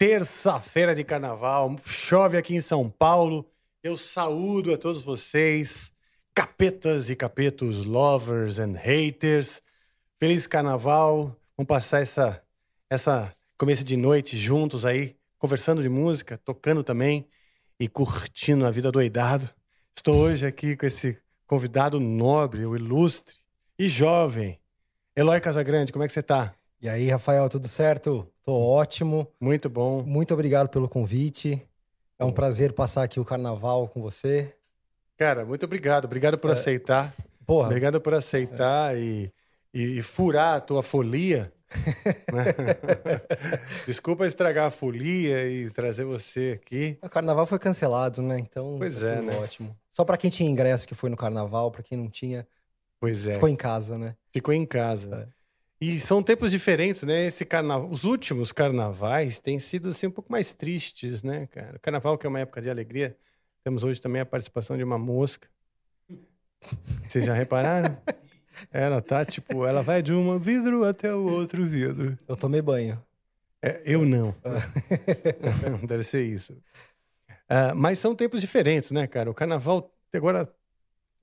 Terça-feira 0.00 0.94
de 0.94 1.04
carnaval, 1.04 1.78
chove 1.84 2.38
aqui 2.38 2.54
em 2.54 2.60
São 2.62 2.88
Paulo. 2.88 3.46
Eu 3.82 3.98
saúdo 3.98 4.72
a 4.72 4.78
todos 4.78 5.02
vocês, 5.02 5.92
capetas 6.34 7.10
e 7.10 7.14
capetos, 7.14 7.84
lovers 7.84 8.58
and 8.58 8.78
haters. 8.78 9.60
Feliz 10.18 10.46
carnaval. 10.46 11.36
Vamos 11.54 11.68
passar 11.68 12.00
essa 12.00 12.42
essa 12.88 13.30
começo 13.58 13.84
de 13.84 13.94
noite 13.94 14.38
juntos 14.38 14.86
aí, 14.86 15.18
conversando 15.36 15.82
de 15.82 15.90
música, 15.90 16.38
tocando 16.38 16.82
também 16.82 17.28
e 17.78 17.86
curtindo 17.86 18.64
a 18.64 18.70
vida 18.70 18.90
doidado. 18.90 19.50
Estou 19.94 20.14
hoje 20.14 20.46
aqui 20.46 20.78
com 20.78 20.86
esse 20.86 21.18
convidado 21.46 22.00
nobre, 22.00 22.64
o 22.64 22.74
ilustre 22.74 23.34
e 23.78 23.86
jovem, 23.86 24.58
Eloy 25.14 25.42
Casagrande. 25.42 25.92
Como 25.92 26.02
é 26.02 26.06
que 26.06 26.14
você 26.14 26.22
tá? 26.22 26.54
E 26.80 26.88
aí, 26.88 27.10
Rafael, 27.10 27.48
tudo 27.48 27.68
certo? 27.68 28.26
Tô 28.42 28.52
ótimo. 28.54 29.28
Muito 29.38 29.68
bom. 29.68 30.02
Muito 30.02 30.32
obrigado 30.32 30.68
pelo 30.68 30.88
convite. 30.88 31.62
É 32.18 32.24
um 32.24 32.32
prazer 32.32 32.72
passar 32.72 33.02
aqui 33.02 33.20
o 33.20 33.24
carnaval 33.24 33.88
com 33.88 34.00
você. 34.00 34.54
Cara, 35.16 35.44
muito 35.44 35.64
obrigado. 35.64 36.06
Obrigado 36.06 36.38
por 36.38 36.50
aceitar. 36.50 37.14
Porra, 37.46 37.66
Obrigado 37.66 38.00
por 38.00 38.14
aceitar 38.14 38.96
e, 38.96 39.30
e, 39.74 39.98
e 39.98 40.02
furar 40.02 40.56
a 40.56 40.60
tua 40.60 40.82
folia. 40.82 41.52
né? 42.32 42.44
Desculpa 43.86 44.26
estragar 44.26 44.66
a 44.66 44.70
folia 44.70 45.46
e 45.48 45.70
trazer 45.70 46.04
você 46.04 46.58
aqui. 46.60 46.98
o 47.02 47.08
carnaval 47.08 47.44
foi 47.46 47.58
cancelado, 47.58 48.22
né? 48.22 48.38
Então, 48.38 48.76
Pois 48.78 49.00
tá 49.00 49.06
é, 49.08 49.20
né? 49.20 49.36
ótimo. 49.36 49.76
Só 49.90 50.04
pra 50.04 50.16
quem 50.16 50.30
tinha 50.30 50.48
ingresso 50.48 50.86
que 50.86 50.94
foi 50.94 51.10
no 51.10 51.16
carnaval, 51.16 51.70
pra 51.70 51.82
quem 51.82 51.96
não 51.98 52.08
tinha, 52.08 52.46
Pois 52.98 53.26
é, 53.26 53.34
ficou 53.34 53.48
em 53.48 53.56
casa, 53.56 53.98
né? 53.98 54.16
ficou 54.32 54.52
em 54.54 54.64
casa. 54.66 55.28
E 55.80 55.98
são 55.98 56.22
tempos 56.22 56.50
diferentes, 56.50 57.02
né? 57.04 57.26
Esse 57.26 57.44
carnaval, 57.44 57.88
os 57.88 58.04
últimos 58.04 58.52
carnavais 58.52 59.40
têm 59.40 59.58
sido 59.58 59.88
assim 59.88 60.08
um 60.08 60.10
pouco 60.10 60.30
mais 60.30 60.52
tristes, 60.52 61.22
né, 61.22 61.46
cara? 61.46 61.76
O 61.76 61.80
carnaval 61.80 62.18
que 62.18 62.26
é 62.26 62.28
uma 62.28 62.40
época 62.40 62.60
de 62.60 62.68
alegria. 62.68 63.16
Temos 63.64 63.82
hoje 63.82 64.00
também 64.00 64.20
a 64.20 64.26
participação 64.26 64.76
de 64.76 64.84
uma 64.84 64.98
mosca. 64.98 65.48
Vocês 67.08 67.24
já 67.24 67.32
repararam? 67.32 67.96
Ela 68.70 69.00
tá 69.00 69.24
tipo, 69.24 69.64
ela 69.64 69.80
vai 69.80 70.02
de 70.02 70.12
um 70.12 70.38
vidro 70.38 70.84
até 70.84 71.14
o 71.14 71.24
outro 71.24 71.64
vidro. 71.64 72.18
Eu 72.28 72.36
tomei 72.36 72.60
banho. 72.60 73.02
É, 73.62 73.80
eu 73.86 74.04
não. 74.04 74.34
Deve 75.86 76.02
ser 76.02 76.26
isso. 76.26 76.60
Ah, 77.48 77.74
mas 77.74 77.98
são 77.98 78.14
tempos 78.14 78.40
diferentes, 78.40 78.90
né, 78.90 79.06
cara? 79.06 79.30
O 79.30 79.34
carnaval 79.34 79.90
agora 80.12 80.52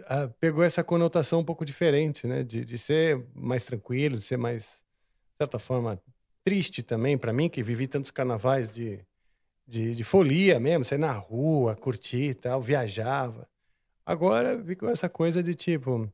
ah, 0.05 0.27
pegou 0.39 0.63
essa 0.63 0.83
conotação 0.83 1.39
um 1.39 1.43
pouco 1.45 1.65
diferente, 1.65 2.27
né? 2.27 2.43
De, 2.43 2.63
de 2.65 2.77
ser 2.77 3.25
mais 3.33 3.65
tranquilo, 3.65 4.17
de 4.17 4.23
ser 4.23 4.37
mais, 4.37 4.83
de 5.31 5.37
certa 5.43 5.59
forma, 5.59 6.01
triste 6.43 6.81
também 6.83 7.17
para 7.17 7.33
mim, 7.33 7.49
que 7.49 7.61
vivi 7.63 7.87
tantos 7.87 8.11
carnavais 8.11 8.69
de, 8.69 8.99
de, 9.67 9.93
de 9.95 10.03
folia 10.03 10.59
mesmo, 10.59 10.85
sair 10.85 10.97
na 10.99 11.11
rua, 11.11 11.75
curtir 11.75 12.29
e 12.29 12.33
tal, 12.33 12.61
viajava. 12.61 13.47
Agora 14.05 14.63
ficou 14.63 14.89
essa 14.89 15.09
coisa 15.09 15.43
de 15.43 15.53
tipo, 15.53 16.09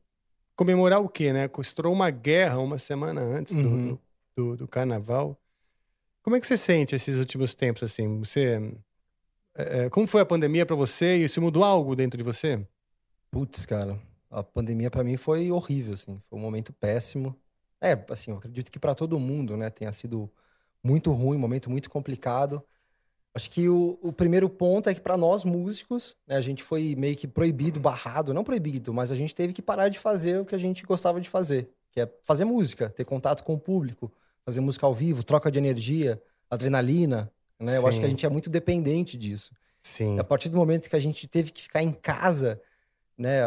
comemorar 0.56 1.00
o 1.00 1.08
quê, 1.08 1.32
né? 1.32 1.48
Estourou 1.60 1.92
uma 1.92 2.10
guerra 2.10 2.58
uma 2.58 2.78
semana 2.78 3.20
antes 3.20 3.54
do- 3.54 3.60
Uhum. 3.68 3.88
do, 3.88 4.00
do, 4.36 4.56
do 4.56 4.68
carnaval. 4.68 5.38
Como 6.22 6.34
é 6.34 6.40
que 6.40 6.46
você 6.46 6.56
sente 6.56 6.94
esses 6.94 7.18
últimos 7.18 7.54
tempos, 7.54 7.82
assim? 7.82 8.18
Você... 8.18 8.74
é, 9.54 9.84
é, 9.84 9.90
como 9.90 10.06
foi 10.06 10.22
a 10.22 10.26
pandemia 10.26 10.64
para 10.66 10.74
você 10.74 11.16
e 11.18 11.28
se 11.28 11.38
mudou 11.38 11.62
algo 11.62 11.94
dentro 11.94 12.16
de 12.16 12.24
você? 12.24 12.66
Putz, 13.34 13.66
cara, 13.66 13.98
a 14.30 14.44
pandemia 14.44 14.88
pra 14.88 15.02
mim 15.02 15.16
foi 15.16 15.50
horrível, 15.50 15.94
assim. 15.94 16.22
Foi 16.30 16.38
um 16.38 16.42
momento 16.42 16.72
péssimo. 16.72 17.34
É, 17.80 17.98
assim, 18.08 18.30
eu 18.30 18.36
acredito 18.36 18.70
que 18.70 18.78
pra 18.78 18.94
todo 18.94 19.18
mundo, 19.18 19.56
né, 19.56 19.68
tenha 19.70 19.92
sido 19.92 20.30
muito 20.80 21.10
ruim, 21.10 21.36
um 21.36 21.40
momento 21.40 21.68
muito 21.68 21.90
complicado. 21.90 22.62
Acho 23.34 23.50
que 23.50 23.68
o, 23.68 23.98
o 24.00 24.12
primeiro 24.12 24.48
ponto 24.48 24.88
é 24.88 24.94
que 24.94 25.00
pra 25.00 25.16
nós 25.16 25.42
músicos, 25.42 26.16
né, 26.28 26.36
a 26.36 26.40
gente 26.40 26.62
foi 26.62 26.94
meio 26.94 27.16
que 27.16 27.26
proibido, 27.26 27.80
barrado, 27.80 28.32
não 28.32 28.44
proibido, 28.44 28.94
mas 28.94 29.10
a 29.10 29.16
gente 29.16 29.34
teve 29.34 29.52
que 29.52 29.60
parar 29.60 29.88
de 29.88 29.98
fazer 29.98 30.40
o 30.40 30.44
que 30.44 30.54
a 30.54 30.58
gente 30.58 30.86
gostava 30.86 31.20
de 31.20 31.28
fazer, 31.28 31.68
que 31.90 32.02
é 32.02 32.08
fazer 32.22 32.44
música, 32.44 32.88
ter 32.88 33.04
contato 33.04 33.42
com 33.42 33.54
o 33.54 33.58
público, 33.58 34.12
fazer 34.44 34.60
música 34.60 34.86
ao 34.86 34.94
vivo, 34.94 35.24
troca 35.24 35.50
de 35.50 35.58
energia, 35.58 36.22
adrenalina, 36.48 37.28
né? 37.58 37.78
Eu 37.78 37.86
acho 37.88 37.96
Sim. 37.96 38.00
que 38.00 38.06
a 38.06 38.10
gente 38.10 38.24
é 38.24 38.28
muito 38.28 38.48
dependente 38.48 39.16
disso. 39.16 39.50
Sim. 39.82 40.14
E 40.14 40.20
a 40.20 40.24
partir 40.24 40.48
do 40.50 40.56
momento 40.56 40.88
que 40.88 40.94
a 40.94 41.00
gente 41.00 41.26
teve 41.26 41.50
que 41.50 41.62
ficar 41.62 41.82
em 41.82 41.92
casa, 41.92 42.60
né, 43.16 43.40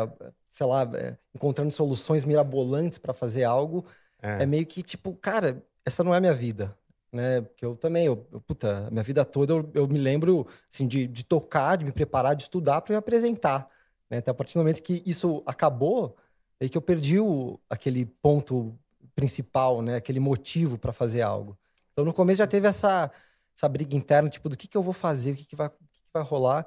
sei 0.49 0.65
lá, 0.65 0.83
é, 0.95 1.17
encontrando 1.35 1.71
soluções 1.71 2.23
mirabolantes 2.25 2.97
para 2.97 3.13
fazer 3.13 3.43
algo, 3.43 3.85
É. 4.21 4.43
é. 4.43 4.45
meio 4.45 4.65
que 4.65 4.81
tipo, 4.81 5.13
cara, 5.15 5.63
essa 5.85 6.03
não 6.03 6.13
é 6.13 6.17
a 6.17 6.21
minha 6.21 6.33
vida, 6.33 6.75
né? 7.11 7.41
Porque 7.41 7.65
eu 7.65 7.75
também, 7.75 8.05
eu, 8.05 8.25
eu- 8.31 8.41
puta, 8.41 8.87
a 8.87 8.91
minha 8.91 9.03
vida 9.03 9.23
toda 9.25 9.53
eu, 9.53 9.69
eu 9.73 9.87
me 9.87 9.97
lembro, 9.99 10.47
assim, 10.71 10.87
de, 10.87 11.07
de 11.07 11.23
tocar, 11.23 11.77
de 11.77 11.85
me 11.85 11.91
preparar, 11.91 12.35
de 12.35 12.43
estudar 12.43 12.81
para 12.81 12.93
me 12.93 12.97
apresentar, 12.97 13.69
né? 14.09 14.17
Então, 14.17 14.31
a 14.31 14.35
partir 14.35 14.53
do 14.55 14.59
momento 14.59 14.81
que 14.81 15.01
isso 15.05 15.41
acabou, 15.45 16.15
é 16.59 16.67
que 16.67 16.77
eu 16.77 16.81
perdi 16.81 17.19
o, 17.19 17.59
aquele 17.69 18.05
ponto 18.05 18.77
principal, 19.15 19.81
né? 19.81 19.95
Aquele 19.95 20.19
motivo 20.19 20.77
para 20.77 20.91
fazer 20.93 21.21
algo. 21.21 21.57
Então, 21.91 22.03
no 22.05 22.13
começo 22.13 22.37
já 22.39 22.47
teve 22.47 22.67
essa, 22.67 23.11
essa 23.55 23.67
briga 23.69 23.95
interna, 23.95 24.29
tipo, 24.29 24.49
do 24.49 24.57
que 24.57 24.67
que 24.67 24.77
eu 24.77 24.83
vou 24.83 24.93
fazer, 24.93 25.31
o 25.31 25.35
que 25.35 25.45
que 25.45 25.55
vai, 25.55 25.67
o 25.67 25.71
que 25.71 26.01
que 26.01 26.09
vai 26.13 26.23
rolar. 26.23 26.65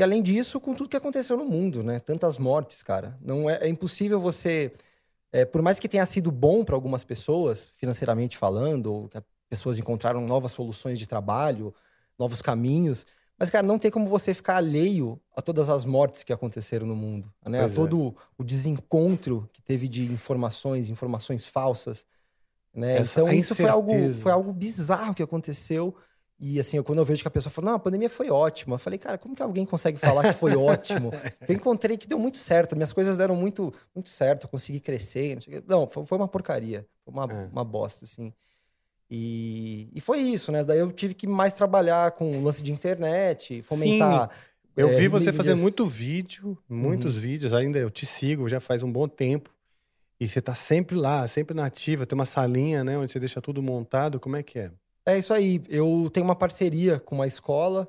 E 0.00 0.02
além 0.02 0.22
disso, 0.22 0.58
com 0.58 0.72
tudo 0.72 0.88
que 0.88 0.96
aconteceu 0.96 1.36
no 1.36 1.44
mundo, 1.44 1.82
né? 1.82 2.00
Tantas 2.00 2.38
mortes, 2.38 2.82
cara. 2.82 3.18
Não 3.20 3.50
é, 3.50 3.58
é 3.60 3.68
impossível 3.68 4.18
você, 4.18 4.72
é, 5.30 5.44
por 5.44 5.60
mais 5.60 5.78
que 5.78 5.86
tenha 5.86 6.06
sido 6.06 6.32
bom 6.32 6.64
para 6.64 6.74
algumas 6.74 7.04
pessoas, 7.04 7.68
financeiramente 7.76 8.38
falando, 8.38 8.86
ou 8.86 9.08
que 9.10 9.18
as 9.18 9.24
pessoas 9.46 9.78
encontraram 9.78 10.22
novas 10.22 10.52
soluções 10.52 10.98
de 10.98 11.06
trabalho, 11.06 11.74
novos 12.18 12.40
caminhos, 12.40 13.06
mas, 13.38 13.50
cara, 13.50 13.66
não 13.66 13.78
tem 13.78 13.90
como 13.90 14.08
você 14.08 14.32
ficar 14.32 14.56
alheio 14.56 15.20
a 15.36 15.42
todas 15.42 15.68
as 15.68 15.84
mortes 15.84 16.22
que 16.22 16.32
aconteceram 16.32 16.86
no 16.86 16.96
mundo, 16.96 17.30
né? 17.44 17.58
Pois 17.58 17.70
a 17.70 17.74
é. 17.74 17.76
todo 17.76 18.16
o 18.38 18.42
desencontro 18.42 19.46
que 19.52 19.60
teve 19.60 19.86
de 19.86 20.04
informações, 20.04 20.88
informações 20.88 21.44
falsas, 21.44 22.06
né? 22.72 23.00
Então 23.00 23.30
isso 23.30 23.54
foi 23.54 23.68
algo, 23.68 24.14
foi 24.14 24.32
algo 24.32 24.50
bizarro 24.50 25.12
que 25.12 25.22
aconteceu. 25.22 25.94
E 26.42 26.58
assim, 26.58 26.78
eu- 26.78 26.84
quando 26.84 27.00
eu 27.00 27.04
vejo 27.04 27.20
que 27.20 27.28
a 27.28 27.30
pessoa 27.30 27.50
fala, 27.52 27.66
não, 27.68 27.74
a 27.74 27.78
pandemia 27.78 28.08
foi 28.08 28.30
ótima, 28.30 28.76
eu 28.76 28.78
falei, 28.78 28.98
cara, 28.98 29.18
como 29.18 29.36
que 29.36 29.42
alguém 29.42 29.66
consegue 29.66 29.98
falar 29.98 30.32
que 30.32 30.38
foi 30.38 30.52
ótimo? 30.56 31.10
Eu 31.46 31.54
encontrei 31.54 31.98
que 31.98 32.08
deu 32.08 32.18
muito 32.18 32.38
certo, 32.38 32.74
minhas 32.74 32.92
coisas 32.94 33.18
deram 33.18 33.36
muito, 33.36 33.72
muito 33.94 34.08
certo, 34.08 34.44
eu 34.44 34.48
consegui 34.48 34.80
crescer. 34.80 35.38
Não, 35.68 35.86
foi, 35.86 36.04
foi 36.06 36.16
uma 36.16 36.26
porcaria, 36.28 36.86
foi 37.04 37.12
uma, 37.12 37.24
É. 37.30 37.48
uma 37.52 37.62
bosta, 37.62 38.06
assim. 38.06 38.32
E, 39.10 39.90
e 39.94 40.00
foi 40.00 40.20
isso, 40.20 40.52
né? 40.52 40.64
Daí 40.64 40.78
eu 40.78 40.90
tive 40.92 41.14
que 41.14 41.26
mais 41.26 41.52
trabalhar 41.54 42.12
com 42.12 42.30
o 42.38 42.42
lance 42.44 42.62
de 42.62 42.70
internet, 42.72 43.60
fomentar. 43.62 44.30
Eu 44.76 44.88
é, 44.90 44.94
vi 44.94 45.08
você 45.08 45.32
fazer 45.32 45.56
muito 45.56 45.84
vídeo, 45.86 46.56
muitos 46.68 47.18
vídeos, 47.18 47.52
ainda 47.52 47.78
eu 47.78 47.90
te 47.90 48.06
sigo 48.06 48.48
já 48.48 48.60
faz 48.60 48.82
um 48.82 48.90
bom 48.90 49.08
tempo. 49.08 49.50
E 50.18 50.28
você 50.28 50.40
tá 50.40 50.54
sempre 50.54 50.96
lá, 50.96 51.26
sempre 51.26 51.54
na 51.54 51.66
ativa, 51.66 52.06
tem 52.06 52.14
uma 52.16 52.26
salinha, 52.26 52.84
né, 52.84 52.96
onde 52.98 53.10
você 53.10 53.18
deixa 53.18 53.40
tudo 53.40 53.62
montado, 53.62 54.20
como 54.20 54.36
é 54.36 54.42
que 54.42 54.58
é? 54.58 54.70
É 55.10 55.18
isso 55.18 55.32
aí. 55.32 55.62
Eu 55.68 56.10
tenho 56.12 56.24
uma 56.24 56.36
parceria 56.36 57.00
com 57.00 57.14
uma 57.16 57.26
escola, 57.26 57.88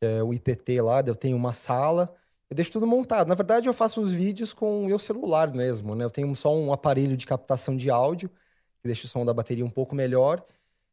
que 0.00 0.06
é 0.06 0.22
o 0.22 0.32
IPT 0.32 0.80
lá, 0.80 1.02
eu 1.06 1.14
tenho 1.14 1.36
uma 1.36 1.52
sala. 1.52 2.14
Eu 2.50 2.56
deixo 2.56 2.72
tudo 2.72 2.86
montado. 2.86 3.28
Na 3.28 3.34
verdade, 3.34 3.68
eu 3.68 3.74
faço 3.74 4.00
os 4.00 4.12
vídeos 4.12 4.52
com 4.52 4.84
o 4.84 4.86
meu 4.86 4.98
celular 4.98 5.52
mesmo, 5.52 5.94
né? 5.94 6.04
Eu 6.04 6.10
tenho 6.10 6.34
só 6.34 6.54
um 6.54 6.72
aparelho 6.72 7.16
de 7.16 7.26
captação 7.26 7.76
de 7.76 7.90
áudio, 7.90 8.28
que 8.28 8.86
deixa 8.86 9.06
o 9.06 9.08
som 9.08 9.24
da 9.24 9.34
bateria 9.34 9.64
um 9.64 9.70
pouco 9.70 9.94
melhor. 9.94 10.44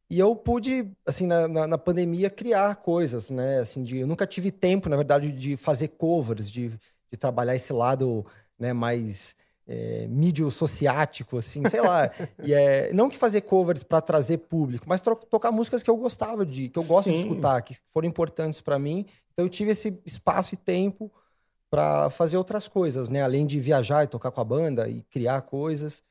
E 0.10 0.20
eu 0.20 0.36
pude, 0.36 0.92
assim, 1.06 1.26
na, 1.26 1.48
na, 1.48 1.68
na 1.68 1.78
pandemia, 1.78 2.30
criar 2.30 2.76
coisas, 2.78 3.30
né? 3.30 3.60
Assim, 3.60 3.84
de, 3.84 4.00
eu 4.00 4.08
nunca 4.08 4.28
tive 4.28 4.52
tempo, 4.52 4.90
na 4.90 4.96
verdade, 4.98 5.32
de 5.32 5.58
fazer 5.58 5.90
covers, 5.90 6.50
de, 6.52 6.70
de 6.70 7.18
trabalhar 7.18 7.56
esse 7.56 7.74
lado 7.74 8.26
né, 8.60 8.74
mais 8.74 9.36
é, 9.68 10.06
mídio 10.08 10.50
sociático, 10.52 11.38
assim, 11.38 11.64
sei 11.70 11.82
lá. 11.82 12.10
e 12.44 12.54
é, 12.54 12.94
não 12.94 13.10
que 13.10 13.18
fazer 13.18 13.42
covers 13.42 13.84
para 13.84 14.02
trazer 14.02 14.38
público, 14.38 14.86
mas 14.88 15.02
tocar 15.02 15.52
músicas 15.52 15.82
que 15.82 15.90
eu 15.90 15.98
gostava 15.98 16.46
de, 16.46 16.70
que 16.70 16.78
eu 16.78 16.84
gosto 16.84 17.10
de 17.10 17.18
Sim. 17.18 17.24
escutar, 17.24 17.62
que 17.62 17.76
foram 17.88 18.08
importantes 18.08 18.62
para 18.62 18.78
mim. 18.78 19.06
Então 19.34 19.46
eu 19.46 19.50
tive 19.50 19.72
esse 19.72 20.00
espaço 20.06 20.54
e 20.54 20.58
tempo 20.58 21.12
para 21.70 22.10
fazer 22.10 22.38
outras 22.38 22.68
coisas, 22.68 23.10
né? 23.10 23.24
Além 23.24 23.46
de 23.46 23.60
viajar 23.60 24.04
e 24.04 24.08
tocar 24.08 24.32
com 24.32 24.40
a 24.40 24.46
banda 24.46 24.88
e 24.88 25.02
criar 25.04 25.42
coisas. 25.42 26.04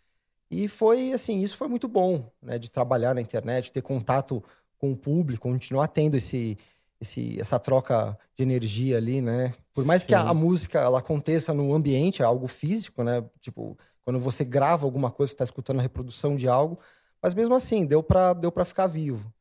E 0.51 0.69
foi 0.69 1.13
assim, 1.13 1.41
isso 1.41 1.57
foi 1.57 1.69
muito 1.69 1.89
bom, 1.89 2.31
né? 2.43 2.59
De 2.59 2.71
trabalhar 2.71 3.15
na 3.15 3.21
internet, 3.21 3.73
ter 3.73 3.83
contato 3.83 4.43
com 4.79 4.93
o 4.93 4.97
público, 4.97 5.49
continuar 5.49 5.89
tendo 5.89 6.17
esse, 6.17 6.59
esse, 7.01 7.39
essa 7.41 7.59
troca 7.59 8.19
de 8.37 8.43
energia 8.43 8.97
ali, 8.97 9.21
né? 9.21 9.53
Por 9.75 9.85
mais 9.85 10.03
que 10.03 10.15
a, 10.15 10.23
Sim. 10.23 10.29
a 10.29 10.35
música 10.35 10.79
ela 10.81 10.99
aconteça 11.01 11.53
no 11.53 11.75
ambiente, 11.75 12.23
é 12.23 12.25
algo 12.25 12.47
físico, 12.47 13.03
né? 13.03 13.25
Tipo, 13.41 13.77
quando 14.05 14.19
você 14.19 14.45
grava 14.45 14.87
alguma 14.87 15.11
coisa, 15.11 15.31
você 15.31 15.35
está 15.35 15.45
escutando 15.45 15.79
a 15.81 15.83
reprodução 15.83 16.37
de 16.37 16.49
algo, 16.49 16.79
mas 17.23 17.35
mesmo 17.35 17.55
assim, 17.55 17.85
deu 17.87 18.03
para 18.03 18.33
deu 18.33 18.53
ficar 18.65 18.87
vivo, 18.87 19.33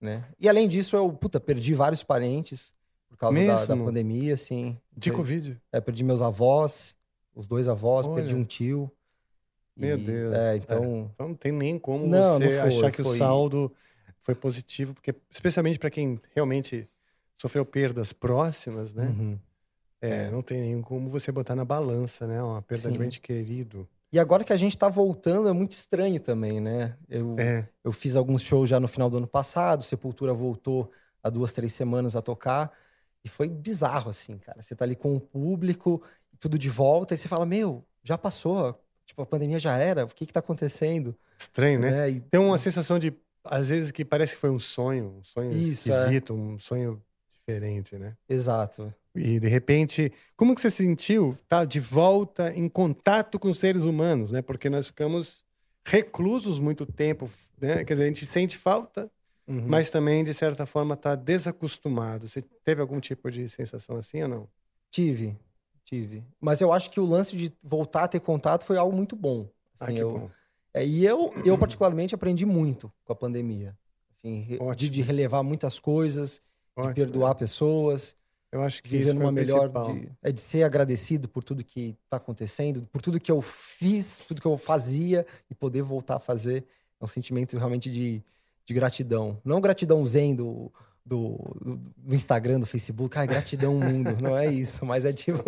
né? 0.00 0.24
E 0.38 0.48
além 0.48 0.68
disso, 0.68 0.96
eu, 0.96 1.12
puta, 1.12 1.40
perdi 1.40 1.74
vários 1.74 2.02
parentes 2.02 2.72
por 3.08 3.16
causa 3.16 3.46
da, 3.46 3.64
da 3.64 3.76
pandemia, 3.76 4.34
assim. 4.34 4.78
De 4.96 5.10
Covid. 5.10 5.58
é, 5.72 5.80
perdi 5.80 6.04
meus 6.04 6.20
avós, 6.20 6.96
os 7.34 7.46
dois 7.46 7.68
avós, 7.68 8.06
Olha. 8.06 8.16
perdi 8.16 8.34
um 8.34 8.44
tio. 8.44 8.90
Meu 9.76 9.96
E, 9.96 10.02
Deus. 10.02 10.34
É, 10.34 10.56
então. 10.56 11.10
Então 11.14 11.28
não 11.28 11.34
tem 11.34 11.52
nem 11.52 11.78
como 11.78 12.06
Não, 12.06 12.38
você 12.38 12.44
não 12.44 12.50
foi, 12.50 12.58
achar 12.78 12.90
que 12.92 13.00
o 13.00 13.04
foi- 13.04 13.18
saldo 13.18 13.72
foi 14.20 14.34
positivo, 14.34 14.92
porque 14.92 15.14
especialmente 15.30 15.78
para 15.78 15.88
quem 15.90 16.20
realmente 16.34 16.88
sofreu 17.40 17.64
perdas 17.64 18.12
próximas, 18.12 18.92
né? 18.92 19.06
uhum. 19.06 19.38
É, 20.00 20.30
não 20.30 20.42
tem 20.42 20.60
nem 20.60 20.80
como 20.80 21.10
você 21.10 21.32
botar 21.32 21.56
na 21.56 21.64
balança, 21.64 22.26
né? 22.26 22.40
Uma 22.42 22.62
perda 22.62 22.90
de 22.90 22.96
Sim. 22.96 23.02
um 23.02 23.04
ente 23.04 23.20
querido. 23.20 23.88
E 24.12 24.18
agora 24.18 24.44
que 24.44 24.52
a 24.52 24.56
gente 24.56 24.78
tá 24.78 24.88
voltando, 24.88 25.48
é 25.48 25.52
muito 25.52 25.72
estranho 25.72 26.20
também, 26.20 26.60
né? 26.60 26.96
Eu, 27.08 27.36
É, 27.38 27.68
eu 27.84 27.92
fiz 27.92 28.16
alguns 28.16 28.42
shows 28.42 28.68
já 28.68 28.78
no 28.80 28.88
final 28.88 29.10
do 29.10 29.18
ano 29.18 29.26
passado, 29.26 29.82
Sepultura 29.82 30.32
voltou 30.32 30.90
há 31.22 31.28
duas, 31.28 31.52
três 31.52 31.72
semanas 31.72 32.14
a 32.16 32.22
tocar. 32.22 32.72
E 33.24 33.28
foi 33.28 33.48
bizarro, 33.48 34.10
assim, 34.10 34.38
cara. 34.38 34.62
Você 34.62 34.74
tá 34.74 34.84
ali 34.84 34.94
com 34.96 35.14
o 35.14 35.20
público, 35.20 36.02
tudo 36.38 36.56
de 36.58 36.70
volta, 36.70 37.14
e 37.14 37.16
você 37.18 37.26
fala, 37.28 37.44
meu, 37.44 37.84
já 38.02 38.16
passou, 38.16 38.80
tipo, 39.04 39.20
a 39.20 39.26
pandemia 39.26 39.58
já 39.58 39.76
era, 39.76 40.04
o 40.04 40.08
que 40.08 40.24
que 40.24 40.32
tá 40.32 40.40
acontecendo? 40.40 41.14
estranho, 41.38 41.80
né? 41.80 41.90
Né? 41.90 42.10
E- 42.10 42.20
Tem 42.20 42.40
uma 42.40 42.56
sensação 42.56 42.98
de, 42.98 43.12
às 43.44 43.68
vezes, 43.68 43.90
que 43.90 44.04
parece 44.04 44.34
que 44.34 44.40
foi 44.40 44.50
um 44.50 44.58
sonho, 44.60 45.16
um 45.18 45.24
sonho 45.24 45.50
Isso, 45.52 45.90
é. 45.92 45.94
esquisito, 45.94 46.32
um 46.32 46.58
sonho 46.58 47.02
diferente, 47.52 47.96
né? 47.96 48.14
Exato. 48.28 48.92
E 49.14 49.40
de 49.40 49.48
repente, 49.48 50.12
como 50.36 50.54
que 50.54 50.60
você 50.60 50.70
se 50.70 50.76
sentiu 50.84 51.36
tá 51.48 51.64
de 51.64 51.80
volta 51.80 52.52
em 52.54 52.68
contato 52.68 53.38
com 53.38 53.52
seres 53.52 53.84
humanos, 53.84 54.30
né? 54.30 54.42
Porque 54.42 54.68
nós 54.68 54.86
ficamos 54.88 55.42
reclusos 55.84 56.58
muito 56.58 56.84
tempo, 56.84 57.28
né? 57.60 57.84
Quer 57.84 57.94
dizer, 57.94 58.04
a 58.04 58.06
gente 58.06 58.26
sente 58.26 58.56
falta, 58.56 59.10
Uhum. 59.46 59.64
mas 59.66 59.88
também 59.88 60.22
de 60.22 60.34
certa 60.34 60.66
forma 60.66 60.92
está 60.92 61.14
desacostumado. 61.14 62.28
Você 62.28 62.42
teve 62.42 62.82
algum 62.82 63.00
tipo 63.00 63.30
de 63.30 63.48
sensação 63.48 63.96
assim 63.96 64.22
ou 64.22 64.28
não? 64.28 64.48
Tive, 64.90 65.38
tive. 65.82 66.22
Mas 66.38 66.60
eu 66.60 66.70
acho 66.70 66.90
que 66.90 67.00
o 67.00 67.06
lance 67.06 67.34
de 67.34 67.50
voltar 67.62 68.04
a 68.04 68.08
ter 68.08 68.20
contato 68.20 68.62
foi 68.64 68.76
algo 68.76 68.94
muito 68.94 69.16
bom. 69.16 69.48
Ah, 69.80 69.86
Assim, 69.86 69.94
que 69.94 70.00
eu, 70.00 70.12
bom. 70.12 70.30
É, 70.74 70.86
e 70.86 71.02
eu, 71.06 71.32
eu, 71.46 71.56
particularmente, 71.56 72.14
aprendi 72.14 72.44
muito 72.44 72.92
com 73.06 73.12
a 73.14 73.16
pandemia. 73.16 73.74
Assim, 74.14 74.46
de, 74.76 74.90
de 74.90 75.00
relevar 75.00 75.42
muitas 75.42 75.78
coisas, 75.78 76.42
Ótimo, 76.80 76.94
de 76.94 76.94
perdoar 76.94 77.34
pessoas, 77.34 78.16
Eu 78.50 78.62
acho 78.62 78.82
que 78.82 78.88
viver 78.88 79.02
isso 79.02 79.14
foi 79.14 79.26
numa 79.26 79.30
o 79.30 79.32
melhor. 79.32 79.68
De, 79.68 80.08
é 80.22 80.32
de 80.32 80.40
ser 80.40 80.62
agradecido 80.62 81.28
por 81.28 81.44
tudo 81.44 81.62
que 81.64 81.96
está 82.04 82.16
acontecendo, 82.16 82.86
por 82.92 83.02
tudo 83.02 83.20
que 83.20 83.30
eu 83.30 83.42
fiz, 83.42 84.18
tudo 84.26 84.40
que 84.40 84.46
eu 84.46 84.56
fazia 84.56 85.26
e 85.50 85.54
poder 85.54 85.82
voltar 85.82 86.16
a 86.16 86.18
fazer. 86.18 86.64
É 87.00 87.04
um 87.04 87.08
sentimento 87.08 87.56
realmente 87.58 87.90
de, 87.90 88.22
de 88.64 88.74
gratidão. 88.74 89.40
Não 89.44 89.60
gratidão 89.60 90.04
zen 90.06 90.34
do, 90.34 90.72
do, 91.04 91.36
do- 91.60 92.14
Instagram, 92.14 92.60
do 92.60 92.66
Facebook. 92.66 93.16
Ai, 93.18 93.26
gratidão, 93.26 93.74
mundo. 93.78 94.16
Não 94.20 94.36
é 94.36 94.46
isso, 94.46 94.84
mas 94.86 95.04
é 95.04 95.12
tipo. 95.12 95.42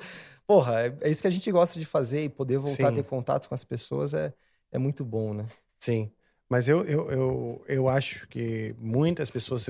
Porra, 0.46 0.82
é, 0.82 0.98
é 1.02 1.10
isso 1.10 1.22
que 1.22 1.28
a 1.28 1.30
gente 1.30 1.50
gosta 1.50 1.78
de 1.78 1.86
fazer 1.86 2.22
e 2.24 2.28
poder 2.28 2.58
voltar 2.58 2.88
a 2.88 2.92
Sim. 2.92 2.94
ter 2.96 3.04
contato 3.04 3.48
com 3.48 3.54
as 3.54 3.64
pessoas 3.64 4.14
é, 4.14 4.32
é 4.70 4.78
muito 4.78 5.04
bom, 5.04 5.34
né? 5.34 5.46
Sim, 5.80 6.10
mas 6.48 6.68
eu, 6.68 6.84
eu, 6.84 7.10
eu, 7.10 7.64
eu 7.68 7.88
acho 7.88 8.26
que 8.28 8.74
muitas 8.78 9.30
pessoas 9.30 9.68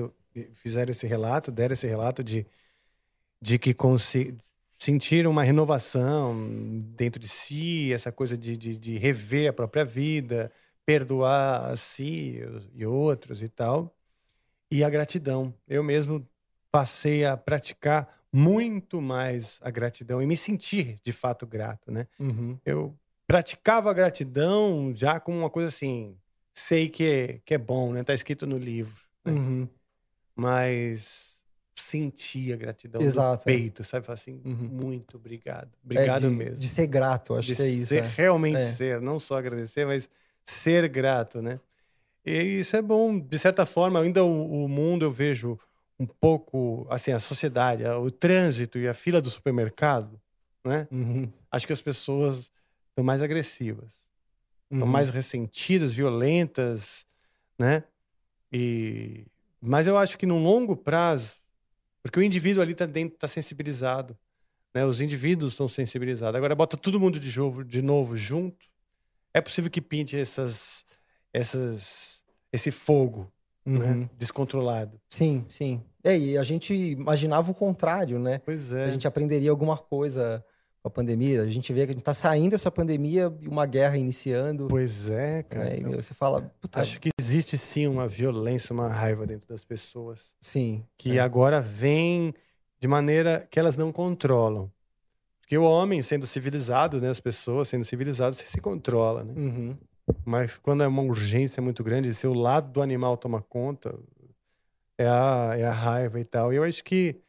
fizeram 0.53 0.91
esse 0.91 1.07
relato, 1.07 1.51
deram 1.51 1.73
esse 1.73 1.87
relato 1.87 2.23
de, 2.23 2.45
de 3.41 3.57
que 3.59 3.73
consi- 3.73 4.35
sentiram 4.79 5.31
uma 5.31 5.43
renovação 5.43 6.35
dentro 6.95 7.19
de 7.19 7.27
si, 7.27 7.93
essa 7.93 8.11
coisa 8.11 8.37
de, 8.37 8.55
de, 8.57 8.77
de 8.77 8.97
rever 8.97 9.49
a 9.49 9.53
própria 9.53 9.85
vida, 9.85 10.51
perdoar 10.85 11.71
a 11.71 11.77
si 11.77 12.39
e 12.73 12.85
outros 12.85 13.41
e 13.41 13.47
tal, 13.49 13.95
e 14.71 14.83
a 14.83 14.89
gratidão. 14.89 15.53
Eu 15.67 15.83
mesmo 15.83 16.27
passei 16.71 17.25
a 17.25 17.37
praticar 17.37 18.25
muito 18.31 19.01
mais 19.01 19.59
a 19.61 19.71
gratidão 19.71 20.21
e 20.21 20.25
me 20.25 20.35
sentir 20.35 20.99
de 21.01 21.13
fato 21.13 21.47
grato, 21.47 21.89
né? 21.91 22.05
Uhum. 22.19 22.59
eu 22.65 22.93
praticava 23.25 23.89
a 23.89 23.93
gratidão 23.93 24.93
já 24.93 25.19
como 25.19 25.37
uma 25.39 25.49
coisa 25.49 25.69
assim, 25.69 26.17
sei 26.53 26.89
que 26.89 27.05
é, 27.05 27.39
que 27.45 27.53
é 27.53 27.57
bom, 27.57 27.93
né? 27.93 28.03
Tá 28.03 28.13
escrito 28.13 28.45
no 28.45 28.57
livro, 28.57 29.01
né? 29.23 29.31
Uhum. 29.31 29.69
Mas 30.35 31.41
sentia 31.77 32.55
gratidão 32.55 33.01
Exato, 33.01 33.45
do 33.45 33.51
é. 33.51 33.53
peito, 33.55 33.83
sabe? 33.83 34.05
Falar 34.05 34.15
assim, 34.15 34.41
Uhum. 34.43 34.67
muito 34.71 35.17
obrigado. 35.17 35.69
É 35.73 35.85
Obrigado 35.85 36.21
de, 36.29 36.35
mesmo. 36.35 36.57
De 36.57 36.67
ser 36.67 36.87
grato, 36.87 37.35
acho 37.35 37.49
De 37.49 37.55
que 37.55 37.61
é 37.61 37.67
isso. 37.67 37.87
ser, 37.87 38.03
é. 38.03 38.07
realmente 38.15 38.57
É. 38.63 38.71
ser, 38.71 39.01
não 39.01 39.19
só 39.19 39.37
agradecer, 39.37 39.85
mas 39.85 40.09
ser 40.45 40.87
grato, 40.87 41.41
né? 41.41 41.59
E 42.25 42.31
isso 42.59 42.75
é 42.75 42.81
bom, 42.81 43.19
de 43.19 43.37
certa 43.39 43.65
forma, 43.65 43.99
ainda 44.01 44.23
o, 44.23 44.65
o 44.65 44.67
mundo 44.67 45.05
eu 45.05 45.11
vejo 45.11 45.59
um 45.99 46.05
pouco, 46.07 46.87
assim, 46.89 47.11
a 47.11 47.19
sociedade, 47.19 47.85
a- 47.85 47.97
o 47.99 48.09
trânsito 48.11 48.77
e 48.79 48.87
a 48.87 48.93
fila 48.93 49.21
do 49.21 49.29
supermercado, 49.29 50.19
né? 50.65 50.87
Uhum. 50.91 51.31
Acho 51.51 51.67
que 51.67 51.73
as 51.73 51.81
pessoas 51.81 52.49
estão 52.89 53.03
mais 53.03 53.21
agressivas. 53.21 53.93
Estão 54.71 54.87
Uhum. 54.87 54.91
mais 54.91 55.09
ressentidas, 55.11 55.93
violentas, 55.93 57.05
né? 57.59 57.83
E 58.51 59.25
mas 59.65 59.87
eu 59.87 59.97
acho 59.97 60.17
que 60.17 60.25
no 60.25 60.37
longo 60.37 60.75
prazo, 60.75 61.33
porque 62.03 62.19
o 62.19 62.23
indivíduo 62.23 62.61
ali 62.61 62.73
tá 62.75 62.85
dentro, 62.85 63.17
tá 63.17 63.27
sensibilizado, 63.27 64.17
né? 64.73 64.85
Os 64.85 65.01
indivíduos 65.01 65.53
estão 65.53 65.67
sensibilizados. 65.67 66.37
Agora 66.37 66.53
bota 66.55 66.77
todo 66.77 66.99
mundo 66.99 67.19
de 67.19 67.37
novo, 67.37 67.63
de 67.63 67.81
novo 67.81 68.15
junto, 68.15 68.65
é 69.33 69.41
possível 69.41 69.69
que 69.71 69.81
pinte 69.81 70.15
essas, 70.17 70.85
essas, 71.33 72.21
esse 72.51 72.71
fogo, 72.71 73.31
Uhum. 73.67 73.79
né? 73.79 74.09
Descontrolado. 74.15 75.01
Sim, 75.09 75.43
sim. 75.49 75.81
É, 76.03 76.15
e 76.15 76.37
a 76.37 76.43
gente 76.43 76.71
imaginava 76.71 77.49
o 77.49 77.53
contrário, 77.55 78.19
né? 78.19 78.37
Pois 78.45 78.71
é. 78.71 78.85
A 78.85 78.89
gente 78.89 79.07
aprenderia 79.07 79.49
alguma 79.49 79.75
coisa 79.75 80.45
com 80.85 80.89
a 80.89 80.91
pandemia. 80.91 81.41
A 81.41 81.49
gente 81.49 81.73
vê 81.73 81.85
que 81.85 81.91
a 81.91 81.95
gente 81.95 82.03
tá 82.03 82.13
saindo 82.13 82.51
dessa 82.51 82.69
pandemia 82.69 83.33
e 83.41 83.47
uma 83.47 83.65
guerra 83.65 83.97
iniciando. 83.97 84.67
Pois 84.67 85.09
é, 85.09 85.41
cara. 85.41 85.65
né? 85.65 85.77
Então, 85.79 85.91
você 85.93 86.13
fala, 86.13 86.53
acho 86.73 86.99
que 86.99 87.09
existe 87.19 87.57
sim 87.57 87.87
uma 87.87 88.07
violência, 88.07 88.71
uma 88.71 88.87
raiva 88.87 89.25
dentro 89.25 89.47
das 89.47 89.65
pessoas. 89.65 90.35
sim. 90.39 90.85
que 90.95 91.17
é. 91.17 91.19
agora 91.19 91.59
vem 91.59 92.33
de 92.79 92.87
maneira 92.87 93.47
que 93.49 93.59
elas 93.59 93.75
não 93.75 93.91
controlam. 93.91 94.71
Porque 95.41 95.57
o 95.57 95.63
homem, 95.63 96.01
sendo 96.03 96.27
civilizado, 96.27 97.01
né, 97.01 97.09
as 97.09 97.19
pessoas 97.19 97.67
sendo 97.67 97.83
civilizadas, 97.83 98.37
se 98.37 98.61
controla, 98.61 99.23
né? 99.23 99.33
Uhum. 99.35 99.77
Mas 100.23 100.57
quando 100.59 100.83
é 100.83 100.87
uma 100.87 101.01
urgência 101.01 101.61
muito 101.63 101.83
grande, 101.83 102.13
se 102.13 102.27
o 102.27 102.33
lado 102.33 102.71
do 102.71 102.81
animal 102.81 103.17
toma 103.17 103.41
conta, 103.41 103.97
é 104.99 105.07
a, 105.07 105.55
é 105.57 105.65
a 105.65 105.71
raiva 105.71 106.19
e 106.19 106.23
tal. 106.23 106.53
E 106.53 106.57
eu 106.57 106.63
acho 106.63 106.83
que, 106.83 107.19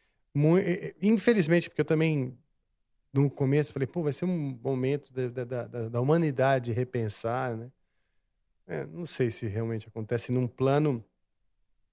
infelizmente, 1.01 1.71
porque 1.71 1.81
eu 1.81 1.87
também, 1.87 2.37
no 3.21 3.31
começo, 3.31 3.73
falei, 3.73 3.87
pô, 3.87 4.03
vai 4.03 4.13
ser 4.13 4.25
um 4.25 4.59
momento 4.63 5.13
da, 5.13 5.45
da, 5.45 5.67
da, 5.67 5.89
da 5.89 6.01
humanidade 6.01 6.73
repensar, 6.73 7.57
né? 7.57 7.71
É, 8.67 8.85
não 8.87 9.07
sei 9.07 9.31
se 9.31 9.47
realmente 9.47 9.87
acontece 9.87 10.33
num 10.33 10.47
plano 10.47 11.05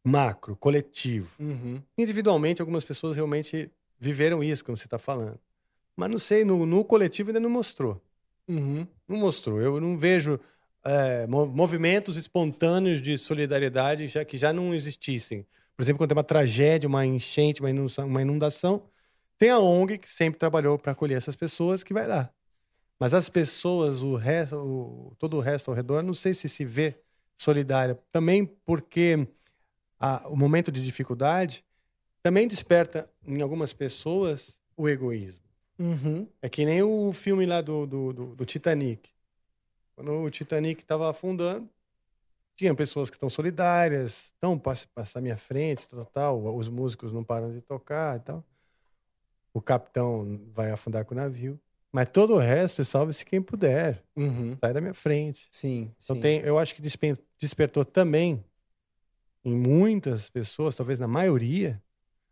macro, 0.03 0.56
coletivo. 0.56 1.30
Uhum. 1.39 1.82
Individualmente, 1.98 2.62
algumas 2.62 2.84
pessoas 2.84 3.15
realmente 3.15 3.72
viveram 4.00 4.44
isso, 4.44 4.65
como 4.65 4.75
você 4.75 4.86
está 4.86 4.98
falando. 4.98 5.39
Mas 5.96 6.10
não 6.10 6.18
sei, 6.18 6.44
no, 6.44 6.65
no 6.65 6.84
coletivo 6.84 7.30
ainda 7.30 7.39
não 7.39 7.50
mostrou. 7.50 8.01
Uhum. 8.48 8.86
Não 9.08 9.18
mostrou. 9.20 9.62
Eu 9.62 9.80
não 9.80 9.98
vejo 9.98 10.39
é, 10.84 11.27
mo- 11.27 11.46
movimentos 11.46 12.18
espontâneos 12.18 13.01
de 13.01 13.18
solidariedade 13.18 14.08
já 14.08 14.25
que 14.25 14.38
já 14.38 14.51
não 14.51 14.74
existissem. 14.74 15.46
Por 15.75 15.84
exemplo, 15.84 16.00
quando 16.00 16.10
tem 16.10 16.18
uma 16.18 16.24
tragédia, 16.24 16.88
uma 16.89 17.06
enchente, 17.06 17.62
uma 17.62 17.70
inundação, 17.70 18.08
uma 18.08 18.22
inundação 18.22 18.84
tem 19.43 19.50
a 19.50 19.59
ONG 19.59 19.97
que 19.97 20.09
sempre 20.09 20.39
trabalhou 20.39 20.79
para 20.79 20.93
acolher 20.93 21.17
essas 21.17 21.35
pessoas 21.35 21.83
que 21.83 21.93
vai 21.93 22.07
lá. 22.07 22.29
Mas 22.97 23.13
as 23.13 23.27
pessoas, 23.27 24.01
o 24.01 24.15
resto, 24.15 24.55
o- 24.55 25.13
todo 25.19 25.35
o 25.35 25.41
resto 25.41 25.69
ao 25.69 25.75
redor, 25.75 26.01
não 26.01 26.13
sei 26.13 26.33
se 26.33 26.47
se 26.47 26.63
vê 26.63 26.97
solidária. 27.35 28.00
Também 28.09 28.45
porque 28.45 29.27
a- 30.00 30.29
o 30.29 30.38
momento 30.38 30.71
de 30.71 30.81
dificuldade 30.81 31.62
também 32.21 32.47
desperta 32.47 33.12
em 33.27 33.41
algumas 33.41 33.73
pessoas 33.73 34.57
o 34.77 34.88
egoísmo. 34.88 35.43
Uhum. 35.77 36.25
É 36.41 36.47
que 36.47 36.63
nem 36.63 36.81
o 36.81 37.12
filme 37.12 37.45
lá 37.45 37.59
do, 37.59 37.85
do, 37.85 38.13
do, 38.13 38.35
do 38.38 38.45
Titanic. 38.45 39.09
Quando 39.93 40.09
o 40.23 40.29
Titanic 40.29 40.81
estava 40.83 41.09
afundando, 41.09 41.69
tinha 42.55 42.73
pessoas 42.73 43.09
que 43.09 43.17
estão 43.17 43.29
solidárias, 43.29 44.27
estão 44.27 44.57
passar 44.57 45.19
à 45.19 45.21
minha 45.21 45.35
frente, 45.35 45.85
tal, 45.89 46.05
tal, 46.05 46.55
os 46.55 46.69
músicos 46.69 47.12
não 47.12 47.25
param 47.25 47.51
de 47.51 47.59
tocar 47.59 48.15
e 48.15 48.19
tal. 48.21 48.45
O 49.53 49.62
capitão 49.62 50.41
vai 50.53 50.72
afundar 50.72 51.05
com 51.05 51.13
o 51.13 51.17
navio. 51.17 51.60
Mas 51.91 52.10
todo 52.10 52.33
o 52.33 52.39
resto, 52.39 52.83
salve-se 52.83 53.24
quem 53.24 53.39
puder. 53.41 54.03
Uhum. 54.15 54.57
Sai 54.60 54.74
da 54.74 54.81
minha 54.81 54.95
frente. 54.95 55.48
Sim, 55.51 55.91
Então 56.03 56.15
sim. 56.15 56.22
tem, 56.22 56.39
eu 56.41 56.57
acho 56.57 56.74
que 56.74 56.81
despe- 56.81 57.15
despertou 57.39 57.86
também 57.86 58.43
em 59.45 59.53
muitas 59.55 60.29
pessoas, 60.29 60.75
talvez 60.75 60.98
na 60.98 61.07
maioria, 61.07 61.81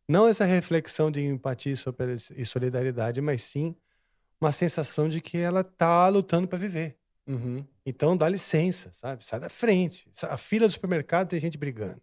não 0.07 0.27
essa 0.27 0.45
reflexão 0.45 1.11
de 1.11 1.21
empatia 1.23 1.73
e 1.73 1.77
so- 1.77 1.93
solidariedade, 2.45 3.21
mas 3.21 3.43
sim 3.43 3.75
uma 4.39 4.51
sensação 4.51 5.07
de 5.07 5.21
que 5.21 5.37
ela 5.37 5.63
tá 5.63 6.07
lutando 6.07 6.47
para 6.47 6.57
viver. 6.57 6.97
Uhum. 7.27 7.63
Então 7.85 8.17
dá 8.17 8.27
licença, 8.27 8.89
sabe? 8.93 9.23
Sai 9.23 9.39
da 9.39 9.49
frente. 9.49 10.09
A 10.23 10.37
fila 10.37 10.67
do 10.67 10.73
supermercado 10.73 11.29
tem 11.29 11.39
gente 11.39 11.57
brigando. 11.57 12.01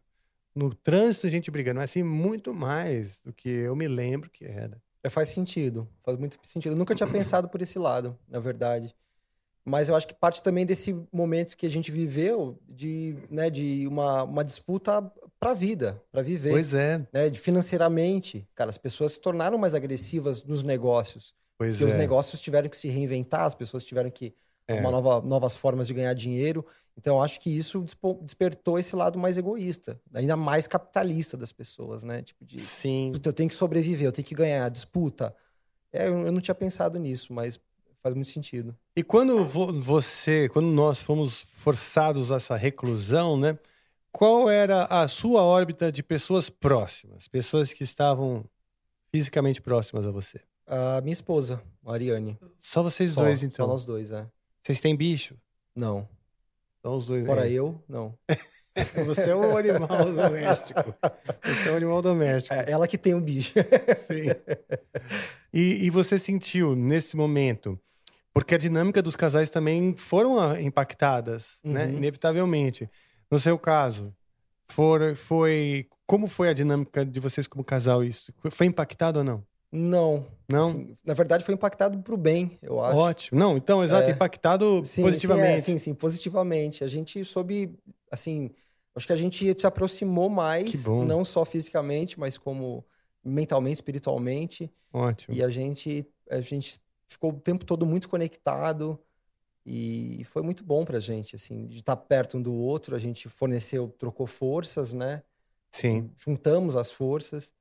No 0.55 0.73
trânsito 0.73 1.23
tem 1.23 1.31
gente 1.33 1.51
brigando. 1.51 1.81
Mas 1.81 1.91
assim, 1.91 2.03
muito 2.05 2.55
mais 2.55 3.19
do 3.21 3.33
que 3.33 3.49
eu 3.49 3.75
me 3.75 3.89
lembro 3.89 4.31
que 4.31 4.45
era. 4.45 4.81
É, 5.03 5.11
faz 5.11 5.29
sentido, 5.29 5.89
faz 6.05 6.19
muito 6.19 6.39
sentido. 6.43 6.73
Eu 6.73 6.77
nunca 6.77 6.95
tinha 6.95 7.07
pensado 7.09 7.49
por 7.49 7.63
esse 7.63 7.79
lado, 7.79 8.19
na 8.29 8.39
verdade. 8.39 8.95
Mas 9.65 9.89
eu 9.89 9.95
acho 9.95 10.07
que 10.09 10.15
parte 10.15 10.43
também 10.43 10.65
desse 10.65 10.97
momento 11.13 11.57
que 11.57 11.67
a 11.67 11.71
gente 11.71 11.91
viveu 11.91 12.59
de, 12.67 13.15
né, 13.31 13.51
de 13.51 13.87
uma, 13.87 14.23
uma 14.23 14.45
disputa 14.45 15.03
para 15.39 15.51
a 15.51 15.55
vida, 15.55 16.03
para 16.11 16.23
viver. 16.23 16.51
Pois 16.51 16.73
é, 16.73 17.07
Né, 17.13 17.29
de 17.29 17.39
financeiramente. 17.39 18.49
Cara, 18.55 18.71
as 18.71 18.79
pessoas 18.79 19.13
se 19.13 19.21
tornaram 19.21 19.59
mais 19.59 19.75
agressivas 19.75 20.43
nos 20.43 20.63
negócios. 20.63 21.35
pois 21.59 21.73
Porque 21.73 21.85
é. 21.85 21.95
os 21.95 21.99
negócios 21.99 22.41
tiveram 22.41 22.69
que 22.69 22.77
se 22.77 22.89
reinventar, 22.89 23.43
as 23.43 23.55
pessoas 23.55 23.85
tiveram 23.85 24.11
que 24.11 24.35
É. 24.69 24.75
arrumar 24.75 24.91
nova, 24.91 25.21
novas 25.27 25.57
formas 25.57 25.87
de 25.87 25.95
ganhar 25.95 26.13
dinheiro. 26.13 26.65
Então, 26.97 27.17
eu 27.17 27.23
acho 27.23 27.41
que 27.41 27.49
isso 27.49 27.83
despertou 28.21 28.79
esse 28.79 28.95
lado 28.95 29.19
mais 29.19 29.39
egoísta, 29.39 29.99
ainda 30.13 30.37
mais 30.37 30.67
capitalista 30.67 31.37
das 31.37 31.53
pessoas, 31.53 32.03
né? 32.03 32.23
Tipo 32.23 32.45
de, 32.45 32.59
Sim. 32.59 33.13
Eu 33.25 33.33
tenho 33.33 33.49
que 33.49 33.55
sobreviver, 33.55 34.07
eu 34.07 34.13
tenho 34.13 34.27
que 34.27 34.35
ganhar, 34.35 34.69
disputa. 34.69 35.35
É, 35.91 36.07
eu, 36.09 36.31
não 36.31 36.41
tinha 36.41 36.55
pensado 36.55 36.99
nisso, 36.99 37.33
mas 37.33 37.59
faz 38.03 38.15
muito 38.15 38.29
sentido. 38.29 38.77
E 38.95 39.03
quando 39.03 39.43
vo- 39.45 39.73
você, 39.81 40.49
quando 40.51 40.67
nós 40.67 41.01
fomos 41.01 41.41
forçados 41.41 42.31
a 42.31 42.37
essa 42.37 42.55
reclusão, 42.57 43.39
né? 43.39 43.59
Qual 44.13 44.51
era 44.51 44.85
a 44.85 45.07
sua 45.09 45.43
órbita 45.43 45.91
de 45.93 46.03
pessoas 46.03 46.51
próximas, 46.51 47.27
pessoas 47.29 47.73
que 47.73 47.85
estavam 47.85 48.45
fisicamente 49.11 49.63
próximas 49.63 50.07
a 50.07 50.11
você? 50.11 50.41
A 50.67 51.01
minha 51.01 51.13
esposa, 51.13 51.63
a 51.87 51.93
Ariane. 51.93 52.39
Só 52.61 52.83
vocês 52.83 53.13
Só- 53.13 53.23
dois, 53.23 53.41
Só 53.41 53.47
então. 53.47 53.67
nós 53.69 53.85
dois, 53.87 54.13
é. 54.13 54.27
Vocês 54.69 54.81
têm 54.81 54.95
bicho? 54.95 55.35
Não. 55.75 56.07
São 56.83 56.95
os 56.95 57.07
dois. 57.07 57.25
Fora 57.25 57.49
é. 57.49 57.53
eu, 57.53 57.83
não. 57.89 58.15
Você 59.07 59.31
é 59.31 59.35
um 59.35 59.57
animal 59.57 60.05
doméstico. 60.05 60.95
Você 61.43 61.71
é 61.71 61.73
um 61.73 61.77
animal 61.77 62.03
doméstico. 62.03 62.55
É 62.55 62.71
ela 62.71 62.87
que 62.87 62.99
tem 62.99 63.15
o 63.15 63.21
bicho. 63.21 63.55
Sim. 64.07 64.29
E, 65.51 65.87
e 65.87 65.91
você 65.91 66.19
sentiu 66.19 66.77
nesse 66.77 67.17
momento, 67.17 67.81
porque 68.35 68.55
a 68.55 68.59
dinâmica 68.59 69.01
dos 69.01 69.17
casais 69.17 69.49
também 69.49 69.97
foram 69.97 70.39
ah, 70.39 70.61
impactadas, 70.61 71.59
né? 71.65 71.87
Uhum. 71.87 71.97
Inevitavelmente. 71.97 72.91
No 73.31 73.39
seu 73.39 73.59
caso, 73.59 74.15
for, 74.69 75.17
foi. 75.17 75.89
Como 76.07 76.29
foi 76.29 76.51
a 76.51 76.53
dinâmica 76.53 77.07
de 77.07 77.21
vocês 77.21 77.47
como 77.47 77.65
casal? 77.65 78.05
Isso 78.05 78.35
foi 78.51 78.67
impactado 78.67 79.21
ou 79.21 79.25
não? 79.25 79.43
Não. 79.71 80.27
Não? 80.49 80.71
Assim, 80.71 80.95
na 81.05 81.15
verdade, 81.15 81.45
foi 81.45 81.55
impactado 81.55 81.99
pro 82.03 82.17
bem, 82.17 82.59
eu 82.63 82.81
acho. 82.81 82.99
Ótimo. 82.99 83.39
Não, 83.39 83.57
então, 83.57 83.85
exato, 83.85 84.09
É. 84.09 84.13
impactado 84.13 84.83
Sim, 84.85 85.03
positivamente. 85.03 85.63
Sim, 85.63 85.75
é, 85.75 85.77
sim, 85.77 85.79
sim, 85.79 85.95
positivamente. 85.95 86.83
A 86.83 86.87
gente 86.87 87.23
soube, 87.25 87.79
assim, 88.11 88.51
acho 88.95 89.07
que 89.07 89.13
a 89.13 89.17
gente 89.17 89.55
se 89.59 89.67
aproximou 89.67 90.31
mais, 90.31 90.87
não 90.87 91.25
só 91.25 91.45
fisicamente, 91.45 92.19
mas 92.19 92.39
como 92.39 92.85
mentalmente, 93.23 93.77
espiritualmente. 93.77 94.73
Ótimo. 94.93 95.37
E 95.37 95.43
a 95.43 95.51
gente, 95.51 96.07
a 96.31 96.41
gente 96.41 96.81
ficou 97.07 97.31
o 97.31 97.41
tempo 97.41 97.65
todo 97.65 97.85
muito 97.85 98.09
conectado 98.09 98.99
e 99.67 100.25
foi 100.25 100.41
muito 100.41 100.65
bom 100.65 100.83
pra 100.83 100.99
gente, 100.99 101.37
assim, 101.37 101.67
de 101.67 101.81
estar 101.81 101.97
perto 101.97 102.39
um 102.39 102.43
do 102.43 102.55
outro. 102.55 102.97
A 102.97 102.99
gente 102.99 103.29
forneceu, 103.29 103.89
trocou 103.99 104.27
forças, 104.27 104.95
né? 104.95 105.23
Sim. 105.71 106.11
Juntamos 106.17 106.75
as 106.75 106.91
forças. 106.91 107.53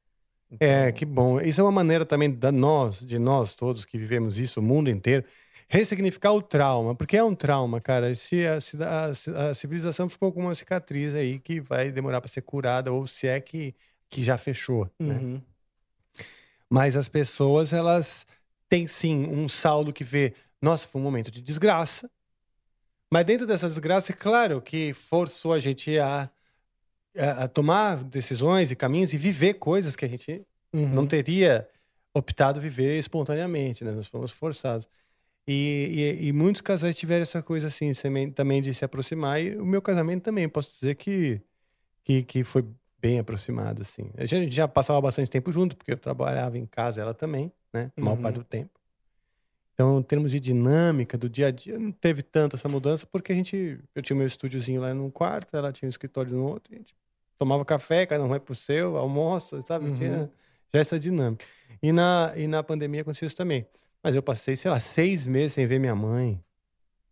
É, 0.60 0.92
Então, 0.92 0.92
que 0.92 1.06
bom. 1.06 1.40
Isso 1.40 1.62
é 1.62 1.64
uma 1.64 1.72
maneira 1.72 2.06
também 2.06 2.32
da 2.34 2.52
nós, 2.52 3.00
de 3.00 3.20
nós 3.20 3.54
todos 3.56 3.86
que 3.86 3.98
vivemos 3.98 4.40
isso, 4.40 4.60
o 4.60 4.64
mundo 4.64 4.90
inteiro, 4.90 5.24
ressignificar 5.70 6.32
o 6.34 6.42
trauma, 6.42 6.96
porque 6.96 7.16
é 7.18 7.24
um 7.24 7.36
trauma, 7.36 7.80
cara. 7.82 8.14
Se 8.16 8.46
a, 8.48 8.58
a- 8.58 9.50
a 9.52 9.56
civilização 9.56 10.10
ficou 10.10 10.32
com 10.32 10.42
uma 10.42 10.56
cicatriz 10.56 11.14
aí 11.14 11.40
que 11.40 11.60
vai 11.62 11.92
demorar 11.92 12.22
para 12.22 12.30
ser 12.30 12.42
curada, 12.42 12.92
ou 12.92 13.06
se 13.08 13.28
é 13.28 13.40
que, 13.40 13.76
que 14.10 14.24
já 14.24 14.38
fechou, 14.38 14.90
né? 15.06 15.24
uhum. 15.26 15.42
Mas 16.70 16.96
as 16.96 17.08
pessoas, 17.10 17.74
elas 17.74 18.26
têm 18.70 18.88
sim 18.88 19.26
um 19.28 19.48
saldo 19.48 19.94
que 19.94 20.04
vê, 20.04 20.34
nossa, 20.62 20.88
foi 20.88 21.00
um 21.02 21.04
momento 21.04 21.32
de 21.32 21.42
desgraça. 21.42 22.10
Mas 23.12 23.26
dentro 23.26 23.48
dessa 23.48 23.68
desgraça, 23.70 24.12
é 24.12 24.16
claro 24.16 24.62
que 24.62 24.94
forçou 24.94 25.54
a 25.54 25.60
gente 25.60 25.98
a, 26.00 26.30
a, 27.20 27.48
tomar 27.48 28.04
decisões 28.04 28.72
e 28.72 28.76
caminhos 28.76 29.14
e 29.14 29.18
viver 29.18 29.56
coisas 29.56 29.96
que 29.96 30.06
a 30.06 30.10
gente 30.10 30.42
Uhum. 30.74 30.90
não 30.90 31.08
teria 31.08 31.68
optado 32.14 32.60
viver 32.60 33.00
espontaneamente, 33.00 33.84
né? 33.84 33.92
Nós 33.92 34.08
fomos 34.08 34.32
forçados. 34.32 34.88
E, 35.48 36.18
e, 36.22 36.28
e 36.28 36.34
muitos 36.34 36.62
casais 36.62 36.98
tiveram 36.98 37.22
essa 37.22 37.42
coisa 37.42 37.68
assim, 37.68 37.92
também, 38.36 38.62
de 38.62 38.74
se 38.74 38.84
aproximar. 38.84 39.42
E 39.42 39.56
o 39.56 39.66
meu 39.66 39.82
casamento 39.82 40.24
também, 40.24 40.48
posso 40.50 40.72
dizer 40.74 40.96
que, 40.96 41.42
que, 42.04 42.22
que 42.24 42.44
foi 42.44 42.66
bem 43.00 43.18
aproximado, 43.20 43.82
assim. 43.82 44.10
A 44.18 44.26
gente 44.26 44.54
já 44.54 44.68
passava 44.68 45.00
bastante 45.00 45.32
tempo 45.32 45.52
junto, 45.54 45.78
porque 45.78 45.94
eu 45.94 45.98
trabalhava 45.98 46.58
em 46.58 46.66
casa, 46.66 47.00
ela 47.00 47.14
também, 47.14 47.50
né? 47.74 47.92
A 47.96 48.02
maior 48.02 48.18
Uhum. 48.18 48.22
parte 48.24 48.36
do 48.40 48.44
tempo. 48.44 48.72
Então, 49.74 50.00
em 50.00 50.04
termos 50.04 50.32
de 50.32 50.40
dinâmica 50.40 51.18
do 51.18 51.30
dia 51.30 51.48
a 51.48 51.52
dia, 51.52 51.78
não 51.80 51.92
teve 51.92 52.24
tanto 52.24 52.56
essa 52.56 52.68
mudança, 52.68 53.06
porque 53.06 53.32
a 53.32 53.36
gente... 53.36 53.80
Eu 53.96 54.02
tinha 54.02 54.18
meu 54.18 54.28
estúdiozinho 54.28 54.82
lá 54.82 54.94
num 54.94 55.10
quarto, 55.10 55.56
ela 55.56 55.72
tinha 55.72 55.88
um 55.88 55.90
escritório 55.90 56.34
no 56.34 56.44
outro, 56.46 56.74
e 56.74 56.76
a 56.76 56.80
gente 56.80 56.96
tomava 57.38 57.64
café, 57.64 58.06
cada 58.06 58.24
um 58.24 58.28
vai 58.28 58.40
pro 58.40 58.56
seu, 58.56 58.98
almoça, 58.98 59.62
sabe? 59.62 59.90
Uhum. 59.90 59.96
Tinha 59.96 60.32
já 60.74 60.80
essa 60.80 61.00
dinâmica. 61.00 61.46
E 61.82 61.92
na, 61.92 62.34
e 62.36 62.48
na 62.48 62.64
pandemia 62.64 63.02
aconteceu 63.02 63.28
isso 63.28 63.36
também. 63.36 63.66
Mas 64.04 64.16
eu 64.16 64.24
passei, 64.24 64.56
sei 64.56 64.72
lá, 64.72 64.80
seis 64.80 65.28
meses 65.28 65.54
sem 65.54 65.66
ver 65.66 65.80
minha 65.80 65.96
mãe. 65.96 66.42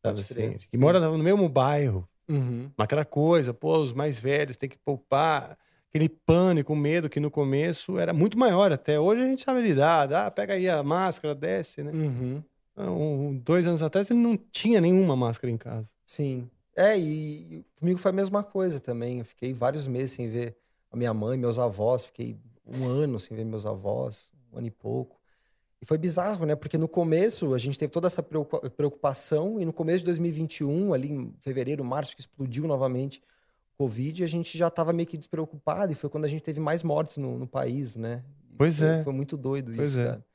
Sabe 0.01 0.21
assim? 0.21 0.53
Que 0.53 0.67
sim. 0.71 0.77
mora 0.77 0.99
no 0.99 1.17
mesmo 1.17 1.47
bairro. 1.49 2.07
Uhum. 2.27 2.69
Naquela 2.77 3.05
coisa, 3.05 3.53
pô, 3.53 3.77
os 3.77 3.93
mais 3.93 4.19
velhos 4.19 4.57
têm 4.57 4.69
que 4.69 4.77
poupar. 4.77 5.57
Aquele 5.89 6.09
pânico, 6.09 6.75
medo 6.75 7.09
que 7.09 7.21
no 7.21 7.31
começo 7.31 7.97
era 7.97 8.13
muito 8.13 8.37
maior 8.37 8.71
até. 8.71 8.99
Hoje 8.99 9.21
a 9.21 9.25
gente 9.25 9.43
sabe 9.43 9.61
lidar. 9.61 10.11
Ah, 10.13 10.29
pega 10.29 10.53
aí 10.53 10.67
a 10.67 10.83
máscara, 10.83 11.33
desce, 11.33 11.83
né? 11.83 11.91
Uhum. 11.91 12.43
Um, 12.77 13.37
dois 13.37 13.65
anos 13.65 13.81
atrás 13.81 14.09
ele 14.11 14.19
não 14.19 14.35
tinha 14.35 14.81
nenhuma 14.81 15.15
máscara 15.15 15.49
em 15.49 15.57
casa. 15.57 15.87
Sim. 16.05 16.49
É, 16.75 16.97
e, 16.97 17.65
comigo 17.79 17.97
foi 17.97 18.11
a 18.11 18.13
mesma 18.13 18.43
coisa 18.43 18.79
também. 18.79 19.19
Eu 19.19 19.25
fiquei 19.25 19.53
vários 19.53 19.87
meses 19.87 20.11
sem 20.11 20.29
ver 20.29 20.55
a 20.91 20.97
minha 20.97 21.13
mãe, 21.13 21.37
meus 21.37 21.57
avós. 21.57 22.05
Fiquei 22.05 22.37
um 22.65 22.85
ano 22.87 23.19
sem 23.19 23.35
ver 23.35 23.45
meus 23.45 23.65
avós, 23.65 24.31
um 24.51 24.57
ano 24.57 24.67
e 24.67 24.71
pouco. 24.71 25.19
E 25.81 25.85
foi 25.85 25.97
bizarro, 25.97 26.45
né? 26.45 26.55
Porque 26.55 26.77
no 26.77 26.87
começo 26.87 27.53
a 27.53 27.57
gente 27.57 27.77
teve 27.77 27.91
toda 27.91 28.07
essa 28.07 28.23
preocupa- 28.23 28.69
preocupação, 28.69 29.59
e 29.59 29.65
no 29.65 29.71
começo 29.73 29.99
de 29.99 30.05
2021, 30.05 30.93
ali 30.93 31.11
em 31.11 31.33
fevereiro, 31.39 31.83
março, 31.83 32.15
que 32.15 32.21
explodiu 32.21 32.65
novamente 32.65 33.21
o 33.73 33.77
Covid, 33.83 34.23
a 34.23 34.27
gente 34.27 34.57
já 34.57 34.67
estava 34.67 34.91
meio 34.93 35.07
que 35.07 35.17
despreocupado, 35.17 35.91
e 35.91 35.95
foi 35.95 36.09
quando 36.09 36.25
a 36.25 36.27
gente 36.27 36.41
teve 36.41 36.59
mais 36.59 36.81
mortes 36.81 37.17
no, 37.17 37.37
no 37.37 37.47
país, 37.47 37.95
né? 37.95 38.23
E 38.51 38.55
Pois 38.57 38.79
foi, 38.79 38.87
é. 38.87 39.03
Foi 39.03 39.13
muito 39.13 39.37
doido 39.37 39.73
Pois 39.75 39.91
isso, 39.91 39.99
é. 39.99 40.05
cara. 40.05 40.25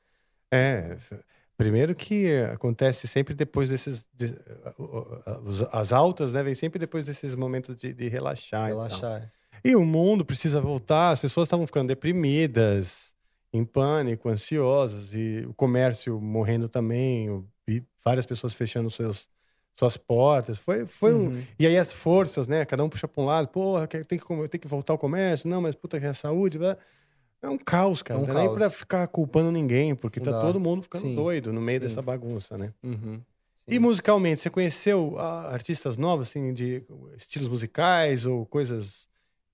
É, 0.51 0.97
primeiro 1.63 1.95
que 1.95 2.33
acontece 2.53 3.07
sempre 3.07 3.33
depois 3.33 3.69
desses. 3.69 4.07
de- 4.13 4.35
as 5.71 5.91
altas, 5.91 6.31
né? 6.31 6.43
Vem 6.43 6.55
sempre 6.55 6.79
depois 6.79 7.05
desses 7.05 7.35
momentos 7.35 7.75
de, 7.77 7.93
de 7.93 8.07
relaxar. 8.07 8.69
e. 8.69 8.73
Relaxar. 8.73 9.31
E 9.63 9.75
o 9.75 9.85
mundo 9.85 10.25
precisa 10.25 10.59
voltar, 10.59 11.11
as 11.11 11.19
pessoas 11.19 11.47
estavam 11.47 11.67
ficando 11.67 11.87
deprimidas, 11.89 13.13
em 13.53 13.63
pânico, 13.63 14.27
ansiosas, 14.27 15.13
e 15.13 15.45
o 15.47 15.53
comércio 15.53 16.19
morrendo 16.19 16.67
também, 16.67 17.45
e 17.67 17.83
várias 18.03 18.25
pessoas 18.25 18.55
fechando 18.55 18.89
seus, 18.89 19.27
suas 19.77 19.97
portas. 19.97 20.57
Foi, 20.57 20.87
foi 20.87 21.13
um. 21.13 21.27
Uhum. 21.27 21.43
E 21.59 21.67
aí 21.67 21.77
as 21.77 21.91
forças, 21.91 22.47
né? 22.47 22.65
Cada 22.65 22.83
um 22.83 22.89
puxa 22.89 23.07
para 23.07 23.21
um 23.21 23.25
lado, 23.27 23.47
porra, 23.49 23.87
tem 23.87 24.17
que, 24.17 24.47
tem 24.49 24.59
que 24.59 24.67
voltar 24.67 24.93
ao 24.93 24.97
comércio, 24.97 25.47
não, 25.47 25.61
mas 25.61 25.75
puta 25.75 25.99
que 25.99 26.05
é 26.07 26.09
a 26.09 26.13
saúde. 26.13 26.57
blá. 26.57 26.75
É 27.41 27.49
um 27.49 27.57
caos, 27.57 28.03
cara. 28.03 28.19
É 28.19 28.23
um 28.23 28.27
não 28.27 28.33
dá 28.33 28.39
nem 28.39 28.53
pra 28.53 28.69
ficar 28.69 29.07
culpando 29.07 29.51
ninguém, 29.51 29.95
porque 29.95 30.19
Não 30.19 30.25
tá 30.25 30.31
dá. 30.31 30.41
todo 30.41 30.59
mundo 30.59 30.83
ficando 30.83 31.03
Sim. 31.03 31.15
doido 31.15 31.51
no 31.51 31.61
meio 31.61 31.79
Sim. 31.79 31.87
dessa 31.87 32.01
bagunça, 32.01 32.57
né? 32.57 32.73
Uhum. 32.83 33.19
E 33.67 33.79
musicalmente, 33.79 34.41
você 34.41 34.49
conheceu 34.49 35.17
ah, 35.17 35.49
artistas 35.51 35.97
novos, 35.97 36.29
assim, 36.29 36.53
de 36.53 36.83
estilos 37.15 37.47
musicais 37.47 38.25
ou 38.25 38.45
coisas 38.45 39.07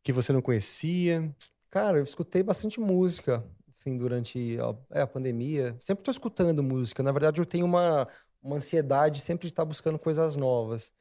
que 0.04 0.12
você 0.12 0.34
não 0.34 0.42
conhecia? 0.42 1.34
Cara, 1.70 1.98
eu 1.98 2.04
escutei 2.04 2.42
bastante 2.42 2.80
música. 2.80 3.44
assim, 3.78 3.96
durante 3.96 4.58
a, 4.60 4.98
é, 5.00 5.02
a 5.02 5.08
pandemia. 5.08 5.76
Sempre 5.80 6.04
tô 6.04 6.12
escutando 6.12 6.64
música. 6.64 7.04
Na 7.04 7.12
verdade, 7.12 7.40
eu 7.40 7.46
tenho 7.46 7.66
uma, 7.66 8.08
uma 8.42 8.56
ansiedade 8.58 9.22
sempre 9.22 9.48
de 9.48 9.52
estar 9.54 9.66
buscando 9.66 10.00
coisas 10.00 10.36
novas. 10.36 10.92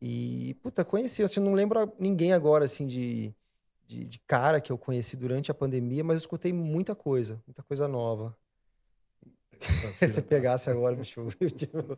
E, 0.00 0.54
puta, 0.62 0.84
conheci, 0.84 1.22
assim, 1.22 1.40
não 1.40 1.52
lembro 1.52 1.92
ninguém 1.98 2.32
agora, 2.32 2.64
assim, 2.64 2.86
de, 2.86 3.34
de, 3.92 4.04
de 4.06 4.18
cara 4.26 4.60
que 4.60 4.72
eu 4.72 4.78
conheci 4.78 5.16
durante 5.16 5.50
a 5.50 5.54
pandemia, 5.54 6.02
mas 6.02 6.14
eu 6.14 6.20
escutei 6.20 6.52
muita 6.52 6.94
coisa, 6.94 7.40
muita 7.46 7.62
coisa 7.62 7.86
nova. 7.86 8.34
Se 10.00 10.08
você 10.08 10.22
pegasse 10.22 10.68
agora, 10.70 10.96
bicho, 10.96 11.24
tipo, 11.54 11.96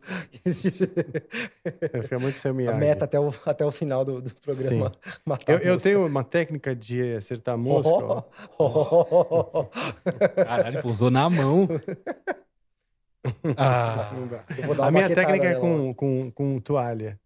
Fica 2.03 2.19
muito 2.19 2.37
seu 2.37 2.51
a 2.51 2.73
meta 2.73 3.05
até 3.05 3.19
o, 3.19 3.33
até 3.45 3.65
o 3.65 3.71
final 3.71 4.05
do, 4.05 4.21
do 4.21 4.35
programa. 4.35 4.91
matar 5.25 5.53
Eu, 5.53 5.59
eu 5.59 5.77
tenho 5.77 6.05
uma 6.05 6.23
técnica 6.23 6.75
de 6.75 7.15
acertar 7.15 7.55
a 7.55 7.57
mosca. 7.57 7.89
ó. 7.89 8.23
Oh, 8.59 9.65
Caralho, 10.35 10.81
pousou 10.81 11.09
na 11.09 11.27
mão. 11.29 11.67
Ah, 13.57 14.11
Eu 14.59 14.83
A 14.83 14.91
minha 14.91 15.07
técnica 15.09 15.47
é 15.47 15.55
com, 15.55 15.93
com, 15.95 16.29
com 16.29 16.59
toalha. 16.59 17.19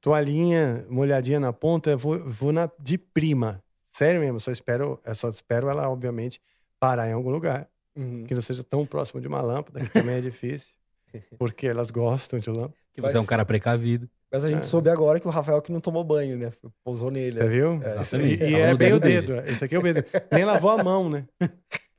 Toalhinha, 0.00 0.84
molhadinha 0.88 1.40
na 1.40 1.52
ponta, 1.52 1.90
eu 1.90 1.98
vou, 1.98 2.18
vou 2.18 2.52
na, 2.52 2.70
de 2.78 2.96
prima. 2.96 3.62
Sério 3.92 4.20
mesmo, 4.20 4.40
só 4.40 4.50
espero, 4.50 5.00
eu 5.04 5.14
só 5.14 5.28
espero 5.28 5.68
ela, 5.68 5.88
obviamente, 5.88 6.40
parar 6.80 7.08
em 7.08 7.12
algum 7.12 7.30
lugar. 7.30 7.68
Uhum. 7.94 8.24
Que 8.24 8.34
não 8.34 8.40
seja 8.40 8.64
tão 8.64 8.86
próximo 8.86 9.20
de 9.20 9.28
uma 9.28 9.42
lâmpada, 9.42 9.80
que 9.80 9.90
também 9.90 10.16
é 10.16 10.20
difícil. 10.20 10.74
Porque 11.38 11.66
elas 11.66 11.90
gostam 11.90 12.38
de 12.38 12.48
lâmpada. 12.48 12.74
que 12.94 13.00
você 13.00 13.16
é 13.16 13.20
um 13.20 13.26
cara 13.26 13.44
precavido. 13.44 14.08
Mas 14.32 14.46
a 14.46 14.50
gente 14.50 14.66
soube 14.66 14.88
agora 14.88 15.20
que 15.20 15.28
o 15.28 15.30
Rafael 15.30 15.60
que 15.60 15.70
não 15.70 15.80
tomou 15.80 16.02
banho, 16.02 16.38
né? 16.38 16.50
Pousou 16.82 17.10
nele. 17.10 17.38
Você 17.38 17.48
viu? 17.50 17.82
É, 17.82 18.00
exatamente. 18.00 18.42
e 18.42 18.48
e 18.48 18.52
Tava 18.52 18.62
é 18.62 18.74
bem 18.74 18.88
dedo 18.88 18.96
o 18.96 19.00
dedo. 19.00 19.50
Esse 19.50 19.64
aqui 19.64 19.74
é 19.74 19.78
o 19.78 19.82
dedo. 19.82 20.04
Nem 20.30 20.46
lavou 20.46 20.70
a 20.70 20.82
mão, 20.82 21.10
né? 21.10 21.26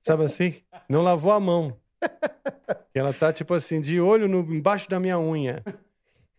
Sabe 0.02 0.26
assim? 0.26 0.56
Não 0.90 1.04
lavou 1.04 1.32
a 1.32 1.40
mão. 1.40 1.78
E 2.94 2.98
ela 2.98 3.14
tá, 3.14 3.32
tipo 3.32 3.54
assim, 3.54 3.80
de 3.80 4.02
olho 4.02 4.28
no, 4.28 4.40
embaixo 4.52 4.90
da 4.90 5.00
minha 5.00 5.20
unha. 5.20 5.62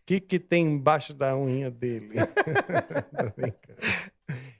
O 0.05 0.07
que, 0.07 0.19
que 0.19 0.37
tem 0.37 0.63
embaixo 0.67 1.15
da 1.15 1.35
unha 1.35 1.71
dele? 1.71 2.09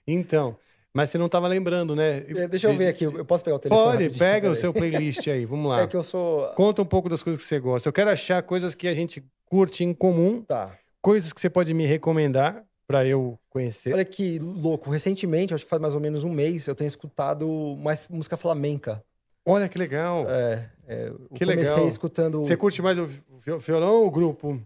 Então, 0.06 0.56
mas 0.94 1.10
você 1.10 1.18
não 1.18 1.28
tava 1.28 1.46
lembrando, 1.48 1.94
né? 1.96 2.18
É, 2.28 2.46
Deixa 2.48 2.68
eu 2.68 2.76
ver 2.76 2.88
aqui, 2.88 3.04
eu 3.04 3.24
posso 3.24 3.42
pegar 3.44 3.56
o 3.56 3.58
telefone? 3.58 4.06
Pode, 4.08 4.18
pega 4.18 4.50
o 4.50 4.56
seu 4.56 4.72
playlist 4.72 5.26
aí, 5.28 5.44
vamos 5.44 5.68
lá. 5.68 5.82
É 5.82 5.86
que 5.86 5.96
eu 5.96 6.02
sou. 6.02 6.48
Conta 6.54 6.82
um 6.82 6.86
pouco 6.86 7.08
das 7.08 7.22
coisas 7.22 7.42
que 7.42 7.48
você 7.48 7.58
gosta. 7.58 7.88
Eu 7.88 7.92
quero 7.92 8.10
achar 8.10 8.42
coisas 8.42 8.74
que 8.74 8.86
a 8.88 8.94
gente 8.94 9.24
curte 9.44 9.84
em 9.84 9.92
comum, 9.92 10.42
Tá. 10.42 10.76
coisas 11.00 11.32
que 11.32 11.40
você 11.40 11.50
pode 11.50 11.72
me 11.74 11.84
recomendar 11.86 12.64
pra 12.86 13.04
eu 13.04 13.38
conhecer. 13.50 13.92
Olha 13.92 14.04
que 14.04 14.38
louco. 14.38 14.90
Recentemente, 14.90 15.52
acho 15.54 15.64
que 15.64 15.70
faz 15.70 15.82
mais 15.82 15.94
ou 15.94 16.00
menos 16.00 16.22
um 16.24 16.30
mês, 16.30 16.66
eu 16.68 16.74
tenho 16.74 16.88
escutado 16.88 17.76
mais 17.80 18.08
música 18.08 18.36
flamenca. 18.36 19.02
Olha 19.44 19.68
que 19.68 19.78
legal. 19.78 20.26
É, 20.28 20.70
é, 20.88 21.08
eu 21.08 21.18
Que 21.34 21.44
comecei 21.44 21.72
legal. 21.72 21.86
escutando 21.88 22.38
Você 22.42 22.56
curte 22.56 22.80
mais 22.82 22.98
o 22.98 23.06
vi- 23.06 23.22
violão 23.60 23.94
ou 23.94 24.06
o 24.06 24.10
grupo? 24.10 24.60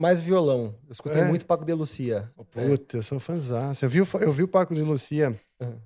Mais 0.00 0.20
violão. 0.20 0.74
Eu 0.86 0.92
escutei 0.92 1.20
É? 1.20 1.24
muito 1.26 1.44
Paco 1.46 1.64
de 1.64 1.72
Lucia. 1.74 2.32
Puta, 2.50 2.96
eu 2.96 3.02
sou 3.02 3.20
fãzão. 3.20 3.72
Eu 3.82 3.88
vi, 3.88 4.00
o- 4.00 4.06
eu 4.20 4.32
vi 4.32 4.42
o 4.42 4.48
Paco 4.48 4.74
de 4.74 4.82
Lucia 4.82 5.38
Uhum. 5.60 5.78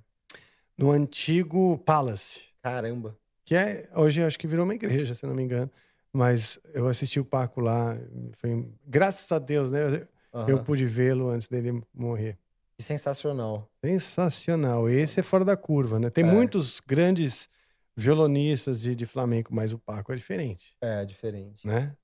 no 0.77 0.91
antigo 0.91 1.77
Palace, 1.79 2.43
Caramba. 2.63 3.15
que 3.43 3.55
é 3.55 3.89
hoje 3.93 4.23
acho 4.23 4.39
que 4.39 4.47
virou 4.47 4.63
uma 4.63 4.73
igreja, 4.73 5.13
se 5.13 5.25
não 5.25 5.35
me 5.35 5.43
engano. 5.43 5.69
Mas 6.13 6.57
eu 6.73 6.87
assisti 6.87 7.19
o 7.19 7.25
Paco 7.25 7.59
lá, 7.59 7.97
foi 8.37 8.65
graças 8.87 9.29
a 9.33 9.37
Deus, 9.39 9.69
né? 9.69 10.07
Eu, 10.33 10.47
eu 10.47 10.63
pude 10.63 10.85
vê-lo 10.85 11.29
antes 11.29 11.47
dele 11.49 11.81
morrer. 11.93 12.37
Que 12.77 12.83
sensacional. 12.83 13.69
Sensacional. 13.83 14.89
Esse 14.89 15.19
é 15.19 15.23
fora 15.23 15.43
da 15.45 15.57
curva, 15.57 15.99
né? 15.99 16.09
Tem 16.09 16.23
É. 16.25 16.27
muitos 16.31 16.79
grandes 16.79 17.49
violonistas 17.97 18.79
de, 18.81 18.93
de 18.95 19.05
flamenco, 19.05 19.53
mas 19.53 19.71
o 19.73 19.79
Paco 19.79 20.11
é 20.11 20.15
diferente, 20.15 20.75
É, 20.81 21.03
diferente. 21.05 21.65
né? 21.65 21.95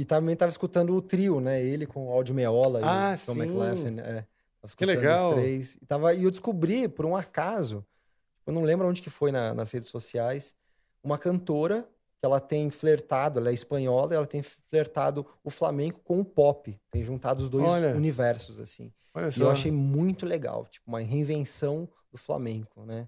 E 0.00 0.04
também 0.04 0.36
tava 0.36 0.50
escutando 0.50 0.94
o 0.94 1.00
trio, 1.02 1.40
né? 1.40 1.62
Ele 1.62 1.86
com 1.86 2.08
o 2.08 2.12
Áudio 2.12 2.34
Meola 2.34 2.80
Ah, 2.82 3.14
e 3.14 3.30
o. 3.30 3.34
McLaughlin. 3.34 4.00
É. 4.00 4.24
Escutando 4.64 4.88
legal. 4.88 5.28
Os 5.28 5.34
três. 5.34 5.74
E, 5.80 5.86
tava, 5.86 6.12
e 6.14 6.24
eu 6.24 6.30
descobri, 6.30 6.88
por 6.88 7.06
um 7.06 7.16
acaso, 7.16 7.84
eu 8.46 8.52
não 8.52 8.62
lembro 8.62 8.86
onde 8.88 9.00
que 9.00 9.08
foi 9.10 9.30
na- 9.30 9.54
nas 9.54 9.70
redes 9.70 9.88
sociais, 9.88 10.54
uma 11.02 11.16
cantora 11.18 11.82
que 12.18 12.24
ela 12.26 12.40
tem 12.40 12.68
flertado, 12.70 13.38
ela 13.38 13.50
é 13.50 13.52
espanhola, 13.54 14.12
e 14.12 14.16
ela 14.16 14.26
tem 14.26 14.42
flertado 14.42 15.24
o 15.44 15.50
flamenco 15.50 16.00
com 16.02 16.18
o 16.20 16.24
pop. 16.24 16.78
Tem 16.90 17.02
juntado 17.02 17.42
os 17.42 17.48
dois 17.48 17.68
Olha. 17.68 17.94
universos, 17.94 18.58
assim. 18.58 18.92
Olha 19.14 19.28
E 19.28 19.32
só. 19.32 19.44
eu 19.44 19.50
achei 19.50 19.70
muito 19.70 20.26
legal, 20.26 20.66
tipo, 20.66 20.88
uma 20.88 21.00
reinvenção 21.00 21.88
do 22.10 22.18
flamenco, 22.18 22.84
né? 22.84 23.06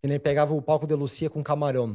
Que 0.00 0.06
nem 0.08 0.20
pegava 0.20 0.54
o 0.54 0.62
palco 0.62 0.86
de 0.86 0.94
Lucia 0.94 1.28
com 1.30 1.42
camarão, 1.42 1.88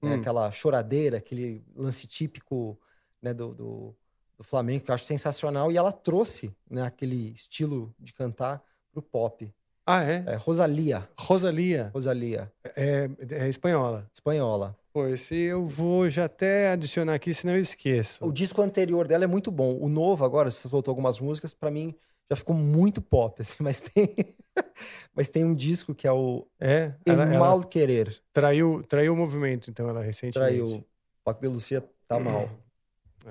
né? 0.00 0.14
Hum. 0.16 0.20
Aquela 0.20 0.50
choradeira, 0.50 1.16
aquele 1.18 1.64
lance 1.74 2.06
típico 2.06 2.78
né, 3.24 3.32
do, 3.34 3.54
do, 3.54 3.94
do 4.36 4.44
flamenco, 4.44 4.84
que 4.84 4.90
eu 4.90 4.94
acho 4.94 5.06
sensacional. 5.06 5.72
E 5.72 5.76
ela 5.76 5.90
trouxe 5.90 6.54
né, 6.70 6.82
aquele 6.82 7.32
estilo 7.32 7.94
de 7.98 8.12
cantar 8.12 8.62
pro 8.92 9.00
pop. 9.02 9.50
Ah, 9.86 10.02
é? 10.04 10.22
É, 10.26 10.34
Rosalia, 10.36 11.08
Rosalia. 11.18 11.90
Rosalia, 11.92 12.52
É, 12.76 13.08
é 13.30 13.48
espanhola. 13.48 14.08
espanhola. 14.14 14.76
Pô, 14.92 15.06
esse 15.08 15.34
eu 15.34 15.66
vou 15.66 16.08
já 16.08 16.24
até 16.26 16.70
adicionar 16.70 17.14
aqui, 17.14 17.34
senão 17.34 17.54
eu 17.54 17.60
esqueço. 17.60 18.24
O 18.24 18.30
disco 18.32 18.62
anterior 18.62 19.08
dela 19.08 19.24
é 19.24 19.26
muito 19.26 19.50
bom. 19.50 19.76
O 19.78 19.88
novo 19.88 20.24
agora, 20.24 20.50
você 20.50 20.68
soltou 20.68 20.92
algumas 20.92 21.18
músicas, 21.20 21.52
pra 21.52 21.70
mim 21.70 21.94
já 22.30 22.36
ficou 22.36 22.54
muito 22.56 23.02
pop, 23.02 23.42
assim, 23.42 23.56
mas 23.60 23.80
tem, 23.82 24.14
mas 25.14 25.28
tem 25.28 25.44
um 25.44 25.54
disco 25.54 25.94
que 25.94 26.06
é 26.06 26.12
o 26.12 26.46
É, 26.58 26.94
El 27.04 27.12
ela, 27.14 27.24
ela 27.24 27.38
Mal 27.38 27.60
Querer. 27.64 28.16
traiu, 28.32 28.82
traiu 28.88 29.12
o 29.12 29.16
movimento, 29.16 29.68
então, 29.70 29.86
ela 29.88 30.00
recentemente. 30.02 30.56
Traiu. 30.58 30.76
O 30.76 30.84
Paco 31.24 31.42
de 31.42 31.48
Lucia 31.48 31.84
tá 32.08 32.18
mal. 32.20 32.48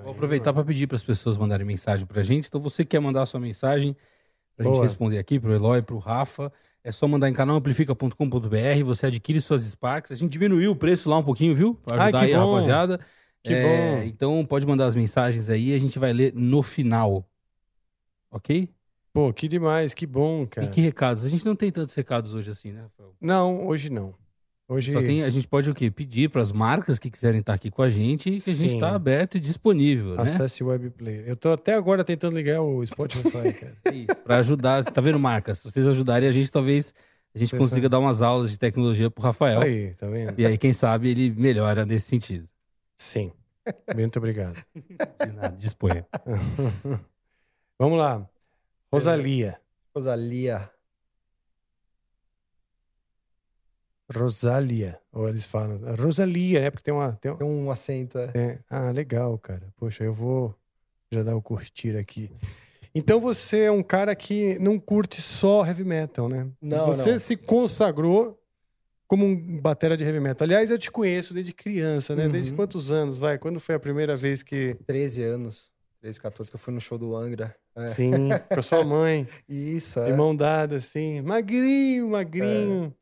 Vou 0.02 0.12
aproveitar 0.12 0.52
para 0.52 0.64
pedir 0.64 0.86
para 0.86 0.96
as 0.96 1.04
pessoas 1.04 1.36
mandarem 1.36 1.66
mensagem 1.66 2.04
para 2.06 2.20
a 2.20 2.24
gente. 2.24 2.48
Então, 2.48 2.60
você 2.60 2.84
que 2.84 2.90
quer 2.90 3.00
mandar 3.00 3.22
a 3.22 3.26
sua 3.26 3.38
mensagem 3.38 3.96
para 4.56 4.68
a 4.68 4.72
gente 4.72 4.82
responder 4.82 5.18
aqui, 5.18 5.38
para 5.38 5.50
o 5.50 5.54
Eloy, 5.54 5.82
para 5.82 5.94
o 5.94 5.98
Rafa, 5.98 6.52
é 6.82 6.90
só 6.90 7.06
mandar 7.06 7.28
em 7.28 7.32
canalamplifica.com.br. 7.32 8.84
Você 8.84 9.06
adquire 9.06 9.40
suas 9.40 9.62
Sparks. 9.62 10.12
A 10.12 10.14
gente 10.14 10.32
diminuiu 10.32 10.72
o 10.72 10.76
preço 10.76 11.08
lá 11.08 11.18
um 11.18 11.22
pouquinho, 11.22 11.54
viu? 11.54 11.74
Para 11.74 11.94
Ai, 11.94 12.02
ajudar 12.02 12.18
que 12.18 12.24
aí 12.26 12.34
a 12.34 12.40
bom. 12.40 12.52
rapaziada. 12.52 13.00
Que 13.42 13.52
É, 13.52 13.62
bom. 13.62 14.02
Então, 14.02 14.44
pode 14.46 14.66
mandar 14.66 14.86
as 14.86 14.96
mensagens 14.96 15.48
aí 15.48 15.74
a 15.74 15.78
gente 15.78 15.98
vai 15.98 16.12
ler 16.12 16.32
no 16.34 16.62
final. 16.62 17.28
Ok? 18.30 18.68
Pô, 19.12 19.32
que 19.32 19.46
demais, 19.46 19.94
que 19.94 20.06
bom, 20.06 20.44
cara. 20.44 20.66
E 20.66 20.70
que 20.70 20.80
recados? 20.80 21.24
A 21.24 21.28
gente 21.28 21.44
não 21.46 21.54
tem 21.54 21.70
tantos 21.70 21.94
recados 21.94 22.34
hoje 22.34 22.50
assim, 22.50 22.72
né, 22.72 22.82
Rafael? 22.82 23.14
Não, 23.20 23.64
hoje 23.66 23.88
não. 23.88 24.12
Hoje 24.66 24.92
Só 24.92 25.00
tem, 25.02 25.22
a 25.22 25.28
gente 25.28 25.46
pode 25.46 25.70
o 25.70 25.74
quê? 25.74 25.90
Pedir 25.90 26.30
para 26.30 26.40
as 26.40 26.50
marcas 26.50 26.98
que 26.98 27.10
quiserem 27.10 27.40
estar 27.40 27.52
aqui 27.52 27.70
com 27.70 27.82
a 27.82 27.88
gente 27.90 28.40
que 28.40 28.50
a 28.50 28.54
gente 28.54 28.70
Sim. 28.70 28.76
está 28.76 28.94
aberto 28.94 29.34
e 29.34 29.40
disponível, 29.40 30.16
né? 30.16 30.22
acesse 30.22 30.64
o 30.64 30.68
web 30.68 30.88
player. 30.90 31.24
Eu 31.26 31.36
tô 31.36 31.52
até 31.52 31.74
agora 31.74 32.02
tentando 32.02 32.34
ligar 32.34 32.62
o 32.62 32.84
Spotify, 32.86 33.30
cara. 33.30 33.76
Isso, 33.92 34.22
para 34.24 34.36
ajudar. 34.38 34.82
Tá 34.84 35.02
vendo, 35.02 35.18
marcas? 35.18 35.58
Se 35.58 35.70
vocês 35.70 35.86
ajudarem 35.86 36.26
a 36.26 36.32
gente, 36.32 36.50
talvez 36.50 36.94
a 37.34 37.38
gente 37.38 37.50
Vocês 37.50 37.60
consiga 37.60 37.90
dar 37.90 37.98
umas 37.98 38.22
aulas 38.22 38.50
de 38.50 38.58
tecnologia 38.58 39.10
pro 39.10 39.22
Rafael. 39.22 39.60
Aí, 39.60 39.92
tá 39.94 40.06
vendo? 40.06 40.38
E 40.38 40.46
aí, 40.46 40.56
quem 40.56 40.72
sabe, 40.72 41.10
ele 41.10 41.30
melhora 41.30 41.84
nesse 41.84 42.06
sentido. 42.06 42.48
Sim. 42.96 43.32
Muito 43.94 44.18
obrigado. 44.18 44.64
De 44.74 45.32
nada, 45.32 45.56
disponha. 45.56 46.06
Vamos 47.78 47.98
lá. 47.98 48.26
Rosalia. 48.90 49.60
Rosalia. 49.94 50.70
Rosalia. 54.14 54.98
Ou 55.12 55.28
eles 55.28 55.44
falam. 55.44 55.80
Rosalia, 55.96 56.60
né? 56.60 56.70
Porque 56.70 56.84
tem 56.84 56.94
uma. 56.94 57.12
Tem, 57.12 57.34
Tem 57.36 57.46
um 57.46 57.70
acento. 57.70 58.18
é. 58.18 58.30
É. 58.34 58.58
Ah, 58.70 58.90
legal, 58.90 59.36
cara. 59.38 59.62
Poxa, 59.76 60.04
eu 60.04 60.12
vou 60.14 60.54
já 61.10 61.22
dar 61.22 61.36
o 61.36 61.42
curtir 61.42 61.96
aqui. 61.96 62.30
Então 62.94 63.20
você 63.20 63.64
é 63.64 63.70
um 63.72 63.82
cara 63.82 64.14
que 64.14 64.56
não 64.60 64.78
curte 64.78 65.20
só 65.20 65.64
heavy 65.66 65.82
metal, 65.84 66.28
né? 66.28 66.46
Não, 66.62 66.86
Você 66.86 67.12
não. 67.12 67.18
se 67.18 67.36
consagrou 67.36 68.40
como 69.08 69.26
um 69.26 69.60
batera 69.60 69.96
de 69.96 70.04
heavy 70.04 70.20
metal. 70.20 70.44
Aliás, 70.46 70.70
eu 70.70 70.78
te 70.78 70.90
conheço 70.90 71.34
desde 71.34 71.52
criança, 71.52 72.14
né? 72.14 72.28
Desde 72.28 72.50
Uhum. 72.52 72.56
quantos 72.56 72.90
anos, 72.92 73.18
vai? 73.18 73.36
Quando 73.36 73.58
foi 73.60 73.74
a 73.74 73.80
primeira 73.80 74.14
vez 74.16 74.42
que... 74.42 74.76
13 74.86 75.22
anos. 75.22 75.70
13, 76.00 76.20
14, 76.20 76.50
que 76.50 76.54
eu 76.56 76.60
fui 76.60 76.72
no 76.72 76.80
show 76.80 76.96
do 76.98 77.16
Angra. 77.16 77.54
É. 77.76 77.88
Sim, 77.88 78.28
com 78.48 78.60
a 78.60 78.62
sua 78.62 78.84
mãe, 78.84 79.26
Isso, 79.48 79.98
é. 80.00 80.10
de 80.10 80.16
mão 80.16 80.34
dada, 80.36 80.76
assim. 80.76 81.20
Magrinho, 81.22 82.10
magrinho. 82.10 82.94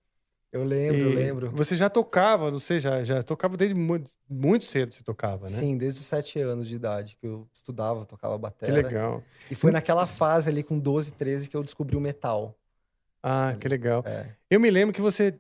Eu 0.53 0.65
lembro, 0.65 1.01
eu 1.01 1.13
E 1.13 1.15
lembro. 1.15 1.51
Você 1.53 1.75
já 1.75 1.89
tocava, 1.89 2.51
não 2.51 2.61
sei, 2.61 2.79
já, 2.79 3.03
já 3.03 3.23
tocava 3.23 3.57
desde 3.57 3.75
muito, 3.75 4.11
muito 4.29 4.65
cedo 4.67 4.93
você 4.93 5.03
tocava, 5.03 5.47
né? 5.49 5.57
Sim, 5.57 5.79
desde 5.79 6.01
os 6.01 6.07
7 6.07 6.41
anos 6.41 6.69
de 6.69 6.75
idade 6.75 7.17
que 7.19 7.27
eu 7.27 7.49
estudava, 7.55 8.05
tocava 8.05 8.35
Que 8.37 8.43
bateria. 8.43 8.75
legal. 8.75 9.25
E 9.51 9.55
foi 9.55 9.71
naquela 9.73 10.07
fase 10.07 10.51
ali 10.51 10.63
com 10.63 10.79
12, 10.79 11.15
13 11.15 11.49
que 11.49 11.57
eu 11.57 11.65
descobri 11.65 11.97
o 11.97 12.01
metal. 12.01 12.55
Ah, 13.23 13.57
que 13.59 13.67
legal. 13.67 14.05
É. 14.07 14.27
Eu 14.51 14.61
me 14.61 14.71
lembro 14.71 14.95
que 14.95 15.01
você, 15.01 15.39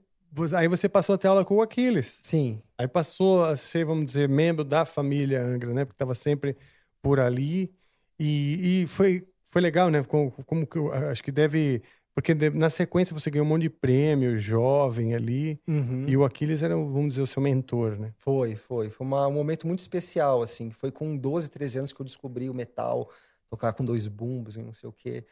aí 0.56 0.66
você 0.66 0.88
passou 0.88 1.14
a 1.14 1.18
ter 1.18 1.28
aula 1.28 1.44
com 1.44 1.56
o 1.56 1.62
Aquiles. 1.62 2.18
Sim, 2.22 2.62
Aí 2.78 2.88
passou 2.88 3.44
a 3.44 3.54
ser, 3.54 3.84
vamos 3.84 4.06
dizer, 4.06 4.28
membro 4.28 4.64
da 4.64 4.84
família 4.86 5.42
Angra, 5.42 5.74
né? 5.74 5.84
Porque 5.84 5.94
estava 5.94 6.14
sempre 6.14 6.56
por 7.02 7.20
ali. 7.20 7.70
E, 8.18 8.82
e 8.82 8.86
foi, 8.86 9.28
foi 9.44 9.60
legal, 9.60 9.90
né? 9.90 10.02
Como, 10.04 10.32
como 10.46 10.66
que 10.66 10.76
eu 10.78 10.92
acho 10.92 11.22
que 11.22 11.30
deve 11.30 11.82
Porque 12.14 12.34
na 12.34 12.68
sequência 12.68 13.14
você 13.18 13.30
ganhou 13.30 13.46
um 13.46 13.48
monte 13.48 13.62
de 13.62 13.70
prêmio, 13.70 14.38
jovem 14.38 15.14
ali. 15.14 15.58
Uhum. 15.66 16.04
E 16.06 16.16
o 16.16 16.24
Aquiles 16.24 16.62
era, 16.62 16.74
vamos 16.76 17.10
dizer, 17.10 17.22
o 17.22 17.26
seu 17.26 17.40
mentor, 17.42 17.98
né? 17.98 18.12
Foi, 18.18 18.54
foi. 18.54 18.90
Foi 18.90 19.06
uma- 19.06 19.26
um 19.26 19.32
momento 19.32 19.66
muito 19.66 19.80
especial, 19.80 20.42
assim. 20.42 20.70
Foi 20.70 20.90
com 20.90 21.16
12, 21.16 21.50
13 21.50 21.78
anos 21.78 21.92
que 21.92 22.00
eu 22.00 22.04
descobri 22.04 22.50
o 22.50 22.54
metal, 22.54 23.08
tocar 23.48 23.72
com 23.72 23.82
dois 23.84 24.06
bumbos 24.08 24.56
e 24.56 24.62
não 24.62 24.74
sei 24.74 24.88
o 24.88 24.92
quê. 24.92 25.24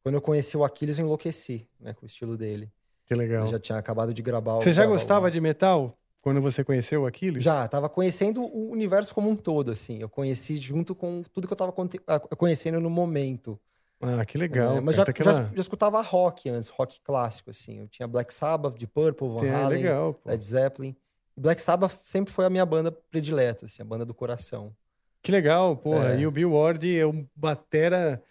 Quando 0.00 0.14
eu 0.14 0.20
conheci 0.22 0.56
o 0.56 0.64
Aquiles, 0.64 0.98
eu 0.98 1.04
enlouqueci, 1.04 1.66
né, 1.80 1.92
com 1.92 2.04
o 2.04 2.06
estilo 2.06 2.36
dele. 2.36 2.70
Que 3.04 3.14
legal. 3.16 3.44
Eu 3.46 3.50
já 3.50 3.58
tinha 3.58 3.76
acabado 3.78 4.14
de 4.14 4.22
gravar 4.22 4.54
o- 4.56 4.60
Você 4.60 4.72
já 4.72 4.84
o- 4.84 4.88
gostava 4.88 5.28
de 5.30 5.40
metal 5.40 5.98
quando 6.20 6.40
você 6.40 6.62
conheceu 6.62 7.02
o 7.02 7.06
Aquiles? 7.06 7.42
Já, 7.42 7.66
tava 7.66 7.88
conhecendo 7.88 8.42
o 8.42 8.70
universo 8.70 9.12
como 9.12 9.28
um 9.28 9.34
todo, 9.34 9.72
assim. 9.72 9.98
Eu 10.00 10.08
conheci 10.08 10.56
junto 10.56 10.94
com 10.94 11.22
tudo 11.32 11.48
que 11.48 11.52
eu 11.52 11.56
tava 11.56 11.74
ah, 12.06 12.20
conhecendo 12.36 12.78
no 12.80 12.88
momento. 12.90 13.58
Ah, 14.00 14.24
que 14.24 14.38
legal. 14.38 14.76
É, 14.76 14.80
mas 14.80 14.94
já, 14.96 15.04
Tá 15.04 15.12
já, 15.22 15.30
aquela- 15.30 15.50
já 15.54 15.60
escutava 15.60 16.00
rock 16.00 16.48
antes, 16.48 16.68
rock 16.68 17.00
clássico, 17.00 17.50
assim. 17.50 17.80
Eu 17.80 17.88
tinha 17.88 18.06
Black 18.06 18.32
Sabbath, 18.32 18.78
de 18.78 18.86
Purple, 18.86 19.28
Van 19.28 19.44
É, 19.46 19.50
Halen, 19.54 19.82
legal, 19.82 20.14
pô. 20.14 20.28
Led 20.30 20.44
Zeppelin. 20.44 20.96
Black 21.36 21.60
Sabbath 21.60 21.96
sempre 22.04 22.32
foi 22.32 22.44
a 22.44 22.50
minha 22.50 22.64
banda 22.66 22.90
predileta, 22.92 23.66
assim, 23.66 23.82
a 23.82 23.84
banda 23.84 24.04
do 24.04 24.14
coração. 24.14 24.74
Que 25.22 25.32
legal, 25.32 25.76
porra. 25.76 26.14
É. 26.14 26.20
E 26.20 26.26
o 26.26 26.30
Bill 26.30 26.52
Ward 26.52 26.98
é 26.98 27.06
um 27.06 27.26
batera 27.34 28.22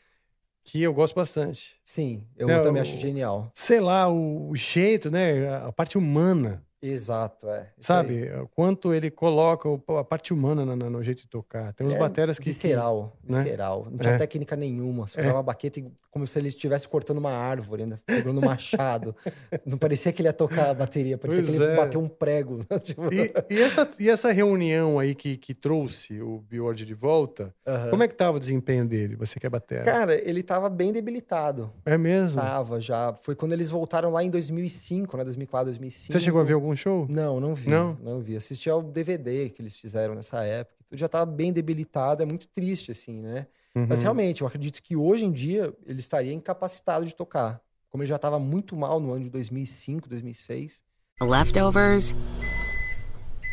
que 0.64 0.82
eu 0.82 0.94
gosto 0.94 1.16
bastante. 1.16 1.76
Sim, 1.86 2.28
eu 2.36 2.48
Não, 2.48 2.62
também 2.62 2.82
o- 2.82 2.84
acho 2.84 2.98
genial. 2.98 3.50
Sei 3.54 3.80
lá, 3.80 4.08
o, 4.10 4.50
o 4.50 4.56
jeito, 4.56 5.10
né? 5.12 5.54
A 5.66 5.72
parte 5.72 5.98
humana, 5.98 6.66
Exato, 6.82 7.50
é. 7.50 7.72
Isso 7.78 7.88
sabe? 7.88 8.24
aí. 8.24 8.40
O 8.42 8.48
Quanto 8.48 8.94
ele 8.94 9.10
coloca 9.10 9.68
a 10.00 10.04
parte 10.04 10.34
humana 10.34 10.66
na- 10.66 10.76
na- 10.76 10.90
no 10.90 11.04
jeito 11.04 11.22
de 11.24 11.28
tocar. 11.28 11.74
Tem 11.74 11.88
uns 11.88 11.94
É 11.94 11.98
bateras 12.00 12.38
que... 12.38 12.46
que- 12.46 12.52
Visceral, 12.52 13.18
né? 13.28 13.44
visceral. 13.44 13.88
Não 13.90 13.98
tinha 13.98 14.14
É. 14.14 14.18
técnica 14.18 14.56
nenhuma. 14.56 15.08
Você 15.08 15.18
pegava 15.18 15.38
uma 15.38 15.44
baqueta 15.44 15.82
como 16.12 16.26
se 16.26 16.40
ele 16.40 16.48
estivesse 16.48 16.88
cortando 16.88 17.18
uma 17.20 17.32
árvore, 17.32 17.86
né? 17.86 17.98
Pegando 18.06 18.40
um 18.40 18.46
machado. 18.46 19.16
Não 19.66 19.78
parecia 19.78 20.12
que 20.12 20.22
ele 20.22 20.30
ia 20.30 20.34
tocar 20.34 20.72
a 20.72 20.74
bateria, 20.74 21.16
parecia 21.18 21.44
Pois 21.44 21.56
que 21.56 21.62
ele 21.64 21.72
é. 21.74 21.76
bateu 21.76 22.02
um 22.02 22.08
prego. 22.08 22.66
Tipo, 22.82 23.14
E, 23.14 23.32
e 23.52 23.62
essa, 23.62 23.90
e 24.00 24.10
essa 24.10 24.32
reunião 24.32 24.98
aí 24.98 25.14
que, 25.14 25.38
que 25.38 25.54
trouxe 25.54 26.20
o 26.22 26.40
Bill 26.40 26.66
Ward 26.66 26.84
de 26.86 26.94
volta, 26.96 27.54
aham. 27.68 27.90
como 27.92 28.02
é 28.04 28.08
que 28.08 28.16
tava 28.16 28.38
o 28.38 28.40
desempenho 28.40 28.88
dele? 28.88 29.16
Você 29.16 29.40
que 29.40 29.46
é 29.46 29.50
batera. 29.50 29.84
Cara, 29.84 30.16
ele 30.28 30.42
tava 30.42 30.70
bem 30.70 30.92
debilitado. 30.92 31.72
é 31.86 31.98
mesmo? 32.00 32.42
Tava 32.42 32.80
já. 32.82 33.14
Foi 33.22 33.36
quando 33.36 33.52
eles 33.54 33.70
voltaram 33.70 34.10
lá 34.10 34.24
em 34.24 34.30
2005, 34.30 35.18
né? 35.18 35.24
2004, 35.24 35.66
2005. 35.66 36.14
Você 36.14 36.20
chegou 36.20 36.42
a 36.42 36.44
ver 36.44 36.54
algum 36.54 36.67
show? 36.76 37.06
Não, 37.10 37.40
não 37.40 37.54
vi. 37.54 37.70
Não? 37.70 37.98
Não, 38.02 38.20
vi. 38.20 38.36
Assisti 38.36 38.70
ao 38.70 38.82
DVD 38.84 39.50
que 39.50 39.62
eles 39.62 39.78
fizeram 39.78 40.14
nessa 40.16 40.44
época. 40.44 40.76
Tudo 40.90 41.00
já 41.00 41.08
tava 41.08 41.26
bem 41.26 41.52
debilitado. 41.54 42.24
É 42.24 42.26
muito 42.26 42.48
triste, 42.48 42.92
assim, 42.92 43.22
né? 43.22 43.48
Mas 43.76 44.00
Uhum. 44.00 44.04
realmente, 44.04 44.42
eu 44.42 44.48
acredito 44.48 44.82
que 44.82 44.96
hoje 44.96 45.24
em 45.26 45.32
dia 45.32 45.72
ele 45.86 46.00
estaria 46.00 46.34
incapacitado 46.34 47.06
de 47.06 47.14
tocar. 47.14 47.62
Como 47.90 48.02
ele 48.04 48.10
já 48.10 48.16
estava 48.16 48.40
muito 48.40 48.76
mal 48.76 49.00
no 49.00 49.12
ano 49.12 49.24
de 49.26 49.30
2005, 49.30 50.10
2006. 50.10 50.84
Leftovers 51.22 52.16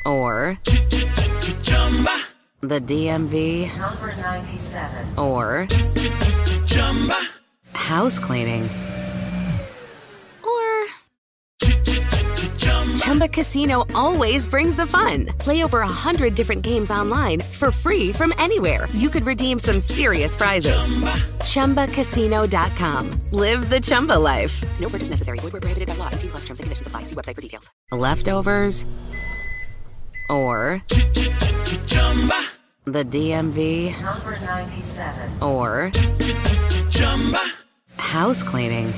or 0.07 0.59
the 2.67 2.81
DMV 2.81 3.71
or 5.17 5.67
house 7.73 8.19
cleaning 8.19 8.69
Chumba 13.05 13.29
Casino 13.29 13.85
always 13.95 14.47
brings 14.47 14.77
the 14.77 14.87
fun. 14.87 15.27
Play 15.37 15.63
over 15.63 15.81
a 15.81 15.87
hundred 15.87 16.35
different 16.35 16.63
games 16.63 16.91
online 16.91 17.41
for 17.41 17.71
free 17.71 18.13
from 18.13 18.33
anywhere. 18.39 18.89
You 18.93 19.11
could 19.11 19.27
redeem 19.27 19.59
some 19.59 19.79
serious 19.79 20.35
prizes. 20.35 20.75
Chumba. 21.45 21.85
ChumbaCasino.com. 21.85 23.11
Live 23.33 23.69
the 23.69 23.79
Chumba 23.79 24.19
life. 24.19 24.65
No 24.81 24.89
purchase 24.89 25.11
necessary. 25.11 25.39
Void 25.41 25.53
where 25.53 25.61
prohibited 25.61 25.87
by 25.87 25.97
law. 25.97 26.09
18 26.13 26.31
plus 26.31 26.47
terms 26.47 26.61
and 26.61 26.65
conditions 26.65 26.87
apply. 26.87 27.03
See 27.03 27.15
website 27.15 27.35
for 27.35 27.43
details. 27.43 27.69
Leftovers 27.93 28.87
or 30.31 30.83
chumba 31.87 32.47
the 32.87 33.05
DMV 33.05 34.01
number 34.01 34.39
ninety-seven, 34.41 35.43
or 35.43 35.91
Chumba. 36.91 37.41
house 37.99 38.43
cleaning 38.43 38.91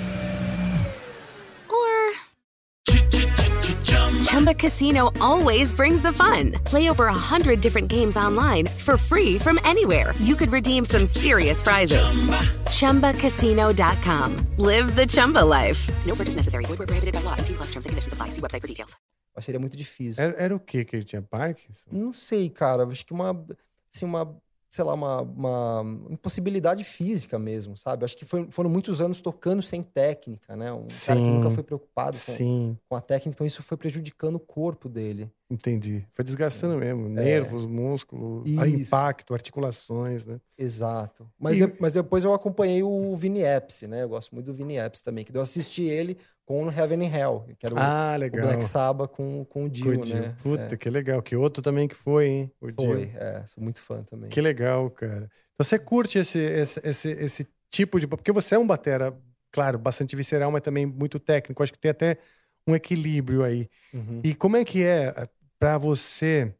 Chumba 4.36 4.52
Casino 4.52 5.10
always 5.18 5.72
brings 5.72 6.02
the 6.02 6.12
fun. 6.12 6.52
Play 6.66 6.90
over 6.90 7.06
a 7.06 7.20
hundred 7.32 7.62
different 7.62 7.88
games 7.88 8.18
online 8.18 8.66
for 8.66 8.98
free 8.98 9.38
from 9.38 9.58
anywhere. 9.64 10.12
You 10.20 10.36
could 10.36 10.52
redeem 10.52 10.84
some 10.84 11.06
serious 11.06 11.62
prizes. 11.62 12.04
Chumba. 12.68 13.14
ChumbaCasino.com. 13.14 14.36
Live 14.58 14.94
the 14.94 15.06
Chumba 15.06 15.42
life. 15.42 15.88
No 16.04 16.14
purchase 16.14 16.36
necessary. 16.36 16.66
Void 16.66 16.80
where 16.80 16.86
prohibited 16.86 17.14
by 17.14 17.22
law. 17.22 17.34
18 17.38 17.56
plus 17.56 17.68
terms 17.68 17.86
and 17.86 17.92
conditions 17.92 18.12
apply. 18.12 18.28
See 18.28 18.42
website 18.42 18.60
for 18.60 18.68
details. 18.68 18.94
Eu 19.34 19.42
Seria 19.42 19.58
muito 19.58 19.74
difícil. 19.74 20.22
Era, 20.22 20.34
era 20.36 20.54
o 20.54 20.60
que 20.60 20.84
que 20.84 20.96
ele 20.96 21.04
tinha? 21.04 21.22
Parkinson? 21.22 21.88
Não 21.90 22.12
sei, 22.12 22.50
cara. 22.50 22.84
Acho 22.84 23.06
que 23.06 23.14
uma, 23.14 23.30
assim, 23.94 24.04
uma, 24.04 24.36
sei 24.76 24.84
lá, 24.84 24.92
uma, 24.92 25.22
uma 25.22 25.82
impossibilidade 26.10 26.84
física 26.84 27.38
mesmo, 27.38 27.78
sabe? 27.78 28.04
Acho 28.04 28.14
que 28.14 28.26
foi- 28.26 28.46
foram 28.52 28.68
muitos 28.68 29.00
anos 29.00 29.22
tocando 29.22 29.62
sem 29.62 29.82
técnica, 29.82 30.54
né? 30.54 30.70
Um 30.70 30.86
cara 31.06 31.18
que 31.18 31.26
Sim. 31.28 31.32
nunca 31.32 31.48
foi 31.48 31.62
preocupado 31.64 32.18
com, 32.18 32.32
Sim, 32.32 32.76
com 32.86 32.94
a 32.94 33.00
técnica, 33.00 33.34
então 33.34 33.46
isso 33.46 33.62
foi 33.62 33.78
prejudicando 33.78 34.34
o 34.34 34.40
corpo 34.40 34.86
dele. 34.86 35.30
Entendi. 35.50 36.04
Foi 36.12 36.24
desgastando 36.24 36.76
mesmo. 36.76 37.08
Nervos, 37.08 37.64
músculo, 37.64 38.42
a 38.58 38.66
É. 38.66 38.68
Isso. 38.70 38.82
impacto, 38.88 39.32
articulações, 39.34 40.24
né? 40.26 40.40
Exato. 40.58 41.30
Mas, 41.38 41.56
E- 41.56 41.66
de- 41.66 41.80
mas 41.80 41.94
depois 41.94 42.24
eu 42.24 42.32
acompanhei 42.34 42.82
o 42.82 43.16
Vini 43.16 43.46
Appice, 43.46 43.86
né? 43.86 44.02
Eu 44.02 44.08
gosto 44.08 44.34
muito 44.34 44.46
do 44.46 44.54
Vini 44.54 44.78
Appice 44.78 45.04
também, 45.04 45.24
que 45.24 45.36
eu 45.36 45.40
assisti 45.40 45.82
ele 45.84 46.16
com 46.44 46.64
o 46.64 46.70
Heaven 46.70 47.06
and 47.06 47.16
Hell, 47.16 47.44
que 47.58 47.66
era 47.66 47.74
o, 47.74 47.78
Ah, 47.78 48.16
o. 48.16 48.30
Black 48.30 48.64
Sabbath 48.64 49.10
com, 49.12 49.44
com 49.44 49.60
o 49.60 49.62
Com 49.64 49.68
Dio, 49.68 49.92
o 49.92 49.96
Dio. 50.02 50.14
né? 50.20 50.34
Puta, 50.42 50.74
É, 50.74 50.76
que 50.76 50.90
legal. 50.90 51.22
Que 51.22 51.36
outro 51.36 51.62
também 51.62 51.86
que 51.88 51.94
foi, 51.94 52.26
hein? 52.26 52.52
O 52.60 52.70
Dio. 52.70 52.86
foi, 52.86 53.12
é, 53.14 53.42
sou 53.46 53.62
muito 53.62 53.80
fã 53.80 54.02
também. 54.02 54.28
Que 54.30 54.40
legal, 54.40 54.90
cara. 54.90 55.30
Então 55.54 55.64
você 55.64 55.78
curte 55.78 56.18
esse, 56.18 56.38
esse, 56.38 56.80
esse, 56.86 57.08
esse 57.10 57.46
tipo 57.70 57.98
de. 58.00 58.06
Porque 58.06 58.32
você 58.32 58.54
é 58.54 58.58
um 58.58 58.66
batera, 58.66 59.16
claro, 59.50 59.78
bastante 59.78 60.14
visceral, 60.16 60.50
mas 60.50 60.62
também 60.62 60.84
muito 60.86 61.18
técnico. 61.18 61.62
Acho 61.62 61.72
que 61.72 61.78
tem 61.78 61.90
até 61.90 62.18
um 62.68 62.74
equilíbrio 62.74 63.42
aí. 63.44 63.68
Uhum. 63.94 64.20
E 64.24 64.34
como 64.34 64.56
é 64.56 64.64
que 64.64 64.82
é 64.84 65.14
para 65.58 65.78
você 65.78 66.54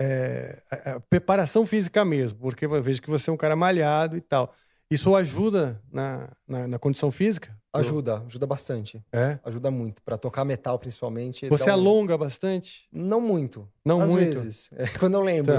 é, 0.00 0.62
a, 0.70 0.92
a 0.92 1.00
preparação 1.00 1.66
física 1.66 2.04
mesmo? 2.04 2.38
Porque 2.38 2.64
eu 2.66 2.82
vejo 2.82 3.02
que 3.02 3.10
você 3.10 3.30
é 3.30 3.32
um 3.32 3.36
cara 3.36 3.56
malhado 3.56 4.16
e 4.16 4.20
tal. 4.20 4.52
Isso 4.90 5.14
ajuda 5.14 5.80
na, 5.92 6.28
na, 6.48 6.66
na 6.66 6.78
condição 6.78 7.12
física? 7.12 7.56
Ajuda, 7.72 8.24
ajuda 8.26 8.46
bastante. 8.46 9.00
É? 9.12 9.38
Ajuda 9.44 9.70
muito. 9.70 10.02
Pra 10.02 10.16
tocar 10.16 10.44
metal, 10.44 10.76
principalmente. 10.76 11.46
Você 11.48 11.70
um- 11.70 11.72
alonga 11.72 12.18
bastante? 12.18 12.88
Não 12.92 13.20
muito. 13.20 13.68
Não 13.84 14.00
Às 14.00 14.10
muito? 14.10 14.24
vezes. 14.24 14.70
É, 14.74 14.86
quando 14.98 15.14
eu 15.14 15.20
lembro. 15.20 15.54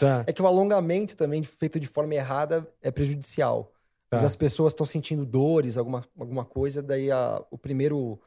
Tá. 0.00 0.24
é 0.26 0.32
que 0.32 0.42
o 0.42 0.46
alongamento 0.48 1.16
também, 1.16 1.44
feito 1.44 1.78
de 1.78 1.86
forma 1.86 2.14
errada, 2.14 2.66
é 2.82 2.90
prejudicial. 2.90 3.72
Tá. 4.10 4.26
as 4.26 4.36
pessoas 4.36 4.72
estão 4.74 4.84
sentindo 4.84 5.24
dores, 5.24 5.78
alguma, 5.78 6.04
alguma 6.18 6.44
coisa, 6.44 6.82
daí 6.82 7.10
a- 7.10 7.42
o 7.50 7.56
primeiro 7.56 8.20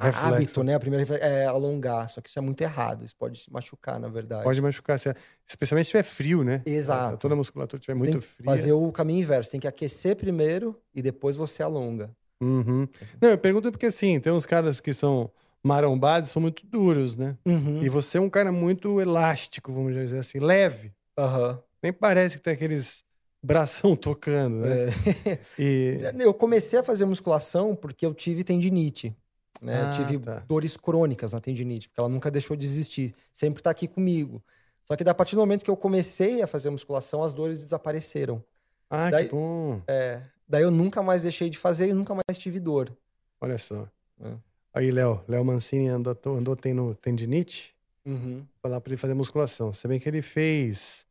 Reflexo. 0.00 0.34
hábito, 0.34 0.62
né? 0.62 0.74
A 0.74 0.80
primeira 0.80 1.14
é 1.16 1.46
alongar. 1.46 2.08
Só 2.08 2.20
que 2.20 2.28
isso 2.28 2.38
é 2.38 2.42
muito 2.42 2.60
errado. 2.60 3.04
Isso 3.04 3.16
pode 3.16 3.38
se 3.40 3.52
machucar, 3.52 3.98
na 3.98 4.08
verdade. 4.08 4.44
Pode 4.44 4.60
machucar, 4.60 4.98
se- 4.98 5.14
especialmente 5.48 5.86
se 5.86 5.90
tiver 5.92 6.02
frio, 6.02 6.44
né? 6.44 6.62
Exato. 6.66 7.16
Toda 7.16 7.34
a 7.34 7.36
musculatura 7.36 7.80
estiver 7.80 7.96
muito 7.98 8.20
fria. 8.20 8.44
fazer 8.44 8.72
o 8.72 8.92
caminho 8.92 9.20
inverso. 9.20 9.50
Tem 9.50 9.60
que 9.60 9.66
aquecer 9.66 10.16
primeiro 10.16 10.78
e 10.94 11.00
depois 11.00 11.34
você 11.36 11.62
alonga. 11.62 12.10
Uhum. 12.42 12.86
Não, 13.20 13.30
eu 13.30 13.38
pergunto 13.38 13.70
porque 13.72 13.86
assim, 13.86 14.20
tem 14.20 14.30
uns 14.32 14.44
caras 14.44 14.80
que 14.80 14.92
são 14.92 15.30
marombados, 15.64 16.28
são 16.30 16.42
muito 16.42 16.66
duros, 16.66 17.16
né? 17.16 17.36
Uhum. 17.46 17.82
E 17.82 17.88
você 17.88 18.18
é 18.18 18.20
um 18.20 18.28
cara 18.30 18.52
muito 18.52 19.00
elástico, 19.00 19.72
vamos 19.72 19.94
dizer 19.94 20.18
assim, 20.18 20.38
leve. 20.38 20.92
Aham. 21.18 21.58
Nem 21.82 21.92
parece 21.92 22.36
que 22.36 22.42
tem 22.42 22.52
aqueles 22.52 23.02
bração 23.42 23.96
tocando, 23.96 24.56
né? 24.60 24.88
É. 25.24 25.38
E 25.58 25.98
Eu 26.22 26.34
comecei 26.34 26.78
a 26.78 26.82
fazer 26.82 27.06
musculação 27.06 27.74
porque 27.74 28.04
eu 28.04 28.12
tive 28.12 28.44
tendinite. 28.44 29.16
Né? 29.62 29.82
Ah, 29.82 29.92
eu 29.98 30.04
tive 30.06 30.18
tá. 30.18 30.42
dores 30.46 30.76
crônicas 30.76 31.32
na 31.32 31.40
tendinite, 31.40 31.88
porque 31.88 32.00
ela 32.00 32.08
nunca 32.08 32.30
deixou 32.30 32.56
de 32.56 32.64
existir. 32.66 33.14
Sempre 33.32 33.62
tá 33.62 33.70
aqui 33.70 33.88
comigo. 33.88 34.42
Só 34.84 34.94
que 34.94 35.02
a 35.08 35.14
partir 35.14 35.34
do 35.34 35.40
momento 35.40 35.64
que 35.64 35.70
eu 35.70 35.76
comecei 35.76 36.42
a 36.42 36.46
fazer 36.46 36.70
musculação, 36.70 37.24
as 37.24 37.34
dores 37.34 37.62
desapareceram. 37.62 38.42
ah, 38.88 39.10
Daí- 39.10 39.24
que 39.24 39.30
bom. 39.32 39.80
É, 39.88 40.20
daí 40.48 40.62
eu 40.62 40.70
nunca 40.70 41.02
mais 41.02 41.22
deixei 41.22 41.50
de 41.50 41.58
fazer 41.58 41.88
e 41.88 41.92
nunca 41.92 42.14
mais 42.14 42.38
tive 42.38 42.60
dor. 42.60 42.96
Olha 43.40 43.58
só. 43.58 43.88
É. 44.20 44.32
Aí, 44.72 44.90
Léo, 44.90 45.22
Léo 45.26 45.44
Mancini 45.44 45.88
andou, 45.88 46.16
andou 46.26 46.54
tendo 46.54 46.94
tendinite, 46.96 47.74
Uhum. 48.04 48.44
falar 48.62 48.80
pra 48.80 48.90
ele 48.90 48.96
fazer 48.96 49.14
musculação. 49.14 49.72
Se 49.72 49.88
bem 49.88 49.98
que 49.98 50.08
ele 50.08 50.22
fez. 50.22 51.04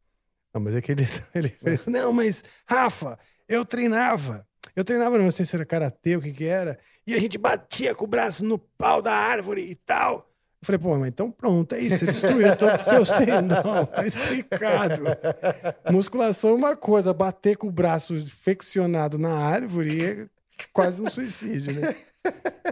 Não, 0.53 0.61
mas 0.61 0.73
é 0.75 0.81
que 0.81 0.91
ele, 0.93 1.03
ele 1.35 1.49
fez. 1.49 1.85
Não, 1.85 2.13
mas, 2.13 2.43
Rafa, 2.65 3.19
eu 3.49 3.65
treinava. 3.65 4.47
Eu 4.75 4.83
treinava, 4.83 5.17
não 5.17 5.31
sei 5.31 5.45
se 5.45 5.55
era 5.55 5.65
karatê, 5.65 6.17
o 6.17 6.21
que 6.21 6.33
que 6.33 6.45
era. 6.45 6.77
E 7.07 7.13
a 7.13 7.19
gente 7.19 7.37
batia 7.37 7.95
com 7.95 8.03
o 8.03 8.07
braço 8.07 8.43
no 8.43 8.59
pau 8.59 9.01
da 9.01 9.13
árvore 9.13 9.61
e 9.61 9.75
tal. 9.75 10.29
Eu 10.61 10.65
falei, 10.65 10.79
pô, 10.79 10.97
mas 10.97 11.07
então 11.07 11.31
pronto, 11.31 11.75
é 11.75 11.79
isso. 11.79 11.99
Você 11.99 12.05
destruiu 12.07 12.55
todos 12.55 12.79
os 12.79 12.85
teus 12.85 13.09
tendão. 13.09 13.85
Tá 13.85 14.05
explicado. 14.05 15.03
Musculação 15.91 16.51
é 16.51 16.53
uma 16.53 16.75
coisa, 16.75 17.13
bater 17.13 17.55
com 17.55 17.67
o 17.67 17.71
braço 17.71 18.15
flexionado 18.25 19.17
na 19.17 19.31
árvore 19.31 20.01
é 20.01 20.27
quase 20.73 21.01
um 21.01 21.09
suicídio, 21.09 21.79
né? 21.79 21.95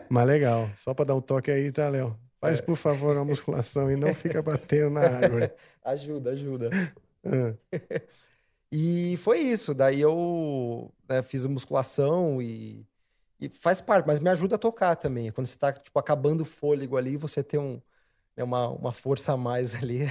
Mas 0.10 0.28
legal. 0.28 0.70
Só 0.78 0.94
pra 0.94 1.06
dar 1.06 1.16
um 1.16 1.22
toque 1.22 1.52
aí, 1.52 1.72
tá, 1.72 1.88
Léo? 1.88 2.18
Faz, 2.42 2.60
por 2.60 2.76
favor, 2.76 3.16
uma 3.16 3.24
musculação 3.24 3.90
e 3.90 3.96
não 3.96 4.14
fica 4.14 4.42
batendo 4.42 4.90
na 4.90 5.02
árvore. 5.02 5.52
Ajuda, 5.86 6.32
ajuda. 6.32 6.70
Ah, 7.26 7.54
E 8.76 9.16
foi 9.18 9.38
isso. 9.38 9.72
Daí 9.72 10.02
eu 10.02 10.92
né, 11.08 11.22
fiz 11.22 11.46
musculação 11.46 12.42
e, 12.42 12.84
e 13.40 13.48
faz 13.48 13.80
parte, 13.80 14.08
mas 14.08 14.20
me 14.20 14.32
ajuda 14.32 14.56
a 14.56 14.58
tocar 14.58 14.96
também. 14.96 15.30
Quando 15.30 15.46
você 15.46 15.56
tá, 15.56 15.72
tipo, 15.72 16.00
acabando 16.00 16.42
o 16.42 16.46
fôlego 16.46 16.98
ali, 16.98 17.16
você 17.16 17.44
tem 17.44 17.60
um, 17.60 17.80
né, 18.36 18.44
uma, 18.44 18.68
uma 18.70 18.92
força 18.92 19.34
a 19.34 19.38
mais 19.38 19.76
ali. 19.82 20.06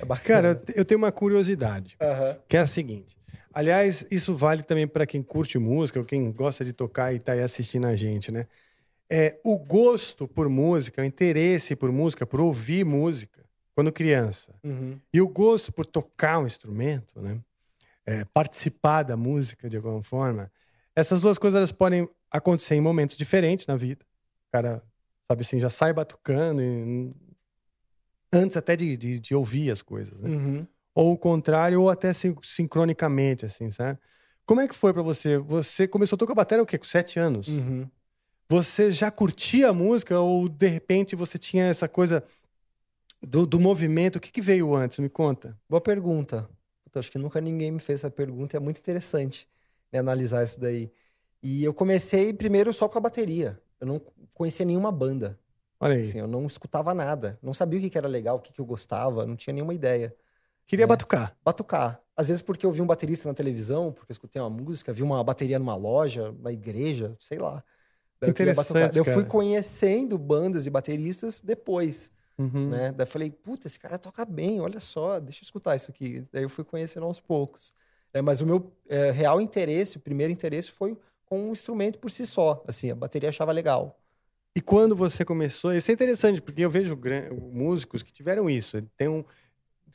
É 0.00 0.04
bacana. 0.04 0.56
Cara, 0.56 0.60
eu 0.74 0.84
tenho 0.84 0.98
uma 0.98 1.12
curiosidade, 1.12 1.96
Aham. 2.00 2.36
que 2.48 2.56
é 2.56 2.60
a 2.60 2.66
seguinte. 2.66 3.16
Aliás, 3.52 4.04
isso 4.10 4.34
vale 4.34 4.64
também 4.64 4.88
pra 4.88 5.06
quem 5.06 5.22
curte 5.22 5.56
música, 5.56 6.00
ou 6.00 6.04
quem 6.04 6.32
gosta 6.32 6.64
de 6.64 6.72
tocar 6.72 7.14
e 7.14 7.20
tá 7.20 7.30
aí 7.30 7.42
assistindo 7.42 7.86
a 7.86 7.94
gente, 7.94 8.32
né? 8.32 8.48
É, 9.08 9.38
o 9.44 9.56
gosto 9.56 10.26
por 10.26 10.48
música, 10.48 11.00
o 11.00 11.04
interesse 11.04 11.76
por 11.76 11.92
música, 11.92 12.26
por 12.26 12.40
ouvir 12.40 12.84
música, 12.84 13.44
quando 13.72 13.92
criança, 13.92 14.52
Uhum. 14.64 14.98
E 15.12 15.20
o 15.20 15.28
gosto 15.28 15.72
por 15.72 15.86
tocar 15.86 16.40
um 16.40 16.46
instrumento, 16.46 17.20
né? 17.20 17.38
É, 18.06 18.24
participar 18.26 19.02
da 19.02 19.16
música 19.16 19.68
de 19.68 19.76
alguma 19.78 20.02
forma, 20.02 20.52
essas 20.94 21.20
duas 21.22 21.38
coisas 21.38 21.56
elas 21.56 21.72
podem 21.72 22.08
acontecer 22.30 22.74
em 22.74 22.80
momentos 22.80 23.16
diferentes 23.16 23.66
na 23.66 23.76
vida. 23.76 24.04
O 24.48 24.52
cara, 24.52 24.82
sabe 25.26 25.40
assim, 25.42 25.58
já 25.58 25.70
sai 25.70 25.92
batucando 25.92 26.60
e- 26.60 27.14
antes 28.32 28.56
até 28.56 28.76
de, 28.76 28.96
de, 28.96 29.18
de 29.18 29.34
ouvir 29.34 29.70
as 29.70 29.80
coisas, 29.80 30.18
né? 30.20 30.28
Uhum. 30.28 30.66
Ou 30.94 31.12
o 31.12 31.18
contrário, 31.18 31.80
ou 31.80 31.88
até 31.90 32.12
sin- 32.12 32.36
sincronicamente, 32.42 33.46
assim, 33.46 33.70
sabe? 33.70 33.98
Como 34.46 34.60
é 34.60 34.68
que 34.68 34.74
foi 34.74 34.92
pra 34.92 35.02
você? 35.02 35.38
Você 35.38 35.88
começou 35.88 36.16
a 36.16 36.18
tocar 36.18 36.34
bateria 36.34 36.62
o 36.62 36.66
quê? 36.66 36.76
Com 36.76 36.84
sete 36.84 37.18
anos? 37.18 37.48
Uhum. 37.48 37.88
Você 38.48 38.92
já 38.92 39.10
curtia 39.10 39.70
a 39.70 39.72
música 39.72 40.20
ou 40.20 40.48
de 40.48 40.66
repente 40.66 41.16
você 41.16 41.38
tinha 41.38 41.64
essa 41.64 41.88
coisa 41.88 42.22
do, 43.22 43.46
do 43.46 43.58
movimento? 43.58 44.16
O 44.16 44.20
que, 44.20 44.30
que 44.30 44.42
veio 44.42 44.74
antes? 44.74 44.98
Me 44.98 45.08
conta. 45.08 45.58
Boa 45.68 45.80
pergunta. 45.80 46.48
Puta, 46.94 47.00
acho 47.00 47.10
que 47.10 47.18
nunca 47.18 47.40
ninguém 47.40 47.72
me 47.72 47.80
fez 47.80 48.00
essa 48.00 48.10
pergunta 48.10 48.56
é 48.56 48.60
muito 48.60 48.78
interessante 48.78 49.48
né, 49.92 49.98
analisar 49.98 50.44
isso 50.44 50.60
daí. 50.60 50.92
E 51.42 51.64
eu 51.64 51.74
comecei 51.74 52.32
primeiro 52.32 52.72
só 52.72 52.88
com 52.88 52.96
a 52.98 53.00
bateria. 53.00 53.60
Eu 53.80 53.86
não 53.86 54.00
conhecia 54.32 54.64
nenhuma 54.64 54.92
banda. 54.92 55.38
Olha 55.80 55.94
aí. 55.94 56.02
Assim, 56.02 56.18
eu 56.18 56.28
não 56.28 56.46
escutava 56.46 56.94
nada. 56.94 57.36
Não 57.42 57.52
sabia 57.52 57.78
o 57.78 57.82
que 57.82 57.90
que 57.90 57.98
era 57.98 58.06
legal, 58.06 58.36
o 58.36 58.40
que 58.40 58.52
que 58.52 58.60
eu 58.60 58.64
gostava, 58.64 59.26
não 59.26 59.34
tinha 59.34 59.52
nenhuma 59.52 59.74
ideia. 59.74 60.14
Queria 60.66 60.84
É. 60.84 60.86
batucar. 60.86 61.36
Batucar. 61.44 62.00
Às 62.16 62.28
vezes 62.28 62.42
porque 62.42 62.64
eu 62.64 62.70
vi 62.70 62.80
um 62.80 62.86
baterista 62.86 63.28
na 63.28 63.34
televisão, 63.34 63.92
porque 63.92 64.12
eu 64.12 64.14
escutei 64.14 64.40
uma 64.40 64.48
música, 64.48 64.92
vi 64.92 65.02
uma 65.02 65.22
bateria 65.24 65.58
numa 65.58 65.74
loja, 65.74 66.30
uma 66.30 66.52
igreja, 66.52 67.16
sei 67.18 67.38
lá. 67.38 67.62
Daí 68.20 68.30
Interessante, 68.30 68.96
eu 68.96 69.04
fui 69.04 69.24
conhecendo 69.24 70.16
bandas 70.16 70.64
e 70.64 70.70
bateristas 70.70 71.42
depois, 71.42 72.12
Uhum. 72.36 72.70
né? 72.70 72.92
Daí 72.92 73.04
eu 73.04 73.10
falei, 73.10 73.30
puta, 73.30 73.66
esse 73.66 73.78
cara 73.78 73.98
toca 73.98 74.24
bem, 74.24 74.60
olha 74.60 74.80
só, 74.80 75.20
deixa 75.20 75.40
eu 75.40 75.44
escutar 75.44 75.76
isso 75.76 75.90
aqui. 75.90 76.24
Daí 76.32 76.42
eu 76.42 76.48
fui 76.48 76.64
conhecendo 76.64 77.06
aos 77.06 77.20
poucos. 77.20 77.72
É, 78.12 78.22
mas 78.22 78.40
o 78.40 78.46
meu 78.46 78.72
é, 78.88 79.10
real 79.10 79.40
interesse, 79.40 79.96
o 79.96 80.00
primeiro 80.00 80.32
interesse 80.32 80.70
foi 80.70 80.96
com 81.24 81.48
o 81.48 81.52
instrumento 81.52 81.98
por 81.98 82.10
si 82.10 82.26
só. 82.26 82.62
Assim, 82.66 82.90
a 82.90 82.94
bateria 82.94 83.28
achava 83.28 83.52
legal. 83.52 83.98
E 84.56 84.60
quando 84.60 84.94
você 84.94 85.24
começou, 85.24 85.74
isso 85.74 85.90
é 85.90 85.94
interessante, 85.94 86.40
porque 86.40 86.60
eu 86.62 86.70
vejo 86.70 86.96
músicos 87.52 88.04
que 88.04 88.12
tiveram 88.12 88.48
isso. 88.48 88.80
Tem 88.96 89.08
um, 89.08 89.24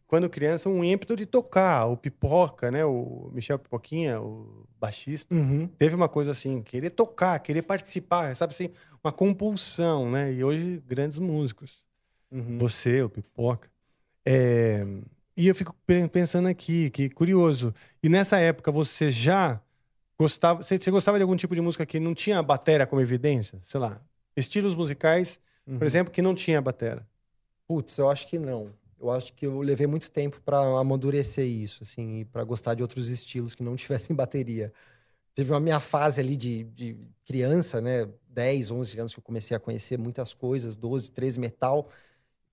quando 0.05 0.29
criança, 0.29 0.67
um 0.67 0.83
ímpeto 0.83 1.15
de 1.15 1.25
tocar. 1.25 1.85
O 1.85 1.95
Pipoca, 1.95 2.69
né? 2.69 2.83
O 2.83 3.29
Michel 3.33 3.57
Pipoquinha, 3.57 4.19
o 4.19 4.67
baixista, 4.77 5.33
teve 5.77 5.95
uma 5.95 6.09
coisa 6.09 6.31
assim, 6.31 6.61
querer 6.61 6.89
tocar, 6.89 7.39
querer 7.39 7.61
participar, 7.61 8.35
sabe 8.35 8.53
assim, 8.53 8.69
uma 9.03 9.13
compulsão, 9.13 10.09
né? 10.11 10.33
E 10.33 10.43
hoje, 10.43 10.83
grandes 10.85 11.19
músicos. 11.19 11.83
Uhum. 12.31 12.57
Você, 12.59 13.01
o 13.01 13.09
Pipoca. 13.09 13.69
É, 14.25 14.85
E 15.35 15.47
eu 15.47 15.55
fico 15.55 15.73
pe- 15.85 16.07
pensando 16.09 16.47
aqui, 16.47 16.89
que 16.89 17.09
curioso. 17.09 17.73
E 18.03 18.09
nessa 18.09 18.37
época 18.39 18.71
você 18.71 19.11
já 19.11 19.61
gostava. 20.17 20.61
Você, 20.63 20.77
você 20.77 20.91
gostava 20.91 21.17
de 21.17 21.23
algum 21.23 21.35
tipo 21.35 21.55
de 21.55 21.61
música 21.61 21.85
que 21.85 21.99
não 21.99 22.13
tinha 22.13 22.41
bateria 22.43 22.85
como 22.85 23.01
evidência? 23.01 23.59
Sei 23.63 23.79
lá. 23.79 24.01
Estilos 24.35 24.75
musicais, 24.75 25.39
Uhum. 25.65 25.77
por 25.77 25.85
exemplo, 25.85 26.11
que 26.13 26.21
não 26.21 26.35
tinha 26.35 26.61
bateria. 26.61 27.05
Putz, 27.67 27.97
eu 27.97 28.09
acho 28.09 28.27
que 28.27 28.39
não. 28.39 28.71
Eu 28.99 29.11
acho 29.11 29.31
que 29.33 29.45
eu 29.45 29.61
levei 29.61 29.87
muito 29.87 30.11
tempo 30.11 30.41
pra 30.41 30.59
amadurecer 30.79 31.45
isso, 31.45 31.83
assim, 31.83 32.19
e 32.19 32.25
para 32.25 32.43
gostar 32.43 32.73
de 32.73 32.81
outros 32.81 33.07
estilos 33.09 33.55
que 33.55 33.63
não 33.63 33.75
tivessem 33.77 34.15
bateria. 34.15 34.73
Teve 35.35 35.51
uma 35.53 35.59
minha 35.59 35.79
fase 35.79 36.19
ali 36.19 36.35
de, 36.35 36.63
de 36.65 36.97
criança, 37.25 37.79
né? 37.79 38.09
10, 38.27 38.71
11 38.71 38.99
anos 38.99 39.13
que 39.13 39.19
eu 39.19 39.23
comecei 39.23 39.55
a 39.55 39.59
conhecer 39.59 39.97
muitas 39.97 40.33
coisas, 40.33 40.75
12, 40.75 41.11
13, 41.11 41.39
metal. 41.39 41.89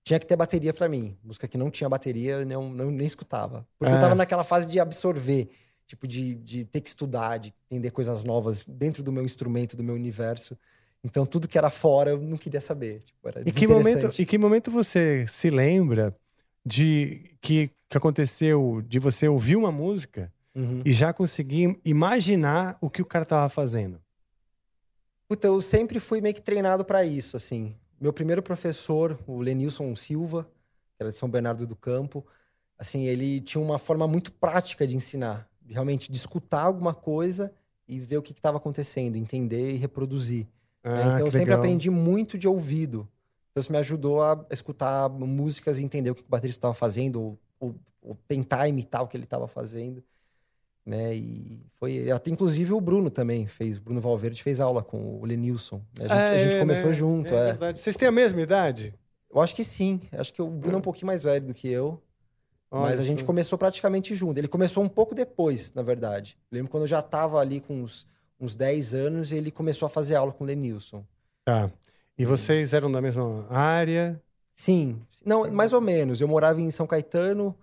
Tinha 0.07 0.19
que 0.21 0.25
ter 0.25 0.37
bateria 0.37 0.73
pra 0.73 0.87
mim. 0.87 1.17
Música 1.21 1.49
que 1.49 1.57
não 1.57 1.69
tinha 1.69 1.89
bateria, 1.89 2.35
eu 2.35 2.45
não, 2.45 2.69
não, 2.71 2.89
nem 2.89 3.05
escutava. 3.05 3.67
Porque 3.77 3.93
eu 3.93 3.97
Ah. 3.97 4.01
tava 4.01 4.15
naquela 4.15 4.45
fase 4.45 4.65
de 4.65 4.79
absorver, 4.79 5.49
tipo, 5.85 6.07
de, 6.07 6.35
de 6.35 6.63
ter 6.63 6.79
que 6.79 6.87
estudar, 6.87 7.37
de 7.39 7.53
entender 7.69 7.91
coisas 7.91 8.23
novas 8.23 8.65
dentro 8.65 9.03
do 9.03 9.11
meu 9.11 9.25
instrumento, 9.25 9.75
do 9.75 9.83
meu 9.83 9.95
universo. 9.95 10.57
Então, 11.03 11.25
tudo 11.25 11.45
que 11.45 11.57
era 11.57 11.69
fora, 11.69 12.11
eu 12.11 12.21
não 12.21 12.37
queria 12.37 12.61
saber. 12.61 12.99
Tipo, 13.03 13.27
era 13.27 13.41
E 13.45 13.51
que, 13.51 13.67
momento, 13.67 14.09
e 14.21 14.25
que 14.25 14.37
momento 14.37 14.71
você 14.71 15.25
se 15.27 15.49
lembra 15.49 16.15
de 16.65 17.29
que, 17.41 17.69
que 17.89 17.97
aconteceu 17.97 18.81
de 18.87 18.99
você 18.99 19.27
ouvir 19.27 19.57
uma 19.57 19.73
música 19.73 20.31
Uhum. 20.55 20.83
e 20.85 20.93
já 20.93 21.11
conseguir 21.11 21.77
imaginar 21.83 22.77
o 22.79 22.89
que 22.89 23.01
o 23.01 23.05
cara 23.05 23.25
tava 23.25 23.49
fazendo? 23.49 23.99
Puta, 25.27 25.47
eu 25.47 25.61
sempre 25.61 25.99
fui 25.99 26.21
meio 26.21 26.33
que 26.33 26.41
treinado 26.41 26.85
pra 26.85 27.03
isso, 27.03 27.35
assim. 27.35 27.75
Meu 27.99 28.13
primeiro 28.13 28.43
professor, 28.43 29.19
o 29.25 29.39
Lenilson 29.39 29.95
Silva, 29.95 30.43
que 30.95 31.01
era 31.03 31.09
de 31.09 31.15
São 31.15 31.29
Bernardo 31.29 31.65
do 31.65 31.75
Campo, 31.75 32.25
assim, 32.77 33.05
ele 33.05 33.41
tinha 33.41 33.61
uma 33.61 33.79
forma 33.79 34.07
muito 34.07 34.31
prática 34.31 34.85
de 34.85 34.95
ensinar, 34.95 35.49
realmente 35.67 36.11
de 36.11 36.17
escutar 36.17 36.61
alguma 36.61 36.93
coisa 36.93 37.51
e 37.87 37.99
ver 37.99 38.17
o 38.17 38.21
que 38.21 38.33
estava 38.33 38.57
acontecendo, 38.57 39.15
entender 39.15 39.71
e 39.71 39.77
reproduzir. 39.77 40.45
né? 40.83 41.01
Ah, 41.03 41.07
Então 41.07 41.25
eu 41.25 41.31
sempre 41.31 41.39
legal. 41.53 41.59
aprendi 41.59 41.89
muito 41.89 42.37
de 42.37 42.47
ouvido. 42.47 43.07
Então 43.51 43.61
isso 43.61 43.71
me 43.71 43.77
ajudou 43.79 44.21
a 44.21 44.45
escutar 44.51 45.09
músicas 45.09 45.79
e 45.79 45.83
entender 45.83 46.11
o 46.11 46.15
que 46.15 46.21
o 46.21 46.25
baterista 46.27 46.59
estava 46.59 46.73
fazendo, 46.75 47.19
ou, 47.21 47.39
ou- 47.59 47.75
ou 48.01 48.15
tentar 48.27 48.67
imitar 48.67 49.01
o 49.01 49.07
que 49.07 49.17
ele 49.17 49.23
estava 49.23 49.47
fazendo. 49.47 50.03
Né? 50.87 51.15
E 51.15 51.59
foi. 51.73 52.09
Até 52.09 52.31
inclusive 52.31 52.71
o 52.71 52.79
Bruno 52.79 53.09
também 53.09 53.45
fez. 53.45 53.77
O 53.77 53.81
Bruno 53.81 53.99
Valverde 53.99 54.41
fez 54.41 54.61
aula 54.61 54.81
com 54.81 55.19
o 55.19 55.25
Lenilson. 55.25 55.81
né? 55.99 56.05
A 56.05 56.07
gente, 56.07 56.11
a 56.13 56.29
Ah, 56.29 56.37
gente 56.37 56.55
é, 56.55 56.59
começou 56.61 56.85
né? 56.87 56.93
junto, 56.93 57.33
É 57.33 57.37
é. 57.37 57.45
verdade. 57.47 57.79
Vocês 57.81 57.97
têm 57.97 58.07
a 58.07 58.11
mesma 58.11 58.41
idade? 58.41 58.93
Eu 59.29 59.41
acho 59.41 59.53
que 59.53 59.65
sim. 59.65 59.99
Acho 60.13 60.33
que 60.33 60.41
o 60.41 60.47
Bruno 60.47 60.75
é 60.75 60.79
um 60.79 60.81
pouquinho 60.81 61.07
mais 61.07 61.25
velho 61.25 61.45
do 61.47 61.53
que 61.53 61.67
eu. 61.69 62.01
Olha 62.71 62.83
mas 62.91 62.99
a 62.99 63.03
gente 63.03 63.25
começou 63.25 63.57
praticamente 63.57 64.15
junto. 64.15 64.37
Ele 64.37 64.47
começou 64.47 64.81
um 64.81 64.87
pouco 64.89 65.13
depois, 65.13 65.73
na 65.73 65.81
verdade. 65.81 66.37
Eu 66.49 66.55
lembro 66.55 66.71
quando 66.71 66.83
eu 66.83 66.87
já 66.87 66.99
estava 66.99 67.37
ali 67.39 67.59
com 67.59 67.81
uns, 67.83 68.07
uns 68.39 68.55
10 68.55 68.93
anos, 68.95 69.31
ele 69.33 69.51
começou 69.51 69.85
a 69.85 69.89
fazer 69.89 70.15
aula 70.15 70.31
com 70.31 70.45
o 70.45 70.47
Lenilson. 70.47 71.03
Tá. 71.45 71.69
E 72.17 72.23
vocês 72.25 72.73
eram 72.73 72.89
da 72.91 73.01
mesma 73.01 73.45
área? 73.49 74.21
Sim. 74.55 75.01
Não, 75.25 75.49
mais 75.51 75.71
ou 75.73 75.81
menos. 75.81 76.19
Eu 76.21 76.27
morava 76.29 76.59
em 76.61 76.71
São 76.71 76.87
Caetano, 76.87 77.55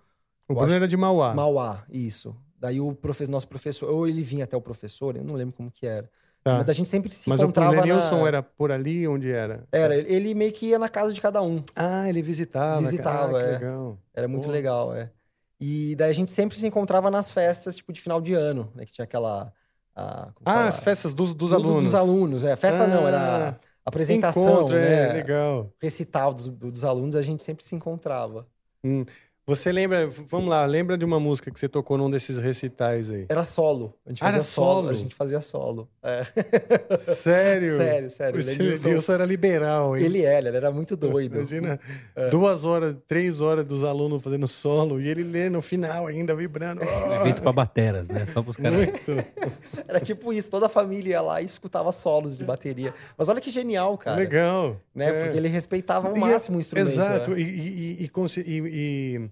O 0.47 0.53
Bruno 0.53 0.67
acho- 0.67 0.75
era 0.75 0.87
de 0.87 0.95
Mauá. 0.97 1.33
Mauá, 1.33 1.83
isso. 1.91 2.35
Daí 2.57 2.79
o 2.79 2.93
profe- 2.95 3.27
nosso 3.27 3.47
professor, 3.47 3.89
ou 3.91 4.07
ele 4.07 4.23
vinha 4.23 4.43
até 4.45 4.55
o 4.55 4.61
professor, 4.61 5.15
eu 5.15 5.23
não 5.23 5.35
lembro 5.35 5.55
como 5.55 5.69
que 5.71 5.85
era. 5.85 6.09
Tá. 6.43 6.59
Mas 6.59 6.69
a 6.69 6.73
gente 6.73 6.87
sempre 6.89 7.11
se 7.13 7.27
Mas 7.27 7.39
o 7.39 7.43
encontrava 7.43 7.71
Lenilson 7.81 8.21
na... 8.21 8.27
era 8.27 8.43
por 8.43 8.71
ali 8.71 9.07
onde 9.07 9.31
era? 9.31 9.67
Era, 9.71 9.95
ele 9.95 10.33
meio 10.35 10.51
que 10.51 10.67
ia 10.67 10.77
na 10.79 10.87
casa 10.87 11.11
de 11.11 11.19
cada 11.19 11.41
um. 11.41 11.63
Ah, 11.75 12.07
ele 12.07 12.21
visitava. 12.21 12.81
Visitava, 12.81 13.39
ah, 13.39 13.41
é. 13.41 13.51
legal. 13.53 13.97
Era 14.13 14.27
muito 14.27 14.45
Pô. 14.45 14.51
legal, 14.51 14.93
é. 14.95 15.11
E 15.59 15.95
daí 15.95 16.11
a 16.11 16.13
gente 16.13 16.29
sempre 16.31 16.55
se 16.57 16.67
encontrava 16.67 17.09
nas 17.09 17.31
festas, 17.31 17.75
tipo, 17.75 17.91
de 17.91 17.99
final 17.99 18.21
de 18.21 18.33
ano, 18.33 18.71
né? 18.75 18.85
Que 18.85 18.93
tinha 18.93 19.05
aquela... 19.05 19.51
a- 19.95 20.31
Ah, 20.45 20.67
as 20.67 20.79
festas 20.79 21.13
dos, 21.15 21.33
dos 21.33 21.49
Do- 21.49 21.55
alunos. 21.55 21.85
Dos 21.85 21.95
alunos, 21.95 22.43
é. 22.43 22.55
Festa 22.55 22.85
não, 22.87 23.05
Ah, 23.05 23.07
era 23.07 23.49
a 23.49 23.55
apresentação, 23.85 24.43
Encontro, 24.43 24.75
né? 24.75 25.09
é, 25.09 25.13
legal. 25.13 25.73
Recital 25.81 26.33
dos, 26.33 26.47
do- 26.47 26.71
dos 26.71 26.85
alunos, 26.85 27.15
a 27.15 27.21
gente 27.23 27.41
sempre 27.43 27.63
se 27.63 27.73
encontrava. 27.75 28.45
Hum. 28.83 29.03
Você 29.47 29.71
lembra, 29.71 30.07
vamos 30.27 30.49
lá, 30.49 30.65
lembra 30.65 30.97
de 30.97 31.05
uma 31.05 31.19
música 31.19 31.51
que 31.51 31.59
você 31.59 31.69
tocou 31.69 31.99
num 31.99 32.09
desses 32.09 32.39
recitais 32.39 33.11
aí? 33.11 33.27
Era 33.29 33.43
solo. 33.43 33.93
A 34.03 34.09
gente 34.09 34.23
Ah, 34.23 34.25
fazia 34.25 34.37
era 34.39 34.43
solo. 34.43 34.73
solo? 34.73 34.89
A 34.89 34.93
gente 34.95 35.13
fazia 35.15 35.39
solo. 35.41 35.89
É. 36.01 36.23
Sério? 37.13 37.77
Sério, 37.77 38.09
sério. 38.09 38.39
O 38.39 38.43
O 38.43 38.45
Lenilson- 38.45 38.87
Lenilson 38.87 39.13
era 39.13 39.23
liberal, 39.25 39.95
hein? 39.95 40.03
Ele 40.03 40.23
era, 40.23 40.47
ele 40.47 40.57
era 40.57 40.71
muito 40.71 40.95
doido. 40.97 41.35
Imagina, 41.35 41.79
É. 42.15 42.29
duas 42.29 42.63
horas, 42.63 42.95
três 43.07 43.39
horas 43.39 43.63
dos 43.65 43.83
alunos 43.83 44.19
fazendo 44.23 44.47
solo 44.47 44.99
e 44.99 45.07
ele 45.07 45.21
lê 45.21 45.47
no 45.47 45.61
final 45.61 46.07
ainda, 46.07 46.33
vibrando. 46.35 46.81
É 46.83 47.21
feito 47.21 47.43
pra 47.43 47.51
bateras, 47.51 48.07
né? 48.09 48.25
Só 48.25 48.41
pros 48.41 48.57
caras. 48.57 48.75
Muito. 48.79 49.11
Era 49.87 49.99
tipo 49.99 50.33
isso, 50.33 50.49
toda 50.49 50.65
a 50.65 50.69
família 50.69 51.11
ia 51.11 51.21
lá 51.21 51.39
e 51.39 51.45
escutava 51.45 51.91
solos 51.91 52.35
de 52.35 52.43
bateria. 52.43 52.95
Mas 53.15 53.29
olha 53.29 53.39
que 53.39 53.51
genial, 53.51 53.95
cara. 53.95 54.17
Legal. 54.17 54.81
Né? 54.93 55.09
É. 55.09 55.13
Porque 55.23 55.37
ele 55.37 55.49
respeitava 55.49 56.07
ao 56.07 56.15
E 56.15 56.17
é- 56.17 56.21
máximo 56.21 56.57
o 56.57 56.59
instrumento. 56.59 56.89
Exato, 56.91 57.29
né? 57.31 57.39
e, 57.39 57.43
e- 57.43 58.03
e 58.05 59.31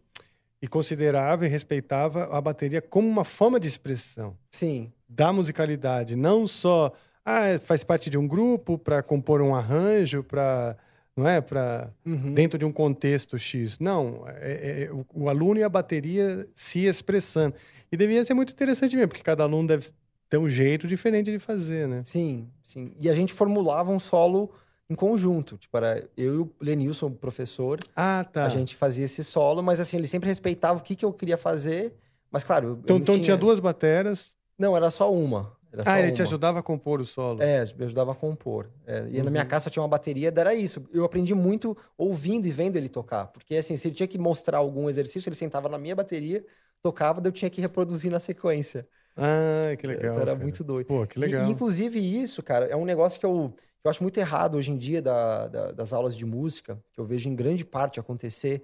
e- 0.64 0.68
considerava 0.68 1.46
e 1.46 1.50
respeitava 1.50 2.26
a 2.36 2.40
bateria 2.42 2.82
como 2.82 3.08
uma 3.08 3.26
forma 3.26 3.60
de 3.60 3.68
expressão 3.68 4.36
Sim. 4.52 4.92
da 5.08 5.32
musicalidade, 5.34 6.16
não 6.16 6.48
só 6.48 6.92
ah, 7.26 7.60
faz 7.64 7.84
parte 7.84 8.10
de 8.10 8.18
um 8.18 8.28
grupo 8.28 8.78
para 8.78 9.04
compor 9.04 9.42
um 9.42 9.54
arranjo, 9.56 10.24
para 10.24 10.76
não 11.16 11.28
é 11.28 11.40
para 11.42 11.92
Uhum. 12.06 12.34
dentro 12.34 12.58
de 12.58 12.66
um 12.66 12.72
contexto 12.72 13.38
X. 13.38 13.78
Não, 13.80 14.24
é, 14.28 14.86
é 14.86 14.92
o, 14.92 15.06
o 15.14 15.30
aluno 15.30 15.60
e 15.60 15.64
a 15.64 15.70
bateria 15.70 16.48
se 16.56 16.86
expressando. 16.86 17.56
E 17.92 17.96
devia 17.96 18.26
ser 18.26 18.34
muito 18.34 18.52
interessante 18.52 18.96
mesmo, 18.96 19.10
porque 19.10 19.22
cada 19.24 19.44
aluno 19.44 19.68
deve 19.68 19.90
ter 20.28 20.38
um 20.40 20.50
jeito 20.50 20.88
diferente 20.88 21.32
de 21.32 21.38
fazer, 21.38 21.88
né? 21.88 22.02
Sim, 22.04 22.50
sim. 22.64 22.96
E 23.00 23.10
a 23.10 23.14
gente 23.14 23.32
formulava 23.32 23.92
um 23.92 24.00
solo 24.00 24.50
em 24.90 24.96
conjunto. 24.96 25.58
Tipo, 25.58 25.78
era 25.78 26.10
eu 26.16 26.34
e 26.36 26.38
o 26.40 26.56
Lenilson, 26.62 27.08
o 27.08 27.12
professor, 27.16 27.80
Ah, 27.96 28.24
tá. 28.26 28.46
a 28.46 28.50
gente 28.50 28.76
fazia 28.76 29.06
esse 29.06 29.24
solo, 29.24 29.62
mas 29.64 29.80
assim, 29.80 29.98
ele 29.98 30.08
sempre 30.08 30.28
respeitava 30.30 30.80
o 30.80 30.84
que, 30.84 30.96
que 30.96 31.06
eu 31.06 31.14
queria 31.14 31.38
fazer. 31.38 31.94
Mas 32.32 32.44
claro, 32.44 32.80
Então, 32.84 32.98
então 32.98 33.20
tinha 33.20 33.38
duas 33.38 33.60
bateras. 33.60 34.34
Não, 34.58 34.76
era 34.76 34.90
só 34.92 35.12
uma. 35.14 35.56
Era 35.72 35.84
só 35.84 35.90
Ah, 35.92 36.00
ele 36.00 36.12
te 36.12 36.22
uma. 36.22 36.28
ajudava 36.28 36.60
a 36.60 36.64
compor 36.64 37.00
o 37.02 37.06
solo. 37.06 37.42
É, 37.42 37.66
me 37.76 37.86
ajudava 37.86 38.12
a 38.12 38.16
compor. 38.16 38.70
É, 38.86 39.08
e 39.10 39.18
na 39.18 39.26
Uhum. 39.26 39.32
minha 39.32 39.46
casa 39.46 39.66
só 39.66 39.70
tinha 39.70 39.82
uma 39.82 39.90
bateria, 39.90 40.32
era 40.36 40.54
isso. 40.54 40.84
Eu 40.94 41.04
aprendi 41.04 41.34
muito 41.34 41.76
ouvindo 41.98 42.48
e 42.48 42.52
vendo 42.52 42.76
ele 42.76 42.90
tocar. 42.90 43.28
Porque, 43.28 43.56
assim, 43.56 43.76
se 43.78 43.88
ele 43.88 43.96
tinha 43.96 44.08
que 44.08 44.18
mostrar 44.18 44.60
algum 44.60 44.88
exercício, 44.90 45.30
ele 45.30 45.36
sentava 45.36 45.68
na 45.70 45.78
minha 45.78 45.96
bateria, 45.96 46.46
tocava, 46.82 47.20
daí 47.22 47.30
eu 47.30 47.34
tinha 47.34 47.50
que 47.50 47.62
reproduzir 47.62 48.12
na 48.12 48.20
sequência. 48.20 48.88
Ah, 49.16 49.76
que 49.78 49.86
legal. 49.88 50.12
Então 50.12 50.22
era 50.22 50.32
cara. 50.32 50.44
muito 50.44 50.64
doido. 50.64 50.88
Pô, 50.88 51.06
que 51.08 51.20
legal. 51.20 51.48
E, 51.48 51.52
inclusive, 51.52 52.00
isso, 52.00 52.42
cara, 52.44 52.66
é 52.68 52.76
um 52.76 52.86
negócio 52.86 53.20
que 53.20 53.26
eu, 53.26 53.54
eu 53.84 53.90
acho 53.92 54.04
muito 54.04 54.18
errado 54.20 54.56
hoje 54.58 54.72
em 54.72 54.78
dia 54.78 55.02
da- 55.02 55.48
da- 55.48 55.72
das 55.72 55.94
aulas 55.94 56.16
de 56.16 56.26
música, 56.26 56.82
que 56.94 57.00
eu 57.00 57.06
vejo 57.06 57.30
em 57.30 57.36
grande 57.36 57.66
parte 57.66 58.00
acontecer, 58.00 58.64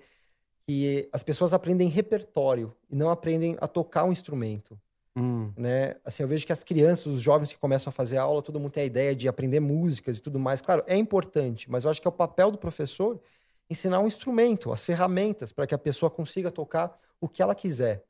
que 0.68 1.10
as 1.14 1.24
pessoas 1.24 1.54
aprendem 1.54 1.90
repertório 1.90 2.76
e 2.90 2.96
não 2.96 3.10
aprendem 3.10 3.58
a 3.62 3.68
tocar 3.68 4.06
um 4.06 4.12
instrumento 4.12 4.80
Hum, 5.16 5.56
né? 5.56 5.96
Assim, 6.06 6.24
eu 6.24 6.30
vejo 6.30 6.46
que 6.46 6.54
as 6.54 6.64
crianças, 6.64 7.06
os 7.08 7.22
jovens 7.22 7.52
que 7.52 7.60
começam 7.60 7.90
a 7.90 7.92
fazer 7.94 8.18
aula, 8.18 8.42
todo 8.42 8.60
mundo 8.60 8.72
tem 8.72 8.84
a 8.84 8.86
ideia 8.86 9.16
de 9.16 9.28
aprender 9.28 9.60
músicas 9.60 10.18
e 10.18 10.22
tudo 10.22 10.40
mais. 10.40 10.62
Claro, 10.62 10.84
é 10.88 10.96
importante, 10.96 11.70
mas 11.70 11.84
eu 11.84 11.92
acho 11.92 12.02
que 12.02 12.08
é 12.08 12.10
o 12.10 12.14
papel 12.14 12.52
do 12.52 12.58
professor 12.58 13.20
ensinar 13.70 14.00
um 14.00 14.08
instrumento, 14.08 14.72
as 14.72 14.84
ferramentas, 14.84 15.52
para 15.52 15.68
que 15.68 15.76
a 15.76 15.78
pessoa 15.78 16.10
consiga 16.10 16.50
tocar 16.52 16.98
o 17.22 17.28
que 17.28 17.42
ela 17.42 17.54
quiser, 17.54 18.04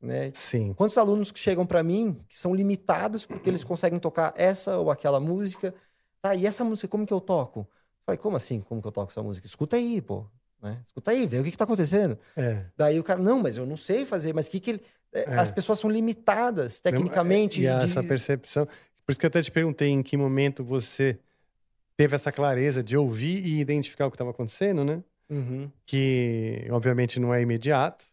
né? 0.00 0.34
sim. 0.34 0.76
Quantos 0.76 0.98
alunos 0.98 1.30
que 1.30 1.38
chegam 1.38 1.64
para 1.66 1.82
mim 1.84 2.20
que 2.28 2.36
são 2.36 2.54
limitados 2.54 3.24
porque 3.26 3.48
eles 3.48 3.62
conseguem 3.62 3.98
tocar 4.00 4.32
essa 4.36 4.78
ou 4.78 4.90
aquela 4.90 5.20
música? 5.20 5.72
Tá, 6.24 6.34
e 6.34 6.46
essa 6.46 6.64
música, 6.64 6.88
como 6.88 7.04
que 7.06 7.12
eu 7.12 7.20
toco? 7.20 7.68
Falei, 8.06 8.18
como 8.18 8.34
assim, 8.34 8.62
como 8.62 8.80
que 8.80 8.88
eu 8.88 8.92
toco 8.92 9.12
essa 9.12 9.22
música? 9.22 9.46
Escuta 9.46 9.76
aí, 9.76 10.00
pô. 10.00 10.24
Né? 10.62 10.80
Escuta 10.82 11.10
aí, 11.10 11.26
vê 11.26 11.38
o 11.38 11.44
que, 11.44 11.50
que 11.50 11.56
tá 11.56 11.64
acontecendo. 11.64 12.18
É. 12.34 12.64
Daí 12.74 12.98
o 12.98 13.04
cara, 13.04 13.20
não, 13.20 13.42
mas 13.42 13.58
eu 13.58 13.66
não 13.66 13.76
sei 13.76 14.06
fazer, 14.06 14.32
mas 14.32 14.48
que 14.48 14.58
que 14.58 14.70
ele... 14.70 14.82
é, 15.12 15.20
É. 15.24 15.34
As 15.38 15.50
pessoas 15.50 15.78
são 15.78 15.90
limitadas 15.90 16.80
tecnicamente. 16.80 17.58
E 17.58 17.64
de- 17.64 17.66
essa 17.66 18.02
percepção. 18.02 18.64
Por 18.64 19.12
isso 19.12 19.20
que 19.20 19.26
eu 19.26 19.28
até 19.28 19.42
te 19.42 19.50
perguntei 19.50 19.90
em 19.90 20.02
que 20.02 20.16
momento 20.16 20.64
você 20.64 21.18
teve 21.94 22.16
essa 22.16 22.32
clareza 22.32 22.82
de 22.82 22.96
ouvir 22.96 23.44
e 23.44 23.60
identificar 23.60 24.06
o 24.06 24.10
que 24.10 24.14
estava 24.14 24.30
acontecendo, 24.30 24.82
né? 24.82 25.04
Uhum. 25.28 25.70
Que 25.84 26.66
obviamente 26.70 27.20
não 27.20 27.34
é 27.34 27.42
imediato. 27.42 28.06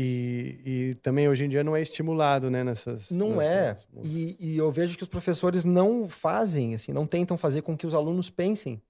E, 0.00 0.60
e 0.64 0.94
também 1.02 1.28
hoje 1.28 1.44
em 1.44 1.48
dia 1.48 1.64
não 1.64 1.74
é 1.74 1.82
estimulado, 1.82 2.48
né? 2.48 2.62
Nessas. 2.62 3.10
Não 3.10 3.42
é. 3.42 3.74
nessas 3.74 3.86
músicas. 3.92 4.14
E, 4.14 4.36
e 4.38 4.56
eu 4.56 4.70
vejo 4.70 4.96
que 4.96 5.02
os 5.02 5.08
professores 5.08 5.64
não 5.64 6.08
fazem, 6.08 6.72
assim, 6.72 6.92
não 6.92 7.04
tentam 7.04 7.36
fazer 7.36 7.62
com 7.62 7.76
que 7.76 7.84
os 7.84 7.94
alunos 7.94 8.30
pensem 8.30 8.80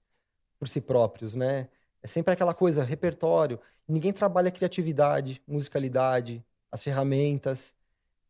por 0.59 0.67
si 0.67 0.79
próprios, 0.79 1.35
né? 1.35 1.67
É 2.03 2.05
sempre 2.05 2.35
aquela 2.35 2.53
coisa, 2.53 2.83
repertório. 2.83 3.59
Ninguém 3.87 4.13
trabalha 4.13 4.51
criatividade, 4.51 5.41
musicalidade, 5.47 6.45
as 6.71 6.83
ferramentas. 6.83 7.73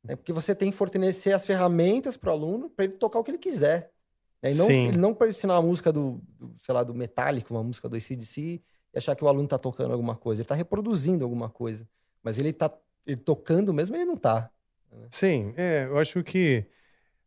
Né? 0.02 0.16
Porque 0.16 0.32
você 0.32 0.56
tem 0.56 0.72
que 0.72 0.78
fornecer 0.78 1.34
as 1.34 1.46
ferramentas 1.46 2.16
para 2.16 2.30
o 2.30 2.34
aluno 2.34 2.70
para 2.70 2.86
ele 2.86 2.94
tocar 2.94 3.20
o 3.20 3.24
que 3.26 3.32
ele 3.32 3.38
quiser. 3.38 3.92
Né? 4.42 4.54
E 4.54 4.56
não, 4.56 4.68
Sim. 4.68 4.88
ele 4.88 4.98
não 4.98 5.14
para 5.14 5.28
ensinar 5.28 5.56
uma 5.56 5.68
música 5.68 5.92
do, 5.92 6.22
do, 6.40 6.54
sei 6.56 6.74
lá, 6.74 6.82
do 6.82 6.96
Metallica, 6.96 7.54
uma 7.54 7.62
música 7.62 7.90
do 7.90 7.98
ACDC, 7.98 8.62
e 8.94 8.98
achar 8.98 9.18
que 9.18 9.24
o 9.24 9.28
aluno 9.28 9.44
está 9.44 9.58
tocando 9.58 9.92
alguma 9.92 10.16
coisa. 10.16 10.40
Ele 10.40 10.46
está 10.46 10.56
reproduzindo 10.56 11.26
alguma 11.26 11.50
coisa. 11.50 11.86
Mas 12.24 12.38
ele 12.38 12.50
está 12.50 12.72
tocando 13.24 13.74
mesmo, 13.74 13.96
ele 13.96 14.06
não 14.06 14.16
está. 14.16 14.50
Sim, 15.12 15.54
é, 15.56 15.86
eu 15.86 15.98
acho 15.98 16.24
que 16.24 16.66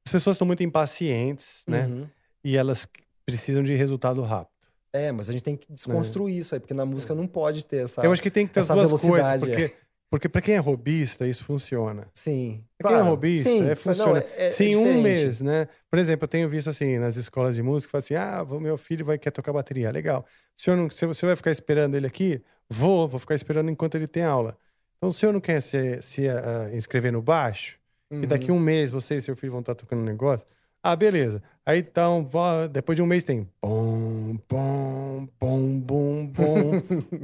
as 0.04 0.12
pessoas 0.12 0.36
são 0.36 0.46
muito 0.46 0.62
impacientes, 0.62 1.62
né? 1.66 1.86
Uhum. 1.86 2.08
E 2.44 2.56
elas 2.56 2.86
precisam 3.24 3.62
de 3.62 3.74
resultado 3.74 4.20
rápido. 4.22 4.52
É, 4.92 5.10
mas 5.10 5.30
a 5.30 5.32
gente 5.32 5.42
tem 5.44 5.56
que 5.56 5.72
desconstruir 5.72 6.36
isso 6.36 6.54
aí, 6.54 6.60
porque 6.60 6.74
na 6.74 6.84
música 6.84 7.14
não 7.14 7.26
pode 7.26 7.64
ter 7.64 7.84
essa. 7.84 8.02
eu 8.02 8.12
acho 8.12 8.20
que 8.20 8.30
tem 8.30 8.46
que 8.46 8.52
ter 8.52 8.60
as 8.60 8.66
essa 8.66 8.74
duas 8.74 9.00
coisas, 9.00 9.10
velocidade, 9.10 9.44
é. 9.44 9.68
porque, 9.68 9.76
porque 10.10 10.28
para 10.28 10.42
quem 10.42 10.54
é 10.56 10.58
robista, 10.58 11.26
isso 11.26 11.44
funciona. 11.44 12.08
Sim. 12.14 12.62
Pra 12.76 12.88
quem 12.90 12.96
é 12.96 13.00
claro. 13.00 13.14
robista, 13.14 13.48
Sim, 13.48 13.62
é, 13.64 13.68
não, 13.68 13.76
funciona. 13.76 14.18
é- 14.36 14.46
é 14.48 14.50
Se 14.50 14.64
em 14.64 14.76
um 14.76 15.00
mês, 15.00 15.40
né? 15.40 15.66
Por 15.88 15.98
exemplo, 15.98 16.24
eu 16.24 16.28
tenho 16.28 16.48
visto 16.48 16.68
assim, 16.68 16.98
nas 16.98 17.16
escolas 17.16 17.56
de 17.56 17.62
música, 17.62 17.96
assim: 17.96 18.14
ah, 18.14 18.44
meu 18.60 18.76
filho 18.76 19.06
vai 19.06 19.16
quer 19.18 19.30
tocar 19.30 19.52
bateria. 19.52 19.90
Legal. 19.90 20.26
O 20.54 20.60
senhor 20.60 20.76
não, 20.76 20.90
se 20.90 21.06
você 21.06 21.24
vai 21.24 21.36
ficar 21.36 21.50
esperando 21.52 21.94
ele 21.94 22.06
aqui, 22.06 22.42
vou, 22.68 23.08
vou 23.08 23.18
ficar 23.18 23.34
esperando 23.34 23.70
enquanto 23.70 23.94
ele 23.94 24.06
tem 24.06 24.24
aula. 24.24 24.58
Então, 25.02 25.10
o 25.10 25.12
senhor 25.12 25.32
não 25.32 25.40
quer 25.40 25.60
se, 25.60 26.00
se 26.00 26.28
uh, 26.28 26.72
inscrever 26.76 27.10
no 27.10 27.20
baixo? 27.20 27.76
Uhum. 28.08 28.22
E 28.22 28.26
daqui 28.26 28.52
um 28.52 28.60
mês 28.60 28.88
você 28.88 29.16
e 29.16 29.20
seu 29.20 29.34
filho 29.34 29.50
vão 29.50 29.58
estar 29.58 29.74
tocando 29.74 30.00
um 30.00 30.04
negócio? 30.04 30.46
Ah, 30.80 30.94
beleza. 30.94 31.42
Aí 31.66 31.80
então, 31.80 32.30
depois 32.70 32.94
de 32.94 33.02
um 33.02 33.06
mês 33.06 33.24
tem. 33.24 33.48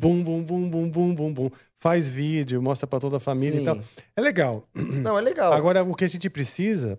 Bum, 0.01 0.25
bum, 0.25 0.43
bum, 0.43 0.69
bum, 0.69 0.91
bum, 0.91 1.14
bum, 1.14 1.33
bum. 1.33 1.51
Faz 1.79 2.11
vídeo, 2.11 2.61
mostra 2.61 2.85
para 2.85 2.99
toda 2.99 3.19
a 3.19 3.21
família 3.21 3.59
Sim. 3.59 3.62
e 3.62 3.64
tal. 3.64 3.79
É 4.17 4.21
legal. 4.21 4.69
Não, 4.75 5.17
é 5.17 5.21
legal. 5.21 5.53
Agora, 5.53 5.85
o 5.85 5.95
que 5.95 6.05
a 6.05 6.09
gente 6.09 6.29
precisa 6.29 6.99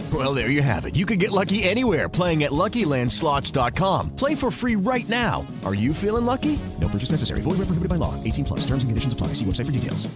Well, 0.11 0.33
there 0.33 0.49
you 0.49 0.63
have 0.63 0.85
it. 0.85 0.95
You 0.95 1.05
can 1.05 1.19
get 1.19 1.31
lucky 1.31 1.61
anywhere 1.61 2.09
playing 2.09 2.43
at 2.43 2.51
LuckyLandSlots.com. 2.51 4.15
Play 4.15 4.33
for 4.33 4.49
free 4.49 4.75
right 4.75 5.07
now. 5.07 5.45
Are 5.63 5.75
you 5.75 5.93
feeling 5.93 6.25
lucky? 6.25 6.59
No 6.79 6.87
purchase 6.87 7.11
necessary. 7.11 7.41
Void 7.41 7.59
where 7.59 7.67
prohibited 7.67 7.89
by 7.89 7.97
law. 7.97 8.21
18 8.23 8.45
plus. 8.45 8.61
Terms 8.61 8.83
and 8.83 8.89
conditions 8.89 9.13
apply. 9.13 9.27
See 9.27 9.45
website 9.45 9.67
for 9.67 9.71
details. 9.71 10.11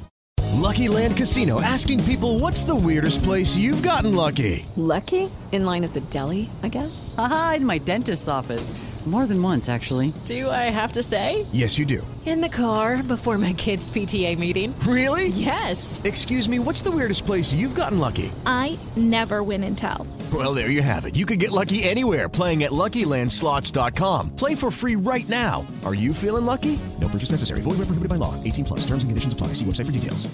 Lucky 0.55 0.87
Land 0.87 1.15
Casino 1.15 1.61
asking 1.61 2.03
people 2.05 2.39
what's 2.39 2.63
the 2.63 2.75
weirdest 2.75 3.21
place 3.23 3.55
you've 3.55 3.83
gotten 3.83 4.15
lucky? 4.15 4.65
Lucky? 4.75 5.29
In 5.51 5.63
line 5.63 5.83
at 5.83 5.93
the 5.93 6.01
deli, 6.01 6.49
I 6.63 6.69
guess? 6.69 7.13
Aha, 7.17 7.55
in 7.57 7.65
my 7.65 7.77
dentist's 7.77 8.27
office. 8.27 8.71
More 9.05 9.27
than 9.27 9.39
once, 9.39 9.69
actually. 9.69 10.13
Do 10.25 10.49
I 10.49 10.71
have 10.71 10.93
to 10.93 11.03
say? 11.03 11.45
Yes, 11.51 11.77
you 11.77 11.85
do. 11.85 12.01
In 12.25 12.41
the 12.41 12.49
car 12.49 13.03
before 13.03 13.37
my 13.37 13.53
kids' 13.53 13.91
PTA 13.91 14.35
meeting. 14.39 14.73
Really? 14.79 15.27
Yes. 15.27 16.01
Excuse 16.03 16.49
me, 16.49 16.57
what's 16.57 16.81
the 16.81 16.89
weirdest 16.89 17.23
place 17.23 17.53
you've 17.53 17.75
gotten 17.75 17.99
lucky? 17.99 18.31
I 18.47 18.79
never 18.95 19.43
win 19.43 19.63
and 19.63 19.77
tell. 19.77 20.07
Well, 20.33 20.55
there 20.55 20.71
you 20.71 20.81
have 20.81 21.05
it. 21.05 21.15
You 21.15 21.27
can 21.27 21.37
get 21.37 21.51
lucky 21.51 21.83
anywhere 21.83 22.27
playing 22.27 22.63
at 22.63 22.71
LuckyLandSlots.com. 22.71 24.35
Play 24.35 24.55
for 24.55 24.71
free 24.71 24.95
right 24.95 25.29
now. 25.29 25.67
Are 25.85 25.93
you 25.93 26.11
feeling 26.11 26.45
lucky? 26.47 26.79
No 26.99 27.07
purchase 27.07 27.29
necessary. 27.29 27.61
Void 27.61 27.77
where 27.77 27.85
prohibited 27.85 28.09
by 28.09 28.15
law. 28.15 28.33
18 28.43 28.65
plus. 28.65 28.79
Terms 28.87 29.03
and 29.03 29.09
conditions 29.11 29.33
apply. 29.35 29.53
See 29.53 29.65
website 29.65 29.85
for 29.85 29.91
details. 29.91 30.27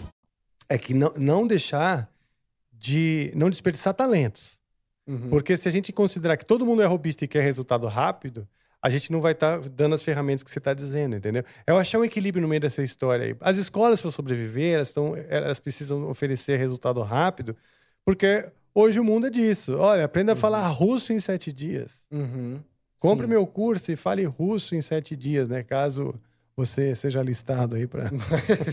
é 0.70 0.78
que 0.78 0.94
não, 0.94 1.12
não 1.18 1.46
deixar 1.46 2.10
de 2.72 3.34
não 3.36 3.50
desperdiçar 3.50 3.94
talentos. 3.94 4.58
Uhum. 5.06 5.30
Porque 5.30 5.58
se 5.58 5.68
a 5.68 5.72
gente 5.72 5.92
considerar 5.92 6.38
que 6.38 6.46
todo 6.46 6.66
mundo 6.66 6.82
é 6.82 6.86
robista 6.86 7.26
e 7.26 7.28
quer 7.28 7.44
resultado 7.44 7.86
rápido, 7.88 8.48
a 8.82 8.90
gente 8.90 9.12
não 9.12 9.22
vai 9.22 9.34
estar 9.34 9.60
dando 9.60 9.94
as 9.94 10.02
ferramentas 10.02 10.42
que 10.42 10.50
você 10.50 10.58
está 10.58 10.74
dizendo, 10.74 11.16
entendeu? 11.16 11.44
É 11.68 11.72
eu 11.72 11.78
achar 11.78 12.00
um 12.00 12.04
equilíbrio 12.04 12.42
no 12.42 12.48
meio 12.48 12.60
dessa 12.60 12.82
história 12.82 13.26
aí. 13.26 13.36
As 13.40 13.58
escolas, 13.58 14.02
para 14.02 14.10
sobreviver, 14.10 14.76
elas, 14.76 14.92
tão, 14.92 15.16
elas 15.30 15.60
precisam 15.60 16.10
oferecer 16.10 16.58
resultado 16.58 17.02
rápido, 17.02 17.56
porque 18.04 18.52
hoje 18.74 19.00
o 19.00 19.04
mundo 19.04 19.28
é 19.28 19.30
disso. 19.30 19.76
Olha, 19.78 20.06
aprenda 20.06 20.34
a 20.34 20.36
falar 20.36 20.68
russo 20.70 21.14
em 21.14 21.20
sete 21.20 21.52
dias. 21.52 22.06
Uhum. 22.12 22.60
Compre 22.98 23.28
Sim. 23.28 23.34
meu 23.34 23.46
curso 23.46 23.92
e 23.92 23.96
fale 23.96 24.26
russo 24.26 24.76
em 24.76 24.82
sete 24.82 25.16
dias, 25.16 25.48
né? 25.48 25.62
Caso 25.64 26.20
você 26.66 26.96
seja 26.96 27.22
listado 27.22 27.76
aí 27.76 27.88
para. 27.88 28.12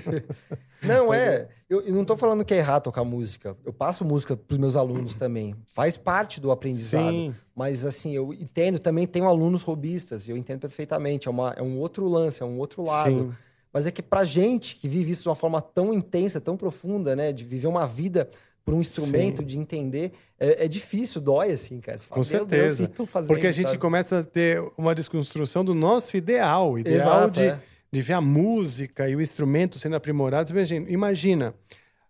Não, 0.83 1.13
é. 1.15 1.49
Eu, 1.69 1.83
eu 1.83 1.93
não 1.93 2.05
tô 2.05 2.17
falando 2.17 2.45
que 2.45 2.55
é 2.55 2.59
errado 2.59 2.85
tocar 2.85 3.05
música. 3.05 3.57
Eu 3.65 3.73
passo 3.73 4.05
música 4.05 4.37
pros 4.37 4.59
meus 4.59 4.75
alunos 4.75 5.15
também. 5.15 5.55
Faz 5.67 5.97
parte 5.97 6.41
do 6.41 6.51
aprendizado. 6.51 7.11
Sim. 7.11 7.35
Mas, 7.55 7.85
assim, 7.85 8.15
eu 8.15 8.33
entendo 8.33 8.79
também, 8.79 9.07
tenho 9.07 9.27
alunos 9.27 9.63
robistas, 9.63 10.29
eu 10.29 10.37
entendo 10.37 10.61
perfeitamente. 10.61 11.29
É, 11.29 11.31
uma, 11.31 11.55
é 11.59 11.63
um 11.63 11.79
outro 11.79 12.09
lance, 12.09 12.43
é 12.43 12.47
um 12.47 12.59
outro 12.59 12.83
lado. 12.83 13.33
Sim. 13.33 13.33
Mas 13.71 13.87
é 13.87 13.91
que 13.91 14.03
pra 14.03 14.25
gente 14.25 14.77
que 14.77 14.89
vive 14.89 15.11
isso 15.11 15.23
de 15.25 15.29
uma 15.29 15.35
forma 15.35 15.61
tão 15.61 15.93
intensa, 15.93 16.41
tão 16.41 16.57
profunda, 16.57 17.15
né? 17.15 17.33
De 17.33 17.45
viver 17.45 17.67
uma 17.67 17.87
vida 17.87 18.29
por 18.69 18.75
um 18.75 18.81
instrumento, 18.81 19.39
Sim. 19.39 19.47
de 19.47 19.59
entender, 19.59 20.13
é, 20.39 20.67
é 20.67 20.69
difícil, 20.69 21.23
dói, 21.23 21.53
assim, 21.53 21.81
cara. 21.81 21.97
Você 21.97 22.07
fala, 22.07 22.23
Com 22.23 22.31
"Meu 22.31 22.45
Deus, 22.45 22.75
certeza. 22.75 23.07
fazendo? 23.07 23.29
Porque 23.29 23.47
a 23.47 23.53
gente 23.53 23.69
sabe? 23.69 23.79
começa 23.79 24.19
a 24.19 24.23
ter 24.23 24.63
uma 24.77 24.95
desconstrução 24.95 25.65
do 25.65 25.75
nosso 25.75 26.15
ideal, 26.17 26.79
ideal 26.79 26.97
Exato, 26.99 27.31
de, 27.31 27.47
é. 27.47 27.61
De 27.93 28.03
ver 28.03 28.13
a 28.15 28.21
música 28.21 29.09
e 29.09 29.17
o 29.17 29.21
instrumento 29.21 29.79
sendo 29.79 29.97
aprimorado. 29.97 30.51
Imagina, 30.53 30.91
imagina 30.91 31.55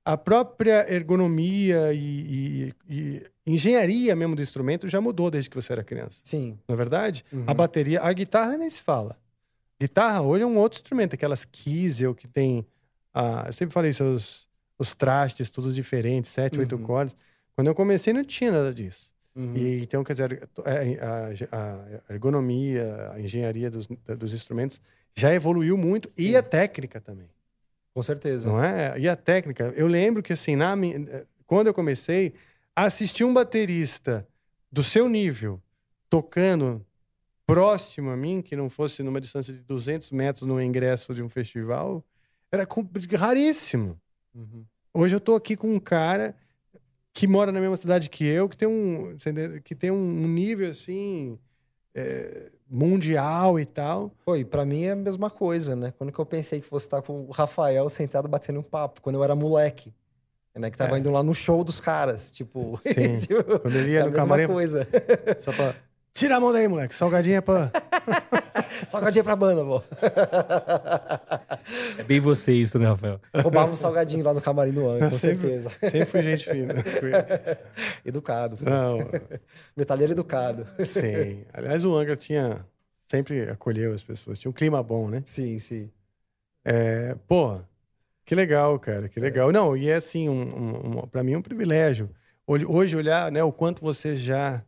a 0.04 0.16
própria 0.16 0.92
ergonomia 0.92 1.92
e, 1.92 2.72
e- 2.88 3.22
e 3.46 3.52
engenharia 3.54 4.16
mesmo 4.16 4.34
do 4.34 4.42
instrumento 4.42 4.88
já 4.88 5.00
mudou 5.00 5.30
desde 5.30 5.48
que 5.50 5.56
você 5.56 5.72
era 5.72 5.84
criança. 5.84 6.18
Sim. 6.22 6.58
Não 6.66 6.74
é 6.74 6.76
verdade? 6.76 7.24
Uhum. 7.32 7.44
A 7.46 7.54
bateria, 7.54 8.00
a 8.02 8.12
guitarra 8.12 8.56
nem 8.56 8.68
se 8.70 8.82
fala. 8.82 9.16
Guitarra 9.80 10.22
hoje 10.22 10.42
é 10.42 10.46
um 10.46 10.56
outro 10.58 10.78
instrumento, 10.78 11.14
aquelas 11.14 11.44
Kiesel 11.44 12.14
que 12.14 12.26
tem. 12.26 12.66
ah, 13.14 13.44
eu 13.46 13.52
sempre 13.52 13.72
falei 13.72 13.90
isso, 13.90 14.02
os, 14.04 14.48
os 14.78 14.94
trastes, 14.94 15.50
todos 15.50 15.74
diferentes, 15.74 16.30
sete, 16.30 16.58
oito 16.58 16.76
Uhum. 16.76 16.82
cordas. 16.82 17.14
Quando 17.54 17.68
eu 17.68 17.74
comecei, 17.74 18.12
não 18.12 18.24
tinha 18.24 18.50
nada 18.52 18.72
disso. 18.74 19.07
Uhum. 19.38 19.56
E 19.56 19.84
então, 19.84 20.02
quer 20.02 20.14
dizer, 20.14 20.48
é, 20.64 20.98
a, 21.52 22.10
a 22.10 22.12
ergonomia, 22.12 23.12
a 23.12 23.20
engenharia 23.20 23.70
dos, 23.70 23.86
dos 24.18 24.34
instrumentos 24.34 24.80
já 25.14 25.32
evoluiu 25.32 25.78
muito 25.78 26.10
e 26.18 26.36
a 26.36 26.42
técnica 26.42 27.00
também. 27.00 27.30
Com 27.94 28.02
certeza. 28.02 28.48
Não 28.48 28.62
é? 28.62 28.98
E 28.98 29.08
a 29.08 29.14
técnica. 29.14 29.72
Eu 29.76 29.86
lembro 29.86 30.24
que, 30.24 30.32
assim, 30.32 30.56
na 30.56 30.74
minha, 30.74 31.24
quando 31.46 31.68
eu 31.68 31.74
comecei, 31.74 32.34
assistir 32.74 33.22
um 33.22 33.32
baterista 33.32 34.26
do 34.72 34.82
seu 34.82 35.08
nível 35.08 35.62
tocando 36.10 36.84
próximo 37.46 38.10
a 38.10 38.16
mim, 38.16 38.42
que 38.42 38.56
não 38.56 38.68
fosse 38.68 39.04
numa 39.04 39.20
distância 39.20 39.54
de 39.54 39.60
200 39.60 40.10
metros 40.10 40.46
no 40.46 40.60
ingresso 40.60 41.14
de 41.14 41.22
um 41.22 41.28
festival, 41.28 42.04
era 42.50 42.66
raríssimo. 43.16 44.00
Uhum. 44.34 44.64
Hoje 44.92 45.14
eu 45.14 45.20
tô 45.20 45.36
aqui 45.36 45.56
com 45.56 45.72
um 45.72 45.78
cara 45.78 46.34
que 47.18 47.26
mora 47.26 47.50
na 47.50 47.60
mesma 47.60 47.76
cidade 47.76 48.08
que 48.08 48.24
eu, 48.24 48.48
que 48.48 48.56
tem 48.56 48.68
um, 48.68 49.16
que 49.64 49.74
tem 49.74 49.90
um 49.90 50.28
nível 50.28 50.70
assim 50.70 51.36
é, 51.92 52.48
mundial 52.70 53.58
e 53.58 53.66
tal. 53.66 54.12
Pô, 54.24 54.36
e 54.36 54.44
pra 54.44 54.64
mim 54.64 54.84
é 54.84 54.92
a 54.92 54.94
mesma 54.96 55.28
coisa, 55.28 55.74
né? 55.74 55.92
Quando 55.98 56.12
que 56.12 56.18
eu 56.20 56.24
pensei 56.24 56.60
que 56.60 56.66
fosse 56.66 56.86
estar 56.86 57.02
com 57.02 57.24
o 57.24 57.32
Rafael 57.32 57.88
sentado 57.88 58.28
batendo 58.28 58.60
um 58.60 58.62
papo, 58.62 59.02
quando 59.02 59.16
eu 59.16 59.24
era 59.24 59.34
moleque. 59.34 59.92
Né? 60.54 60.70
Que 60.70 60.76
tava 60.76 60.94
É. 60.96 61.00
indo 61.00 61.10
lá 61.10 61.22
no 61.24 61.34
show 61.34 61.64
dos 61.64 61.80
caras, 61.80 62.30
tipo... 62.30 62.78
Sim. 62.84 63.18
tipo, 63.26 63.42
Quando 63.60 63.74
ele 63.76 63.90
ia 63.92 63.98
é 63.98 64.02
a 64.02 64.04
no 64.04 64.10
mesma 64.12 64.24
camarim, 64.24 64.46
coisa. 64.46 64.86
só 65.40 65.50
fala: 65.50 65.74
tira 66.14 66.36
a 66.36 66.40
mão 66.40 66.52
daí, 66.52 66.66
moleque, 66.68 66.94
salgadinho 66.94 67.36
é 67.36 67.40
pra. 67.40 67.70
Salgadinho 68.90 69.24
pra 69.24 69.34
banda, 69.36 69.64
pô. 69.64 69.82
É 71.98 72.02
bem 72.02 72.20
você 72.20 72.52
isso, 72.52 72.78
né, 72.78 72.86
Rafael? 72.86 73.20
Roubava 73.42 73.72
um 73.72 73.76
salgadinho 73.76 74.24
lá 74.24 74.32
no 74.34 74.40
camarim 74.40 74.72
do 74.72 74.88
Angra, 74.88 75.10
com 75.10 75.18
Sempre- 75.18 75.48
certeza. 75.60 75.70
Sempre 75.90 76.06
fui 76.06 76.22
gente 76.22 76.50
fina. 76.50 76.74
Educado. 78.04 78.56
pô. 78.56 78.64
Não, 78.68 78.98
Metalheiro 79.76 80.12
educado. 80.12 80.66
sim. 80.84 81.44
Aliás, 81.52 81.84
o 81.84 81.96
Angra 81.96 82.16
tinha. 82.16 82.64
Sempre 83.10 83.48
acolheu 83.50 83.94
as 83.94 84.02
pessoas. 84.04 84.38
Tinha 84.38 84.50
um 84.50 84.54
clima 84.54 84.82
bom, 84.82 85.08
né? 85.08 85.22
Sim, 85.24 85.58
sim. 85.58 85.90
É, 86.64 87.16
pô, 87.26 87.58
que 88.26 88.34
legal, 88.34 88.78
cara, 88.78 89.08
que 89.08 89.18
legal. 89.18 89.50
Não, 89.50 89.74
e 89.76 89.88
é 89.88 89.94
assim, 89.94 90.28
um, 90.28 90.42
um, 90.42 90.98
um, 90.98 91.06
para 91.06 91.22
mim 91.22 91.32
é 91.32 91.38
um 91.38 91.42
privilégio. 91.42 92.10
Hoje, 92.46 92.66
hoje 92.66 92.96
olhar 92.96 93.32
né, 93.32 93.42
o 93.42 93.50
quanto 93.52 93.80
você 93.82 94.14
já, 94.16 94.62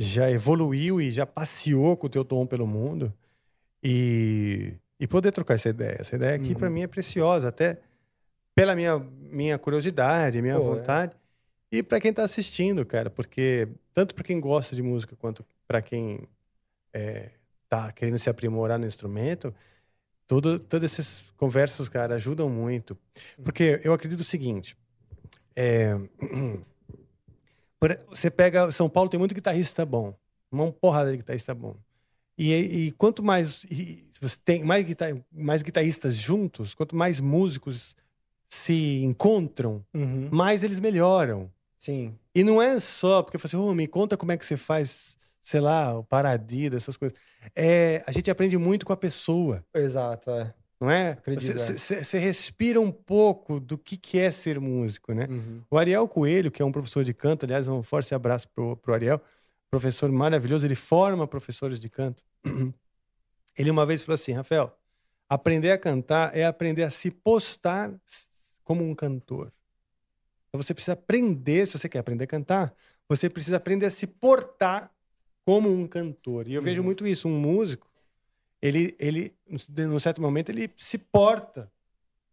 já 0.00 0.30
evoluiu 0.30 1.00
e 1.00 1.10
já 1.10 1.26
passeou 1.26 1.96
com 1.96 2.06
o 2.06 2.10
teu 2.10 2.24
tom 2.24 2.46
pelo 2.46 2.66
mundo 2.66 3.12
e, 3.82 4.74
e 4.98 5.06
poder 5.06 5.32
trocar 5.32 5.54
essa 5.54 5.68
ideia. 5.68 5.96
Essa 6.00 6.16
ideia 6.16 6.36
aqui, 6.36 6.54
para 6.54 6.70
mim, 6.70 6.82
é 6.82 6.86
preciosa, 6.86 7.48
até 7.48 7.78
pela 8.54 8.74
minha, 8.74 8.98
minha 8.98 9.58
curiosidade, 9.58 10.40
minha 10.42 10.56
Pô, 10.56 10.62
é. 10.62 10.76
vontade. 10.76 11.12
E 11.70 11.82
para 11.82 12.00
quem 12.00 12.12
tá 12.12 12.22
assistindo, 12.22 12.84
cara, 12.86 13.10
porque 13.10 13.68
tanto 13.92 14.14
para 14.14 14.24
quem 14.24 14.40
gosta 14.40 14.74
de 14.74 14.82
música 14.82 15.14
quanto 15.16 15.44
para 15.66 15.82
quem 15.82 16.26
é, 16.92 17.30
tá 17.68 17.92
querendo 17.92 18.18
se 18.18 18.30
aprimorar 18.30 18.78
no 18.78 18.86
instrumento, 18.86 19.54
tudo, 20.26 20.58
todas 20.58 20.92
essas 20.92 21.24
conversas, 21.36 21.88
cara, 21.88 22.14
ajudam 22.14 22.48
muito. 22.48 22.96
Porque 23.42 23.80
eu 23.84 23.92
acredito 23.92 24.20
o 24.20 24.24
seguinte: 24.24 24.76
é, 25.54 25.94
você 28.08 28.30
pega. 28.30 28.70
São 28.72 28.88
Paulo 28.88 29.08
tem 29.10 29.18
muito 29.18 29.34
guitarrista 29.34 29.84
bom, 29.86 30.14
uma 30.50 30.70
porrada 30.72 31.10
de 31.10 31.18
guitarrista 31.18 31.54
bom. 31.54 31.76
E, 32.36 32.52
e 32.54 32.92
quanto 32.92 33.22
mais 33.22 33.64
e 33.64 34.08
você 34.20 34.36
tem 34.44 34.62
mais, 34.64 34.84
guitar, 34.84 35.12
mais 35.32 35.62
guitarristas 35.62 36.16
juntos, 36.16 36.74
quanto 36.74 36.94
mais 36.96 37.20
músicos 37.20 37.94
se 38.48 39.02
encontram, 39.02 39.84
Uhum. 39.94 40.28
mais 40.32 40.62
eles 40.62 40.80
melhoram. 40.80 41.50
Sim. 41.78 42.16
E 42.34 42.42
não 42.42 42.60
é 42.62 42.78
só 42.80 43.22
porque 43.22 43.38
falo 43.38 43.46
assim, 43.48 43.56
"Ô, 43.70 43.74
me 43.74 43.86
conta 43.86 44.16
como 44.16 44.32
é 44.32 44.36
que 44.36 44.46
você 44.46 44.56
faz, 44.56 45.16
sei 45.42 45.60
lá, 45.60 45.98
o 45.98 46.04
paradida, 46.04 46.76
essas 46.76 46.96
coisas. 46.96 47.18
É, 47.54 48.02
a 48.06 48.12
gente 48.12 48.30
aprende 48.30 48.56
muito 48.56 48.86
com 48.86 48.92
a 48.92 48.96
pessoa, 48.96 49.64
Exato, 49.74 50.30
é. 50.30 50.54
Não 50.80 50.90
é? 50.90 51.18
Você, 51.26 52.18
respira 52.18 52.80
um 52.80 52.92
pouco 52.92 53.58
do 53.58 53.76
que, 53.76 53.96
que 53.96 54.18
é 54.18 54.30
ser 54.30 54.60
músico, 54.60 55.12
né? 55.12 55.26
Uhum. 55.28 55.62
O 55.70 55.76
Ariel 55.76 56.06
Coelho, 56.06 56.50
que 56.50 56.62
é 56.62 56.64
um 56.64 56.70
professor 56.70 57.02
de 57.02 57.12
canto, 57.12 57.44
aliás, 57.44 57.66
um 57.66 57.82
forte 57.82 58.14
abraço 58.14 58.48
pro, 58.48 58.76
pro 58.76 58.94
Ariel, 58.94 59.20
professor 59.70 60.10
maravilhoso, 60.10 60.66
ele 60.66 60.76
forma 60.76 61.26
professores 61.26 61.80
de 61.80 61.88
canto. 61.88 62.22
Ele 63.58 63.72
uma 63.72 63.84
vez 63.84 64.02
falou 64.02 64.14
assim, 64.14 64.30
Rafael, 64.30 64.72
aprender 65.28 65.72
a 65.72 65.78
cantar 65.78 66.36
é 66.36 66.46
aprender 66.46 66.84
a 66.84 66.90
se 66.90 67.10
postar 67.10 67.92
como 68.62 68.84
um 68.84 68.94
cantor. 68.94 69.52
Então 70.48 70.62
você 70.62 70.72
precisa 70.72 70.92
aprender, 70.92 71.66
se 71.66 71.76
você 71.76 71.88
quer 71.88 71.98
aprender 71.98 72.22
a 72.22 72.26
cantar, 72.28 72.72
você 73.08 73.28
precisa 73.28 73.56
aprender 73.56 73.86
a 73.86 73.90
se 73.90 74.06
portar 74.06 74.92
como 75.44 75.68
um 75.68 75.88
cantor. 75.88 76.46
E 76.46 76.54
eu 76.54 76.62
vejo 76.62 76.84
muito 76.84 77.04
isso, 77.04 77.26
um 77.26 77.36
músico, 77.36 77.87
ele, 78.60 78.96
ele, 78.98 79.34
num 79.68 79.98
certo 79.98 80.20
momento, 80.20 80.50
ele 80.50 80.70
se 80.76 80.98
porta 80.98 81.70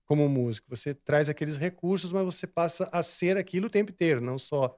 como 0.06 0.28
músico. 0.30 0.68
Você 0.70 0.94
traz 0.94 1.30
aqueles 1.30 1.58
recursos, 1.58 2.12
mas 2.12 2.24
você 2.24 2.46
passa 2.48 2.90
a 2.92 3.02
ser 3.04 3.38
aquilo 3.38 3.68
o 3.68 3.70
tempo 3.70 3.92
inteiro, 3.92 4.22
não 4.22 4.38
só 4.38 4.78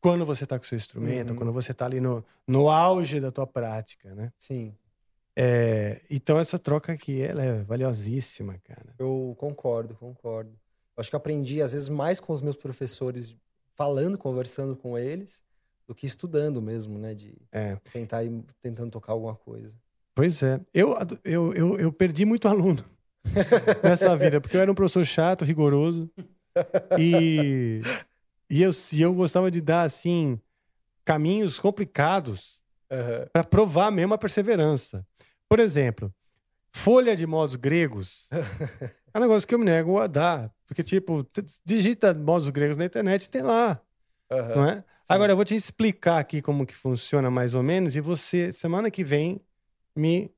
quando 0.00 0.26
você 0.26 0.44
está 0.44 0.58
com 0.58 0.64
o 0.64 0.68
seu 0.68 0.76
instrumento, 0.76 1.30
Uhum. 1.30 1.36
quando 1.36 1.52
você 1.52 1.72
está 1.72 1.86
ali 1.86 2.00
no, 2.00 2.24
no 2.46 2.68
auge 2.68 3.20
da 3.20 3.30
tua 3.30 3.46
prática, 3.46 4.14
né? 4.14 4.32
Sim. 4.38 4.74
É, 5.36 6.00
então 6.10 6.38
essa 6.38 6.58
troca 6.58 6.92
aqui, 6.92 7.22
ela 7.22 7.42
é 7.42 7.62
valiosíssima, 7.62 8.58
cara. 8.64 8.94
Eu 8.98 9.34
concordo, 9.38 9.94
concordo. 9.94 10.50
Eu 10.50 11.00
acho 11.00 11.08
que 11.08 11.16
aprendi, 11.16 11.62
às 11.62 11.72
vezes, 11.72 11.88
mais 11.88 12.20
com 12.20 12.32
os 12.32 12.42
meus 12.42 12.56
professores, 12.56 13.34
falando, 13.74 14.18
conversando 14.18 14.76
com 14.76 14.98
eles, 14.98 15.42
do 15.86 15.94
que 15.94 16.06
estudando 16.06 16.60
mesmo, 16.60 16.98
né? 16.98 17.14
De 17.14 17.34
É. 17.50 17.76
tentar 17.90 18.24
ir 18.24 18.44
tentando 18.60 18.90
tocar 18.90 19.12
alguma 19.12 19.34
coisa. 19.34 19.76
Pois 20.14 20.42
é. 20.42 20.60
Eu, 20.74 20.94
eu, 21.24 21.52
eu, 21.52 21.78
eu 21.78 21.92
perdi 21.92 22.24
muito 22.24 22.46
aluno 22.48 22.84
nessa 23.82 24.16
vida, 24.16 24.40
porque 24.40 24.56
eu 24.56 24.60
era 24.60 24.70
um 24.70 24.74
professor 24.74 25.04
chato, 25.04 25.44
rigoroso. 25.44 26.10
E, 26.98 27.80
e, 28.50 28.62
eu, 28.62 28.70
eu 28.98 29.14
gostava 29.14 29.50
de 29.50 29.60
dar, 29.60 29.82
assim, 29.82 30.38
caminhos 31.04 31.58
complicados 31.58 32.60
Aham. 32.90 33.26
para 33.32 33.44
provar 33.44 33.90
mesmo 33.90 34.12
a 34.14 34.18
perseverança. 34.18 35.06
Por 35.48 35.58
exemplo, 35.58 36.12
folha 36.74 37.16
de 37.16 37.26
modos 37.26 37.56
gregos 37.56 38.28
é 39.14 39.18
um 39.18 39.22
negócio 39.22 39.46
que 39.46 39.54
eu 39.54 39.58
me 39.58 39.64
nego 39.64 39.98
a 39.98 40.06
dar. 40.06 40.52
Porque, 40.66 40.82
tipo, 40.82 41.26
digita 41.64 42.14
modos 42.14 42.48
gregos 42.50 42.76
na 42.76 42.84
internet 42.84 43.28
tem 43.28 43.42
lá, 43.42 43.80
Aham. 44.30 44.54
não 44.56 44.68
é? 44.68 44.84
Agora, 45.08 45.32
eu 45.32 45.36
vou 45.36 45.44
te 45.44 45.54
explicar 45.54 46.18
aqui 46.18 46.40
como 46.40 46.66
que 46.66 46.74
funciona 46.74 47.30
mais 47.30 47.54
ou 47.54 47.62
menos 47.62 47.94
e 47.94 48.00
você, 48.00 48.50
semana 48.52 48.90
que 48.90 49.04
vem, 49.04 49.38
me, 49.96 50.30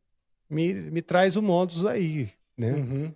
me, 0.49 0.73
me 0.73 1.03
traz 1.03 1.37
o 1.37 1.43
modus 1.43 1.85
aí, 1.85 2.31
né? 2.57 2.73
Uhum. 2.73 3.15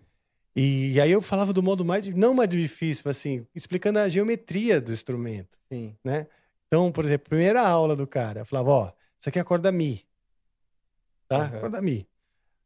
E, 0.54 1.00
aí 1.00 1.12
eu 1.12 1.22
falava 1.22 1.52
do 1.52 1.62
modo 1.62 1.84
mais, 1.84 2.08
não 2.08 2.34
mais 2.34 2.48
difícil, 2.48 3.04
mas 3.06 3.16
assim, 3.16 3.46
explicando 3.54 4.00
a 4.00 4.08
geometria 4.08 4.80
do 4.80 4.92
instrumento, 4.92 5.56
Sim. 5.70 5.96
né? 6.02 6.26
Então, 6.66 6.90
por 6.90 7.04
exemplo, 7.04 7.28
primeira 7.28 7.62
aula 7.66 7.94
do 7.94 8.06
cara, 8.06 8.40
eu 8.40 8.44
falava, 8.44 8.70
ó, 8.70 8.92
isso 9.20 9.28
aqui 9.28 9.38
é 9.38 9.42
a 9.42 9.44
corda 9.44 9.70
Mi, 9.70 10.04
tá? 11.28 11.44
Aham. 11.44 11.60
Corda 11.60 11.80
Mi. 11.80 12.08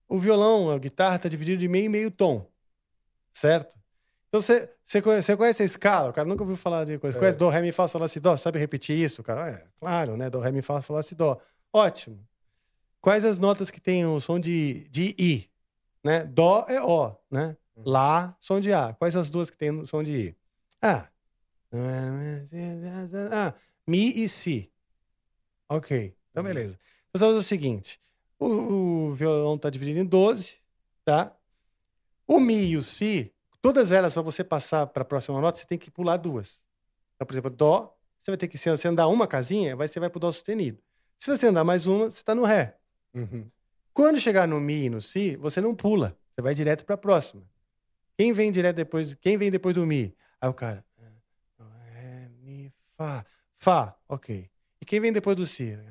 O 0.08 0.18
violão, 0.18 0.70
a 0.70 0.78
guitarra 0.78 1.18
tá 1.18 1.28
dividido 1.28 1.58
de 1.58 1.68
meio 1.68 1.84
e 1.84 1.88
meio 1.88 2.10
tom, 2.10 2.46
certo? 3.32 3.76
Então, 4.28 4.40
você, 4.40 4.70
você, 4.82 5.02
conhece, 5.02 5.26
você 5.26 5.36
conhece 5.36 5.62
a 5.62 5.66
escala? 5.66 6.08
O 6.08 6.12
cara 6.14 6.26
nunca 6.26 6.42
ouviu 6.42 6.56
falar 6.56 6.86
de 6.86 6.98
coisa. 6.98 7.18
É. 7.18 7.20
Conhece 7.20 7.36
Dó, 7.36 7.50
Ré, 7.50 7.60
Mi, 7.60 7.70
Fá, 7.70 7.86
Sol, 7.86 8.00
Lá, 8.00 8.08
Si, 8.08 8.18
Dó? 8.18 8.34
Sabe 8.38 8.58
repetir 8.58 8.96
isso? 8.96 9.20
O 9.20 9.24
cara, 9.24 9.50
é, 9.50 9.64
claro, 9.78 10.16
né? 10.16 10.30
Dó, 10.30 10.40
Ré, 10.40 10.50
Mi, 10.50 10.62
Fá, 10.62 10.80
Sol, 10.80 10.96
Lá, 10.96 11.02
Si, 11.02 11.14
Dó. 11.14 11.38
Ótimo. 11.70 12.26
Quais 13.02 13.24
as 13.24 13.36
notas 13.36 13.68
que 13.68 13.80
tem 13.80 14.06
o 14.06 14.20
som 14.20 14.38
de, 14.38 14.88
de 14.88 15.16
I? 15.18 15.50
Né? 16.04 16.24
Dó 16.24 16.64
é 16.68 16.80
O, 16.80 17.16
né? 17.28 17.56
Lá, 17.76 18.36
som 18.40 18.60
de 18.60 18.72
A. 18.72 18.94
Quais 18.94 19.16
as 19.16 19.28
duas 19.28 19.50
que 19.50 19.58
tem 19.58 19.70
o 19.70 19.84
som 19.84 20.04
de 20.04 20.12
I? 20.12 20.36
Ah. 20.80 21.08
Ah, 23.32 23.54
Mi 23.84 24.22
e 24.22 24.28
Si. 24.28 24.72
Ok. 25.68 26.16
Então, 26.30 26.44
beleza. 26.44 26.78
Então, 27.08 27.18
você 27.18 27.18
vai 27.18 27.28
fazer 27.30 27.38
o 27.40 27.42
seguinte. 27.42 28.00
O, 28.38 28.46
o 29.08 29.14
violão 29.14 29.56
está 29.56 29.68
dividido 29.68 29.98
em 29.98 30.04
12, 30.04 30.60
tá? 31.04 31.36
O 32.24 32.38
Mi 32.38 32.66
e 32.66 32.76
o 32.76 32.84
Si, 32.84 33.34
todas 33.60 33.90
elas, 33.90 34.14
para 34.14 34.22
você 34.22 34.44
passar 34.44 34.86
para 34.86 35.02
a 35.02 35.04
próxima 35.04 35.40
nota, 35.40 35.58
você 35.58 35.66
tem 35.66 35.76
que 35.76 35.90
pular 35.90 36.18
duas. 36.18 36.62
Então, 37.16 37.26
por 37.26 37.34
exemplo, 37.34 37.50
Dó, 37.50 37.96
você 38.22 38.30
vai 38.30 38.38
ter 38.38 38.46
que, 38.46 38.56
se 38.56 38.70
você 38.70 38.86
andar 38.86 39.08
uma 39.08 39.26
casinha, 39.26 39.74
vai, 39.74 39.88
você 39.88 39.98
vai 39.98 40.08
pro 40.08 40.20
Dó 40.20 40.30
sustenido. 40.30 40.80
Se 41.18 41.28
você 41.28 41.48
andar 41.48 41.64
mais 41.64 41.88
uma, 41.88 42.08
você 42.08 42.20
está 42.20 42.32
no 42.32 42.44
Ré. 42.44 42.78
Uhum. 43.14 43.50
Quando 43.92 44.18
chegar 44.18 44.48
no 44.48 44.58
Mi 44.60 44.84
e 44.84 44.90
no 44.90 45.00
Si, 45.00 45.36
você 45.36 45.60
não 45.60 45.74
pula. 45.74 46.16
Você 46.34 46.42
vai 46.42 46.54
direto 46.54 46.84
para 46.84 46.94
a 46.94 46.98
próxima. 46.98 47.42
Quem 48.16 48.32
vem 48.32 48.50
direto 48.50 48.76
depois, 48.76 49.14
quem 49.14 49.36
vem 49.36 49.50
depois 49.50 49.74
do 49.74 49.86
Mi? 49.86 50.14
Aí 50.40 50.48
o 50.48 50.54
cara. 50.54 50.84
Ré, 51.92 52.28
mi, 52.42 52.72
fá. 52.96 53.24
Fá, 53.58 53.94
ok. 54.08 54.48
E 54.80 54.84
quem 54.84 55.00
vem 55.00 55.12
depois 55.12 55.36
do 55.36 55.46
si? 55.46 55.76
Dó, 55.76 55.82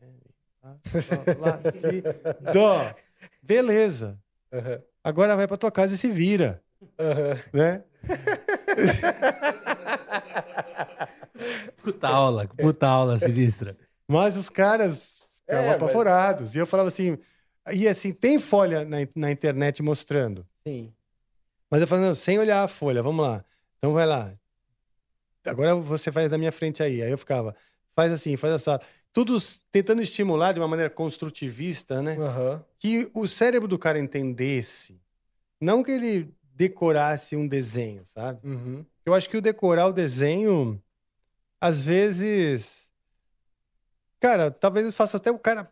ré, 0.00 0.12
mi, 0.12 0.30
fá, 0.60 0.78
sol, 1.00 1.24
lá, 1.38 1.60
si, 1.72 2.02
dó. 2.52 2.94
Beleza. 3.42 4.18
Aham. 4.52 4.82
Agora 5.02 5.36
vai 5.36 5.46
pra 5.46 5.56
tua 5.56 5.72
casa 5.72 5.94
e 5.94 5.98
se 5.98 6.10
vira. 6.10 6.62
Aham. 6.98 7.36
Né? 7.52 7.84
Puta 11.82 12.08
aula, 12.08 12.46
puta 12.46 12.86
aula 12.86 13.18
sinistra. 13.18 13.76
Mas 14.06 14.36
os 14.36 14.50
caras 14.50 15.17
ficavam 15.48 15.64
É, 15.64 15.66
mas- 15.66 15.76
apavorados. 15.76 16.54
E 16.54 16.58
eu 16.58 16.66
falava 16.66 16.88
assim. 16.88 17.16
E 17.72 17.86
assim, 17.86 18.12
tem 18.12 18.38
folha 18.38 18.84
na, 18.84 18.96
na 19.14 19.30
internet 19.30 19.82
mostrando. 19.82 20.46
Sim. 20.66 20.92
Mas 21.70 21.80
eu 21.82 21.86
falava, 21.86 22.06
não, 22.08 22.14
sem 22.14 22.38
olhar 22.38 22.62
a 22.64 22.68
folha, 22.68 23.02
vamos 23.02 23.24
lá. 23.26 23.44
Então 23.78 23.92
vai 23.92 24.06
lá. 24.06 24.32
Agora 25.44 25.74
você 25.74 26.10
faz 26.12 26.30
na 26.30 26.38
minha 26.38 26.52
frente 26.52 26.82
aí. 26.82 27.02
Aí 27.02 27.10
eu 27.10 27.18
ficava, 27.18 27.54
faz 27.94 28.12
assim, 28.12 28.36
faz 28.36 28.54
essa. 28.54 28.80
Tudo 29.12 29.38
tentando 29.72 30.00
estimular 30.02 30.52
de 30.52 30.60
uma 30.60 30.68
maneira 30.68 30.90
construtivista, 30.90 32.00
né? 32.02 32.16
Aham. 32.18 32.64
Que 32.78 33.10
o 33.14 33.26
cérebro 33.26 33.66
do 33.68 33.78
cara 33.78 33.98
entendesse. 33.98 35.00
Não 35.60 35.82
que 35.82 35.90
ele 35.90 36.34
decorasse 36.54 37.34
um 37.36 37.46
desenho, 37.48 38.04
sabe? 38.06 38.40
Uhum. 38.46 38.84
Eu 39.04 39.14
acho 39.14 39.28
que 39.28 39.36
o 39.36 39.40
decorar 39.42 39.86
o 39.86 39.92
desenho, 39.92 40.80
às 41.60 41.80
vezes. 41.80 42.87
Cara, 44.20 44.50
talvez 44.50 44.94
faça 44.94 45.16
até 45.16 45.30
o 45.30 45.38
cara 45.38 45.70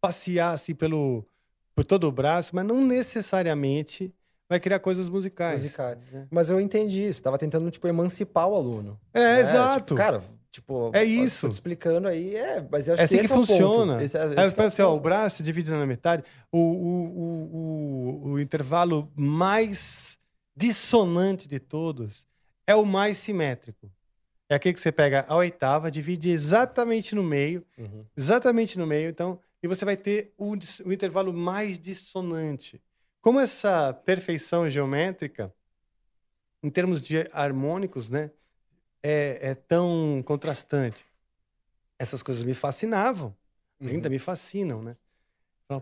passear 0.00 0.52
assim 0.52 0.74
pelo, 0.74 1.26
por 1.74 1.84
todo 1.84 2.04
o 2.06 2.12
braço, 2.12 2.54
mas 2.54 2.64
não 2.64 2.84
necessariamente 2.84 4.14
vai 4.48 4.60
criar 4.60 4.78
coisas 4.78 5.08
musicais. 5.08 5.62
Musicais. 5.62 5.98
Mas 6.30 6.50
eu 6.50 6.60
entendi. 6.60 7.02
Você 7.02 7.08
estava 7.10 7.38
tentando, 7.38 7.70
tipo, 7.70 7.86
emancipar 7.88 8.46
o 8.48 8.54
aluno. 8.54 9.00
É, 9.12 9.20
né? 9.20 9.40
exato. 9.40 9.94
Tipo, 9.94 9.94
cara, 9.96 10.22
tipo... 10.50 10.90
É 10.94 11.02
eu 11.02 11.24
isso. 11.24 11.42
Tô 11.42 11.48
te 11.48 11.54
explicando 11.54 12.08
aí, 12.08 12.36
é... 12.36 12.66
Mas 12.70 12.88
eu 12.88 12.94
acho 12.94 13.02
É 13.02 13.04
assim 13.04 13.14
que, 13.16 13.20
que 13.20 13.24
esse 13.26 13.32
é 13.32 13.36
funciona. 13.36 14.02
Esse, 14.02 14.16
é- 14.16 14.22
Aí 14.22 14.28
esse 14.28 14.36
você 14.36 14.54
que 14.54 14.60
é 14.60 14.64
assim, 14.66 14.82
ó, 14.82 14.94
o 14.94 15.00
braço 15.00 15.42
divide 15.42 15.70
na 15.70 15.86
metade, 15.86 16.22
o, 16.52 16.58
o, 16.58 17.04
o, 17.18 18.26
o, 18.26 18.32
o 18.32 18.40
intervalo 18.40 19.10
mais 19.16 20.18
dissonante 20.56 21.48
de 21.48 21.58
todos 21.58 22.26
é 22.66 22.74
o 22.74 22.84
mais 22.84 23.18
simétrico. 23.18 23.90
É 24.48 24.54
aquele 24.54 24.74
que 24.74 24.80
você 24.80 24.92
pega 24.92 25.24
a 25.28 25.36
oitava, 25.36 25.90
divide 25.90 26.30
exatamente 26.30 27.14
no 27.14 27.22
meio, 27.22 27.64
Uhum. 27.78 28.04
exatamente 28.16 28.78
no 28.78 28.86
meio, 28.86 29.08
então, 29.10 29.40
e 29.62 29.68
você 29.68 29.84
vai 29.84 29.96
ter 29.96 30.34
o, 30.36 30.52
o 30.84 30.92
intervalo 30.92 31.32
mais 31.32 31.78
dissonante. 31.78 32.80
Como 33.20 33.40
essa 33.40 33.92
perfeição 33.94 34.68
geométrica, 34.68 35.52
em 36.62 36.70
termos 36.70 37.02
de 37.02 37.28
harmônicos, 37.32 38.10
né, 38.10 38.30
é, 39.02 39.50
é 39.50 39.54
tão 39.54 40.22
contrastante. 40.24 41.04
Essas 41.98 42.22
coisas 42.22 42.42
me 42.42 42.54
fascinavam, 42.54 43.34
ainda 43.80 44.08
me 44.10 44.18
fascinam, 44.18 44.82
né? 44.82 44.96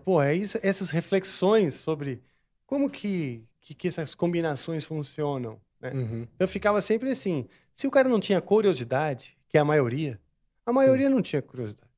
Pô, 0.05 0.23
é 0.23 0.35
isso, 0.35 0.59
essas 0.63 0.91
reflexões 0.91 1.75
sobre 1.75 2.23
como 2.67 2.89
que, 2.89 3.45
que, 3.61 3.75
que 3.75 3.89
essas 3.89 4.15
combinações 4.15 4.85
funcionam, 4.85 5.61
né? 5.83 5.91
Uhum. 5.93 6.27
Eu 6.39 6.47
ficava 6.49 6.81
sempre 6.81 7.11
assim. 7.11 7.47
Se 7.75 7.87
o 7.87 7.91
cara 7.91 8.09
não 8.09 8.21
tinha 8.21 8.41
curiosidade, 8.41 9.37
que 9.49 9.59
é 9.59 9.61
a 9.61 9.65
maioria, 9.65 10.19
a 10.65 10.73
maioria 10.73 11.11
não 11.11 11.21
tinha 11.21 11.43
curiosidade. 11.43 11.91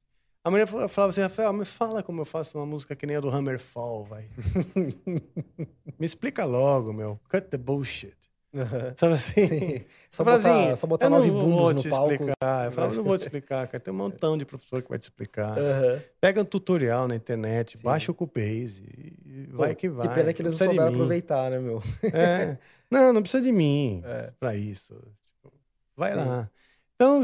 A 0.43 0.51
maioria 0.51 0.67
fa- 0.67 0.89
falava 0.89 1.11
assim, 1.11 1.21
Rafael, 1.23 1.53
me 1.53 1.65
fala 1.65 2.03
como 2.03 2.21
eu 2.21 2.25
faço 2.25 2.59
uma 2.59 2.67
música 2.67 2.95
que 2.97 3.07
nem 3.07 3.17
a 3.17 3.21
do 3.21 3.29
Hammerfall, 3.31 4.05
vai. 4.05 4.29
me 5.99 6.05
explica 6.07 6.45
logo, 6.45 6.93
meu. 6.93 7.19
Cut 7.31 7.49
the 7.49 7.57
bullshit. 7.59 8.15
Aham. 8.55 8.95
Sabe 8.97 9.15
assim? 9.15 9.47
Sim. 9.49 9.81
Só 10.11 10.23
Eu 10.23 10.27
botar, 10.27 10.65
assim, 10.67 10.77
só 10.77 10.87
botar 10.87 11.07
eu 11.07 11.11
nove 11.11 11.29
bumbos 11.31 11.83
te 11.83 11.89
no 11.89 11.91
palco. 11.91 12.13
explicar. 12.13 12.67
Eu 12.67 12.73
falava, 12.73 12.95
não 12.95 13.03
vou 13.05 13.19
te 13.19 13.23
explicar, 13.27 13.67
cara. 13.67 13.81
Tem 13.83 13.93
um 13.93 13.97
montão 13.97 14.39
de 14.39 14.45
professor 14.45 14.81
que 14.83 14.89
vai 14.89 14.99
te 14.99 15.03
explicar. 15.05 15.59
Aham. 15.59 16.01
Pega 16.21 16.41
um 16.41 16.45
tutorial 16.45 17.09
na 17.09 17.17
internet, 17.17 17.77
Sim. 17.79 17.83
baixa 17.85 18.13
o 18.13 18.15
Cubase 18.15 18.85
e 19.27 19.47
Pô, 19.51 19.57
vai 19.57 19.75
que 19.75 19.89
vai. 19.89 20.09
Que 20.09 20.15
pena 20.15 20.33
que 20.33 20.43
eles 20.43 20.53
não 20.53 20.59
souberam 20.59 20.87
aproveitar, 20.89 21.51
né, 21.51 21.59
meu? 21.59 21.83
É. 22.13 22.57
Não, 22.95 23.13
não 23.13 23.23
precisa 23.23 23.43
de 23.43 23.51
mim 23.51 24.01
É. 24.05 24.33
pra 24.39 24.55
isso. 24.55 24.95
Tipo, 25.43 25.53
vai 25.97 26.11
Sim. 26.13 26.17
lá. 26.17 26.51
Então, 26.95 27.23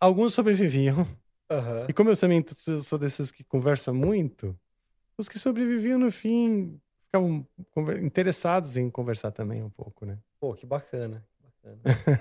alguns 0.00 0.34
sobreviviam. 0.34 1.06
Aham. 1.50 1.86
E 1.88 1.92
como 1.92 2.10
eu 2.10 2.16
também 2.16 2.44
sou 2.82 2.98
desses 2.98 3.30
que 3.30 3.44
conversa 3.44 3.92
muito, 3.92 4.58
os 5.16 5.28
que 5.28 5.38
sobreviviam, 5.38 5.98
no 5.98 6.10
fim, 6.10 6.80
ficavam 7.06 7.46
interessados 8.02 8.76
em 8.76 8.90
conversar 8.90 9.30
também 9.30 9.62
um 9.62 9.70
pouco, 9.70 10.04
né? 10.04 10.18
Pô, 10.40 10.52
que 10.54 10.66
bacana. 10.66 11.24
Que 11.76 11.82
bacana. 11.88 12.20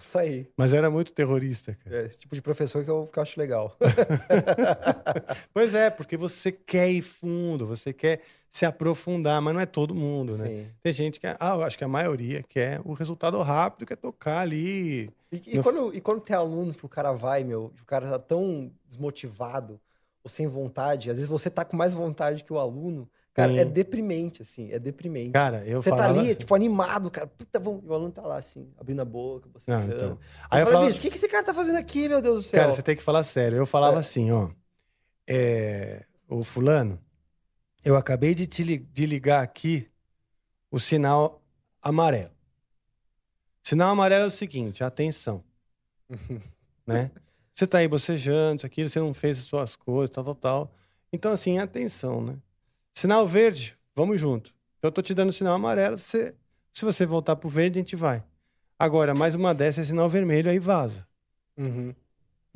Isso 0.00 0.18
aí. 0.18 0.50
Mas 0.56 0.72
era 0.72 0.90
muito 0.90 1.12
terrorista, 1.12 1.74
cara. 1.82 2.02
É 2.02 2.06
esse 2.06 2.18
tipo 2.18 2.34
de 2.34 2.42
professor 2.42 2.84
que 2.84 2.90
eu, 2.90 3.06
que 3.10 3.18
eu 3.18 3.22
acho 3.22 3.38
legal. 3.40 3.76
Pois 5.52 5.74
é, 5.74 5.90
porque 5.90 6.16
você 6.16 6.52
quer 6.52 6.90
ir 6.90 7.02
fundo, 7.02 7.66
você 7.66 7.92
quer 7.92 8.20
se 8.50 8.64
aprofundar, 8.64 9.40
mas 9.42 9.54
não 9.54 9.60
é 9.60 9.66
todo 9.66 9.94
mundo, 9.94 10.36
né? 10.36 10.46
Sim. 10.46 10.68
Tem 10.82 10.92
gente 10.92 11.20
que, 11.20 11.26
ah, 11.26 11.36
eu 11.54 11.62
acho 11.62 11.76
que 11.76 11.84
a 11.84 11.88
maioria 11.88 12.42
quer 12.42 12.80
o 12.84 12.92
resultado 12.92 13.40
rápido, 13.42 13.86
quer 13.86 13.96
tocar 13.96 14.40
ali. 14.40 15.10
E, 15.32 15.42
e 15.54 15.56
No- 15.56 15.62
quando, 15.62 15.94
e 15.94 16.00
quando 16.00 16.20
tem 16.20 16.36
aluno 16.36 16.72
que 16.74 16.84
o 16.86 16.88
cara 16.88 17.12
vai, 17.12 17.44
meu, 17.44 17.72
e 17.76 17.80
o 17.80 17.84
cara 17.84 18.08
tá 18.08 18.18
tão 18.18 18.70
desmotivado 18.86 19.80
ou 20.22 20.30
sem 20.30 20.46
vontade, 20.46 21.10
às 21.10 21.16
vezes 21.16 21.28
você 21.30 21.50
tá 21.50 21.64
com 21.64 21.76
mais 21.76 21.92
vontade 21.94 22.44
que 22.44 22.52
o 22.52 22.58
aluno, 22.58 23.08
cara, 23.36 23.52
Sim. 23.52 23.58
é 23.58 23.64
deprimente, 23.66 24.40
assim, 24.40 24.72
é 24.72 24.78
deprimente. 24.78 25.32
Cara, 25.32 25.62
eu 25.66 25.82
você 25.82 25.90
tá 25.90 25.96
falava 25.96 26.18
ali, 26.18 26.30
assim. 26.30 26.38
tipo, 26.38 26.54
animado, 26.54 27.10
cara, 27.10 27.26
puta, 27.26 27.60
vamos, 27.60 27.84
e 27.84 27.86
o 27.88 27.92
aluno 27.92 28.10
tá 28.10 28.22
lá, 28.22 28.38
assim, 28.38 28.72
abrindo 28.78 29.00
a 29.00 29.04
boca, 29.04 29.46
você 29.52 29.70
Não, 29.70 29.84
então. 29.84 30.16
Você 30.20 30.28
Aí 30.50 30.60
eu 30.62 30.66
fala, 30.66 30.72
falava- 30.72 30.86
bicho, 30.86 30.98
o 30.98 31.02
que, 31.02 31.10
que 31.10 31.16
esse 31.16 31.28
cara 31.28 31.44
tá 31.44 31.52
fazendo 31.52 31.76
aqui, 31.76 32.08
meu 32.08 32.22
Deus 32.22 32.36
do 32.36 32.48
céu? 32.48 32.60
Cara, 32.60 32.72
você 32.72 32.82
tem 32.82 32.96
que 32.96 33.02
falar 33.02 33.22
sério. 33.24 33.58
Eu 33.58 33.66
falava 33.66 33.96
É. 33.96 34.00
assim, 34.00 34.30
ó. 34.32 34.48
É, 35.28 36.04
o 36.28 36.42
fulano, 36.42 36.98
eu 37.84 37.94
acabei 37.96 38.34
de 38.34 38.46
te 38.46 38.62
li- 38.64 38.78
de 38.78 39.04
ligar 39.06 39.42
aqui 39.42 39.86
o 40.70 40.78
sinal 40.80 41.42
amarelo. 41.82 42.30
Sinal 43.62 43.90
amarelo 43.90 44.24
é 44.24 44.28
o 44.28 44.30
seguinte, 44.30 44.82
atenção. 44.82 45.44
né? 46.86 47.10
Você 47.54 47.66
tá 47.66 47.78
aí 47.78 47.88
bocejando, 47.88 48.56
isso 48.58 48.66
aqui, 48.66 48.88
você 48.88 48.98
não 49.00 49.12
fez 49.14 49.38
as 49.38 49.44
suas 49.44 49.76
coisas, 49.76 50.14
tal, 50.14 50.24
tal, 50.24 50.34
tal. 50.34 50.74
Então, 51.12 51.32
assim, 51.32 51.58
atenção, 51.58 52.20
né? 52.22 52.36
Sinal 52.98 53.28
verde, 53.28 53.76
vamos 53.94 54.18
junto. 54.18 54.54
Eu 54.82 54.90
tô 54.90 55.02
te 55.02 55.12
dando 55.12 55.30
sinal 55.30 55.54
amarelo, 55.54 55.98
você- 55.98 56.34
se 56.72 56.82
você 56.82 57.04
voltar 57.04 57.36
pro 57.36 57.46
verde, 57.48 57.78
a 57.78 57.82
gente 57.82 57.94
vai. 57.94 58.22
Agora, 58.78 59.14
mais 59.14 59.34
uma 59.34 59.54
dessa 59.54 59.82
é 59.82 59.84
sinal 59.84 60.08
vermelho, 60.08 60.50
aí 60.50 60.58
vaza. 60.58 61.06
Uhum. 61.58 61.94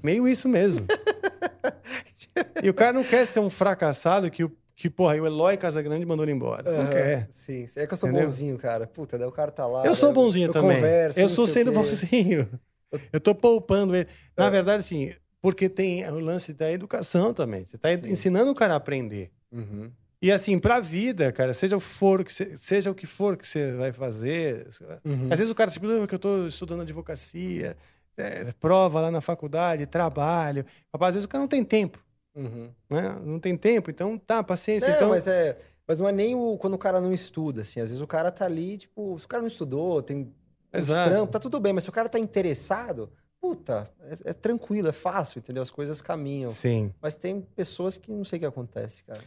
Meio 0.03 0.27
isso 0.27 0.49
mesmo. 0.49 0.87
e 2.65 2.71
o 2.71 2.75
cara 2.75 2.95
não 2.95 3.05
quer 3.05 3.27
ser 3.27 3.41
um 3.41 3.51
fracassado 3.51 4.31
que, 4.31 4.43
o- 4.45 4.57
que 4.75 4.89
porra, 4.89 5.15
o 5.21 5.27
Eloy 5.27 5.59
Casagrande 5.59 6.07
mandou 6.07 6.25
ele 6.25 6.33
embora. 6.33 6.71
Não 6.73 6.81
Aham, 6.85 6.91
quer. 6.91 7.29
Sim, 7.31 7.67
é 7.77 7.87
que 7.87 7.93
eu 7.93 7.99
sou 7.99 8.09
Entendeu? 8.09 8.27
bonzinho, 8.27 8.57
cara. 8.57 8.87
Puta, 8.87 9.19
daí 9.19 9.29
o 9.29 9.33
cara 9.33 9.51
tá 9.51 9.67
lá. 9.67 9.85
Eu 9.85 9.95
sou 9.95 10.09
daí 10.09 10.15
bonzinho 10.15 10.49
eu 10.49 10.53
também. 10.55 10.77
Converso, 10.77 11.21
eu 11.21 11.29
não 11.29 11.35
sou 11.35 11.47
sendo 11.47 11.71
bonzinho. 11.73 12.49
Eu 13.13 13.21
tô 13.21 13.37
poupando 13.37 13.95
ele. 13.95 14.09
Na 14.37 14.47
É. 14.47 14.51
verdade, 14.51 14.81
assim, 14.81 15.13
porque 15.41 15.69
tem 15.69 16.05
o 16.11 16.19
lance 16.19 16.53
da 16.53 16.73
educação 16.73 17.33
também. 17.33 17.65
Você 17.65 17.79
tá 17.79 17.89
Sim. 17.97 18.03
ensinando 18.11 18.51
o 18.51 18.55
cara 18.55 18.73
a 18.73 18.77
aprender. 18.79 19.31
Uhum. 19.53 19.93
E 20.23 20.31
assim, 20.31 20.59
pra 20.59 20.81
vida, 20.81 21.33
cara, 21.33 21.55
seja 21.55 21.77
o, 21.77 21.81
for, 21.81 22.23
que 22.25 22.57
seja 22.57 22.91
o 22.91 22.95
que 22.95 23.07
for 23.07 23.37
que 23.37 23.49
você 23.49 23.73
vai 23.73 23.91
fazer. 23.93 24.69
Uhum. 25.05 25.29
Às 25.31 25.39
vezes 25.39 25.51
o 25.51 25.55
cara, 25.55 25.71
tipo, 25.71 25.87
"Não, 25.87 26.01
porque 26.01 26.15
eu 26.15 26.19
tô 26.19 26.47
estudando 26.47 26.83
advocacia, 26.83 27.77
é, 28.17 28.53
prova 28.61 29.01
lá 29.01 29.11
na 29.11 29.21
faculdade, 29.21 29.87
trabalho. 29.87 30.65
Rapaz, 30.93 31.11
às 31.11 31.15
vezes 31.15 31.25
o 31.25 31.29
cara 31.29 31.41
não 31.41 31.49
tem 31.49 31.65
tempo. 31.65 31.99
Uhum. 32.35 32.71
né? 32.89 33.17
Não 33.25 33.41
tem 33.41 33.57
tempo, 33.57 33.91
então 33.91 34.17
tá, 34.17 34.43
paciência. 34.43 34.89
Não, 34.89 34.97
então, 34.97 35.09
mas 35.09 35.27
é. 35.27 35.57
Mas 35.87 35.99
não 35.99 36.09
é 36.09 36.13
nem 36.13 36.35
o 36.35 36.57
quando 36.59 36.75
o 36.75 36.79
cara 36.79 37.01
não 37.01 37.13
estuda, 37.13 37.63
assim. 37.63 37.81
Às 37.81 37.89
vezes 37.89 38.01
o 38.01 38.07
cara 38.07 38.31
tá 38.31 38.45
ali, 38.45 38.77
tipo, 38.79 39.19
se 39.19 39.25
o 39.25 39.29
cara 39.29 39.41
não 39.41 39.49
estudou, 39.49 40.01
tem 40.01 40.33
Exato. 40.73 41.27
tá 41.27 41.39
tudo 41.41 41.59
bem, 41.59 41.73
mas 41.73 41.83
se 41.83 41.91
o 41.91 41.93
cara 41.93 42.09
tá 42.09 42.19
interessado, 42.19 43.11
puta, 43.41 43.91
é, 44.03 44.31
é 44.31 44.33
tranquilo, 44.33 44.89
é 44.89 44.93
fácil, 44.93 45.41
entendeu? 45.41 45.63
As 45.63 45.71
coisas 45.71 46.01
caminham. 46.01 46.51
Sim. 46.51 46.93
Mas 47.03 47.17
tem 47.17 47.41
pessoas 47.41 47.99
que 47.99 48.13
não 48.13 48.23
sei 48.23 48.37
o 48.37 48.41
que 48.41 48.47
acontece, 48.47 49.03
cara. 49.03 49.21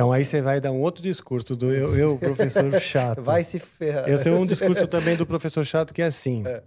Então 0.00 0.12
aí 0.12 0.24
você 0.24 0.40
vai 0.40 0.62
dar 0.62 0.72
um 0.72 0.80
outro 0.80 1.02
discurso 1.02 1.54
do 1.54 1.70
eu, 1.70 1.94
eu 1.94 2.18
professor 2.18 2.72
chato. 2.80 3.20
Vai 3.20 3.44
se 3.44 3.58
ferrar. 3.58 4.08
Eu 4.08 4.22
tenho 4.22 4.38
um 4.40 4.46
discurso 4.46 4.88
também 4.88 5.14
do 5.14 5.26
professor 5.26 5.62
chato 5.62 5.92
que 5.92 6.00
é 6.00 6.06
assim. 6.06 6.42
É. 6.46 6.62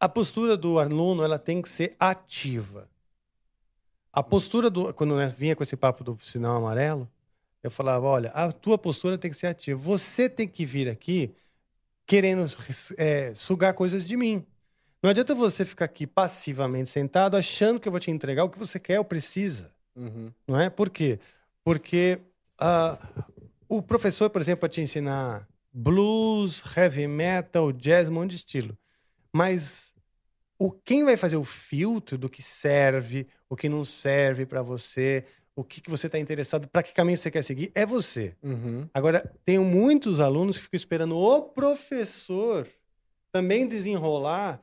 A 0.00 0.08
postura 0.08 0.56
do 0.56 0.80
aluno, 0.80 1.22
ela 1.22 1.38
tem 1.38 1.62
que 1.62 1.68
ser 1.68 1.94
ativa. 2.00 2.88
A 4.12 4.24
postura 4.24 4.68
do... 4.68 4.92
Quando 4.92 5.20
eu 5.20 5.28
vinha 5.30 5.54
com 5.54 5.62
esse 5.62 5.76
papo 5.76 6.02
do 6.02 6.18
sinal 6.20 6.56
amarelo, 6.56 7.08
eu 7.62 7.70
falava, 7.70 8.06
olha, 8.08 8.30
a 8.30 8.50
tua 8.50 8.76
postura 8.76 9.16
tem 9.16 9.30
que 9.30 9.36
ser 9.36 9.46
ativa. 9.46 9.78
Você 9.78 10.28
tem 10.28 10.48
que 10.48 10.66
vir 10.66 10.88
aqui 10.88 11.32
querendo 12.04 12.44
é, 12.96 13.32
sugar 13.36 13.72
coisas 13.72 14.04
de 14.04 14.16
mim. 14.16 14.44
Não 15.00 15.10
adianta 15.10 15.32
você 15.32 15.64
ficar 15.64 15.84
aqui 15.84 16.08
passivamente 16.08 16.90
sentado 16.90 17.36
achando 17.36 17.78
que 17.78 17.86
eu 17.86 17.92
vou 17.92 18.00
te 18.00 18.10
entregar 18.10 18.42
o 18.42 18.50
que 18.50 18.58
você 18.58 18.80
quer 18.80 18.98
ou 18.98 19.04
precisa. 19.04 19.72
Uhum. 19.94 20.32
Não 20.44 20.58
é? 20.58 20.68
Por 20.68 20.90
quê? 20.90 21.20
Porque 21.62 22.20
ah, 22.62 22.98
o 23.68 23.82
professor, 23.82 24.30
por 24.30 24.40
exemplo, 24.40 24.60
para 24.60 24.68
te 24.68 24.80
ensinar 24.80 25.48
blues, 25.72 26.62
heavy 26.76 27.06
metal, 27.06 27.72
jazz, 27.72 28.08
um 28.08 28.12
monte 28.12 28.30
de 28.30 28.36
estilo. 28.36 28.76
Mas 29.32 29.92
o 30.58 30.70
quem 30.70 31.04
vai 31.04 31.16
fazer 31.16 31.36
o 31.36 31.44
filtro 31.44 32.16
do 32.18 32.28
que 32.28 32.42
serve, 32.42 33.26
o 33.48 33.56
que 33.56 33.68
não 33.68 33.84
serve 33.84 34.46
pra 34.46 34.62
você, 34.62 35.24
o 35.56 35.64
que, 35.64 35.80
que 35.80 35.90
você 35.90 36.08
tá 36.08 36.18
interessado, 36.18 36.68
pra 36.68 36.82
que 36.82 36.92
caminho 36.92 37.16
você 37.16 37.30
quer 37.30 37.42
seguir, 37.42 37.72
é 37.74 37.84
você. 37.84 38.36
Uhum. 38.42 38.88
Agora, 38.94 39.34
tenho 39.44 39.64
muitos 39.64 40.20
alunos 40.20 40.56
que 40.56 40.62
ficam 40.64 40.76
esperando 40.76 41.16
o 41.16 41.42
professor 41.42 42.68
também 43.30 43.66
desenrolar 43.66 44.62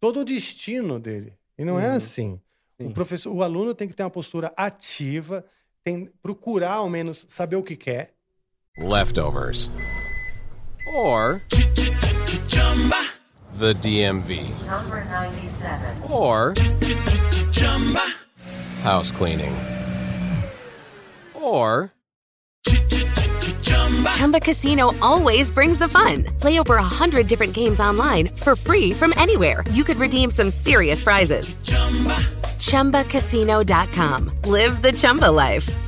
todo 0.00 0.20
o 0.20 0.24
destino 0.24 0.98
dele. 0.98 1.34
E 1.58 1.64
não 1.64 1.78
é 1.78 1.88
Uhum. 1.90 1.96
assim. 1.96 2.40
O, 2.78 2.84
Sim. 2.84 2.90
professor, 2.92 3.34
o 3.34 3.42
aluno 3.42 3.74
tem 3.74 3.88
que 3.88 3.94
ter 3.94 4.04
uma 4.04 4.10
postura 4.10 4.52
ativa, 4.56 5.44
tem 5.88 6.08
procurar 6.22 6.72
ao 6.76 6.90
menos 6.90 7.24
saber 7.28 7.56
o 7.56 7.62
que 7.62 7.74
quer. 7.76 8.12
leftovers, 8.78 9.72
or 10.94 11.40
the 13.54 13.74
DMV, 13.74 14.42
Number 14.66 15.02
97. 15.04 16.12
or 16.12 16.54
house 18.82 19.10
cleaning, 19.10 19.52
or 21.34 21.90
Chumba 24.14 24.40
Casino 24.40 24.92
always 25.00 25.50
brings 25.50 25.78
the 25.78 25.88
fun. 25.88 26.24
Play 26.38 26.60
over 26.60 26.76
a 26.76 26.82
hundred 26.82 27.26
different 27.26 27.54
games 27.54 27.80
online 27.80 28.28
for 28.36 28.54
free 28.54 28.92
from 28.92 29.12
anywhere. 29.16 29.64
You 29.72 29.84
could 29.84 29.96
redeem 29.96 30.30
some 30.30 30.50
serious 30.50 31.02
prizes. 31.02 31.56
ChumbaCasino.com. 32.68 34.30
Live 34.44 34.82
the 34.82 34.92
Chumba 34.92 35.30
life. 35.30 35.87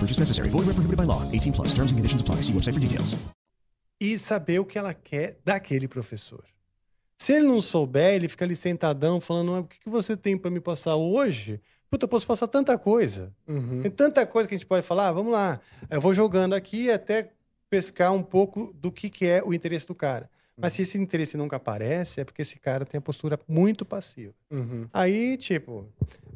purchase 0.01 0.19
necessary. 0.19 0.49
Void 0.49 0.65
where 0.65 0.73
prohibited 0.73 0.97
by 0.97 1.05
law. 1.05 1.21
18 1.31 1.53
plus. 1.53 1.69
Terms 1.75 1.91
and 1.91 1.97
conditions 1.99 2.21
apply. 2.21 2.41
See 2.41 2.53
website 2.53 2.73
for 2.73 2.81
details. 2.81 3.15
e 4.01 4.17
saber 4.17 4.57
o 4.59 4.65
que 4.65 4.79
ela 4.79 4.95
quer 4.95 5.37
daquele 5.45 5.87
professor. 5.87 6.43
Se 7.19 7.33
ele 7.33 7.45
não 7.45 7.61
souber, 7.61 8.15
ele 8.15 8.27
fica 8.27 8.43
ali 8.43 8.55
sentadão 8.55 9.21
falando: 9.21 9.53
"Ah, 9.53 9.59
o 9.59 9.63
que 9.63 9.79
que 9.79 9.89
você 9.89 10.17
tem 10.17 10.35
para 10.35 10.49
me 10.49 10.59
passar 10.59 10.95
hoje? 10.95 11.61
Puta, 11.87 12.05
eu 12.05 12.09
posso 12.09 12.25
passar 12.25 12.47
tanta 12.47 12.75
coisa. 12.79 13.31
Uhum. 13.47 13.81
Tem 13.83 13.91
tanta 13.91 14.25
coisa 14.25 14.47
que 14.47 14.55
a 14.55 14.57
gente 14.57 14.65
pode 14.65 14.83
falar. 14.83 15.09
Ah, 15.09 15.11
vamos 15.11 15.31
lá. 15.31 15.59
Eu 15.89 16.01
vou 16.01 16.15
jogando 16.15 16.53
aqui 16.55 16.89
até 16.89 17.31
pescar 17.69 18.11
um 18.11 18.23
pouco 18.23 18.73
do 18.73 18.91
que, 18.91 19.09
que 19.09 19.27
é 19.27 19.43
o 19.43 19.53
interesse 19.53 19.85
do 19.85 19.93
cara. 19.93 20.27
Mas 20.57 20.73
se 20.73 20.83
esse 20.83 20.97
interesse 20.97 21.37
nunca 21.37 21.57
aparece, 21.57 22.21
é 22.21 22.23
porque 22.23 22.41
esse 22.41 22.57
cara 22.57 22.85
tem 22.85 22.97
a 22.97 23.01
postura 23.01 23.37
muito 23.47 23.85
passiva. 23.85 24.33
Uhum. 24.49 24.87
Aí, 24.93 25.37
tipo, 25.37 25.87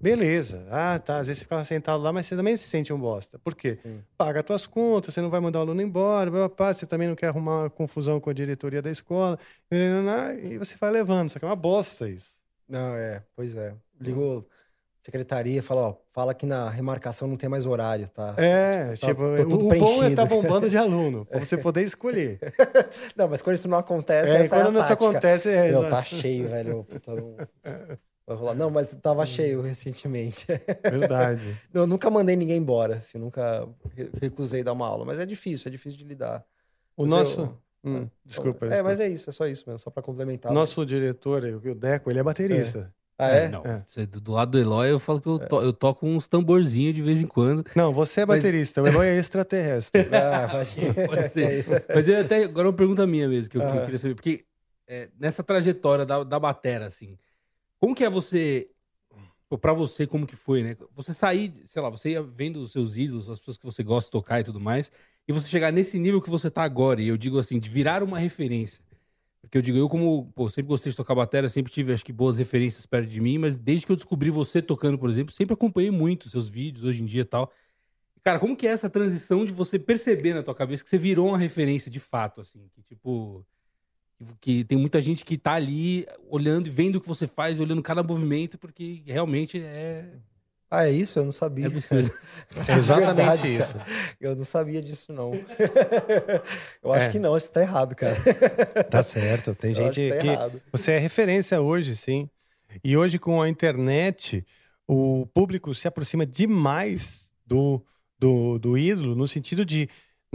beleza. 0.05 0.67
Ah, 0.69 0.99
tá. 0.99 1.17
Às 1.17 1.27
vezes 1.27 1.39
você 1.39 1.45
fica 1.45 1.65
sentado 1.65 2.01
lá, 2.03 2.13
mas 2.13 2.27
você 2.27 2.35
também 2.35 2.55
se 2.55 2.65
sente 2.65 2.93
um 2.93 2.99
bosta. 2.99 3.39
Por 3.39 3.55
quê? 3.55 3.79
Sim. 3.81 4.03
Paga 4.17 4.41
as 4.41 4.45
tuas 4.45 4.67
contas, 4.67 5.13
você 5.13 5.21
não 5.21 5.29
vai 5.31 5.39
mandar 5.39 5.59
o 5.59 5.61
aluno 5.63 5.81
embora, 5.81 6.29
blá, 6.29 6.73
você 6.73 6.85
também 6.85 7.07
não 7.07 7.15
quer 7.15 7.27
arrumar 7.27 7.61
uma 7.61 7.69
confusão 7.69 8.19
com 8.19 8.29
a 8.29 8.33
diretoria 8.33 8.81
da 8.81 8.91
escola. 8.91 9.39
E 9.71 10.57
você 10.59 10.75
vai 10.79 10.91
levando. 10.91 11.29
Só 11.29 11.39
que 11.39 11.45
é 11.45 11.47
uma 11.47 11.55
bosta 11.55 12.07
isso. 12.07 12.35
Não, 12.69 12.95
é, 12.95 13.23
pois 13.35 13.55
é. 13.55 13.73
Ligou 13.99 14.47
secretaria, 15.01 15.61
fala, 15.61 15.81
ó, 15.89 15.95
fala 16.09 16.33
que 16.33 16.47
na 16.47 16.67
remarcação 16.67 17.27
não 17.27 17.37
tem 17.37 17.47
mais 17.47 17.67
horário, 17.67 18.09
tá? 18.09 18.33
É, 18.37 18.87
tá- 18.87 19.07
tipo, 19.07 19.21
tô 19.37 19.43
tudo 19.47 19.65
o 19.65 19.69
bom 19.69 19.75
é 19.75 19.77
preenchido. 19.77 20.07
estar 20.09 20.25
bombando 20.25 20.67
de 20.67 20.77
aluno, 20.77 21.25
pra 21.27 21.37
você 21.37 21.57
poder 21.57 21.83
escolher. 21.83 22.39
Não, 23.15 23.27
mas 23.29 23.39
quando 23.39 23.55
isso 23.55 23.67
não 23.67 23.77
acontece, 23.77 24.31
É, 24.31 24.35
essa 24.45 24.55
é 24.55 24.59
a 24.61 24.63
quando 24.63 24.79
isso 24.79 24.87
tática. 24.87 25.09
acontece, 25.09 25.49
é, 25.49 25.71
Meu, 25.71 25.87
tá 25.89 26.01
cheio, 26.03 26.47
velho. 26.47 26.83
Puta, 26.85 27.13
não... 27.13 27.35
Vai 28.27 28.35
rolar. 28.37 28.55
Não, 28.55 28.69
mas 28.71 28.95
tava 29.01 29.25
cheio 29.25 29.61
recentemente. 29.61 30.45
Verdade. 30.83 31.57
Não, 31.73 31.81
eu 31.83 31.87
nunca 31.87 32.09
mandei 32.09 32.35
ninguém 32.35 32.57
embora, 32.57 32.95
assim, 32.95 33.17
nunca 33.19 33.67
re- 33.95 34.09
recusei 34.21 34.63
dar 34.63 34.73
uma 34.73 34.87
aula, 34.87 35.05
mas 35.05 35.19
é 35.19 35.25
difícil, 35.25 35.69
é 35.69 35.71
difícil 35.71 35.99
de 35.99 36.05
lidar. 36.05 36.43
O 36.97 37.03
Mas 37.03 37.11
nosso. 37.11 37.41
eu- 37.41 37.65
Hum, 37.87 38.09
desculpa. 38.25 38.65
É, 38.65 38.81
mas 38.81 38.99
é 38.99 39.07
isso, 39.07 39.29
é 39.29 39.33
só 39.33 39.45
isso 39.45 39.63
mesmo, 39.67 39.77
só 39.77 39.91
pra 39.91 40.01
complementar. 40.01 40.51
Nosso 40.51 40.83
diretor, 40.83 41.43
o 41.43 41.75
Deco, 41.75 42.09
ele 42.09 42.17
é 42.17 42.23
baterista. 42.23 42.91
Ah, 43.15 43.29
é? 43.29 43.47
Não, 43.47 43.61
É. 43.63 44.05
do 44.07 44.31
lado 44.31 44.53
do 44.53 44.59
Eloy, 44.59 44.89
eu 44.89 44.97
falo 44.97 45.21
que 45.21 45.27
eu, 45.29 45.37
to- 45.37 45.61
eu 45.61 45.71
toco 45.71 46.07
uns 46.07 46.27
tamborzinhos 46.27 46.95
de 46.95 47.03
vez 47.03 47.21
em 47.21 47.27
quando. 47.27 47.63
Não, 47.75 47.93
você 47.93 48.21
é 48.21 48.25
Mas- 48.25 48.37
baterista, 48.39 48.81
o 48.81 48.87
Eloy 48.87 49.05
é 49.07 49.17
extraterrestre. 49.19 50.01
Ah. 50.11 50.47
Pode 50.49 51.29
ser. 51.29 51.63
É. 51.87 51.93
Mas 51.93 52.09
eu 52.09 52.19
até, 52.21 52.43
agora 52.43 52.67
uma 52.69 52.73
pergunta 52.73 53.05
minha 53.05 53.29
mesmo, 53.29 53.51
que 53.51 53.57
eu, 53.57 53.61
que 53.61 53.67
eu 53.67 53.79
Ah. 53.81 53.83
queria 53.83 53.97
saber. 53.99 54.15
Porque 54.15 54.43
é, 54.87 55.09
nessa 55.19 55.43
trajetória 55.43 56.07
da, 56.07 56.23
da 56.23 56.39
batera, 56.39 56.87
assim, 56.87 57.15
como 57.79 57.95
que 57.95 58.03
é 58.03 58.09
você, 58.09 58.69
pô, 59.49 59.57
pra 59.57 59.73
você, 59.73 60.07
como 60.07 60.25
que 60.25 60.35
foi, 60.35 60.63
né? 60.63 60.77
Você 60.95 61.13
sair, 61.13 61.53
sei 61.65 61.81
lá, 61.81 61.89
você 61.89 62.11
ia 62.11 62.23
vendo 62.23 62.57
os 62.57 62.71
seus 62.71 62.95
ídolos, 62.95 63.29
as 63.29 63.39
pessoas 63.39 63.57
que 63.57 63.65
você 63.65 63.83
gosta 63.83 64.07
de 64.07 64.11
tocar 64.11 64.39
e 64.39 64.43
tudo 64.43 64.59
mais, 64.59 64.91
e 65.27 65.33
você 65.33 65.47
chegar 65.47 65.71
nesse 65.71 65.97
nível 65.99 66.21
que 66.21 66.29
você 66.29 66.49
tá 66.49 66.63
agora, 66.63 67.01
e 67.01 67.07
eu 67.07 67.17
digo 67.17 67.37
assim, 67.39 67.59
de 67.59 67.69
virar 67.69 68.03
uma 68.03 68.19
referência. 68.19 68.83
Porque 69.41 69.57
eu 69.59 69.61
digo, 69.61 69.77
eu 69.77 69.87
como, 69.87 70.31
pô, 70.35 70.49
sempre 70.49 70.69
gostei 70.69 70.89
de 70.89 70.97
tocar 70.97 71.13
bateria, 71.13 71.47
sempre 71.49 71.71
tive, 71.71 71.93
acho 71.93 72.03
que, 72.03 72.11
boas 72.11 72.39
referências 72.39 72.85
perto 72.85 73.07
de 73.07 73.21
mim, 73.21 73.37
mas 73.37 73.57
desde 73.57 73.85
que 73.85 73.91
eu 73.91 73.95
descobri 73.95 74.29
você 74.31 74.61
tocando, 74.61 74.97
por 74.97 75.09
exemplo, 75.09 75.31
sempre 75.31 75.53
acompanhei 75.53 75.91
muito 75.91 76.29
seus 76.29 76.49
vídeos 76.49 76.83
hoje 76.83 77.03
em 77.03 77.05
dia 77.05 77.21
e 77.21 77.25
tal. 77.25 77.51
Cara, 78.23 78.39
como 78.39 78.57
que 78.57 78.67
é 78.67 78.71
essa 78.71 78.89
transição 78.89 79.45
de 79.45 79.53
você 79.53 79.77
perceber 79.77 80.33
na 80.33 80.41
tua 80.41 80.55
cabeça 80.55 80.83
que 80.83 80.89
você 80.89 80.97
virou 80.97 81.27
uma 81.29 81.37
referência 81.37 81.91
de 81.91 81.99
fato, 81.99 82.41
assim? 82.41 82.67
Que, 82.73 82.81
tipo, 82.81 83.45
que- 84.41 84.63
tem 84.63 84.77
muita 84.77 84.99
gente 85.01 85.23
que 85.25 85.37
tá 85.37 85.53
ali 85.53 86.05
olhando 86.29 86.67
e 86.67 86.69
vendo 86.69 86.95
o 86.97 87.01
que 87.01 87.07
você 87.07 87.27
faz, 87.27 87.59
olhando 87.59 87.81
cada 87.81 88.01
movimento, 88.03 88.57
porque 88.57 89.01
realmente 89.05 89.61
é, 89.61 90.05
Ah, 90.71 90.87
é 90.87 90.91
isso? 90.91 91.19
Eu 91.19 91.25
não 91.25 91.31
sabia. 91.31 91.65
é 91.65 91.67
absurdo. 91.67 92.11
É 92.67 92.73
exatamente 92.77 93.15
Verdade, 93.15 93.51
isso. 93.61 93.73
cara. 93.77 93.85
Eu 94.19 94.35
não 94.35 94.43
sabia 94.43 94.81
disso, 94.81 95.13
não. 95.13 95.31
eu 96.83 96.93
acho 96.93 97.05
É. 97.07 97.09
que 97.11 97.19
não, 97.19 97.35
acho 97.35 97.47
que 97.47 97.53
tá 97.53 97.61
errado, 97.61 97.95
cara. 97.95 98.15
Tá 98.89 99.03
certo. 99.03 99.53
Tem 99.55 99.71
Eu 99.75 99.75
gente 99.75 99.95
que 99.95 100.09
tá 100.09 100.17
que. 100.21 100.27
errado. 100.27 100.61
Você 100.71 100.91
é 100.91 100.99
referência 100.99 101.61
hoje, 101.61 101.95
sim. 101.95 102.29
E 102.83 102.97
hoje, 102.97 103.17
com 103.19 103.41
a 103.41 103.47
internet, 103.49 104.45
o 104.87 105.25
público 105.33 105.73
se 105.73 105.87
aproxima 105.87 106.25
demais 106.25 107.29
do, 107.45 107.81
do, 108.19 108.57
do 108.59 108.77
ídolo, 108.77 109.15
no 109.15 109.27
sentido 109.27 109.63
de. 109.65 109.87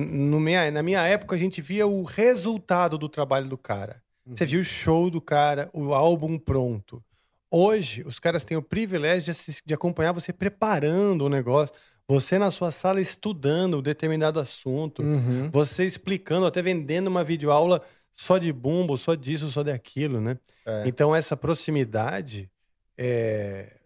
No 0.07 0.41
minha, 0.41 0.71
na 0.71 0.83
minha 0.83 1.07
época, 1.07 1.37
a 1.37 1.39
gente 1.39 1.61
via 1.61 1.87
o 1.87 2.03
resultado 2.03 2.97
do 2.99 3.09
trabalho 3.09 3.49
do 3.49 3.59
cara. 3.59 4.03
Você 4.27 4.47
viu 4.47 4.61
o 4.61 4.65
show 4.65 5.11
do 5.11 5.21
cara, 5.21 5.69
o 5.73 5.93
álbum 5.93 6.39
pronto. 6.39 7.03
Hoje, 7.51 8.03
os 8.07 8.19
caras 8.21 8.45
têm 8.45 8.57
o 8.57 8.63
privilégio 8.63 9.35
de, 9.35 9.63
de 9.67 9.75
acompanhar 9.75 10.13
você 10.13 10.33
preparando 10.33 11.25
o 11.25 11.29
negócio, 11.29 11.75
você 12.07 12.39
na 12.39 12.51
sua 12.51 12.71
sala 12.71 13.01
estudando 13.01 13.79
um 13.79 13.83
determinado 13.83 14.39
assunto, 14.39 15.03
Uhum. 15.03 15.51
você 15.51 15.85
explicando, 15.85 16.47
até 16.47 16.63
vendendo 16.63 17.09
uma 17.09 17.25
videoaula 17.25 17.83
só 18.15 18.39
de 18.39 18.53
bumbo, 18.53 18.97
só 18.97 19.15
disso, 19.15 19.51
só 19.51 19.63
daquilo, 19.63 20.21
né? 20.21 20.39
É. 20.67 20.85
Então, 20.87 21.15
essa 21.15 21.37
proximidade 21.37 22.49
é, 22.97 23.77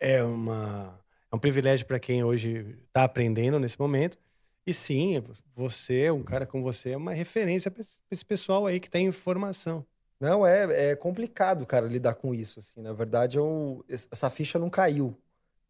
é, 0.00 0.22
uma, 0.22 0.98
é 1.32 1.36
um 1.36 1.38
privilégio 1.38 1.86
para 1.86 1.98
quem 1.98 2.24
hoje 2.24 2.76
está 2.88 3.04
aprendendo 3.04 3.58
nesse 3.58 3.78
momento. 3.78 4.18
E 4.66 4.72
sim, 4.72 5.22
você, 5.54 6.10
um 6.10 6.22
cara 6.22 6.46
como 6.46 6.62
você, 6.62 6.90
é 6.90 6.96
uma 6.96 7.12
referência 7.12 7.70
para 7.70 7.82
esse 8.10 8.24
pessoal 8.24 8.66
aí 8.66 8.80
que 8.80 8.88
tem 8.90 9.06
informação. 9.06 9.86
Não, 10.18 10.46
é, 10.46 10.92
é 10.92 10.96
complicado, 10.96 11.66
cara, 11.66 11.86
lidar 11.86 12.14
com 12.14 12.34
isso, 12.34 12.60
assim. 12.60 12.80
Na 12.80 12.92
verdade, 12.94 13.36
eu, 13.38 13.84
es- 13.88 14.08
essa 14.10 14.30
ficha 14.30 14.58
não 14.58 14.70
caiu, 14.70 15.14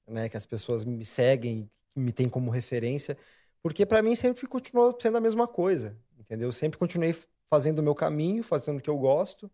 né? 0.09 0.29
Que 0.29 0.37
as 0.37 0.47
pessoas 0.47 0.85
me 0.85 1.05
seguem, 1.05 1.71
me 1.97 2.13
têm 2.13 2.29
como 2.29 2.51
referência, 2.51 3.17
porque 3.63 3.87
pra 3.87 4.03
mim 4.03 4.15
sempre 4.17 4.47
continuou 4.47 4.97
sendo 5.01 5.19
a 5.19 5.21
mesma 5.21 5.49
coisa, 5.49 5.97
entendeu? 6.19 6.49
Eu 6.49 6.53
sempre 6.53 6.79
continuei 6.79 7.15
fazendo 7.47 7.81
o 7.81 7.83
meu 7.83 7.95
caminho, 7.95 8.45
fazendo 8.45 8.79
o 8.79 8.83
que 8.83 8.91
eu 8.91 8.99
gosto, 8.99 9.51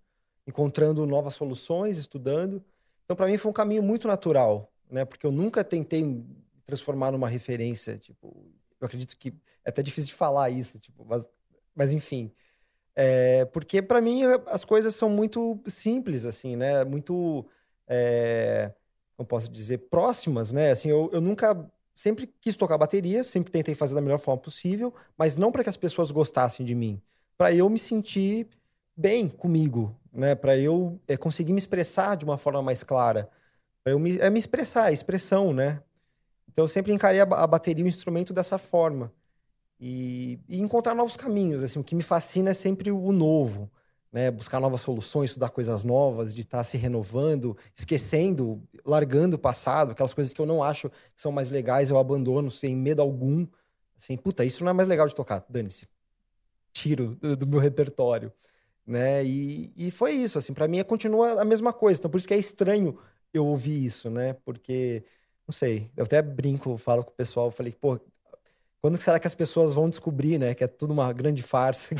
encontrando 0.46 1.06
novas 1.06 1.34
soluções, 1.34 1.98
estudando. 1.98 2.64
Então, 3.04 3.16
pra 3.16 3.26
mim 3.26 3.36
foi 3.38 3.50
um 3.50 3.54
caminho 3.54 3.82
muito 3.82 4.08
natural, 4.08 4.72
né? 4.90 5.04
Porque 5.04 5.26
eu 5.26 5.32
nunca 5.32 5.64
tentei 5.64 6.24
transformar 6.66 7.12
numa 7.12 7.28
referência, 7.28 7.98
tipo, 7.98 8.46
eu 8.80 8.86
acredito 8.86 9.16
que 9.16 9.34
é 9.64 9.70
até 9.70 9.82
difícil 9.82 10.08
de 10.08 10.14
falar 10.14 10.50
isso, 10.50 10.78
tipo, 10.78 11.04
mas, 11.04 11.24
mas 11.74 11.92
enfim. 11.92 12.32
É, 12.94 13.44
porque 13.46 13.80
para 13.80 14.00
mim 14.00 14.22
as 14.46 14.64
coisas 14.64 14.94
são 14.94 15.08
muito 15.08 15.60
simples, 15.66 16.24
assim, 16.24 16.56
né? 16.56 16.84
Muito, 16.84 17.46
é, 17.86 18.72
como 19.16 19.26
posso 19.26 19.50
dizer, 19.50 19.78
próximas, 19.90 20.52
né? 20.52 20.70
Assim, 20.70 20.88
eu, 20.88 21.10
eu 21.12 21.20
nunca, 21.20 21.70
sempre 21.94 22.26
quis 22.40 22.56
tocar 22.56 22.78
bateria, 22.78 23.22
sempre 23.24 23.52
tentei 23.52 23.74
fazer 23.74 23.94
da 23.94 24.00
melhor 24.00 24.18
forma 24.18 24.40
possível, 24.40 24.94
mas 25.16 25.36
não 25.36 25.52
para 25.52 25.62
que 25.62 25.70
as 25.70 25.76
pessoas 25.76 26.10
gostassem 26.10 26.64
de 26.64 26.74
mim, 26.74 27.00
para 27.36 27.52
eu 27.52 27.68
me 27.68 27.78
sentir 27.78 28.48
bem 28.96 29.28
comigo, 29.28 29.96
né? 30.12 30.34
Para 30.34 30.56
eu 30.56 31.00
é, 31.06 31.16
conseguir 31.16 31.52
me 31.52 31.58
expressar 31.58 32.16
de 32.16 32.24
uma 32.24 32.36
forma 32.38 32.62
mais 32.62 32.82
clara. 32.82 33.30
Para 33.82 33.92
eu 33.92 33.98
me, 33.98 34.18
é 34.18 34.28
me 34.28 34.38
expressar, 34.38 34.92
expressão, 34.92 35.52
né? 35.52 35.82
Então 36.50 36.64
eu 36.64 36.68
sempre 36.68 36.92
encarei 36.92 37.20
a, 37.20 37.24
a 37.24 37.46
bateria 37.46 37.84
um 37.84 37.88
instrumento 37.88 38.32
dessa 38.32 38.58
forma. 38.58 39.12
E, 39.80 40.38
e 40.48 40.60
encontrar 40.60 40.94
novos 40.94 41.16
caminhos, 41.16 41.62
assim, 41.62 41.78
o 41.78 41.84
que 41.84 41.94
me 41.94 42.02
fascina 42.02 42.50
é 42.50 42.54
sempre 42.54 42.90
o 42.90 43.12
novo, 43.12 43.70
né? 44.12 44.30
Buscar 44.30 44.60
novas 44.60 44.82
soluções, 44.82 45.30
estudar 45.30 45.48
coisas 45.50 45.84
novas, 45.84 46.34
de 46.34 46.42
estar 46.42 46.62
se 46.64 46.76
renovando, 46.76 47.56
esquecendo, 47.74 48.62
largando 48.84 49.36
o 49.36 49.38
passado, 49.38 49.92
aquelas 49.92 50.12
coisas 50.12 50.34
que 50.34 50.40
eu 50.40 50.44
não 50.44 50.62
acho 50.62 50.90
que 50.90 50.96
são 51.16 51.32
mais 51.32 51.50
legais, 51.50 51.90
eu 51.90 51.98
abandono 51.98 52.50
sem 52.50 52.76
medo 52.76 53.00
algum. 53.00 53.46
Assim, 53.96 54.16
puta, 54.18 54.44
isso 54.44 54.62
não 54.64 54.70
é 54.70 54.74
mais 54.74 54.88
legal 54.88 55.06
de 55.06 55.14
tocar, 55.14 55.44
dane-se. 55.48 55.88
Tiro 56.72 57.16
do, 57.16 57.36
do 57.36 57.46
meu 57.46 57.60
repertório, 57.60 58.32
né? 58.86 59.24
E, 59.24 59.72
e 59.76 59.90
foi 59.90 60.12
isso, 60.12 60.36
assim, 60.38 60.52
para 60.52 60.68
mim 60.68 60.82
continua 60.84 61.40
a 61.40 61.44
mesma 61.44 61.72
coisa. 61.72 62.00
Então 62.00 62.10
por 62.10 62.18
isso 62.18 62.28
que 62.28 62.34
é 62.34 62.38
estranho 62.38 62.98
eu 63.32 63.46
ouvir 63.46 63.84
isso, 63.84 64.10
né? 64.10 64.34
Porque 64.44 65.04
não 65.50 65.52
sei, 65.52 65.90
eu 65.96 66.04
até 66.04 66.22
brinco, 66.22 66.76
falo 66.76 67.02
com 67.02 67.10
o 67.10 67.14
pessoal, 67.14 67.50
falei, 67.50 67.72
pô, 67.72 67.98
quando 68.80 68.96
será 68.96 69.18
que 69.18 69.26
as 69.26 69.34
pessoas 69.34 69.74
vão 69.74 69.90
descobrir, 69.90 70.38
né, 70.38 70.54
que 70.54 70.62
é 70.62 70.68
tudo 70.68 70.92
uma 70.92 71.12
grande 71.12 71.42
farsa? 71.42 71.92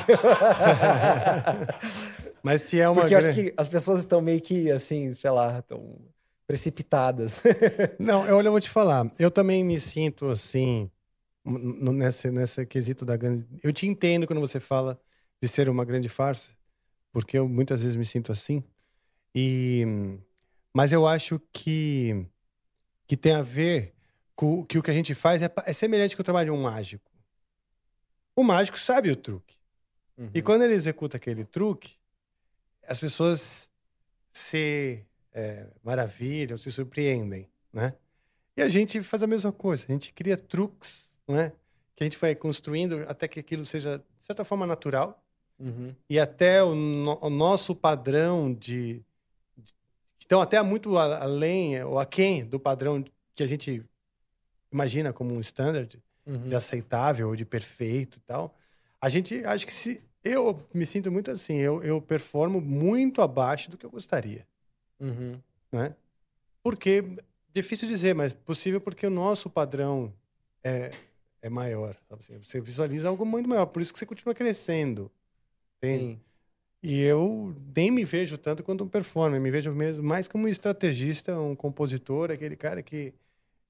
Mas 2.44 2.62
se 2.62 2.80
é 2.80 2.88
uma 2.88 3.02
Porque 3.02 3.14
eu 3.14 3.18
acho 3.18 3.34
que 3.34 3.52
as 3.56 3.68
pessoas 3.68 3.98
estão 3.98 4.20
meio 4.20 4.40
que 4.40 4.70
assim, 4.70 5.12
sei 5.12 5.30
lá, 5.32 5.58
estão 5.58 5.98
precipitadas. 6.46 7.42
Não, 7.98 8.24
eu, 8.24 8.36
olha, 8.36 8.46
eu 8.46 8.52
vou 8.52 8.60
te 8.60 8.70
falar. 8.70 9.10
Eu 9.18 9.32
também 9.32 9.64
me 9.64 9.80
sinto 9.80 10.28
assim, 10.28 10.88
n- 11.44 11.58
n- 11.82 11.92
nessa, 11.98 12.30
nessa 12.30 12.64
quesito 12.64 13.04
da 13.04 13.16
grande. 13.16 13.44
Eu 13.64 13.72
te 13.72 13.84
entendo 13.86 14.28
quando 14.28 14.38
você 14.40 14.60
fala 14.60 14.98
de 15.42 15.48
ser 15.48 15.68
uma 15.68 15.84
grande 15.84 16.08
farsa, 16.08 16.50
porque 17.12 17.36
eu 17.36 17.48
muitas 17.48 17.82
vezes 17.82 17.96
me 17.96 18.06
sinto 18.06 18.30
assim. 18.30 18.62
E, 19.34 19.84
mas 20.72 20.92
eu 20.92 21.04
acho 21.06 21.40
que, 21.52 22.26
que 23.10 23.16
tem 23.16 23.32
a 23.32 23.42
ver 23.42 23.92
com 24.36 24.64
que 24.64 24.78
o 24.78 24.82
que 24.84 24.88
a 24.92 24.94
gente 24.94 25.14
faz 25.14 25.42
é, 25.42 25.52
é 25.66 25.72
semelhante 25.72 26.14
com 26.14 26.22
o 26.22 26.24
trabalho 26.24 26.52
de 26.52 26.56
um 26.56 26.62
mágico. 26.62 27.10
O 28.36 28.44
mágico 28.44 28.78
sabe 28.78 29.10
o 29.10 29.16
truque. 29.16 29.56
E 30.32 30.40
quando 30.40 30.62
ele 30.62 30.74
executa 30.74 31.16
aquele 31.16 31.44
truque, 31.44 31.96
as 32.86 33.00
pessoas 33.00 33.68
se 34.32 35.04
é, 35.32 35.66
maravilham, 35.82 36.56
se 36.56 36.70
surpreendem, 36.70 37.48
né? 37.72 37.94
E 38.56 38.62
a 38.62 38.68
gente 38.68 39.02
faz 39.02 39.24
a 39.24 39.26
mesma 39.26 39.50
coisa, 39.50 39.84
a 39.88 39.90
gente 39.92 40.12
cria 40.12 40.36
truques, 40.36 41.10
né? 41.26 41.52
Que 41.96 42.04
a 42.04 42.06
gente 42.06 42.16
vai 42.16 42.32
construindo 42.36 43.04
até 43.08 43.26
que 43.26 43.40
aquilo 43.40 43.66
seja, 43.66 43.98
de 44.20 44.24
certa 44.24 44.44
forma, 44.44 44.68
natural 44.68 45.20
Uhum. 45.58 45.92
e 46.08 46.18
até 46.20 46.62
o, 46.62 46.76
no- 46.76 47.18
o 47.20 47.28
nosso 47.28 47.74
padrão 47.74 48.54
de- 48.54 49.04
Então, 50.30 50.40
até 50.40 50.62
muito 50.62 50.96
além, 50.96 51.82
ou 51.82 51.98
aquém 51.98 52.44
do 52.44 52.60
padrão 52.60 53.04
que 53.34 53.42
a 53.42 53.46
gente 53.48 53.84
imagina 54.70 55.12
como 55.12 55.34
um 55.34 55.40
standard 55.40 56.00
Uhum. 56.24 56.48
de 56.48 56.54
aceitável 56.54 57.26
ou 57.30 57.34
de 57.34 57.44
perfeito 57.44 58.18
e 58.18 58.20
tal. 58.20 58.56
A 59.00 59.08
gente, 59.08 59.44
acho 59.44 59.66
que 59.66 59.72
se. 59.72 60.00
Eu 60.22 60.64
me 60.72 60.86
sinto 60.86 61.10
muito 61.10 61.32
assim, 61.32 61.56
eu, 61.56 61.82
eu 61.82 62.00
performo 62.00 62.60
muito 62.60 63.22
abaixo 63.22 63.70
do 63.72 63.76
que 63.76 63.84
eu 63.84 63.90
gostaria 63.90 64.46
Uhum. 65.00 65.40
né? 65.72 65.96
Porque, 66.62 67.02
difícil 67.52 67.88
dizer, 67.88 68.14
mas 68.14 68.32
possível 68.32 68.80
porque 68.80 69.04
o 69.06 69.10
nosso 69.10 69.50
padrão 69.50 70.14
é, 70.62 70.92
é 71.42 71.48
maior. 71.50 71.96
sabe 72.08 72.22
assim? 72.22 72.38
Você 72.38 72.60
visualiza 72.60 73.08
algo 73.08 73.26
muito 73.26 73.48
maior, 73.48 73.66
por 73.66 73.82
isso 73.82 73.92
que 73.92 73.98
você 73.98 74.06
continua 74.06 74.34
crescendo. 74.34 75.10
entende? 75.78 76.04
Sim. 76.04 76.20
E 76.82 77.00
eu 77.00 77.54
nem 77.76 77.90
me 77.90 78.04
vejo 78.04 78.38
tanto 78.38 78.62
quanto 78.62 78.84
um 78.84 78.88
performer, 78.88 79.40
me 79.40 79.50
vejo 79.50 79.72
mesmo 79.72 80.02
mais 80.02 80.26
como 80.26 80.44
um 80.44 80.48
estrategista, 80.48 81.38
um 81.38 81.54
compositor, 81.54 82.30
aquele 82.30 82.56
cara 82.56 82.82
que, 82.82 83.12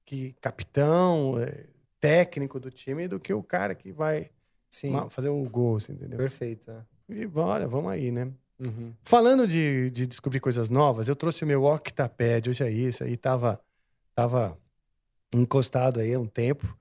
que 0.05 0.35
capitão, 0.41 1.37
é, 1.39 1.67
técnico 1.99 2.61
do 2.61 2.71
time, 2.71 3.09
do 3.09 3.19
que 3.19 3.33
o 3.33 3.43
cara 3.43 3.75
que 3.75 3.91
vai 3.91 4.31
Sim. 4.71 4.93
fazer 5.11 5.29
o 5.29 5.43
gol, 5.49 5.77
assim, 5.77 5.93
entendeu? 5.93 6.19
Perfeito. 6.19 6.71
é. 6.71 6.85
E 7.09 7.27
bora, 7.27 7.67
vamos 7.67 7.91
aí, 7.91 8.13
né? 8.13 8.31
Uhum. 8.61 8.93
Falando 9.03 9.47
de, 9.47 9.91
de 9.91 10.07
descobrir 10.07 10.39
coisas 10.39 10.71
novas, 10.71 11.09
eu 11.09 11.17
trouxe 11.17 11.43
o 11.43 11.47
meu 11.47 11.65
Octapad 11.65 12.49
hoje 12.49 12.63
aí, 12.63 12.89
isso 12.89 13.03
aí 13.03 13.17
tava, 13.17 13.61
tava 14.15 14.57
encostado 15.35 15.99
aí 15.99 16.15
há 16.15 16.21
um 16.21 16.27
tempo. 16.27 16.79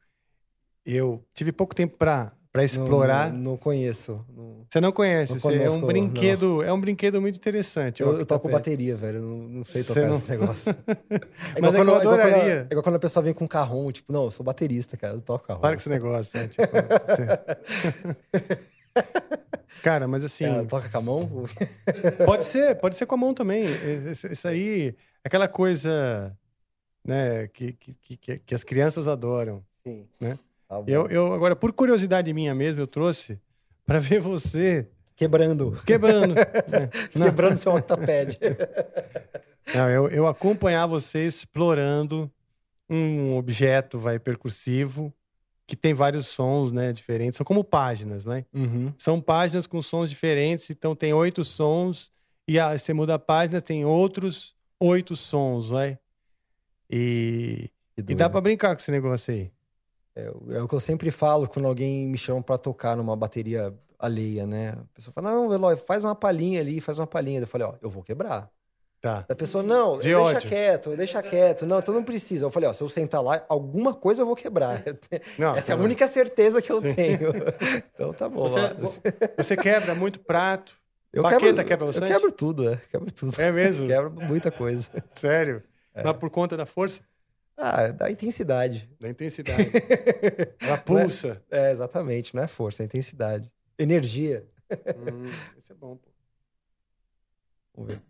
Eu 0.86 1.26
tive 1.34 1.52
pouco 1.52 1.74
tempo 1.74 1.98
para 1.98 2.32
para 2.52 2.64
explorar. 2.64 3.32
Não, 3.32 3.52
não 3.52 3.58
conheço. 3.58 4.26
Não- 4.36 4.66
Você 4.70 4.80
não 4.82 4.92
conhece, 4.92 5.34
Não 5.34 5.40
você- 5.40 5.64
é 5.64 5.70
um 5.70 5.82
brinquedo, 5.82 6.64
é 6.64 6.72
um 6.74 6.80
brinquedo 6.82 7.22
muito 7.22 7.36
interessante. 7.38 8.02
Eu, 8.02 8.18
eu 8.20 8.26
toco 8.26 8.50
bateria, 8.50 8.96
velho. 8.96 9.22
Não, 9.22 9.38
não 9.38 9.64
sei 9.66 9.84
tocar 9.84 10.08
não- 10.08 10.16
esse 10.18 10.30
negócio. 10.30 10.76
É 11.56 11.62
Mas 11.62 11.74
igual 11.74 11.74
é 11.74 11.76
que 11.76 11.82
eu 11.82 11.86
quando- 11.86 11.90
é 11.90 12.02
igual 12.02 12.02
quando- 12.02 12.20
adoraria. 12.22 12.54
É 12.70 12.72
igual 12.72 12.84
quando 12.84 12.96
a 12.96 13.00
pessoa 13.00 13.24
vem 13.24 13.34
com 13.34 13.46
um 13.46 13.48
carrom, 13.48 13.92
tipo, 13.92 14.12
não, 14.12 14.26
eu 14.26 14.32
sou 14.32 14.44
baterista, 14.44 14.96
cara, 14.98 15.14
eu 15.16 15.22
toco 15.22 15.46
carrom. 15.48 15.60
Para 15.62 15.76
com 15.76 15.80
esse 15.80 15.90
negócio, 15.90 16.40
né? 16.40 16.48
Tipo, 16.48 16.68
você- 16.68 18.60
Cara, 19.84 20.08
mas 20.08 20.24
assim. 20.24 20.46
Cara, 20.46 20.66
toca 20.66 20.90
com 20.90 20.98
a 20.98 21.02
mão? 21.02 21.44
Pode 22.26 22.44
ser, 22.44 22.76
pode 22.76 22.96
ser 22.98 23.06
com 23.06 23.16
a 23.16 23.18
mão 23.18 23.34
também. 23.34 23.66
Isso, 24.12 24.28
isso 24.28 24.48
aí, 24.48 24.94
aquela 25.24 25.48
coisa, 25.48 26.36
né, 27.06 27.48
que, 27.48 27.74
que, 27.74 27.96
que, 28.18 28.40
que 28.40 28.56
as 28.56 28.64
crianças 28.64 29.08
adoram. 29.08 29.64
Sim. 29.86 30.06
Né? 30.20 30.38
Tá. 30.70 30.84
Eu, 30.86 31.08
eu, 31.08 31.34
agora, 31.34 31.56
por 31.56 31.74
curiosidade 31.74 32.32
minha 32.32 32.54
mesmo, 32.54 32.80
eu 32.80 32.88
trouxe 32.88 33.42
para 33.86 34.00
ver 34.00 34.22
você 34.22 34.88
Quebrando. 35.16 35.72
quebrando. 35.86 36.36
Não, 37.14 37.26
Quebrando 37.26 37.58
seu 37.58 37.74
octapad. 37.74 38.38
não, 39.76 39.90
eu, 39.90 40.08
eu 40.10 40.28
acompanhar 40.28 40.86
você 40.86 41.28
explorando 41.28 42.32
um 42.90 43.36
objeto 43.36 44.00
vai 44.00 44.18
percussivo 44.18 45.14
que 45.68 45.76
tem 45.76 45.94
vários 45.94 46.26
sons, 46.28 46.72
né, 46.72 46.94
diferentes. 46.94 47.38
São 47.38 47.46
como 47.46 47.64
páginas, 47.64 48.26
né? 48.26 48.46
Uhum. 48.54 48.94
São 48.98 49.20
páginas 49.22 49.68
com 49.68 49.82
sons 49.82 50.10
diferentes, 50.10 50.70
então 50.70 50.96
tem 50.96 51.14
oito 51.14 51.44
sons, 51.44 52.12
e 52.48 52.60
a, 52.60 52.76
você 52.76 52.94
muda 52.94 53.16
a 53.16 53.20
página, 53.20 53.62
tem 53.62 53.86
outros 53.86 54.56
oito 54.80 55.16
sons, 55.16 55.70
vai. 55.70 56.00
E, 56.90 57.70
e 57.96 58.16
dá 58.16 58.28
pra 58.30 58.42
brincar 58.42 58.76
com 58.76 58.82
esse 58.82 58.90
negócio 58.90 59.32
aí. 59.32 59.52
É, 60.26 60.32
o- 60.32 60.54
é 60.54 60.62
o 60.64 60.68
que 60.68 60.74
eu 60.76 60.80
sempre 60.80 61.12
falo 61.12 61.48
quando 61.48 61.68
alguém 61.68 62.08
me 62.08 62.18
chama 62.18 62.42
pra 62.42 62.58
tocar 62.58 62.96
numa 62.96 63.16
bateria 63.16 63.74
alheia, 63.98 64.46
né? 64.48 64.70
A 64.70 64.84
pessoa 64.94 65.14
fala, 65.14 65.32
não, 65.32 65.54
Eloy, 65.54 65.76
faz 65.78 66.04
uma 66.04 66.16
palhinha 66.16 66.62
ali, 66.62 66.80
faz 66.82 67.00
uma 67.00 67.08
palhinha. 67.08 67.40
Eu 67.42 67.48
falei, 67.48 67.68
ó, 67.68 67.74
eu 67.82 67.90
vou 67.90 68.02
quebrar. 68.04 68.50
Tá. 69.02 69.26
A 69.30 69.36
pessoa, 69.36 69.64
não, 69.64 69.98
De 69.98 70.06
deixa 70.14 70.20
ódio. 70.20 70.50
quieto, 70.50 70.96
deixa 70.98 71.24
quieto. 71.24 71.66
Não, 71.66 71.80
então 71.80 71.94
não 71.94 72.04
precisa. 72.04 72.46
Eu 72.46 72.52
falei, 72.52 72.68
ó, 72.68 72.74
se 72.74 72.82
eu 72.84 72.90
sentar 72.90 73.24
lá, 73.24 73.46
alguma 73.48 73.94
coisa 73.94 74.22
eu 74.22 74.26
vou 74.26 74.36
quebrar. 74.36 74.84
Não, 75.40 75.56
Essa 75.56 75.72
é 75.72 75.74
a 75.74 75.78
não. 75.78 75.86
única 75.86 76.06
certeza 76.06 76.62
que 76.62 76.70
eu 76.70 76.82
tenho. 76.82 77.32
então 77.96 78.12
tá 78.14 78.28
bom. 78.28 78.50
Você, 78.50 79.02
você 79.38 79.56
quebra 79.56 79.96
muito 79.96 80.20
prato. 80.20 80.74
Eu 81.14 81.24
Baqueta 81.24 81.46
quebro, 81.46 81.66
quebra 81.66 81.86
Eu 81.86 81.88
bastante? 81.94 82.12
quebro 82.12 82.32
tudo, 82.32 82.70
é. 82.70 82.76
Quebro 82.92 83.10
tudo. 83.12 83.42
É 83.42 83.52
mesmo? 83.54 83.88
Quebro 83.88 84.12
muita 84.12 84.52
coisa. 84.52 84.90
Sério? 85.14 85.64
Mas 86.04 86.18
por 86.18 86.30
conta 86.30 86.56
da 86.58 86.66
força? 86.66 87.00
Ah, 87.62 87.88
da 87.92 88.10
intensidade. 88.10 88.90
Da 89.00 89.10
intensidade. 89.10 89.70
Ela 90.62 90.78
pulsa. 90.78 91.44
É, 91.52 91.72
exatamente. 91.72 92.34
Não 92.34 92.42
é 92.42 92.48
força, 92.48 92.84
é 92.84 92.86
intensidade. 92.86 93.52
Energia. 93.78 94.48
Hum, 94.72 95.26
isso 95.58 95.74
é 95.74 95.76
bom, 95.76 95.98
pô. 95.98 96.10
Vamos 97.76 97.94
ver. 97.94 98.02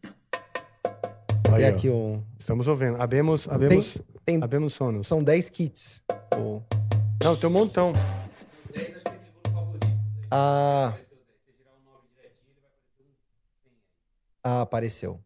Aí, 1.52 1.64
Tem 1.64 1.66
aqui 1.66 1.89
um. 1.89 2.24
Estamos 2.38 2.68
ouvindo. 2.68 3.02
Abemos, 3.02 3.47
abemos, 3.50 3.97
tem- 4.24 4.39
abemos 4.43 4.74
sonos. 4.74 5.08
São 5.08 5.24
10 5.24 5.50
kits. 5.50 6.04
O- 6.38 6.62
Não, 7.24 7.36
tem 7.36 7.50
um 7.50 7.54
montão. 7.54 7.91
Ah. 10.30 10.95
Ah, 14.43 14.62
apareceu. 14.62 15.20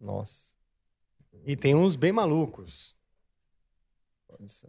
Nossa. 0.00 0.54
E 1.44 1.54
tem 1.56 1.74
uns 1.76 1.94
bem 1.94 2.10
malucos. 2.10 2.95
Pode 4.36 4.50
ser. 4.50 4.68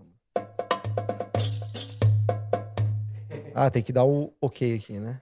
Ah, 3.53 3.69
tem 3.69 3.83
que 3.83 3.91
dar 3.91 4.05
o 4.05 4.33
ok 4.39 4.75
aqui, 4.75 4.93
né? 4.93 5.21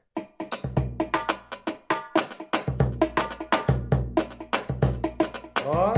Ó. 5.66 5.94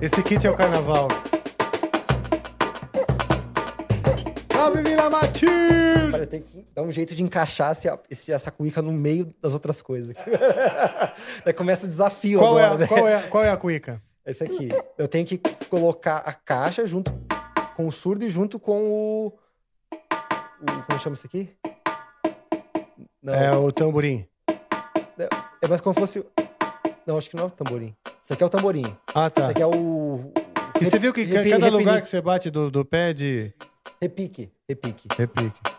Esse 0.00 0.20
kit 0.24 0.44
é 0.44 0.50
o 0.50 0.56
carnaval. 0.56 1.06
Tem 6.32 6.40
que 6.40 6.66
dar 6.74 6.80
um 6.80 6.90
jeito 6.90 7.14
de 7.14 7.22
encaixar 7.22 7.72
esse, 7.72 7.86
esse, 8.08 8.32
essa 8.32 8.50
cuíca 8.50 8.80
no 8.80 8.90
meio 8.90 9.34
das 9.42 9.52
outras 9.52 9.82
coisas. 9.82 10.16
Daí 11.44 11.52
começa 11.52 11.84
o 11.84 11.88
desafio 11.90 12.38
Qual 12.38 12.58
é, 12.58 12.64
agora, 12.64 12.74
a, 12.74 12.78
né? 12.78 12.86
qual, 12.86 13.06
é, 13.06 13.22
qual 13.28 13.44
é 13.44 13.50
a 13.50 13.56
cuíca? 13.58 14.02
Esse 14.24 14.42
aqui. 14.42 14.70
Eu 14.96 15.06
tenho 15.06 15.26
que 15.26 15.38
colocar 15.68 16.22
a 16.24 16.32
caixa 16.32 16.86
junto 16.86 17.12
com 17.76 17.86
o 17.86 17.92
surdo 17.92 18.24
e 18.24 18.30
junto 18.30 18.58
com 18.58 18.80
o. 18.80 19.26
o 19.92 20.82
como 20.88 20.98
chama 20.98 21.12
isso 21.12 21.26
aqui? 21.26 21.50
Não. 23.22 23.34
É 23.34 23.54
o 23.54 23.70
tamborim. 23.70 24.26
É 25.60 25.68
mais 25.68 25.82
como 25.82 25.92
fosse. 25.92 26.24
Não, 27.06 27.18
acho 27.18 27.28
que 27.28 27.36
não 27.36 27.44
é 27.44 27.46
o 27.48 27.50
tamborim. 27.50 27.94
Isso 28.22 28.32
aqui 28.32 28.42
é 28.42 28.46
o 28.46 28.48
tamborim. 28.48 28.96
Ah, 29.14 29.28
tá. 29.28 29.42
Isso 29.42 29.50
aqui 29.50 29.62
é 29.62 29.66
o. 29.66 30.32
E 30.80 30.84
você 30.86 30.98
viu 30.98 31.12
que 31.12 31.26
cada 31.26 31.68
lugar 31.68 32.00
que 32.00 32.08
você 32.08 32.22
bate 32.22 32.50
do, 32.50 32.70
do 32.70 32.86
pé 32.86 33.12
de 33.12 33.52
Repique, 34.00 34.50
repique. 34.66 35.08
repique. 35.14 35.71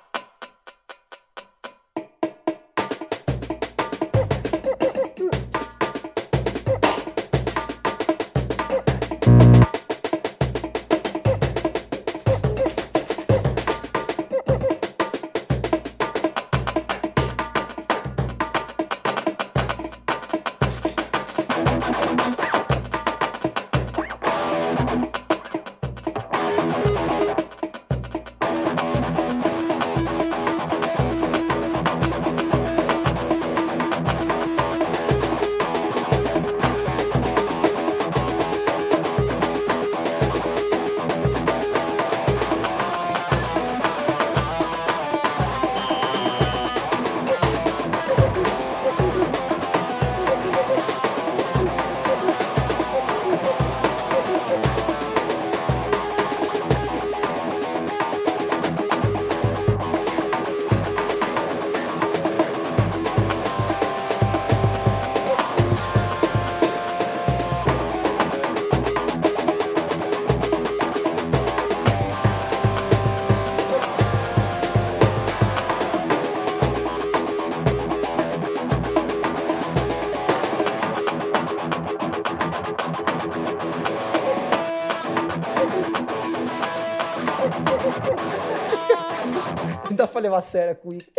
Sério 90.44 90.72
a 90.74 90.76
cuíca. 90.76 91.12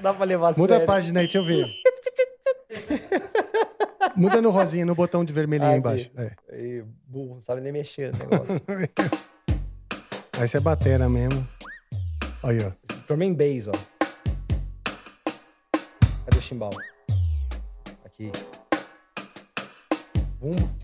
dá 0.00 0.14
pra 0.14 0.24
levar 0.24 0.54
a 0.54 0.56
Muda 0.56 0.74
sério. 0.74 0.84
a 0.84 0.86
página 0.86 1.20
aí, 1.20 1.26
deixa 1.26 1.38
eu 1.38 1.44
ver. 1.44 1.66
Muda 4.16 4.40
no 4.42 4.50
rosinha, 4.50 4.84
no 4.84 4.94
botão 4.94 5.24
de 5.24 5.32
vermelhinho 5.32 5.68
Ah, 5.70 5.72
aí 5.74 5.78
aqui. 5.78 5.88
embaixo. 5.88 6.10
É. 6.16 6.32
Aí, 6.54 6.84
burro, 7.06 7.36
não 7.36 7.42
sabe 7.42 7.60
nem 7.60 7.72
mexer 7.72 8.12
no 8.12 8.18
negócio. 8.18 8.62
Aí 10.40 10.46
você 10.46 10.56
é 10.56 10.60
batera 10.60 11.08
mesmo. 11.08 11.46
Aí, 12.44 12.58
ó. 12.64 12.70
Drum 13.08 13.34
bass, 13.34 13.66
ó. 13.66 13.72
Cadê 16.24 16.38
o 16.38 16.40
chimbal? 16.40 16.70
Aqui. 18.04 18.30
Bumbo. 20.40 20.77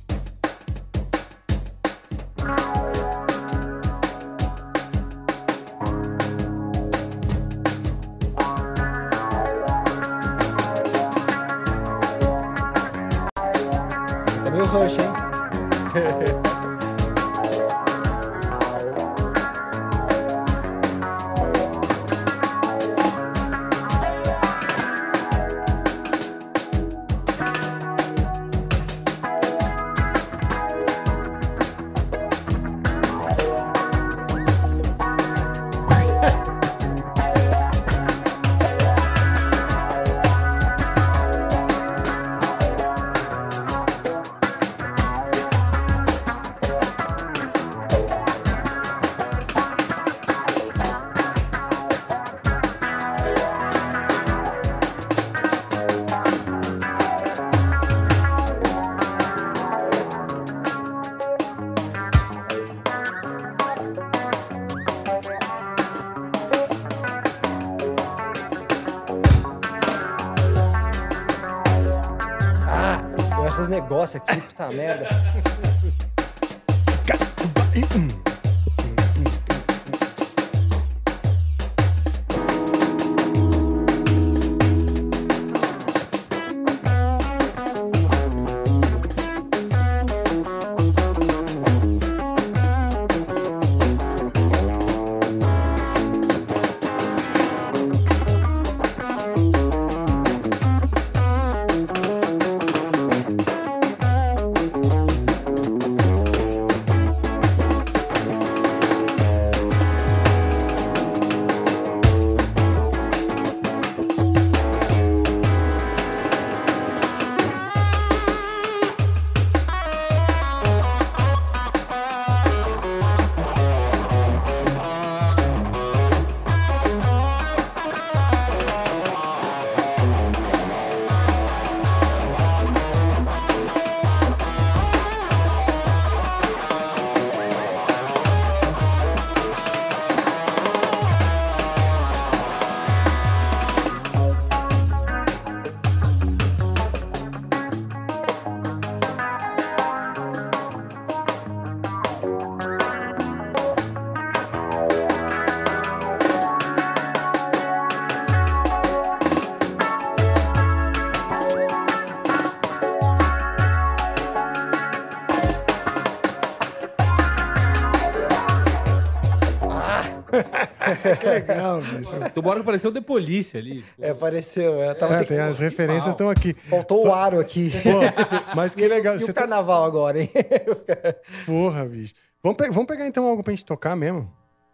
Que 171.17 171.27
legal, 171.27 171.81
bicho. 171.81 172.11
Tem 172.11 172.43
uma 172.43 172.51
hora 172.51 172.57
que 172.61 172.62
apareceu 172.62 172.91
o 172.91 172.93
The 172.95 173.01
Police 173.01 173.57
ali. 173.57 173.85
É, 174.01 174.11
apareceu. 174.11 174.83
É, 174.83 174.95
tava 174.95 175.17
É, 175.17 175.25
tem- 175.25 175.39
as 175.41 175.59
referências 175.59 176.11
estão 176.11 176.29
aqui. 176.31 176.53
Faltou 176.55 177.07
o 177.07 177.12
aro 177.12 177.39
aqui. 177.41 177.71
Pô, 177.83 178.55
mas 178.57 178.75
que 178.75 178.87
legal. 178.87 179.17
E 179.17 179.21
Você 179.21 179.31
o 179.31 179.35
tá... 179.35 179.41
carnaval 179.43 179.85
agora, 179.85 180.21
hein? 180.21 180.31
Porra, 181.47 181.85
bicho. 181.85 182.15
Vamos, 182.43 182.59
pe- 182.59 182.71
vamos 182.71 182.87
pegar 182.87 183.07
então 183.07 183.27
algo 183.27 183.43
pra 183.43 183.53
gente 183.53 183.65
tocar 183.65 183.97
mesmo? 183.97 184.31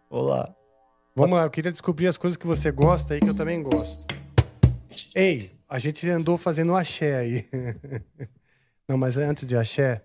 Olá. 0.09 0.53
Vamos 1.15 1.37
lá, 1.37 1.43
eu 1.43 1.49
queria 1.49 1.71
descobrir 1.71 2.07
as 2.07 2.17
coisas 2.17 2.37
que 2.37 2.47
você 2.47 2.71
gosta 2.71 3.13
aí, 3.13 3.19
que 3.19 3.29
eu 3.29 3.35
também 3.35 3.61
gosto. 3.61 4.05
Ei, 5.15 5.51
a 5.67 5.77
gente 5.79 6.09
andou 6.09 6.37
fazendo 6.37 6.75
axé 6.75 7.15
aí. 7.17 7.45
Não, 8.87 8.97
mas 8.97 9.17
antes 9.17 9.47
de 9.47 9.55
axé, 9.55 10.01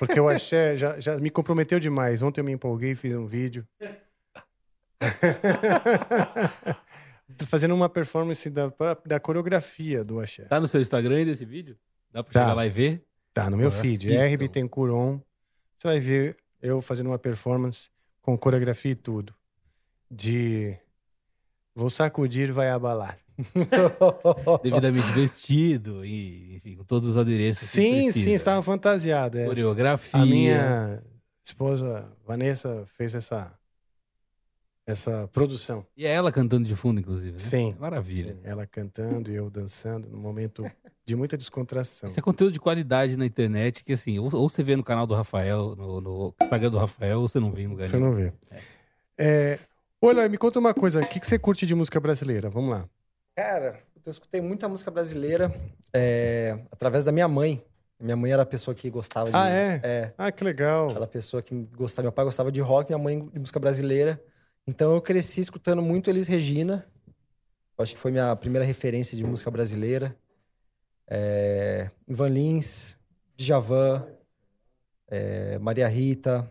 porque 0.00 0.18
o 0.18 0.28
axé 0.28 0.76
já, 0.76 0.98
já 0.98 1.16
me 1.16 1.30
comprometeu 1.30 1.78
demais. 1.78 2.22
Ontem 2.22 2.40
eu 2.40 2.44
me 2.44 2.52
empolguei 2.52 2.92
e 2.92 2.94
fiz 2.96 3.12
um 3.12 3.26
vídeo. 3.26 3.64
Tô 7.36 7.46
fazendo 7.46 7.74
uma 7.74 7.88
performance 7.88 8.48
da, 8.50 8.72
da 9.04 9.18
coreografia 9.18 10.04
do 10.04 10.20
axé. 10.20 10.44
Tá 10.44 10.60
no 10.60 10.68
seu 10.68 10.80
Instagram 10.80 11.16
aí 11.16 11.24
desse 11.24 11.44
vídeo? 11.44 11.76
Dá 12.12 12.22
pra 12.22 12.32
Tá. 12.32 12.40
chegar 12.42 12.54
lá 12.54 12.66
e 12.66 12.70
ver? 12.70 13.04
Tá 13.32 13.50
no 13.50 13.56
meu 13.56 13.70
Pô, 13.70 13.78
feed, 13.78 14.06
assistam. 14.06 14.22
R 14.22 14.36
Bittencourt 14.36 14.92
On. 14.92 15.20
Você 15.78 15.88
vai 15.88 16.00
ver 16.00 16.36
eu 16.62 16.80
fazendo 16.80 17.08
uma 17.08 17.18
performance 17.18 17.88
com 18.22 18.38
coreografia 18.38 18.92
e 18.92 18.94
tudo. 18.94 19.34
De 20.10 20.76
vou 21.74 21.90
sacudir, 21.90 22.52
vai 22.52 22.70
abalar. 22.70 23.18
Devidamente 24.62 25.10
vestido 25.10 26.04
e, 26.04 26.56
enfim, 26.56 26.76
com 26.76 26.84
todos 26.84 27.10
os 27.10 27.18
adereços. 27.18 27.68
que 27.70 27.80
Sim, 27.80 28.12
sim, 28.12 28.30
estava 28.32 28.62
fantasiado. 28.62 29.38
é. 29.38 29.46
Coreografia. 29.46 30.20
A 30.20 30.24
minha 30.26 31.02
esposa 31.44 32.12
Vanessa 32.24 32.84
fez 32.96 33.12
essa 33.14 33.52
essa 34.86 35.28
produção. 35.32 35.86
E 35.96 36.06
é 36.06 36.10
ela 36.12 36.30
cantando 36.30 36.66
de 36.66 36.74
fundo, 36.74 37.00
inclusive. 37.00 37.32
Né? 37.32 37.38
Sim. 37.38 37.74
Maravilha. 37.78 38.36
Ela 38.44 38.66
cantando 38.66 39.30
e 39.30 39.34
eu 39.34 39.48
dançando 39.50 40.08
num 40.08 40.18
momento 40.18 40.64
de 41.04 41.16
muita 41.16 41.36
descontração. 41.36 42.08
Esse 42.08 42.18
é 42.18 42.22
conteúdo 42.22 42.52
de 42.52 42.60
qualidade 42.60 43.16
na 43.16 43.24
internet 43.24 43.82
que, 43.82 43.92
assim, 43.92 44.18
ou, 44.18 44.26
ou 44.34 44.48
você 44.48 44.62
vê 44.62 44.76
no 44.76 44.84
canal 44.84 45.06
do 45.06 45.14
Rafael, 45.14 45.74
no, 45.76 46.00
no 46.00 46.34
Instagram 46.42 46.70
do 46.70 46.78
Rafael, 46.78 47.20
ou 47.20 47.28
você 47.28 47.40
não 47.40 47.50
vê 47.50 47.62
em 47.62 47.66
lugar 47.68 47.88
Você 47.88 47.96
nenhum. 47.96 48.10
não 48.10 48.16
vê. 48.16 48.32
É, 49.18 49.58
olha, 50.02 50.28
me 50.28 50.36
conta 50.36 50.58
uma 50.58 50.74
coisa. 50.74 51.00
O 51.00 51.06
que, 51.06 51.20
que 51.20 51.26
você 51.26 51.38
curte 51.38 51.66
de 51.66 51.74
música 51.74 51.98
brasileira? 51.98 52.50
Vamos 52.50 52.70
lá. 52.70 52.88
Cara, 53.36 53.80
eu 54.04 54.10
escutei 54.10 54.40
muita 54.40 54.68
música 54.68 54.90
brasileira 54.90 55.52
é, 55.94 56.58
através 56.70 57.04
da 57.04 57.12
minha 57.12 57.26
mãe. 57.26 57.64
Minha 57.98 58.16
mãe 58.16 58.32
era 58.32 58.42
a 58.42 58.46
pessoa 58.46 58.74
que 58.74 58.90
gostava 58.90 59.30
de. 59.30 59.36
Ah, 59.36 59.48
é? 59.48 59.80
É. 59.82 60.12
Ah, 60.18 60.30
que 60.30 60.44
legal. 60.44 60.90
Aquela 60.90 61.06
pessoa 61.06 61.42
que 61.42 61.54
gostava. 61.76 62.04
Meu 62.04 62.12
pai 62.12 62.24
gostava 62.24 62.52
de 62.52 62.60
rock, 62.60 62.90
minha 62.90 63.02
mãe 63.02 63.18
de 63.32 63.38
música 63.38 63.58
brasileira. 63.58 64.20
Então 64.66 64.94
eu 64.94 65.02
cresci 65.02 65.40
escutando 65.40 65.82
muito 65.82 66.08
Elis 66.08 66.26
Regina. 66.26 66.86
Acho 67.76 67.94
que 67.94 68.00
foi 68.00 68.10
minha 68.10 68.34
primeira 68.36 68.64
referência 68.64 69.16
de 69.16 69.24
música 69.24 69.50
brasileira. 69.50 70.16
É, 71.06 71.90
Ivan 72.08 72.28
Lins, 72.28 72.96
Djavan, 73.36 74.06
é, 75.08 75.58
Maria 75.58 75.86
Rita, 75.86 76.50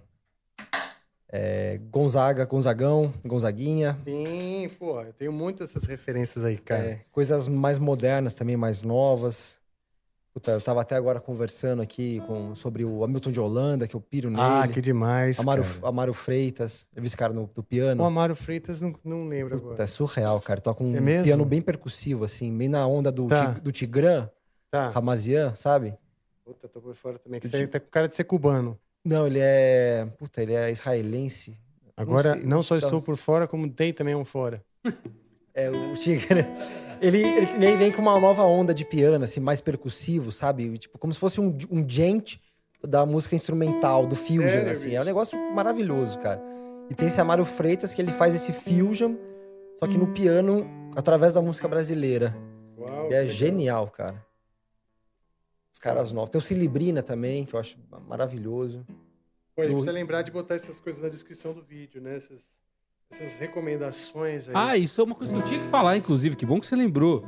é, 1.27 1.79
Gonzaga, 1.89 2.45
Gonzagão, 2.45 3.11
Gonzaguinha. 3.25 3.97
Sim, 4.03 4.69
pô, 4.77 5.01
eu 5.01 5.13
tenho 5.13 5.31
muitas 5.31 5.73
dessas 5.73 5.89
referências 5.89 6.45
aí, 6.45 6.57
cara. 6.57 6.85
É, 6.85 7.01
coisas 7.11 7.47
mais 7.47 7.79
modernas 7.79 8.35
também, 8.35 8.55
mais 8.55 8.83
novas. 8.83 9.59
Puta, 10.33 10.49
eu 10.51 10.61
tava 10.61 10.81
até 10.81 10.95
agora 10.95 11.19
conversando 11.19 11.81
aqui 11.83 12.19
com, 12.25 12.55
sobre 12.55 12.83
o 12.83 13.03
Hamilton 13.03 13.31
de 13.31 13.39
Holanda, 13.39 13.87
que 13.87 13.95
eu 13.95 14.01
piro 14.01 14.31
nele. 14.31 14.41
ah, 14.41 14.67
que 14.67 14.81
demais. 14.81 15.39
Amaro, 15.39 15.61
cara. 15.63 15.87
Amaro 15.87 16.13
Freitas. 16.13 16.87
Eu 16.95 17.03
vi 17.03 17.07
esse 17.07 17.15
cara 17.15 17.31
no, 17.33 17.45
do 17.53 17.61
piano. 17.61 18.01
O 18.01 18.05
Amaro 18.05 18.35
Freitas 18.35 18.81
não, 18.81 18.95
não 19.03 19.27
lembro 19.27 19.55
Puta, 19.55 19.67
agora. 19.67 19.83
é 19.83 19.87
surreal, 19.87 20.41
cara. 20.41 20.59
Toca 20.59 20.83
um 20.83 20.95
É 20.95 21.21
piano 21.21 21.45
bem 21.45 21.61
percussivo, 21.61 22.23
assim, 22.23 22.55
bem 22.57 22.67
na 22.67 22.87
onda 22.87 23.11
do, 23.11 23.27
Tá. 23.27 23.51
Do 23.51 23.71
Tigran, 23.71 24.27
Tá. 24.71 24.89
Ramazian, 24.89 25.53
sabe? 25.53 25.93
Puta, 26.43 26.67
tô 26.67 26.81
por 26.81 26.95
fora 26.95 27.19
também. 27.19 27.39
Que 27.39 27.47
você 27.47 27.67
tá 27.67 27.79
com 27.79 27.87
cara 27.91 28.07
de 28.09 28.15
ser 28.15 28.23
cubano. 28.23 28.77
Não, 29.05 29.27
ele 29.27 29.37
é. 29.39 30.07
Puta, 30.17 30.41
ele 30.41 30.55
é 30.55 30.71
israelense. 30.71 31.55
Agora, 31.95 32.33
sei, 32.33 32.43
não, 32.43 32.63
só 32.63 32.79
sei 32.79 32.87
estou 32.87 33.01
por 33.03 33.15
fora, 33.17 33.47
como 33.47 33.69
tem 33.69 33.93
também 33.93 34.15
um 34.15 34.25
fora. 34.25 34.63
É, 35.53 35.69
o 35.69 35.93
Tigran. 35.93 36.45
Ele, 37.01 37.21
ele 37.21 37.77
vem, 37.77 37.91
com 37.91 38.01
uma 38.01 38.19
nova 38.19 38.43
onda 38.43 38.73
de 38.73 38.85
piano, 38.85 39.23
assim, 39.23 39.39
mais 39.39 39.59
percussivo, 39.59 40.31
sabe? 40.31 40.77
Tipo, 40.77 40.97
como 40.97 41.13
se 41.13 41.19
fosse 41.19 41.41
um, 41.41 41.55
um 41.69 41.87
gent 41.87 42.37
da 42.81 43.05
música 43.05 43.35
instrumental, 43.35 44.07
do 44.07 44.15
fusion, 44.15 44.47
Sério, 44.47 44.71
assim. 44.71 44.85
bicho? 44.85 44.95
É 44.97 45.01
um 45.01 45.05
negócio 45.05 45.53
maravilhoso, 45.53 46.17
cara. 46.19 46.41
E 46.89 46.95
tem 46.95 47.07
esse 47.07 47.19
Amaro 47.19 47.43
Freitas 47.45 47.93
que 47.93 48.01
ele 48.01 48.11
faz 48.11 48.33
esse 48.35 48.51
fusion, 48.53 49.15
só 49.79 49.87
que 49.87 49.97
no 49.97 50.07
piano, 50.13 50.65
através 50.95 51.33
da 51.33 51.41
música 51.41 51.67
brasileira. 51.67 52.35
Uau, 52.77 53.11
E 53.11 53.13
é 53.13 53.25
genial, 53.27 53.89
cara. 53.89 54.25
Os 55.73 55.79
caras 55.79 56.11
novos. 56.13 56.29
Tem 56.29 56.39
o 56.39 56.41
Cilibrina 56.41 57.01
também, 57.01 57.43
que 57.45 57.53
eu 57.53 57.59
acho 57.59 57.77
maravilhoso. 58.07 58.85
Pô, 59.55 59.61
a 59.61 59.65
gente 59.65 59.71
do- 59.73 59.77
precisa 59.77 59.91
lembrar 59.91 60.21
de 60.21 60.31
botar 60.31 60.55
essas 60.55 60.79
coisas 60.79 61.01
na 61.01 61.09
descrição 61.09 61.53
do 61.53 61.61
vídeo, 61.63 62.01
né? 62.01 62.15
Essas, 62.17 62.41
essas 63.13 63.35
recomendações 63.35 64.47
aí. 64.47 64.53
Ah, 64.55 64.77
isso 64.77 64.99
é 64.99 65.03
uma 65.03 65.13
coisa 65.15 65.33
que 65.33 65.39
eu 65.39 65.43
tinha 65.43 65.59
que 65.59 65.67
falar, 65.67 65.95
inclusive. 65.95 66.35
Que 66.35 66.45
bom 66.45 66.59
que 66.59 66.65
você 66.65 66.75
lembrou. 66.75 67.23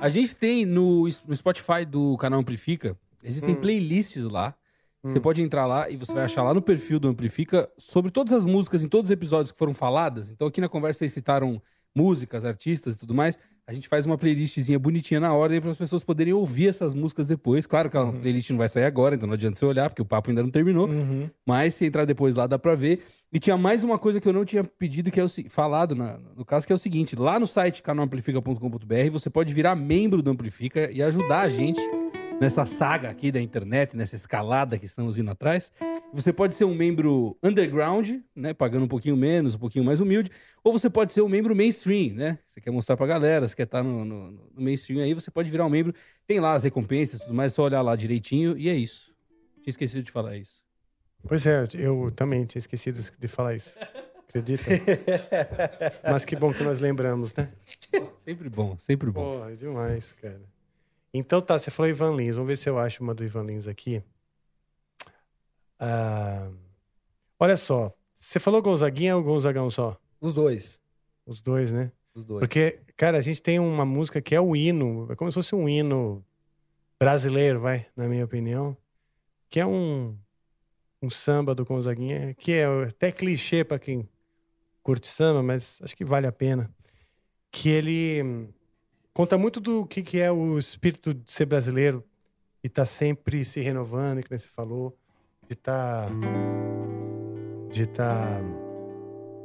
A 0.00 0.08
gente 0.08 0.34
tem 0.34 0.64
no, 0.64 1.04
no 1.26 1.36
Spotify 1.36 1.84
do 1.86 2.16
canal 2.16 2.40
Amplifica, 2.40 2.96
existem 3.22 3.54
Hum. 3.54 3.60
playlists 3.60 4.24
lá. 4.24 4.54
Você 5.02 5.20
pode 5.20 5.40
entrar 5.40 5.66
lá 5.66 5.88
e 5.88 5.96
você 5.96 6.12
vai 6.12 6.24
achar 6.24 6.42
lá 6.42 6.52
no 6.52 6.60
perfil 6.60 6.98
do 6.98 7.06
Amplifica 7.06 7.70
sobre 7.78 8.10
todas 8.10 8.32
as 8.32 8.44
músicas 8.44 8.82
em 8.82 8.88
todos 8.88 9.08
os 9.08 9.12
episódios 9.12 9.52
que 9.52 9.58
foram 9.58 9.72
faladas. 9.72 10.32
Então 10.32 10.48
aqui 10.48 10.60
na 10.60 10.68
conversa 10.68 10.98
vocês 10.98 11.12
citaram 11.12 11.62
músicas, 11.94 12.44
artistas 12.44 12.96
e 12.96 12.98
tudo 12.98 13.14
mais. 13.14 13.38
A 13.68 13.72
gente 13.74 13.88
faz 13.88 14.06
uma 14.06 14.16
playlistzinha 14.16 14.78
bonitinha 14.78 15.18
na 15.18 15.34
ordem 15.34 15.60
para 15.60 15.70
as 15.72 15.76
pessoas 15.76 16.04
poderem 16.04 16.32
ouvir 16.32 16.68
essas 16.68 16.94
músicas 16.94 17.26
depois. 17.26 17.66
Claro 17.66 17.90
que 17.90 17.96
a 17.96 18.06
playlist 18.12 18.50
não 18.50 18.58
vai 18.58 18.68
sair 18.68 18.84
agora, 18.84 19.16
então 19.16 19.26
não 19.26 19.34
adianta 19.34 19.58
você 19.58 19.66
olhar, 19.66 19.90
porque 19.90 20.00
o 20.00 20.04
papo 20.04 20.30
ainda 20.30 20.40
não 20.40 20.50
terminou. 20.50 20.88
Mas 21.44 21.74
se 21.74 21.84
entrar 21.84 22.04
depois 22.04 22.36
lá, 22.36 22.46
dá 22.46 22.60
pra 22.60 22.76
ver. 22.76 23.02
E 23.32 23.40
tinha 23.40 23.56
mais 23.56 23.82
uma 23.82 23.98
coisa 23.98 24.20
que 24.20 24.28
eu 24.28 24.32
não 24.32 24.44
tinha 24.44 24.62
pedido, 24.62 25.10
que 25.10 25.18
é 25.18 25.24
o 25.24 25.28
falado 25.50 25.96
na- 25.96 26.16
no 26.36 26.44
caso, 26.44 26.64
que 26.64 26.72
é 26.72 26.76
o 26.76 26.78
seguinte: 26.78 27.16
lá 27.16 27.40
no 27.40 27.46
site 27.46 27.82
canalamplifica.com.br 27.82 29.10
você 29.10 29.28
pode 29.28 29.52
virar 29.52 29.74
membro 29.74 30.22
do 30.22 30.30
Amplifica 30.30 30.88
e 30.92 31.02
ajudar 31.02 31.40
a 31.40 31.48
gente 31.48 31.80
nessa 32.40 32.64
saga 32.64 33.10
aqui 33.10 33.32
da 33.32 33.40
internet, 33.40 33.96
nessa 33.96 34.14
escalada 34.14 34.78
que 34.78 34.86
estamos 34.86 35.18
indo 35.18 35.30
atrás. 35.30 35.72
Você 36.16 36.32
pode 36.32 36.54
ser 36.54 36.64
um 36.64 36.74
membro 36.74 37.36
underground, 37.42 38.10
né, 38.34 38.54
pagando 38.54 38.84
um 38.84 38.88
pouquinho 38.88 39.16
menos, 39.16 39.54
um 39.54 39.58
pouquinho 39.58 39.84
mais 39.84 40.00
humilde, 40.00 40.30
ou 40.64 40.72
você 40.72 40.88
pode 40.88 41.12
ser 41.12 41.20
um 41.20 41.28
membro 41.28 41.54
mainstream, 41.54 42.14
né? 42.14 42.38
Você 42.46 42.60
quer 42.60 42.70
mostrar 42.70 42.96
pra 42.96 43.06
galera, 43.06 43.46
você 43.46 43.54
quer 43.54 43.64
estar 43.64 43.82
no, 43.82 44.04
no- 44.04 44.30
no 44.30 44.50
mainstream 44.56 45.02
aí, 45.02 45.12
você 45.12 45.30
pode 45.30 45.50
virar 45.50 45.66
um 45.66 45.68
membro. 45.70 45.94
Tem 46.26 46.40
lá 46.40 46.54
as 46.54 46.64
recompensas 46.64 47.20
e 47.20 47.24
tudo 47.24 47.34
mais, 47.34 47.52
é 47.52 47.54
só 47.54 47.64
olhar 47.64 47.82
lá 47.82 47.94
direitinho 47.94 48.56
e 48.56 48.68
é 48.68 48.74
isso. 48.74 49.14
Tinha 49.62 49.70
esquecido 49.70 50.02
de 50.02 50.10
falar 50.10 50.36
isso. 50.36 50.62
Pois 51.28 51.44
é, 51.44 51.66
eu 51.74 52.10
também 52.16 52.44
tinha 52.46 52.60
esquecido 52.60 52.98
de 53.18 53.28
falar 53.28 53.54
isso. 53.54 53.78
Acredita? 54.28 54.64
Mas 56.10 56.24
que 56.24 56.34
bom 56.36 56.52
que 56.52 56.62
nós 56.62 56.80
lembramos, 56.80 57.34
né? 57.34 57.50
Sempre 58.24 58.48
bom, 58.48 58.76
sempre 58.78 59.10
bom. 59.10 59.32
Porra, 59.38 59.52
é 59.52 59.54
demais, 59.54 60.12
cara. 60.14 60.40
Então 61.12 61.40
tá, 61.42 61.58
você 61.58 61.70
falou 61.70 61.88
Ivan 61.90 62.14
Lins. 62.16 62.34
Vamos 62.36 62.48
ver 62.48 62.56
se 62.56 62.68
eu 62.68 62.78
acho 62.78 63.02
uma 63.02 63.14
do 63.14 63.24
Ivan 63.24 63.44
Lins 63.44 63.66
aqui. 63.66 64.02
Ah, 65.78 66.50
olha 67.38 67.56
só, 67.56 67.92
você 68.18 68.38
falou 68.38 68.62
Gonzaguinha 68.62 69.16
ou 69.16 69.22
Gonzagão 69.22 69.68
só? 69.70 69.98
Os 70.20 70.34
dois. 70.34 70.80
Os 71.26 71.40
dois, 71.40 71.70
né? 71.70 71.92
Os 72.14 72.24
dois. 72.24 72.40
Porque, 72.40 72.80
cara, 72.96 73.18
a 73.18 73.20
gente 73.20 73.42
tem 73.42 73.58
uma 73.58 73.84
música 73.84 74.20
que 74.20 74.34
é 74.34 74.40
o 74.40 74.56
hino, 74.56 75.06
é 75.10 75.14
como 75.14 75.30
se 75.30 75.34
fosse 75.34 75.54
um 75.54 75.68
hino 75.68 76.24
brasileiro, 76.98 77.60
vai, 77.60 77.86
na 77.94 78.08
minha 78.08 78.24
opinião, 78.24 78.76
que 79.50 79.60
é 79.60 79.66
um, 79.66 80.16
um 81.02 81.10
samba 81.10 81.54
do 81.54 81.64
Gonzaguinha, 81.64 82.34
que 82.34 82.52
é 82.52 82.64
até 82.84 83.12
clichê 83.12 83.64
pra 83.64 83.78
quem 83.78 84.08
curte 84.82 85.06
samba, 85.06 85.42
mas 85.42 85.78
acho 85.82 85.96
que 85.96 86.04
vale 86.04 86.26
a 86.26 86.32
pena. 86.32 86.70
Que 87.50 87.68
ele 87.68 88.48
conta 89.12 89.36
muito 89.36 89.60
do 89.60 89.86
que, 89.86 90.02
que 90.02 90.20
é 90.20 90.30
o 90.30 90.58
espírito 90.58 91.12
de 91.12 91.30
ser 91.30 91.46
brasileiro 91.46 92.04
e 92.62 92.68
tá 92.68 92.86
sempre 92.86 93.44
se 93.44 93.60
renovando, 93.60 94.22
que 94.22 94.30
nem 94.30 94.38
você 94.38 94.48
falou, 94.48 94.96
de 95.48 95.54
estar 95.54 96.10
de 97.70 97.82
estar 97.82 98.42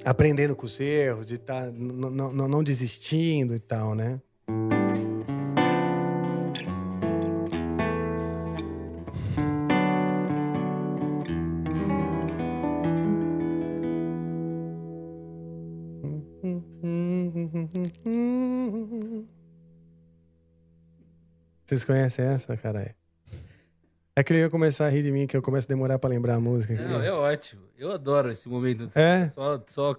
aprendendo 0.06 0.56
com 0.56 0.66
os 0.66 0.80
erros, 0.80 1.28
de 1.28 1.36
estar 1.36 1.72
não 1.72 2.64
desistindo 2.64 3.54
e 3.56 3.60
tal, 3.60 3.94
né? 3.94 4.20
Vocês 21.66 21.86
conhecem 21.86 22.26
essa, 22.26 22.58
caralho? 22.58 22.94
É 24.16 24.24
que 24.24 24.34
ele 24.34 24.42
ia 24.42 24.50
começar 24.50 24.88
a 24.88 24.90
rir 24.90 25.04
de 25.04 25.12
mim, 25.12 25.26
que 25.26 25.38
eu 25.38 25.42
começo 25.42 25.68
a 25.68 25.70
demorar 25.70 25.98
pra 25.98 26.10
lembrar 26.10 26.36
a 26.36 26.40
música. 26.40 26.74
aqui. 26.74 26.84
Não, 26.84 27.02
é 27.02 27.12
ótimo. 27.12 27.62
Eu 27.78 27.92
adoro 27.92 28.30
esse 28.30 28.50
momento. 28.50 28.90
É? 28.94 29.30
Só, 29.30 29.64
só 29.68 29.96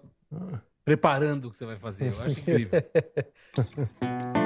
preparando 0.84 1.46
o 1.46 1.50
que 1.50 1.56
você 1.56 1.64
vai 1.64 1.76
fazer. 1.76 2.12
Eu 2.12 2.22
acho 2.22 2.38
incrível. 2.40 2.82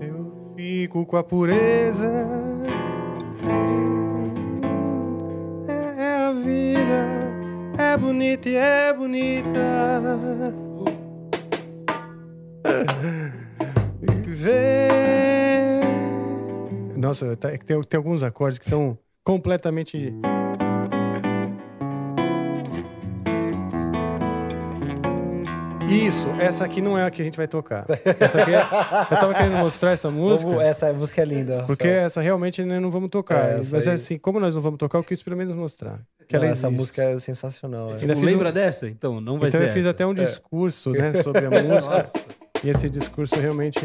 Eu 0.00 0.54
fico 0.56 1.06
com 1.06 1.16
a 1.16 1.22
pureza. 1.22 2.45
Bonita 8.06 8.48
e 8.48 8.54
é 8.54 8.92
bonita. 8.92 9.60
Viver. 14.46 15.80
Nossa, 16.96 17.36
tá- 17.36 17.50
é 17.52 17.58
tem, 17.58 17.80
tem 17.82 17.98
alguns 17.98 18.22
acordes 18.22 18.58
que 18.58 18.68
são 18.68 18.96
completamente. 19.24 20.12
Isso, 25.88 26.28
essa 26.40 26.64
aqui 26.64 26.80
não 26.80 26.98
é 26.98 27.04
a 27.06 27.10
que 27.10 27.22
a 27.22 27.24
gente 27.24 27.36
vai 27.36 27.46
tocar. 27.46 27.86
Essa 28.18 28.42
aqui 28.42 28.52
é- 28.54 28.60
eu 28.60 29.16
tava 29.20 29.34
querendo 29.34 29.56
mostrar 29.58 29.92
essa 29.92 30.10
música. 30.10 30.50
Vamos- 30.50 30.64
essa 30.64 30.92
música 30.92 31.22
é 31.22 31.24
linda. 31.24 31.62
Porque 31.64 31.86
essa 31.86 32.20
realmente 32.20 32.64
nós 32.64 32.82
não 32.82 32.90
vamos 32.90 33.08
tocar. 33.08 33.50
É, 33.52 33.56
Mas 33.58 33.86
aí. 33.86 33.94
assim, 33.94 34.18
como 34.18 34.40
nós 34.40 34.52
não 34.54 34.60
vamos 34.60 34.78
tocar, 34.78 34.98
eu 34.98 35.04
quis 35.04 35.22
pelo 35.22 35.36
menos 35.36 35.54
mostrar. 35.54 36.00
Que 36.28 36.34
ela 36.36 36.46
essa 36.46 36.68
música 36.70 37.02
é 37.02 37.18
sensacional. 37.18 37.90
é. 37.90 38.06
Não 38.06 38.16
fiz 38.16 38.24
lembra 38.24 38.48
um- 38.48 38.52
dessa? 38.52 38.88
Então, 38.88 39.20
não 39.20 39.38
vai 39.38 39.48
Então 39.48 39.60
ser 39.60 39.68
eu 39.68 39.72
fiz 39.72 39.80
essa. 39.84 39.90
até 39.90 40.06
um 40.06 40.10
É. 40.12 40.14
discurso, 40.24 40.90
né, 40.90 41.12
sobre 41.22 41.46
a 41.46 41.50
música. 41.50 41.72
Nossa. 41.98 42.12
E 42.64 42.70
esse 42.70 42.90
discurso 42.90 43.36
realmente. 43.38 43.78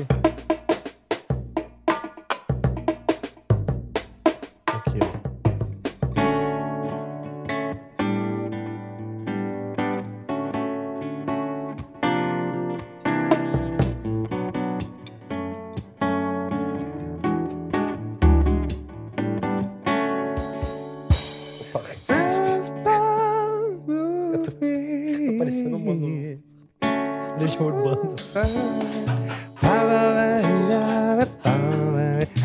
Legião 27.61 27.67
Urbana. 27.67 28.15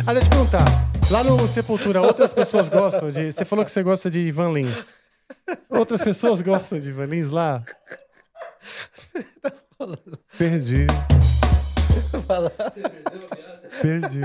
Ah, 0.06 0.12
deixa 0.12 0.26
eu 0.26 0.30
perguntar. 0.30 0.64
Lá 1.10 1.24
no 1.24 1.48
Sepultura, 1.48 2.02
outras 2.02 2.32
pessoas 2.32 2.68
gostam 2.68 3.10
de. 3.10 3.32
Você 3.32 3.44
falou 3.44 3.64
que 3.64 3.70
você 3.70 3.82
gosta 3.82 4.10
de 4.10 4.18
Ivan 4.18 4.52
Lins. 4.52 4.88
Outras 5.70 6.02
pessoas 6.02 6.42
gostam 6.42 6.78
de 6.80 6.88
Ivan 6.90 7.06
Lins 7.06 7.30
lá? 7.30 7.62
Perdi. 10.36 10.86
Perdi. 13.80 14.20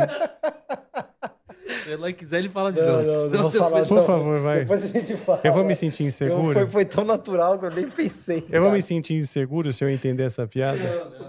Se 1.83 1.93
ela 1.93 2.11
quiser, 2.13 2.39
ele 2.39 2.49
fala 2.49 2.71
de 2.71 2.81
Não, 2.81 2.87
novo. 2.87 3.05
não, 3.07 3.29
não 3.29 3.41
vou 3.43 3.51
falar. 3.59 3.81
depois- 3.81 3.87
Por 3.89 3.95
não. 3.97 4.05
favor, 4.05 4.39
vai. 4.41 4.59
Depois 4.61 4.83
a 4.83 4.87
gente 4.87 5.15
fala. 5.17 5.41
Eu 5.43 5.53
vou 5.53 5.63
me 5.63 5.75
sentir 5.75 6.03
inseguro. 6.03 6.53
Foi, 6.53 6.67
foi 6.69 6.85
tão 6.85 7.03
natural 7.05 7.57
que 7.59 7.65
eu 7.65 7.71
nem 7.71 7.89
pensei. 7.89 8.45
Eu 8.51 8.61
vou 8.61 8.71
me 8.71 8.81
sentir 8.81 9.13
inseguro 9.15 9.71
se 9.73 9.83
eu 9.83 9.89
entender 9.89 10.23
essa 10.23 10.47
piada. 10.47 10.77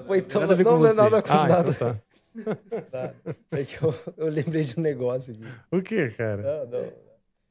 Foi 0.07 0.21
tão... 0.23 0.41
Nada 0.43 0.57
não, 0.63 0.79
não 0.79 0.87
é 0.87 0.93
nada 0.93 1.23
com 1.23 1.33
Ah, 1.33 1.49
nada. 1.49 1.71
então 1.71 1.95
tá. 1.95 1.97
Tá. 2.91 3.13
É 3.53 3.63
que 3.65 3.83
eu, 3.83 3.95
eu 4.17 4.29
lembrei 4.29 4.63
de 4.63 4.79
um 4.79 4.83
negócio 4.83 5.35
aqui. 5.35 5.45
O 5.71 5.83
que, 5.83 6.09
cara? 6.11 6.67
Não, 6.67 6.79
não. 6.81 6.93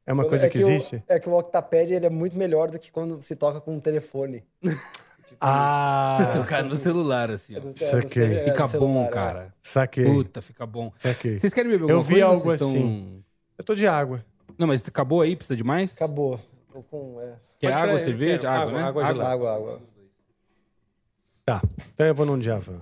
É 0.07 0.11
uma 0.13 0.25
coisa 0.25 0.47
é 0.47 0.49
que 0.49 0.57
o- 0.57 0.67
existe? 0.69 1.03
é 1.07 1.19
que 1.19 1.29
o 1.29 1.37
Octapad 1.37 1.93
ele 1.93 2.05
é 2.07 2.09
muito 2.09 2.35
melhor 2.35 2.71
do 2.71 2.79
que 2.79 2.91
quando 2.91 3.21
se 3.21 3.35
toca 3.35 3.61
com 3.61 3.75
um 3.75 3.79
telefone. 3.79 4.43
Tipo 5.31 5.37
Ah, 5.45 6.17
Você 6.19 6.39
tocar 6.39 6.63
no 6.63 6.75
celular, 6.75 7.31
assim, 7.31 7.55
ó. 7.57 7.61
saquei. 7.75 8.35
É, 8.39 8.43
Fica 8.51 8.67
bom, 8.77 9.05
é. 9.05 9.09
cara. 9.09 9.53
saquei. 9.63 10.05
Puta, 10.05 10.41
fica 10.41 10.65
bom. 10.65 10.91
Saquei. 10.97 11.37
Vocês 11.39 11.53
querem 11.53 11.71
beber 11.71 11.83
alguma 11.83 11.99
Eu 11.99 12.03
vi 12.03 12.15
coisa? 12.15 12.27
algo 12.27 12.53
estão- 12.53 12.69
assim. 12.69 13.23
Eu 13.57 13.63
tô 13.63 13.73
de 13.75 13.87
água. 13.87 14.25
Não, 14.57 14.67
mas 14.67 14.85
acabou 14.87 15.21
aí? 15.21 15.35
Precisa 15.35 15.55
de 15.55 15.63
mais? 15.63 15.95
Acabou. 15.95 16.39
Tô 16.71 16.83
com, 16.83 17.19
é. 17.21 17.33
Quer 17.59 17.67
Pode 17.67 17.73
água, 17.73 17.87
trazer, 17.89 18.05
cerveja? 18.05 18.37
quero. 18.39 18.49
Água, 18.53 18.63
Água, 18.63 18.79
né? 18.81 18.87
água 18.87 19.05
Água, 19.07 19.31
água, 19.31 19.55
água. 19.55 19.81
Tá. 21.45 21.61
Então 21.93 22.07
eu 22.07 22.15
vou 22.15 22.25
num 22.25 22.37
Djavan. 22.39 22.81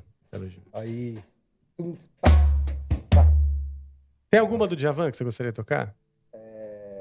Aí. 0.74 1.18
Tem 4.30 4.40
alguma 4.40 4.68
do 4.68 4.76
Djavan 4.76 5.10
que 5.12 5.18
você 5.18 5.24
gostaria 5.24 5.52
de 5.52 5.56
tocar? 5.56 5.96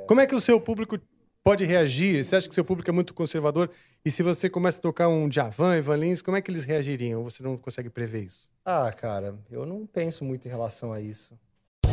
Como 0.06 0.20
é 0.20 0.26
que 0.26 0.34
o 0.34 0.40
seu 0.40 0.60
público 0.60 0.98
pode 1.42 1.64
reagir? 1.64 2.24
Você 2.24 2.36
acha 2.36 2.48
que 2.48 2.54
seu 2.54 2.64
público 2.64 2.90
é 2.90 2.92
muito 2.92 3.14
conservador? 3.14 3.70
E 4.04 4.10
se 4.10 4.22
você 4.22 4.48
começa 4.48 4.78
a 4.78 4.82
tocar 4.82 5.08
um 5.08 5.28
Djavan, 5.28 5.76
Ivan 5.78 5.96
Lins, 5.96 6.22
como 6.22 6.36
é 6.36 6.42
que 6.42 6.50
eles 6.50 6.64
reagiriam? 6.64 7.22
Você 7.24 7.42
não 7.42 7.56
consegue 7.56 7.90
prever 7.90 8.24
isso? 8.24 8.48
Ah, 8.64 8.92
cara, 8.92 9.38
eu 9.50 9.64
não 9.64 9.86
penso 9.86 10.24
muito 10.24 10.46
em 10.46 10.50
relação 10.50 10.92
a 10.92 11.00
isso. 11.00 11.38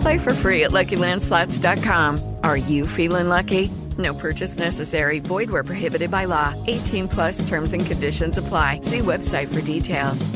Play 0.00 0.18
for 0.18 0.34
free 0.34 0.64
at 0.64 0.70
LuckyLandSlots.com. 0.72 2.20
Are 2.42 2.56
you 2.56 2.86
feeling 2.86 3.28
lucky? 3.28 3.70
No 3.98 4.14
purchase 4.14 4.58
necessary. 4.58 5.18
Void 5.20 5.50
where 5.50 5.64
prohibited 5.64 6.10
by 6.10 6.26
law. 6.26 6.54
18 6.66 7.08
plus 7.08 7.48
terms 7.48 7.72
and 7.72 7.84
conditions 7.84 8.38
apply. 8.38 8.80
See 8.82 9.00
website 9.00 9.48
for 9.48 9.60
details. 9.60 10.28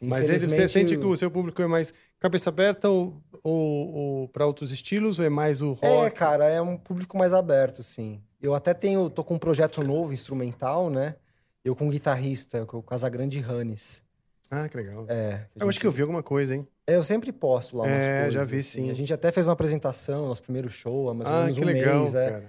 Mas 0.00 0.28
você 0.28 0.68
sente 0.68 0.96
que 0.96 1.04
o 1.04 1.16
seu 1.16 1.28
público 1.28 1.60
é 1.60 1.66
mais 1.66 1.92
cabeça 2.20 2.50
aberta 2.50 2.88
ou, 2.88 3.20
ou, 3.42 3.88
ou 3.94 4.28
para 4.28 4.46
outros 4.46 4.70
estilos? 4.70 5.18
Ou 5.18 5.24
é 5.24 5.28
mais 5.28 5.60
o 5.60 5.76
É, 5.82 5.88
rock? 5.88 6.14
cara, 6.16 6.44
é 6.48 6.62
um 6.62 6.76
público 6.76 7.18
mais 7.18 7.34
aberto, 7.34 7.82
sim. 7.82 8.20
Eu 8.40 8.54
até 8.54 8.72
tenho, 8.72 9.10
tô 9.10 9.24
com 9.24 9.34
um 9.34 9.38
projeto 9.38 9.82
novo, 9.82 10.12
instrumental, 10.12 10.88
né? 10.88 11.16
Eu 11.64 11.74
com 11.74 11.86
um 11.86 11.90
guitarrista, 11.90 12.64
com 12.64 12.78
o 12.78 12.82
Casagrande 12.82 13.40
Hannes. 13.40 14.04
Ah, 14.50 14.68
que 14.68 14.76
legal. 14.76 15.04
É. 15.08 15.42
Eu 15.56 15.68
acho 15.68 15.78
que 15.78 15.86
eu 15.86 15.92
vi 15.92 16.02
alguma 16.02 16.22
coisa, 16.22 16.54
hein? 16.54 16.66
É, 16.86 16.96
eu 16.96 17.04
sempre 17.04 17.30
posto 17.32 17.76
lá 17.76 17.84
umas 17.84 18.02
É, 18.02 18.22
coisas. 18.22 18.34
já 18.34 18.44
vi, 18.44 18.56
assim. 18.58 18.84
sim. 18.84 18.90
A 18.90 18.94
gente 18.94 19.12
até 19.12 19.30
fez 19.30 19.46
uma 19.46 19.52
apresentação, 19.52 20.26
nosso 20.28 20.42
primeiro 20.42 20.70
show, 20.70 21.10
há 21.10 21.14
mais 21.14 21.28
ou 21.28 21.34
Ah, 21.36 21.40
menos 21.42 21.58
que 21.58 21.62
um 21.64 21.66
legal, 21.66 22.00
mês. 22.00 22.14
é. 22.14 22.30
cara. 22.30 22.44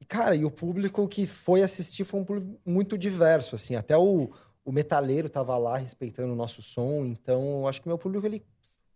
E, 0.00 0.04
cara, 0.06 0.34
e 0.36 0.44
o 0.44 0.50
público 0.50 1.06
que 1.06 1.26
foi 1.26 1.62
assistir 1.62 2.04
foi 2.04 2.20
um 2.20 2.24
público 2.24 2.58
muito 2.64 2.96
diverso, 2.96 3.54
assim. 3.54 3.76
Até 3.76 3.96
o, 3.96 4.30
o 4.64 4.72
metaleiro 4.72 5.28
tava 5.28 5.56
lá 5.58 5.76
respeitando 5.76 6.32
o 6.32 6.36
nosso 6.36 6.62
som. 6.62 7.04
Então, 7.04 7.60
eu 7.60 7.68
acho 7.68 7.82
que 7.82 7.88
meu 7.88 7.98
público, 7.98 8.26
ele 8.26 8.42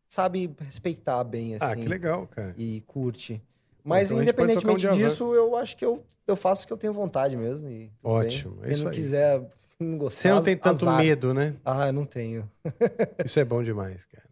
sabe 0.08 0.50
respeitar 0.60 1.22
bem, 1.24 1.54
assim. 1.54 1.64
Ah, 1.64 1.76
que 1.76 1.86
legal, 1.86 2.26
cara. 2.26 2.54
E 2.56 2.80
curte. 2.86 3.42
Mas, 3.84 4.04
então 4.10 4.18
gente 4.18 4.18
um 4.18 4.22
independentemente 4.22 4.80
Djavan. 4.80 4.96
disso, 4.96 5.34
eu 5.34 5.56
acho 5.56 5.76
que 5.76 5.84
eu, 5.84 6.02
eu 6.26 6.36
faço 6.36 6.64
o 6.64 6.66
que 6.66 6.72
eu 6.72 6.76
tenho 6.76 6.92
vontade 6.92 7.36
mesmo. 7.36 7.68
E 7.68 7.90
Ótimo, 8.02 8.54
bem. 8.56 8.60
é 8.62 8.64
Quem 8.64 8.72
isso 8.72 8.84
não 8.84 8.90
aí. 8.90 8.96
quiser, 8.96 9.48
não 9.80 9.96
gostar, 9.98 10.22
Você 10.22 10.28
não 10.30 10.42
tem 10.42 10.56
tanto 10.56 10.88
azar. 10.88 11.02
medo, 11.02 11.32
né? 11.32 11.54
Ah, 11.64 11.86
eu 11.88 11.92
não 11.92 12.04
tenho. 12.04 12.50
Isso 13.24 13.38
é 13.38 13.44
bom 13.44 13.62
demais, 13.62 14.04
cara. 14.06 14.26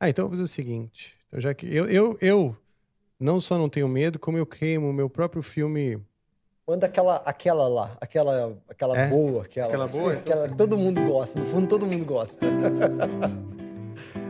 Ah, 0.00 0.08
então 0.08 0.24
vamos 0.24 0.38
fazer 0.38 0.44
o 0.44 0.48
seguinte. 0.54 1.16
Então, 1.28 1.40
já 1.40 1.54
que 1.54 1.66
eu, 1.72 1.86
eu, 1.88 2.18
eu 2.20 2.56
não 3.18 3.38
só 3.40 3.56
não 3.56 3.68
tenho 3.68 3.88
medo, 3.88 4.18
como 4.18 4.36
eu 4.36 4.44
queimo 4.46 4.90
o 4.90 4.92
meu 4.92 5.08
próprio 5.08 5.42
filme. 5.42 5.98
Manda 6.66 6.86
aquela, 6.86 7.16
aquela 7.16 7.68
lá, 7.68 7.96
aquela, 8.00 8.58
aquela 8.68 8.98
É? 8.98 9.08
boa, 9.08 9.42
aquela. 9.42 9.68
Aquela 9.68 9.86
boa? 9.86 10.14
Então 10.16 10.32
Aquela 10.34 10.48
que 10.48 10.56
todo 10.56 10.76
mundo 10.78 11.02
gosta, 11.04 11.38
no 11.38 11.46
fundo 11.46 11.68
todo 11.68 11.86
mundo 11.86 12.04
gosta. 12.04 12.44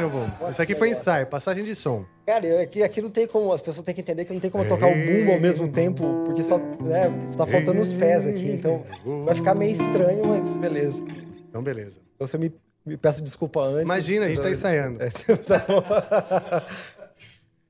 no 0.00 0.10
bumbo. 0.10 0.50
Isso 0.50 0.60
aqui 0.60 0.74
foi 0.74 0.90
ensaio, 0.90 1.26
passagem 1.26 1.64
de 1.64 1.74
som. 1.74 2.04
Cara, 2.26 2.62
aqui, 2.62 2.82
aqui 2.82 3.02
não 3.02 3.10
tem 3.10 3.26
como. 3.26 3.52
As 3.52 3.60
pessoas 3.60 3.84
têm 3.84 3.94
que 3.94 4.00
entender 4.00 4.24
que 4.24 4.32
não 4.32 4.40
tem 4.40 4.50
como 4.50 4.66
tocar 4.66 4.86
o 4.86 4.94
bumbo 4.94 5.32
ao 5.32 5.40
mesmo 5.40 5.70
tempo, 5.70 6.22
porque 6.24 6.42
só. 6.42 6.58
Né, 6.58 7.10
tá 7.36 7.46
faltando 7.46 7.80
os 7.80 7.92
pés 7.92 8.26
aqui. 8.26 8.50
Então 8.50 8.84
vai 9.24 9.34
ficar 9.34 9.54
meio 9.54 9.72
estranho, 9.72 10.26
mas 10.26 10.56
beleza. 10.56 11.04
Então, 11.48 11.62
beleza. 11.62 11.98
Então 12.14 12.26
se 12.26 12.36
eu 12.36 12.40
me, 12.40 12.52
me 12.84 12.96
peço 12.96 13.22
desculpa 13.22 13.60
antes. 13.60 13.82
Imagina, 13.82 14.26
a 14.26 14.28
gente 14.28 14.42
tá 14.42 14.50
ensaiando. 14.50 14.98
É, 15.04 15.08
tá 15.36 15.58
bom. 15.68 15.82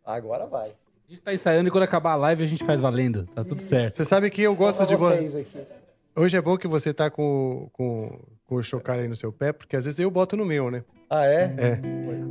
Agora 0.05 0.47
vai. 0.47 0.69
A 0.69 1.11
gente 1.11 1.23
tá 1.23 1.33
ensaiando 1.35 1.69
e 1.69 1.71
quando 1.71 1.85
acabar 1.85 2.13
a 2.13 2.17
live 2.17 2.43
a 2.43 2.47
gente 2.47 2.65
faz 2.65 2.81
valendo. 2.81 3.27
Tá 3.35 3.45
tudo 3.45 3.61
certo. 3.61 3.97
Você 3.97 4.05
sabe 4.05 4.31
que 4.31 4.43
eu 4.43 4.55
gosto 4.55 4.87
de 4.87 4.97
vocês 4.97 5.33
você. 5.33 5.41
aqui. 5.41 5.85
Hoje 6.17 6.37
é 6.37 6.41
bom 6.41 6.57
que 6.57 6.69
você 6.69 6.95
tá 6.95 7.11
com, 7.11 7.69
com, 7.73 8.21
com 8.47 8.55
o 8.55 8.63
chocalho 8.63 9.03
aí 9.03 9.09
no 9.09 9.17
seu 9.17 9.33
pé, 9.33 9.53
porque 9.53 9.75
às 9.75 9.85
vezes 9.85 9.99
eu 9.99 10.11
boto 10.11 10.37
no 10.37 10.45
meu, 10.45 10.71
né? 10.71 10.85
Ah, 11.15 11.27
é? 11.27 11.43
É. 11.45 11.81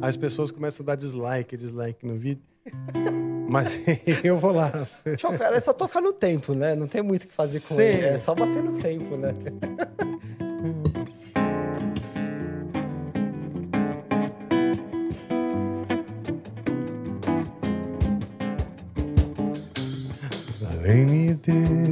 As 0.02 0.18
pessoas 0.18 0.52
começam 0.52 0.84
a 0.84 0.88
dar 0.88 0.96
dislike, 0.96 1.56
dislike 1.56 2.06
no 2.06 2.16
vídeo. 2.20 2.44
Mas 3.48 3.70
eu 4.24 4.38
vou 4.38 4.52
lá. 4.52 4.72
Chocar 5.18 5.54
é 5.54 5.60
só 5.62 5.72
tocar 5.72 6.02
no 6.02 6.12
tempo, 6.12 6.54
né? 6.54 6.76
Não 6.76 6.86
tem 6.86 7.02
muito 7.02 7.24
o 7.24 7.28
que 7.28 7.34
fazer 7.34 7.62
com 7.62 7.76
Sim. 7.76 7.82
ele. 7.82 8.06
É 8.08 8.18
só 8.18 8.36
bater 8.36 8.62
no 8.62 8.78
tempo, 8.82 9.16
né? 9.16 9.34
Valei-me 20.60 21.36
Deus, 21.36 21.83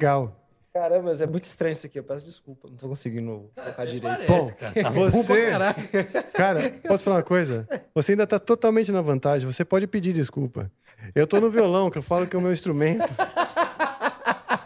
Legal. 0.00 0.34
Caramba, 0.72 1.10
mas 1.10 1.20
é 1.20 1.26
muito 1.26 1.44
estranho 1.44 1.72
isso 1.72 1.86
aqui. 1.86 1.98
Eu 1.98 2.04
peço 2.04 2.24
desculpa. 2.24 2.68
Não 2.68 2.76
tô 2.76 2.88
conseguindo 2.88 3.50
tocar 3.54 3.84
direito. 3.86 4.26
Bom, 4.26 4.50
Tá 4.82 4.90
bom 4.90 5.10
pra 5.10 5.10
você. 5.10 6.04
Cara, 6.32 6.70
posso 6.88 7.04
falar 7.04 7.16
uma 7.16 7.22
coisa? 7.22 7.68
Você 7.94 8.12
ainda 8.12 8.26
tá 8.26 8.38
totalmente 8.38 8.90
na 8.90 9.02
vantagem. 9.02 9.50
Você 9.50 9.62
pode 9.62 9.86
pedir 9.86 10.14
desculpa. 10.14 10.70
Eu 11.14 11.26
tô 11.26 11.38
no 11.38 11.50
violão, 11.50 11.90
que 11.90 11.98
eu 11.98 12.02
falo 12.02 12.26
que 12.26 12.34
é 12.34 12.38
o 12.38 12.42
meu 12.42 12.52
instrumento. 12.52 13.04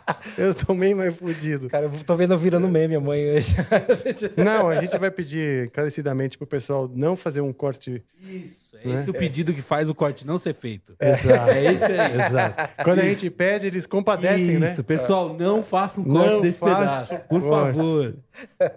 Eu 0.68 0.74
meio 0.74 0.96
mais 0.96 1.16
fudido. 1.16 1.68
Cara, 1.68 1.86
eu 1.86 1.90
tô 2.04 2.14
vendo 2.16 2.32
eu 2.34 2.38
virando 2.38 2.68
meme 2.68 2.94
amanhã 2.94 3.40
gente- 3.40 4.30
Não, 4.36 4.68
a 4.68 4.80
gente 4.80 4.96
vai 4.98 5.10
pedir 5.10 5.66
encarecidamente 5.66 6.36
pro 6.36 6.46
pessoal 6.46 6.90
não 6.94 7.16
fazer 7.16 7.40
um 7.40 7.52
corte. 7.52 8.02
Isso, 8.22 8.76
é 8.76 8.90
esse 8.90 9.08
o 9.10 9.14
pedido 9.14 9.52
que 9.54 9.62
faz 9.62 9.88
o 9.88 9.94
corte 9.94 10.26
não 10.26 10.36
ser 10.38 10.52
feito. 10.54 10.94
Exato. 11.00 11.50
É 11.50 11.72
esse 11.72 11.84
aí. 11.84 12.14
Exato. 12.14 12.82
Quando 12.84 12.98
a 12.98 13.02
gente 13.04 13.30
pede, 13.30 13.66
eles 13.66 13.86
compadecem, 13.86 14.58
né? 14.58 14.72
Isso, 14.72 14.84
pessoal, 14.84 15.34
não 15.38 15.62
faça 15.62 16.00
um 16.00 16.04
corte 16.04 16.32
Não 16.32 16.40
desse 16.42 16.60
pedaço, 16.60 17.18
por 17.28 17.40
corte. 17.40 17.76
favor. 17.76 18.14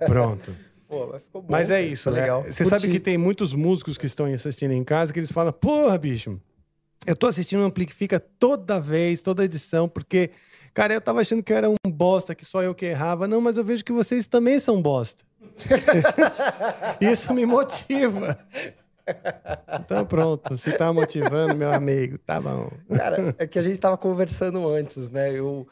Pronto. 0.05 0.55
Pô, 0.87 1.07
mas 1.11 1.21
ficou 1.23 1.41
bom. 1.41 1.47
Mas 1.51 1.69
é 1.69 1.81
isso, 1.81 2.09
né? 2.09 2.21
legal. 2.21 2.43
Você 2.43 2.63
Curti. 2.63 2.69
sabe 2.81 2.93
que 2.93 2.99
tem 2.99 3.17
muitos 3.17 3.53
músicos 3.53 3.97
que 3.97 4.05
estão 4.05 4.25
assistindo 4.33 4.71
em 4.71 4.83
casa 4.83 5.11
que 5.11 5.19
eles 5.19 5.31
falam: 5.31 5.51
porra, 5.51 5.97
bicho, 5.97 6.39
eu 7.05 7.15
tô 7.15 7.27
assistindo 7.27 7.59
o 7.59 7.65
Amplifica 7.65 8.19
toda 8.19 8.79
vez, 8.79 9.21
toda 9.21 9.43
edição, 9.43 9.89
porque, 9.89 10.29
cara, 10.77 10.93
eu 10.93 11.01
tava 11.01 11.21
achando 11.21 11.41
que 11.41 11.51
eu 11.51 11.57
era 11.57 11.67
um 11.67 11.75
bosta, 11.89 12.35
que 12.35 12.45
só 12.45 12.61
eu 12.61 12.75
que 12.75 12.85
errava. 12.85 13.27
Não, 13.27 13.41
mas 13.41 13.57
eu 13.57 13.63
vejo 13.63 13.83
que 13.83 13.91
vocês 13.91 14.27
também 14.27 14.59
são 14.59 14.79
bosta. 14.79 15.23
Isso 17.01 17.33
me 17.33 17.47
motiva. 17.47 18.37
Então 19.79 20.05
pronto, 20.05 20.55
você 20.55 20.71
tá 20.77 20.93
motivando, 20.93 21.55
meu 21.55 21.73
amigo, 21.73 22.19
tá 22.19 22.39
bom. 22.39 22.69
Cara, 22.95 23.33
é 23.39 23.47
que 23.47 23.57
a 23.57 23.61
gente 23.63 23.79
tava 23.79 23.97
conversando 23.97 24.69
antes, 24.69 25.09
né? 25.09 25.31
Eu, 25.33 25.67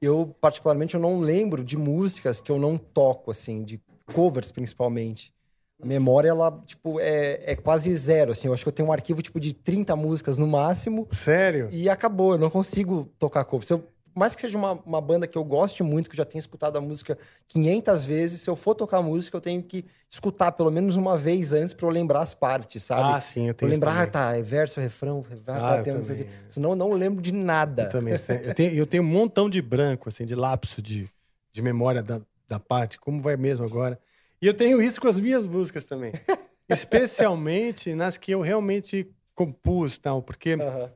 eu, 0.00 0.32
particularmente, 0.40 0.94
eu 0.94 1.00
não 1.00 1.18
lembro 1.18 1.64
de 1.64 1.76
músicas 1.76 2.40
que 2.40 2.52
eu 2.52 2.58
não 2.58 2.78
toco, 2.78 3.32
assim, 3.32 3.64
de 3.64 3.82
covers, 4.12 4.52
principalmente. 4.52 5.34
A 5.82 5.86
memória, 5.86 6.28
ela, 6.28 6.62
tipo, 6.64 7.00
é, 7.00 7.40
é 7.44 7.56
quase 7.56 7.92
zero, 7.96 8.30
assim. 8.30 8.46
Eu 8.46 8.54
acho 8.54 8.62
que 8.62 8.68
eu 8.68 8.72
tenho 8.72 8.88
um 8.88 8.92
arquivo, 8.92 9.20
tipo, 9.20 9.40
de 9.40 9.52
30 9.52 9.96
músicas 9.96 10.38
no 10.38 10.46
máximo. 10.46 11.08
Sério? 11.10 11.68
E 11.72 11.88
acabou, 11.88 12.32
eu 12.32 12.38
não 12.38 12.50
consigo 12.50 13.10
tocar 13.18 13.44
cover. 13.44 13.66
Se 13.66 13.72
eu 13.72 13.93
mais 14.14 14.34
que 14.34 14.40
seja 14.40 14.56
uma, 14.56 14.72
uma 14.72 15.00
banda 15.00 15.26
que 15.26 15.36
eu 15.36 15.44
goste 15.44 15.82
muito, 15.82 16.08
que 16.08 16.14
eu 16.14 16.18
já 16.18 16.24
tenho 16.24 16.40
escutado 16.40 16.76
a 16.76 16.80
música 16.80 17.18
500 17.48 18.04
vezes, 18.04 18.40
se 18.40 18.48
eu 18.48 18.54
for 18.56 18.74
tocar 18.74 19.02
música, 19.02 19.36
eu 19.36 19.40
tenho 19.40 19.62
que 19.62 19.84
escutar 20.10 20.52
pelo 20.52 20.70
menos 20.70 20.96
uma 20.96 21.16
vez 21.16 21.52
antes 21.52 21.74
pra 21.74 21.86
eu 21.86 21.90
lembrar 21.90 22.20
as 22.20 22.34
partes, 22.34 22.82
sabe? 22.82 23.02
Ah, 23.02 23.20
sim, 23.20 23.48
eu 23.48 23.54
Pra 23.54 23.66
tenho 23.68 23.72
isso 23.72 23.80
lembrar, 23.80 24.02
ah, 24.02 24.06
tá, 24.06 24.36
é 24.36 24.42
verso, 24.42 24.80
refrão, 24.80 25.24
ah, 25.46 25.56
Ah, 25.56 25.60
tá, 25.76 25.82
tem 25.82 25.92
também. 25.92 26.26
Senão 26.48 26.70
eu 26.70 26.76
não 26.76 26.92
lembro 26.92 27.20
de 27.20 27.32
nada. 27.32 27.82
Eu 27.84 27.88
também. 27.88 28.14
Eu 28.44 28.54
tenho, 28.54 28.74
eu 28.74 28.86
tenho 28.86 29.02
um 29.02 29.06
montão 29.06 29.50
de 29.50 29.60
branco, 29.60 30.08
assim, 30.08 30.24
de 30.24 30.34
lapso 30.34 30.80
de, 30.80 31.08
de 31.52 31.62
memória 31.62 32.02
da, 32.02 32.20
da 32.48 32.60
parte, 32.60 32.98
como 32.98 33.20
vai 33.20 33.36
mesmo 33.36 33.64
agora. 33.64 33.98
E 34.40 34.46
eu 34.46 34.54
tenho 34.54 34.80
isso 34.80 35.00
com 35.00 35.08
as 35.08 35.18
minhas 35.18 35.46
músicas 35.46 35.84
também. 35.84 36.12
Especialmente 36.68 37.94
nas 37.94 38.16
que 38.16 38.32
eu 38.32 38.40
realmente 38.40 39.10
compus, 39.34 39.98
tal, 39.98 40.22
porque 40.22 40.54
Aham. 40.54 40.90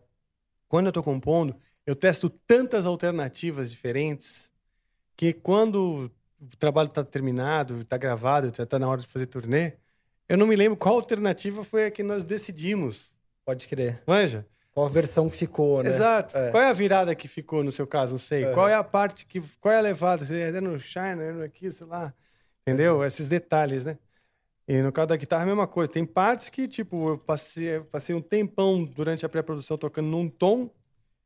quando 0.68 0.86
eu 0.86 0.92
tô 0.92 1.02
compondo, 1.02 1.54
eu 1.88 1.96
testo 1.96 2.28
tantas 2.28 2.84
alternativas 2.84 3.70
diferentes 3.70 4.50
que 5.16 5.32
quando 5.32 6.10
o 6.38 6.56
trabalho 6.58 6.90
tá 6.90 7.02
terminado, 7.02 7.82
tá 7.82 7.96
gravado, 7.96 8.52
já 8.54 8.66
tá 8.66 8.78
na 8.78 8.86
hora 8.86 9.00
de 9.00 9.06
fazer 9.06 9.24
turnê, 9.24 9.72
eu 10.28 10.36
não 10.36 10.46
me 10.46 10.54
lembro 10.54 10.76
qual 10.76 10.96
alternativa 10.96 11.64
foi 11.64 11.86
a 11.86 11.90
que 11.90 12.02
nós 12.02 12.24
decidimos. 12.24 13.14
Pode 13.42 13.66
crer. 13.66 14.02
Manja? 14.06 14.46
Qual 14.70 14.84
a 14.84 14.88
versão 14.90 15.30
que 15.30 15.36
ficou, 15.38 15.82
né? 15.82 15.88
Exato. 15.88 16.36
É. 16.36 16.50
Qual 16.50 16.62
é 16.62 16.68
a 16.68 16.74
virada 16.74 17.14
que 17.14 17.26
ficou 17.26 17.64
no 17.64 17.72
seu 17.72 17.86
caso? 17.86 18.12
Não 18.12 18.18
sei. 18.18 18.44
Aham. 18.44 18.52
Qual 18.52 18.68
é 18.68 18.74
a 18.74 18.84
parte 18.84 19.24
que. 19.24 19.40
Qual 19.58 19.72
é 19.72 19.78
a 19.78 19.80
levada? 19.80 20.26
Se 20.26 20.38
É 20.38 20.60
no 20.60 20.78
Shine, 20.78 21.22
é 21.22 21.32
no 21.32 21.42
aqui, 21.42 21.72
sei 21.72 21.86
lá. 21.86 22.12
Entendeu? 22.66 23.02
Esses 23.02 23.28
detalhes, 23.28 23.82
né? 23.82 23.98
E 24.68 24.82
no 24.82 24.92
caso 24.92 25.08
da 25.08 25.16
guitarra, 25.16 25.44
a 25.44 25.46
mesma 25.46 25.66
coisa. 25.66 25.90
Tem 25.90 26.04
partes 26.04 26.50
que, 26.50 26.68
tipo, 26.68 27.08
eu 27.08 27.18
passei, 27.18 27.76
eu 27.76 27.86
passei 27.86 28.14
um 28.14 28.20
tempão 28.20 28.84
durante 28.84 29.24
a 29.24 29.28
pré-produção 29.28 29.78
tocando 29.78 30.08
num 30.08 30.28
tom, 30.28 30.70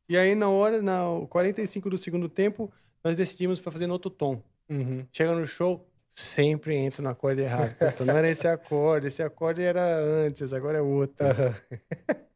e 0.09 0.17
aí 0.17 0.35
na 0.35 0.49
hora, 0.49 0.83
na 0.83 1.03
45 1.29 1.91
do 1.91 1.99
segundo 1.99 2.29
tempo, 2.29 2.73
nós 3.03 3.17
decidimos 3.17 3.61
para 3.61 3.73
fazer 3.73 3.87
no 3.87 3.95
outro 3.95 4.11
tom. 4.11 4.43
Uhum. 4.69 5.07
Chega 5.13 5.35
no 5.35 5.47
show, 5.47 5.87
sempre 6.15 6.77
entro 6.77 7.03
no 7.03 7.09
acorde 7.09 7.43
errado. 7.43 7.75
Puta, 7.77 8.05
não 8.05 8.17
era 8.17 8.29
esse 8.29 8.47
acorde, 8.47 9.09
esse 9.09 9.23
acorde 9.23 9.63
era 9.63 9.99
antes, 9.99 10.53
agora 10.53 10.79
é 10.79 10.81
outro. 10.81 11.27
Aham. 11.27 11.55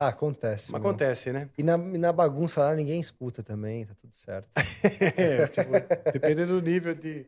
ah, 0.00 0.08
acontece. 0.08 0.72
Mas 0.72 0.80
acontece, 0.80 1.32
né? 1.32 1.48
E 1.58 1.62
na, 1.62 1.74
e 1.76 1.98
na 1.98 2.12
bagunça 2.12 2.60
lá 2.62 2.74
ninguém 2.74 3.00
escuta 3.00 3.42
também, 3.42 3.84
tá 3.86 3.94
tudo 3.94 4.14
certo. 4.14 4.48
É, 5.16 5.46
tipo, 5.48 5.70
dependendo 6.12 6.60
do 6.60 6.70
nível 6.70 6.94
de, 6.94 7.26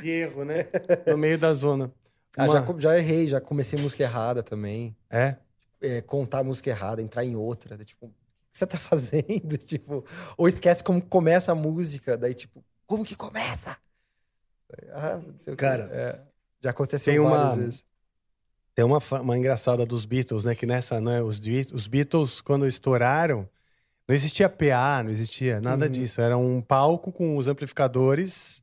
de 0.00 0.08
erro, 0.10 0.44
né? 0.44 0.66
No 1.06 1.16
meio 1.18 1.38
da 1.38 1.52
zona. 1.52 1.92
Ah, 2.36 2.46
Uma- 2.46 2.64
já, 2.66 2.78
já 2.78 2.98
errei, 2.98 3.26
já 3.26 3.40
comecei 3.40 3.78
música 3.80 4.02
errada 4.02 4.42
também. 4.42 4.96
É? 5.10 5.36
É, 5.80 6.00
contar 6.02 6.42
música 6.44 6.70
errada, 6.70 7.02
entrar 7.02 7.24
em 7.24 7.34
outra. 7.34 7.76
Tipo, 7.84 8.12
você 8.60 8.66
tá 8.66 8.78
fazendo? 8.78 9.58
tipo, 9.58 10.04
ou 10.36 10.48
esquece 10.48 10.82
como 10.84 11.00
começa 11.04 11.52
a 11.52 11.54
música, 11.54 12.16
daí 12.16 12.34
tipo, 12.34 12.64
como 12.86 13.04
que 13.04 13.16
começa? 13.16 13.76
Ah, 14.92 15.16
não 15.16 15.36
sei 15.38 15.52
o 15.52 15.56
quê. 15.56 15.62
Cara, 15.64 15.88
É, 15.92 16.20
já 16.62 16.70
aconteceu 16.70 17.12
tem 17.12 17.18
uma- 17.20 17.30
várias 17.36 17.56
vezes. 17.56 17.84
Tem 18.74 18.84
uma, 18.84 18.98
uma 19.20 19.36
engraçada 19.36 19.84
dos 19.84 20.06
Beatles, 20.06 20.44
né? 20.44 20.54
Que 20.54 20.64
nessa, 20.64 21.00
né? 21.00 21.20
Os, 21.22 21.40
os 21.72 21.86
Beatles, 21.86 22.40
quando 22.40 22.66
estouraram, 22.66 23.48
não 24.08 24.14
existia 24.14 24.48
PA, 24.48 25.02
não 25.02 25.10
existia 25.10 25.60
nada 25.60 25.86
Uhum. 25.86 25.90
disso. 25.90 26.20
Era 26.20 26.38
um 26.38 26.62
palco 26.62 27.12
com 27.12 27.36
os 27.36 27.48
amplificadores 27.48 28.62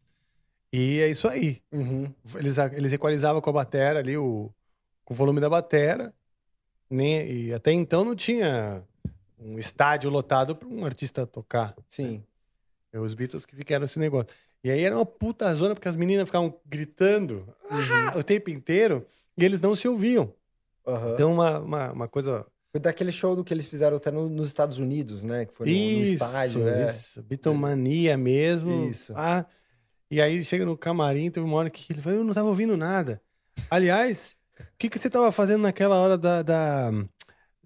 e 0.72 1.00
é 1.02 1.10
isso 1.10 1.28
aí. 1.28 1.62
Uhum. 1.72 2.12
Eles, 2.36 2.58
eles 2.58 2.94
equalizavam 2.94 3.42
com 3.42 3.50
a 3.50 3.54
batera 3.54 4.00
ali, 4.00 4.18
o, 4.18 4.50
com 5.04 5.14
o 5.14 5.18
volume 5.18 5.42
da 5.42 5.50
batera. 5.50 6.14
Né? 6.90 7.30
E 7.30 7.54
até 7.54 7.72
então 7.74 8.06
não 8.06 8.16
tinha 8.16 8.82
um 9.40 9.58
estádio 9.60 10.10
lotado 10.10 10.56
para 10.56 10.68
um 10.68 10.86
artista 10.86 11.26
tocar. 11.26 11.76
Sim. 11.88 12.24
É 12.92 13.00
Os 13.00 13.14
Beatles 13.14 13.46
que 13.46 13.56
ficaram 13.56 13.86
esse 13.86 14.00
negócio. 14.00 14.28
E 14.64 14.72
aí 14.72 14.82
era 14.84 14.96
uma 14.96 15.06
puta 15.06 15.54
zona, 15.54 15.76
porque 15.76 15.88
as 15.88 15.96
meninas 15.96 16.28
ficavam 16.28 16.54
gritando 16.66 17.48
"Ah!" 17.70 18.18
o 18.18 18.24
tempo 18.24 18.50
inteiro 18.50 19.06
e 19.38 19.46
eles 19.46 19.62
não 19.62 19.76
se 19.76 19.88
ouviam. 19.88 20.34
Aham. 20.86 21.14
Então, 21.14 21.34
uma, 21.34 21.60
uma, 21.60 21.92
uma 21.92 22.08
coisa. 22.08 22.46
Foi 22.72 22.80
daquele 22.82 23.12
show 23.12 23.36
do 23.36 23.44
que 23.44 23.54
eles 23.54 23.68
fizeram 23.68 23.98
até 23.98 24.10
no- 24.12 24.30
nos 24.30 24.48
Estados 24.48 24.78
Unidos, 24.80 25.24
né? 25.24 25.46
Que 25.46 25.54
foi 25.54 25.68
no, 25.68 25.74
no 25.74 25.80
isso, 25.80 26.14
estádio. 26.24 26.68
é. 26.68 26.88
isso. 26.90 27.22
Bitomania 27.24 28.18
mesmo. 28.18 28.90
Isso. 28.90 29.14
Ah, 29.16 29.46
e 30.10 30.22
aí 30.22 30.44
chega 30.44 30.66
no 30.66 30.78
camarim, 30.78 31.30
teve 31.30 31.46
uma 31.46 31.58
hora 31.58 31.70
que 31.70 31.92
ele 31.94 32.02
falou: 32.02 32.20
Eu 32.20 32.24
não 32.26 32.34
tava 32.34 32.48
ouvindo 32.48 32.76
nada. 32.78 33.22
Aliás, 33.70 34.36
o 34.60 34.64
que, 34.78 34.90
que 34.90 34.98
você 34.98 35.10
tava 35.10 35.32
fazendo 35.32 35.62
naquela 35.64 35.98
hora 35.98 36.18
da. 36.18 36.42
da, 36.42 36.92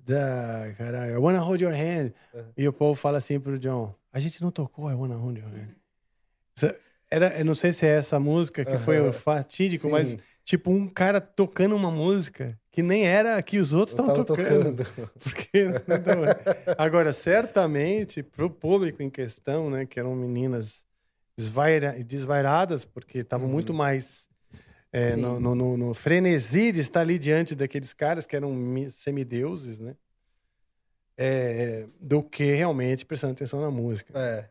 da 0.06 0.74
caralho, 0.78 1.14
I 1.14 1.18
wanna 1.18 1.40
hold 1.40 1.62
your 1.62 1.74
hand. 1.74 2.12
E 2.58 2.68
o 2.68 2.74
povo 2.74 2.96
fala 2.96 3.18
assim 3.18 3.40
pro 3.40 3.58
John: 3.60 3.94
A 4.12 4.20
gente 4.20 4.42
não 4.42 4.52
tocou 4.52 4.90
I 4.90 4.96
wanna 4.96 5.16
hold 5.16 5.38
your 5.38 5.48
hand. 5.48 6.74
Era, 7.10 7.38
eu 7.40 7.46
não 7.46 7.56
sei 7.56 7.74
se 7.74 7.86
é 7.86 7.98
essa 7.98 8.20
música 8.20 8.64
que 8.64 8.78
foi 8.78 9.00
o 9.02 9.12
fatídico, 9.12 9.88
Sim. 9.88 9.92
mas 9.92 10.18
tipo 10.46 10.72
um 10.72 10.88
cara 10.88 11.20
tocando 11.20 11.76
uma 11.76 11.92
música 11.92 12.58
que 12.72 12.82
nem 12.82 13.06
era 13.06 13.42
que 13.42 13.58
os 13.58 13.74
outros 13.74 13.92
estavam 13.92 14.14
tava 14.14 14.26
tocando. 14.26 14.84
tocando. 14.84 15.12
Porque, 15.20 15.66
agora, 16.78 17.12
certamente, 17.12 18.24
para 18.24 18.46
o 18.46 18.50
público 18.50 19.04
em 19.04 19.10
questão, 19.10 19.70
né, 19.70 19.86
que 19.86 20.00
eram 20.00 20.16
meninas 20.16 20.82
desvaira, 21.38 21.92
desvairadas, 22.04 22.86
porque 22.86 23.20
estavam 23.20 23.48
muito 23.48 23.74
mais 23.74 24.30
é, 24.94 25.16
no, 25.16 25.40
no- 25.40 25.56
no- 25.56 25.78
no 25.78 25.94
frenesi 25.94 26.72
de 26.72 26.80
estar 26.82 27.02
ali 27.02 27.18
diante 27.18 27.56
daqueles 27.56 27.94
caras 27.94 28.26
que 28.26 28.36
eram 28.36 28.52
mi- 28.52 28.92
semideuses, 28.92 29.80
né? 29.80 29.96
É, 31.18 31.86
do 32.00 32.24
que 32.24 32.44
realmente 32.56 33.06
prestando 33.06 33.34
atenção 33.34 33.62
na 33.62 33.70
música. 33.70 34.12
É. 34.18 34.50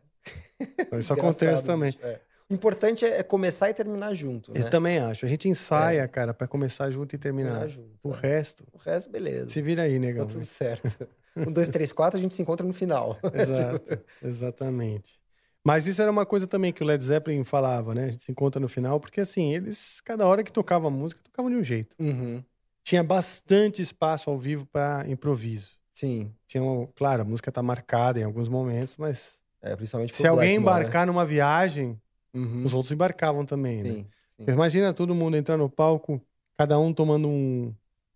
Então, 0.79 0.99
isso 0.99 1.11
acontece 1.13 1.63
também. 1.63 1.93
é. 2.01 2.19
O 2.49 2.53
importante 2.53 3.05
é 3.05 3.19
é 3.19 3.23
começar 3.23 3.69
e 3.69 3.73
terminar 3.73 4.13
junto, 4.13 4.51
né? 4.53 4.59
Eu 4.59 4.69
também 4.69 4.99
acho. 4.99 5.25
A 5.25 5.29
gente 5.29 5.47
ensaia, 5.47 6.05
cara, 6.07 6.33
para 6.33 6.47
começar 6.47 6.91
junto 6.91 7.15
e 7.15 7.17
terminar. 7.17 7.65
Junto, 7.69 7.97
o 8.03 8.13
é. 8.13 8.17
resto, 8.19 8.65
O 8.73 8.77
resto, 8.77 9.09
beleza. 9.09 9.49
se 9.49 9.61
vira 9.61 9.83
aí, 9.83 9.93
Tá 9.93 9.99
negão. 9.99 10.27
tudo 10.27 10.43
certo. 10.43 11.07
Um, 11.35 11.45
dois, 11.45 11.69
três, 11.69 11.93
quatro, 11.93 12.19
a 12.19 12.21
gente 12.21 12.35
se 12.35 12.41
encontra 12.41 12.67
no 12.67 12.73
final. 12.73 13.17
Exato, 13.33 13.99
exatamente. 14.21 15.17
Mas 15.65 15.85
isso 15.85 16.01
era 16.01 16.09
uma 16.11 16.25
coisa 16.25 16.47
também 16.47 16.73
que 16.73 16.83
o 16.83 16.85
Led 16.85 17.03
Zeppelin 17.03 17.43
falava, 17.43 17.93
né? 17.93 18.05
A 18.05 18.11
gente 18.11 18.23
se 18.23 18.31
encontra 18.31 18.59
no 18.59 18.67
final, 18.67 18.99
porque 18.99 19.21
assim, 19.21 19.53
eles, 19.53 20.01
cada 20.01 20.25
hora 20.25 20.43
que 20.43 20.51
tocava 20.51 20.87
a 20.87 20.91
música, 20.91 21.21
tocavam 21.23 21.51
de 21.51 21.57
um 21.57 21.63
jeito. 21.63 21.95
Uhum. 21.99 22.43
Tinha 22.83 23.03
bastante 23.03 23.81
espaço 23.81 24.29
ao 24.29 24.37
vivo 24.37 24.65
para 24.65 25.05
improviso. 25.07 25.71
Sim. 25.93 26.33
Tinha, 26.47 26.63
um- 26.63 26.87
claro, 26.95 27.21
a 27.21 27.25
música 27.25 27.51
tá 27.51 27.61
marcada 27.61 28.19
em 28.19 28.23
alguns 28.23 28.49
momentos, 28.49 28.97
mas 28.97 29.39
É, 29.61 29.75
principalmente 29.75 30.15
se 30.15 30.27
alguém 30.27 30.35
Blackmore, 30.35 30.55
né? 30.55 30.61
embarcar 30.81 31.05
numa 31.05 31.25
viagem, 31.25 32.01
Uhum. 32.33 32.63
os 32.65 32.73
outros 32.73 32.91
embarcavam 32.91 33.45
também, 33.45 33.83
né? 33.83 33.91
Sim, 33.91 34.05
sim. 34.37 34.51
Imagina 34.51 34.93
todo 34.93 35.13
mundo 35.13 35.37
entrar 35.37 35.57
no 35.57 35.69
palco, 35.69 36.19
cada 36.57 36.79
um 36.79 36.91
tomando 36.91 37.27
um, 37.27 37.71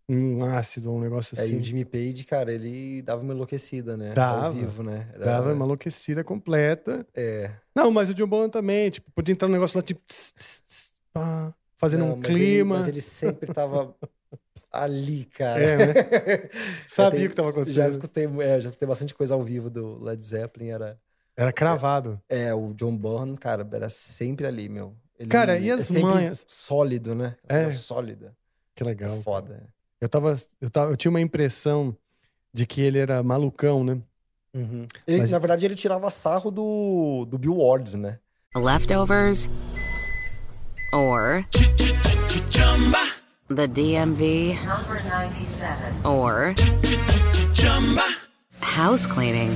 um 0.08 0.44
ácido, 0.44 0.92
um 0.92 1.00
negócio 1.00 1.38
É, 1.38 1.42
e 1.42 1.46
assim. 1.46 1.58
o 1.58 1.62
Jimmy 1.64 1.84
Page, 1.86 2.24
cara, 2.26 2.52
ele 2.54 3.02
dava 3.02 3.22
uma 3.22 3.34
enlouquecida, 3.34 3.98
né? 3.98 4.14
Dava. 4.14 4.48
Ao 4.48 4.54
vivo, 4.54 4.84
né? 4.84 5.10
Era- 5.14 5.26
Dava 5.26 5.54
uma 5.54 5.66
enlouquecida 5.66 6.24
completa. 6.24 7.06
É. 7.16 7.52
Não, 7.76 7.90
mas 7.92 8.10
o 8.10 8.14
John 8.14 8.28
Bonham 8.28 8.50
também, 8.50 8.90
tipo, 8.90 9.12
podia 9.12 9.34
entrar 9.34 9.48
um 9.48 9.52
negócio 9.52 9.78
lá, 9.78 9.82
tipo, 9.84 10.02
tss, 10.06 10.34
tss, 10.34 10.62
tss, 10.66 10.94
pá, 11.12 11.54
fazendo 11.78 12.02
Não, 12.06 12.14
um 12.14 12.18
mas 12.18 12.30
ele- 12.30 12.36
clima. 12.40 12.78
mas 12.78 12.88
ele 12.88 13.02
sempre 13.02 13.52
tava 13.54 13.96
ali, 14.72 15.26
cara. 15.26 15.62
É, 15.64 15.78
né? 15.78 15.94
Sabia 16.88 17.12
tenho- 17.12 17.26
o 17.26 17.30
que 17.30 17.36
tava 17.36 17.50
acontecendo. 17.50 17.76
Já 17.76 17.88
escutei, 17.88 18.26
é, 18.26 18.60
já 18.62 18.70
escutei 18.70 18.88
bastante 18.88 19.14
coisa 19.14 19.34
ao 19.34 19.44
vivo 19.44 19.70
do 19.70 20.04
Led 20.04 20.24
Zeppelin, 20.26 20.70
era... 20.70 21.00
Era 21.38 21.52
cravado. 21.52 22.22
É, 22.30 22.54
o 22.54 22.74
John 22.74 22.96
Bonham, 22.96 23.36
cara, 23.36 23.68
era 23.74 23.90
sempre 23.90 24.46
ali, 24.48 24.70
meu. 24.70 24.96
Ele 25.20 25.30
Cara, 25.30 25.58
e 25.58 25.70
é 25.70 25.74
as 25.74 25.82
sempre 25.88 26.04
manhas? 26.04 26.46
Sólido, 26.48 27.14
né? 27.16 27.36
É. 27.48 27.70
Sólida. 27.70 28.34
Que 28.74 28.84
legal. 28.84 29.18
É 29.18 29.22
foda. 29.22 29.68
Eu 30.02 30.10
tava, 30.10 30.36
eu 30.62 30.70
tava, 30.70 30.92
eu 30.92 30.98
tinha 30.98 31.10
uma 31.10 31.22
impressão 31.22 31.96
de 32.54 32.66
que 32.66 32.82
ele 32.82 33.00
era 33.00 33.22
malucão, 33.24 33.84
né? 33.84 33.98
Uhum. 34.54 34.86
Ele, 35.06 35.20
Mas- 35.22 35.32
Na 35.32 35.40
verdade, 35.40 35.66
ele 35.66 35.76
tirava 35.76 36.10
sarro 36.10 36.50
do, 36.52 37.26
do 37.30 37.38
Bill 37.38 37.58
Ward, 37.58 37.96
né? 37.98 38.20
Leftovers 38.56 39.50
or 40.94 41.46
the 43.50 43.68
DMV 43.68 44.56
Number 44.66 45.04
97. 45.04 46.08
or 46.08 46.56
house 48.62 49.06
cleaning 49.06 49.56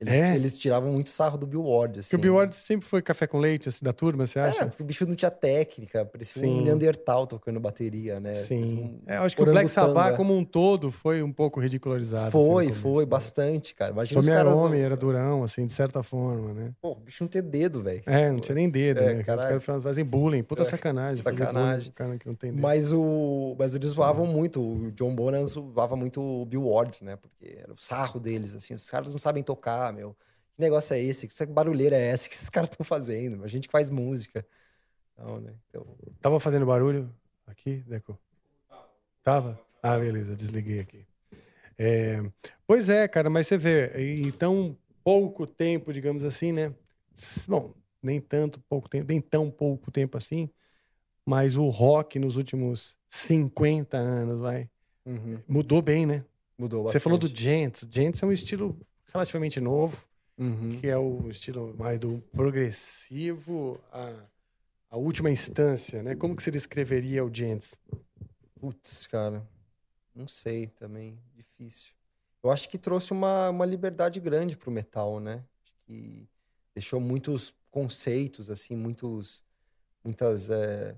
Eles, 0.00 0.14
É? 0.14 0.34
eles 0.34 0.56
tiravam 0.56 0.90
muito 0.92 1.10
sarro 1.10 1.36
do 1.36 1.46
Bill 1.46 1.62
Ward, 1.62 2.00
assim. 2.00 2.08
Porque 2.08 2.16
o 2.16 2.22
Bill 2.22 2.34
Ward 2.36 2.56
sempre 2.56 2.86
foi 2.86 3.02
café 3.02 3.26
com 3.26 3.38
leite, 3.38 3.68
assim, 3.68 3.84
da 3.84 3.92
turma, 3.92 4.26
você 4.26 4.38
É, 4.38 4.42
acha? 4.44 4.66
porque 4.66 4.82
o 4.82 4.86
bicho 4.86 5.06
não 5.06 5.14
tinha 5.14 5.30
técnica, 5.30 6.06
parecia 6.06 6.40
Sim. 6.42 6.60
um 6.60 6.62
Neandertal 6.62 7.26
tocando 7.26 7.60
bateria, 7.60 8.18
né? 8.18 8.32
Sim. 8.32 9.00
Um 9.06 9.10
É, 9.10 9.18
eu 9.18 9.22
acho 9.24 9.36
que 9.36 9.42
o 9.42 9.44
Black. 9.44 9.68
Sabbath, 9.68 10.16
como 10.16 10.34
um 10.34 10.42
todo, 10.42 10.90
foi 10.90 11.22
um 11.22 11.30
pouco 11.30 11.60
ridicularizado. 11.60 12.22
assim, 12.22 12.30
Foi, 12.30 12.64
começo, 12.64 12.80
foi, 12.80 13.04
né? 13.04 13.10
bastante, 13.10 13.74
cara. 13.74 13.92
Imagina 13.92 14.20
os 14.20 14.24
Tommy 14.24 14.36
caras... 14.36 14.56
homem, 14.56 14.78
não- 14.80 14.86
era 14.86 14.96
durão, 14.96 15.44
assim, 15.44 15.66
de 15.66 15.72
certa 15.74 16.02
forma, 16.02 16.54
né? 16.54 16.72
Pô, 16.80 16.92
o 16.92 16.94
bicho 16.94 17.22
não 17.22 17.28
tem 17.28 17.42
dedo, 17.42 17.80
velho. 17.82 18.02
É, 18.06 18.30
não 18.32 18.40
tinha 18.40 18.54
nem 18.54 18.70
dedo, 18.70 19.00
É, 19.00 19.14
né? 19.14 19.20
Os 19.20 19.26
caralho. 19.26 19.60
caras 19.60 19.84
fazem 19.84 20.04
bullying, 20.04 20.42
puta 20.42 20.62
É, 20.62 20.64
sacanagem. 20.64 21.22
sacanagem. 21.22 21.92
cara 21.92 22.16
que 22.18 22.26
não 22.26 22.34
tem 22.34 22.52
dedo. 22.52 22.62
Mas, 22.62 22.90
o, 22.90 23.54
mas 23.58 23.74
eles 23.74 23.90
zoavam 23.90 24.24
muito. 24.26 24.60
O 24.62 24.90
John 24.92 25.14
Bonham 25.14 25.46
zoava 25.46 25.94
muito 25.94 26.22
o 26.22 26.46
Bill 26.46 26.66
Ward, 26.66 27.04
né? 27.04 27.16
Porque 27.16 27.58
era 27.62 27.72
o 27.72 27.76
sarro 27.76 28.18
deles, 28.18 28.54
assim. 28.54 28.74
Os 28.74 28.88
caras 28.90 29.10
não 29.12 29.18
sabem 29.18 29.42
tocar, 29.42 29.89
meu. 29.92 30.16
Que 30.54 30.60
negócio 30.60 30.94
é 30.94 31.00
esse? 31.00 31.26
Que 31.26 31.46
barulheira 31.46 31.96
é 31.96 32.06
essa 32.08 32.28
que 32.28 32.34
esses 32.34 32.48
caras 32.50 32.68
estão 32.70 32.84
fazendo? 32.84 33.42
A 33.44 33.48
gente 33.48 33.68
faz 33.68 33.88
música. 33.88 34.46
Não, 35.16 35.40
né? 35.40 35.54
Então, 35.68 35.86
Tava 36.20 36.40
fazendo 36.40 36.66
barulho 36.66 37.14
aqui, 37.46 37.84
Deco? 37.86 38.18
Tava? 39.22 39.60
Ah, 39.82 39.98
beleza, 39.98 40.34
desliguei 40.34 40.80
aqui. 40.80 41.06
É, 41.78 42.22
Pois 42.66 42.88
é, 42.88 43.08
cara, 43.08 43.30
mas 43.30 43.46
você 43.46 43.56
vê, 43.58 43.90
em 43.98 44.30
tão 44.30 44.76
pouco 45.02 45.46
tempo, 45.46 45.92
digamos 45.92 46.22
assim, 46.22 46.52
né? 46.52 46.74
Bom, 47.48 47.74
nem 48.02 48.20
tanto 48.20 48.60
pouco 48.68 48.88
tempo, 48.88 49.06
nem 49.08 49.20
tão 49.20 49.50
pouco 49.50 49.90
tempo 49.90 50.16
assim, 50.16 50.48
mas 51.24 51.56
o 51.56 51.68
rock 51.68 52.18
nos 52.18 52.36
últimos 52.36 52.96
50 53.08 53.96
anos, 53.96 54.40
vai, 54.40 54.70
uhum, 55.04 55.38
mudou 55.48 55.82
bem, 55.82 56.06
né? 56.06 56.24
mudou 56.58 56.82
Você 56.82 56.94
bastante. 56.94 57.02
falou 57.02 57.18
do 57.18 57.28
Gents. 57.28 57.88
Gents 57.90 58.22
é 58.22 58.26
um 58.26 58.32
estilo 58.32 58.78
relativamente 59.12 59.60
novo, 59.60 60.04
Uhum. 60.38 60.78
que 60.80 60.86
é 60.88 60.96
o 60.96 61.28
estilo 61.28 61.74
mais 61.76 61.98
do 62.00 62.18
progressivo 62.32 63.78
à, 63.92 64.14
à 64.90 64.96
última 64.96 65.30
instância, 65.30 66.02
né? 66.02 66.14
Como 66.16 66.34
que 66.34 66.42
você 66.42 66.50
descreveria 66.50 67.22
o 67.22 67.30
Gents? 67.32 67.78
Putz, 68.58 69.06
cara. 69.06 69.46
Não 70.14 70.26
sei 70.26 70.66
também. 70.68 71.18
Difícil. 71.34 71.92
Eu 72.42 72.50
acho 72.50 72.68
que 72.70 72.78
trouxe 72.78 73.12
uma, 73.12 73.50
uma 73.50 73.66
liberdade 73.66 74.18
grande 74.18 74.56
pro 74.56 74.70
metal, 74.70 75.20
né? 75.20 75.44
Acho 75.62 75.74
que 75.84 76.26
deixou 76.74 76.98
muitos 77.00 77.54
conceitos, 77.70 78.48
assim, 78.50 78.74
muitos, 78.74 79.44
muitas, 80.02 80.48
é, 80.48 80.96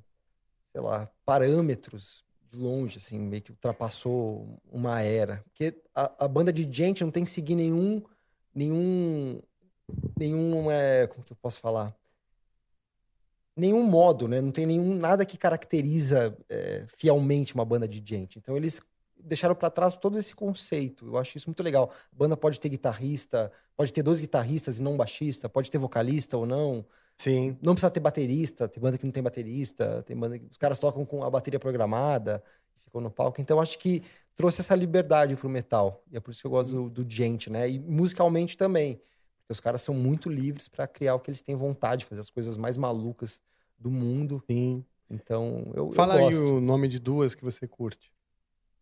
sei 0.70 0.80
lá, 0.80 1.10
parâmetros 1.24 2.24
de 2.52 2.58
longe, 2.58 2.98
assim, 2.98 3.18
meio 3.18 3.42
que 3.42 3.50
ultrapassou 3.50 4.60
uma 4.70 5.00
era. 5.00 5.42
Porque 5.44 5.74
a, 5.94 6.24
a 6.24 6.28
banda 6.28 6.52
de 6.52 6.68
gente 6.70 7.02
não 7.02 7.10
tem 7.10 7.24
que 7.24 7.30
seguir 7.30 7.54
nenhum, 7.54 8.02
nenhum, 8.54 9.40
nenhum, 10.18 10.70
é, 10.70 11.06
como 11.06 11.24
que 11.24 11.32
eu 11.32 11.36
posso 11.36 11.58
falar? 11.58 11.96
Nenhum 13.56 13.82
modo, 13.82 14.28
né? 14.28 14.40
Não 14.40 14.50
tem 14.50 14.66
nenhum, 14.66 14.94
nada 14.94 15.24
que 15.24 15.38
caracteriza 15.38 16.36
é, 16.48 16.84
fielmente 16.86 17.54
uma 17.54 17.64
banda 17.64 17.88
de 17.88 18.02
gente. 18.04 18.38
Então 18.38 18.56
eles 18.56 18.80
deixaram 19.16 19.54
para 19.54 19.70
trás 19.70 19.96
todo 19.96 20.18
esse 20.18 20.34
conceito. 20.34 21.06
Eu 21.06 21.16
acho 21.16 21.36
isso 21.36 21.48
muito 21.48 21.62
legal. 21.62 21.90
A 22.12 22.16
banda 22.16 22.36
pode 22.36 22.60
ter 22.60 22.68
guitarrista, 22.68 23.50
pode 23.76 23.92
ter 23.92 24.02
dois 24.02 24.20
guitarristas 24.20 24.78
e 24.78 24.82
não 24.82 24.94
um 24.94 24.96
baixista, 24.96 25.48
pode 25.48 25.70
ter 25.70 25.78
vocalista 25.78 26.36
ou 26.36 26.44
não. 26.44 26.84
Sim. 27.16 27.56
Não 27.62 27.74
precisa 27.74 27.90
ter 27.90 28.00
baterista, 28.00 28.68
tem 28.68 28.82
banda 28.82 28.98
que 28.98 29.04
não 29.04 29.12
tem 29.12 29.22
baterista, 29.22 30.02
tem 30.02 30.16
banda 30.16 30.38
que 30.38 30.46
os 30.50 30.56
caras 30.56 30.78
tocam 30.78 31.04
com 31.04 31.22
a 31.22 31.30
bateria 31.30 31.60
programada, 31.60 32.42
ficam 32.84 33.00
no 33.00 33.10
palco. 33.10 33.40
Então 33.40 33.60
acho 33.60 33.78
que 33.78 34.02
trouxe 34.34 34.60
essa 34.60 34.74
liberdade 34.74 35.36
pro 35.36 35.48
metal. 35.48 36.02
E 36.10 36.16
é 36.16 36.20
por 36.20 36.30
isso 36.30 36.40
que 36.40 36.46
eu 36.46 36.50
gosto 36.50 36.88
do, 36.88 37.04
do 37.04 37.10
gente, 37.10 37.48
né? 37.48 37.68
E 37.68 37.78
musicalmente 37.78 38.56
também. 38.56 38.96
Porque 39.40 39.52
os 39.52 39.60
caras 39.60 39.82
são 39.82 39.94
muito 39.94 40.28
livres 40.28 40.68
para 40.68 40.86
criar 40.86 41.14
o 41.14 41.20
que 41.20 41.30
eles 41.30 41.42
têm 41.42 41.54
vontade, 41.54 42.04
fazer 42.04 42.20
as 42.20 42.30
coisas 42.30 42.56
mais 42.56 42.76
malucas 42.76 43.40
do 43.78 43.90
mundo. 43.90 44.42
Sim. 44.50 44.84
Então, 45.10 45.70
eu, 45.74 45.86
eu 45.86 45.92
Fala 45.92 46.14
aí 46.14 46.24
gosto. 46.24 46.54
o 46.54 46.60
nome 46.60 46.88
de 46.88 46.98
duas 46.98 47.34
que 47.34 47.44
você 47.44 47.68
curte. 47.68 48.12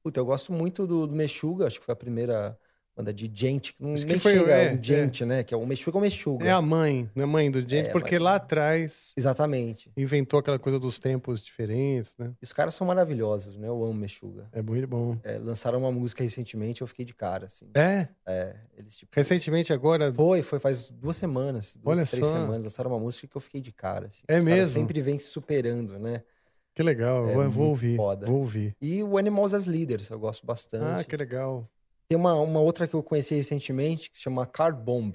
Puta, 0.02 0.20
eu 0.20 0.24
gosto 0.24 0.52
muito 0.52 0.86
do, 0.86 1.07
do 1.07 1.15
Meshuga, 1.15 1.66
acho 1.66 1.78
que 1.78 1.85
foi 1.85 1.93
a 1.93 1.97
primeira 1.97 2.59
banda 2.96 3.12
de 3.14 3.30
gente. 3.32 3.72
que 3.72 3.82
Não 3.82 3.94
Acho 3.94 4.04
que 4.06 4.18
foi- 4.18 4.34
é, 4.50 4.72
um 4.74 4.82
gente, 4.82 5.24
né? 5.24 5.42
Que 5.42 5.54
é 5.54 5.56
o 5.56 5.64
Meshuga 5.66 5.96
ou 5.96 6.02
Meshuga. 6.02 6.44
É 6.46 6.50
a 6.52 6.60
mãe, 6.60 7.08
né? 7.14 7.24
Mãe 7.24 7.50
do 7.50 7.60
Gente, 7.60 7.88
É, 7.88 7.92
porque 7.92 8.16
mas- 8.16 8.22
lá 8.24 8.34
atrás 8.34 9.12
Exatamente. 9.16 9.90
inventou 9.96 10.38
aquela 10.40 10.58
coisa 10.58 10.78
dos 10.78 10.98
tempos 10.98 11.42
diferentes, 11.42 12.12
né? 12.18 12.32
E 12.40 12.44
os 12.44 12.52
caras 12.52 12.74
são 12.74 12.86
maravilhosos, 12.86 13.56
né? 13.56 13.68
Eu 13.68 13.82
amo 13.84 13.94
Meshuga. 13.94 14.48
É 14.52 14.60
muito 14.60 14.86
bom. 14.86 15.16
É, 15.22 15.38
lançaram 15.38 15.78
uma 15.78 15.90
música 15.92 16.22
recentemente, 16.22 16.80
eu 16.82 16.86
fiquei 16.86 17.04
de 17.04 17.14
cara, 17.14 17.46
assim. 17.46 17.70
É? 17.74 18.08
É, 18.26 18.56
eles 18.76 18.96
tipo. 18.96 19.10
Recentemente 19.14 19.72
agora. 19.72 20.12
Foi, 20.12 20.42
foi 20.42 20.58
faz 20.58 20.90
duas 20.90 21.16
semanas, 21.16 21.76
duas, 21.76 21.98
Olha 21.98 22.06
três 22.06 22.26
só. 22.26 22.32
semanas, 22.32 22.64
lançaram 22.64 22.90
uma 22.90 22.98
música 23.00 23.26
que 23.26 23.36
eu 23.36 23.40
fiquei 23.40 23.60
de 23.60 23.72
cara. 23.72 24.06
Assim. 24.08 24.22
É 24.28 24.36
Os 24.38 24.42
mesmo? 24.44 24.74
sempre 24.74 25.00
vem 25.00 25.18
se 25.18 25.28
superando, 25.28 25.98
né? 25.98 26.22
Que 26.74 26.82
legal, 26.82 27.26
É 27.28 27.30
eu 27.30 27.34
vou 27.34 27.44
muito 27.44 27.60
ouvir. 27.60 27.96
foda. 27.96 28.26
Vou 28.26 28.38
ouvir. 28.38 28.74
E 28.80 29.02
o 29.02 29.18
Animals 29.18 29.52
as 29.54 29.66
Leaders, 29.66 30.08
eu 30.10 30.18
gosto 30.18 30.46
bastante. 30.46 31.00
Ah, 31.00 31.04
que 31.04 31.16
legal. 31.16 31.68
Tem 32.11 32.19
uma, 32.19 32.35
uma 32.35 32.59
outra 32.59 32.89
que 32.89 32.95
eu 32.95 33.05
conheci 33.05 33.37
recentemente, 33.37 34.11
que 34.11 34.19
chama 34.19 34.45
Car 34.45 34.74
Bomb. 34.77 35.15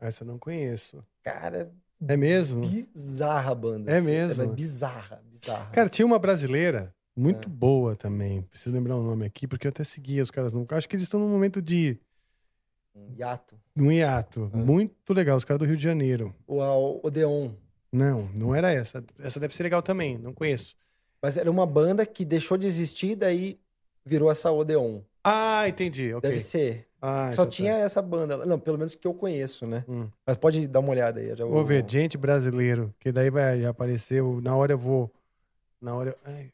Essa 0.00 0.24
eu 0.24 0.26
não 0.26 0.38
conheço. 0.38 1.04
Cara, 1.22 1.70
É 2.08 2.16
mesmo? 2.16 2.62
bizarra 2.62 3.52
a 3.52 3.54
banda. 3.54 3.92
É 3.92 3.98
assim. 3.98 4.06
mesmo? 4.06 4.42
É 4.42 4.46
bizarra, 4.46 5.22
bizarra. 5.30 5.66
Cara, 5.70 5.90
tinha 5.90 6.06
uma 6.06 6.18
brasileira 6.18 6.94
muito 7.14 7.46
É. 7.46 7.52
boa 7.52 7.94
também. 7.94 8.40
Preciso 8.40 8.74
lembrar 8.74 8.96
o 8.96 9.02
nome 9.02 9.26
aqui, 9.26 9.46
porque 9.46 9.66
eu 9.66 9.68
até 9.68 9.84
seguia 9.84 10.22
os 10.22 10.30
caras 10.30 10.54
nunca. 10.54 10.74
Acho 10.78 10.88
que 10.88 10.96
eles 10.96 11.02
estão 11.02 11.20
num 11.20 11.28
momento 11.28 11.60
de 11.60 12.00
Um 12.94 13.12
hiato. 13.18 13.60
um 13.76 13.92
hiato. 13.92 14.50
É. 14.54 14.56
Muito 14.56 15.12
legal, 15.12 15.36
os 15.36 15.44
caras 15.44 15.58
do 15.58 15.66
Rio 15.66 15.76
de 15.76 15.82
Janeiro. 15.82 16.34
O 16.46 16.62
a 16.62 16.74
Odeon. 16.74 17.50
Não, 17.92 18.30
não 18.34 18.54
era 18.54 18.72
essa. 18.72 19.04
Essa 19.18 19.38
deve 19.38 19.54
ser 19.54 19.62
legal 19.64 19.82
também, 19.82 20.16
não 20.16 20.32
conheço. 20.32 20.74
Mas 21.20 21.36
era 21.36 21.50
uma 21.50 21.66
banda 21.66 22.06
que 22.06 22.24
deixou 22.24 22.56
de 22.56 22.66
existir, 22.66 23.14
daí 23.14 23.60
virou 24.06 24.30
essa 24.30 24.50
Odeon. 24.50 25.02
Ah, 25.24 25.66
entendi. 25.68 26.12
Ok. 26.12 26.28
Deve 26.28 26.40
ser. 26.42 26.86
Ah, 27.00 27.26
Só 27.32 27.42
então 27.42 27.44
tá. 27.46 27.50
tinha 27.50 27.72
essa 27.74 28.00
banda. 28.02 28.36
lá. 28.36 28.46
Não, 28.46 28.58
pelo 28.58 28.76
menos 28.78 28.94
que 28.94 29.06
eu 29.06 29.14
conheço, 29.14 29.66
né? 29.66 29.84
Hum. 29.88 30.08
Mas 30.26 30.36
pode 30.36 30.66
dar 30.66 30.80
uma 30.80 30.90
olhada 30.90 31.20
aí. 31.20 31.34
Já 31.34 31.44
Vou 31.44 31.64
ver, 31.64 31.84
gente 31.88 32.16
brasileiro, 32.18 32.94
que 32.98 33.10
daí 33.12 33.30
vai 33.30 33.64
aparecer. 33.64 34.22
o- 34.22 34.40
Na 34.40 34.54
hora 34.56 34.72
eu 34.72 34.78
vou. 34.78 35.10
Na 35.80 35.94
hora. 35.94 36.10
eu- 36.10 36.16
Ai, 36.32 36.50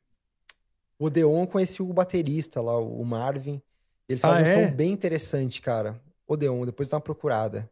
O 0.99 1.07
Odeon 1.07 1.41
eu 1.43 1.47
conheci 1.47 1.81
o 1.83 1.93
baterista 1.93 2.61
lá, 2.61 2.79
o 2.79 3.03
Marvin. 3.05 3.61
Eles 4.09 4.23
Ah, 4.25 4.29
fazem 4.29 4.45
um 4.45 4.49
é? 4.49 4.69
som 4.69 4.75
bem 4.75 4.93
interessante, 4.93 5.61
cara. 5.63 5.99
Odeon, 6.27 6.65
depois 6.67 6.89
dá 6.89 6.97
uma 6.97 7.01
procurada. 7.01 7.69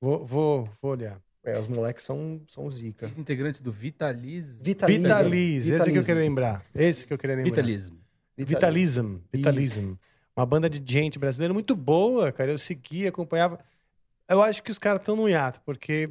vou, 0.00 0.24
vou, 0.26 0.68
vou 0.82 0.90
olhar. 0.92 1.18
É, 1.44 1.58
os 1.58 1.68
moleques 1.68 2.02
são, 2.04 2.40
são 2.48 2.70
zica. 2.70 3.06
Ex-integrante 3.06 3.62
do 3.62 3.70
Vitaliz... 3.70 4.58
Vitalism. 4.60 5.02
Vitaliz, 5.02 5.58
esse 5.58 5.66
que 5.68 5.72
eu 5.72 5.78
Vitalism. 5.78 6.06
queria 6.06 6.22
lembrar. 6.22 6.62
Esse 6.74 7.06
que 7.06 7.12
eu 7.14 7.18
queria 7.18 7.36
lembrar. 7.36 7.50
Vitalism. 7.50 7.94
Vitalism. 8.36 9.16
Vitalism. 9.32 9.92
Uma 10.36 10.44
banda 10.46 10.68
de 10.68 10.82
gente 10.92 11.18
brasileira 11.18 11.54
muito 11.54 11.76
boa, 11.76 12.32
cara. 12.32 12.50
Eu 12.50 12.58
segui, 12.58 13.06
acompanhava. 13.06 13.58
Eu 14.28 14.42
acho 14.42 14.62
que 14.62 14.70
os 14.70 14.78
caras 14.78 15.00
estão 15.00 15.14
no 15.16 15.28
hiato, 15.28 15.60
porque 15.64 16.10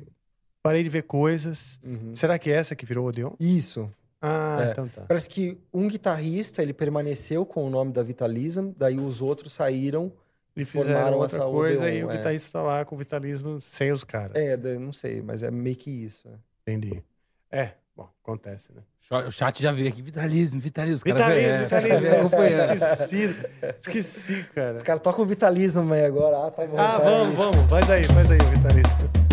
parei 0.61 0.81
de 0.83 0.89
ver 0.89 1.03
coisas. 1.03 1.79
Uhum. 1.83 2.15
Será 2.15 2.39
que 2.39 2.49
é 2.51 2.55
essa 2.55 2.75
que 2.75 2.85
virou 2.85 3.07
Odeon? 3.07 3.31
Isso. 3.39 3.91
Ah, 4.21 4.67
É. 4.67 4.71
então 4.71 4.87
tá. 4.87 5.01
Parece 5.07 5.27
que 5.29 5.57
um 5.73 5.87
guitarrista, 5.89 6.61
ele 6.61 6.73
permaneceu 6.73 7.45
com 7.45 7.65
o 7.67 7.69
nome 7.69 7.91
da 7.91 8.01
Vitalism, 8.01 8.69
daí 8.77 8.97
os 8.97 9.21
outros 9.21 9.51
saíram. 9.51 10.11
E 10.55 10.63
fizeram 10.63 11.17
outra 11.17 11.37
essa 11.37 11.45
coisa 11.45 11.79
Odeon, 11.83 11.93
e 11.95 12.03
o 12.05 12.11
é. 12.11 12.17
guitarrista 12.17 12.49
tá 12.51 12.61
lá 12.61 12.85
com 12.85 12.95
o 12.95 12.97
vitalismo 12.97 13.59
sem 13.61 13.91
os 13.91 14.03
caras. 14.03 14.35
É, 14.35 14.55
não 14.77 14.91
sei, 14.91 15.21
mas 15.21 15.43
é 15.43 15.49
meio 15.51 15.75
que 15.75 15.89
isso. 15.89 16.29
né? 16.29 16.37
Entendi. 16.61 17.03
É, 17.51 17.71
bom, 17.95 18.09
acontece, 18.23 18.71
né? 18.73 18.81
O 19.27 19.31
chat 19.31 19.61
já 19.61 19.71
veio 19.71 19.89
aqui. 19.89 20.01
Vitalismo, 20.01 20.59
vitalismo. 20.59 20.95
Os 20.95 21.03
caras 21.03 21.21
Vitalismo, 21.21 22.41
é, 22.43 22.73
vitalismo. 22.73 22.73
Esqueci, 22.73 23.35
esqueci, 23.79 24.43
cara. 24.53 24.77
Os 24.77 24.83
caras 24.83 25.01
tocam 25.01 25.23
o 25.23 25.27
Vitalism 25.27 25.91
aí 25.91 26.05
agora. 26.05 26.47
Ah, 26.47 26.51
tá 26.51 26.65
bom. 26.65 26.77
Ah, 26.77 26.91
tá 26.93 26.99
vamos, 26.99 27.29
aí. 27.29 27.35
vamos. 27.35 27.69
Faz 27.69 27.89
aí, 27.89 28.03
faz 28.05 28.31
aí 28.31 28.39
o 28.39 28.45
vitalista. 28.45 29.23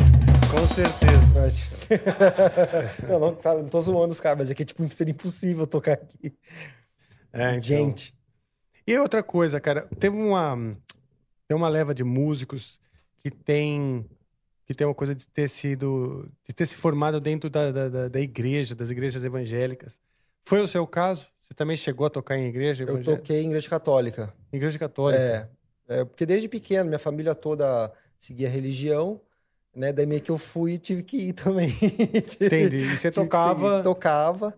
Com 0.50 0.66
certeza. 0.66 1.20
não, 3.08 3.18
não, 3.18 3.34
cara, 3.34 3.62
não 3.62 3.68
tô 3.68 3.80
zoando 3.80 4.12
os 4.12 4.20
caras, 4.20 4.38
mas 4.38 4.50
é 4.50 4.54
que 4.54 4.64
tipo, 4.64 4.88
seria 4.90 5.12
impossível 5.12 5.66
tocar 5.66 5.92
aqui. 5.94 6.32
É, 7.32 7.50
então. 7.50 7.62
Gente. 7.62 8.14
E 8.86 8.98
outra 8.98 9.22
coisa, 9.22 9.60
cara, 9.60 9.88
teve 9.98 10.16
uma 10.16 10.76
tem 11.46 11.56
uma 11.56 11.68
leva 11.68 11.92
de 11.94 12.04
músicos 12.04 12.80
que 13.22 13.30
tem 13.30 14.08
que 14.70 14.74
tem 14.74 14.86
uma 14.86 14.94
coisa 14.94 15.16
de 15.16 15.26
ter 15.26 15.48
sido 15.48 16.30
de 16.46 16.54
ter 16.54 16.64
se 16.64 16.76
formado 16.76 17.20
dentro 17.20 17.50
da, 17.50 17.72
da, 17.72 18.08
da- 18.08 18.20
igreja, 18.20 18.72
das 18.72 18.88
igrejas 18.88 19.24
evangélicas. 19.24 19.98
Foi 20.44 20.60
o 20.60 20.68
seu 20.68 20.86
caso? 20.86 21.26
Você 21.42 21.54
também 21.54 21.76
chegou 21.76 22.06
a 22.06 22.10
tocar 22.10 22.38
em 22.38 22.46
igreja 22.46 22.84
Eu 22.84 22.90
evangélica? 22.90 23.16
toquei 23.16 23.42
em 23.42 23.46
igreja 23.48 23.68
católica. 23.68 24.32
Igreja 24.52 24.78
católica. 24.78 25.50
É, 25.88 25.98
é, 26.00 26.04
porque 26.04 26.24
desde 26.24 26.48
pequeno, 26.48 26.84
minha 26.88 27.00
família 27.00 27.34
toda 27.34 27.92
seguia 28.16 28.48
religião, 28.48 29.20
né? 29.74 29.92
Daí 29.92 30.06
meio 30.06 30.20
que 30.20 30.30
eu 30.30 30.38
fui 30.38 30.74
e 30.74 30.78
tive 30.78 31.02
que 31.02 31.16
ir 31.16 31.32
também. 31.34 31.70
Entendi. 32.40 32.76
E 32.76 32.96
você 32.96 33.10
tocava 33.10 33.70
seguir. 33.72 33.82
Tocava. 33.82 34.56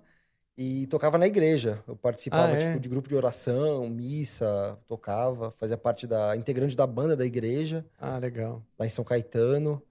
E 0.59 0.86
tocava 0.89 1.16
na 1.16 1.26
igreja. 1.26 1.82
Eu 1.89 1.97
participava 1.97 2.52
Ah, 2.52 2.56
é? 2.56 2.59
tipo, 2.66 2.78
de 2.80 2.89
grupo 2.90 3.09
de 3.09 3.16
oração, 3.16 3.89
missa, 3.89 4.78
tocava, 4.86 5.51
fazia 5.51 5.78
parte 5.78 6.06
da 6.06 6.36
integrante 6.36 6.76
da 6.76 6.86
banda 6.86 7.16
da 7.16 7.24
igreja, 7.24 7.82
Ah, 7.98 8.18
legal. 8.18 8.62
lá 8.78 8.84
em 8.84 8.90
São 8.90 9.02
Caetano. 9.02 9.82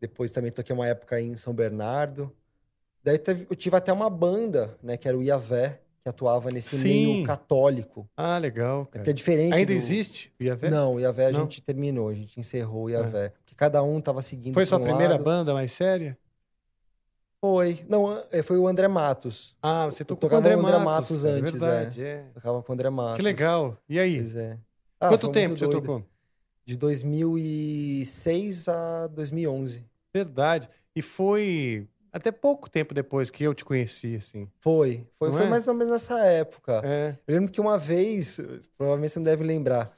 Depois 0.00 0.32
também 0.32 0.50
toquei 0.50 0.74
uma 0.74 0.86
época 0.86 1.20
em 1.20 1.36
São 1.36 1.52
Bernardo. 1.54 2.32
Daí 3.02 3.18
teve- 3.18 3.46
eu 3.50 3.56
tive 3.56 3.76
até 3.76 3.92
uma 3.92 4.08
banda, 4.10 4.76
né, 4.82 4.96
que 4.96 5.06
era 5.08 5.16
o 5.16 5.22
Iavé, 5.22 5.80
que 6.02 6.08
atuava 6.08 6.50
nesse 6.50 6.76
Sim. 6.76 6.82
meio 7.16 7.24
católico. 7.26 8.08
Ah, 8.16 8.36
legal, 8.38 8.86
cara. 8.86 9.04
Que 9.04 9.10
é 9.10 9.12
diferente. 9.12 9.54
Ainda 9.54 9.72
do- 9.72 9.76
existe? 9.76 10.32
o 10.38 10.42
Iavé? 10.44 10.68
Não, 10.70 10.94
o 10.94 11.00
Iavé 11.00 11.26
a 11.26 11.32
gente 11.32 11.62
terminou, 11.62 12.08
a 12.08 12.14
gente 12.14 12.38
encerrou 12.38 12.84
o 12.84 12.90
Iavé. 12.90 13.30
Porque 13.30 13.54
cada 13.54 13.82
um 13.82 14.00
tava 14.00 14.20
seguindo. 14.22 14.54
Foi 14.54 14.66
sua 14.66 14.78
um 14.78 14.82
primeira 14.84 15.12
lado. 15.14 15.24
banda 15.24 15.54
mais 15.54 15.72
séria? 15.72 16.16
Foi. 17.40 17.84
Não, 17.88 18.18
é, 18.32 18.42
foi 18.42 18.56
o 18.58 18.66
André 18.66 18.88
Matos. 18.88 19.54
Ah, 19.62 19.84
você 19.86 20.02
tocou 20.04 20.28
com 20.30 20.34
o 20.34 20.38
André, 20.38 20.54
André 20.54 20.62
Matos. 20.78 20.84
Matos 20.84 21.24
é 21.26 21.30
antes, 21.30 21.52
verdade, 21.52 22.04
é. 22.04 22.24
Tocava 22.32 22.62
com 22.62 22.72
o 22.72 22.74
André 22.74 22.88
Matos. 22.90 23.16
Que 23.16 23.22
legal. 23.22 23.76
E 23.88 24.00
aí? 24.00 24.16
Pois 24.16 24.36
é. 24.36 24.58
Ah, 24.98 25.08
Quanto 25.08 25.28
tempo 25.30 25.58
você 25.58 25.68
tocou? 25.68 26.02
De 26.64 26.76
2006 26.76 28.68
a 28.68 29.06
2011. 29.08 29.84
Verdade. 30.12 30.68
E 30.94 31.02
foi 31.02 31.88
até 32.12 32.30
pouco 32.30 32.70
tempo 32.70 32.94
depois 32.94 33.30
que 33.30 33.42
eu 33.44 33.54
te 33.54 33.64
conheci, 33.64 34.16
assim. 34.16 34.48
Foi. 34.60 35.06
Foi, 35.12 35.28
Não 35.30 35.36
foi 35.36 35.46
é? 35.46 35.50
mais 35.50 35.66
ou 35.68 35.74
menos 35.74 35.92
nessa 35.92 36.18
época. 36.24 36.80
É. 36.84 37.16
Eu 37.26 37.34
lembro 37.34 37.50
que 37.52 37.60
uma 37.60 37.76
vez, 37.76 38.38
provavelmente 38.76 39.12
você 39.12 39.18
não 39.18 39.24
deve 39.24 39.42
lembrar, 39.44 39.92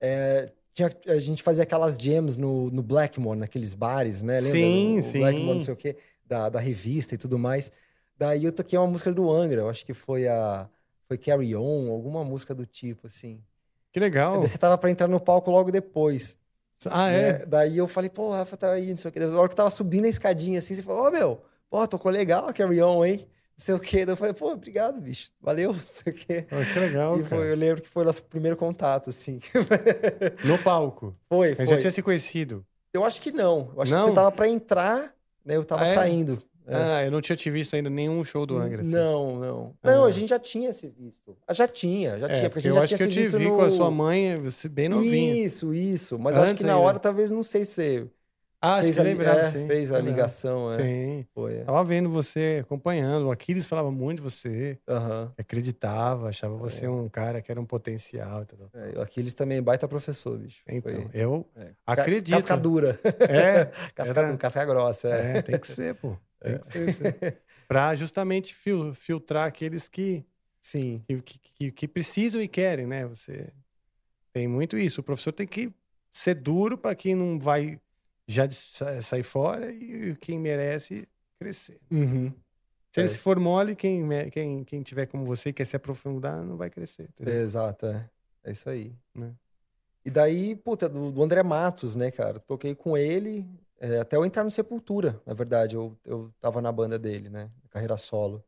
é, 0.00 0.50
tinha- 0.74 0.90
a 1.06 1.18
gente 1.18 1.42
fazia 1.42 1.62
aquelas 1.62 1.96
jams 1.96 2.36
no, 2.36 2.70
no 2.70 2.82
Blackmore, 2.82 3.38
naqueles 3.38 3.72
bares, 3.74 4.22
né? 4.22 4.40
Lembra? 4.40 4.58
Sim, 4.58 4.98
O 4.98 5.02
sim. 5.04 5.18
Blackmore, 5.20 5.54
não 5.54 5.60
sei 5.60 5.74
o 5.74 5.76
quê, 5.76 5.96
da, 6.26 6.48
da 6.48 6.58
revista 6.60 7.14
e 7.14 7.18
tudo 7.18 7.38
mais. 7.38 7.70
Daí 8.18 8.44
eu 8.44 8.52
toquei 8.52 8.78
uma 8.78 8.88
música 8.88 9.12
do 9.12 9.30
Angra, 9.30 9.60
eu 9.62 9.68
acho 9.68 9.84
que 9.86 9.94
foi 9.94 10.26
a. 10.28 10.68
Foi 11.06 11.16
Carry 11.18 11.56
On, 11.56 11.90
alguma 11.90 12.22
música 12.24 12.54
do 12.54 12.64
tipo, 12.66 13.06
assim. 13.06 13.40
Que 13.92 14.00
legal. 14.00 14.40
Você 14.40 14.56
tava 14.58 14.76
pra 14.78 14.90
entrar 14.90 15.08
no 15.08 15.20
palco 15.20 15.50
logo 15.50 15.70
depois. 15.70 16.38
Ah, 16.86 17.08
né? 17.08 17.28
é? 17.28 17.46
Daí 17.46 17.76
eu 17.76 17.86
falei, 17.86 18.08
pô, 18.08 18.28
o 18.28 18.30
Rafa 18.32 18.56
tá 18.56 18.72
aí, 18.72 18.90
não 18.90 18.98
sei 18.98 19.10
o 19.10 19.12
quê. 19.12 19.20
Daí, 19.20 19.28
Na 19.28 19.38
hora 19.38 19.48
que 19.48 19.52
eu 19.52 19.56
tava 19.56 19.70
subindo 19.70 20.04
a 20.06 20.08
escadinha 20.08 20.58
assim, 20.58 20.74
você 20.74 20.82
falou, 20.82 21.06
ô 21.06 21.10
meu, 21.10 21.42
pô, 21.68 21.86
tocou 21.86 22.10
legal 22.10 22.48
a 22.48 22.52
Carry 22.52 22.80
On, 22.82 23.04
hein? 23.04 23.26
Não 23.58 23.64
sei 23.64 23.74
o 23.74 23.78
quê. 23.80 24.06
Daí 24.06 24.12
eu 24.14 24.16
falei, 24.16 24.32
pô, 24.32 24.52
obrigado, 24.52 24.98
bicho. 25.00 25.30
Valeu, 25.40 25.72
não 25.74 25.80
sei 25.90 26.12
o 26.12 26.16
quê. 26.16 26.42
Que 26.72 26.78
legal, 26.78 27.16
E 27.18 27.22
cara. 27.22 27.28
foi, 27.36 27.50
eu 27.52 27.56
lembro 27.56 27.82
que 27.82 27.88
foi 27.88 28.02
o 28.02 28.06
nosso 28.06 28.22
primeiro 28.22 28.56
contato, 28.56 29.10
assim. 29.10 29.40
No 30.44 30.58
palco. 30.58 31.14
Foi, 31.28 31.52
A 31.52 31.56
foi. 31.56 31.66
gente 31.66 31.74
já 31.74 31.80
tinha 31.82 31.90
se 31.90 32.02
conhecido. 32.02 32.64
Eu 32.92 33.04
acho 33.04 33.20
que 33.20 33.30
não. 33.30 33.70
Eu 33.76 33.82
acho 33.82 33.92
Não? 33.92 34.00
que 34.00 34.08
você 34.08 34.14
tava 34.14 34.32
pra 34.32 34.48
entrar, 34.48 35.14
né? 35.44 35.56
Eu 35.56 35.64
tava 35.64 35.84
Ah, 35.84 35.88
é? 35.88 35.94
saindo. 35.94 36.42
É. 36.70 36.76
Ah, 36.76 37.04
eu 37.04 37.10
não 37.10 37.20
tinha 37.20 37.36
te 37.36 37.50
visto 37.50 37.74
ainda 37.74 37.90
nenhum 37.90 38.24
show 38.24 38.46
do 38.46 38.56
Angra. 38.56 38.80
assim. 38.82 38.90
Não, 38.90 39.36
não. 39.36 39.74
Não, 39.82 40.04
Ah. 40.04 40.06
a 40.06 40.10
gente 40.10 40.28
já 40.28 40.38
tinha 40.38 40.72
se 40.72 40.88
visto. 40.88 41.36
Ah, 41.46 41.52
Já 41.54 41.66
tinha, 41.68 42.18
já 42.18 42.28
É, 42.28 42.32
tinha. 42.34 42.50
Porque 42.50 42.58
a 42.58 42.62
gente 42.62 42.68
eu 42.70 42.74
já 42.74 42.80
acho 42.84 42.96
tinha 42.96 43.08
que 43.08 43.18
eu 43.18 43.30
te 43.30 43.36
vi 43.38 43.44
no... 43.44 43.56
com 43.56 43.62
a 43.62 43.70
sua 43.70 43.90
mãe, 43.90 44.36
você 44.36 44.68
bem 44.68 44.88
novinha. 44.88 45.44
Isso, 45.44 45.74
isso. 45.74 46.18
Mas 46.18 46.36
eu 46.36 46.42
acho 46.42 46.52
Antes 46.52 46.62
que 46.62 46.66
na 46.66 46.74
ainda. 46.74 46.84
hora, 46.86 46.98
talvez, 46.98 47.30
não 47.30 47.42
sei 47.42 47.64
se 47.64 48.06
Ah, 48.62 48.82
fez, 48.82 48.94
que 48.94 49.00
a, 49.00 49.04
lembrava, 49.04 49.40
é, 49.40 49.50
sim. 49.50 49.66
fez 49.66 49.90
a 49.90 49.96
Lembrava. 49.96 50.16
ligação. 50.16 50.72
É. 50.72 50.76
Sim. 50.82 51.26
Foi. 51.34 51.54
é. 51.60 51.64
Tava 51.64 51.82
vendo 51.82 52.10
você, 52.10 52.58
acompanhando. 52.62 53.28
O 53.28 53.30
Aquiles 53.32 53.64
falava 53.64 53.90
muito 53.90 54.18
de 54.18 54.22
você. 54.24 54.78
Aham. 54.86 55.32
Acreditava, 55.38 56.28
achava 56.28 56.54
você 56.56 56.86
um 56.86 57.08
cara 57.08 57.40
que 57.40 57.50
era 57.50 57.58
um 57.60 57.64
potencial. 57.64 58.42
e 58.42 58.44
tal. 58.44 58.70
É, 58.74 58.98
o 58.98 59.00
Aquiles 59.02 59.32
também 59.34 59.58
é 59.58 59.60
baita 59.62 59.88
professor, 59.88 60.36
bicho. 60.38 60.62
Então, 60.68 60.92
Foi- 60.92 61.08
eu 61.14 61.46
é. 61.56 61.68
Acredito. 61.86 62.36
Casca 62.36 62.56
dura. 62.56 62.98
É, 63.20 63.64
casca, 63.94 64.20
era- 64.20 64.36
casca 64.36 64.64
grossa. 64.66 65.08
É. 65.08 65.38
É, 65.38 65.42
tem 65.42 65.58
que 65.58 65.66
ser, 65.66 65.94
pô. 65.94 66.14
Tem 66.42 66.58
que 66.58 66.66
ser. 66.72 66.92
sim. 66.92 67.04
Pra 67.68 67.94
justamente 67.94 68.52
fil- 68.54 68.92
filtrar 68.94 69.46
aqueles 69.46 69.88
que, 69.88 70.24
Sim. 70.60 71.04
que, 71.06 71.38
que, 71.38 71.70
que 71.72 71.88
precisam 71.88 72.42
e 72.42 72.48
querem, 72.48 72.86
né? 72.86 73.06
Você 73.06 73.52
tem 74.32 74.48
muito 74.48 74.76
isso. 74.76 75.00
O 75.00 75.04
professor 75.04 75.32
tem 75.32 75.46
que 75.46 75.72
ser 76.12 76.34
duro 76.34 76.76
para 76.76 76.94
quem 76.96 77.14
não 77.14 77.38
vai 77.38 77.80
já 78.26 78.48
sair 79.02 79.22
fora 79.22 79.70
e 79.72 80.16
quem 80.16 80.38
merece 80.38 81.06
crescer. 81.38 81.80
Uhum. 81.90 82.30
Se 82.92 83.00
ele 83.00 83.08
É 83.08 83.12
se 83.12 83.18
for 83.18 83.38
mole, 83.38 83.76
quem, 83.76 84.04
quem, 84.30 84.64
quem 84.64 84.82
tiver 84.82 85.06
como 85.06 85.24
você 85.24 85.50
e 85.50 85.52
quer 85.52 85.64
se 85.64 85.76
aprofundar, 85.76 86.44
não 86.44 86.56
vai 86.56 86.68
crescer. 86.70 87.08
entendeu? 87.10 87.34
Exato, 87.40 87.86
é. 87.86 88.10
É 88.42 88.52
isso 88.52 88.68
aí. 88.68 88.92
Né? 89.14 89.32
E 90.04 90.10
daí, 90.10 90.56
puta, 90.56 90.88
do, 90.88 91.12
do 91.12 91.22
André 91.22 91.42
Matos, 91.42 91.94
né, 91.94 92.10
cara? 92.10 92.40
Toquei 92.40 92.74
com 92.74 92.96
ele 92.96 93.46
é, 93.80 93.98
até 94.00 94.16
eu 94.16 94.24
entrar 94.24 94.44
no 94.44 94.50
Sepultura, 94.50 95.20
na 95.26 95.32
verdade. 95.34 95.74
Eu, 95.76 95.96
eu 96.04 96.30
tava 96.40 96.60
na 96.60 96.70
banda 96.70 96.98
dele, 96.98 97.28
né? 97.30 97.50
Carreira 97.70 97.96
solo 97.96 98.44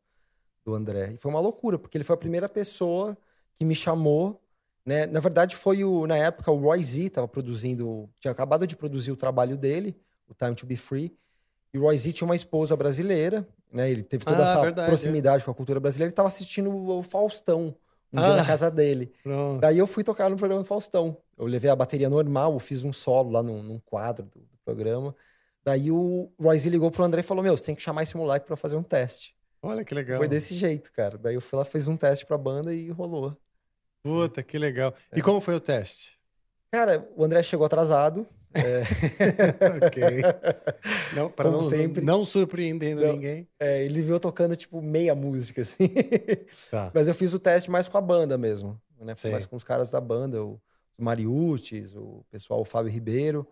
do 0.65 0.73
André. 0.75 1.13
E 1.13 1.17
foi 1.17 1.29
uma 1.31 1.39
loucura, 1.41 1.77
porque 1.77 1.97
ele 1.97 2.03
foi 2.05 2.13
a 2.13 2.17
primeira 2.17 2.47
pessoa 2.47 3.17
que 3.55 3.65
me 3.65 3.75
chamou, 3.75 4.39
né? 4.85 5.05
Na 5.07 5.19
verdade, 5.19 5.55
foi 5.55 5.83
o, 5.83 6.05
na 6.07 6.15
época, 6.17 6.51
o 6.51 6.57
Roy 6.57 6.83
Z 6.83 7.09
tava 7.09 7.27
produzindo, 7.27 8.09
tinha 8.19 8.31
acabado 8.31 8.65
de 8.67 8.75
produzir 8.75 9.11
o 9.11 9.15
trabalho 9.17 9.57
dele, 9.57 9.95
o 10.27 10.33
Time 10.33 10.55
to 10.55 10.65
Be 10.65 10.75
Free. 10.77 11.15
E 11.73 11.77
o 11.79 11.81
Roy 11.81 11.97
Z 11.97 12.11
tinha 12.13 12.25
uma 12.27 12.35
esposa 12.35 12.75
brasileira, 12.75 13.47
né? 13.71 13.89
Ele 13.89 14.03
teve 14.03 14.23
toda 14.23 14.45
Ah, 14.47 14.51
essa 14.51 14.61
verdade, 14.61 14.85
é. 14.85 14.87
proximidade 14.87 15.43
com 15.43 15.51
a 15.51 15.55
cultura 15.55 15.79
brasileira. 15.79 16.09
Ele 16.09 16.15
tava 16.15 16.27
assistindo 16.27 16.71
o 16.71 17.01
Faustão 17.01 17.75
um 18.13 18.19
dia 18.19 18.33
Ah. 18.33 18.37
na 18.37 18.45
casa 18.45 18.69
dele. 18.69 19.11
Pronto. 19.23 19.59
Daí 19.59 19.79
eu 19.79 19.87
fui 19.87 20.03
tocar 20.03 20.29
no 20.29 20.35
programa 20.37 20.61
do 20.61 20.67
Faustão. 20.67 21.17
Eu 21.35 21.47
levei 21.47 21.71
a 21.71 21.75
bateria 21.75 22.07
normal, 22.09 22.59
fiz 22.59 22.83
um 22.83 22.93
solo 22.93 23.31
lá 23.31 23.41
num, 23.41 23.63
num 23.63 23.79
quadro 23.79 24.25
do 24.27 24.39
programa. 24.63 25.15
Daí 25.63 25.91
o 25.91 26.31
Royce 26.39 26.69
ligou 26.69 26.91
pro 26.91 27.03
André 27.03 27.21
e 27.21 27.23
falou: 27.23 27.43
Meu, 27.43 27.55
você 27.55 27.67
tem 27.67 27.75
que 27.75 27.81
chamar 27.81 28.03
esse 28.03 28.17
moleque 28.17 28.45
pra 28.45 28.57
fazer 28.57 28.75
um 28.75 28.83
teste. 28.83 29.35
Olha 29.61 29.85
que 29.85 29.95
legal. 29.95 30.17
Foi 30.17 30.27
desse 30.27 30.53
jeito, 30.53 30.91
cara. 30.91 31.17
Daí 31.17 31.35
eu 31.35 31.41
fui 31.41 31.57
lá, 31.57 31.63
fiz 31.63 31.87
um 31.87 31.95
teste 31.95 32.25
pra 32.25 32.37
banda 32.37 32.73
e 32.73 32.89
rolou. 32.89 33.37
Puta, 34.03 34.43
que 34.43 34.57
legal. 34.57 34.93
É. 35.09 35.19
E 35.19 35.21
como 35.21 35.39
foi 35.39 35.55
o 35.55 35.59
teste? 35.59 36.19
Cara, 36.69 37.07
o 37.15 37.23
André 37.23 37.41
chegou 37.41 37.65
atrasado. 37.65 38.27
é, 38.53 38.83
ok. 39.87 40.03
Não, 41.15 41.29
para 41.29 41.49
não, 41.49 41.69
sempre. 41.69 42.03
não 42.03 42.25
surpreendendo 42.25 43.01
Não. 43.01 43.13
ninguém. 43.13 43.47
é, 43.57 43.85
ele 43.85 44.01
viu 44.01 44.19
tocando, 44.19 44.55
tipo, 44.55 44.81
meia 44.81 45.15
música, 45.15 45.61
assim. 45.61 45.87
Tá. 46.69 46.91
Mas 46.93 47.07
eu 47.07 47.13
fiz 47.13 47.33
o 47.33 47.39
teste 47.39 47.71
mais 47.71 47.87
com 47.87 47.97
a 47.97 48.01
banda 48.01 48.37
mesmo. 48.37 48.79
Né? 48.99 49.15
Mais 49.31 49.45
com 49.45 49.55
os 49.55 49.63
caras 49.63 49.89
da 49.91 50.01
banda, 50.01 50.43
o, 50.43 50.61
os 50.97 51.03
Mariucci, 51.03 51.83
o 51.95 52.25
pessoal, 52.29 52.59
o 52.59 52.65
Fábio 52.65 52.91
Ribeiro 52.91 53.47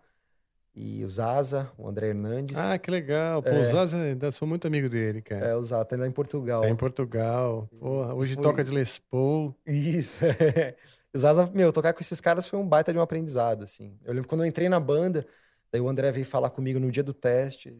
e 0.74 1.04
o 1.04 1.10
Zaza, 1.10 1.70
o 1.76 1.86
André 1.86 2.08
Hernandes. 2.08 2.56
Ah, 2.56 2.78
que 2.78 2.90
legal. 2.90 3.42
Pô, 3.42 3.50
É. 3.50 3.60
o 3.60 3.64
Zaza, 3.64 3.96
ainda 3.96 4.30
sou 4.32 4.48
muito 4.48 4.66
amigo 4.66 4.88
dele, 4.88 5.20
cara. 5.20 5.46
É, 5.48 5.56
o 5.56 5.62
Zaza, 5.62 5.84
tá 5.84 5.96
lá 5.96 6.06
em 6.06 6.10
Portugal. 6.12 6.64
É 6.64 6.70
em 6.70 6.76
Portugal. 6.76 7.68
Porra, 7.78 8.14
hoje 8.14 8.34
Foi- 8.34 8.42
toca 8.42 8.64
de 8.64 8.70
Les 8.70 8.98
Paul. 9.10 9.54
Isso. 9.66 10.24
o 11.14 11.18
Zaza, 11.18 11.50
meu, 11.54 11.72
tocar 11.72 11.92
com 11.92 12.00
esses 12.00 12.20
caras 12.20 12.48
foi 12.48 12.58
um 12.58 12.66
baita 12.66 12.92
de 12.92 12.98
um 12.98 13.02
aprendizado, 13.02 13.64
assim. 13.64 13.98
Eu 14.04 14.14
lembro 14.14 14.28
quando 14.28 14.42
eu 14.42 14.46
entrei 14.46 14.68
na 14.68 14.80
banda, 14.80 15.26
daí 15.70 15.80
o 15.80 15.88
André 15.88 16.10
veio 16.10 16.24
falar 16.26 16.50
comigo 16.50 16.78
no 16.80 16.90
dia 16.90 17.02
do 17.02 17.12
teste. 17.12 17.76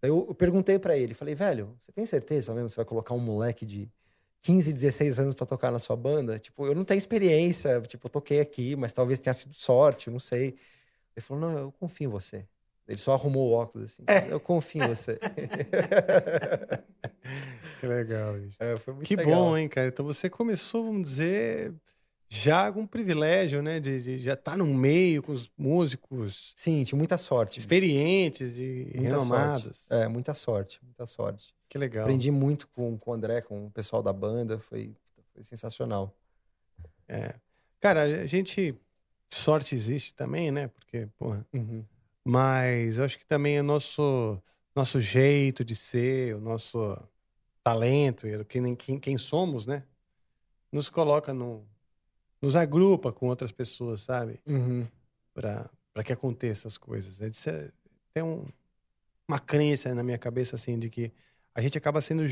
Daí 0.00 0.10
eu, 0.10 0.24
eu 0.28 0.34
perguntei 0.34 0.78
pra 0.78 0.96
ele, 0.96 1.12
falei, 1.12 1.34
velho, 1.34 1.76
você 1.78 1.92
tem 1.92 2.06
certeza 2.06 2.54
mesmo 2.54 2.68
que 2.68 2.72
você 2.72 2.76
vai 2.76 2.86
colocar 2.86 3.12
um 3.12 3.18
moleque 3.18 3.66
de 3.66 3.86
15, 4.40 4.72
16 4.72 5.20
anos 5.20 5.34
pra 5.34 5.44
tocar 5.44 5.70
na 5.70 5.78
sua 5.78 5.94
banda? 5.94 6.38
Tipo, 6.38 6.66
eu 6.66 6.74
não 6.74 6.84
tenho 6.84 6.96
experiência, 6.96 7.78
tipo, 7.82 8.06
eu 8.06 8.10
toquei 8.10 8.40
aqui, 8.40 8.74
mas 8.76 8.94
talvez 8.94 9.18
tenha 9.20 9.34
sido 9.34 9.52
sorte, 9.52 10.06
eu 10.08 10.12
não 10.14 10.18
sei. 10.20 10.54
Ele 11.20 11.26
falou, 11.26 11.50
não, 11.50 11.58
eu 11.58 11.72
confio 11.72 12.06
em 12.06 12.10
você. 12.10 12.46
Ele 12.88 12.98
só 12.98 13.12
arrumou 13.12 13.50
o 13.50 13.52
óculos, 13.52 13.92
assim. 13.92 14.04
Eu 14.30 14.40
confio 14.40 14.82
em 14.84 14.88
você. 14.88 15.18
Que 17.80 17.86
legal. 17.86 18.34
É, 18.58 18.74
Que 19.04 19.16
legal. 19.16 19.34
bom, 19.34 19.56
hein, 19.56 19.68
cara? 19.68 19.88
Então 19.88 20.04
você 20.04 20.28
começou, 20.28 20.84
vamos 20.84 21.02
dizer, 21.08 21.72
já 22.28 22.70
com 22.70 22.80
um 22.80 22.86
privilégio, 22.86 23.62
né? 23.62 23.80
De, 23.80 24.02
de 24.02 24.18
já 24.18 24.34
estar 24.34 24.56
no 24.56 24.66
meio 24.66 25.22
com 25.22 25.32
os 25.32 25.50
músicos 25.56 26.52
Sim, 26.56 26.82
tinha 26.82 26.98
muita 26.98 27.16
sorte. 27.16 27.58
experientes 27.58 28.58
e 28.58 28.90
Muita 28.94 29.16
renomados. 29.16 29.62
sorte. 29.88 30.02
É, 30.04 30.08
muita 30.08 30.34
sorte, 30.34 30.80
muita 30.84 31.06
sorte. 31.06 31.54
Que 31.68 31.78
legal. 31.78 32.02
Aprendi 32.04 32.30
muito 32.30 32.68
com, 32.68 32.98
com 32.98 33.10
o 33.12 33.14
André, 33.14 33.40
com 33.42 33.66
o 33.66 33.70
pessoal 33.70 34.02
da 34.02 34.12
banda, 34.12 34.58
foi, 34.58 34.94
foi 35.32 35.42
sensacional. 35.42 36.14
É. 37.08 37.34
Cara, 37.80 38.02
a 38.02 38.26
gente. 38.26 38.74
Sorte 39.30 39.74
existe 39.74 40.14
também, 40.14 40.50
né? 40.50 40.68
Porque, 40.68 41.08
porra. 41.16 41.46
Uhum. 41.52 41.84
Mas 42.24 42.98
eu 42.98 43.04
acho 43.04 43.18
que 43.18 43.24
também 43.24 43.60
o 43.60 43.62
nosso, 43.62 44.42
nosso 44.74 45.00
jeito 45.00 45.64
de 45.64 45.74
ser, 45.74 46.34
o 46.34 46.40
nosso 46.40 46.96
talento, 47.62 48.26
quem, 48.48 48.74
quem, 48.74 48.98
quem 48.98 49.18
somos, 49.18 49.66
né? 49.66 49.84
Nos 50.72 50.88
coloca 50.88 51.32
no. 51.32 51.64
Nos 52.42 52.56
agrupa 52.56 53.12
com 53.12 53.28
outras 53.28 53.52
pessoas, 53.52 54.00
sabe? 54.02 54.40
Uhum. 54.46 54.86
Para 55.34 55.70
que 56.04 56.12
aconteçam 56.12 56.68
as 56.68 56.78
coisas. 56.78 57.20
É 57.20 57.30
ser- 57.32 57.72
tem 58.14 58.22
um, 58.22 58.46
uma 59.28 59.38
crença 59.38 59.94
na 59.94 60.02
minha 60.02 60.18
cabeça, 60.18 60.56
assim, 60.56 60.78
de 60.78 60.88
que 60.88 61.12
a 61.54 61.60
gente 61.60 61.76
acaba 61.76 62.00
sendo, 62.00 62.22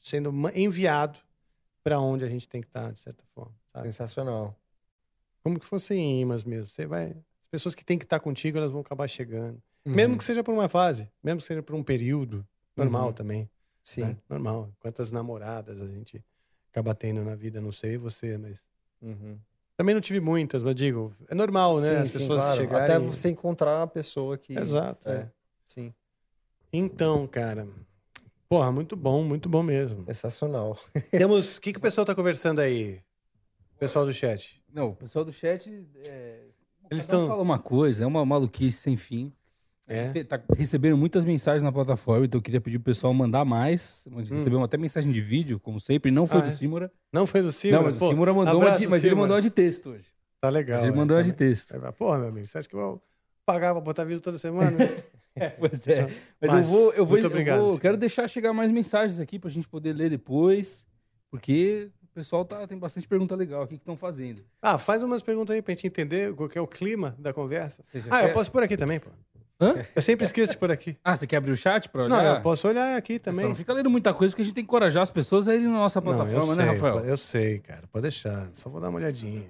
sendo 0.00 0.32
enviado 0.54 1.18
para 1.84 2.00
onde 2.00 2.24
a 2.24 2.28
gente 2.28 2.48
tem 2.48 2.60
que 2.62 2.68
estar, 2.68 2.90
de 2.92 2.98
certa 2.98 3.24
forma. 3.34 3.54
Sabe? 3.72 3.86
Sensacional. 3.88 4.56
Como 5.42 5.58
que 5.58 5.66
fossem 5.66 6.20
imãs 6.20 6.44
mesmo. 6.44 6.68
Você 6.68 6.86
vai. 6.86 7.06
As 7.10 7.50
pessoas 7.50 7.74
que 7.74 7.84
têm 7.84 7.98
que 7.98 8.04
estar 8.04 8.20
contigo, 8.20 8.58
elas 8.58 8.70
vão 8.70 8.80
acabar 8.80 9.08
chegando. 9.08 9.60
Uhum. 9.84 9.94
Mesmo 9.94 10.16
que 10.16 10.24
seja 10.24 10.42
por 10.44 10.52
uma 10.54 10.68
fase, 10.68 11.08
mesmo 11.22 11.40
que 11.40 11.46
seja 11.46 11.62
por 11.62 11.74
um 11.74 11.82
período, 11.82 12.46
normal 12.76 13.08
Uhum. 13.08 13.12
também. 13.12 13.50
Sim. 13.84 14.02
né? 14.02 14.16
Normal. 14.28 14.70
Quantas 14.80 15.10
namoradas 15.10 15.80
a 15.80 15.86
gente 15.88 16.24
acaba 16.70 16.94
tendo 16.94 17.22
na 17.24 17.34
vida, 17.34 17.60
não 17.60 17.72
sei 17.72 17.96
você, 17.98 18.38
mas. 18.38 18.64
Uhum. 19.00 19.36
Também 19.76 19.94
não 19.94 20.00
tive 20.00 20.20
muitas, 20.20 20.62
mas 20.62 20.76
digo, 20.76 21.12
é 21.28 21.34
normal, 21.34 21.80
né? 21.80 21.88
Sim, 21.88 21.96
As 21.96 22.10
sim, 22.10 22.18
pessoas 22.20 22.40
claro. 22.42 22.60
chegarem. 22.60 22.84
Até 22.84 22.98
você 22.98 23.28
encontrar 23.30 23.80
uma 23.80 23.86
pessoa 23.88 24.38
que. 24.38 24.56
Exato. 24.56 25.08
É, 25.08 25.12
é. 25.12 25.30
sim. 25.66 25.92
Então, 26.72 27.26
cara. 27.26 27.66
Porra, 28.48 28.70
muito 28.70 28.94
bom, 28.94 29.24
muito 29.24 29.48
bom 29.48 29.62
mesmo. 29.62 30.04
Sensacional. 30.06 30.78
Temos. 31.10 31.56
O 31.56 31.60
que, 31.60 31.72
que 31.72 31.78
o 31.78 31.82
pessoal 31.82 32.04
tá 32.06 32.14
conversando 32.14 32.60
aí? 32.60 33.00
Pessoal 33.78 34.06
do 34.06 34.12
chat. 34.12 34.61
Não, 34.72 34.88
o 34.90 34.94
pessoal 34.96 35.24
do 35.24 35.32
chat. 35.32 35.70
É... 36.04 36.40
Eles 36.90 37.06
cada 37.06 37.18
um 37.18 37.22
estão. 37.22 37.28
fala 37.28 37.42
uma 37.42 37.58
coisa, 37.58 38.04
é 38.04 38.06
uma 38.06 38.24
maluquice 38.24 38.78
sem 38.78 38.96
fim. 38.96 39.32
A 39.88 39.94
É? 39.94 40.06
gente 40.12 40.24
tá 40.24 40.40
recebendo 40.56 40.96
muitas 40.96 41.24
mensagens 41.24 41.62
na 41.62 41.72
plataforma, 41.72 42.24
então 42.24 42.38
eu 42.38 42.42
queria 42.42 42.60
pedir 42.60 42.78
pro 42.78 42.86
pessoal 42.92 43.12
mandar 43.12 43.44
mais. 43.44 44.06
Recebemos 44.30 44.64
até 44.64 44.76
mensagem 44.76 45.10
de 45.10 45.20
vídeo, 45.20 45.58
como 45.58 45.80
sempre, 45.80 46.10
não 46.10 46.26
foi 46.26 46.38
Hum. 46.38 46.42
Ah, 46.42 46.46
do 46.46 46.50
é? 46.50 46.54
Simura. 46.54 46.92
Não 47.12 47.26
foi 47.26 47.42
do 47.42 47.50
Simura? 47.52 47.78
Não, 47.78 47.84
mas 47.86 47.98
Pô, 47.98 48.06
o 48.06 48.10
Simura 48.10 48.32
mandou 48.34 48.60
uma 48.60 48.70
de, 48.78 48.86
mas 48.86 49.04
ele 49.04 49.14
mandou 49.14 49.36
uma 49.36 49.42
de 49.42 49.50
texto 49.50 49.90
hoje. 49.90 50.06
Tá 50.40 50.48
legal. 50.48 50.80
Ele 50.82 50.92
é, 50.92 50.94
mandou 50.94 51.16
uma 51.16 51.22
tá 51.22 51.28
de 51.28 51.34
texto. 51.34 51.72
le- 51.76 51.92
Porra, 51.92 52.18
meu 52.18 52.28
amigo, 52.28 52.46
você 52.46 52.58
acha 52.58 52.68
que 52.68 52.74
eu 52.76 52.80
vou 52.80 53.02
pagar 53.44 53.72
pra 53.72 53.80
botar 53.80 54.04
vídeo 54.04 54.20
toda 54.20 54.38
semana? 54.38 54.76
É, 55.34 55.48
pois 55.48 55.88
é. 55.88 56.02
Mas, 56.38 56.50
Mas, 56.52 56.52
eu 56.52 56.62
vou, 56.64 56.92
eu 56.92 57.06
vou, 57.06 57.12
muito 57.14 57.24
eu 57.24 57.30
obrigado, 57.30 57.64
vou- 57.64 57.78
quero 57.78 57.96
deixar 57.96 58.28
chegar 58.28 58.52
mais 58.52 58.70
mensagens 58.70 59.18
aqui 59.18 59.38
pra 59.38 59.48
gente 59.48 59.66
poder 59.66 59.94
ler 59.94 60.10
depois, 60.10 60.86
porque 61.30 61.90
o 62.12 62.14
pessoal 62.14 62.44
tá, 62.44 62.66
tem 62.66 62.78
bastante 62.78 63.08
pergunta 63.08 63.34
legal 63.34 63.62
aqui 63.62 63.74
que 63.76 63.82
estão 63.82 63.96
fazendo. 63.96 64.44
ah, 64.60 64.76
faz 64.78 65.02
umas 65.02 65.22
perguntas 65.22 65.54
aí 65.56 65.62
pra 65.62 65.72
gente 65.74 65.86
entender 65.86 66.34
qual 66.34 66.48
que 66.48 66.58
é 66.58 66.60
o 66.60 66.66
clima 66.66 67.16
da 67.18 67.32
conversa. 67.32 67.82
Ah, 68.10 68.20
eu 68.22 68.26
quer- 68.28 68.32
posso 68.34 68.52
por 68.52 68.62
aqui 68.62 68.76
também, 68.76 69.00
pô. 69.00 69.10
Hã? 69.60 69.76
Eu 69.94 70.02
sempre 70.02 70.26
esqueço 70.26 70.52
de 70.52 70.58
por 70.58 70.70
aqui. 70.72 70.96
Ah, 71.04 71.16
você 71.16 71.24
quer 71.26 71.36
abrir 71.36 71.52
o 71.52 71.56
chat 71.56 71.88
pra 71.88 72.08
Não, 72.08 72.18
olhar? 72.18 72.36
eu 72.36 72.42
posso 72.42 72.66
olhar 72.68 72.96
aqui 72.96 73.14
Só 73.14 73.30
também. 73.30 73.46
não 73.46 73.54
fica 73.54 73.72
lendo 73.72 73.88
muita 73.88 74.12
coisa, 74.12 74.32
porque 74.32 74.42
a 74.42 74.44
gente 74.44 74.54
tem 74.54 74.64
que 74.64 74.66
encorajar 74.68 75.02
as 75.04 75.10
pessoas 75.10 75.46
a 75.48 75.54
irem 75.54 75.68
na 75.68 75.74
nossa 75.74 76.00
Não, 76.00 76.10
eu 76.10 76.16
plataforma, 76.16 76.56
né, 76.56 76.64
sei, 76.64 76.72
Rafael? 76.74 77.04
Eu 77.04 77.16
sei, 77.16 77.58
cara. 77.60 77.82
Pode 77.92 78.02
deixar. 78.02 78.50
Só 78.54 78.68
vou 78.68 78.80
dar 78.80 78.88
uma 78.88 78.98
olhadinha. 78.98 79.48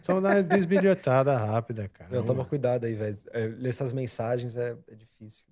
Só 0.00 0.12
vou 0.14 0.22
dar 0.22 0.36
uma 0.36 0.42
bisbilhotada 0.42 1.36
rápida, 1.36 1.88
cara. 1.88 2.08
Meu, 2.10 2.22
toma 2.24 2.44
cuidado 2.44 2.84
aí, 2.86 2.94
velho. 2.94 3.16
É, 3.32 3.46
ler 3.48 3.68
essas 3.68 3.92
mensagens 3.92 4.56
é, 4.56 4.76
é 4.88 4.94
difícil. 4.94 5.44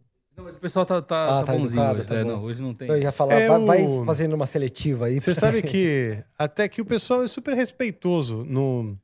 Mas 0.45 0.57
o 0.57 0.61
pessoal 0.61 0.85
tá, 0.87 1.01
tá, 1.03 1.25
Ah, 1.25 1.41
tá 1.41 1.47
tá 1.47 1.53
bonzinho 1.53 1.81
educado, 1.83 1.99
hoje. 2.01 2.09
tá 2.09 2.15
é, 2.17 2.25
bom. 2.25 2.31
não, 2.31 2.43
hoje 2.43 2.63
não 2.63 2.75
tem. 2.75 2.89
Eu 2.89 2.99
ia 2.99 3.13
falar, 3.13 3.35
É 3.35 3.49
vai, 3.49 3.59
o- 3.61 3.67
vai 3.67 4.07
fazendo 4.07 4.35
uma 4.35 4.47
seletiva 4.47 5.07
aí. 5.07 5.21
Você 5.21 5.35
sabe 5.35 5.63
que 5.63 6.23
até 6.39 6.69
que 6.69 6.81
o 6.81 6.85
pessoal 6.85 7.23
é 7.23 7.29
super 7.29 7.55
respeitoso 7.55 8.45
no 8.45 8.97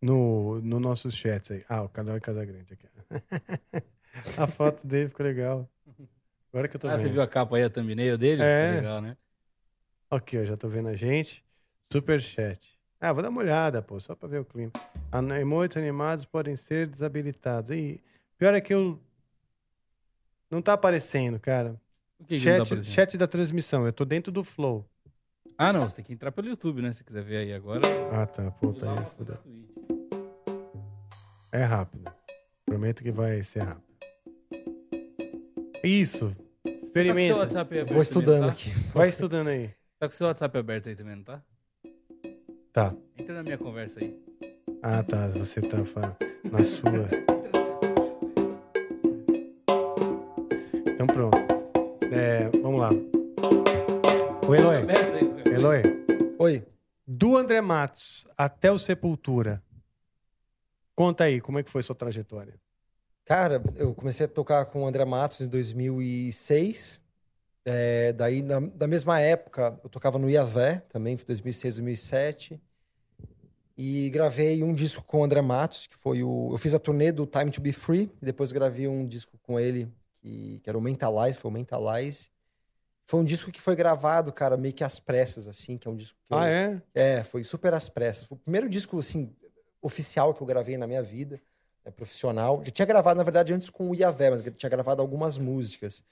no, 0.00 0.60
no 0.60 0.80
nossos 0.80 1.14
chats 1.14 1.50
aí. 1.50 1.64
Ah, 1.68 1.82
o 1.82 1.88
canal 1.88 2.16
é 2.16 2.20
Casagrande 2.20 2.72
aqui. 2.74 2.86
a 4.38 4.46
foto 4.46 4.86
dele 4.86 5.08
ficou 5.08 5.24
legal. 5.24 5.68
Agora 6.52 6.68
que 6.68 6.76
eu 6.76 6.80
tô 6.80 6.88
Ah, 6.88 6.96
vendo. 6.96 7.00
você 7.02 7.08
viu 7.08 7.22
a 7.22 7.26
capa 7.28 7.56
aí, 7.56 7.62
a 7.62 7.70
thumbnail 7.70 8.18
dele? 8.18 8.42
É. 8.42 8.64
Ficou 8.66 8.76
legal, 8.82 9.00
né? 9.00 9.16
Aqui, 10.10 10.38
ó, 10.38 10.44
já 10.44 10.56
tô 10.56 10.68
vendo 10.68 10.88
a 10.88 10.96
gente. 10.96 11.42
Super 11.90 12.20
chat. 12.20 12.60
Ah, 13.00 13.12
vou 13.12 13.22
dar 13.22 13.30
uma 13.30 13.40
olhada, 13.40 13.80
pô, 13.80 13.98
só 13.98 14.14
pra 14.14 14.28
ver 14.28 14.40
o 14.40 14.44
clima. 14.44 14.70
Emotes 15.40 15.76
animados 15.76 16.24
podem 16.24 16.56
ser 16.56 16.86
desabilitados. 16.86 17.70
E 17.70 18.00
pior 18.38 18.54
é 18.54 18.60
que 18.60 18.72
eu 18.74 19.00
não 20.52 20.62
tá 20.62 20.74
aparecendo, 20.74 21.40
cara. 21.40 21.80
O 22.20 22.24
que 22.24 22.36
que 22.38 22.44
não 22.44 22.58
tá 22.58 22.58
chat, 22.58 22.66
aparecendo? 22.68 22.94
chat 22.94 23.18
da 23.18 23.26
transmissão. 23.26 23.86
Eu 23.86 23.92
tô 23.92 24.04
dentro 24.04 24.30
do 24.30 24.44
flow. 24.44 24.86
Ah, 25.56 25.72
não, 25.72 25.82
você 25.82 25.96
tem 25.96 26.04
que 26.04 26.12
entrar 26.12 26.30
pelo 26.30 26.48
YouTube, 26.48 26.82
né? 26.82 26.92
Se 26.92 27.02
quiser 27.02 27.22
ver 27.22 27.38
aí 27.38 27.52
agora. 27.52 27.80
Ah, 28.12 28.26
tá. 28.26 28.50
Puta 28.52 28.90
aí. 28.90 29.06
fudeu. 29.16 29.38
É 31.50 31.64
rápido. 31.64 32.10
Prometo 32.64 33.02
que 33.02 33.10
vai 33.10 33.42
ser 33.42 33.60
rápido. 33.62 33.92
Isso. 35.82 36.28
Tá 36.30 36.70
com 36.70 36.70
seu 36.70 36.80
Experimenta. 36.84 37.38
WhatsApp 37.40 37.74
aberto 37.74 37.92
Vou 37.92 38.02
estudando 38.02 38.40
também, 38.40 38.50
tá? 38.50 38.52
aqui. 38.52 38.70
Vai 38.94 39.08
estudando 39.08 39.48
aí. 39.48 39.70
Tá 39.98 40.08
com 40.08 40.12
seu 40.12 40.26
WhatsApp 40.26 40.58
aberto 40.58 40.88
aí 40.88 40.96
também, 40.96 41.16
não 41.16 41.24
tá? 41.24 41.42
Tá. 42.72 42.94
Entra 43.18 43.34
na 43.34 43.42
minha 43.42 43.58
conversa 43.58 44.00
aí. 44.00 44.16
Ah, 44.82 45.02
tá. 45.02 45.28
Você 45.28 45.60
tá 45.60 45.84
falando 45.84 46.16
na 46.50 46.64
sua. 46.64 47.31
Então 51.02 51.16
pronto. 51.16 51.36
É, 52.12 52.48
vamos 52.62 52.78
lá. 52.78 52.90
O 54.46 54.54
Eloy. 54.54 54.76
Eloy. 55.52 55.82
Oi. 56.38 56.64
Do 57.04 57.36
André 57.36 57.60
Matos 57.60 58.24
até 58.38 58.70
o 58.70 58.78
Sepultura. 58.78 59.60
Conta 60.94 61.24
aí, 61.24 61.40
como 61.40 61.58
é 61.58 61.64
que 61.64 61.70
foi 61.70 61.82
sua 61.82 61.96
trajetória? 61.96 62.54
Cara, 63.24 63.60
eu 63.74 63.92
comecei 63.96 64.26
a 64.26 64.28
tocar 64.28 64.64
com 64.66 64.84
o 64.84 64.86
André 64.86 65.04
Matos 65.04 65.40
em 65.40 65.48
2006. 65.48 67.00
É, 67.64 68.12
daí, 68.12 68.40
na, 68.40 68.60
na 68.60 68.86
mesma 68.86 69.18
época, 69.18 69.76
eu 69.82 69.90
tocava 69.90 70.20
no 70.20 70.30
Iavé, 70.30 70.84
também, 70.88 71.16
foi 71.16 71.26
2006, 71.26 71.74
2007. 71.78 72.62
E 73.76 74.08
gravei 74.10 74.62
um 74.62 74.72
disco 74.72 75.02
com 75.02 75.18
o 75.22 75.24
André 75.24 75.42
Matos, 75.42 75.88
que 75.88 75.96
foi 75.96 76.22
o... 76.22 76.50
Eu 76.52 76.58
fiz 76.58 76.74
a 76.74 76.78
turnê 76.78 77.10
do 77.10 77.26
Time 77.26 77.50
to 77.50 77.60
Be 77.60 77.72
Free, 77.72 78.08
e 78.22 78.24
depois 78.24 78.52
gravei 78.52 78.86
um 78.86 79.04
disco 79.04 79.36
com 79.42 79.58
ele, 79.58 79.90
que, 80.22 80.60
que 80.60 80.70
era 80.70 80.78
o 80.78 80.80
Mentalize, 80.80 81.38
foi 81.38 81.50
o 81.50 81.54
Mentalize. 81.54 82.30
Foi 83.06 83.20
um 83.20 83.24
disco 83.24 83.50
que 83.50 83.60
foi 83.60 83.74
gravado, 83.76 84.32
cara, 84.32 84.56
meio 84.56 84.72
que 84.74 84.84
às 84.84 84.98
pressas, 85.00 85.48
assim, 85.48 85.76
que 85.76 85.88
é 85.88 85.90
um 85.90 85.96
disco 85.96 86.18
que 86.26 86.32
eu- 86.32 86.38
Ah, 86.38 86.48
é? 86.48 86.80
é, 86.94 87.24
foi 87.24 87.44
super 87.44 87.74
às 87.74 87.88
pressas. 87.88 88.24
Foi 88.24 88.36
o 88.36 88.40
primeiro 88.40 88.68
disco, 88.68 88.98
assim, 88.98 89.34
oficial 89.82 90.32
que 90.32 90.42
eu 90.42 90.46
gravei 90.46 90.76
na 90.76 90.86
minha 90.86 91.02
vida, 91.02 91.40
né, 91.84 91.90
profissional. 91.90 92.62
Já 92.64 92.70
tinha 92.70 92.86
gravado, 92.86 93.18
na 93.18 93.24
verdade, 93.24 93.52
antes 93.52 93.68
com 93.68 93.90
o 93.90 93.94
Iavé, 93.94 94.30
mas 94.30 94.44
eu 94.46 94.52
tinha 94.52 94.70
gravado 94.70 95.02
algumas 95.02 95.36
músicas. 95.36 96.04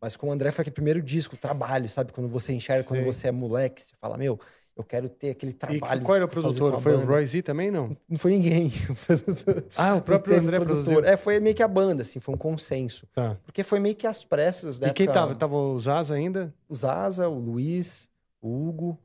Mas 0.00 0.16
com 0.16 0.28
o 0.28 0.32
André 0.32 0.50
foi 0.52 0.62
aquele 0.62 0.74
primeiro 0.74 1.02
disco, 1.02 1.36
trabalho, 1.36 1.88
sabe? 1.88 2.12
Quando 2.12 2.28
você 2.28 2.52
enxerga, 2.52 2.84
quando 2.84 3.00
Sei. 3.00 3.12
você 3.12 3.28
é 3.28 3.32
moleque, 3.32 3.82
você 3.82 3.94
fala, 3.96 4.16
meu, 4.16 4.38
eu 4.76 4.84
quero 4.84 5.08
ter 5.08 5.30
aquele 5.30 5.52
E 5.52 5.54
trabalho. 5.54 6.02
qual 6.02 6.16
era 6.16 6.24
o 6.24 6.28
produtor? 6.28 6.74
a 6.74 6.80
Foi 6.80 6.94
o 6.94 6.98
banda. 6.98 7.10
Roy 7.10 7.26
Z 7.26 7.42
também, 7.42 7.70
não? 7.70 7.96
Não 8.08 8.18
foi 8.18 8.32
ninguém. 8.32 8.70
Ah, 9.76 9.94
o 9.94 10.02
próprio 10.02 10.36
André 10.38 10.58
produtor. 10.58 10.84
produziu. 10.84 11.04
É, 11.12 11.16
foi 11.16 11.40
meio 11.40 11.54
que 11.56 11.62
a 11.62 11.68
banda, 11.68 12.02
assim, 12.02 12.20
foi 12.20 12.34
um 12.34 12.38
consenso. 12.38 13.06
Tá. 13.12 13.36
Porque 13.44 13.62
foi 13.62 13.80
meio 13.80 13.96
que 13.96 14.06
às 14.06 14.24
pressas, 14.24 14.78
né? 14.78 14.88
E 14.88 14.92
quem 14.92 15.04
época- 15.04 15.18
tava? 15.20 15.34
Tava 15.34 15.56
o 15.56 15.80
Zaza 15.80 16.14
ainda? 16.14 16.54
o 16.68 16.74
Zaza, 16.74 17.28
o 17.28 17.38
Luiz, 17.38 18.10
o 18.40 18.68
Hugo 18.68 18.98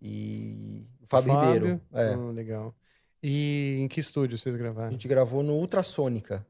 e 0.00 0.84
o 1.02 1.06
Fábio, 1.06 1.32
Fábio. 1.32 1.52
Ribeiro. 1.52 1.80
É. 1.92 2.12
Ah, 2.14 2.30
legal. 2.32 2.74
E 3.22 3.78
em 3.80 3.88
que 3.88 4.00
estúdio 4.00 4.36
vocês 4.38 4.54
A 4.54 4.58
gravaram? 4.58 4.90
gente 4.92 5.08
gravou 5.08 5.42
no 5.42 5.54
Ultrassônica. 5.54 6.46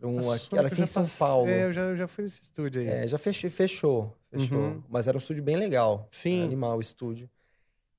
Um, 0.00 0.18
A 0.18 0.22
Sônica 0.22 0.58
era 0.58 0.66
aqui 0.68 0.82
em 0.82 0.86
São 0.86 1.02
passe- 1.02 1.18
Paulo. 1.18 1.48
É, 1.48 1.64
eu 1.64 1.72
já, 1.72 1.82
eu 1.82 1.96
já 1.96 2.08
fui 2.08 2.24
nesse 2.24 2.42
estúdio 2.42 2.80
aí. 2.80 2.88
É, 2.88 3.06
já 3.08 3.18
fechou, 3.18 3.48
fechou, 3.50 4.16
fechou. 4.30 4.58
Uhum. 4.58 4.82
Mas 4.88 5.06
era 5.06 5.16
um 5.16 5.20
estúdio 5.20 5.44
bem 5.44 5.56
legal. 5.56 6.08
Sim. 6.10 6.38
Era 6.38 6.46
animal 6.46 6.78
o 6.78 6.80
estúdio. 6.80 7.30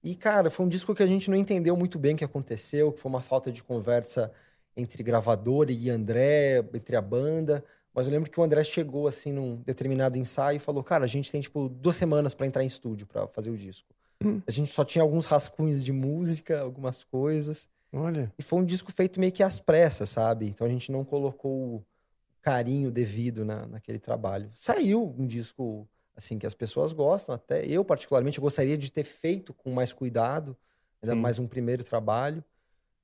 E, 0.03 0.15
cara, 0.15 0.49
foi 0.49 0.65
um 0.65 0.69
disco 0.69 0.93
que 0.93 1.01
a 1.01 1.05
gente 1.07 1.29
não 1.29 1.37
entendeu 1.37 1.77
muito 1.77 1.97
bem 1.97 2.13
o 2.13 2.17
que 2.17 2.25
aconteceu, 2.25 2.91
que 2.91 2.99
foi 2.99 3.09
uma 3.09 3.21
falta 3.21 3.51
de 3.51 3.63
conversa 3.63 4.31
entre 4.75 5.01
gravador 5.01 5.69
e 5.69 5.89
André, 5.89 6.57
entre 6.73 6.95
a 6.95 7.01
banda. 7.01 7.63
Mas 7.93 8.07
eu 8.07 8.11
lembro 8.11 8.29
que 8.29 8.39
o 8.39 8.43
André 8.43 8.63
chegou, 8.63 9.07
assim, 9.07 9.31
num 9.31 9.57
determinado 9.57 10.17
ensaio 10.17 10.57
e 10.57 10.59
falou, 10.59 10.83
cara, 10.83 11.05
a 11.05 11.07
gente 11.07 11.31
tem, 11.31 11.39
tipo, 11.39 11.69
duas 11.69 11.95
semanas 11.95 12.33
pra 12.33 12.45
entrar 12.45 12.63
em 12.63 12.67
estúdio 12.67 13.07
pra 13.07 13.27
fazer 13.27 13.49
o 13.49 13.57
disco. 13.57 13.87
Hum. 14.23 14.41
A 14.45 14.51
gente 14.51 14.71
só 14.71 14.83
tinha 14.83 15.01
alguns 15.01 15.25
rascunhos 15.25 15.85
de 15.85 15.91
música, 15.91 16.59
algumas 16.59 17.03
coisas. 17.03 17.69
Olha. 17.91 18.31
E 18.37 18.41
foi 18.41 18.59
um 18.59 18.65
disco 18.65 18.91
feito 18.91 19.19
meio 19.19 19.31
que 19.31 19.43
às 19.43 19.59
pressas, 19.59 20.09
sabe? 20.09 20.47
Então 20.47 20.65
a 20.65 20.69
gente 20.69 20.91
não 20.91 21.05
colocou 21.05 21.75
o 21.75 21.85
carinho 22.41 22.89
devido 22.89 23.45
na, 23.45 23.67
naquele 23.67 23.99
trabalho. 23.99 24.51
Saiu 24.55 25.13
um 25.17 25.27
disco, 25.27 25.87
assim, 26.15 26.37
que 26.37 26.45
as 26.45 26.53
pessoas 26.53 26.93
gostam. 26.93 27.33
Até 27.35 27.65
eu, 27.65 27.83
particularmente, 27.83 28.39
gostaria 28.39 28.77
de 28.77 28.91
ter 28.91 29.03
feito 29.03 29.53
com 29.53 29.71
mais 29.71 29.91
cuidado. 29.93 30.55
Ainda 31.01 31.15
Sim. 31.15 31.21
mais 31.21 31.39
um 31.39 31.47
primeiro 31.47 31.83
trabalho. 31.83 32.43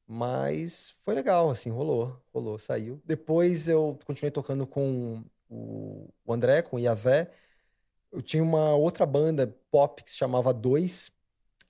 Mas 0.08 0.92
foi 1.04 1.14
legal, 1.14 1.50
assim, 1.50 1.70
rolou. 1.70 2.20
Rolou, 2.34 2.58
saiu. 2.58 3.00
Depois 3.06 3.70
eu 3.70 3.98
continuei 4.06 4.32
tocando 4.32 4.66
com 4.66 5.24
o, 5.50 6.08
André, 6.28 6.62
com 6.64 6.78
o 6.78 6.80
Iavé. 6.80 7.30
Eu 8.12 8.22
tinha 8.22 8.42
uma 8.42 8.74
outra 8.74 9.06
banda 9.06 9.56
pop 9.70 10.04
que 10.04 10.10
se 10.12 10.18
chamava 10.18 10.52
Dois, 10.54 11.12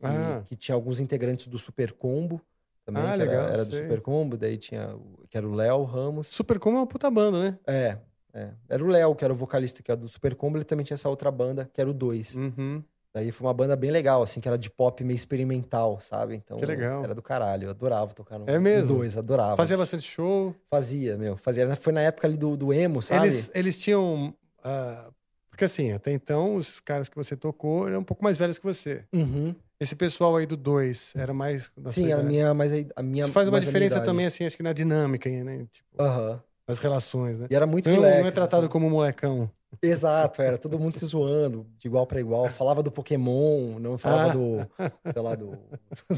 Ah. 0.02 0.42
que 0.46 0.56
tinha 0.56 0.74
alguns 0.74 1.02
integrantes 1.02 1.48
do 1.48 1.60
Super 1.60 1.92
Combo 1.92 2.42
também, 2.86 3.04
Ah, 3.04 3.14
que 3.16 3.22
era, 3.22 3.32
legal, 3.32 3.48
era 3.50 3.66
do 3.66 3.72
sei. 3.76 3.82
Super 3.84 4.00
Combo, 4.02 4.38
daí 4.38 4.58
tinha, 4.58 4.96
o- 4.96 5.28
que 5.30 5.38
era 5.38 5.46
o 5.46 5.54
Léo 5.54 5.84
Ramos. 5.84 6.28
Super 6.28 6.58
como 6.60 6.78
é 6.78 6.80
uma 6.80 6.88
puta 6.88 7.12
banda, 7.12 7.44
né? 7.44 7.60
É, 7.68 7.98
é. 8.34 8.50
Era 8.68 8.84
o 8.84 8.88
Léo, 8.88 9.16
que 9.16 9.24
era 9.24 9.34
o 9.34 9.36
vocalista 9.36 9.82
que 9.82 9.92
era 9.92 10.00
do 10.00 10.08
Super 10.08 10.36
Combo, 10.36 10.58
ele 10.58 10.66
também 10.66 10.86
tinha 10.86 10.96
essa 10.96 11.10
outra 11.10 11.32
banda, 11.32 11.70
que 11.72 11.80
era 11.82 11.90
o 11.90 11.94
Dois. 11.94 12.36
Uhum. 12.36 12.84
Daí 13.12 13.32
foi 13.32 13.48
uma 13.48 13.54
banda 13.54 13.76
bem 13.76 13.90
legal, 13.90 14.22
assim, 14.22 14.40
que 14.40 14.48
era 14.48 14.58
de 14.58 14.70
pop 14.70 15.04
meio 15.04 15.16
experimental, 15.16 16.00
sabe? 16.00 16.36
Então, 16.36 16.58
Que 16.58 16.66
legal. 16.66 17.04
era 17.04 17.16
do 17.16 17.24
caralho, 17.24 17.66
eu 17.66 17.70
adorava 17.72 18.14
tocar 18.14 18.38
no, 18.38 18.48
É 18.48 18.60
mesmo? 18.60 18.88
Dois, 18.88 19.18
adorava. 19.18 19.58
Fazia 19.58 19.76
bastante 19.76 20.08
show. 20.08 20.56
Fazia, 20.70 21.18
meu, 21.18 21.36
fazia. 21.36 21.76
Foi 21.76 21.92
na 21.92 22.02
época 22.02 22.28
ali 22.28 22.38
do, 22.38 22.56
do 22.56 22.72
emo, 22.72 23.02
sabe? 23.02 23.28
Eles, 23.28 23.52
eles 23.56 23.80
tinham. 23.82 24.34
ah, 24.64 25.10
porque 25.50 25.66
assim, 25.66 25.92
até 25.92 26.12
então, 26.14 26.56
os 26.56 26.80
caras 26.80 27.10
que 27.10 27.16
você 27.18 27.36
tocou 27.36 27.88
eram 27.88 28.00
um 28.00 28.04
pouco 28.04 28.24
mais 28.24 28.38
velhos 28.38 28.60
que 28.60 28.66
você. 28.66 29.04
Uhum. 29.12 29.56
Esse 29.80 29.96
pessoal 29.96 30.36
aí 30.36 30.46
do 30.46 30.56
2 30.56 31.14
era 31.16 31.34
mais. 31.34 31.72
Sim, 31.88 32.12
era 32.12 32.22
a 32.22 32.24
minha, 32.24 32.54
mas 32.54 32.72
a 32.96 33.02
minha 33.02 33.24
Isso 33.24 33.34
faz 33.34 33.50
uma 33.50 33.60
diferença 33.60 34.00
também, 34.02 34.26
assim, 34.26 34.46
acho 34.46 34.56
que 34.56 34.64
na 34.64 34.72
dinâmica, 34.72 35.30
né? 35.30 35.66
Tipo, 35.72 36.02
Aham. 36.02 36.42
As 36.72 36.80
relações, 36.80 37.40
né? 37.40 37.48
E 37.50 37.56
era 37.56 37.66
muito 37.66 37.90
não, 37.90 37.96
relax. 37.96 38.20
não 38.22 38.28
é 38.28 38.32
tratado 38.32 38.64
assim. 38.64 38.72
como 38.72 38.88
um 38.88 38.90
molecão. 38.90 39.50
Exato, 39.82 40.42
era 40.42 40.58
todo 40.58 40.80
mundo 40.80 40.94
se 40.94 41.06
zoando, 41.06 41.66
de 41.78 41.88
igual 41.88 42.06
pra 42.08 42.20
igual. 42.20 42.48
Falava 42.50 42.82
do 42.82 42.92
Pokémon, 42.92 43.78
não 43.80 43.98
falava 43.98 44.32
Ah. 44.32 44.34
do, 44.34 44.68
sei 45.14 45.22
lá, 45.22 45.36
do, 45.36 45.52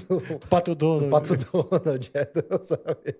do 0.07 0.39
Pato 0.49 0.73
Dono. 0.73 1.05
do 1.05 1.09
Pato 1.09 1.35
Donald, 1.35 2.11
é, 2.13 2.25
sabe? 2.63 3.17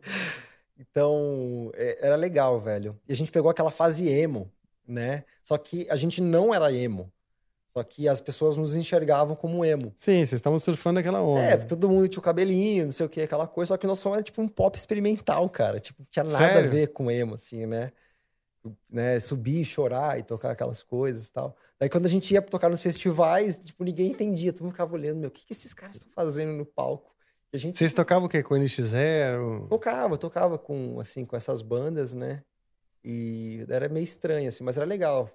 Então, 0.79 1.69
é, 1.75 2.07
era 2.07 2.15
legal, 2.15 2.59
velho. 2.59 2.97
E 3.07 3.13
a 3.13 3.15
gente 3.15 3.31
pegou 3.31 3.51
aquela 3.51 3.71
fase 3.71 4.07
emo, 4.09 4.49
né? 4.87 5.23
Só 5.43 5.57
que 5.57 5.85
a 5.89 5.95
gente 5.95 6.21
não 6.21 6.53
era 6.53 6.71
emo. 6.73 7.11
Só 7.73 7.83
que 7.83 8.07
as 8.07 8.19
pessoas 8.19 8.57
nos 8.57 8.75
enxergavam 8.75 9.35
como 9.35 9.63
emo. 9.63 9.93
Sim, 9.97 10.25
vocês 10.25 10.33
estavam 10.33 10.59
surfando 10.59 10.99
aquela 10.99 11.21
onda. 11.21 11.41
É, 11.41 11.57
todo 11.57 11.89
mundo 11.89 12.07
tinha 12.07 12.19
o 12.19 12.23
cabelinho, 12.23 12.85
não 12.85 12.91
sei 12.91 13.05
o 13.05 13.09
que, 13.09 13.21
aquela 13.21 13.47
coisa. 13.47 13.69
Só 13.69 13.77
que 13.77 13.85
o 13.85 13.89
nosso 13.89 14.01
som 14.01 14.13
era 14.13 14.21
tipo 14.21 14.41
um 14.41 14.47
pop 14.47 14.77
experimental, 14.77 15.49
cara. 15.49 15.79
Tipo, 15.79 16.01
não 16.01 16.07
tinha 16.11 16.25
nada 16.25 16.37
Sério? 16.37 16.69
a 16.69 16.71
ver 16.71 16.87
com 16.87 17.09
emo, 17.09 17.35
assim, 17.35 17.65
né? 17.65 17.91
né? 18.89 19.19
Subir, 19.19 19.63
chorar 19.63 20.19
e 20.19 20.23
tocar 20.23 20.51
aquelas 20.51 20.83
coisas 20.83 21.29
e 21.29 21.31
tal. 21.31 21.55
Daí 21.79 21.89
quando 21.89 22.05
a 22.05 22.09
gente 22.09 22.33
ia 22.33 22.41
tocar 22.41 22.69
nos 22.69 22.81
festivais, 22.81 23.59
tipo, 23.59 23.83
ninguém 23.85 24.11
entendia. 24.11 24.51
Todo 24.51 24.63
mundo 24.63 24.73
ficava 24.73 24.93
olhando, 24.93 25.19
meu, 25.19 25.29
o 25.29 25.31
que, 25.31 25.45
que 25.45 25.53
esses 25.53 25.73
caras 25.73 25.97
estão 25.97 26.11
fazendo 26.11 26.51
no 26.51 26.65
palco? 26.65 27.11
E 27.53 27.55
a 27.55 27.59
gente 27.59 27.77
Vocês 27.77 27.93
tocavam 27.93 28.27
o 28.27 28.29
quê? 28.29 28.43
Com 28.43 28.55
NX0? 28.55 29.67
tocava, 29.69 30.17
tocava 30.17 30.57
com, 30.57 30.99
assim, 30.99 31.25
com 31.25 31.35
essas 31.35 31.61
bandas, 31.61 32.13
né? 32.13 32.41
E 33.03 33.65
era 33.69 33.89
meio 33.89 34.03
estranho, 34.03 34.47
assim, 34.47 34.63
mas 34.63 34.77
era 34.77 34.85
legal. 34.85 35.29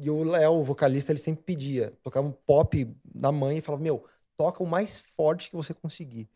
E 0.00 0.10
o 0.10 0.22
Léo, 0.24 0.52
o 0.54 0.64
vocalista, 0.64 1.12
ele 1.12 1.18
sempre 1.18 1.42
pedia. 1.44 1.92
Tocava 2.02 2.26
um 2.26 2.32
pop 2.32 2.90
na 3.14 3.30
mãe 3.32 3.58
e 3.58 3.60
falava, 3.60 3.82
meu, 3.82 4.04
toca 4.36 4.62
o 4.62 4.66
mais 4.66 4.98
forte 5.00 5.50
que 5.50 5.56
você 5.56 5.72
conseguir. 5.74 6.28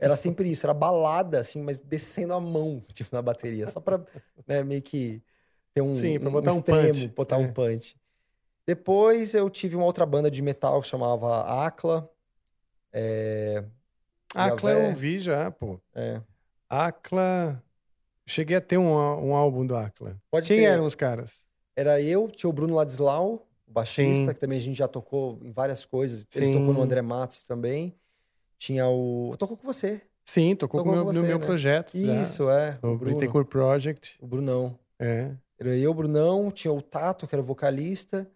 Era 0.00 0.16
sempre 0.16 0.50
isso, 0.50 0.66
era 0.66 0.74
balada, 0.74 1.40
assim, 1.40 1.62
mas 1.62 1.80
descendo 1.80 2.34
a 2.34 2.40
mão, 2.40 2.82
tipo, 2.92 3.14
na 3.14 3.22
bateria. 3.22 3.66
Só 3.66 3.80
pra, 3.80 4.04
né, 4.46 4.62
meio 4.62 4.82
que 4.82 5.22
ter 5.74 5.80
um, 5.80 5.94
Sim, 5.94 6.18
pra 6.18 6.28
um 6.28 6.32
botar 6.32 6.52
um 6.52 6.58
extremo, 6.58 6.88
punch. 6.92 7.08
botar 7.08 7.36
É. 7.36 7.38
um 7.38 7.52
punch. 7.52 7.96
Depois 8.66 9.34
eu 9.34 9.48
tive 9.50 9.74
uma 9.76 9.84
outra 9.86 10.06
banda 10.06 10.30
de 10.30 10.40
metal 10.42 10.80
que 10.80 10.86
chamava 10.88 11.64
Acla. 11.66 12.08
É... 12.92 13.64
Acla 14.34 14.70
eu 14.70 14.86
ouvi 14.86 15.18
já, 15.20 15.50
pô. 15.50 15.80
É. 15.94 16.20
Acla. 16.68 17.62
Cheguei 18.26 18.56
a 18.56 18.60
ter 18.60 18.78
um, 18.78 18.92
um 18.92 19.34
álbum 19.34 19.66
do 19.66 19.74
Acla. 19.76 20.16
Pode 20.30 20.46
Quem 20.46 20.58
ter. 20.58 20.64
eram 20.64 20.86
os 20.86 20.94
caras? 20.94 21.41
Era 21.76 22.00
eu, 22.00 22.28
tinha 22.28 22.48
o 22.50 22.52
Bruno 22.52 22.74
Ladislau, 22.74 23.46
o 23.66 23.72
baixista, 23.72 24.26
Sim. 24.26 24.34
que 24.34 24.40
também 24.40 24.58
a 24.58 24.60
gente 24.60 24.76
já 24.76 24.86
tocou 24.88 25.38
em 25.42 25.50
várias 25.50 25.84
coisas. 25.84 26.26
Ele 26.34 26.46
Sim. 26.46 26.52
tocou 26.52 26.74
no 26.74 26.82
André 26.82 27.00
Matos 27.02 27.44
também. 27.44 27.94
Tinha 28.58 28.86
o. 28.88 29.34
Tocou 29.38 29.56
com 29.56 29.66
você. 29.66 30.02
Sim, 30.24 30.54
tocou, 30.54 30.80
Tocou 30.80 30.92
com 30.92 30.96
meu- 30.96 31.06
com 31.06 31.12
no 31.12 31.18
você, 31.20 31.26
meu 31.26 31.38
né? 31.38 31.44
projeto. 31.46 31.96
Isso, 31.96 32.48
é. 32.48 32.78
O 32.82 32.88
O 32.88 32.96
Bruno. 32.98 33.16
Bittencourt 33.16 33.48
Project. 33.48 34.16
O 34.20 34.26
Brunão. 34.26 34.78
É. 34.98 35.32
Era 35.58 35.76
eu, 35.76 35.90
o 35.90 35.94
Brunão, 35.94 36.50
tinha 36.50 36.72
o 36.72 36.80
Tato, 36.80 37.26
que 37.26 37.34
era 37.34 37.42
o 37.42 37.44
vocalista. 37.44 38.28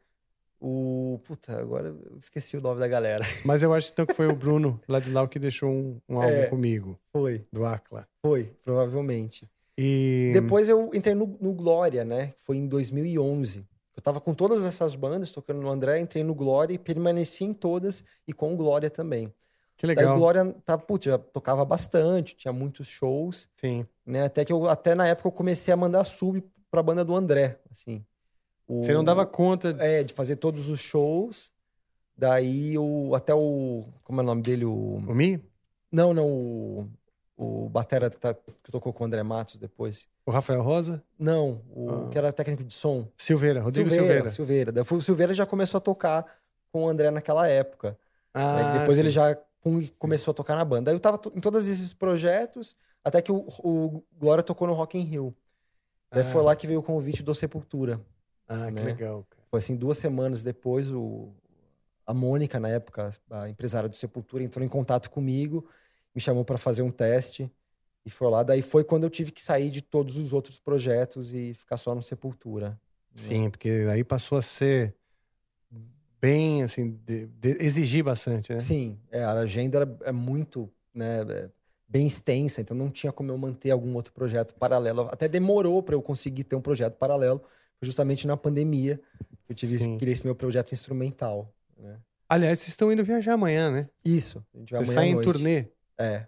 O. 0.61 1.21
Puta, 1.25 1.61
agora 1.61 1.89
eu 1.89 2.17
esqueci 2.19 2.57
o 2.57 2.61
nome 2.61 2.81
da 2.81 2.89
galera. 2.89 3.25
Mas 3.45 3.63
eu 3.63 3.73
acho 3.75 3.91
então 3.93 4.07
que 4.07 4.15
foi 4.15 4.27
o 4.27 4.35
Bruno 4.35 4.81
Ladislau 4.89 5.29
que 5.29 5.39
deixou 5.39 5.71
um, 5.71 6.01
um 6.09 6.17
álbum 6.17 6.29
É. 6.35 6.47
comigo, 6.47 6.99
Foi, 7.13 7.47
do 7.53 7.65
Acla. 7.67 8.09
foi, 8.25 8.53
provavelmente. 8.65 9.49
E. 9.79 10.31
Depois 10.35 10.69
eu 10.69 10.91
entrei 10.95 11.15
no, 11.15 11.37
no 11.41 11.53
Glória, 11.55 12.05
né? 12.05 12.33
Foi 12.39 12.57
em 12.57 12.67
2011. 12.67 13.67
Eu 13.97 14.03
tava 14.03 14.21
com 14.21 14.35
todas 14.35 14.65
essas 14.65 14.95
bandas, 14.95 15.31
tocando 15.31 15.61
no 15.61 15.71
André, 15.71 15.99
entrei 16.01 16.23
no 16.23 16.35
Glória 16.35 16.75
e 16.75 16.79
permaneci 16.79 17.45
em 17.45 17.53
todas 17.55 18.05
e 18.29 18.33
com 18.33 18.53
o 18.53 18.57
Glória 18.57 18.91
também. 18.91 19.33
Que 19.77 19.87
Daí 19.87 19.97
legal. 19.97 20.15
o 20.17 20.19
Glória 20.19 20.55
tá, 20.65 20.77
putz, 20.79 21.05
já 21.07 21.19
tocava 21.19 21.65
bastante, 21.65 22.35
tinha 22.37 22.53
muitos 22.53 22.89
shows, 22.89 23.49
Sim. 23.57 23.87
né? 24.07 24.25
Até 24.25 24.45
que 24.45 24.53
eu, 24.53 24.69
até 24.69 24.95
na 24.95 25.07
época 25.07 25.29
eu 25.29 25.33
comecei 25.33 25.73
a 25.73 25.77
mandar 25.77 26.05
sub 26.05 26.43
pra 26.71 26.83
banda 26.83 27.05
do 27.05 27.15
André, 27.15 27.59
assim. 27.71 28.03
O- 28.67 28.83
Você 28.83 28.93
não 28.95 29.05
dava 29.05 29.25
conta. 29.27 29.77
É, 29.79 30.03
de 30.03 30.13
fazer 30.15 30.37
todos 30.37 30.69
os 30.71 30.81
shows. 30.81 31.53
Daí 32.17 32.77
o 32.79 33.15
até 33.15 33.35
o 33.35 33.85
como 34.03 34.21
é 34.21 34.25
o 34.25 34.27
nome 34.27 34.41
dele, 34.43 34.65
o 34.65 34.97
O 35.07 35.15
Mi? 35.15 35.39
Não, 35.93 36.15
não, 36.15 36.27
o 36.27 36.89
o 37.37 37.69
batera 37.69 38.09
que, 38.11 38.19
tá- 38.19 38.35
que 38.35 38.71
tocou 38.73 38.93
com 38.93 39.05
o 39.05 39.07
André 39.07 39.23
Matos 39.23 39.59
depois. 39.59 40.09
O 40.25 40.31
Rafael 40.31 40.63
Rosa? 40.63 41.03
Não, 41.19 41.63
o 41.71 41.91
Ah. 41.91 42.09
que 42.11 42.17
era 42.19 42.33
técnico 42.33 42.65
de 42.65 42.73
som. 42.75 43.07
Silveira, 43.17 43.61
Rodrigo 43.61 43.89
Silveira. 43.91 44.29
Silveira. 44.31 44.73
Silveira. 44.75 44.95
O 44.95 45.03
Silveira 45.03 45.35
já 45.35 45.45
começou 45.47 45.79
a 45.79 45.81
tocar 45.81 46.27
com 46.73 46.85
o 46.85 46.89
André 46.89 47.11
naquela 47.11 47.47
época. 47.47 47.91
né? 48.35 48.43
Ah, 48.43 48.79
Depois 48.81 48.99
ele 48.99 49.09
sim. 49.09 49.15
já 49.15 49.35
com- 49.61 49.87
começou 49.99 50.33
a 50.33 50.35
tocar 50.35 50.57
na 50.57 50.65
banda. 50.65 50.93
Eu 50.93 51.01
tava 51.01 51.21
em 51.35 51.41
todos 51.41 51.67
esses 51.69 51.93
projetos, 51.95 52.77
até 53.05 53.23
que 53.23 53.33
o, 53.33 53.47
o 53.63 54.03
Glória 54.19 54.43
tocou 54.43 54.67
no 54.69 54.75
Rock 54.75 54.99
in 54.99 55.03
Rio. 55.03 55.35
Daí 56.11 56.23
Ah. 56.23 56.25
foi 56.25 56.43
lá 56.43 56.55
que 56.57 56.67
veio 56.67 56.81
o 56.81 56.83
convite 56.83 57.23
do 57.23 57.35
Sepultura. 57.35 58.01
Ah, 58.49 58.67
que 58.67 58.73
né? 58.73 58.83
legal, 58.83 59.25
cara. 59.29 59.43
Foi 59.51 59.59
assim, 59.59 59.75
duas 59.77 59.99
semanas 59.99 60.43
depois, 60.45 60.91
o, 60.91 61.29
a 62.07 62.13
Mônica, 62.15 62.61
na 62.61 62.69
época, 62.69 63.11
a 63.31 63.49
empresária 63.49 63.89
do 63.89 63.97
Sepultura, 63.97 64.43
entrou 64.43 64.65
em 64.65 64.69
contato 64.69 65.11
comigo, 65.11 65.67
me 66.17 66.21
chamou 66.23 66.45
para 66.47 66.57
fazer 66.57 66.81
um 66.81 66.91
teste 66.91 67.49
e 68.05 68.09
foi 68.09 68.31
lá. 68.31 68.43
Daí 68.43 68.63
foi 68.63 68.83
quando 68.83 69.05
eu 69.05 69.11
tive 69.11 69.31
que 69.31 69.43
sair 69.43 69.71
de 69.71 69.83
todos 69.83 70.17
os 70.17 70.33
outros 70.33 70.59
projetos 70.59 71.35
e 71.35 71.53
ficar 71.53 71.77
só 71.77 71.95
no 71.95 72.03
Sepultura. 72.03 72.71
né? 72.71 72.77
Sim, 73.15 73.51
porque 73.51 73.69
aí 73.91 74.03
passou 74.03 74.37
a 74.39 74.43
ser 74.43 74.95
bem, 76.21 76.63
assim, 76.63 76.99
de- 77.05 77.27
de- 77.27 77.63
exigir 77.63 78.03
bastante, 78.03 78.53
né? 78.53 78.59
Sim, 78.59 78.99
é, 79.11 79.23
a 79.23 79.33
agenda 79.33 79.79
era- 79.79 79.99
é 80.05 80.13
muito, 80.13 80.71
né, 80.93 81.21
é 81.23 81.51
bem 81.89 82.07
extensa, 82.07 82.61
então 82.61 82.77
não 82.77 82.91
tinha 82.91 83.13
como 83.13 83.31
eu 83.31 83.39
manter 83.39 83.71
algum 83.71 83.95
outro 83.95 84.13
projeto 84.13 84.55
paralelo. 84.55 85.03
Até 85.11 85.29
demorou 85.29 85.83
para 85.83 85.95
eu 85.95 86.03
conseguir 86.03 86.45
ter 86.45 86.57
um 86.57 86.61
projeto 86.61 86.97
paralelo, 86.97 87.43
justamente 87.81 88.27
na 88.27 88.37
pandemia 88.37 89.01
que 89.45 89.53
eu 89.53 89.57
tive 89.57 89.79
Sim. 89.79 89.97
queria 89.99 90.13
esse 90.13 90.25
meu 90.25 90.35
projeto 90.35 90.73
instrumental. 90.73 91.55
Né? 91.79 91.99
Aliás, 92.29 92.59
vocês 92.59 92.71
estão 92.71 92.91
indo 92.91 93.05
viajar 93.05 93.35
amanhã, 93.35 93.71
né? 93.71 93.89
Isso, 94.05 94.45
a 94.55 94.59
gente 94.59 94.73
vai 94.73 94.85
Vocês 94.85 94.97
amanhã 94.97 95.17
à 95.17 95.21
em 95.21 95.23
turnê. 95.25 95.69
É, 95.99 96.27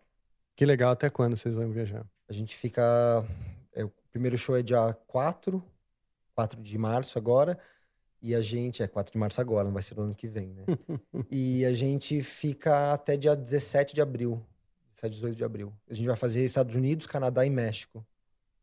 Que 0.57 0.65
legal, 0.65 0.93
até 0.93 1.11
quando 1.11 1.36
vocês 1.36 1.55
vão 1.55 1.70
viajar? 1.70 2.07
A 2.28 2.32
gente 2.32 2.57
fica. 2.57 2.82
é, 3.73 3.85
o 3.85 3.93
primeiro 4.11 4.36
show 4.36 4.57
é 4.57 4.62
dia 4.62 4.93
4, 5.07 5.62
4 6.35 6.62
de 6.62 6.78
março 6.78 7.19
agora. 7.19 7.59
E 8.20 8.35
a 8.35 8.40
gente. 8.40 8.82
É 8.82 8.89
4 8.89 9.12
de 9.12 9.19
março 9.19 9.40
agora, 9.40 9.65
não 9.65 9.73
vai 9.73 9.82
ser 9.82 9.95
no 9.95 10.03
ano 10.03 10.15
que 10.15 10.27
vem, 10.27 10.53
né? 10.55 10.65
e 11.31 11.65
a 11.65 11.73
gente 11.73 12.23
fica 12.23 12.93
até 12.93 13.16
dia 13.16 13.36
17 13.36 13.95
de 13.95 14.03
abril. 14.03 14.45
17, 14.95 15.15
18 15.15 15.36
de 15.36 15.45
abril. 15.45 15.73
A 15.89 15.95
gente 15.95 16.07
vai 16.07 16.16
fazer 16.16 16.45
Estados 16.45 16.74
Unidos, 16.74 17.07
Canadá 17.07 17.47
e 17.47 17.51
México. 17.51 18.05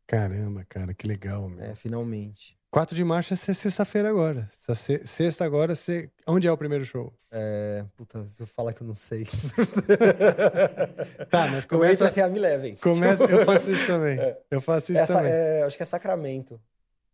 Caramba, 0.06 0.64
cara, 0.68 0.94
que 0.94 1.06
legal, 1.06 1.48
meu. 1.48 1.64
É, 1.64 1.74
finalmente. 1.74 2.55
4 2.70 2.94
de 2.96 3.04
março 3.04 3.32
é 3.32 3.36
sexta-feira 3.36 4.08
agora. 4.10 4.48
Se- 4.74 5.06
Sexta 5.06 5.44
agora, 5.44 5.74
você... 5.74 6.10
onde 6.26 6.46
é 6.46 6.52
o 6.52 6.58
primeiro 6.58 6.84
show? 6.84 7.12
É, 7.30 7.84
puta, 7.96 8.26
se 8.26 8.42
eu 8.42 8.46
falar 8.46 8.72
que 8.72 8.82
eu 8.82 8.86
não 8.86 8.94
sei. 8.94 9.24
Tá, 11.30 11.46
mas 11.48 11.52
Eu 11.52 11.58
entro 11.58 11.68
começa... 11.78 12.06
assim, 12.06 12.20
ah, 12.20 12.28
me 12.28 12.38
levem. 12.38 12.76
começa... 12.76 13.24
Eu 13.24 13.44
faço 13.46 13.70
isso 13.70 13.86
também. 13.86 14.18
Eu 14.50 14.60
faço 14.60 14.92
isso 14.92 15.00
Essa, 15.00 15.14
também. 15.14 15.32
é, 15.32 15.62
acho 15.62 15.76
que 15.76 15.82
é 15.82 15.86
Sacramento. 15.86 16.60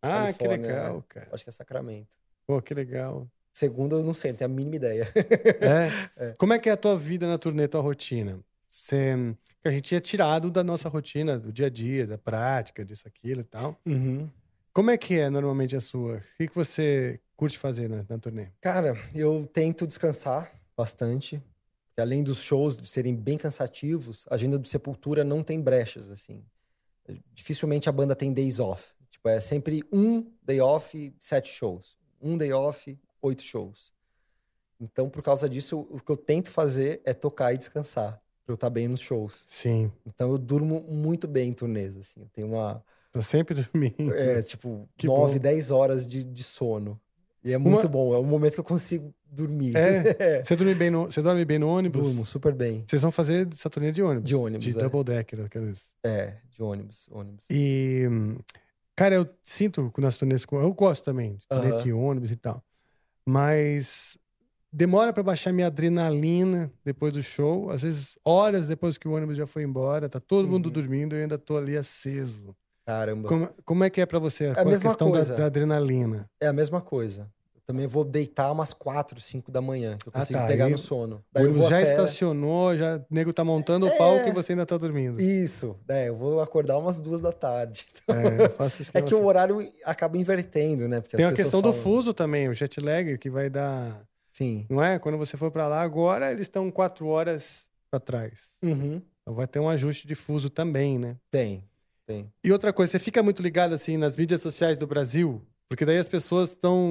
Ah, 0.00 0.32
que 0.32 0.38
Califórnia, 0.40 0.68
legal, 0.74 0.98
é. 0.98 1.02
cara. 1.14 1.28
Acho 1.32 1.44
que 1.44 1.50
é 1.50 1.52
Sacramento. 1.52 2.16
Pô, 2.46 2.60
que 2.60 2.74
legal. 2.74 3.28
Segundo, 3.54 3.96
eu 3.98 4.02
não 4.02 4.14
sei, 4.14 4.32
não 4.32 4.38
tenho 4.38 4.50
a 4.50 4.54
mínima 4.54 4.76
ideia. 4.76 5.08
É? 6.16 6.34
Como 6.38 6.52
é 6.52 6.58
que 6.58 6.68
é 6.68 6.72
a 6.72 6.76
tua 6.76 6.96
vida 6.96 7.26
na 7.28 7.38
turnê, 7.38 7.68
tua 7.68 7.80
rotina? 7.80 8.40
Você... 8.68 9.14
que 9.62 9.68
A 9.68 9.70
gente 9.70 9.94
é 9.94 10.00
tirado 10.00 10.50
da 10.50 10.64
nossa 10.64 10.88
rotina, 10.88 11.38
do 11.38 11.52
dia 11.52 11.66
a 11.66 11.70
dia, 11.70 12.06
da 12.06 12.18
prática, 12.18 12.84
disso, 12.84 13.06
aquilo 13.06 13.42
e 13.42 13.44
tal. 13.44 13.78
Uhum. 13.86 14.28
Como 14.72 14.90
é 14.90 14.96
que 14.96 15.18
é 15.18 15.28
normalmente 15.28 15.76
a 15.76 15.80
sua? 15.80 16.16
O 16.16 16.36
que, 16.38 16.48
que 16.48 16.54
você 16.54 17.20
curte 17.36 17.58
fazer 17.58 17.88
na, 17.88 18.06
na 18.08 18.18
turnê? 18.18 18.48
Cara, 18.58 18.96
eu 19.14 19.46
tento 19.46 19.86
descansar 19.86 20.50
bastante. 20.74 21.42
Além 21.98 22.22
dos 22.22 22.38
shows 22.38 22.78
de 22.78 22.86
serem 22.86 23.14
bem 23.14 23.36
cansativos, 23.36 24.26
a 24.30 24.34
agenda 24.34 24.58
do 24.58 24.66
Sepultura 24.66 25.22
não 25.24 25.42
tem 25.42 25.60
brechas, 25.60 26.10
assim. 26.10 26.42
Dificilmente 27.34 27.88
a 27.88 27.92
banda 27.92 28.16
tem 28.16 28.32
days 28.32 28.58
off. 28.58 28.94
Tipo, 29.10 29.28
é 29.28 29.40
sempre 29.40 29.84
um 29.92 30.32
day 30.42 30.60
off, 30.60 31.14
sete 31.20 31.50
shows. 31.50 31.98
Um 32.18 32.38
day 32.38 32.52
off, 32.52 32.98
oito 33.20 33.42
shows. 33.42 33.92
Então, 34.80 35.10
por 35.10 35.22
causa 35.22 35.48
disso, 35.50 35.86
o 35.90 35.98
que 36.00 36.10
eu 36.10 36.16
tento 36.16 36.50
fazer 36.50 37.02
é 37.04 37.12
tocar 37.12 37.52
e 37.52 37.58
descansar, 37.58 38.20
pra 38.44 38.52
eu 38.52 38.54
estar 38.54 38.70
bem 38.70 38.88
nos 38.88 39.00
shows. 39.00 39.44
Sim. 39.48 39.92
Então, 40.06 40.30
eu 40.30 40.38
durmo 40.38 40.80
muito 40.80 41.28
bem 41.28 41.50
em 41.50 41.52
turnês, 41.52 41.94
assim. 41.96 42.22
Eu 42.22 42.28
tenho 42.30 42.48
uma, 42.48 42.82
Tô 43.12 43.20
sempre 43.22 43.54
dormindo. 43.54 44.14
é, 44.14 44.40
tipo, 44.42 44.88
Que 44.96 45.06
nove, 45.06 45.34
bom. 45.34 45.38
dez 45.40 45.70
horas 45.70 46.06
de, 46.06 46.24
de 46.24 46.42
sono. 46.42 46.98
E 47.44 47.52
é 47.52 47.58
muito 47.58 47.82
Uma- 47.84 47.88
bom, 47.90 48.14
é 48.14 48.18
um 48.18 48.24
momento 48.24 48.54
que 48.54 48.60
eu 48.60 48.64
consigo 48.64 49.12
dormir. 49.30 49.72
É? 49.76 50.42
Você 50.44 50.56
dorme 50.56 50.74
bem 50.74 50.90
no, 50.90 51.06
você 51.06 51.20
dorme 51.20 51.44
bem 51.44 51.58
no 51.58 51.68
ônibus? 51.68 52.02
Durmo 52.06 52.24
super 52.24 52.54
bem. 52.54 52.84
Vocês 52.86 53.02
vão 53.02 53.10
fazer 53.10 53.48
essa 53.52 53.68
turnê 53.68 53.90
de 53.92 54.02
ônibus? 54.02 54.28
De 54.28 54.34
ônibus, 54.36 54.64
De 54.64 54.78
é. 54.78 54.80
double 54.82 55.04
decker, 55.04 55.44
aqueles. 55.44 55.92
É, 56.04 56.36
de 56.50 56.62
ônibus, 56.62 57.08
ônibus. 57.10 57.44
E, 57.50 58.06
cara, 58.96 59.14
eu 59.16 59.28
sinto 59.44 59.90
que 59.94 60.00
nas 60.00 60.16
turnês, 60.18 60.44
com- 60.44 60.60
eu 60.60 60.72
gosto 60.72 61.04
também 61.04 61.34
de 61.36 61.46
turnê 61.48 61.82
de 61.82 61.92
ônibus 61.92 62.30
e 62.30 62.36
tal. 62.36 62.62
Mas 63.26 64.16
demora 64.72 65.12
pra 65.12 65.22
baixar 65.22 65.52
minha 65.52 65.66
adrenalina 65.66 66.72
depois 66.84 67.12
do 67.12 67.22
show. 67.22 67.70
Às 67.70 67.82
vezes, 67.82 68.18
horas 68.24 68.66
depois 68.66 68.96
que 68.96 69.08
o 69.08 69.12
ônibus 69.12 69.36
já 69.36 69.46
foi 69.46 69.62
embora, 69.64 70.08
tá 70.08 70.20
todo 70.20 70.48
mundo 70.48 70.66
Uhum. 70.66 70.72
dormindo 70.72 71.14
e 71.14 71.18
eu 71.18 71.22
ainda 71.22 71.38
tô 71.38 71.56
ali 71.56 71.76
aceso. 71.76 72.54
Caramba. 72.86 73.28
Como, 73.28 73.48
como 73.64 73.84
é 73.84 73.90
que 73.90 74.00
é 74.00 74.06
pra 74.06 74.18
você 74.18 74.46
a 74.46 74.54
com 74.54 74.68
a 74.68 74.78
questão 74.78 75.10
da, 75.10 75.22
da 75.22 75.46
adrenalina? 75.46 76.28
É 76.40 76.46
a 76.48 76.52
mesma 76.52 76.80
coisa. 76.80 77.30
Eu 77.54 77.60
também 77.64 77.86
vou 77.86 78.04
deitar 78.04 78.50
umas 78.50 78.72
4, 78.74 79.20
5 79.20 79.52
da 79.52 79.60
manhã, 79.60 79.96
que 79.96 80.08
eu 80.08 80.12
Ah, 80.14 80.18
consigo 80.18 80.38
tá. 80.40 80.46
pegar 80.48 80.64
Aí 80.64 80.72
no 80.72 80.78
sono. 80.78 81.16
O 81.16 81.22
Daí 81.32 81.44
ônibus 81.44 81.60
vou 81.62 81.70
já 81.70 81.78
até... 81.78 81.90
estacionou, 81.92 82.76
já 82.76 82.96
o 82.98 83.04
nego 83.08 83.32
tá 83.32 83.44
montando 83.44 83.86
o 83.86 83.88
É. 83.88 83.96
palco 83.96 84.28
e 84.28 84.32
você 84.32 84.52
ainda 84.52 84.66
tá 84.66 84.76
dormindo. 84.76 85.20
Isso, 85.22 85.78
é, 85.88 86.08
eu 86.08 86.16
vou 86.16 86.40
acordar 86.40 86.76
umas 86.76 87.00
duas 87.00 87.20
da 87.20 87.30
tarde. 87.32 87.86
Então, 88.02 88.16
É, 88.20 88.46
eu 88.46 88.50
faço 88.50 88.78
é 88.78 88.82
esquema 88.82 89.06
que 89.06 89.14
o 89.14 89.24
horário 89.24 89.72
acaba 89.84 90.18
invertendo, 90.18 90.88
né? 90.88 91.00
Porque 91.00 91.16
Tem 91.16 91.24
a 91.24 91.32
questão 91.32 91.62
do 91.62 91.68
falam- 91.72 91.82
fuso 91.84 92.12
também, 92.12 92.48
o 92.48 92.54
jet 92.54 92.80
lag, 92.80 93.16
que 93.16 93.30
vai 93.30 93.48
dar. 93.48 94.02
Sim. 94.32 94.66
Não 94.68 94.82
é? 94.82 94.98
Quando 94.98 95.16
você 95.16 95.36
for 95.36 95.52
pra 95.52 95.68
lá 95.68 95.82
agora, 95.82 96.32
eles 96.32 96.42
estão 96.42 96.68
quatro 96.68 97.06
horas 97.06 97.60
pra 97.90 98.00
trás. 98.00 98.56
Uhum. 98.60 99.00
Então 99.22 99.34
vai 99.34 99.46
ter 99.46 99.60
um 99.60 99.68
ajuste 99.68 100.04
de 100.08 100.16
fuso 100.16 100.50
também, 100.50 100.98
né? 100.98 101.16
Tem, 101.30 101.62
tem. 102.12 102.32
E 102.44 102.52
outra 102.52 102.72
coisa, 102.72 102.92
você 102.92 102.98
fica 102.98 103.22
muito 103.22 103.42
ligado 103.42 103.74
assim 103.74 103.96
nas 103.96 104.16
mídias 104.16 104.40
sociais 104.40 104.76
do 104.76 104.86
Brasil, 104.86 105.40
porque 105.68 105.84
daí 105.84 105.98
as 105.98 106.08
pessoas 106.08 106.50
estão. 106.50 106.90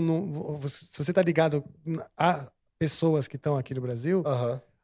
Se 0.67 0.97
você 0.97 1.13
tá 1.13 1.21
ligado 1.21 1.63
a 2.17 2.49
pessoas 2.79 3.27
que 3.27 3.35
estão 3.35 3.57
aqui 3.57 3.73
no 3.73 3.81
Brasil, 3.81 4.23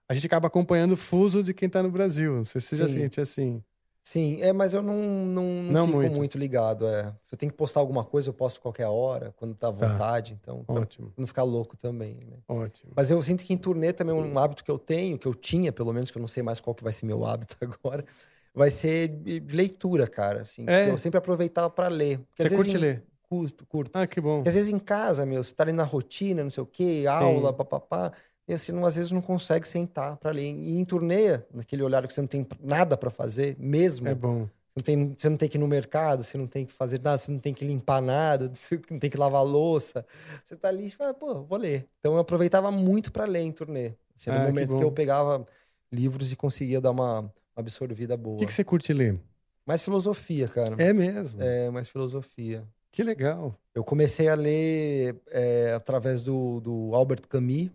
a 0.09 0.13
gente 0.13 0.25
acaba 0.27 0.47
acompanhando 0.47 0.91
o 0.93 0.97
fuso 0.97 1.41
de 1.43 1.53
quem 1.53 1.67
tá 1.69 1.81
no 1.81 1.91
Brasil. 1.91 2.35
Não 2.35 2.45
sei 2.45 2.61
se 2.61 2.67
você 2.69 2.75
já 2.77 2.87
Sim. 2.87 2.99
sente 2.99 3.19
assim. 3.21 3.63
Sim, 4.03 4.41
é, 4.41 4.53
mas 4.53 4.73
eu 4.73 4.81
não, 4.81 4.95
não, 5.25 5.43
não, 5.43 5.71
Não 5.73 5.85
fico 5.87 5.97
muito. 5.97 6.15
muito. 6.15 6.37
ligado. 6.37 6.87
É. 6.87 7.13
Se 7.21 7.35
eu 7.35 7.37
tenho 7.37 7.51
que 7.51 7.57
postar 7.57 7.81
alguma 7.81 8.05
coisa, 8.05 8.29
eu 8.29 8.33
posto 8.33 8.61
qualquer 8.61 8.87
hora, 8.87 9.33
quando 9.35 9.53
tá 9.53 9.67
à 9.67 9.73
Tá. 9.73 9.85
vontade. 9.85 10.37
Então, 10.41 10.63
pra 10.63 10.75
Ótimo, 10.75 11.11
não 11.17 11.27
ficar 11.27 11.43
louco 11.43 11.75
também, 11.75 12.17
né? 12.25 12.37
ótimo. 12.47 12.93
Mas 12.95 13.11
eu 13.11 13.21
sinto 13.21 13.43
que 13.43 13.51
em 13.53 13.57
turnê 13.57 13.91
também 13.91 14.15
um 14.15 14.39
hábito 14.39 14.63
que 14.63 14.71
eu 14.71 14.79
tenho, 14.79 15.17
que 15.17 15.27
eu 15.27 15.35
tinha, 15.35 15.73
pelo 15.73 15.91
menos, 15.91 16.09
que 16.09 16.17
eu 16.17 16.21
não 16.21 16.27
sei 16.29 16.41
mais 16.41 16.61
qual 16.61 16.73
que 16.73 16.85
vai 16.85 16.93
ser 16.93 17.05
meu 17.05 17.25
hábito 17.27 17.57
agora, 17.59 18.05
vai 18.57 18.69
ser 18.69 19.07
de 19.09 19.39
leitura, 19.55 20.07
cara. 20.07 20.41
Assim, 20.41 20.65
É? 20.67 20.89
Eu 20.89 20.97
sempre 20.97 21.17
aproveitava 21.17 21.69
para 21.69 21.87
ler. 21.87 22.19
Você 22.37 22.49
curte 22.49 22.75
em- 22.75 22.79
ler? 22.79 23.03
Curto, 23.29 23.65
curto. 23.65 23.97
Ah, 23.97 24.07
que 24.07 24.21
bom. 24.21 24.37
Porque 24.37 24.49
às 24.49 24.55
vezes 24.55 24.69
em 24.69 24.79
casa, 24.79 25.25
meu, 25.25 25.43
você 25.43 25.53
tá 25.53 25.63
ali 25.63 25.73
na 25.73 25.83
rotina, 25.83 26.43
não 26.43 26.49
sei 26.49 26.63
o 26.63 26.65
quê, 26.65 27.03
aula, 27.09 27.51
papapá, 27.51 28.13
e 28.47 28.53
assim, 28.53 28.71
não, 28.71 28.85
às 28.85 28.95
vezes 28.95 29.11
não 29.11 29.21
consegue 29.21 29.67
sentar 29.67 30.15
para 30.15 30.31
ler. 30.31 30.43
E 30.43 30.77
em 30.79 30.85
turnê, 30.85 31.37
naquele 31.53 31.83
olhar 31.83 32.07
que 32.07 32.13
você 32.13 32.21
não 32.21 32.27
tem 32.27 32.47
nada 32.61 32.95
para 32.95 33.09
fazer, 33.09 33.57
mesmo, 33.59 34.07
É 34.07 34.15
bom. 34.15 34.47
não 34.75 34.81
tem, 34.83 35.13
você 35.17 35.29
não 35.29 35.35
tem 35.37 35.49
que 35.49 35.57
ir 35.57 35.59
no 35.59 35.67
mercado, 35.67 36.23
você 36.23 36.37
não 36.37 36.47
tem 36.47 36.65
que 36.65 36.71
fazer 36.71 37.01
nada, 37.01 37.17
você 37.17 37.31
não 37.31 37.39
tem 37.39 37.53
que 37.53 37.65
limpar 37.65 38.01
nada, 38.01 38.49
você 38.55 38.79
não 38.89 38.97
tem 38.99 39.09
que 39.09 39.17
lavar 39.17 39.43
louça. 39.43 40.05
Você 40.45 40.55
tá 40.55 40.69
ali 40.69 40.85
e 40.85 40.89
fala, 40.89 41.13
pô, 41.13 41.43
vou 41.43 41.57
ler. 41.57 41.89
Então 41.99 42.13
eu 42.13 42.19
aproveitava 42.19 42.71
muito 42.71 43.11
para 43.11 43.25
ler 43.25 43.41
em 43.41 43.51
turnê. 43.51 43.93
Assim, 44.15 44.31
no 44.31 44.39
Ah, 44.39 44.45
que 44.45 44.47
momento 44.49 44.69
que, 44.69 44.83
bom. 44.83 44.83
eu 44.83 44.91
pegava 44.91 45.45
livros 45.91 46.31
e 46.31 46.35
conseguia 46.35 46.79
dar 46.79 46.91
uma 46.91 47.29
absorvida 47.57 48.15
boa. 48.15 48.35
O 48.35 48.39
que, 48.39 48.45
que 48.45 48.53
você 48.53 48.63
curte 48.63 48.93
ler? 48.93 49.19
Mais 49.65 49.81
filosofia, 49.81 50.47
cara. 50.47 50.75
É 50.81 50.93
mesmo? 50.93 51.41
É, 51.41 51.69
mais 51.69 51.89
filosofia. 51.89 52.63
Que 52.91 53.03
legal. 53.03 53.53
Eu 53.75 53.83
comecei 53.83 54.27
a 54.29 54.35
ler 54.35 55.21
é, 55.27 55.73
através 55.73 56.23
do, 56.23 56.59
do 56.61 56.95
Albert 56.95 57.27
Camus, 57.27 57.69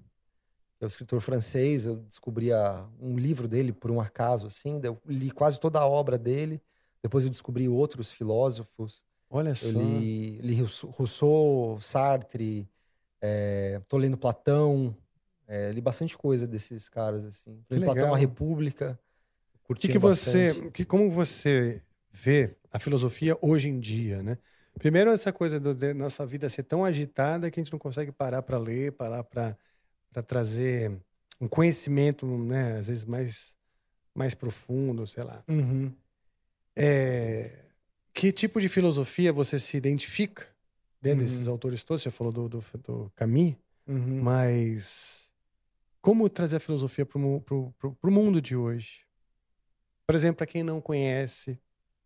que 0.78 0.82
é 0.82 0.84
o 0.84 0.88
escritor 0.88 1.20
francês. 1.20 1.84
Eu 1.86 1.96
descobri 1.96 2.52
a- 2.52 2.86
um 3.00 3.16
livro 3.18 3.46
dele 3.46 3.72
por 3.72 3.90
um 3.90 4.00
acaso, 4.00 4.46
assim. 4.46 4.80
Eu 4.82 4.98
li 5.06 5.30
quase 5.30 5.60
toda 5.60 5.78
a 5.80 5.86
obra 5.86 6.16
dele. 6.16 6.60
Depois 7.02 7.24
eu 7.24 7.30
descobri 7.30 7.68
outros 7.68 8.10
filósofos. 8.10 9.04
Olha 9.28 9.54
só. 9.54 9.66
Eu 9.66 9.72
li, 9.72 10.38
li 10.40 10.64
Rousseau- 10.96 11.78
Sartre, 11.80 12.68
é, 13.20 13.80
tô 13.88 13.96
lendo 13.98 14.16
Platão. 14.16 14.96
é, 15.46 15.70
li 15.72 15.80
bastante 15.82 16.16
coisa 16.16 16.46
desses 16.46 16.88
caras, 16.88 17.24
assim. 17.24 17.62
Li 17.70 17.80
Platão, 17.84 18.14
a 18.14 18.16
República. 18.16 18.98
Que, 19.74 19.88
Curtindo 19.88 19.92
que 19.92 19.98
você, 19.98 20.46
bastante. 20.48 20.70
que, 20.72 20.84
como 20.84 21.10
você 21.10 21.82
vê 22.10 22.56
a 22.70 22.78
filosofia 22.78 23.36
hoje 23.40 23.68
em 23.68 23.78
dia, 23.80 24.22
né? 24.22 24.38
Primeiro 24.78 25.10
essa 25.10 25.32
coisa 25.32 25.60
do, 25.60 25.74
de 25.74 25.92
nossa 25.92 26.24
vida 26.26 26.48
ser 26.48 26.62
tão 26.62 26.84
agitada 26.84 27.50
que 27.50 27.60
a 27.60 27.62
gente 27.62 27.72
não 27.72 27.78
consegue 27.78 28.10
parar 28.10 28.42
para 28.42 28.58
ler, 28.58 28.92
parar 28.92 29.22
para 29.24 29.56
trazer 30.26 30.98
um 31.40 31.46
conhecimento, 31.48 32.26
né? 32.26 32.78
Às 32.78 32.86
vezes 32.88 33.04
mais 33.04 33.54
mais 34.14 34.34
profundo, 34.34 35.06
sei 35.06 35.24
lá. 35.24 35.42
Uhum. 35.48 35.92
É, 36.76 37.64
que 38.14 38.32
tipo 38.32 38.60
de 38.60 38.68
filosofia 38.68 39.32
você 39.32 39.58
se 39.58 39.76
identifica 39.76 40.46
dentro 41.00 41.20
Uhum. 41.20 41.26
desses 41.26 41.46
autores 41.46 41.82
todos? 41.82 42.02
Você 42.02 42.10
falou 42.10 42.32
do, 42.32 42.48
do, 42.48 42.64
do 42.84 43.12
Camus, 43.14 43.54
Uhum. 43.86 44.22
mas 44.22 45.30
como 46.00 46.28
trazer 46.28 46.56
a 46.56 46.60
filosofia 46.60 47.04
para 47.04 47.18
o 47.18 48.10
mundo 48.10 48.40
de 48.40 48.54
hoje? 48.56 49.04
Por 50.12 50.16
exemplo, 50.16 50.36
para 50.36 50.46
quem 50.46 50.62
não 50.62 50.78
conhece, 50.78 51.58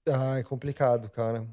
Ah, 0.09 0.39
é 0.39 0.43
complicado, 0.45 1.11
cara. 1.11 1.47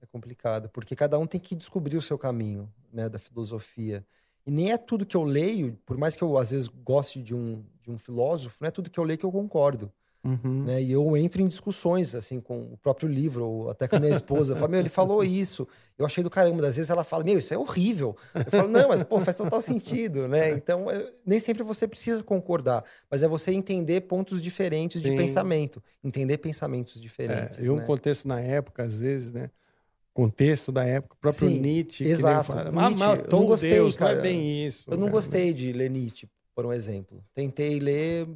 É 0.00 0.06
complicado, 0.06 0.68
porque 0.70 0.96
cada 0.96 1.18
um 1.18 1.26
tem 1.26 1.40
que 1.40 1.54
descobrir 1.54 1.96
o 1.96 2.02
seu 2.02 2.18
caminho, 2.18 2.72
né, 2.92 3.08
da 3.08 3.18
filosofia. 3.18 4.06
E 4.46 4.50
nem 4.50 4.72
é 4.72 4.78
tudo 4.78 5.04
que 5.06 5.16
eu 5.16 5.22
leio, 5.24 5.76
por 5.86 5.98
mais 5.98 6.16
que 6.16 6.24
eu 6.24 6.38
às 6.38 6.50
vezes 6.52 6.68
goste 6.68 7.22
de 7.22 7.34
um, 7.34 7.62
de 7.82 7.90
um 7.90 7.98
filósofo, 7.98 8.58
não 8.62 8.68
é 8.68 8.70
tudo 8.70 8.90
que 8.90 8.98
eu 8.98 9.04
leio 9.04 9.18
que 9.18 9.26
eu 9.26 9.32
concordo, 9.32 9.92
Uhum. 10.22 10.64
né? 10.64 10.82
E 10.82 10.92
eu 10.92 11.16
entro 11.16 11.40
em 11.40 11.48
discussões, 11.48 12.14
assim, 12.14 12.40
com 12.40 12.60
o 12.60 12.76
próprio 12.76 13.08
livro, 13.08 13.46
ou 13.46 13.70
até 13.70 13.88
com 13.88 13.96
a 13.96 14.00
minha 14.00 14.14
esposa. 14.14 14.52
Eu 14.52 14.56
falo, 14.56 14.70
meu, 14.70 14.80
ele 14.80 14.88
falou 14.90 15.24
isso. 15.24 15.66
Eu 15.98 16.04
achei 16.04 16.22
do 16.22 16.28
caramba. 16.28 16.66
Às 16.68 16.76
vezes 16.76 16.90
ela 16.90 17.02
fala, 17.02 17.24
meu, 17.24 17.38
isso 17.38 17.54
é 17.54 17.58
horrível. 17.58 18.14
Eu 18.34 18.50
falo, 18.50 18.68
não, 18.68 18.88
mas, 18.88 19.02
pô, 19.02 19.18
faz 19.20 19.36
total 19.36 19.60
sentido, 19.62 20.28
né? 20.28 20.50
Então, 20.50 20.90
é- 20.90 21.10
nem 21.24 21.40
sempre 21.40 21.62
você 21.62 21.88
precisa 21.88 22.22
concordar, 22.22 22.84
mas 23.10 23.22
é 23.22 23.28
você 23.28 23.50
entender 23.52 24.02
pontos 24.02 24.42
diferentes 24.42 25.00
de 25.00 25.08
Sim. 25.08 25.16
pensamento. 25.16 25.82
Entender 26.04 26.36
pensamentos 26.38 26.96
É, 26.96 27.00
diferentes, 27.00 27.66
e 27.66 27.70
um 27.70 27.76
né? 27.76 27.86
contexto 27.86 28.28
na 28.28 28.40
época, 28.40 28.82
às 28.82 28.98
vezes, 28.98 29.32
né? 29.32 29.50
Contexto 30.12 30.72
da 30.72 30.84
época, 30.84 31.14
o 31.14 31.18
próprio 31.18 31.48
Sim, 31.48 31.60
Nietzsche. 31.60 32.04
exato. 32.04 32.52
fala, 32.52 32.70
Nietzsche, 32.70 33.02
"Ah, 33.04 33.06
eu 33.06 33.16
matou 33.16 33.40
não 33.40 33.46
gostei, 33.46 33.70
Deus, 33.70 33.94
cara. 33.96 34.12
não 34.14 34.18
é 34.18 34.22
bem 34.22 34.66
isso. 34.66 34.90
Eu 34.90 34.96
não 34.98 35.06
cara." 35.06 35.12
gostei 35.12 35.54
de 35.54 35.72
ler 35.72 35.88
Nietzsche, 35.88 36.28
por 36.54 36.66
um 36.66 36.72
exemplo. 36.72 37.24
Tentei 37.32 37.78
ler, 37.78 38.26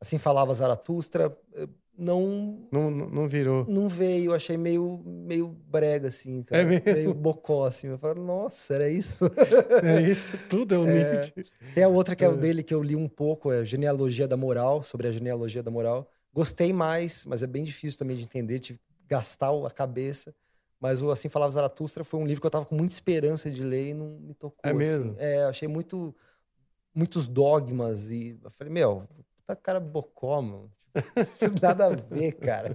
assim 0.00 0.18
falava 0.18 0.52
Zaratustra, 0.54 1.36
eh, 1.54 1.68
não 1.96 2.68
Não, 2.70 2.90
não, 2.90 3.28
virou. 3.28 3.64
não 3.68 3.88
veio, 3.88 4.32
achei 4.32 4.56
meio, 4.56 5.02
meio 5.04 5.48
brega, 5.48 6.06
assim, 6.08 6.42
cara. 6.44 6.62
É 6.62 6.64
mesmo? 6.64 6.92
Meio 6.92 7.12
bocó, 7.14 7.64
assim. 7.64 7.88
Eu 7.88 7.98
falei, 7.98 8.22
nossa, 8.22 8.74
era 8.74 8.88
isso? 8.88 9.24
É 9.82 10.00
isso, 10.00 10.38
tudo 10.48 10.74
é 10.74 10.78
o 10.78 10.86
É. 10.86 11.12
Nietzsche. 11.12 11.32
Tem 11.74 11.82
a 11.82 11.88
outra 11.88 12.14
que 12.14 12.24
é 12.24 12.28
o 12.28 12.36
dele 12.36 12.62
que 12.62 12.72
eu 12.72 12.82
li 12.82 12.94
um 12.94 13.08
pouco, 13.08 13.50
é 13.52 13.64
Genealogia 13.64 14.28
da 14.28 14.36
Moral, 14.36 14.82
sobre 14.84 15.08
a 15.08 15.10
genealogia 15.10 15.62
da 15.62 15.70
moral. 15.70 16.08
Gostei 16.32 16.72
mais, 16.72 17.24
mas 17.26 17.42
é 17.42 17.46
bem 17.48 17.64
difícil 17.64 17.98
também 17.98 18.16
de 18.16 18.22
entender, 18.22 18.60
tive 18.60 18.78
que 18.78 18.84
gastar 19.08 19.50
a 19.66 19.70
cabeça. 19.70 20.32
Mas 20.80 21.02
o 21.02 21.10
Assim 21.10 21.28
Falava 21.28 21.50
Zaratustra 21.50 22.04
foi 22.04 22.20
um 22.20 22.24
livro 22.24 22.40
que 22.40 22.46
eu 22.46 22.50
tava 22.52 22.64
com 22.64 22.76
muita 22.76 22.94
esperança 22.94 23.50
de 23.50 23.64
ler 23.64 23.88
e 23.88 23.94
não 23.94 24.20
me 24.20 24.34
tocou. 24.34 24.60
É 24.62 24.68
assim. 24.68 24.78
mesmo? 24.78 25.16
É, 25.18 25.42
achei 25.42 25.66
muito, 25.66 26.14
muitos 26.94 27.26
dogmas 27.26 28.08
e 28.12 28.38
eu 28.44 28.50
falei, 28.50 28.72
meu, 28.72 29.02
tá 29.48 29.56
cara 29.56 29.80
bocó, 29.80 30.40
mano. 30.42 30.70
Tipo, 31.38 31.54
Nada 31.62 31.86
a 31.86 31.90
ver, 31.90 32.32
cara. 32.32 32.74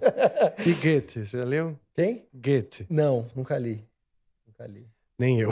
E 0.65 0.73
Goethe, 0.73 1.25
você 1.25 1.37
já 1.37 1.43
leu? 1.43 1.79
Quem? 1.93 2.27
Goethe. 2.33 2.85
Não, 2.89 3.29
nunca 3.35 3.57
li. 3.57 3.87
Nunca 4.47 4.65
li. 4.65 4.89
Nem 5.19 5.39
eu. 5.39 5.51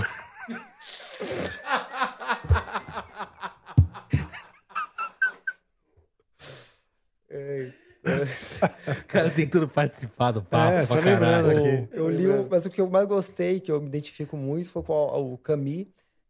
O 8.02 9.06
cara 9.07 9.30
tentando 9.30 9.68
participar 9.68 10.31
do 10.31 10.41
papo. 10.43 10.73
É, 10.73 10.85
pra 10.85 11.02
caralho. 11.02 11.52
aqui. 11.52 11.89
Eu 11.91 12.10
li, 12.10 12.27
o- 12.27 12.48
mas 12.49 12.65
o 12.65 12.69
que 12.69 12.81
eu 12.81 12.89
mais 12.89 13.06
gostei, 13.07 13.60
que 13.60 13.72
eu 13.72 13.80
me 13.80 13.88
identifico 13.88 14.35
muito, 14.35 14.69
foi 14.69 14.84
com 14.84 14.93
o, 14.93 15.34
o 15.34 15.38
Camus. 15.38 15.85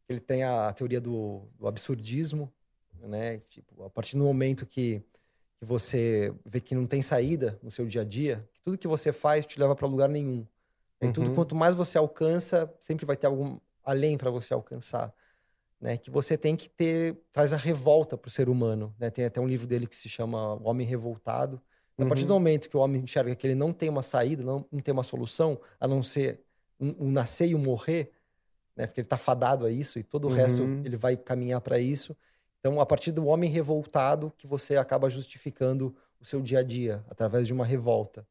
Ele 0.10 0.20
tem 0.20 0.44
a 0.44 0.72
teoria 0.74 1.00
do, 1.00 1.48
do 1.58 1.68
absurdismo, 1.68 2.52
né? 3.08 3.38
Tipo, 3.40 3.84
a 3.84 3.90
partir 3.90 4.18
do 4.18 4.24
momento 4.24 4.66
que, 4.66 5.02
que 5.60 5.66
você 5.66 6.34
vê 6.46 6.60
que 6.60 6.76
não 6.76 6.86
tem 6.88 7.02
saída 7.02 7.60
no 7.62 7.72
seu 7.72 7.86
dia 7.86 8.02
a 8.02 8.06
dia, 8.06 8.48
que 8.54 8.62
tudo 8.62 8.78
que 8.78 8.88
você 8.88 9.12
faz 9.12 9.46
te 9.46 9.60
leva 9.60 9.76
para 9.76 9.88
lugar 9.88 10.10
nenhum. 10.10 10.46
E 11.02 11.12
tudo 11.12 11.28
Uhum. 11.30 11.36
quanto 11.36 11.56
mais 11.56 11.76
você 11.76 11.98
alcança, 11.98 12.72
sempre 12.80 13.06
vai 13.06 13.16
ter 13.18 13.28
algum 13.28 13.58
além 13.84 14.18
para 14.18 14.30
você 14.30 14.54
alcançar. 14.54 15.14
Né, 15.80 15.98
que 15.98 16.12
você 16.12 16.38
tem 16.38 16.56
que 16.56 16.70
ter 16.70 17.18
traz 17.32 17.54
a 17.54 17.58
revolta 17.58 18.16
para 18.16 18.28
o 18.28 18.32
ser 18.32 18.48
humano. 18.50 18.94
Né? 19.00 19.10
Tem 19.10 19.26
até 19.26 19.42
um 19.42 19.48
livro 19.48 19.66
dele 19.66 19.88
que 19.88 19.96
se 19.96 20.08
chama 20.08 20.54
O 20.58 20.70
Homem 20.70 20.86
Revoltado. 20.86 21.60
A 21.98 22.06
partir 22.06 22.22
Uhum. 22.22 22.28
do 22.28 22.34
momento 22.36 22.70
que 22.70 22.78
o 22.78 22.80
homem 22.80 23.02
enxerga 23.02 23.34
que 23.36 23.48
ele 23.48 23.56
não 23.56 23.74
tem 23.74 23.90
uma 23.90 24.04
saída, 24.04 24.44
não, 24.44 24.64
não 24.72 24.80
tem 24.80 24.92
uma 24.94 25.02
solução, 25.02 25.60
a 25.80 25.88
não 25.88 26.04
ser 26.04 26.40
um, 26.80 27.08
um 27.08 27.12
nascer 27.12 27.48
e 27.48 27.56
um 27.56 27.60
morrer, 27.60 28.12
né? 28.76 28.86
porque 28.86 29.00
ele 29.02 29.06
está 29.08 29.18
fadado 29.18 29.66
a 29.66 29.72
isso 29.72 29.98
e 29.98 30.04
todo 30.04 30.26
o 30.28 30.30
resto 30.30 30.62
Uhum. 30.64 30.82
ele 30.86 30.96
vai 30.96 31.18
caminhar 31.18 31.60
para 31.62 31.80
isso. 31.80 32.16
Então, 32.62 32.80
a 32.80 32.86
partir 32.86 33.12
do 33.12 33.26
homem 33.26 33.50
revoltado, 33.50 34.32
que 34.38 34.46
você 34.46 34.78
acaba 34.78 35.10
justificando 35.10 35.96
o 36.20 36.26
seu 36.26 36.40
dia 36.42 36.60
a 36.60 36.64
dia, 36.64 37.04
através 37.10 37.48
de 37.48 37.54
uma 37.54 37.66
revolta. 37.66 38.22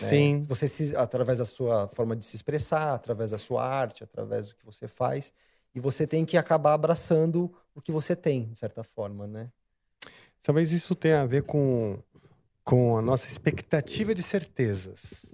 né? 0.00 0.08
Sim. 0.08 0.40
Você 0.48 0.66
se, 0.66 0.96
através 0.96 1.38
da 1.38 1.44
sua 1.44 1.86
forma 1.86 2.16
de 2.16 2.24
se 2.24 2.34
expressar, 2.34 2.92
através 2.94 3.30
da 3.30 3.38
sua 3.38 3.64
arte, 3.64 4.02
através 4.02 4.48
do 4.48 4.56
que 4.56 4.64
você 4.64 4.88
faz. 4.88 5.32
E 5.72 5.78
você 5.80 6.06
tem 6.08 6.24
que 6.24 6.36
acabar 6.36 6.74
abraçando 6.74 7.54
o 7.72 7.80
que 7.80 7.92
você 7.92 8.16
tem, 8.16 8.50
de 8.50 8.58
certa 8.58 8.82
forma, 8.82 9.28
né? 9.28 9.48
Talvez 10.42 10.72
isso 10.72 10.94
tenha 10.96 11.20
a 11.22 11.26
ver 11.26 11.44
com, 11.44 12.02
com 12.64 12.96
a 12.98 13.02
nossa 13.02 13.28
expectativa 13.28 14.12
de 14.12 14.22
certezas. 14.24 15.26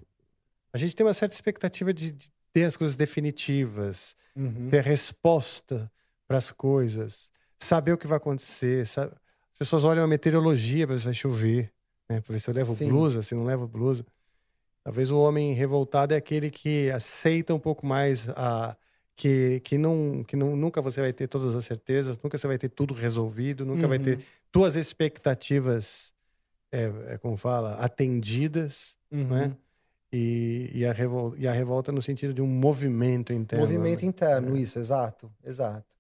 a 0.72 0.76
gente 0.76 0.94
tem 0.94 1.06
uma 1.06 1.14
certa 1.14 1.34
expectativa 1.34 1.94
de, 1.94 2.10
de 2.12 2.30
ter 2.52 2.64
as 2.64 2.76
coisas 2.76 2.94
definitivas, 2.96 4.16
Uhum. 4.36 4.68
ter 4.68 4.82
resposta 4.82 5.90
para 6.26 6.36
as 6.38 6.50
coisas, 6.50 7.30
saber 7.64 7.92
o 7.92 7.98
que 7.98 8.06
vai 8.06 8.18
acontecer. 8.18 8.86
sabe? 8.86 9.12
As 9.52 9.58
pessoas 9.58 9.84
olham 9.84 10.04
a 10.04 10.06
meteorologia 10.06 10.86
para 10.86 10.94
ver 10.94 11.00
se 11.00 11.04
vai 11.06 11.14
chover, 11.14 11.72
né? 12.08 12.20
para 12.20 12.32
ver 12.32 12.38
se 12.38 12.48
eu 12.48 12.54
levo 12.54 12.74
Sim. 12.74 12.88
blusa, 12.88 13.22
se 13.22 13.34
não 13.34 13.44
levo 13.44 13.66
blusa. 13.66 14.04
Talvez 14.82 15.10
o 15.10 15.18
homem 15.18 15.54
revoltado 15.54 16.12
é 16.12 16.16
aquele 16.16 16.50
que 16.50 16.90
aceita 16.90 17.54
um 17.54 17.58
pouco 17.58 17.86
mais 17.86 18.28
a 18.30 18.76
que, 19.16 19.60
que, 19.60 19.78
não, 19.78 20.24
que 20.24 20.36
não, 20.36 20.56
nunca 20.56 20.82
você 20.82 21.00
vai 21.00 21.12
ter 21.12 21.28
todas 21.28 21.54
as 21.54 21.64
certezas, 21.64 22.18
nunca 22.22 22.36
você 22.36 22.46
vai 22.46 22.58
ter 22.58 22.68
tudo 22.68 22.92
resolvido, 22.92 23.64
nunca 23.64 23.86
vai 23.86 23.98
ter 23.98 24.16
Uhum. 24.18 24.22
tuas 24.50 24.74
expectativas, 24.76 26.12
é, 26.72 26.90
é, 27.06 27.18
como 27.18 27.36
fala, 27.36 27.74
atendidas, 27.74 28.98
é? 29.10 29.16
Uhum. 29.16 29.56
E, 30.12 30.70
e, 30.72 30.86
a 30.86 30.92
revol, 30.92 31.34
e 31.36 31.48
a 31.48 31.52
revolta 31.52 31.90
no 31.90 32.00
sentido 32.00 32.32
de 32.32 32.40
um 32.40 32.46
movimento 32.46 33.32
interno. 33.32 33.64
Movimento 33.64 34.02
né? 34.02 34.08
interno, 34.08 34.56
isso, 34.56 34.78
exato, 34.78 35.32
exato. 35.42 35.96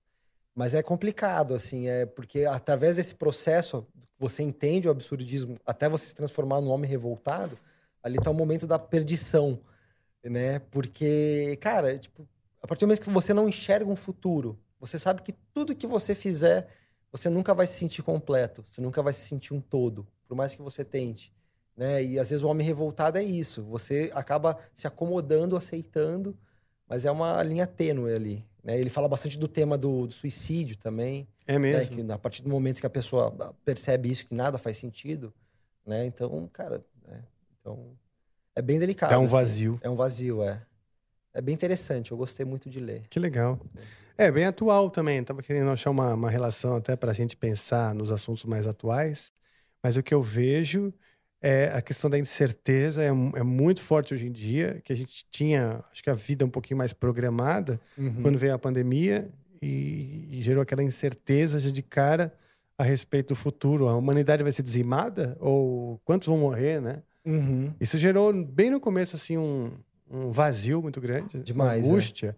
Mas 0.54 0.74
é 0.74 0.82
complicado, 0.82 1.54
assim, 1.54 1.88
é 1.88 2.06
porque 2.06 2.44
através 2.44 2.96
desse 2.96 3.14
processo 3.14 3.86
você 4.18 4.42
entende 4.42 4.86
o 4.86 4.90
absurdismo 4.90 5.58
até 5.66 5.88
você 5.88 6.06
se 6.06 6.14
transformar 6.14 6.60
num 6.60 6.70
homem 6.70 6.88
revoltado, 6.88 7.58
ali 8.02 8.18
tá 8.18 8.30
o 8.30 8.34
momento 8.34 8.66
da 8.66 8.78
perdição, 8.78 9.58
né? 10.22 10.60
Porque, 10.70 11.58
cara, 11.60 11.98
tipo, 11.98 12.26
a 12.62 12.66
partir 12.66 12.80
do 12.80 12.88
momento 12.88 13.02
que 13.02 13.10
você 13.10 13.34
não 13.34 13.48
enxerga 13.48 13.90
um 13.90 13.96
futuro, 13.96 14.58
você 14.78 14.98
sabe 14.98 15.22
que 15.22 15.32
tudo 15.52 15.74
que 15.74 15.86
você 15.86 16.14
fizer, 16.14 16.68
você 17.10 17.28
nunca 17.28 17.52
vai 17.52 17.66
se 17.66 17.78
sentir 17.78 18.02
completo, 18.02 18.64
você 18.66 18.80
nunca 18.80 19.02
vai 19.02 19.12
se 19.12 19.26
sentir 19.26 19.52
um 19.52 19.60
todo, 19.60 20.06
por 20.28 20.36
mais 20.36 20.54
que 20.54 20.62
você 20.62 20.84
tente, 20.84 21.32
né? 21.76 22.02
E 22.04 22.18
às 22.18 22.30
vezes 22.30 22.44
o 22.44 22.48
homem 22.48 22.66
revoltado 22.66 23.18
é 23.18 23.22
isso, 23.22 23.62
você 23.64 24.10
acaba 24.14 24.56
se 24.72 24.86
acomodando, 24.86 25.56
aceitando, 25.56 26.38
mas 26.88 27.04
é 27.04 27.10
uma 27.10 27.42
linha 27.42 27.66
tênue 27.66 28.12
ali. 28.12 28.44
Né? 28.62 28.78
Ele 28.78 28.90
fala 28.90 29.08
bastante 29.08 29.38
do 29.38 29.46
tema 29.46 29.76
do, 29.76 30.06
do 30.06 30.12
suicídio 30.12 30.76
também. 30.76 31.28
É 31.46 31.54
né? 31.54 31.58
mesmo. 31.58 32.04
Que 32.04 32.12
a 32.12 32.18
partir 32.18 32.42
do 32.42 32.48
momento 32.48 32.80
que 32.80 32.86
a 32.86 32.90
pessoa 32.90 33.54
percebe 33.64 34.10
isso, 34.10 34.26
que 34.26 34.34
nada 34.34 34.58
faz 34.58 34.76
sentido, 34.76 35.32
né? 35.86 36.06
Então, 36.06 36.48
cara, 36.52 36.84
é, 37.08 37.18
então, 37.60 37.90
é 38.54 38.62
bem 38.62 38.78
delicado. 38.78 39.10
Dá 39.10 39.18
um 39.18 39.24
assim. 39.24 39.32
vazio. 39.32 39.80
É 39.82 39.90
um 39.90 39.94
vazio, 39.94 40.42
é. 40.42 40.62
É 41.32 41.40
bem 41.40 41.54
interessante, 41.54 42.12
eu 42.12 42.16
gostei 42.16 42.46
muito 42.46 42.70
de 42.70 42.78
ler. 42.78 43.02
Que 43.10 43.18
legal. 43.18 43.58
É, 44.16 44.30
bem 44.30 44.44
atual 44.44 44.88
também. 44.88 45.22
Tava 45.24 45.42
querendo 45.42 45.68
achar 45.70 45.90
uma, 45.90 46.14
uma 46.14 46.30
relação 46.30 46.76
até 46.76 46.94
para 46.94 47.10
a 47.10 47.14
gente 47.14 47.36
pensar 47.36 47.92
nos 47.92 48.12
assuntos 48.12 48.44
mais 48.44 48.66
atuais. 48.66 49.32
Mas 49.82 49.96
o 49.96 50.02
que 50.02 50.14
eu 50.14 50.22
vejo 50.22 50.94
é 51.46 51.70
a 51.74 51.82
questão 51.82 52.08
da 52.08 52.18
incerteza 52.18 53.02
é, 53.02 53.08
é 53.08 53.42
muito 53.42 53.82
forte 53.82 54.14
hoje 54.14 54.26
em 54.26 54.32
dia, 54.32 54.80
que 54.82 54.92
a 54.92 54.96
gente 54.96 55.26
tinha, 55.30 55.84
acho 55.92 56.02
que 56.02 56.08
a 56.08 56.14
vida 56.14 56.44
um 56.44 56.48
pouquinho 56.48 56.78
mais 56.78 56.92
programada 56.94 57.78
Uhum. 57.98 58.22
quando 58.22 58.38
veio 58.38 58.54
a 58.54 58.58
pandemia 58.58 59.28
e, 59.60 60.26
e 60.30 60.42
gerou 60.42 60.62
aquela 60.62 60.82
incerteza 60.82 61.60
já 61.60 61.70
de 61.70 61.82
cara 61.82 62.32
a 62.78 62.82
respeito 62.82 63.28
do 63.28 63.36
futuro. 63.36 63.88
A 63.88 63.94
humanidade 63.96 64.42
vai 64.42 64.52
ser 64.52 64.62
dizimada 64.62 65.36
ou 65.38 66.00
quantos 66.04 66.26
vão 66.28 66.38
morrer, 66.38 66.80
né? 66.80 67.02
Uhum. 67.24 67.72
Isso 67.78 67.98
gerou 67.98 68.32
bem 68.44 68.70
no 68.70 68.80
começo 68.80 69.14
assim 69.16 69.36
um, 69.36 69.70
um 70.10 70.30
vazio 70.30 70.80
muito 70.82 71.00
grande, 71.00 71.38
Demais, 71.42 71.84
uma 71.84 71.92
é. 71.92 71.92
angústia, 71.92 72.36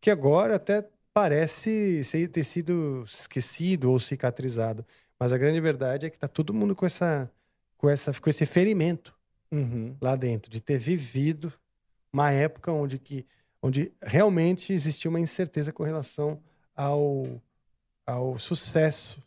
que 0.00 0.10
agora 0.10 0.56
até 0.56 0.84
parece 1.14 2.02
ser- 2.04 2.28
ter 2.28 2.44
sido 2.44 3.04
esquecido 3.06 3.90
ou 3.90 4.00
cicatrizado. 4.00 4.84
Mas 5.18 5.32
a 5.32 5.38
grande 5.38 5.60
verdade 5.60 6.06
é 6.06 6.10
que 6.10 6.18
tá 6.18 6.28
todo 6.28 6.54
mundo 6.54 6.74
com 6.76 6.86
essa 6.86 7.28
com 7.78 7.88
essa 7.88 8.12
com 8.20 8.28
esse 8.28 8.44
ferimento 8.44 9.16
Uhum. 9.50 9.96
lá 9.98 10.14
dentro 10.14 10.50
de 10.50 10.60
ter 10.60 10.78
vivido 10.78 11.50
uma 12.12 12.30
época 12.30 12.70
onde 12.70 12.98
que 12.98 13.24
onde 13.62 13.90
realmente 14.02 14.74
existia 14.74 15.08
uma 15.08 15.18
incerteza 15.18 15.72
com 15.72 15.82
relação 15.82 16.38
ao 16.76 17.40
ao 18.06 18.38
sucesso 18.38 19.22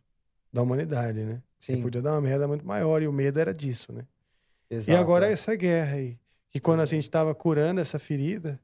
da 0.53 0.61
humanidade, 0.61 1.19
né? 1.21 1.41
Que 1.59 1.73
Sim. 1.73 1.81
podia 1.81 2.01
dar 2.01 2.11
uma 2.13 2.21
merda 2.21 2.47
muito 2.47 2.65
maior 2.65 3.01
e 3.01 3.07
o 3.07 3.13
medo 3.13 3.39
era 3.39 3.53
disso, 3.53 3.91
né? 3.91 4.05
Exato, 4.69 4.91
e 4.91 4.95
agora 4.95 5.27
é. 5.27 5.33
essa 5.33 5.55
guerra 5.55 5.95
aí. 5.95 6.17
Que 6.49 6.59
quando 6.59 6.81
a 6.81 6.85
gente 6.85 7.03
estava 7.03 7.33
curando 7.33 7.79
essa 7.79 7.97
ferida, 7.99 8.59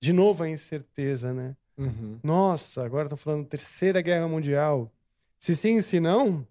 de 0.00 0.12
novo 0.12 0.44
a 0.44 0.48
incerteza, 0.48 1.32
né? 1.32 1.56
Uhum. 1.76 2.18
Nossa, 2.22 2.84
agora 2.84 3.06
estão 3.06 3.18
falando 3.18 3.46
terceira 3.46 4.00
guerra 4.00 4.26
mundial. 4.28 4.90
Se 5.38 5.54
sim, 5.54 5.80
se 5.82 6.00
não, 6.00 6.46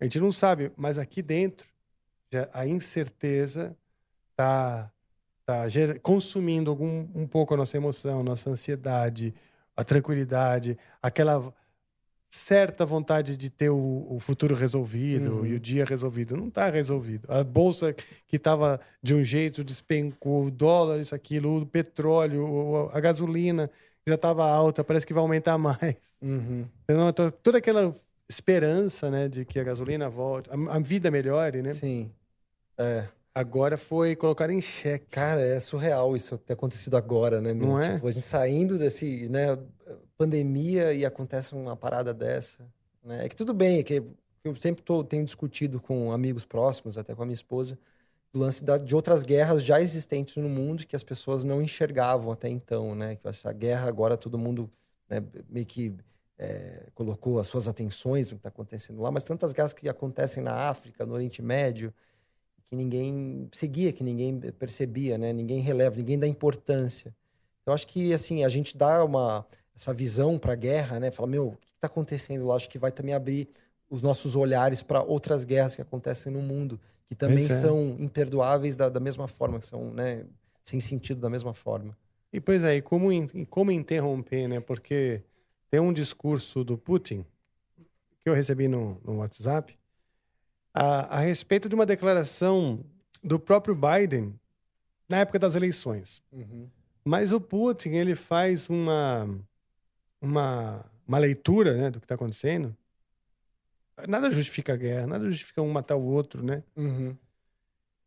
a 0.00 0.04
gente 0.04 0.18
não 0.20 0.32
sabe. 0.32 0.72
Mas 0.76 0.98
aqui 0.98 1.22
dentro, 1.22 1.66
a 2.52 2.66
incerteza 2.66 3.76
tá, 4.36 4.90
tá 5.44 5.68
ger- 5.68 6.00
consumindo 6.00 6.70
algum, 6.70 7.08
um 7.14 7.26
pouco 7.26 7.54
a 7.54 7.56
nossa 7.56 7.76
emoção, 7.76 8.22
nossa 8.22 8.50
ansiedade, 8.50 9.34
a 9.76 9.82
tranquilidade, 9.84 10.78
aquela 11.02 11.52
certa 12.30 12.84
vontade 12.84 13.36
de 13.36 13.48
ter 13.48 13.70
o, 13.70 14.06
o 14.10 14.18
futuro 14.20 14.54
resolvido 14.54 15.36
Uhum. 15.38 15.46
e 15.46 15.54
o 15.54 15.60
dia 15.60 15.84
resolvido. 15.84 16.36
Não 16.36 16.48
está 16.48 16.68
resolvido. 16.68 17.26
A 17.30 17.42
bolsa 17.42 17.94
que 18.26 18.36
estava 18.36 18.80
de 19.02 19.14
um 19.14 19.24
jeito 19.24 19.64
despencou, 19.64 20.46
o 20.46 20.50
dólar, 20.50 21.00
isso, 21.00 21.14
aquilo, 21.14 21.62
o 21.62 21.66
petróleo, 21.66 22.90
a 22.92 23.00
gasolina 23.00 23.70
já 24.06 24.16
estava 24.16 24.44
alta, 24.48 24.84
parece 24.84 25.06
que 25.06 25.14
vai 25.14 25.22
aumentar 25.22 25.56
mais. 25.58 25.96
Uhum. 26.20 26.66
Então, 26.84 27.12
to- 27.12 27.30
toda 27.32 27.58
aquela 27.58 27.94
esperança, 28.28 29.10
né, 29.10 29.28
de 29.28 29.44
que 29.44 29.58
a 29.58 29.64
gasolina 29.64 30.08
volte, 30.10 30.50
a, 30.50 30.76
a 30.76 30.78
vida 30.78 31.10
melhore, 31.10 31.62
né? 31.62 31.72
Sim. 31.72 32.10
É. 32.78 33.08
Agora 33.34 33.76
foi 33.76 34.16
colocada 34.16 34.52
em 34.52 34.62
xeque. 34.62 35.06
Cara, 35.10 35.42
é 35.42 35.60
surreal 35.60 36.16
isso 36.16 36.38
ter 36.38 36.54
acontecido 36.54 36.96
agora, 36.96 37.40
né? 37.40 37.52
meu? 37.52 37.68
Não 37.68 37.80
é? 37.80 37.94
Tipo, 37.94 38.08
a 38.08 38.10
gente 38.10 38.22
saindo 38.24 38.78
desse, 38.78 39.28
né, 39.28 39.58
pandemia 40.16 40.92
e 40.94 41.04
acontece 41.04 41.54
uma 41.54 41.76
parada 41.76 42.14
dessa, 42.14 42.66
né? 43.04 43.26
É 43.26 43.28
que 43.28 43.36
tudo 43.36 43.52
bem, 43.52 43.80
é 43.80 43.82
que 43.82 44.02
eu 44.42 44.56
sempre 44.56 44.82
tô, 44.82 45.04
tenho 45.04 45.24
discutido 45.24 45.78
com 45.80 46.12
amigos 46.12 46.44
próximos, 46.46 46.96
até 46.96 47.14
com 47.14 47.22
a 47.22 47.26
minha 47.26 47.34
esposa, 47.34 47.78
do 48.32 48.40
lance 48.40 48.64
da- 48.64 48.78
de 48.78 48.94
outras 48.94 49.22
guerras 49.22 49.62
já 49.62 49.80
existentes 49.80 50.36
no 50.36 50.48
mundo 50.48 50.86
que 50.86 50.96
as 50.96 51.02
pessoas 51.02 51.44
não 51.44 51.60
enxergavam 51.60 52.32
até 52.32 52.48
então, 52.48 52.94
né? 52.94 53.16
Que 53.16 53.28
essa 53.28 53.52
guerra 53.52 53.88
agora 53.88 54.16
todo 54.16 54.38
mundo 54.38 54.70
né, 55.10 55.22
meio 55.48 55.66
que 55.66 55.94
é, 56.38 56.86
colocou 56.94 57.38
as 57.38 57.46
suas 57.46 57.68
atenções 57.68 58.30
no 58.30 58.36
que 58.36 58.40
está 58.40 58.48
acontecendo 58.48 59.00
lá, 59.00 59.10
mas 59.10 59.24
tantas 59.24 59.52
guerras 59.52 59.72
que 59.72 59.88
acontecem 59.88 60.42
na 60.42 60.54
África, 60.70 61.04
no 61.06 61.14
Oriente 61.14 61.42
Médio, 61.42 61.92
que 62.66 62.76
ninguém 62.76 63.48
seguia, 63.52 63.92
que 63.92 64.02
ninguém 64.04 64.38
percebia, 64.52 65.16
né? 65.18 65.32
Ninguém 65.32 65.60
releva, 65.60 65.96
ninguém 65.96 66.18
dá 66.18 66.26
importância. 66.26 67.14
Eu 67.64 67.72
acho 67.72 67.86
que 67.86 68.12
assim 68.12 68.44
a 68.44 68.48
gente 68.48 68.76
dá 68.76 69.04
uma 69.04 69.46
essa 69.74 69.92
visão 69.92 70.38
para 70.38 70.52
a 70.54 70.56
guerra, 70.56 70.98
né? 71.00 71.10
Fala, 71.10 71.28
meu, 71.28 71.48
o 71.48 71.56
que 71.56 71.66
está 71.74 71.86
acontecendo 71.86 72.46
lá? 72.46 72.56
Acho 72.56 72.68
que 72.68 72.78
vai 72.78 72.90
também 72.92 73.14
abrir 73.14 73.48
os 73.90 74.02
nossos 74.02 74.34
olhares 74.36 74.82
para 74.82 75.02
outras 75.02 75.44
guerras 75.44 75.76
que 75.76 75.82
acontecem 75.82 76.32
no 76.32 76.40
mundo, 76.42 76.80
que 77.08 77.14
também 77.14 77.46
Pois 77.46 77.50
é. 77.50 77.60
são 77.60 77.96
imperdoáveis 78.00 78.76
da, 78.76 78.88
da 78.88 79.00
mesma 79.00 79.28
forma, 79.28 79.58
que 79.60 79.66
são, 79.66 79.92
né, 79.92 80.24
sem 80.64 80.80
sentido 80.80 81.20
da 81.20 81.30
mesma 81.30 81.52
forma. 81.54 81.96
E 82.32 82.40
pois 82.40 82.64
é, 82.64 82.76
e 82.76 82.82
como, 82.82 83.12
in- 83.12 83.44
como 83.46 83.70
interromper, 83.70 84.48
né? 84.48 84.60
Porque 84.60 85.22
tem 85.70 85.80
um 85.80 85.92
discurso 85.92 86.64
do 86.64 86.76
Putin 86.76 87.24
que 88.22 88.28
eu 88.30 88.34
recebi 88.34 88.68
no, 88.68 89.00
no 89.04 89.18
WhatsApp 89.18 89.78
a, 90.76 91.16
a 91.16 91.20
respeito 91.20 91.68
de 91.70 91.74
uma 91.74 91.86
declaração 91.86 92.84
do 93.24 93.40
próprio 93.40 93.74
Biden 93.74 94.38
na 95.08 95.18
época 95.18 95.38
das 95.38 95.54
eleições. 95.54 96.22
Mas 97.02 97.32
o 97.32 97.40
Putin 97.40 97.90
ele 97.90 98.14
faz 98.14 98.68
uma 98.68 99.26
uma, 100.20 100.84
uma 101.06 101.18
leitura 101.18 101.74
né, 101.74 101.90
do 101.90 101.98
que 101.98 102.04
está 102.04 102.14
acontecendo. 102.14 102.76
Nada 104.06 104.30
justifica 104.30 104.74
a 104.74 104.76
guerra, 104.76 105.06
nada 105.06 105.24
justifica 105.30 105.62
um 105.62 105.72
matar 105.72 105.96
o 105.96 106.04
outro, 106.04 106.42
né? 106.42 106.62
Uhum. 106.76 107.16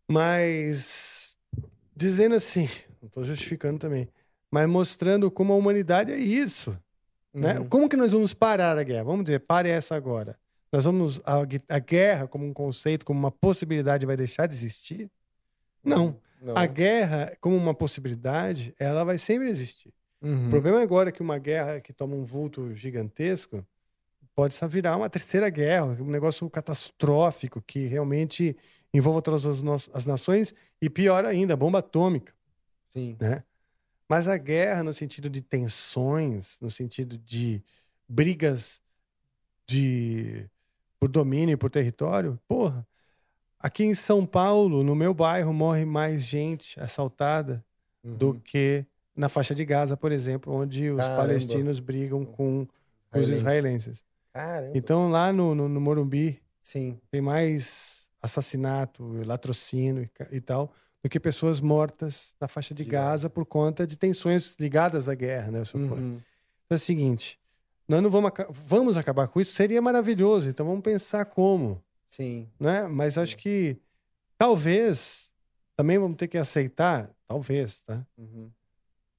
Mas 0.08 1.36
dizendo 1.96 2.36
assim, 2.36 2.70
não 3.02 3.08
estou 3.08 3.24
justificando 3.24 3.80
também, 3.80 4.08
mas 4.52 4.68
mostrando 4.68 5.32
como 5.32 5.54
a 5.54 5.56
humanidade 5.56 6.12
é 6.12 6.18
isso. 6.18 6.78
Né? 7.34 7.60
Uhum. 7.60 7.68
Como 7.68 7.90
que 7.90 7.98
nós 7.98 8.12
vamos 8.12 8.34
parar 8.34 8.78
a 8.78 8.84
guerra? 8.84 9.04
Vamos 9.04 9.26
dizer, 9.26 9.40
pare 9.40 9.70
essa 9.70 9.96
agora. 9.96 10.38
Nós 10.72 10.86
vamos. 10.86 11.20
A, 11.26 11.40
a 11.76 11.80
guerra, 11.80 12.28
como 12.28 12.46
um 12.46 12.54
conceito, 12.54 13.06
como 13.06 13.20
uma 13.20 13.32
possibilidade, 13.32 14.06
vai 14.06 14.16
deixar 14.16 14.48
de 14.48 14.56
existir? 14.56 15.10
Não. 15.84 16.20
Não. 16.42 16.58
A 16.58 16.66
guerra, 16.66 17.36
como 17.42 17.56
uma 17.58 17.74
possibilidade, 17.74 18.74
ela 18.80 19.04
vai 19.04 19.18
sempre 19.18 19.50
existir. 19.50 19.94
Uhum. 20.22 20.48
O 20.48 20.50
problema 20.50 20.82
agora 20.82 21.10
é 21.10 21.12
que 21.12 21.22
uma 21.22 21.38
guerra 21.38 21.82
que 21.82 21.92
toma 21.92 22.16
um 22.16 22.26
vulto 22.26 22.74
gigantesco 22.74 23.66
pode 24.36 24.54
só 24.54 24.68
virar 24.68 24.96
uma 24.96 25.10
terceira 25.10 25.50
guerra, 25.50 25.86
um 26.00 26.10
negócio 26.10 26.50
catastrófico 26.50 27.62
que 27.62 27.88
realmente 27.88 28.56
envolva 28.94 29.22
todas 29.22 29.46
as, 29.46 29.90
as 29.94 30.06
nações 30.06 30.54
e 30.82 30.90
pior 30.90 31.26
ainda, 31.26 31.58
bomba 31.58 31.80
atômica, 31.80 32.34
Sim. 32.90 33.18
né? 33.20 33.44
Mas 34.08 34.28
a 34.28 34.38
guerra 34.38 34.82
no 34.82 34.94
sentido 34.94 35.30
de 35.30 35.42
tensões, 35.42 36.58
no 36.62 36.72
sentido 36.72 37.18
de 37.18 37.62
brigas 38.08 38.82
de 39.68 40.50
por 41.00 41.10
domínio 41.10 41.54
e 41.54 41.58
por 41.58 41.70
território, 41.70 42.40
porra, 42.48 42.86
aqui 43.60 43.84
em 43.84 43.96
São 43.96 44.26
Paulo, 44.26 44.84
no 44.84 44.96
meu 44.96 45.14
bairro, 45.14 45.54
morre 45.54 45.86
mais 45.86 46.24
gente 46.24 46.80
assaltada 46.80 47.64
do 48.04 48.30
Uhum. 48.32 48.40
que 48.40 48.86
na 49.16 49.28
faixa 49.28 49.54
de 49.54 49.66
Gaza, 49.66 49.98
por 49.98 50.12
exemplo, 50.12 50.54
onde 50.54 50.90
os 50.90 50.98
Caramba. 50.98 51.22
palestinos 51.22 51.80
brigam 51.80 52.24
com 52.26 52.66
os 53.14 53.28
Israelenses. 53.30 54.04
Caramba. 54.32 54.72
Então, 54.78 55.10
lá 55.10 55.34
no, 55.34 55.54
no, 55.54 55.68
no 55.68 55.82
Morumbi, 55.82 56.42
Sim. 56.62 56.98
tem 57.12 57.20
mais 57.20 58.08
assassinato, 58.22 59.04
latrocínio 59.26 60.10
e, 60.32 60.38
e 60.38 60.42
tal, 60.42 60.72
do 61.04 61.10
que 61.10 61.20
pessoas 61.20 61.60
mortas 61.60 62.34
na 62.40 62.48
faixa 62.48 62.74
de, 62.74 62.84
De 62.84 62.90
Gaza 62.90 63.30
por 63.30 63.46
conta 63.46 63.86
de 63.88 63.98
tensões 63.98 64.56
ligadas 64.60 65.10
à 65.10 65.16
guerra, 65.16 65.52
né? 65.52 65.60
eu 65.60 65.66
suponho. 65.66 65.96
Uhum. 66.02 66.22
Então 66.66 66.72
é 66.72 66.76
o 66.76 66.80
seguinte, 66.80 67.40
nós 67.90 68.04
não 68.04 68.10
vamos, 68.12 68.32
vamos 68.66 68.96
acabar 68.96 69.28
com 69.28 69.42
isso, 69.42 69.54
seria 69.54 69.82
maravilhoso, 69.82 70.48
então 70.48 70.66
vamos 70.66 70.84
pensar 70.84 71.26
como, 71.26 71.84
Sim. 72.10 72.48
né? 72.60 72.88
Mas 72.88 73.18
acho 73.18 73.36
que 73.36 73.78
talvez 74.38 75.30
também 75.76 75.98
vamos 75.98 76.16
ter 76.16 76.28
que 76.28 76.38
aceitar, 76.38 77.10
talvez, 77.28 77.82
tá? 77.82 78.06
Uhum. 78.18 78.52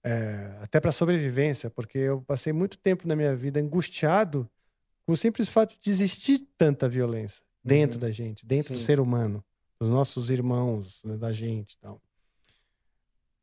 É, 0.04 0.56
até 0.62 0.80
para 0.80 0.92
sobrevivência, 0.92 1.68
porque 1.68 1.98
eu 1.98 2.22
passei 2.22 2.52
muito 2.52 2.78
tempo 2.78 3.06
na 3.06 3.14
minha 3.16 3.34
vida 3.36 3.60
angustiado 3.60 4.48
com 5.04 5.12
o 5.12 5.16
simples 5.16 5.48
fato 5.48 5.76
de 5.78 5.90
existir 5.90 6.46
tanta 6.56 6.88
violência 6.88 7.42
dentro 7.62 7.96
Uhum. 7.96 8.00
da 8.02 8.10
gente, 8.10 8.46
dentro 8.46 8.72
do 8.72 8.78
Sim. 8.78 8.84
ser 8.84 9.00
humano, 9.00 9.44
dos 9.80 9.90
nossos 9.90 10.30
irmãos, 10.30 11.00
né, 11.04 11.16
da 11.16 11.32
gente, 11.32 11.76
tal. 11.78 12.00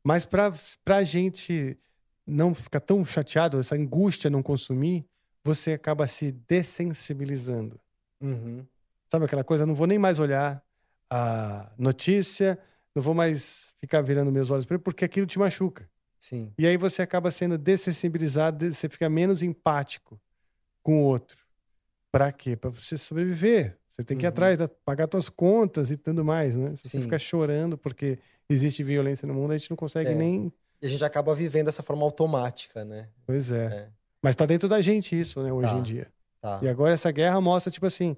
Mas 0.02 0.24
para 0.24 0.52
a 0.86 1.04
gente 1.04 1.78
não 2.26 2.54
ficar 2.54 2.80
tão 2.80 3.04
chateado, 3.04 3.58
essa 3.60 3.74
angústia 3.74 4.30
não 4.30 4.42
consumir, 4.42 5.04
você 5.48 5.72
acaba 5.72 6.06
se 6.06 6.32
dessensibilizando. 6.32 7.80
Uhum. 8.20 8.64
Sabe 9.10 9.24
aquela 9.24 9.44
coisa? 9.44 9.64
Não 9.66 9.74
vou 9.74 9.86
nem 9.86 9.98
mais 9.98 10.18
olhar 10.18 10.62
a 11.10 11.72
notícia, 11.78 12.58
não 12.94 13.02
vou 13.02 13.14
mais 13.14 13.72
ficar 13.80 14.02
virando 14.02 14.30
meus 14.32 14.50
olhos 14.50 14.66
para 14.66 14.74
ele, 14.76 14.82
porque 14.82 15.04
aquilo 15.04 15.26
te 15.26 15.38
machuca. 15.38 15.88
Sim. 16.20 16.52
E 16.58 16.66
aí 16.66 16.76
você 16.76 17.00
acaba 17.00 17.30
sendo 17.30 17.56
dessensibilizado, 17.56 18.58
de- 18.68 18.74
você 18.74 18.88
fica 18.88 19.08
menos 19.08 19.40
empático 19.42 20.20
com 20.82 21.02
o 21.02 21.04
outro. 21.04 21.38
Para 22.10 22.32
quê? 22.32 22.56
Para 22.56 22.70
você 22.70 22.96
sobreviver. 22.98 23.78
Você 23.96 24.04
tem 24.04 24.16
que 24.16 24.24
ir 24.24 24.26
Uhum. 24.26 24.30
atrás, 24.30 24.58
pagar 24.84 25.08
suas 25.10 25.28
contas 25.28 25.90
e 25.90 25.96
tudo 25.96 26.24
mais, 26.24 26.54
né? 26.54 26.74
Se 26.76 26.82
você 26.84 26.98
Sim. 26.98 27.02
ficar 27.02 27.18
chorando 27.18 27.76
porque 27.78 28.18
existe 28.48 28.82
violência 28.82 29.26
no 29.26 29.34
mundo, 29.34 29.52
a 29.52 29.58
gente 29.58 29.70
não 29.70 29.76
consegue 29.76 30.10
É. 30.10 30.14
nem. 30.14 30.52
E 30.80 30.86
a 30.86 30.88
gente 30.88 31.04
acaba 31.04 31.34
vivendo 31.34 31.66
dessa 31.66 31.82
forma 31.82 32.04
automática, 32.04 32.84
né? 32.84 33.08
Pois 33.26 33.50
é. 33.50 33.66
É. 33.66 33.88
Mas 34.22 34.34
tá 34.36 34.44
dentro 34.46 34.68
da 34.68 34.80
gente 34.82 35.18
isso, 35.18 35.42
né, 35.42 35.52
hoje 35.52 35.68
Tá. 35.70 35.78
em 35.78 35.82
dia. 35.82 36.08
Tá. 36.40 36.60
E 36.62 36.68
agora 36.68 36.94
essa 36.94 37.10
guerra 37.10 37.40
mostra, 37.40 37.70
tipo 37.70 37.86
assim. 37.86 38.16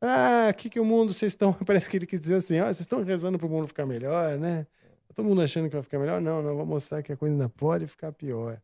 Ah, 0.00 0.48
o 0.50 0.54
que, 0.54 0.80
o 0.80 0.84
mundo 0.84 1.12
vocês 1.12 1.32
estão. 1.32 1.52
Parece 1.66 1.88
que 1.90 1.96
ele 1.96 2.06
quis 2.06 2.20
dizer 2.20 2.36
assim: 2.36 2.58
ó, 2.60 2.64
vocês 2.64 2.80
estão 2.80 3.02
rezando 3.02 3.38
pro 3.38 3.48
mundo 3.48 3.66
ficar 3.68 3.84
melhor, 3.86 4.36
né? 4.38 4.66
Todo 5.14 5.26
mundo 5.26 5.42
achando 5.42 5.68
que 5.68 5.74
vai 5.74 5.82
ficar 5.82 5.98
melhor? 5.98 6.20
Não, 6.20 6.42
não, 6.42 6.56
vou 6.56 6.64
mostrar 6.64 7.02
que 7.02 7.12
a 7.12 7.16
coisa 7.16 7.34
ainda 7.34 7.48
pode 7.48 7.86
ficar 7.86 8.12
pior. 8.12 8.60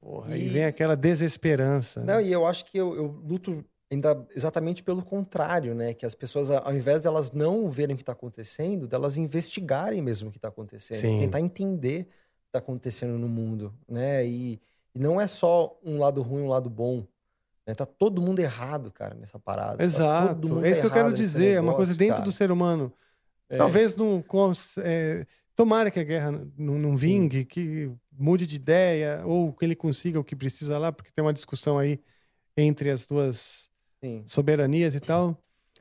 Porra, 0.00 0.34
aí 0.34 0.46
E- 0.46 0.48
vem 0.48 0.64
aquela 0.64 0.96
desesperança. 0.96 2.00
né? 2.00 2.14
Não, 2.14 2.20
e 2.20 2.30
eu 2.32 2.44
acho 2.46 2.64
que 2.64 2.76
eu, 2.76 2.94
eu 2.96 3.06
luto 3.24 3.64
ainda 3.90 4.26
exatamente 4.34 4.82
pelo 4.82 5.02
contrário, 5.02 5.74
né? 5.74 5.94
Que 5.94 6.04
as 6.04 6.14
pessoas, 6.14 6.50
ao 6.50 6.74
invés 6.74 7.02
de 7.02 7.06
elas 7.08 7.30
não 7.30 7.70
verem 7.70 7.94
o 7.94 7.96
que 7.96 8.02
está 8.02 8.12
acontecendo, 8.12 8.86
delas 8.88 9.16
investigarem 9.16 10.02
mesmo 10.02 10.28
o 10.28 10.32
que 10.32 10.38
está 10.38 10.48
acontecendo, 10.48 11.00
Sim. 11.00 11.20
tentar 11.20 11.40
entender 11.40 12.00
o 12.02 12.04
que 12.04 12.48
está 12.48 12.58
acontecendo 12.58 13.16
no 13.16 13.28
mundo, 13.28 13.72
né? 13.88 14.26
E, 14.26 14.60
e 14.94 14.98
não 14.98 15.20
é 15.20 15.26
só 15.26 15.78
um 15.84 15.98
lado 15.98 16.20
ruim, 16.22 16.42
um 16.42 16.48
lado 16.48 16.68
bom. 16.70 17.06
Né? 17.66 17.74
Tá 17.74 17.86
todo 17.86 18.20
mundo 18.20 18.40
errado, 18.40 18.90
cara, 18.90 19.14
nessa 19.14 19.38
parada. 19.38 19.78
Tá 19.78 19.84
Exato. 19.84 20.48
mundo 20.48 20.66
É 20.66 20.70
isso 20.70 20.80
que 20.80 20.86
eu 20.86 20.90
quero 20.90 21.12
dizer. 21.14 21.56
é 21.56 21.60
uma 21.60 21.74
coisa 21.74 21.92
negócio, 21.92 21.98
dentro 21.98 22.14
cara. 22.16 22.24
do 22.24 22.32
ser 22.32 22.50
humano. 22.50 22.92
É. 23.48 23.56
Talvez 23.56 23.94
não. 23.94 24.24
é, 24.78 25.26
tomara 25.54 25.90
que 25.90 26.00
a 26.00 26.04
guerra 26.04 26.30
não, 26.56 26.78
não 26.78 26.96
vingue, 26.96 27.44
que 27.44 27.92
mude 28.10 28.46
de 28.46 28.56
ideia, 28.56 29.22
ou 29.26 29.52
que 29.52 29.64
ele 29.64 29.76
consiga 29.76 30.18
o 30.18 30.24
que 30.24 30.34
precisa 30.36 30.78
lá, 30.78 30.90
porque 30.92 31.10
tem 31.14 31.24
uma 31.24 31.32
discussão 31.32 31.78
aí 31.78 32.00
entre 32.56 32.90
as 32.90 33.06
duas 33.06 33.68
Sim. 34.02 34.24
soberanias 34.26 34.94
e 34.94 35.00
tal. 35.00 35.38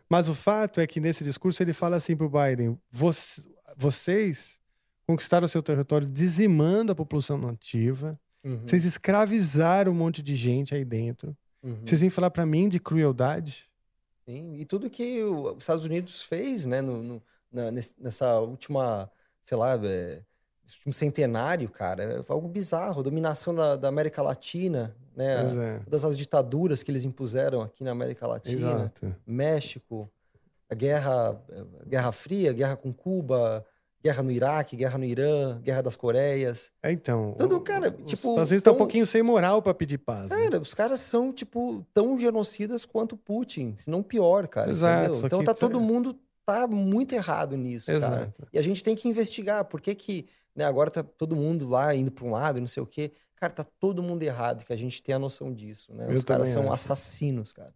Mas 0.10 0.28
o 0.30 0.36
fato 0.36 0.80
é 0.82 0.88
que 0.88 1.00
nesse 1.00 1.24
discurso 1.24 1.64
ele 1.64 1.74
fala 1.74 1.96
assim 1.96 2.16
pro 2.16 2.30
Biden: 2.30 2.78
"Voc- 2.92 3.40
vocês 3.78 4.60
conquistaram 5.08 5.46
o 5.46 5.50
seu 5.50 5.64
território 5.64 6.06
dizimando 6.08 6.92
a 6.92 6.96
população 6.96 7.38
nativa, 7.38 8.20
Uhum. 8.44 8.62
vocês 8.66 8.86
escravizaram 8.86 9.92
um 9.92 9.96
monte 9.96 10.22
de 10.24 10.36
gente 10.36 10.74
aí 10.74 10.84
dentro. 10.84 11.36
Uhum. 11.62 11.78
Vocês 11.86 12.02
vêm 12.02 12.10
falar 12.10 12.32
para 12.32 12.46
mim 12.46 12.68
de 12.68 12.80
crueldade? 12.80 13.70
Sim, 14.26 14.56
e 14.56 14.66
tudo 14.66 14.90
que 14.90 15.22
os 15.24 15.58
Estados 15.60 15.86
Unidos 15.86 16.22
fez, 16.24 16.66
né, 16.66 16.82
no, 16.82 17.02
no- 17.04 17.24
na- 17.52 17.72
nessa 17.72 18.40
última, 18.40 19.10
sei 19.44 19.58
lá, 19.58 19.74
é, 19.84 20.22
último 20.64 20.94
centenário, 20.94 21.68
cara, 21.70 22.24
foi 22.24 22.34
algo 22.36 22.48
bizarro. 22.48 23.00
A 23.02 23.04
dominação 23.04 23.54
da, 23.54 23.76
da 23.76 23.88
América 23.90 24.22
Latina, 24.22 24.96
né, 25.16 25.76
é. 25.78 25.80
todas 25.84 26.06
as 26.06 26.18
ditaduras 26.18 26.82
que 26.82 26.90
eles 26.90 27.04
impuseram 27.04 27.62
aqui 27.62 27.84
na 27.84 27.92
América 27.92 28.26
Latina, 28.28 28.56
Exato. 28.72 29.16
México, 29.28 30.10
a 30.70 30.74
guerra, 30.76 31.32
a 31.82 31.86
guerra 31.86 32.12
Fria, 32.14 32.54
guerra 32.54 32.78
com 32.78 32.94
Cuba, 32.94 33.66
guerra 34.04 34.24
no 34.24 34.32
Iraque, 34.32 34.76
guerra 34.76 34.98
no 34.98 35.06
Irã, 35.06 35.60
guerra 35.62 35.82
das 35.84 35.96
Coreias. 35.96 36.72
É, 36.82 36.92
então. 36.92 37.36
O- 37.40 37.60
cara, 37.62 37.90
os 37.90 38.10
tipo, 38.10 38.30
Estados 38.30 38.50
Unidos 38.52 38.64
tá 38.64 38.72
um 38.72 38.78
pouquinho 38.78 39.06
sem 39.06 39.22
moral 39.24 39.62
para 39.62 39.74
pedir 39.74 39.98
paz. 40.00 40.30
né? 40.30 40.36
Cara, 40.36 40.60
os 40.60 40.74
caras 40.74 41.00
são, 41.00 41.32
tipo, 41.32 41.86
tão 41.94 42.18
genocidas 42.18 42.86
quanto 42.86 43.16
Putin, 43.16 43.76
se 43.78 43.90
não 43.90 44.02
pior, 44.02 44.48
cara. 44.48 44.70
Exato, 44.72 45.26
Então 45.26 45.44
tá 45.44 45.54
todo 45.54 45.80
mundo 45.80 46.18
tá 46.46 46.66
muito 46.68 47.14
errado 47.14 47.56
nisso, 47.56 47.86
cara. 47.88 47.98
Exato. 48.24 48.48
E 48.52 48.58
a 48.58 48.62
gente 48.62 48.84
tem 48.84 48.96
que 48.96 49.08
investigar 49.08 49.64
por 49.66 49.80
que 49.80 49.94
que, 49.94 50.26
né, 50.56 50.66
agora 50.66 50.90
tá 50.90 51.04
todo 51.04 51.36
mundo 51.36 51.70
lá 51.70 51.94
indo 51.96 52.12
para 52.12 52.26
um 52.26 52.32
lado 52.32 52.58
e 52.58 52.62
não 52.62 52.68
sei 52.68 52.82
o 52.82 52.86
quê. 52.88 53.12
Cara, 53.36 53.54
tá 53.54 53.64
todo 53.64 54.04
mundo 54.04 54.22
errado, 54.24 54.64
que 54.66 54.74
a 54.74 54.76
gente 54.76 55.02
tem 55.02 55.16
a 55.16 55.20
noção 55.20 55.54
disso, 55.54 55.94
né? 55.94 56.08
Eu 56.10 56.16
Os 56.18 56.24
caras 56.24 56.50
são 56.50 56.64
acho. 56.64 56.74
assassinos, 56.74 57.52
cara. 57.54 57.74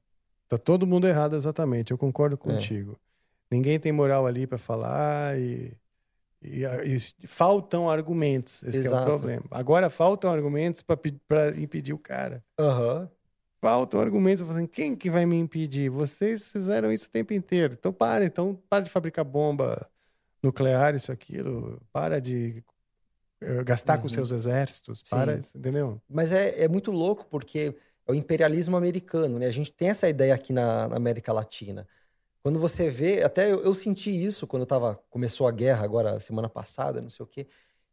Tá 0.47 0.57
todo 0.57 0.85
mundo 0.85 1.07
errado, 1.07 1.35
exatamente. 1.35 1.91
Eu 1.91 1.95
É. 1.95 1.97
concordo 1.97 2.38
contigo. 2.38 2.99
Ninguém 3.49 3.80
tem 3.80 3.91
moral 3.91 4.27
ali 4.27 4.45
para 4.45 4.57
falar 4.60 5.39
e, 5.39 5.73
e, 6.41 6.63
e 7.23 7.27
faltam 7.27 7.89
argumentos. 7.89 8.61
Esse 8.63 8.85
é 8.85 8.89
o 8.91 9.05
problema. 9.05 9.45
Agora 9.51 9.89
faltam 9.89 10.31
argumentos 10.31 10.81
para 10.81 11.57
impedir 11.59 11.93
o 11.93 11.97
cara. 11.99 12.43
Aham. 12.59 13.09
Faltam 13.61 13.99
argumentos 13.99 14.41
falar 14.41 14.53
assim, 14.59 14.67
quem 14.67 14.95
que 14.95 15.09
vai 15.09 15.25
me 15.25 15.35
impedir? 15.37 15.89
Vocês 15.89 16.51
fizeram 16.51 16.91
isso 16.91 17.07
o 17.07 17.11
tempo 17.11 17.33
inteiro. 17.33 17.73
Então 17.73 17.91
para, 17.91 18.23
então 18.23 18.59
para 18.69 18.83
de 18.83 18.89
fabricar 18.91 19.25
bomba 19.25 19.89
nuclear, 20.43 20.93
isso 20.93 21.11
aquilo. 21.11 21.81
Para 21.91 22.21
de 22.21 22.63
eh, 23.41 23.63
gastar 23.63 23.97
com 23.97 24.03
Uhum. 24.03 24.13
seus 24.13 24.31
exércitos. 24.31 25.01
Sim. 25.03 25.15
Para, 25.15 25.39
entendeu? 25.55 25.99
Mas 26.07 26.31
é, 26.31 26.63
é 26.63 26.67
muito 26.67 26.91
louco 26.91 27.25
porque 27.27 27.75
é 28.07 28.11
o 28.11 28.15
imperialismo 28.15 28.77
americano, 28.77 29.39
né? 29.39 29.47
A 29.47 29.51
gente 29.51 29.71
tem 29.71 29.89
essa 29.89 30.07
ideia 30.07 30.35
aqui 30.35 30.53
na, 30.53 30.87
na 30.87 30.95
América 30.97 31.33
Latina. 31.33 31.87
Quando 32.45 32.59
você 32.59 32.91
vê, 32.91 33.23
até 33.23 33.51
eu, 33.51 33.63
eu 33.63 33.73
senti 33.73 34.11
isso 34.11 34.45
quando 34.45 34.61
eu 34.61 34.67
tava, 34.67 34.99
começou 35.09 35.47
a 35.47 35.51
guerra 35.51 35.84
agora, 35.84 36.19
semana 36.19 36.47
passada, 36.47 37.01
não 37.01 37.09
sei 37.09 37.23
o 37.23 37.27
quê. 37.27 37.47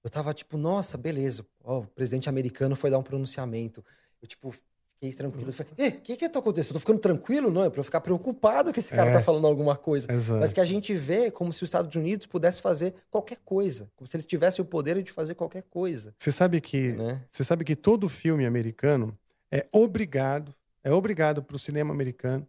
Eu 0.05 0.11
tava 0.11 0.35
tipo, 0.35 0.59
nossa, 0.59 0.99
beleza, 0.99 1.43
ó, 1.65 1.79
o 1.79 1.87
presidente 1.87 2.29
americano 2.29 2.77
foi 2.77 2.91
dar 2.91 2.99
um 2.99 3.03
pronunciamento. 3.03 3.83
Eu, 4.21 4.29
tipo, 4.29 4.51
fiquei 4.51 5.11
tranquilo. 5.17 5.49
Eu 5.49 5.53
falei, 5.55 5.73
o 5.89 6.01
que 6.03 6.17
que 6.19 6.29
tá 6.29 6.39
acontecendo? 6.39 6.73
Eu 6.73 6.75
tô 6.75 6.81
ficando 6.81 6.99
tranquilo? 6.99 7.51
Não, 7.51 7.65
é 7.65 7.71
pra 7.71 7.81
eu 7.81 7.85
ficar 7.85 8.03
preocupado 8.03 8.75
que 8.75 8.79
esse 8.81 8.91
cara 8.91 9.09
É. 9.09 9.13
tá 9.15 9.23
falando 9.23 9.47
alguma 9.47 9.75
coisa. 9.75 10.13
Exato. 10.13 10.41
Mas 10.41 10.53
que 10.53 10.61
a 10.61 10.67
gente 10.67 10.93
vê 10.93 11.31
como 11.31 11.51
se 11.51 11.63
os 11.63 11.69
Estados 11.69 11.97
Unidos 11.97 12.27
pudesse 12.27 12.61
fazer 12.61 12.93
qualquer 13.11 13.39
coisa. 13.43 13.91
Como 13.97 14.07
se 14.07 14.15
eles 14.19 14.27
tivessem 14.27 14.63
o 14.63 14.69
poder 14.69 15.03
de 15.03 15.11
fazer 15.11 15.35
qualquer 15.35 15.63
coisa. 15.63 16.15
Você 16.19 16.31
sabe 16.31 16.61
que 16.61 16.93
Né? 16.93 17.23
você 17.31 17.43
sabe 17.43 17.65
que 17.65 17.75
todo 17.75 18.07
filme 18.07 18.45
americano 18.45 19.17
é 19.51 19.67
obrigado, 19.73 20.55
é 20.85 20.93
obrigado 20.93 21.43
para 21.43 21.57
o 21.57 21.59
cinema 21.59 21.91
americano 21.95 22.47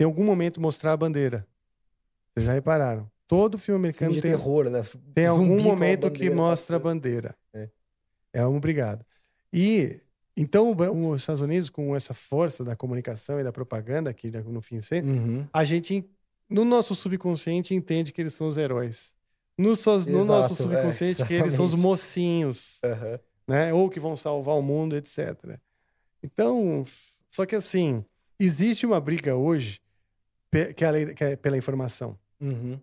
em 0.00 0.04
algum 0.04 0.24
momento 0.24 0.60
mostrar 0.60 0.92
a 0.92 0.96
bandeira. 0.96 1.46
Vocês 2.34 2.46
já 2.46 2.52
repararam? 2.52 3.10
Todo 3.26 3.58
filme 3.58 3.78
americano 3.78 4.12
Filme 4.12 4.22
de 4.22 4.22
tem, 4.22 4.30
terror, 4.30 4.70
né? 4.70 4.82
tem 5.14 5.26
algum 5.26 5.48
Zumbi 5.58 5.62
momento 5.62 6.10
que 6.10 6.30
mostra 6.30 6.76
a 6.76 6.80
passando. 6.80 6.94
bandeira. 6.94 7.36
É. 7.52 7.68
É 8.34 8.46
um 8.46 8.56
obrigado. 8.56 9.04
E 9.52 10.00
então 10.36 10.70
os 11.10 11.20
Estados 11.22 11.40
Unidos 11.40 11.68
com 11.70 11.96
essa 11.96 12.12
força 12.14 12.62
da 12.62 12.76
comunicação 12.76 13.40
e 13.40 13.44
da 13.44 13.52
propaganda 13.52 14.12
que 14.12 14.30
né, 14.30 14.42
no 14.46 14.60
fim 14.60 14.80
ser, 14.80 15.02
Uhum. 15.02 15.46
a 15.52 15.64
gente 15.64 16.08
no 16.48 16.64
nosso 16.64 16.94
subconsciente 16.94 17.74
entende 17.74 18.12
que 18.12 18.20
eles 18.20 18.34
são 18.34 18.46
os 18.46 18.56
heróis. 18.56 19.12
No, 19.58 19.74
so- 19.74 19.98
no 20.00 20.18
Exato, 20.20 20.26
nosso 20.26 20.52
é, 20.52 20.56
subconsciente 20.56 21.24
que 21.24 21.34
eles 21.34 21.54
são 21.54 21.64
os 21.64 21.74
mocinhos 21.74 22.78
Aham. 22.84 23.18
né? 23.48 23.72
Ou 23.72 23.88
que 23.88 23.98
vão 23.98 24.14
salvar 24.14 24.54
o 24.56 24.62
mundo, 24.62 24.94
etc. 24.94 25.58
Então, 26.22 26.86
só 27.30 27.46
que 27.46 27.56
assim, 27.56 28.04
existe 28.38 28.84
uma 28.86 29.00
briga 29.00 29.34
hoje 29.34 29.80
que 30.74 30.84
é, 30.84 31.14
que 31.14 31.24
é 31.24 31.36
pela 31.36 31.56
informação. 31.56 32.18
Uhum. 32.40 32.78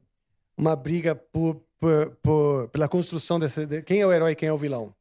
Uma 0.57 0.75
briga 0.75 1.15
por, 1.15 1.61
por- 1.79 2.11
por- 2.21 2.67
pela 2.69 2.87
construção 2.87 3.39
dessa. 3.39 3.65
de 3.65 3.81
quem 3.81 4.01
é 4.01 4.05
o 4.07 4.11
herói 4.13 4.31
e 4.31 4.35
quem 4.35 4.49
é 4.49 4.53
o 4.53 4.57
vilão. 4.57 4.93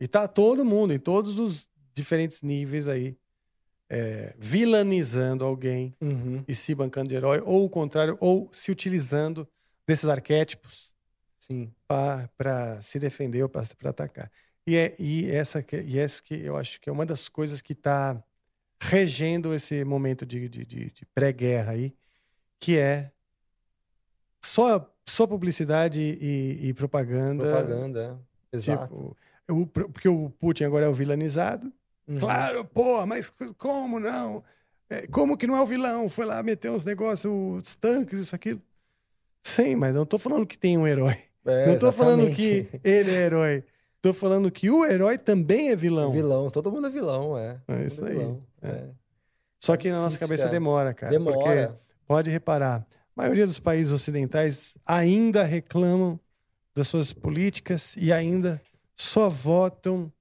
E 0.00 0.06
tá 0.06 0.28
todo 0.28 0.64
mundo, 0.64 0.92
em 0.92 0.98
todos 0.98 1.38
os 1.38 1.68
diferentes 1.94 2.42
níveis 2.42 2.86
aí, 2.86 3.16
é, 3.88 4.34
vilanizando 4.38 5.44
alguém 5.44 5.94
Uhum. 6.00 6.44
e 6.46 6.54
se 6.54 6.74
bancando 6.74 7.08
de 7.08 7.14
herói, 7.14 7.40
ou 7.44 7.64
o 7.64 7.70
contrário, 7.70 8.16
ou 8.20 8.48
se 8.52 8.70
utilizando 8.70 9.46
desses 9.86 10.08
arquétipos 10.08 10.92
Sim. 11.38 11.72
para 11.86 12.80
se 12.82 12.98
defender 12.98 13.42
ou 13.42 13.48
para 13.48 13.64
atacar. 13.84 14.30
E, 14.66 14.76
é, 14.76 14.94
e, 14.98 15.30
essa, 15.30 15.64
e 15.86 15.98
essa 15.98 16.20
que 16.22 16.34
eu 16.34 16.56
acho 16.56 16.80
que 16.80 16.90
é 16.90 16.92
uma 16.92 17.06
das 17.06 17.28
coisas 17.28 17.60
que 17.60 17.72
está 17.72 18.20
regendo 18.80 19.54
esse 19.54 19.84
momento 19.84 20.24
de, 20.26 20.48
de, 20.48 20.64
de- 20.64 20.90
de 20.90 21.06
pré-guerra 21.14 21.72
aí, 21.72 21.94
que 22.60 22.78
é 22.78 23.10
só, 24.44 24.90
só 25.08 25.26
publicidade 25.26 26.00
e, 26.00 26.68
e 26.68 26.74
propaganda. 26.74 27.44
Propaganda, 27.44 28.18
é. 28.52 28.56
Exato. 28.56 28.94
Tipo, 28.94 29.16
o- 29.48 29.66
porque 29.66 30.08
o 30.08 30.30
Putin 30.30 30.64
agora 30.64 30.86
é 30.86 30.88
o 30.88 30.94
vilanizado. 30.94 31.72
Uhum. 32.08 32.18
Claro, 32.18 32.64
pô, 32.64 33.04
mas 33.06 33.32
como 33.58 33.98
não? 33.98 34.42
É, 34.88 35.06
Como 35.08 35.36
que 35.36 35.46
não 35.46 35.56
é 35.56 35.60
o 35.62 35.66
vilão? 35.66 36.08
Foi 36.08 36.24
lá 36.24 36.40
meter 36.42 36.70
uns 36.70 36.84
negócios, 36.84 37.32
os 37.66 37.74
tanques, 37.76 38.20
isso, 38.20 38.34
aquilo. 38.34 38.62
Sim, 39.42 39.74
mas 39.76 39.94
não 39.94 40.06
tô 40.06 40.18
falando 40.18 40.46
que 40.46 40.58
tem 40.58 40.78
um 40.78 40.86
herói. 40.86 41.16
É, 41.44 41.66
não 41.66 41.78
tô 41.78 41.92
falando 41.92 42.26
exatamente. 42.28 42.68
que 42.72 42.80
ele 42.88 43.10
é 43.12 43.22
herói. 43.24 43.64
Tô 44.02 44.14
falando 44.14 44.50
que 44.50 44.70
o 44.70 44.84
herói 44.84 45.18
também 45.18 45.70
é 45.70 45.76
vilão. 45.76 46.12
Vilão, 46.12 46.50
todo 46.50 46.70
mundo 46.70 46.86
é 46.86 46.90
vilão, 46.90 47.36
é. 47.36 47.60
É 47.66 47.86
isso 47.86 48.00
mundo 48.00 48.10
aí. 48.10 48.16
vilão, 48.18 48.42
É. 48.66 48.70
é. 48.70 48.90
Só 49.60 49.76
que 49.76 49.90
na 49.90 49.96
nossa 49.96 50.10
Difícil, 50.10 50.28
cabeça 50.28 50.42
cara. 50.44 50.52
demora, 50.52 50.94
cara. 50.94 51.12
Demora. 51.12 51.36
Porque 51.36 51.80
pode 52.06 52.30
reparar, 52.30 52.86
a 53.16 53.22
maioria 53.22 53.46
dos 53.46 53.58
países 53.58 53.92
ocidentais 53.92 54.74
ainda 54.84 55.42
reclamam 55.42 56.20
das 56.74 56.88
suas 56.88 57.12
políticas 57.12 57.96
e 57.96 58.12
ainda 58.12 58.60
só 58.96 59.28
votam 59.28 60.12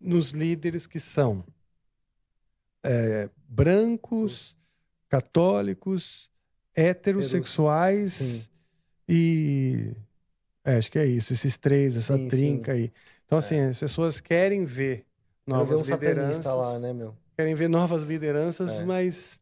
nos 0.00 0.30
líderes 0.30 0.86
que 0.86 0.98
são 0.98 1.44
é, 2.84 3.30
brancos, 3.48 4.56
católicos, 5.08 6.28
heterossexuais 6.74 8.12
Sim. 8.12 8.44
e 9.08 9.92
é, 10.64 10.76
acho 10.76 10.90
que 10.90 10.98
é 10.98 11.06
isso, 11.06 11.32
esses 11.32 11.56
três, 11.56 11.96
essa 11.96 12.16
Sim, 12.16 12.28
trinca 12.28 12.72
aí. 12.72 12.92
Então 13.24 13.38
assim, 13.38 13.60
as 13.60 13.78
pessoas 13.78 14.20
querem 14.20 14.64
ver 14.64 15.06
novas 15.46 15.80
um 15.80 15.92
lideranças 15.92 16.42
satanista 16.42 16.54
lá, 16.54 16.78
né, 16.78 16.92
meu? 16.92 17.16
Querem 17.36 17.54
ver 17.54 17.68
novas 17.68 18.04
lideranças, 18.04 18.78
É. 18.80 18.84
mas 18.84 19.38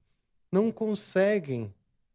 não 0.51 0.71
conseguem, 0.73 1.73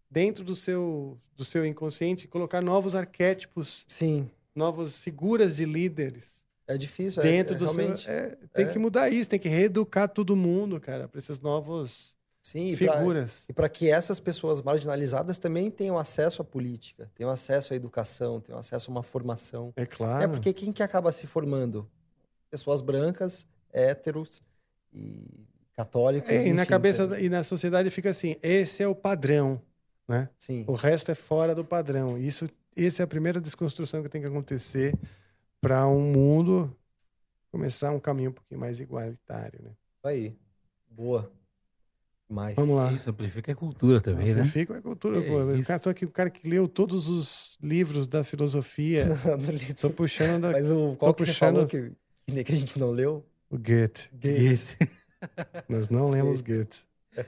dentro 0.09 0.43
do 0.43 0.55
seu, 0.55 1.17
do 1.35 1.45
seu 1.45 1.65
inconsciente, 1.65 2.27
colocar 2.27 2.61
novos 2.61 2.95
arquétipos, 2.95 3.85
Sim. 3.87 4.29
novas 4.53 4.97
figuras 4.97 5.55
de 5.55 5.65
líderes 5.65 6.43
É 6.67 6.77
difícil, 6.77 7.21
é- 7.23 7.25
dentro 7.25 7.55
é, 7.55 7.57
do 7.57 7.65
realmente. 7.65 8.01
seu. 8.03 8.11
é, 8.13 8.37
tem 8.53 8.65
É. 8.65 8.71
que 8.73 8.79
mudar 8.79 9.09
isso, 9.09 9.29
tem 9.29 9.39
que 9.39 9.49
reeducar 9.49 10.09
todo 10.09 10.35
mundo, 10.35 10.79
cara, 10.79 11.07
para 11.07 11.17
esses 11.17 11.39
novos 11.39 12.13
Sim, 12.41 12.73
e 12.73 12.77
pra- 12.77 12.97
figuras. 12.97 13.45
E 13.47 13.53
para 13.53 13.69
que 13.69 13.89
essas 13.89 14.19
pessoas 14.19 14.61
marginalizadas 14.61 15.37
também 15.39 15.69
tenham 15.71 15.97
acesso 15.97 16.41
à 16.41 16.45
política, 16.45 17.09
tenham 17.15 17.29
acesso 17.31 17.73
à 17.73 17.75
educação, 17.75 18.39
tenham 18.41 18.59
acesso 18.59 18.89
a 18.89 18.93
uma 18.93 19.03
formação. 19.03 19.71
É 19.75 19.85
claro. 19.85 20.23
É 20.23 20.27
porque 20.27 20.51
quem 20.53 20.71
que 20.73 20.83
acaba 20.83 21.11
se 21.11 21.25
formando? 21.27 21.89
Pessoas 22.49 22.81
brancas, 22.81 23.45
héteros 23.71 24.41
e 24.91 25.45
católicos. 25.79 26.29
É, 26.29 26.47
e 26.47 26.53
na 26.53 26.65
cabeça 26.65 27.19
e 27.21 27.29
na 27.29 27.43
sociedade 27.43 27.89
fica 27.89 28.09
assim, 28.09 28.35
esse 28.43 28.83
é 28.83 28.87
o 28.87 28.93
padrão, 28.93 29.61
né? 30.07 30.29
Sim. 30.37 30.65
O 30.67 30.73
resto 30.73 31.09
é 31.09 31.15
fora 31.15 31.55
do 31.55 31.63
padrão. 31.63 32.17
Isso, 32.17 32.49
essa 32.75 33.01
é 33.01 33.05
a 33.05 33.07
primeira 33.07 33.39
desconstrução 33.39 34.03
que 34.03 34.09
tem 34.09 34.19
que 34.19 34.27
acontecer 34.27 34.93
para 35.61 35.87
um 35.87 36.01
mundo 36.01 36.75
começar 37.49 37.91
um 37.91 37.99
caminho 37.99 38.31
um 38.31 38.33
pouquinho 38.33 38.59
mais 38.59 38.79
igualitário, 38.79 39.61
né? 39.63 39.71
Aí. 40.03 40.37
Boa. 40.89 41.31
Mais. 42.27 42.55
Vamos 42.55 42.75
lá. 42.75 42.91
Isso, 42.91 43.09
amplifica 43.09 43.51
a 43.51 43.55
cultura 43.55 43.99
também, 44.01 44.33
né? 44.35 44.41
Amplifica 44.41 44.77
a 44.77 44.81
cultura, 44.81 45.17
É. 45.25 45.59
O 45.59 45.65
cara, 45.65 45.79
tô 45.79 45.89
aqui, 45.89 46.05
o 46.05 46.11
cara 46.11 46.29
que 46.29 46.47
leu 46.47 46.67
todos 46.67 47.07
os 47.07 47.57
livros 47.63 48.05
da 48.05 48.23
filosofia. 48.23 49.07
tô 49.79 49.89
puxando 49.89 50.41
da. 50.41 50.51
Mas 50.51 50.71
o 50.71 50.91
tô 50.91 50.95
qual 50.97 51.13
que 51.13 51.21
você 51.21 51.31
puxando 51.31 51.53
falou 51.53 51.67
que, 51.67 51.91
que 52.27 52.43
que 52.43 52.51
a 52.51 52.55
gente 52.55 52.77
não 52.77 52.91
leu? 52.91 53.25
o 53.49 53.57
Goethe. 53.57 54.09
Goethe. 54.13 54.77
Nós 55.67 55.89
não 55.89 56.09
lemos 56.09 56.41
Goethe. 56.41 56.83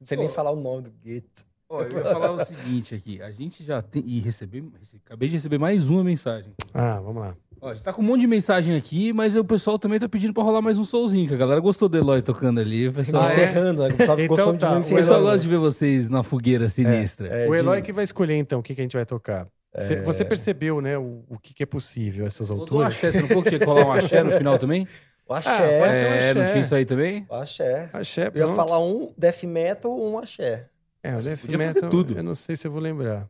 Não 0.00 0.06
sei 0.06 0.16
nem 0.18 0.28
falar 0.28 0.50
o 0.50 0.56
nome 0.56 0.82
do 0.82 0.90
Goethe. 1.02 1.44
Ó, 1.70 1.82
eu 1.82 1.98
ia 1.98 2.04
falar 2.04 2.30
o 2.32 2.44
seguinte 2.44 2.94
aqui. 2.94 3.20
A 3.22 3.30
gente 3.30 3.62
já 3.64 3.80
tem. 3.82 4.02
E 4.06 4.20
recebi. 4.20 4.60
rece- 4.78 4.96
Acabei 5.04 5.28
de 5.28 5.34
receber 5.34 5.58
mais 5.58 5.88
uma 5.88 6.02
mensagem. 6.04 6.52
Ah, 6.72 7.00
vamos 7.00 7.22
lá. 7.22 7.36
Ó, 7.60 7.70
a 7.70 7.74
gente 7.74 7.82
tá 7.84 7.92
com 7.92 8.00
um 8.00 8.04
monte 8.04 8.20
de 8.22 8.26
mensagem 8.26 8.76
aqui, 8.76 9.12
mas 9.12 9.34
o 9.36 9.44
pessoal 9.44 9.78
também 9.78 9.98
tá 9.98 10.08
pedindo 10.08 10.32
pra 10.32 10.42
rolar 10.42 10.62
mais 10.62 10.78
um 10.78 10.84
solzinho, 10.84 11.26
que 11.28 11.34
a 11.34 11.36
galera 11.36 11.60
gostou 11.60 11.88
do 11.88 11.98
Eloy 11.98 12.22
tocando 12.22 12.60
ali. 12.60 12.88
O 12.88 12.92
pessoal, 12.92 13.24
Tá 13.28 13.34
ferrando, 13.34 13.82
né? 13.82 13.88
O 13.88 13.96
pessoal 13.96 14.18
Então 14.20 14.36
gostou 14.36 14.52
de 14.54 14.58
tá, 14.60 14.78
ver 14.78 14.78
o 14.78 14.80
o 14.94 14.96
pessoal 14.96 15.20
gosta 15.22 15.38
de 15.40 15.48
ver 15.48 15.58
vocês 15.58 16.08
na 16.08 16.22
fogueira 16.22 16.68
sinistra. 16.68 17.28
É, 17.28 17.48
o 17.48 17.52
de- 17.52 17.58
Eloy 17.58 17.82
que 17.82 17.92
vai 17.92 18.04
escolher, 18.04 18.36
então, 18.36 18.60
o 18.60 18.62
que, 18.62 18.74
que 18.74 18.80
a 18.80 18.84
gente 18.84 18.96
vai 18.96 19.04
tocar. 19.06 19.46
Cê- 19.78 20.00
Você 20.02 20.24
percebeu, 20.24 20.80
né, 20.80 20.96
o, 20.98 21.22
o 21.28 21.38
que, 21.38 21.52
que 21.52 21.62
é 21.62 21.66
possível 21.66 22.24
a 22.24 22.28
essas 22.28 22.48
Falou 22.48 22.64
do 22.64 22.74
alturas? 22.74 22.94
axé, 22.94 23.12
você 23.12 23.20
não 23.20 23.28
falou 23.28 23.42
que 23.42 23.48
tinha 23.50 23.58
que 23.58 23.64
rolar 23.66 23.86
um 23.86 23.92
axé 23.92 24.22
no 24.22 24.30
final 24.32 24.58
também? 24.58 24.86
O 25.28 25.34
Ah, 25.34 25.38
axé. 25.38 25.78
pode 25.78 25.92
ser 25.92 26.06
um 26.06 26.14
É, 26.14 26.34
não 26.34 26.42
axé. 26.42 26.52
tinha 26.52 26.64
isso 26.64 26.74
aí 26.74 26.84
também? 26.86 27.26
o 27.28 27.34
axé. 27.34 27.90
Axé, 27.92 28.30
Eu 28.34 28.48
ia 28.48 28.54
falar 28.56 28.80
um 28.80 29.12
death 29.16 29.42
metal 29.44 29.92
ou 29.92 30.12
um 30.14 30.18
axé. 30.18 30.68
É, 31.02 31.14
o 31.14 31.20
Death 31.22 31.40
podia 31.42 31.58
fazer 31.58 31.74
Metal, 31.74 31.90
tudo. 31.90 32.16
eu 32.16 32.22
não 32.22 32.34
sei 32.34 32.56
se 32.56 32.66
eu 32.66 32.72
vou 32.72 32.80
lembrar. 32.80 33.28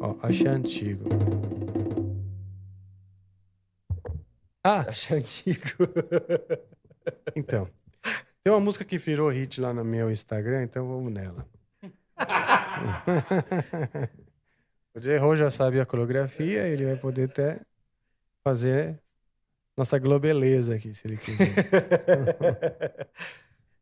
Ó, 0.00 0.16
axé 0.22 0.48
antigo. 0.48 1.04
Ah, 4.66 4.80
Axé 4.88 5.16
antigo. 5.16 5.60
então. 7.36 7.68
Tem 8.42 8.50
uma 8.52 8.60
música 8.60 8.82
que 8.84 8.96
virou 8.98 9.28
hit 9.30 9.60
lá 9.60 9.72
no 9.74 9.84
meu 9.84 10.10
Instagram, 10.10 10.62
então 10.64 10.88
vamos 10.88 11.12
nela. 11.12 11.46
o 14.94 15.00
Jerro 15.00 15.36
já 15.36 15.50
sabe 15.50 15.78
a 15.80 15.86
coreografia, 15.86 16.66
ele 16.66 16.86
vai 16.86 16.96
poder 16.96 17.28
até 17.30 17.60
fazer 18.42 18.98
nossa 19.76 19.98
globeleza 19.98 20.76
aqui, 20.76 20.94
se 20.94 21.06
ele 21.06 21.16
quiser. 21.16 21.46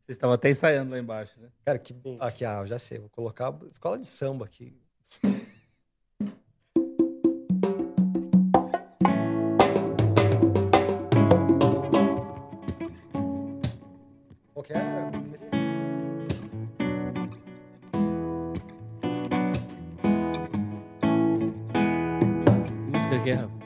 Vocês 0.03 0.17
estavam 0.17 0.35
até 0.35 0.51
ensaiando 0.51 0.91
lá 0.91 0.99
embaixo, 0.99 1.41
né? 1.41 1.49
Cara, 1.65 1.79
que. 1.79 1.95
Aqui, 2.19 2.45
ah, 2.45 2.61
eu 2.61 2.67
já 2.67 2.79
sei. 2.79 2.99
Vou 2.99 3.09
colocar 3.11 3.55
escola 3.71 3.99
de 3.99 4.07
samba 4.07 4.47
aqui. 4.47 4.77
Qual 14.53 14.65
que 14.65 14.73
é? 14.73 15.11
Que 22.85 22.91
música 22.91 23.23
que 23.23 23.31
é, 23.31 23.35
Rafa? 23.35 23.62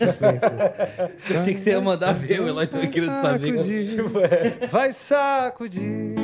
Eu 1.30 1.40
achei 1.40 1.54
que 1.54 1.60
você 1.60 1.70
ia 1.70 1.80
mandar 1.80 2.12
ver, 2.12 2.40
o 2.40 2.48
Eloy 2.48 2.66
tava 2.66 2.86
querendo 2.86 3.20
saber. 3.20 3.52
Sacudir, 3.54 4.68
vai 4.70 4.92
sacudir, 4.92 6.19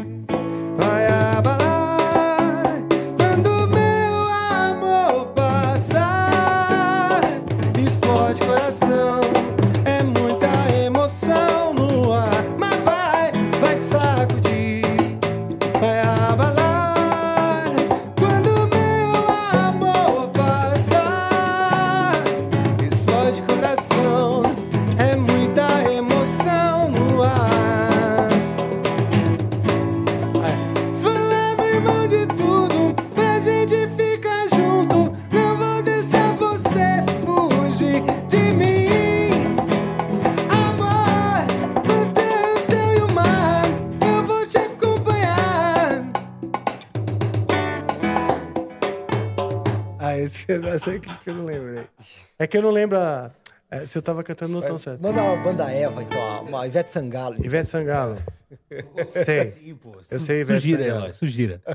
É 52.47 52.49
que 52.49 52.57
eu 52.57 52.63
não 52.63 52.71
lembro 52.71 52.97
a- 52.97 53.29
é, 53.69 53.85
se 53.85 53.99
eu 53.99 54.03
tava 54.03 54.23
cantando 54.23 54.53
no 54.53 54.63
tom 54.63 54.79
certo. 54.79 55.01
Manda 55.03 55.21
uma 55.21 55.37
banda 55.43 55.69
Eva, 55.69 56.01
então. 56.01 56.45
Uma 56.45 56.65
Ivete 56.65 56.89
Sangalo. 56.89 57.45
Ivete 57.45 57.69
Sangalo. 57.69 58.15
Sei. 59.11 59.51
Sim, 59.51 59.75
pô. 59.75 59.97
Eu 60.09 60.21
sei, 60.21 60.43
Ivete 60.43 60.61
Sugira, 60.61 60.83
Sangalo. 60.85 61.01
Eloy, 61.07 61.13
sugira. 61.13 61.61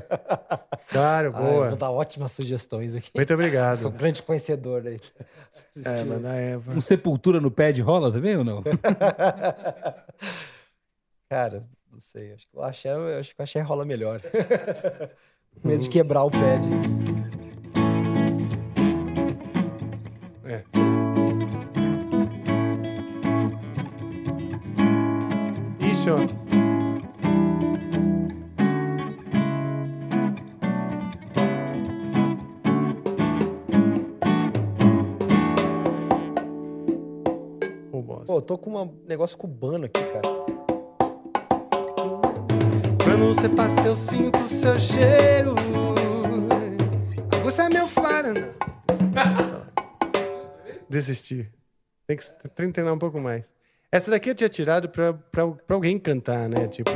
Claro, 0.88 1.32
Ah, 1.34 1.40
boa. 1.42 1.68
vou 1.68 1.76
dar 1.76 1.90
ótimas 1.90 2.32
sugestões 2.32 2.94
aqui. 2.94 3.10
Muito 3.14 3.28
Sou 3.28 3.36
um 3.36 3.40
obrigado. 3.40 3.90
grande 3.90 4.22
conhecedor 4.22 4.86
aí. 4.86 4.98
É, 5.84 6.04
manda 6.04 6.34
Eva. 6.34 6.72
Um 6.72 6.80
sepultura 6.80 7.38
no 7.40 7.50
pad 7.50 7.80
rola 7.82 8.10
também 8.10 8.34
ou 8.36 8.44
não? 8.44 8.62
Cara, 11.28 11.64
não 11.90 12.00
sei. 12.00 12.32
Acho 12.32 12.46
que 12.48 12.56
o 12.56 12.62
axé, 12.62 12.90
acho 13.18 13.34
que 13.34 13.40
o 13.40 13.42
axé 13.42 13.60
rola 13.60 13.84
melhor. 13.84 14.20
Medo 15.62 15.82
de 15.82 15.90
quebrar 15.90 16.24
o 16.24 16.30
pad. 16.30 16.62
É. 20.52 20.62
Bosta. 38.02 38.26
Pô, 38.26 38.34
eu 38.34 38.42
tô 38.42 38.58
com 38.58 38.82
um 38.82 38.94
negócio 39.08 39.38
cubano 39.38 39.86
aqui, 39.86 40.00
cara. 40.02 40.22
Quando 43.04 43.34
você 43.34 43.48
passa, 43.48 43.86
eu 43.86 43.94
sinto 43.94 44.44
seu 44.46 44.78
cheiro. 44.78 45.54
Você 47.42 47.62
é 47.62 47.68
meu 47.70 47.86
faro. 47.86 48.34
Não. 50.92 50.98
Desisti. 50.98 51.50
Tem 52.06 52.16
que 52.16 52.24
tem 52.54 52.66
que 52.66 52.72
treinar 52.72 52.94
um 52.94 52.98
pouco 52.98 53.18
mais. 53.18 53.50
Essa 53.90 54.10
daqui 54.10 54.30
eu 54.30 54.34
tinha 54.34 54.48
tirado 54.48 54.88
pra, 54.88 55.14
pra, 55.14 55.46
pra 55.48 55.76
alguém 55.76 55.98
cantar, 55.98 56.48
né? 56.48 56.68
Tipo, 56.68 56.90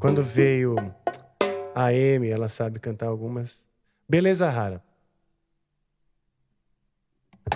quando 0.00 0.22
veio 0.22 0.74
a 1.74 1.86
Amy, 1.86 2.30
ela 2.30 2.48
sabe 2.48 2.80
cantar 2.80 3.06
algumas. 3.06 3.64
Beleza 4.08 4.50
Rara. 4.50 4.82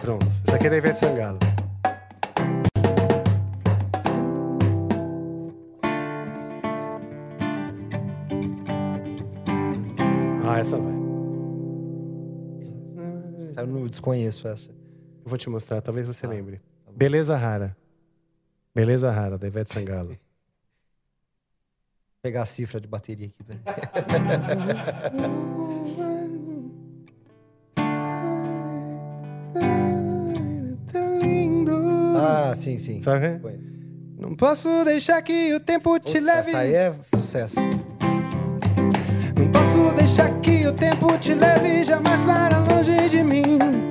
Pronto. 0.01 0.27
Essa 0.47 0.57
aqui 0.57 0.67
é 0.67 0.71
da 0.71 0.77
Ivete 0.77 0.99
Sangalo. 0.99 1.39
Ah, 10.45 10.59
essa 10.59 10.79
vai. 10.79 10.95
Eu 13.57 13.67
não 13.67 13.87
desconheço 13.87 14.47
essa. 14.47 14.86
Eu 15.27 15.31
vou 15.31 15.37
te 15.37 15.51
mostrar, 15.51 15.83
talvez 15.83 16.07
você 16.07 16.25
lembre. 16.25 16.61
Beleza 16.95 17.37
Rara. 17.37 17.77
Beleza 18.73 19.11
Rara, 19.11 19.37
da 19.37 19.49
Ivete 19.49 19.75
Sangalo. 19.75 20.11
Vou 22.17 22.33
pegar 22.33 22.43
a 22.43 22.47
cifra 22.47 22.81
de 22.81 22.87
bateria 22.87 23.27
aqui. 23.27 23.43
peraí. 23.43 23.61
ah, 32.19 32.55
sim, 32.55 32.79
sim. 32.79 33.01
Sabe? 33.01 33.41
Conheço. 33.41 33.65
Não 34.19 34.37
posso 34.37 34.85
deixar 34.85 35.21
que 35.23 35.55
o 35.55 35.61
tempo 35.61 35.99
te 35.99 36.21
leve. 36.21 36.51
Essa 36.51 36.59
aí 36.59 36.75
é 36.75 36.93
sucesso. 37.03 37.61
Não 39.37 39.51
posso 39.51 39.93
deixar 39.95 40.41
que 40.41 40.67
o 40.67 40.73
tempo 40.73 41.19
te 41.19 41.35
leve 41.35 41.85
jamais 41.85 42.21
para 42.23 42.59
longe 42.59 43.09
de 43.09 43.23
mim. 43.23 43.86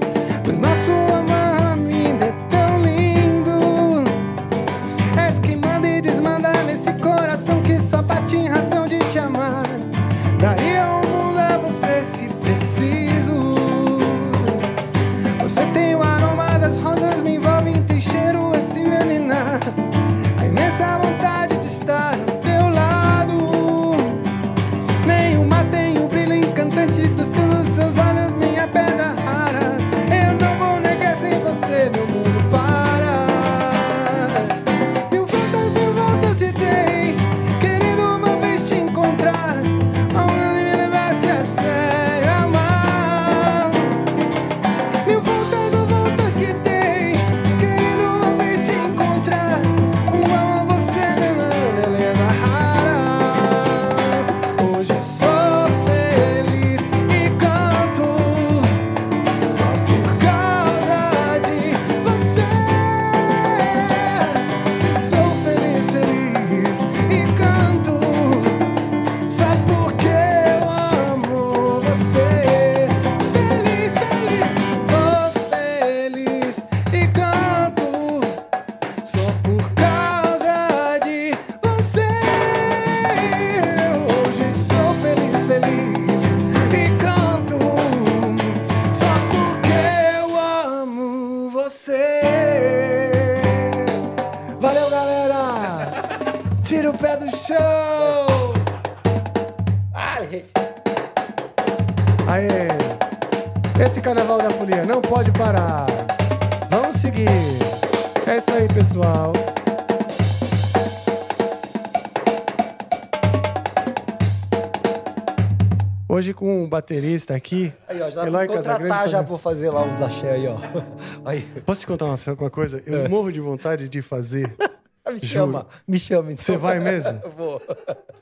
Baterista 116.85 117.35
aqui. 117.35 117.73
Aí, 117.87 117.99
ó, 118.01 118.09
já 118.09 118.25
Eloy 118.25 118.47
vou 118.47 118.57
contratar 118.57 119.09
já 119.09 119.23
pra 119.23 119.37
fazer 119.37 119.69
lá 119.71 119.83
uns 119.83 120.01
axé 120.01 120.31
aí, 120.31 120.47
ó. 120.47 120.57
Aí, 121.25 121.41
Posso 121.65 121.81
te 121.81 121.87
contar 121.87 122.05
uma, 122.05 122.17
uma 122.39 122.49
coisa? 122.49 122.81
Eu 122.85 123.09
morro 123.09 123.31
de 123.31 123.39
vontade 123.39 123.89
de 123.89 124.01
fazer. 124.01 124.55
me 125.07 125.17
Juro. 125.17 125.27
chama, 125.27 125.67
me 125.87 125.99
chama 125.99 126.31
então. 126.31 126.45
Você 126.45 126.57
vai 126.57 126.79
mesmo? 126.79 127.19
Vou, 127.35 127.61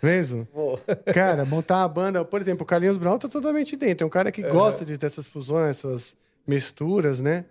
Mesmo? 0.01 0.47
vou. 0.53 0.77
Cara, 1.13 1.45
montar 1.45 1.77
uma 1.77 1.87
banda, 1.87 2.25
por 2.25 2.41
exemplo, 2.41 2.63
o 2.63 2.65
Carlinhos 2.65 2.97
Brown 2.97 3.17
tá 3.17 3.29
totalmente 3.29 3.75
dentro. 3.77 4.03
É 4.03 4.07
um 4.07 4.09
cara 4.09 4.31
que 4.31 4.41
gosta 4.41 4.83
de, 4.83 4.97
dessas 4.97 5.27
fusões, 5.27 5.77
essas 5.77 6.15
misturas, 6.45 7.21
né? 7.21 7.45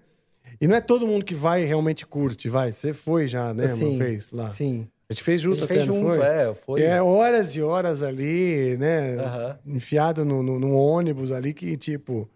E 0.61 0.67
não 0.67 0.77
é 0.77 0.81
todo 0.83 1.07
mundo 1.07 1.25
que 1.25 1.35
vai 1.35 1.63
e 1.63 1.67
realmente 1.67 2.05
curte, 2.05 2.49
vai. 2.49 2.73
Você 2.73 2.93
foi 2.93 3.27
já, 3.27 3.55
né? 3.55 3.69
Sim, 3.69 3.97
Uma 3.97 4.05
vez 4.05 4.31
lá. 4.33 4.51
Sim. 4.51 4.87
A 5.13 5.15
gente 5.15 5.23
fez 5.23 5.41
junto 5.43 5.59
A 5.59 5.61
gente 5.61 5.69
fez 5.69 5.85
junto, 5.85 6.15
foi? 6.15 6.25
é, 6.27 6.55
foi. 6.55 6.83
É, 6.83 7.03
horas 7.03 7.55
e 7.55 7.63
horas 7.63 8.03
ali, 8.03 8.77
né? 8.79 9.17
Aham. 9.19 9.59
Enfiado 9.67 10.25
no, 10.25 10.43
no, 10.43 10.59
num 10.59 10.75
ônibus 10.75 11.31
ali 11.31 11.53
que, 11.53 11.77
tipo... 11.77 12.29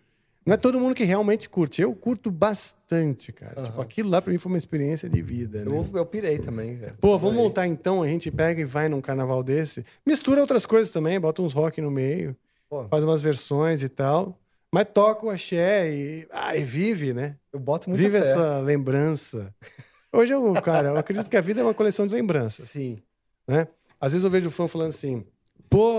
Não 0.45 0.55
é 0.55 0.57
todo 0.57 0.79
mundo 0.79 0.95
que 0.95 1.03
realmente 1.03 1.49
curte. 1.49 1.83
Eu 1.83 1.93
curto 1.93 2.31
bastante, 2.31 3.33
cara. 3.33 3.63
Tipo, 3.63 3.81
aquilo 3.81 4.11
lá 4.11 4.23
pra 4.23 4.31
mim 4.31 4.39
foi 4.39 4.53
uma 4.53 4.59
experiência 4.59 5.09
de 5.09 5.21
vida, 5.21 5.65
né? 5.65 5.71
Eu, 5.77 5.85
eu 5.93 6.07
pirei 6.07 6.39
também, 6.39 6.77
cara. 6.77 6.95
Pô, 7.01 7.19
vamos 7.19 7.35
montar 7.37 7.67
então, 7.67 8.01
a 8.03 8.07
gente 8.07 8.31
pega 8.31 8.61
e 8.61 8.65
vai 8.65 8.89
num 8.89 9.01
carnaval 9.01 9.43
desse. 9.43 9.85
Mistura 10.07 10.41
outras 10.41 10.65
coisas 10.65 10.91
também, 10.91 11.19
bota 11.19 11.43
uns 11.43 11.53
rock 11.53 11.81
no 11.81 11.91
meio, 11.91 12.37
Pô. 12.69 12.87
faz 12.89 13.03
umas 13.03 13.21
versões 13.21 13.83
e 13.83 13.89
tal. 13.89 14.39
Mas 14.73 14.87
toca 14.93 15.27
o 15.27 15.31
axé 15.31 15.91
e, 15.93 16.29
ah, 16.31 16.57
e 16.57 16.63
vive, 16.63 17.13
né? 17.13 17.37
Eu 17.53 17.59
boto 17.59 17.89
muita 17.89 18.05
Vive 18.05 18.21
fé. 18.21 18.31
essa 18.31 18.59
lembrança. 18.59 19.53
Hoje 20.17 20.33
eu, 20.33 20.55
cara, 20.63 20.89
eu 20.89 20.97
acredito 20.97 21.29
que 21.29 21.37
a 21.37 21.43
vida 21.43 21.61
é 21.61 21.65
uma 21.65 21.75
coleção 21.75 22.07
de 22.07 22.15
lembranças, 22.15 22.71
Sim. 22.71 23.03
né? 23.47 23.69
Às 24.01 24.13
vezes 24.13 24.25
eu 24.25 24.31
vejo 24.31 24.49
um 24.49 24.51
fã 24.51 24.67
falando 24.67 24.89
assim, 24.89 25.27
pô, 25.69 25.93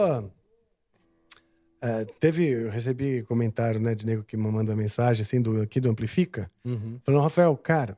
é, 1.79 2.03
teve, 2.19 2.47
eu 2.47 2.69
recebi 2.71 3.21
comentário, 3.23 3.79
né, 3.79 3.93
de 3.93 4.07
nego 4.07 4.23
que 4.23 4.35
me 4.35 4.51
manda 4.51 4.75
mensagem, 4.75 5.21
assim, 5.21 5.39
do, 5.39 5.61
aqui 5.61 5.79
do 5.79 5.89
Amplifica, 5.89 6.49
Uhum. 6.65 6.99
falando, 7.03 7.21
Rafael, 7.21 7.55
cara, 7.57 7.95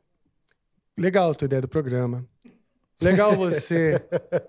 legal 0.98 1.32
a 1.32 1.36
tua 1.36 1.46
ideia 1.46 1.62
do 1.62 1.70
programa, 1.70 2.28
legal 3.02 3.38
você 3.38 4.02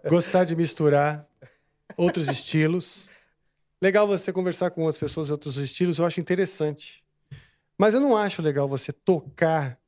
gostar 0.09 0.43
de 0.43 0.57
misturar 0.57 1.25
outros 1.97 2.27
estilos, 2.27 3.09
legal 3.81 4.09
você 4.09 4.33
conversar 4.33 4.73
com 4.73 4.83
outras 4.83 4.99
pessoas 4.99 5.29
de 5.29 5.33
outros 5.33 5.57
estilos, 5.57 5.99
eu 5.99 6.05
acho 6.05 6.19
interessante. 6.19 7.05
Mas 7.79 7.95
eu 7.95 8.01
não 8.01 8.17
acho 8.17 8.43
legal 8.43 8.69
você 8.69 8.93
tocar 8.93 9.80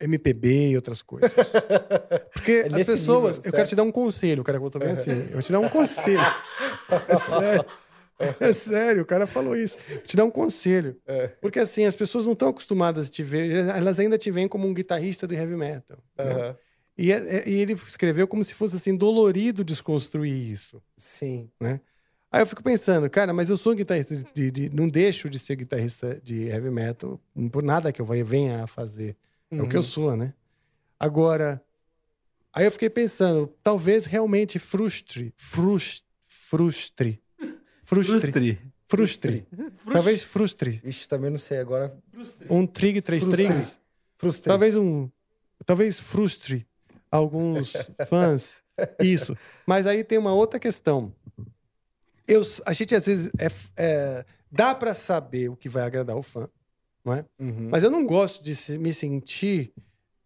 MPB 0.00 0.70
e 0.70 0.76
outras 0.76 1.02
coisas. 1.02 1.30
Porque 2.32 2.52
É 2.52 2.66
as 2.66 2.86
pessoas. 2.86 3.36
nível, 3.36 3.48
eu 3.50 3.52
quero 3.52 3.68
te 3.68 3.76
dar 3.76 3.82
um 3.82 3.92
conselho, 3.92 4.40
o 4.42 4.44
cara 4.44 4.58
botou 4.58 4.80
bem 4.80 4.90
assim. 4.92 5.10
Eu 5.12 5.32
vou 5.32 5.42
te 5.42 5.52
dar 5.52 5.60
um 5.60 5.68
conselho. 5.68 6.20
É 7.08 7.16
sério. 7.18 7.64
É 8.38 8.52
sério, 8.52 9.02
o 9.02 9.06
cara 9.06 9.26
falou 9.26 9.56
isso. 9.56 9.78
Vou 9.88 9.98
te 9.98 10.16
dar 10.16 10.24
um 10.24 10.30
conselho. 10.30 10.96
Porque 11.40 11.58
assim, 11.58 11.84
as 11.86 11.96
pessoas 11.96 12.24
não 12.24 12.32
estão 12.32 12.48
acostumadas 12.48 13.08
a 13.08 13.10
te 13.10 13.22
ver, 13.22 13.50
elas 13.68 13.98
ainda 13.98 14.18
te 14.18 14.30
veem 14.30 14.46
como 14.48 14.66
um 14.66 14.74
guitarrista 14.74 15.26
do 15.26 15.34
heavy 15.34 15.56
metal. 15.56 15.98
né? 16.18 16.24
Aham. 16.24 16.56
E, 16.98 17.12
é- 17.12 17.36
é- 17.36 17.48
e 17.48 17.54
ele 17.54 17.72
escreveu 17.72 18.28
como 18.28 18.44
se 18.44 18.52
fosse 18.52 18.76
assim, 18.76 18.94
dolorido 18.94 19.64
desconstruir 19.64 20.50
isso. 20.50 20.82
Sim. 20.98 21.48
né? 21.58 21.80
Aí 22.30 22.42
eu 22.42 22.46
fico 22.46 22.62
pensando, 22.62 23.08
cara, 23.08 23.32
mas 23.32 23.48
eu 23.48 23.56
sou 23.56 23.72
um 23.72 23.76
guitarrista 23.76 24.14
de, 24.34 24.50
de- 24.50 24.68
não 24.70 24.86
deixo 24.88 25.28
de 25.30 25.38
ser 25.38 25.56
guitarrista 25.56 26.20
de 26.22 26.44
heavy 26.44 26.70
metal 26.70 27.18
por 27.50 27.62
nada 27.62 27.90
que 27.90 28.00
eu 28.02 28.06
venha 28.06 28.62
a 28.62 28.66
fazer. 28.66 29.16
É 29.50 29.62
o 29.62 29.68
que 29.68 29.76
eu 29.76 29.80
Uhum. 29.80 29.86
sou, 29.86 30.16
né? 30.16 30.32
Agora, 30.98 31.62
aí 32.52 32.64
eu 32.66 32.72
fiquei 32.72 32.90
pensando, 32.90 33.52
talvez 33.62 34.04
realmente 34.04 34.58
frustre, 34.58 35.34
frustre, 35.36 36.04
frustre, 36.24 37.22
frustre, 37.84 38.58
Frustre. 38.88 39.46
Talvez 39.92 40.22
frustre. 40.22 40.80
Ixi, 40.84 41.08
também 41.08 41.30
não 41.30 41.38
sei 41.38 41.58
agora. 41.58 41.96
Um 42.48 42.66
trig, 42.66 43.00
três 43.00 43.24
trigs. 43.24 43.78
Frustre. 44.18 44.48
Talvez 44.48 44.74
um, 44.74 45.08
talvez 45.64 45.98
frustre 46.00 46.66
alguns 47.10 47.72
fãs. 48.08 48.60
Isso. 49.00 49.36
Mas 49.64 49.86
aí 49.86 50.02
tem 50.02 50.18
uma 50.18 50.32
outra 50.32 50.58
questão. 50.58 51.14
Eu, 52.26 52.42
a 52.66 52.72
gente 52.72 52.92
às 52.94 53.06
vezes 53.06 53.30
é, 53.38 53.48
é, 53.76 54.24
dá 54.50 54.74
para 54.74 54.92
saber 54.92 55.48
o 55.50 55.56
que 55.56 55.68
vai 55.68 55.84
agradar 55.84 56.16
o 56.16 56.22
fã, 56.22 56.48
não 57.04 57.14
é? 57.14 57.24
Uhum. 57.38 57.68
Mas 57.70 57.82
eu 57.82 57.90
não 57.90 58.06
gosto 58.06 58.42
de 58.42 58.78
me 58.78 58.92
sentir 58.92 59.72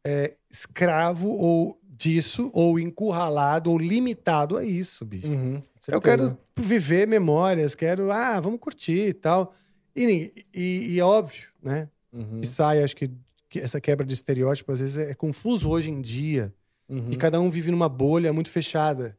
é, 0.05 0.34
escravo 0.51 1.28
ou 1.28 1.80
disso, 1.82 2.51
ou 2.52 2.78
encurralado, 2.78 3.70
ou 3.70 3.78
limitado 3.78 4.56
a 4.56 4.64
isso, 4.64 5.05
bicho. 5.05 5.28
Uhum, 5.28 5.62
Eu 5.88 6.01
quero 6.01 6.36
viver 6.56 7.06
memórias, 7.06 7.74
quero, 7.74 8.10
ah, 8.10 8.40
vamos 8.40 8.60
curtir 8.60 9.09
e 9.09 9.14
tal. 9.14 9.52
E, 9.94 10.32
e, 10.52 10.88
e 10.90 11.01
é 11.01 11.05
óbvio, 11.05 11.48
né? 11.62 11.88
Uhum. 12.12 12.40
Que 12.40 12.46
sai, 12.46 12.82
acho 12.82 12.96
que, 12.96 13.10
que 13.48 13.60
essa 13.60 13.80
quebra 13.80 14.05
de 14.05 14.12
estereótipo 14.12 14.72
às 14.72 14.80
vezes 14.80 14.98
é 14.98 15.14
confuso 15.14 15.68
hoje 15.68 15.90
em 15.90 16.01
dia. 16.01 16.52
Uhum. 16.88 17.10
E 17.10 17.16
cada 17.16 17.40
um 17.40 17.48
vive 17.48 17.70
numa 17.70 17.88
bolha 17.88 18.32
muito 18.32 18.51
fechada. 18.51 19.16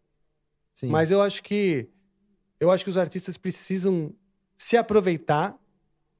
Sim. 0.74 0.88
Mas 0.88 1.10
eu 1.12 1.22
acho 1.22 1.42
que 1.42 1.90
eu 2.60 2.72
acho 2.72 2.84
que 2.84 2.90
os 2.90 2.98
artistas 2.98 3.38
precisam 3.38 4.14
se 4.58 4.78
aproveitar 4.78 5.58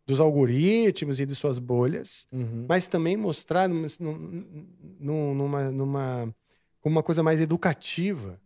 dos 0.06 0.20
algoritmos 0.20 1.20
e 1.20 1.26
de 1.26 1.34
suas 1.36 1.58
bolhas, 1.58 2.28
Uhum. 2.32 2.66
mas 2.70 2.88
também 2.88 3.18
mostrar 3.18 3.68
numa, 3.68 3.88
num- 4.00 5.34
numa, 5.34 5.72
numa, 5.72 6.36
uma 6.84 7.02
coisa 7.04 7.24
mais 7.24 7.42
educativa 7.42 8.40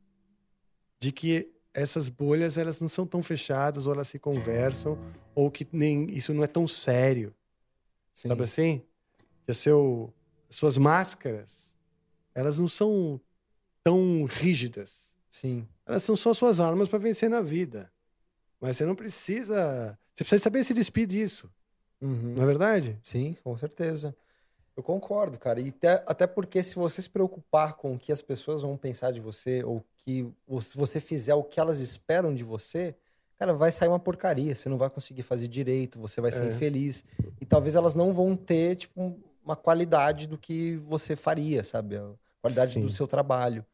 de 1.00 1.12
que 1.12 1.52
essas 1.74 2.10
bolhas 2.10 2.58
elas 2.58 2.80
não 2.82 2.90
são 2.90 3.06
tão 3.06 3.22
fechadas 3.22 3.88
ou 3.88 3.94
elas 3.94 4.08
se 4.08 4.18
conversam 4.20 4.98
ou 5.36 5.52
que 5.52 5.68
nem 5.72 6.10
isso 6.10 6.34
não 6.34 6.44
é 6.44 6.48
tão 6.48 6.68
sério 6.68 7.34
Sim. 8.14 8.30
sabe 8.30 8.44
assim 8.44 8.82
que 9.46 9.54
seu 9.54 10.14
as 10.50 10.56
suas 10.56 10.78
máscaras 10.78 11.76
elas 12.34 12.58
não 12.58 12.68
são 12.68 13.20
tão 13.84 14.24
rígidas 14.26 15.14
Sim. 15.30 15.68
elas 15.86 16.04
são 16.04 16.16
só 16.16 16.34
suas 16.34 16.60
armas 16.60 16.90
para 16.90 17.00
vencer 17.00 17.30
na 17.30 17.42
vida 17.42 17.92
mas 18.60 18.76
você 18.78 18.86
não 18.86 18.96
precisa 18.96 19.98
você 20.20 20.24
precisa 20.24 20.44
saber 20.44 20.64
se 20.64 20.74
despir 20.74 21.08
disso 21.08 21.50
Uhum. 22.02 22.36
não 22.36 22.44
é 22.44 22.46
verdade 22.46 22.98
Sim, 23.04 23.36
com 23.44 23.58
certeza. 23.58 24.16
Eu 24.78 24.82
concordo, 24.84 25.38
cara. 25.38 25.60
E 25.60 25.68
até, 25.70 26.02
até 26.08 26.26
porque 26.26 26.64
se 26.64 26.76
você 26.76 27.02
se 27.02 27.10
preocupar 27.10 27.74
com 27.74 27.96
o 27.96 28.00
que 28.00 28.14
as 28.14 28.22
pessoas 28.22 28.62
vão 28.62 28.78
pensar 28.78 29.12
de 29.12 29.20
você, 29.20 29.62
ou 29.66 29.84
que 29.98 30.26
ou 30.48 30.62
se 30.62 30.78
você 30.78 31.02
fizer 31.02 31.34
o 31.36 31.44
que 31.44 31.60
elas 31.60 31.82
esperam 31.82 32.34
de 32.34 32.46
você, 32.46 32.96
cara, 33.38 33.52
vai 33.54 33.74
sair 33.74 33.90
uma 33.90 34.00
porcaria. 34.00 34.56
Você 34.56 34.70
não 34.70 34.78
vai 34.78 34.90
conseguir 34.90 35.24
fazer 35.24 35.50
direito, 35.50 36.00
você 36.00 36.22
vai 36.22 36.32
ser 36.32 36.44
É. 36.46 36.48
infeliz. 36.48 37.04
E 37.42 37.46
talvez 37.46 37.76
elas 37.76 37.94
não 37.94 38.14
vão 38.14 38.38
ter, 38.38 38.78
tipo, 38.78 39.02
um- 39.02 39.20
uma 39.44 39.58
qualidade 39.58 40.26
do 40.28 40.38
que 40.38 40.78
você 40.78 41.14
faria, 41.14 41.62
sabe? 41.62 41.98
A 41.98 42.14
qualidade 42.42 42.80
do 42.80 42.88
Sim. 42.90 42.96
seu 42.96 43.06
trabalho. 43.08 43.66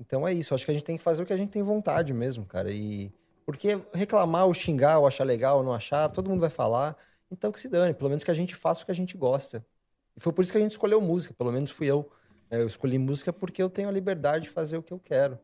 Então 0.00 0.26
é 0.26 0.32
isso. 0.32 0.54
Acho 0.54 0.64
que 0.64 0.72
a 0.72 0.74
gente 0.74 0.82
tem 0.84 0.96
que 0.96 1.02
fazer 1.04 1.22
o 1.22 1.26
que 1.26 1.32
a 1.32 1.36
gente 1.36 1.50
tem 1.50 1.62
vontade 1.62 2.12
mesmo, 2.12 2.44
cara. 2.44 2.68
E 2.72 3.12
porque 3.48 3.80
reclamar 3.94 4.44
ou 4.44 4.52
xingar 4.52 4.98
ou 4.98 5.06
achar 5.06 5.24
legal 5.24 5.56
ou 5.56 5.64
não 5.64 5.72
achar, 5.72 6.06
todo 6.10 6.28
mundo 6.28 6.40
vai 6.40 6.50
falar. 6.50 6.94
Então 7.30 7.50
que 7.50 7.58
se 7.58 7.66
dane, 7.66 7.94
pelo 7.94 8.10
menos 8.10 8.22
que 8.22 8.30
a 8.30 8.34
gente 8.34 8.54
faça 8.54 8.82
o 8.82 8.84
que 8.84 8.90
a 8.90 8.94
gente 8.94 9.16
gosta. 9.16 9.64
E 10.14 10.20
foi 10.20 10.34
por 10.34 10.42
isso 10.42 10.52
que 10.52 10.58
a 10.58 10.60
gente 10.60 10.72
escolheu 10.72 11.00
música, 11.00 11.32
pelo 11.32 11.50
menos 11.50 11.70
fui 11.70 11.86
eu. 11.86 12.10
né? 12.50 12.60
Eu 12.60 12.66
escolhi 12.66 12.98
música 12.98 13.32
porque 13.32 13.62
eu 13.62 13.70
tenho 13.70 13.88
a 13.88 13.90
liberdade 13.90 14.44
de 14.44 14.50
fazer 14.50 14.76
o 14.76 14.82
que 14.82 14.92
eu 14.92 14.98
quero. 14.98 15.38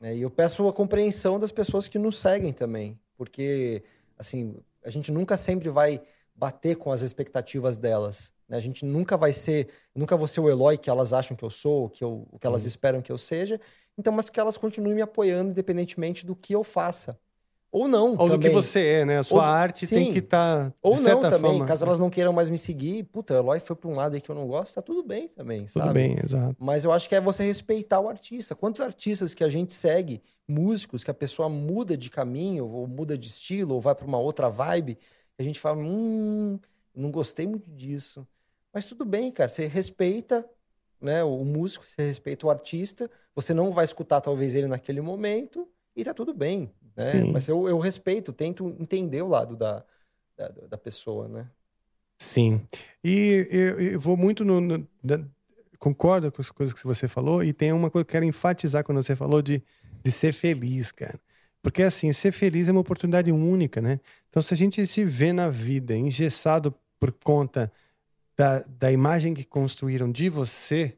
né? 0.00 0.16
E 0.16 0.22
eu 0.22 0.30
peço 0.30 0.66
a 0.66 0.72
compreensão 0.72 1.38
das 1.38 1.52
pessoas 1.52 1.86
que 1.86 1.98
nos 1.98 2.18
seguem 2.18 2.50
também. 2.50 2.98
Porque, 3.14 3.84
assim, 4.18 4.56
a 4.82 4.88
gente 4.88 5.12
nunca 5.12 5.36
sempre 5.36 5.68
vai 5.68 6.00
bater 6.34 6.76
com 6.76 6.90
as 6.90 7.02
expectativas 7.02 7.76
delas. 7.76 8.32
né? 8.48 8.56
A 8.56 8.60
gente 8.60 8.86
nunca 8.86 9.18
vai 9.18 9.34
ser, 9.34 9.68
nunca 9.94 10.16
vou 10.16 10.26
ser 10.26 10.40
o 10.40 10.48
Eloy 10.48 10.78
que 10.78 10.88
elas 10.88 11.12
acham 11.12 11.36
que 11.36 11.44
eu 11.44 11.50
sou, 11.50 11.90
que 11.90 12.02
eu, 12.02 12.26
o 12.32 12.38
que 12.38 12.46
elas 12.46 12.64
esperam 12.64 13.02
que 13.02 13.12
eu 13.12 13.18
seja. 13.18 13.60
Então, 13.98 14.12
mas 14.12 14.30
que 14.30 14.38
elas 14.38 14.56
continuem 14.56 14.94
me 14.94 15.02
apoiando, 15.02 15.50
independentemente 15.50 16.24
do 16.24 16.36
que 16.36 16.54
eu 16.54 16.62
faça. 16.62 17.18
Ou 17.70 17.86
não. 17.86 18.12
ou 18.12 18.16
do 18.16 18.38
que 18.38 18.48
também. 18.48 18.50
você 18.52 18.86
é 18.86 19.04
né 19.04 19.18
a 19.18 19.22
sua 19.22 19.42
Ou- 19.42 19.44
arte 19.44 19.86
tem 19.86 20.06
sim. 20.06 20.12
que 20.14 20.20
estar 20.20 20.72
Ou 20.80 20.94
de 20.96 21.02
não 21.02 21.20
também, 21.20 21.50
forma, 21.50 21.66
caso 21.66 21.84
elas 21.84 21.98
não 21.98 22.08
queiram 22.08 22.32
mais 22.32 22.48
me 22.48 22.56
seguir, 22.56 23.04
puta, 23.04 23.34
o 23.34 23.36
Eloy 23.36 23.60
foi 23.60 23.76
pra 23.76 23.90
um 23.90 23.94
lado 23.94 24.14
aí 24.14 24.22
que 24.22 24.30
eu 24.30 24.34
não 24.34 24.46
gosto, 24.46 24.74
tá 24.74 24.80
tudo 24.80 25.02
bem 25.02 25.28
também, 25.28 25.66
tudo 25.66 25.82
sabe? 25.82 25.92
bem 25.92 26.16
exato 26.24 26.56
Mas 26.58 26.84
eu 26.84 26.92
acho 26.92 27.06
que 27.06 27.14
é 27.14 27.20
você 27.20 27.42
respeitar 27.44 28.00
o 28.00 28.08
artista. 28.08 28.54
Quantos 28.54 28.80
artistas 28.80 29.34
que 29.34 29.44
a 29.44 29.50
gente 29.50 29.74
segue, 29.74 30.22
músicos, 30.48 31.04
que 31.04 31.10
a 31.10 31.14
pessoa 31.14 31.50
muda 31.50 31.94
de 31.94 32.08
caminho, 32.08 32.66
ou 32.66 32.86
muda 32.86 33.18
de 33.18 33.26
estilo, 33.28 33.74
ou 33.74 33.82
vai 33.82 33.94
pra 33.94 34.06
uma 34.06 34.18
outra 34.18 34.48
vibe, 34.48 34.96
a 35.38 35.42
gente 35.42 35.60
fala, 35.60 35.76
hum, 35.78 36.58
não 36.94 37.10
gostei 37.10 37.46
muito 37.46 37.70
disso. 37.70 38.26
Mas 38.72 38.86
tudo 38.86 39.04
bem, 39.04 39.30
cara, 39.30 39.50
você 39.50 39.66
respeita 39.66 40.48
né, 41.00 41.22
o 41.24 41.44
músico, 41.44 41.86
você 41.86 42.02
respeita 42.02 42.46
o 42.46 42.50
artista, 42.50 43.10
você 43.34 43.54
não 43.54 43.72
vai 43.72 43.84
escutar 43.84 44.20
talvez 44.20 44.54
ele 44.54 44.66
naquele 44.66 45.00
momento, 45.00 45.68
e 45.94 46.04
tá 46.04 46.12
tudo 46.14 46.32
bem. 46.34 46.72
Né? 46.96 47.24
Mas 47.32 47.48
eu, 47.48 47.68
eu 47.68 47.78
respeito, 47.78 48.32
tento 48.32 48.74
entender 48.78 49.22
o 49.22 49.28
lado 49.28 49.56
da, 49.56 49.84
da, 50.36 50.48
da 50.48 50.78
pessoa, 50.78 51.28
né? 51.28 51.48
Sim. 52.20 52.60
E 53.02 53.46
eu, 53.50 53.80
eu 53.80 54.00
vou 54.00 54.16
muito 54.16 54.44
no. 54.44 54.60
no- 54.60 54.88
concordo 55.78 56.32
com 56.32 56.42
as 56.42 56.50
coisas 56.50 56.74
que 56.74 56.84
você 56.84 57.06
falou, 57.06 57.42
e 57.42 57.52
tem 57.52 57.72
uma 57.72 57.88
coisa 57.88 58.04
que 58.04 58.10
eu 58.10 58.12
quero 58.12 58.24
enfatizar 58.24 58.82
quando 58.82 59.00
você 59.00 59.14
falou 59.14 59.40
de, 59.40 59.62
de 60.02 60.10
ser 60.10 60.32
feliz, 60.32 60.90
cara. 60.90 61.20
Porque, 61.62 61.82
assim, 61.82 62.12
ser 62.12 62.32
feliz 62.32 62.68
é 62.68 62.72
uma 62.72 62.80
oportunidade 62.80 63.30
única, 63.30 63.80
né? 63.80 64.00
Então, 64.28 64.42
se 64.42 64.52
a 64.52 64.56
gente 64.56 64.84
se 64.86 65.04
vê 65.04 65.32
na 65.32 65.48
vida 65.48 65.96
engessado 65.96 66.74
por 66.98 67.12
conta 67.12 67.72
da, 68.38 68.60
da 68.78 68.92
imagem 68.92 69.34
que 69.34 69.44
construíram 69.44 70.10
de 70.10 70.28
você, 70.30 70.96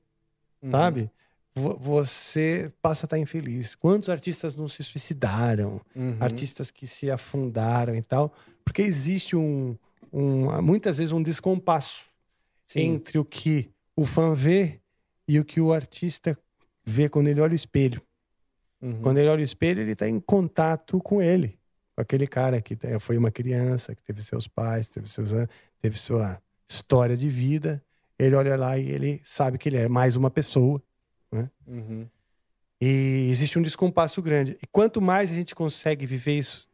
Uhum. 0.63 0.71
sabe? 0.73 1.11
Vo- 1.55 1.77
Você 1.79 2.71
passa 2.83 3.05
a 3.05 3.07
estar 3.07 3.19
infeliz. 3.19 3.75
Quantos 3.75 4.11
artistas 4.11 4.55
não 4.55 4.69
se 4.69 4.85
suicidaram? 4.85 5.81
Uhum. 5.97 6.17
artistas 6.21 6.71
que 6.71 6.87
se 6.87 7.11
afundaram 7.11 7.95
e 7.97 8.03
tal, 8.03 8.33
porque 8.65 8.83
existe 8.83 9.35
um, 9.35 9.75
um 10.13 10.61
muitas 10.63 10.99
vezes 10.99 11.13
um 11.13 11.23
descompasso 11.23 12.03
Sim. 12.67 12.81
entre 12.81 13.19
o 13.19 13.25
que 13.25 13.71
o 13.97 14.05
fã 14.05 14.35
vê 14.35 14.81
e 15.27 15.41
o 15.41 15.45
que 15.45 15.61
o 15.61 15.73
artista 15.73 16.39
vê 16.85 17.09
quando 17.09 17.29
ele 17.29 17.41
olha 17.41 17.53
o 17.53 17.57
espelho. 17.57 18.03
Uhum. 18.83 19.01
Quando 19.03 19.19
ele 19.19 19.29
olha 19.29 19.41
o 19.41 19.45
espelho, 19.45 19.81
ele 19.81 19.93
está 19.93 20.07
em 20.09 20.21
contato 20.21 21.01
com 21.01 21.21
ele, 21.23 21.59
com 21.97 22.03
aquele 22.03 22.27
cara 22.27 22.61
que 22.61 22.77
foi 23.01 23.17
uma 23.17 23.31
criança, 23.31 23.95
que 23.95 24.03
teve 24.03 24.23
seus 24.23 24.47
pais, 24.47 24.89
teve, 24.89 25.09
seus, 25.09 25.31
teve 25.81 25.97
sua 25.99 26.41
história 26.71 27.17
de 27.17 27.29
vida. 27.29 27.83
Ele 28.19 28.35
olha 28.35 28.57
lá 28.57 28.79
e 28.79 28.89
ele 28.89 29.21
sabe 29.25 29.59
que 29.59 29.69
ele 29.69 29.79
é 29.79 29.89
mais 29.89 30.15
uma 30.15 30.31
pessoa. 30.31 30.81
Né? 31.33 31.51
Uhum. 31.67 32.07
E 32.81 33.29
existe 33.31 33.59
um 33.59 33.63
descompasso 33.63 34.23
grande. 34.23 34.57
E 34.63 34.67
quanto 34.67 35.01
mais 35.03 35.31
a 35.31 35.35
gente 35.35 35.55
consegue 35.55 36.07
viver 36.07 36.39
isso 36.39 36.69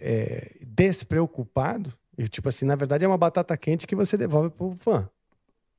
é, 0.00 0.56
despreocupado, 0.62 1.92
e 2.18 2.28
tipo 2.28 2.48
assim, 2.48 2.64
na 2.64 2.74
verdade 2.74 3.04
é 3.04 3.08
uma 3.08 3.18
batata 3.18 3.56
quente 3.56 3.86
que 3.86 3.94
você 3.94 4.16
devolve 4.16 4.50
pro 4.50 4.76
fã. 4.80 5.08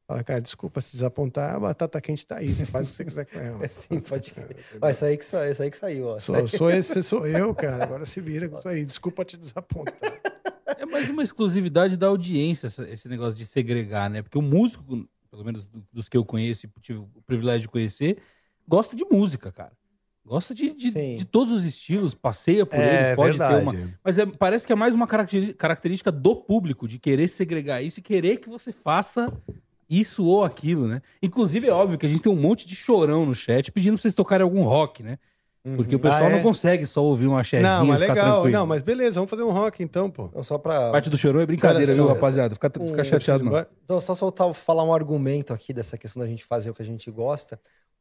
Fala, 0.07 0.23
cara, 0.23 0.39
desculpa 0.39 0.79
se 0.79 0.93
desapontar, 0.93 1.55
a 1.55 1.59
batata 1.59 1.99
quente 1.99 2.25
tá 2.25 2.37
aí, 2.37 2.53
você 2.53 2.65
faz 2.65 2.87
o 2.87 2.91
que 2.91 2.95
você 2.95 3.05
quiser 3.05 3.25
com 3.25 3.39
ela. 3.39 3.63
É 3.63 3.67
sim, 3.67 3.99
pode 3.99 4.31
crer. 4.31 4.55
Ó, 4.81 4.89
isso 4.89 5.03
aí 5.03 5.17
que 5.17 5.25
saiu, 5.25 5.51
isso 5.51 5.63
aí 5.63 5.69
que 5.69 5.77
saiu, 5.77 6.07
ó. 6.07 6.19
Sou, 6.19 6.47
sou 6.47 6.71
esse, 6.71 7.03
sou 7.03 7.27
eu, 7.27 7.53
cara. 7.53 7.83
Agora 7.83 8.05
se 8.05 8.21
vira 8.21 8.47
com 8.47 8.57
isso 8.57 8.69
aí. 8.69 8.85
Desculpa 8.85 9.25
te 9.25 9.35
desapontar. 9.35 9.93
É 10.77 10.85
mais 10.85 11.09
uma 11.09 11.23
exclusividade 11.23 11.95
da 11.97 12.07
audiência, 12.07 12.67
esse 12.89 13.07
negócio 13.07 13.37
de 13.37 13.45
segregar, 13.45 14.09
né? 14.09 14.21
Porque 14.21 14.37
o 14.37 14.41
músico, 14.41 15.07
pelo 15.29 15.43
menos 15.45 15.65
do- 15.67 15.83
dos 15.93 16.09
que 16.09 16.17
eu 16.17 16.25
conheço 16.25 16.65
e 16.65 16.69
tive 16.81 16.99
o 16.99 17.21
privilégio 17.25 17.61
de 17.61 17.69
conhecer, 17.69 18.17
gosta 18.67 18.95
de 18.95 19.05
música, 19.05 19.51
cara. 19.51 19.71
Gosta 20.25 20.53
de, 20.53 20.73
de, 20.73 20.91
de 21.19 21.25
todos 21.25 21.53
os 21.53 21.63
estilos, 21.63 22.13
passeia 22.13 22.65
por 22.65 22.77
É, 22.77 22.95
eles, 23.07 23.15
pode 23.15 23.37
ter 23.37 23.43
uma. 23.61 23.71
verdade. 23.71 23.97
Mas 24.03 24.17
é- 24.17 24.25
parece 24.25 24.67
que 24.67 24.73
é 24.73 24.75
mais 24.75 24.93
uma 24.93 25.07
característica 25.07 26.11
do 26.11 26.35
público, 26.35 26.85
de 26.85 26.99
querer 26.99 27.29
segregar 27.29 27.81
isso 27.81 27.99
e 27.99 28.03
querer 28.03 28.37
que 28.37 28.49
você 28.49 28.73
faça 28.73 29.31
isso 29.89 30.25
ou 30.25 30.43
aquilo, 30.43 30.85
né? 30.85 31.01
Inclusive, 31.23 31.67
é 31.67 31.71
óbvio 31.71 31.97
que 31.97 32.05
a 32.05 32.09
gente 32.09 32.21
tem 32.21 32.29
um 32.31 32.35
monte 32.35 32.67
de 32.67 32.75
chorão 32.75 33.25
no 33.25 33.33
chat 33.33 33.71
pedindo 33.71 33.93
pra 33.93 34.01
vocês 34.01 34.13
tocarem 34.13 34.43
algum 34.43 34.63
rock, 34.63 35.01
né? 35.01 35.17
Porque 35.75 35.95
o 35.95 35.99
pessoal 35.99 36.23
Ah, 36.23 36.29
é? 36.29 36.35
não 36.35 36.41
consegue 36.43 36.85
só 36.85 37.03
ouvir 37.03 37.27
um 37.27 37.35
axézinho 37.35 37.69
Não, 37.69 37.83
e 37.85 37.87
mas 37.87 38.01
ficar 38.01 38.13
legal. 38.13 38.33
tranquilo. 38.35 38.53
Não, 38.57 38.65
mas 38.65 38.81
beleza, 38.81 39.15
vamos 39.15 39.29
fazer 39.29 39.43
um 39.43 39.51
rock 39.51 39.83
então, 39.83 40.09
pô. 40.09 40.25
Então, 40.25 40.43
só 40.43 40.57
pra. 40.57 40.91
Parte 40.91 41.09
do 41.09 41.17
chorão 41.17 41.39
é 41.41 41.45
brincadeira, 41.45 41.91
Olha 41.91 42.01
viu, 42.01 42.07
rapaziada? 42.07 42.55
Fica, 42.55 42.71
um- 42.79 42.87
fica 42.87 43.03
chateado, 43.03 43.43
não. 43.43 43.65
Então, 43.83 43.99
só 43.99 44.15
soltar, 44.15 44.53
falar 44.53 44.83
um 44.83 44.93
argumento 44.93 45.53
aqui 45.53 45.73
dessa 45.73 45.97
questão 45.97 46.21
da 46.21 46.27
gente 46.27 46.43
fazer 46.43 46.69
o 46.69 46.73
que 46.73 46.81
a 46.81 46.85
gente 46.85 47.09
gosta 47.11 47.59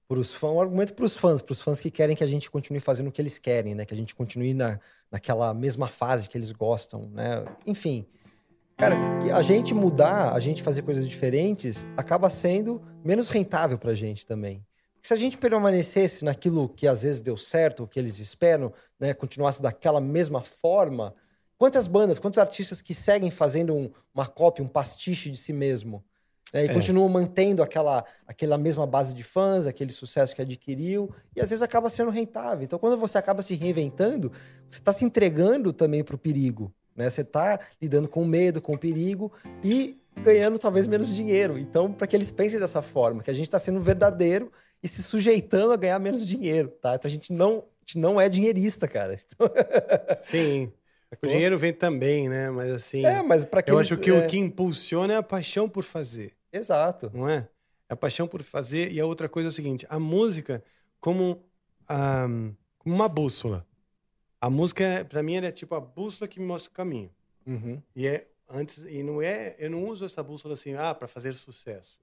pros 0.08 0.32
fãs, 0.32 0.52
um 0.52 0.60
argumento 0.60 0.94
pros 0.94 1.16
fãs, 1.16 1.42
pros 1.42 1.60
fãs 1.60 1.80
que 1.80 1.90
querem 1.90 2.14
que 2.14 2.22
a 2.22 2.26
gente 2.28 2.48
continue 2.50 2.78
fazendo 2.78 3.08
o 3.08 3.10
que 3.12 3.20
eles 3.20 3.38
querem, 3.38 3.74
né? 3.74 3.84
Que 3.84 3.92
a 3.92 3.96
gente 3.96 4.14
continue 4.14 4.54
na, 4.54 4.78
naquela 5.10 5.52
mesma 5.52 5.88
fase 5.88 6.28
que 6.28 6.38
eles 6.38 6.52
gostam, 6.52 7.08
né? 7.12 7.44
Enfim. 7.66 8.06
Cara, 8.76 8.94
que 9.20 9.30
a 9.30 9.40
gente 9.40 9.72
mudar, 9.72 10.34
a 10.34 10.38
gente 10.38 10.62
fazer 10.62 10.82
coisas 10.82 11.08
diferentes, 11.08 11.86
acaba 11.96 12.28
sendo 12.28 12.82
menos 13.02 13.28
rentável 13.28 13.78
pra 13.78 13.94
gente 13.94 14.26
também. 14.26 14.62
Se 15.06 15.14
a 15.14 15.16
gente 15.16 15.38
permanecesse 15.38 16.24
naquilo 16.24 16.68
que 16.68 16.84
às 16.84 17.02
vezes 17.02 17.20
deu 17.20 17.36
certo, 17.36 17.84
o 17.84 17.86
que 17.86 17.96
eles 17.96 18.18
esperam, 18.18 18.72
né? 18.98 19.14
Continuasse 19.14 19.62
daquela 19.62 20.00
mesma 20.00 20.42
forma, 20.42 21.14
quantas 21.56 21.86
bandas, 21.86 22.18
quantos 22.18 22.40
artistas 22.40 22.82
que 22.82 22.92
seguem 22.92 23.30
fazendo 23.30 23.72
um- 23.72 23.88
uma 24.12 24.26
cópia, 24.26 24.64
um 24.64 24.68
pastiche 24.68 25.30
de 25.30 25.36
si 25.38 25.52
mesmo? 25.52 26.04
né, 26.52 26.64
E 26.64 26.68
É. 26.68 26.72
continuam 26.74 27.08
mantendo 27.08 27.62
aquela, 27.62 28.04
aquela 28.26 28.56
mesma 28.58 28.84
base 28.86 29.12
de 29.14 29.22
fãs, 29.22 29.66
aquele 29.66 29.92
sucesso 29.92 30.34
que 30.34 30.40
adquiriu, 30.42 31.08
e 31.36 31.40
às 31.40 31.50
vezes 31.50 31.60
acaba 31.62 31.88
sendo 31.90 32.10
rentável. 32.10 32.64
Então, 32.64 32.78
quando 32.78 32.96
você 32.96 33.16
acaba 33.18 33.42
se 33.42 33.54
reinventando, 33.54 34.30
você 34.68 34.78
está 34.80 34.92
se 34.92 35.04
entregando 35.04 35.72
também 35.72 36.02
para 36.02 36.14
o 36.16 36.18
perigo. 36.18 36.72
Né? 36.96 37.08
Você 37.10 37.20
está 37.20 37.60
lidando 37.82 38.08
com 38.08 38.22
o 38.22 38.26
medo, 38.26 38.60
com 38.60 38.74
o 38.74 38.78
perigo 38.78 39.32
e 39.62 40.00
ganhando 40.22 40.56
talvez 40.58 40.86
menos 40.86 41.14
dinheiro. 41.14 41.58
Então, 41.58 41.92
para 41.92 42.06
que 42.08 42.16
eles 42.16 42.30
pensem 42.30 42.58
dessa 42.58 42.80
forma, 42.82 43.22
que 43.22 43.30
a 43.30 43.34
gente 43.34 43.46
está 43.46 43.58
sendo 43.58 43.80
verdadeiro 43.80 44.50
e 44.82 44.88
se 44.88 45.02
sujeitando 45.02 45.72
a 45.72 45.76
ganhar 45.76 45.98
menos 45.98 46.26
dinheiro, 46.26 46.68
tá? 46.68 46.94
Então 46.94 47.08
a 47.08 47.12
gente 47.12 47.32
não, 47.32 47.58
a 47.58 47.80
gente 47.86 47.98
não 47.98 48.20
é 48.20 48.28
dinheirista, 48.28 48.86
cara. 48.88 49.16
Então, 49.26 49.48
Sim. 50.22 50.72
O 51.22 51.26
dinheiro 51.26 51.56
vem 51.58 51.72
também, 51.72 52.28
né? 52.28 52.50
Mas 52.50 52.72
assim. 52.72 53.04
É, 53.04 53.22
mas 53.22 53.44
pra 53.44 53.62
Eu 53.66 53.78
acho 53.78 53.96
que 53.98 54.10
é- 54.10 54.18
o 54.18 54.26
que 54.26 54.36
impulsiona 54.38 55.14
é 55.14 55.16
a 55.16 55.22
paixão 55.22 55.68
por 55.68 55.84
fazer. 55.84 56.32
Exato. 56.52 57.10
Não 57.14 57.28
é? 57.28 57.48
É 57.88 57.94
a 57.94 57.96
paixão 57.96 58.26
por 58.26 58.42
fazer. 58.42 58.90
E 58.92 59.00
a 59.00 59.06
outra 59.06 59.28
coisa 59.28 59.48
é 59.48 59.50
o 59.50 59.52
seguinte: 59.52 59.86
a 59.88 59.98
música 59.98 60.62
como, 61.00 61.44
como 61.86 62.56
uma 62.94 63.08
bússola. 63.08 63.66
A 64.40 64.50
música, 64.50 64.84
é- 64.84 65.04
pra 65.04 65.22
mim, 65.22 65.36
ela 65.36 65.46
é 65.46 65.52
tipo 65.52 65.74
a 65.74 65.80
bússola 65.80 66.28
que 66.28 66.40
me 66.40 66.46
mostra 66.46 66.70
o 66.70 66.74
caminho. 66.74 67.10
Uhum. 67.46 67.80
E 67.94 68.06
é 68.06 68.26
antes 68.48 68.78
e 68.88 69.02
não 69.02 69.22
é, 69.22 69.54
eu 69.58 69.70
não 69.70 69.84
uso 69.84 70.04
essa 70.04 70.22
bússola 70.22 70.54
assim, 70.54 70.74
ah, 70.74 70.94
para 70.94 71.08
fazer 71.08 71.32
sucesso 71.34 71.98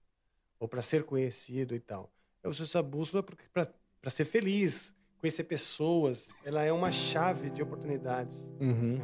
ou 0.59 0.67
para 0.67 0.81
ser 0.81 1.03
conhecido 1.03 1.75
e 1.75 1.79
tal. 1.79 2.09
Eu 2.43 2.49
uso 2.49 2.63
essa 2.63 2.83
bússola 2.83 3.23
para 3.23 4.09
ser 4.09 4.25
feliz, 4.25 4.93
conhecer 5.19 5.45
pessoas. 5.45 6.29
Ela 6.43 6.63
é 6.63 6.71
uma 6.73 6.91
chave 6.91 7.49
de 7.49 7.61
oportunidades. 7.63 8.37
Uhum. 8.59 8.99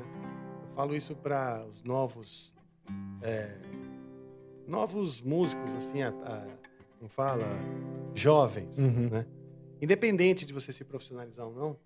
Eu 0.63 0.67
falo 0.75 0.95
isso 0.95 1.15
para 1.15 1.65
os 1.65 1.81
novos 1.83 2.53
é, 3.21 3.57
novos 4.67 5.21
músicos, 5.21 5.73
assim, 5.75 6.01
a, 6.01 6.09
a, 6.09 6.47
como 6.97 7.09
fala, 7.09 7.45
jovens, 8.13 8.77
Uhum. 8.77 9.09
né? 9.09 9.25
Independente 9.81 10.45
de 10.45 10.53
você 10.53 10.73
se 10.73 10.83
profissionalizar 10.83 11.47
ou 11.47 11.53
não, 11.53 11.77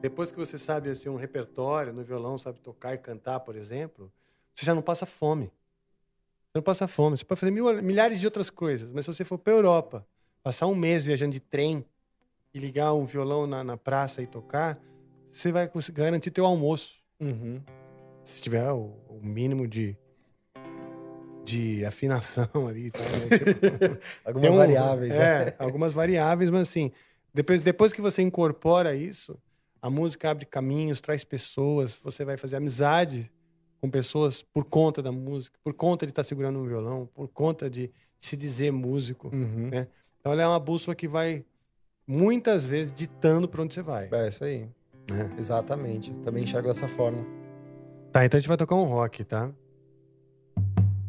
depois 0.00 0.30
que 0.30 0.38
você 0.38 0.56
sabe 0.58 0.88
assim, 0.90 1.08
um 1.08 1.16
repertório 1.16 1.92
no 1.92 2.02
violão, 2.02 2.38
sabe 2.38 2.60
tocar 2.60 2.94
e 2.94 2.98
cantar, 2.98 3.40
por 3.40 3.54
exemplo, 3.56 4.10
você 4.54 4.64
já 4.64 4.74
não 4.74 4.80
passa 4.82 5.04
fome. 5.04 5.46
Você 5.46 6.52
não 6.56 6.62
passa 6.62 6.88
fome. 6.88 7.16
Você 7.18 7.24
pode 7.24 7.40
fazer 7.40 7.52
mil- 7.52 7.82
milhares 7.82 8.18
de 8.20 8.26
outras 8.26 8.48
coisas, 8.48 8.90
mas 8.92 9.04
se 9.04 9.12
você 9.12 9.24
for 9.24 9.36
para 9.38 9.52
Europa, 9.52 10.06
passar 10.42 10.66
um 10.66 10.74
mês 10.74 11.04
viajando 11.04 11.32
de 11.32 11.40
trem 11.40 11.84
e 12.54 12.58
ligar 12.58 12.92
um 12.94 13.04
violão 13.04 13.46
na, 13.46 13.62
na 13.62 13.76
praça 13.76 14.22
e 14.22 14.26
tocar, 14.26 14.78
você 15.30 15.52
vai 15.52 15.70
garantir 15.92 16.30
teu 16.30 16.46
almoço 16.46 16.96
Uhum. 17.20 17.60
se 18.24 18.40
tiver 18.40 18.70
o, 18.72 18.96
o 19.08 19.20
mínimo 19.22 19.66
de 19.66 19.96
de 21.44 21.84
afinação 21.84 22.46
ali, 22.68 22.90
tal, 22.90 23.02
né? 23.02 23.28
Tipo, 23.38 23.98
Algumas 24.24 24.54
um- 24.54 24.56
variáveis. 24.58 25.14
É, 25.14 25.44
né? 25.46 25.54
algumas 25.58 25.92
variáveis, 25.92 26.50
mas 26.50 26.62
assim, 26.62 26.92
depois, 27.32 27.62
depois 27.62 27.92
que 27.92 28.00
você 28.00 28.22
incorpora 28.22 28.94
isso, 28.94 29.38
a 29.80 29.88
música 29.88 30.30
abre 30.30 30.44
caminhos, 30.44 31.00
traz 31.00 31.24
pessoas, 31.24 31.94
você 32.02 32.24
vai 32.24 32.36
fazer 32.36 32.56
amizade 32.56 33.30
com 33.80 33.88
pessoas 33.88 34.42
por 34.42 34.64
conta 34.64 35.00
da 35.02 35.12
música, 35.12 35.58
por 35.62 35.72
conta 35.72 36.04
de 36.04 36.10
estar 36.12 36.24
segurando 36.24 36.58
um 36.58 36.66
violão, 36.66 37.06
por 37.14 37.28
conta 37.28 37.70
de 37.70 37.90
se 38.20 38.36
dizer 38.36 38.72
músico, 38.72 39.28
Uhum. 39.34 39.70
né? 39.70 39.88
Então 40.20 40.32
ela 40.32 40.42
é 40.42 40.46
uma 40.46 40.58
bússola 40.60 40.94
que 40.94 41.08
vai 41.08 41.44
muitas 42.06 42.66
vezes 42.66 42.92
ditando 42.92 43.48
para 43.48 43.62
onde 43.62 43.74
você 43.74 43.82
vai. 43.82 44.08
É 44.12 44.28
isso 44.28 44.44
aí. 44.44 44.68
né? 45.10 45.34
Exatamente. 45.38 46.12
Também 46.22 46.44
enxergo 46.44 46.68
dessa 46.68 46.88
forma. 46.88 47.24
Tá, 48.12 48.24
então 48.24 48.36
a 48.38 48.40
gente 48.40 48.48
vai 48.48 48.56
tocar 48.56 48.74
um 48.74 48.84
rock, 48.84 49.24
tá? 49.24 49.52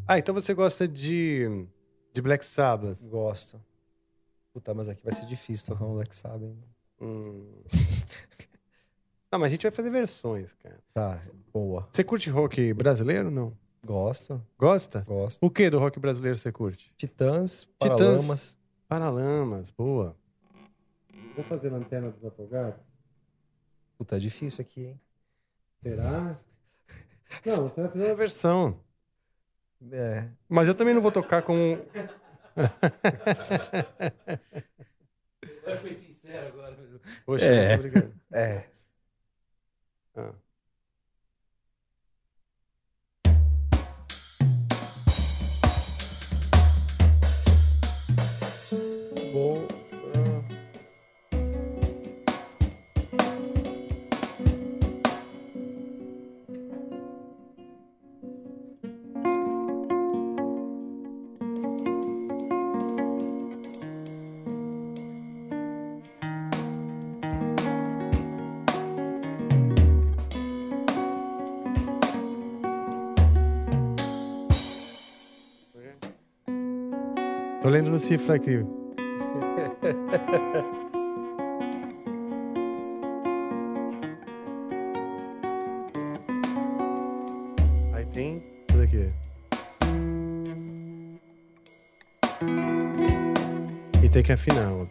Ah, 0.07 0.17
então 0.17 0.33
você 0.33 0.53
gosta 0.53 0.87
de, 0.87 1.65
de 2.13 2.21
Black 2.21 2.43
Sabbath. 2.45 2.99
Gosto. 3.01 3.61
Puta, 4.51 4.73
mas 4.73 4.89
aqui 4.89 5.03
vai 5.03 5.13
ser 5.13 5.25
difícil 5.25 5.67
tocar 5.73 5.85
um 5.85 5.93
Black 5.95 6.15
Sabbath. 6.15 6.51
Hum. 7.01 7.45
Não, 9.31 9.37
mas 9.37 9.47
a 9.47 9.49
gente 9.49 9.61
vai 9.61 9.71
fazer 9.71 9.91
versões, 9.91 10.51
cara. 10.63 10.79
Tá, 10.91 11.21
boa. 11.53 11.87
Você 11.91 12.03
curte 12.03 12.29
rock 12.31 12.73
brasileiro 12.73 13.25
ou 13.25 13.31
não? 13.31 13.57
Gosto, 13.85 14.41
Gosta? 14.57 15.03
gosto. 15.07 15.37
O 15.45 15.51
que 15.51 15.69
do 15.69 15.77
rock 15.77 15.99
brasileiro 15.99 16.35
você 16.35 16.51
curte? 16.51 16.91
Titãs, 16.97 17.67
Titãs. 17.79 18.57
Paralamas. 18.89 19.69
Boa. 19.71 20.17
Vou 21.35 21.43
fazer 21.45 21.69
Lanterna 21.69 22.09
dos 22.09 22.25
Afogados? 22.25 22.81
Puta, 23.97 24.15
é 24.17 24.19
difícil 24.19 24.61
aqui, 24.63 24.85
hein? 24.87 24.99
Será? 25.83 26.39
Não, 27.45 27.61
você 27.67 27.81
vai 27.81 27.91
fazer 27.91 28.05
uma 28.07 28.15
versão. 28.15 28.79
É. 29.91 30.27
Mas 30.49 30.67
eu 30.67 30.73
também 30.75 30.93
não 30.93 31.01
vou 31.01 31.11
tocar 31.11 31.41
com... 31.43 31.53
um- 31.55 31.77
Foi 35.77 35.93
sincero 35.93 36.47
agora. 36.47 36.75
Poxa, 37.25 37.45
É. 37.45 37.75
obrigado. 37.75 38.13
É. 38.33 38.65
Ah. 40.15 40.33
Cifra 78.09 78.35
aqui. 78.37 78.57
Aí 87.93 88.05
tem 88.07 88.43
tudo 88.67 88.81
aqui. 88.81 89.13
E 94.03 94.09
tem 94.09 94.23
que 94.23 94.31
afinar, 94.31 94.71
óbvio. 94.71 94.89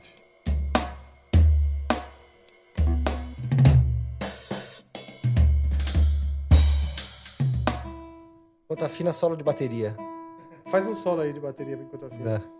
Quanto 8.68 8.84
afina 8.84 9.12
solo 9.12 9.36
de 9.36 9.42
bateria. 9.42 9.96
Faz 10.70 10.86
um 10.86 10.94
solo 10.94 11.22
aí 11.22 11.32
de 11.32 11.40
bateria 11.40 11.74
enquanto 11.74 12.06
afina. 12.06 12.38
Dá. 12.38 12.57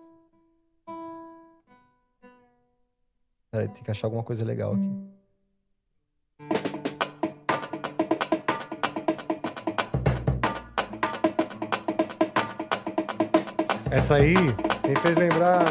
É, 3.59 3.67
tem 3.67 3.83
que 3.83 3.91
achar 3.91 4.07
alguma 4.07 4.23
coisa 4.23 4.45
legal 4.45 4.75
aqui. 4.75 4.89
Essa 13.91 14.15
aí 14.15 14.35
me 14.35 14.97
fez 15.03 15.17
lembrar 15.17 15.65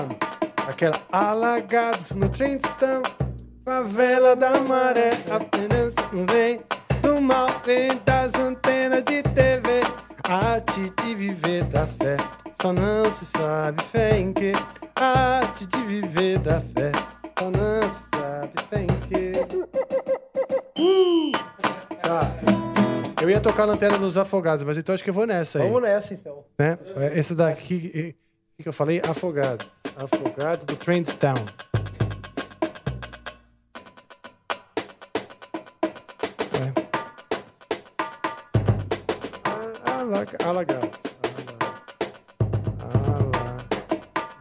aquela 0.68 1.00
Alagados 1.12 2.12
no 2.12 2.28
Trentão, 2.28 3.02
favela 3.64 4.36
da 4.36 4.60
maré, 4.60 5.12
apenas 5.32 5.96
não 6.12 6.26
vem 6.26 6.62
do 7.02 7.22
mal, 7.22 7.48
vem 7.66 7.92
das 8.04 8.36
antenas 8.36 9.04
de 9.04 9.24
TV, 9.24 9.82
arte 10.28 10.92
de 11.02 11.16
viver 11.16 11.64
da 11.66 11.88
fé, 11.88 12.18
só 12.62 12.74
não 12.74 13.10
se 13.10 13.24
sabe 13.24 13.82
fé 13.84 14.20
em 14.20 14.34
que, 14.34 14.52
arte 14.96 15.66
de 15.66 15.82
viver 15.84 16.40
da 16.40 16.60
fé, 16.60 16.92
Tá. 22.02 22.32
Eu 23.22 23.30
ia 23.30 23.40
tocar 23.42 23.64
a 23.64 23.66
Lanterna 23.68 23.98
dos 23.98 24.16
Afogados, 24.18 24.64
mas 24.64 24.78
então 24.78 24.94
acho 24.96 25.04
que 25.04 25.10
eu 25.10 25.14
vou 25.14 25.26
nessa 25.28 25.60
aí. 25.60 25.68
Vamos 25.68 25.82
nessa, 25.82 26.14
então. 26.14 26.44
Né? 26.58 26.78
Esse 27.16 27.34
daqui, 27.36 28.16
o 28.60 28.64
que 28.64 28.70
eu 28.70 28.74
falei? 28.74 29.02
Afogados. 29.08 29.68
Afogados 29.98 30.66
do 30.66 30.76
Trendstown. 30.76 31.36
Alaga- 39.86 40.38
Alagados. 40.46 41.00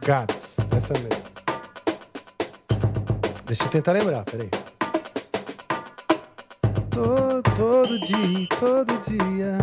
Alagados. 0.01 0.57
Essa 0.75 0.93
mesmo. 0.93 1.26
Eu 3.67 3.71
tentar 3.71 3.91
lembrar, 3.91 4.23
peraí. 4.23 4.49
Todo, 6.89 7.43
todo 7.53 7.99
dia, 7.99 8.47
todo 8.57 8.97
dia. 9.05 9.57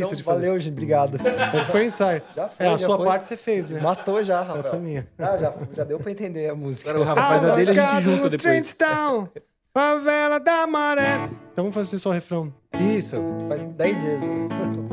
Difícil 0.00 0.06
Então, 0.06 0.16
de 0.16 0.22
fazer. 0.22 0.40
Valeu, 0.46 0.58
gente. 0.58 0.72
Obrigado. 0.72 1.18
Esse 1.56 1.70
foi 1.70 1.84
ensaio. 1.86 2.22
Já 2.34 2.48
foi, 2.48 2.66
É, 2.66 2.68
a 2.70 2.76
já 2.76 2.86
sua 2.86 2.96
foi. 2.96 3.06
parte 3.06 3.26
você 3.26 3.36
fez, 3.36 3.68
né? 3.68 3.80
Matou 3.80 4.22
já, 4.22 4.40
Rafael. 4.42 4.64
Essa 4.64 4.76
minha. 4.78 5.06
Ah, 5.18 5.36
já, 5.36 5.52
já 5.74 5.84
deu 5.84 5.98
pra 5.98 6.10
entender 6.10 6.48
a 6.48 6.54
música. 6.54 6.90
Agora 6.90 7.04
o 7.04 7.06
Rafa 7.08 7.22
faz 7.22 7.44
a 7.44 7.54
dele 7.54 7.72
e 7.74 7.78
a 7.80 7.86
gente 7.94 8.02
junta 8.04 8.22
no 8.24 8.30
depois. 8.30 8.42
Trendstown, 8.42 9.28
favela 9.74 10.38
da 10.40 10.66
maré. 10.66 11.16
Então 11.52 11.64
vamos 11.64 11.74
fazer 11.74 11.98
só 11.98 12.10
o 12.10 12.12
refrão. 12.12 12.52
Isso, 12.78 13.16
faz 13.48 13.60
10 13.62 14.02
vezes. 14.04 14.28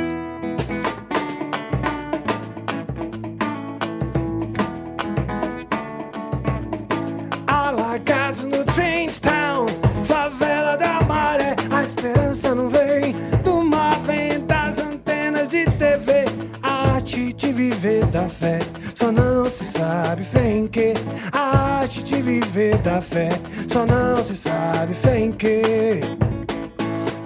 viver 22.53 22.77
da 22.77 23.01
fé, 23.01 23.29
só 23.67 23.83
não 23.83 24.23
se 24.23 24.35
sabe 24.35 24.93
fé 24.93 25.19
em 25.19 25.31
quê. 25.31 26.01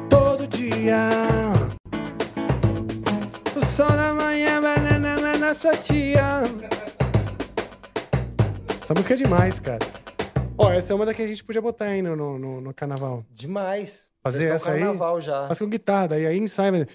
Todo 0.10 0.48
dia. 0.48 1.10
O 3.54 3.66
sol 3.66 3.92
da 3.92 4.14
manhã, 4.14 4.62
banana 4.62 5.38
na 5.38 5.54
sua 5.54 5.76
tia. 5.76 6.44
Essa 8.82 8.94
música 8.94 9.16
é 9.16 9.18
demais, 9.18 9.60
cara. 9.60 9.97
Essa 10.78 10.94
é 10.94 10.96
uma 10.96 11.06
da 11.06 11.14
que 11.14 11.22
a 11.22 11.28
gente 11.28 11.44
podia 11.44 11.62
botar 11.62 11.86
aí 11.86 12.02
no, 12.02 12.16
no, 12.16 12.38
no- 12.40 12.62
no 12.62 12.74
carnaval. 12.74 13.26
Demais. 13.32 14.08
Fazer 14.24 14.40
Versão 14.40 14.56
essa 14.56 14.72
aí? 14.72 14.80
carnaval 14.80 15.22
já. 15.22 15.48
Faz 15.48 15.60
com 15.60 15.70
guitarra, 15.70 16.10
daí 16.10 16.26
aí 16.28 16.38
ensaia. 16.38 16.72
mas- 16.72 16.86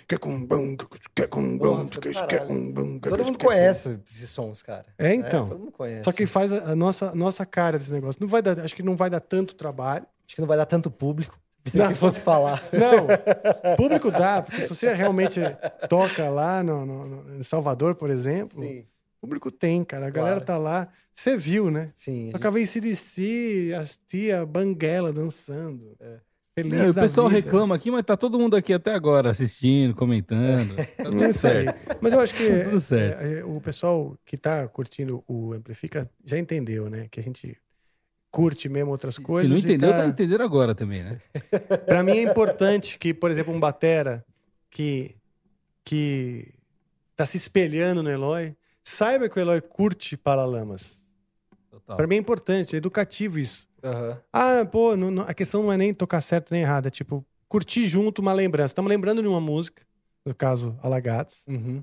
Todo 3.00 3.24
mundo 3.24 3.38
conhece 3.38 3.98
esses 4.06 4.28
sons, 4.30 4.62
cara. 4.62 4.84
É, 4.98 5.14
então. 5.14 5.46
todo 5.48 5.58
mundo 5.58 5.72
conhece. 5.72 6.04
Só 6.04 6.12
que 6.12 6.26
faz 6.26 6.52
a, 6.52 6.74
nossa, 6.74 7.14
nossa 7.14 7.46
cara 7.46 7.78
desse 7.78 7.90
negócio. 7.92 8.20
Não 8.20 8.28
vai 8.28 8.42
dar, 8.42 8.58
acho 8.60 8.74
que 8.74 8.82
não 8.82 8.96
vai 8.96 9.08
dar 9.08 9.20
tanto 9.20 9.54
trabalho. 9.54 10.06
Acho 10.26 10.34
que 10.36 10.40
não 10.40 10.48
vai 10.48 10.56
dar 10.58 10.66
tanto 10.66 10.90
público. 10.90 11.38
Se 11.64 11.94
fosse 11.94 12.18
falar. 12.18 12.60
Não, 12.72 13.06
público 13.76 14.10
dá, 14.10 14.42
porque 14.42 14.62
se 14.62 14.68
você 14.68 14.92
realmente 14.94 15.40
toca 15.88 16.28
lá 16.28 16.60
no, 16.60 16.84
no- 16.84 17.06
no- 17.06 17.36
em 17.38 17.42
Salvador, 17.44 17.94
por 17.94 18.10
exemplo, 18.10 18.60
Sim. 18.64 18.84
Público 19.22 19.50
tem, 19.50 19.84
cara. 19.84 20.06
A 20.08 20.10
galera 20.10 20.40
Claro. 20.40 20.46
tá 20.46 20.58
lá. 20.58 20.88
Você 21.14 21.36
viu, 21.36 21.70
né? 21.70 21.90
Sim. 21.94 22.30
a 22.30 22.32
Tocava 22.32 22.60
em 22.60 22.66
CDC, 22.66 23.72
as 23.78 23.96
tia 24.06 24.44
Banguela 24.44 25.12
dançando. 25.12 25.96
Feliz 26.54 26.80
É, 26.80 26.90
o 26.90 26.92
da 26.92 27.02
pessoal 27.02 27.28
vida. 27.28 27.40
reclama 27.40 27.74
aqui, 27.74 27.90
mas 27.90 28.04
tá 28.04 28.14
todo 28.16 28.38
mundo 28.38 28.54
aqui 28.56 28.74
até 28.74 28.92
agora 28.94 29.30
assistindo, 29.30 29.94
comentando. 29.94 30.74
Tá 30.96 31.04
tudo 31.04 31.24
É 31.24 31.30
isso 31.30 31.46
aí. 31.46 31.64
certo. 31.64 31.98
Mas 32.00 32.12
eu 32.12 32.20
acho 32.20 32.34
que 32.34 32.46
Tá 32.58 32.64
tudo 32.64 32.80
certo. 32.80 33.20
é, 33.22 33.38
é, 33.38 33.44
o 33.44 33.60
pessoal 33.60 34.18
que 34.26 34.36
tá 34.36 34.68
curtindo 34.68 35.24
o 35.26 35.54
Amplifica 35.54 36.10
já 36.24 36.38
entendeu, 36.38 36.90
né? 36.90 37.06
Que 37.10 37.20
a 37.20 37.22
gente 37.22 37.56
curte 38.30 38.68
mesmo 38.68 38.90
outras 38.90 39.14
Se 39.14 39.20
coisas. 39.22 39.50
não 39.50 39.56
e 39.56 39.60
entendeu, 39.60 39.90
tá- 39.90 39.98
tá 39.98 40.06
entendendo 40.06 40.42
agora 40.42 40.74
também, 40.74 41.02
né? 41.02 41.20
Pra 41.86 42.02
mim 42.02 42.12
é 42.18 42.22
importante 42.22 42.98
que, 42.98 43.14
por 43.14 43.30
exemplo, 43.30 43.52
um 43.54 43.60
batera 43.60 44.24
que 44.70 45.14
que 45.84 46.48
tá 47.16 47.26
se 47.26 47.36
espelhando 47.36 48.02
no 48.02 48.10
Eloy, 48.10 48.54
saiba 48.84 49.28
que 49.28 49.38
o 49.38 49.40
Eloy 49.40 49.60
curte 49.60 50.16
Paralamas. 50.16 51.02
Total. 51.70 51.96
Pra 51.96 52.06
mim 52.06 52.16
é 52.16 52.18
importante, 52.18 52.74
é 52.74 52.78
educativo 52.78 53.38
isso. 53.38 53.66
Aham. 53.82 54.20
Ah, 54.32 54.64
pô, 54.70 54.96
não- 54.96 55.10
não- 55.10 55.22
a 55.24 55.34
questão 55.34 55.62
não 55.62 55.72
é 55.72 55.76
nem 55.76 55.92
tocar 55.92 56.20
certo 56.20 56.52
nem 56.52 56.62
errado, 56.62 56.86
é 56.86 56.90
tipo 56.90 57.24
curtir 57.48 57.86
junto 57.86 58.20
uma 58.22 58.32
lembrança. 58.32 58.72
Estamos 58.72 58.88
lembrando 58.88 59.20
de 59.22 59.28
uma 59.28 59.40
música, 59.40 59.82
no 60.24 60.34
caso 60.34 60.78
Alagados. 60.82 61.42
Uhum. 61.46 61.82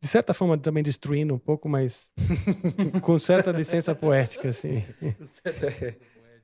De 0.00 0.06
certa 0.08 0.32
forma 0.32 0.56
também 0.56 0.82
destruindo 0.82 1.34
um 1.34 1.38
pouco, 1.38 1.68
mas 1.68 2.10
com 3.02 3.18
certa 3.18 3.50
licença 3.52 3.94
poética, 3.94 4.48
assim. 4.48 4.84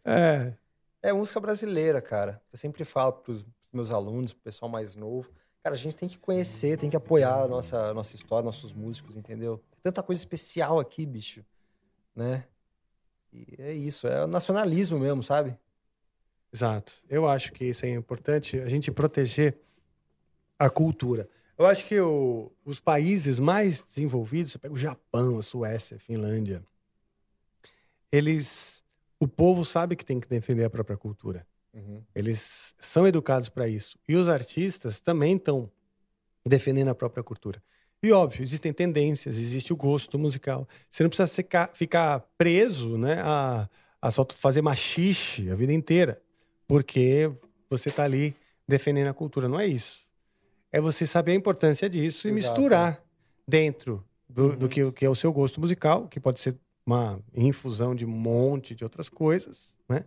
É, 0.05 0.52
É 1.02 1.12
música 1.12 1.40
brasileira, 1.40 2.00
cara. 2.02 2.42
Eu 2.52 2.58
sempre 2.58 2.84
falo 2.84 3.12
pros 3.12 3.47
meus 3.73 3.90
alunos, 3.90 4.32
pro 4.32 4.42
pessoal 4.42 4.70
mais 4.70 4.94
novo. 4.97 5.31
Cara, 5.64 5.74
a 5.76 5.78
gente 5.78 5.96
tem 5.96 6.06
que 6.06 6.18
conhecer, 6.18 6.76
tem 6.76 6.90
que 6.90 6.96
apoiar 6.96 7.44
a 7.44 7.48
nossa, 7.48 7.88
a 7.88 7.94
nossa 7.94 8.14
história, 8.14 8.44
nossos 8.44 8.74
músicos, 8.74 9.16
entendeu? 9.16 9.56
Tem 9.70 9.80
tanta 9.80 10.02
coisa 10.02 10.20
especial 10.20 10.78
aqui, 10.78 11.06
bicho. 11.06 11.42
Né? 12.14 12.44
E 13.32 13.46
é 13.58 13.72
isso, 13.72 14.06
é 14.06 14.24
o 14.24 14.26
nacionalismo 14.26 14.98
mesmo, 14.98 15.22
sabe? 15.22 15.58
exato. 16.52 17.02
Eu 17.08 17.26
acho 17.26 17.50
que 17.52 17.64
isso 17.64 17.84
é 17.86 17.90
importante, 17.90 18.58
a 18.58 18.68
gente 18.68 18.92
proteger 18.92 19.58
a 20.58 20.68
cultura. 20.70 21.28
Eu 21.58 21.66
acho 21.66 21.84
que 21.86 21.98
o- 21.98 22.52
os 22.64 22.78
países 22.78 23.40
mais 23.40 23.82
desenvolvidos, 23.82 24.52
você 24.52 24.58
pega 24.58 24.74
o 24.74 24.76
Japão, 24.76 25.38
a 25.38 25.42
Suécia, 25.42 25.96
a 25.96 26.00
Finlândia, 26.00 26.62
eles. 28.12 28.84
O 29.18 29.26
povo 29.26 29.64
sabe 29.64 29.96
que 29.96 30.04
tem 30.04 30.20
que 30.20 30.28
defender 30.28 30.64
a 30.64 30.70
própria 30.70 30.96
cultura. 30.96 31.46
Eles 32.14 32.74
são 32.78 33.06
educados 33.06 33.48
para 33.48 33.68
isso. 33.68 33.98
E 34.08 34.14
os 34.16 34.28
artistas 34.28 35.00
também 35.00 35.36
estão 35.36 35.70
defendendo 36.46 36.88
a 36.88 36.94
própria 36.94 37.22
cultura. 37.22 37.62
E 38.02 38.12
óbvio, 38.12 38.42
existem 38.42 38.72
tendências, 38.72 39.38
existe 39.38 39.72
o 39.72 39.76
gosto 39.76 40.18
musical. 40.18 40.68
Você 40.90 41.02
não 41.02 41.10
precisa 41.10 41.26
secar- 41.26 41.70
ficar 41.74 42.20
preso 42.36 42.98
né, 42.98 43.20
a, 43.22 43.68
a 44.00 44.10
só 44.10 44.26
fazer 44.36 44.60
machixe 44.60 45.50
a 45.50 45.54
vida 45.54 45.72
inteira, 45.72 46.20
porque 46.66 47.30
você 47.70 47.88
está 47.88 48.04
ali 48.04 48.36
defendendo 48.68 49.08
a 49.08 49.14
cultura. 49.14 49.48
Não 49.48 49.58
é 49.58 49.66
isso. 49.66 50.00
É 50.70 50.80
você 50.80 51.06
saber 51.06 51.32
a 51.32 51.36
importância 51.36 51.88
disso 51.88 52.28
e 52.28 52.30
Exato, 52.32 52.60
misturar 52.60 53.02
dentro 53.48 54.04
do, 54.28 54.54
do 54.56 54.68
que, 54.68 54.90
que 54.92 55.06
é 55.06 55.08
o 55.08 55.14
seu 55.14 55.32
gosto 55.32 55.60
musical, 55.60 56.06
que 56.06 56.20
pode 56.20 56.40
ser 56.40 56.56
uma 56.86 57.18
infusão 57.34 57.94
de 57.94 58.04
um 58.04 58.08
monte 58.08 58.74
de 58.74 58.84
outras 58.84 59.08
coisas, 59.08 59.74
né? 59.88 60.04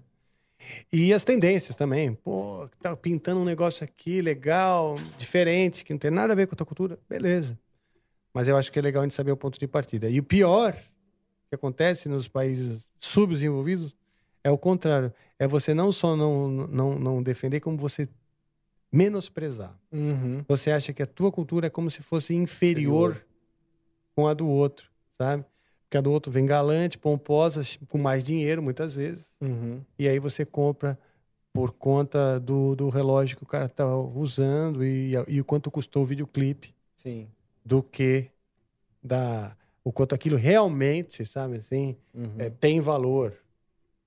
E 0.91 1.13
as 1.13 1.23
tendências 1.23 1.75
também. 1.75 2.13
Pô, 2.13 2.69
tá 2.81 2.95
pintando 2.95 3.41
um 3.41 3.45
negócio 3.45 3.83
aqui 3.83 4.21
legal, 4.21 4.95
diferente, 5.17 5.83
que 5.83 5.93
não 5.93 5.99
tem 5.99 6.11
nada 6.11 6.33
a 6.33 6.35
ver 6.35 6.47
com 6.47 6.55
a 6.55 6.57
tua 6.57 6.65
cultura. 6.65 6.99
Beleza. 7.09 7.57
Mas 8.33 8.47
eu 8.47 8.57
acho 8.57 8.71
que 8.71 8.77
é 8.77 8.81
legal 8.81 9.01
a 9.01 9.05
gente 9.05 9.15
saber 9.15 9.31
o 9.31 9.37
ponto 9.37 9.59
de 9.59 9.67
partida. 9.67 10.09
E 10.09 10.19
o 10.19 10.23
pior 10.23 10.73
que 11.49 11.55
acontece 11.55 12.09
nos 12.09 12.27
países 12.27 12.89
subdesenvolvidos 12.99 13.95
É 14.43 14.51
o 14.51 14.57
contrário. 14.57 15.13
É 15.39 15.47
você 15.47 15.73
não 15.73 15.91
só 15.91 16.15
não, 16.15 16.47
não, 16.47 16.99
não 16.99 17.23
defender, 17.23 17.59
como 17.59 17.77
você 17.77 18.07
menosprezar. 18.91 19.77
Uhum. 19.91 20.43
Você 20.47 20.71
acha 20.71 20.93
que 20.93 21.03
a 21.03 21.05
tua 21.05 21.31
cultura 21.31 21.67
é 21.67 21.69
como 21.69 21.91
se 21.91 22.01
fosse 22.01 22.33
inferior, 22.33 23.25
com 24.15 24.27
a 24.27 24.33
do 24.33 24.47
outro, 24.47 24.89
sabe? 25.17 25.45
Porque 25.87 25.97
a 25.97 26.01
do 26.01 26.11
outro 26.11 26.29
vem 26.31 26.45
galante, 26.45 26.97
pomposa, 26.97 27.61
com 27.87 27.97
mais 27.97 28.23
dinheiro, 28.23 28.61
muitas 28.61 28.93
vezes. 28.93 29.33
Uhum. 29.39 29.81
E 29.97 30.07
aí 30.07 30.19
você 30.19 30.45
compra 30.45 30.99
por 31.53 31.71
conta 31.71 32.39
do, 32.39 32.75
do 32.75 32.89
relógio 32.89 33.37
que 33.37 33.43
o 33.43 33.47
cara 33.47 33.69
tá 33.69 33.87
usando 33.97 34.83
e, 34.83 35.13
e 35.27 35.39
o 35.39 35.45
quanto 35.45 35.71
custou 35.71 36.03
o 36.03 36.05
videoclipe 36.05 36.75
Sim. 36.97 37.27
do 37.65 37.81
que 37.81 38.29
da 39.01 39.55
o 39.83 39.91
quanto 39.93 40.13
aquilo 40.13 40.35
realmente, 40.35 41.25
sabe 41.25 41.55
assim, 41.55 41.95
Uhum. 42.13 42.33
é, 42.37 42.49
tem 42.49 42.81
valor, 42.81 43.33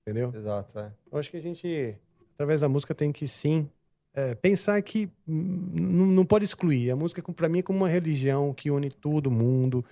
entendeu? 0.01 0.31
Exato, 0.35 0.77
é. 0.77 0.91
Eu 1.11 1.17
acho 1.17 1.31
que 1.31 1.37
a 1.37 1.41
gente, 1.41 1.97
através 2.35 2.61
da 2.61 2.69
música, 2.69 2.93
tem 2.93 3.11
que 3.11 3.27
sim 3.27 3.67
é, 4.13 4.35
pensar 4.35 4.79
que 4.83 5.09
não 5.25 6.23
pode 6.23 6.45
excluir. 6.45 6.91
A 6.91 6.95
música, 6.95 7.23
para 7.33 7.49
mim, 7.49 7.59
é 7.59 7.63
como 7.63 7.79
uma 7.79 7.89
religião 7.89 8.53
que 8.53 8.69
une 8.69 8.91
todo 8.91 9.31
mundo, 9.31 9.83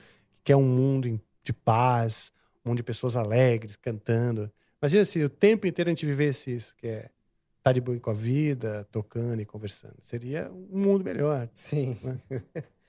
que 0.44 0.52
é 0.52 0.56
um 0.56 0.64
mundo 0.68 1.08
em- 1.08 1.20
de 1.50 1.54
paz, 1.54 2.32
um 2.64 2.70
mundo 2.70 2.78
de 2.78 2.84
pessoas 2.84 3.16
alegres, 3.16 3.76
cantando. 3.76 4.52
Imagina 4.82 5.04
se 5.04 5.24
o 5.24 5.30
tempo 5.30 5.68
inteiro 5.68 5.90
a 5.90 5.92
gente 5.92 6.06
vivesse 6.06 6.56
isso, 6.56 6.76
que 6.76 6.88
é 6.88 7.10
estar 7.58 7.74
de 7.74 7.82
boa 7.82 8.00
com 8.00 8.10
a 8.10 8.14
vida, 8.14 8.88
tocando 8.92 9.42
e 9.42 9.46
conversando. 9.46 9.96
Seria 10.04 10.52
um 10.52 10.80
mundo 10.80 11.04
melhor. 11.04 11.50
Sim. 11.54 11.98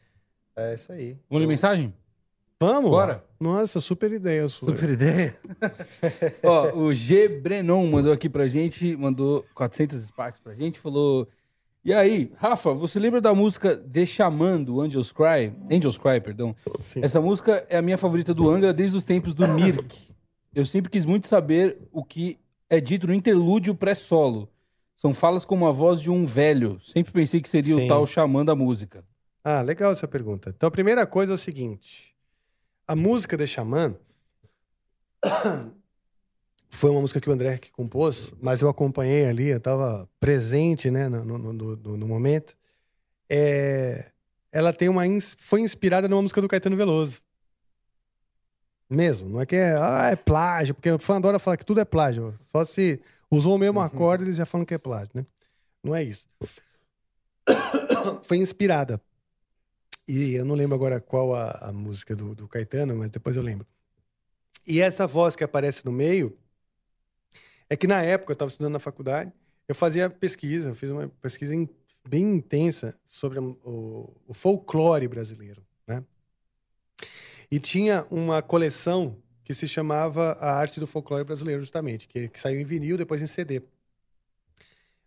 É 0.57 0.75
isso 0.75 0.93
aí. 0.93 1.17
Vamos 1.31 1.41
ler 1.41 1.47
mensagem? 1.47 1.95
Vamos? 2.61 2.91
Bora. 2.91 3.25
Nossa, 3.39 3.81
super 3.81 4.13
ideia 4.13 4.47
sua. 4.47 4.75
Super 4.75 4.91
ideia. 4.91 5.35
Ó, 6.45 6.77
o 6.77 6.93
G 6.93 7.29
Brenon 7.29 7.87
mandou 7.87 8.13
aqui 8.13 8.29
pra 8.29 8.47
gente, 8.47 8.95
mandou 8.95 9.47
400 9.55 10.05
Sparks 10.05 10.41
pra 10.41 10.55
gente, 10.55 10.79
falou... 10.79 11.27
E 11.83 11.95
aí, 11.95 12.31
Rafa, 12.37 12.75
você 12.75 12.99
lembra 12.99 13.23
da 13.23 13.35
música 13.35 13.75
The 13.75 14.05
Xamã, 14.05 14.63
do 14.63 14.83
Angels 14.83 15.13
Cry? 15.13 15.55
Angels 15.71 15.97
Cry, 15.97 16.21
perdão. 16.21 16.55
Sim. 16.79 17.01
Essa 17.03 17.21
música 17.23 17.67
é 17.71 17.79
a 17.79 17.83
minha 17.83 17.97
favorita 17.97 18.35
do 18.35 18.51
Angra 18.51 18.73
desde 18.73 18.99
os 18.99 19.05
tempos 19.05 19.33
do 19.33 19.49
Mirk. 19.49 19.97
Eu 20.55 20.67
sempre 20.67 20.91
quis 20.91 21.07
muito 21.07 21.27
saber 21.27 21.79
o 21.91 22.05
que 22.05 22.39
é 22.69 22.81
dito 22.81 23.07
no 23.07 23.15
interlúdio 23.15 23.75
pré-solo. 23.75 24.49
São 24.95 25.15
falas 25.15 25.47
como 25.47 25.67
a 25.67 25.73
voz 25.73 26.03
de 26.03 26.11
um 26.11 26.27
velho. 26.27 26.79
Sempre 26.81 27.13
pensei 27.13 27.41
que 27.41 27.49
seria 27.49 27.75
Sim. 27.75 27.87
o 27.87 27.89
tal 27.89 28.07
Xamã 28.07 28.45
da 28.45 28.55
música. 28.55 29.03
Ah, 29.43 29.63
legal 29.63 29.93
essa 29.93 30.07
pergunta. 30.07 30.53
Então, 30.55 30.67
a 30.67 30.71
primeira 30.71 31.07
coisa 31.07 31.33
é 31.33 31.35
o 31.35 31.39
seguinte: 31.39 32.15
a 32.87 32.95
música 32.95 33.39
de 33.39 33.47
Xamã 33.47 33.97
foi 36.71 36.91
uma 36.91 37.01
música 37.01 37.21
que 37.21 37.29
o 37.29 37.33
André 37.33 37.59
que 37.59 37.71
compôs, 37.73 38.33
mas 38.41 38.63
eu 38.63 38.69
acompanhei 38.69 39.27
ali, 39.27 39.49
eu 39.49 39.59
estava 39.59 40.09
presente, 40.19 40.91
né, 40.91 41.09
no, 41.09 41.25
no, 41.25 41.53
no- 41.53 41.77
no- 41.97 42.07
momento. 42.07 42.57
É, 43.29 44.11
ela 44.53 44.73
tem 44.73 44.89
uma 44.89 45.03
foi 45.39 45.61
inspirada 45.61 46.09
numa 46.09 46.23
música 46.23 46.41
do 46.41 46.49
Caetano 46.49 46.77
Veloso. 46.77 47.21
Mesmo, 48.89 49.29
não 49.29 49.41
é 49.41 49.47
que 49.47 49.55
é, 49.55 49.77
ah, 49.77 50.09
é 50.11 50.17
plágio, 50.17 50.75
porque 50.75 50.91
o 50.91 50.99
fã 50.99 51.17
adora 51.17 51.39
falar 51.39 51.57
que 51.57 51.65
tudo 51.65 51.81
é 51.81 51.85
plágio. 51.85 52.37
Só 52.47 52.65
se 52.65 53.01
usou 53.31 53.55
o 53.55 53.59
mesmo 53.59 53.81
acorde, 53.81 54.25
eles 54.25 54.37
já 54.37 54.47
falam 54.47 54.65
que 54.65 54.75
é 54.75 54.79
plágio, 54.79 55.11
né? 55.15 55.25
Não 55.83 55.95
é 55.95 56.03
isso. 56.03 56.27
foi 58.25 58.39
inspirada. 58.39 59.01
E 60.09 60.35
eu 60.35 60.45
não 60.45 60.57
lembro 60.57 60.75
agora 60.75 61.01
qual 61.01 61.35
a, 61.35 61.51
a 61.69 61.73
música 61.73 62.17
do, 62.17 62.35
do 62.35 62.49
Caetano, 62.49 62.97
mas 62.97 63.11
depois 63.11 63.37
eu 63.37 63.43
lembro. 63.43 63.67
E 64.67 64.81
essa 64.81 65.07
voz 65.07 65.37
que 65.37 65.45
aparece 65.45 65.85
no 65.85 65.93
meio 65.93 66.37
é 67.71 67.77
que 67.77 67.87
na 67.87 68.03
época 68.03 68.33
eu 68.33 68.35
estava 68.35 68.51
estudando 68.51 68.73
na 68.75 68.79
faculdade, 68.81 69.33
eu 69.69 69.75
fazia 69.75 70.11
pesquisa, 70.11 70.75
fiz 70.75 70.91
uma 70.91 71.09
pesquisa 71.23 71.55
in- 71.55 71.69
bem 72.07 72.25
intensa 72.25 72.93
sobre 73.05 73.39
o, 73.39 74.13
o 74.27 74.35
folclore 74.35 75.07
brasileiro, 75.07 75.65
né? 75.87 76.05
E 77.51 77.59
tinha 77.59 78.05
uma 78.11 78.43
coleção 78.43 79.17
que 79.45 79.55
se 79.55 79.67
chamava 79.67 80.33
A 80.41 80.53
Arte 80.55 80.79
do 80.79 80.87
Folclore 80.87 81.25
Brasileiro, 81.25 81.61
justamente, 81.61 82.07
que, 82.07 82.29
que 82.29 82.39
saiu 82.39 82.61
em 82.61 82.65
vinil, 82.65 82.97
depois 82.97 83.21
em 83.21 83.27
CD. 83.27 83.63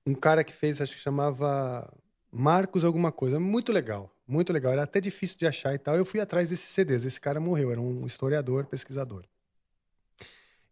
Um 0.06 0.14
cara 0.14 0.43
que 0.43 0.51
fez, 0.53 0.82
acho 0.82 0.93
que 0.95 1.00
chamava 1.01 1.90
Marcos 2.30 2.83
alguma 2.83 3.11
coisa. 3.11 3.40
Muito 3.40 3.72
legal, 3.72 4.14
muito 4.27 4.51
legal. 4.51 4.74
Era 4.74 4.83
até 4.83 5.00
difícil 5.00 5.38
de 5.38 5.48
achar 5.48 5.74
e 5.74 5.77
tal. 5.77 5.95
Eu 5.95 6.03
fui 6.06 6.19
atrás 6.19 6.50
desses 6.50 6.67
CDs. 6.67 7.06
Esse 7.06 7.22
cara 7.22 7.40
morreu, 7.40 7.72
era 7.72 7.80
um 7.80 8.06
historiador, 8.06 8.66
pesquisador. 8.66 9.24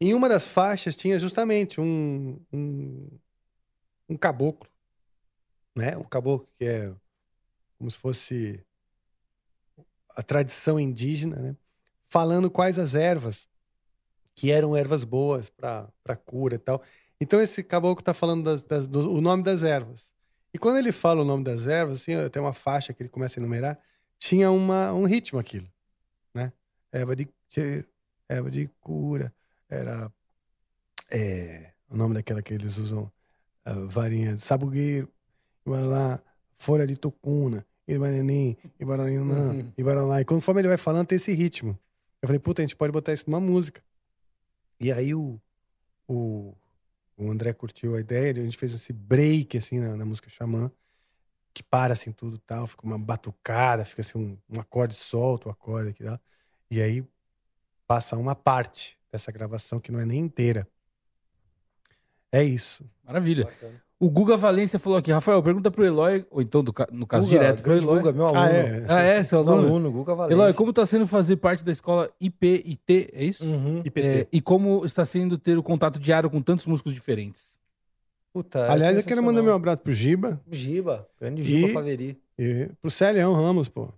Em 0.04 0.16
uma 0.16 0.28
das 0.28 0.48
faixas 0.48 0.96
tinha 0.96 1.20
justamente 1.20 1.80
um, 1.80 2.44
um, 2.52 3.08
um 4.10 4.18
caboclo, 4.18 4.68
né? 5.76 5.96
Um 5.96 6.04
caboclo 6.04 6.48
que 6.58 6.66
é 6.66 6.92
como 7.78 7.92
se 7.92 7.98
fosse 8.00 8.66
a 10.10 10.24
tradição 10.24 10.80
indígena, 10.80 11.36
né? 11.36 11.56
Falando 12.10 12.50
quais 12.50 12.80
as 12.80 12.96
ervas 12.96 13.48
que 14.34 14.52
eram 14.52 14.76
ervas 14.76 15.04
boas 15.04 15.50
para 15.52 16.16
cura 16.26 16.56
e 16.56 16.60
tal. 16.60 16.82
Então 17.20 17.40
esse 17.40 17.64
caboclo 17.64 18.02
está 18.02 18.14
falando 18.14 18.44
das, 18.44 18.64
das- 18.64 18.88
do, 18.88 19.14
o 19.14 19.22
nome 19.22 19.44
das 19.44 19.62
ervas. 19.62 20.10
E 20.52 20.58
quando 20.58 20.78
ele 20.78 20.92
fala 20.92 21.22
o 21.22 21.26
nome 21.26 21.44
das 21.44 21.68
ervas, 21.68 22.02
assim, 22.02 22.14
tem 22.30 22.42
uma 22.42 22.54
faixa 22.54 22.92
que 22.92 23.04
ele 23.04 23.10
começa 23.10 23.40
a 23.40 23.42
enumerar, 23.42 23.80
tinha 24.18 24.50
uma, 24.52 24.92
um 24.94 25.06
ritmo 25.06 25.38
aquilo, 25.40 25.72
né? 26.34 26.52
Erva 26.92 27.16
de 27.16 27.30
cheiro, 27.52 27.88
erva 28.28 28.50
de 28.50 28.68
cura, 28.82 29.32
era 29.72 30.12
é, 31.10 31.72
o 31.90 31.96
nome 31.96 32.14
daquela 32.14 32.42
que 32.42 32.54
eles 32.54 32.78
usam, 32.78 33.12
a 33.66 33.74
varinha 33.74 34.36
de 34.36 34.42
sabugueiro, 34.42 35.10
Ibaralá, 35.66 36.22
folha 36.58 36.86
de 36.86 36.96
tucuna, 36.96 37.66
Ibaranim, 37.88 38.56
Ibaranã, 38.80 39.52
Uhum. 39.52 39.74
Ibaralá. 39.78 40.22
E 40.22 40.26
conforme 40.26 40.62
ele 40.62 40.68
vai 40.68 40.78
falando, 40.78 41.08
tem 41.08 41.16
esse 41.16 41.34
ritmo. 41.34 41.78
Eu 42.22 42.28
falei, 42.28 42.40
puta, 42.40 42.62
a 42.62 42.66
gente 42.66 42.76
pode 42.76 42.92
botar 42.92 43.14
isso 43.14 43.30
numa 43.30 43.40
música. 43.40 43.84
E 44.80 44.92
aí 44.92 45.14
o, 45.14 45.40
o, 46.08 46.56
o 47.18 47.32
André 47.32 47.54
curtiu 47.54 47.96
a 47.96 48.00
ideia, 48.00 48.32
a 48.32 48.44
gente 48.46 48.58
fez 48.58 48.74
esse 48.74 48.94
break, 48.94 49.58
assim, 49.58 49.80
na, 49.80 49.96
na 49.96 50.06
música 50.06 50.30
Xamã, 50.30 50.72
que 51.54 51.62
para, 51.64 51.94
assim, 51.94 52.12
tudo 52.12 52.38
e 52.38 52.40
tal, 52.40 52.66
fica 52.68 52.86
uma 52.86 52.98
batucada, 52.98 53.86
fica 53.86 54.02
assim, 54.02 54.18
um, 54.18 54.38
um 54.58 54.60
acorde 54.60 54.96
solto, 54.96 55.50
um 55.50 55.52
acorde 55.52 55.90
aqui 55.90 56.04
e 56.04 56.06
tal. 56.06 56.20
E 56.70 56.82
aí 56.82 57.06
passa 57.86 58.16
uma 58.18 58.36
parte 58.36 58.98
dessa 59.12 59.32
gravação 59.32 59.80
que 59.80 59.92
não 59.92 60.00
é 60.00 60.06
nem 60.06 60.20
inteira. 60.20 60.68
É 62.32 62.44
isso. 62.44 62.86
Maravilha. 63.06 63.48
O 64.00 64.10
Guga 64.10 64.36
Valência 64.36 64.80
falou 64.80 64.98
aqui, 64.98 65.12
Rafael, 65.12 65.44
pergunta 65.44 65.70
pro 65.70 65.86
Eloy, 65.86 66.26
ou 66.32 66.42
então, 66.42 66.64
do 66.64 66.74
no 66.92 67.06
caso, 67.06 67.28
Guga, 67.28 67.38
direto 67.40 67.62
pro 67.62 67.74
Eloy. 67.78 68.00
Guga, 68.00 68.12
meu 68.12 68.26
aluno. 68.26 68.40
Ah, 68.42 68.50
é? 68.50 68.86
Ah, 68.88 69.02
é, 69.02 69.22
seu 69.24 69.44
Meu 69.44 69.54
aluno? 69.54 69.68
aluno, 69.68 69.92
Guga 69.92 70.16
Valência. 70.16 70.34
Eloy, 70.34 70.54
como 70.54 70.74
tá 70.74 70.86
sendo 70.88 71.06
fazer 71.06 71.36
parte 71.38 71.64
da 71.64 71.72
escola 71.72 72.10
IPIT, 72.20 73.10
é 73.14 73.24
isso? 73.24 73.46
Uhum. 73.46 73.80
IPT. 73.86 74.00
É, 74.08 74.28
e 74.32 74.42
como 74.42 74.84
está 74.86 75.06
sendo 75.06 75.38
ter 75.38 75.56
o 75.58 75.62
contato 75.62 76.00
diário 76.00 76.30
com 76.32 76.42
tantos 76.42 76.66
músicos 76.66 76.94
diferentes? 76.96 77.60
Puta, 78.34 78.60
é 78.60 78.70
Aliás, 78.72 78.98
eu 78.98 79.04
quero 79.04 79.22
mandar 79.22 79.44
meu 79.44 79.54
abraço 79.54 79.80
pro 79.80 79.92
Giba 79.92 80.42
Giba, 80.50 81.06
grande 81.20 81.44
Giba 81.44 81.68
E- 81.68 81.74
Faveri. 81.74 82.22
e 82.40 82.70
pro 82.82 82.90
Celião 82.90 83.34
Ramos, 83.36 83.68
pô. 83.68 83.90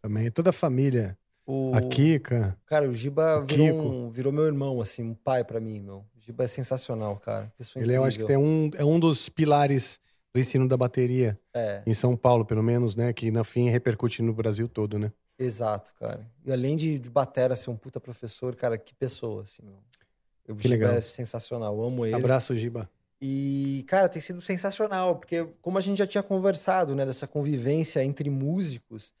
Também, 0.00 0.28
toda 0.30 0.48
a 0.50 0.52
família. 0.52 1.16
O... 1.46 1.72
A 1.74 1.80
Kika. 1.80 2.56
Cara, 2.66 2.88
o 2.88 2.94
Giba 2.94 3.38
O 3.40 3.46
virou, 3.46 3.80
um- 3.82 4.10
virou 4.10 4.32
meu 4.32 4.44
irmão, 4.46 4.80
assim, 4.80 5.02
um 5.02 5.14
pai 5.14 5.42
pra 5.44 5.60
mim, 5.60 5.80
meu. 5.80 6.04
O 6.16 6.20
Giba 6.20 6.44
é 6.44 6.46
sensacional, 6.46 7.16
cara. 7.16 7.52
Pessoa 7.58 7.82
Ele 7.82 7.92
é, 7.92 7.96
eu 7.96 8.04
acho 8.04 8.18
que 8.18 8.24
tem 8.24 8.36
um, 8.36 8.70
é 8.76 8.84
um 8.84 8.98
dos 9.00 9.28
pilares 9.28 9.98
do 10.32 10.40
ensino 10.40 10.66
da 10.68 10.76
bateria, 10.76 11.38
É, 11.52 11.82
em 11.86 11.92
São 11.92 12.16
Paulo, 12.16 12.44
pelo 12.44 12.62
menos, 12.62 12.94
né? 12.96 13.12
Que 13.12 13.30
na 13.30 13.44
fim 13.44 13.68
repercute 13.68 14.22
no 14.22 14.32
Brasil 14.32 14.68
todo, 14.68 14.98
né? 14.98 15.12
exato, 15.38 15.92
cara. 15.98 16.24
E 16.44 16.52
além 16.52 16.76
de, 16.76 16.98
de 17.00 17.10
batera 17.10 17.56
ser 17.56 17.68
um 17.70 17.76
puta 17.76 17.98
professor, 17.98 18.54
cara, 18.54 18.78
que 18.78 18.94
pessoa, 18.94 19.42
assim, 19.42 19.62
meu. 19.64 19.74
O 20.48 20.54
Que 20.56 20.68
Giba 20.68 20.74
legal. 20.86 20.92
é 20.94 21.00
sensacional, 21.00 21.76
eu 21.76 21.84
amo 21.84 22.06
ele. 22.06 22.14
Abraço, 22.14 22.54
Giba. 22.54 22.88
E, 23.20 23.84
cara, 23.88 24.08
tem 24.08 24.22
sido 24.22 24.40
sensacional, 24.40 25.16
porque 25.16 25.44
como 25.60 25.78
a 25.78 25.80
gente 25.80 25.98
já 25.98 26.06
tinha 26.06 26.22
conversado, 26.22 26.94
né, 26.94 27.04
dessa 27.04 27.26
convivência 27.26 28.02
entre 28.04 28.30
músicos, 28.30 29.12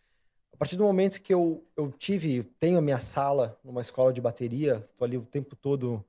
partir 0.62 0.76
do 0.76 0.84
momento 0.84 1.20
que 1.20 1.34
eu, 1.34 1.64
eu 1.76 1.90
tive, 1.90 2.44
tenho 2.60 2.78
a 2.78 2.82
minha 2.82 2.98
sala 2.98 3.58
numa 3.64 3.80
escola 3.80 4.12
de 4.12 4.20
bateria, 4.20 4.86
tô 4.96 5.04
ali 5.04 5.18
o 5.18 5.22
tempo 5.22 5.56
todo, 5.56 6.04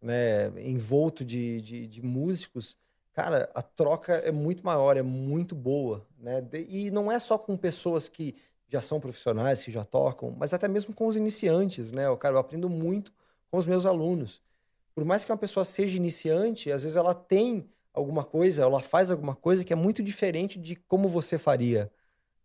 né, 0.00 0.48
envolto 0.60 1.24
de, 1.24 1.60
de, 1.60 1.86
de 1.86 2.02
músicos, 2.02 2.76
cara, 3.12 3.50
a 3.54 3.62
troca 3.62 4.14
é 4.14 4.32
muito 4.32 4.64
maior, 4.64 4.96
é 4.96 5.02
muito 5.02 5.54
boa, 5.54 6.06
né, 6.18 6.42
e 6.68 6.90
não 6.90 7.12
é 7.12 7.18
só 7.18 7.36
com 7.36 7.56
pessoas 7.56 8.08
que 8.08 8.34
já 8.68 8.80
são 8.80 9.00
profissionais, 9.00 9.62
que 9.62 9.70
já 9.70 9.84
tocam, 9.84 10.34
mas 10.38 10.54
até 10.54 10.66
mesmo 10.66 10.94
com 10.94 11.06
os 11.06 11.16
iniciantes, 11.16 11.92
né, 11.92 12.06
eu, 12.06 12.16
cara, 12.16 12.36
eu 12.36 12.40
aprendo 12.40 12.68
muito 12.70 13.12
com 13.50 13.58
os 13.58 13.66
meus 13.66 13.84
alunos 13.84 14.40
por 14.94 15.04
mais 15.04 15.24
que 15.24 15.32
uma 15.32 15.38
pessoa 15.38 15.64
seja 15.64 15.96
iniciante, 15.96 16.70
às 16.70 16.82
vezes 16.82 16.96
ela 16.96 17.14
tem 17.14 17.68
alguma 17.92 18.24
coisa, 18.24 18.62
ela 18.62 18.80
faz 18.80 19.10
alguma 19.10 19.34
coisa 19.34 19.64
que 19.64 19.72
é 19.72 19.76
muito 19.76 20.02
diferente 20.02 20.58
de 20.58 20.76
como 20.76 21.08
você 21.08 21.38
faria. 21.38 21.90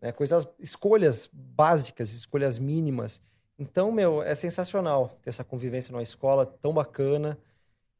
Né? 0.01 0.11
Coisas, 0.11 0.47
escolhas 0.59 1.29
básicas, 1.31 2.11
escolhas 2.11 2.59
mínimas. 2.59 3.21
Então, 3.57 3.91
meu, 3.91 4.21
é 4.21 4.35
sensacional 4.35 5.17
ter 5.21 5.29
essa 5.29 5.43
convivência 5.43 5.91
numa 5.91 6.03
escola 6.03 6.45
tão 6.45 6.73
bacana. 6.73 7.37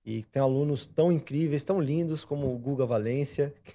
E 0.08 0.24
tem 0.26 0.40
alunos 0.40 0.86
tão 0.86 1.12
incríveis, 1.12 1.64
tão 1.64 1.82
lindos 1.82 2.24
como 2.24 2.54
o 2.54 2.58
Guga 2.60 2.86
Valência. 2.86 3.52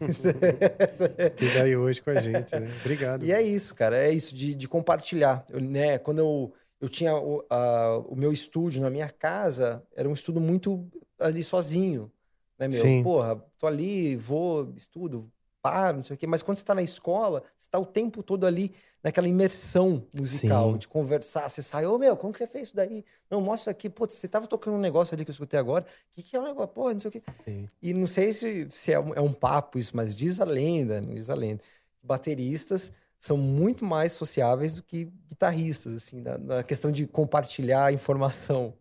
Que 1.36 1.52
tá 1.52 1.62
aí 1.64 1.76
hoje 1.76 2.00
com 2.00 2.10
a 2.10 2.20
gente, 2.20 2.54
né? 2.54 2.68
Obrigado. 2.80 3.24
E 3.24 3.32
é 3.32 3.42
isso, 3.42 3.74
cara. 3.74 3.96
É 3.96 4.12
isso, 4.12 4.32
de, 4.32 4.54
de 4.54 4.68
compartilhar. 4.68 5.44
Eu, 5.50 5.60
né, 5.60 5.98
quando 5.98 6.18
eu, 6.18 6.52
eu 6.80 6.88
tinha 6.88 7.16
o, 7.16 7.44
a- 7.50 7.98
o 8.06 8.14
meu 8.14 8.32
estúdio 8.32 8.80
na 8.80 8.90
minha 8.90 9.08
casa, 9.08 9.82
era 9.96 10.08
um 10.08 10.12
estudo 10.12 10.40
muito 10.40 10.88
ali 11.18 11.42
sozinho. 11.42 12.12
Né, 12.56 12.68
meu? 12.68 12.80
Sim. 12.80 13.02
Porra, 13.02 13.36
tô 13.58 13.66
ali, 13.66 14.14
vou, 14.14 14.72
estudo, 14.76 15.28
paro, 15.62 15.98
não 15.98 16.02
sei 16.02 16.14
o 16.14 16.18
quê. 16.18 16.26
Mas 16.26 16.42
quando 16.42 16.58
você 16.58 16.64
tá 16.64 16.74
na 16.74 16.82
escola, 16.82 17.42
você 17.56 17.68
tá 17.70 17.78
o 17.78 17.86
tempo 17.86 18.22
todo 18.22 18.46
ali 18.46 18.72
naquela 19.02 19.28
imersão 19.28 20.06
musical, 20.14 20.72
Sim. 20.72 20.78
de 20.78 20.88
conversar. 20.88 21.48
Você 21.48 21.62
sai, 21.62 21.86
ô 21.86 21.98
meu, 21.98 22.16
como 22.16 22.32
que 22.32 22.38
você 22.38 22.46
fez 22.46 22.68
isso 22.68 22.76
daí? 22.76 23.04
Não, 23.30 23.40
mostra 23.40 23.70
aqui. 23.70 23.88
Pô, 23.88 24.06
você 24.06 24.28
tava 24.28 24.46
tocando 24.46 24.74
um 24.74 24.80
negócio 24.80 25.14
ali 25.14 25.24
que 25.24 25.30
eu 25.30 25.32
escutei 25.32 25.58
agora. 25.58 25.84
O 25.84 26.14
que, 26.14 26.22
que 26.22 26.36
é 26.36 26.40
o 26.40 26.44
negócio? 26.44 26.74
Porra, 26.74 26.92
não 26.92 27.00
sei 27.00 27.08
o 27.08 27.12
quê. 27.12 27.22
Sim. 27.44 27.68
E 27.82 27.92
não 27.94 28.06
sei 28.06 28.32
se, 28.32 28.66
se 28.70 28.92
é, 28.92 29.00
um, 29.00 29.14
é 29.14 29.20
um 29.20 29.32
papo 29.32 29.78
isso, 29.78 29.96
mas 29.96 30.14
diz 30.14 30.40
a 30.40 30.44
lenda, 30.44 31.00
diz 31.00 31.30
a 31.30 31.34
lenda. 31.34 31.62
Bateristas 32.02 32.92
são 33.18 33.36
muito 33.36 33.84
mais 33.84 34.12
sociáveis 34.12 34.74
do 34.74 34.82
que 34.82 35.12
guitarristas, 35.28 35.94
assim, 35.94 36.20
na, 36.22 36.38
na 36.38 36.62
questão 36.62 36.90
de 36.90 37.06
compartilhar 37.06 37.92
informação. 37.92 38.72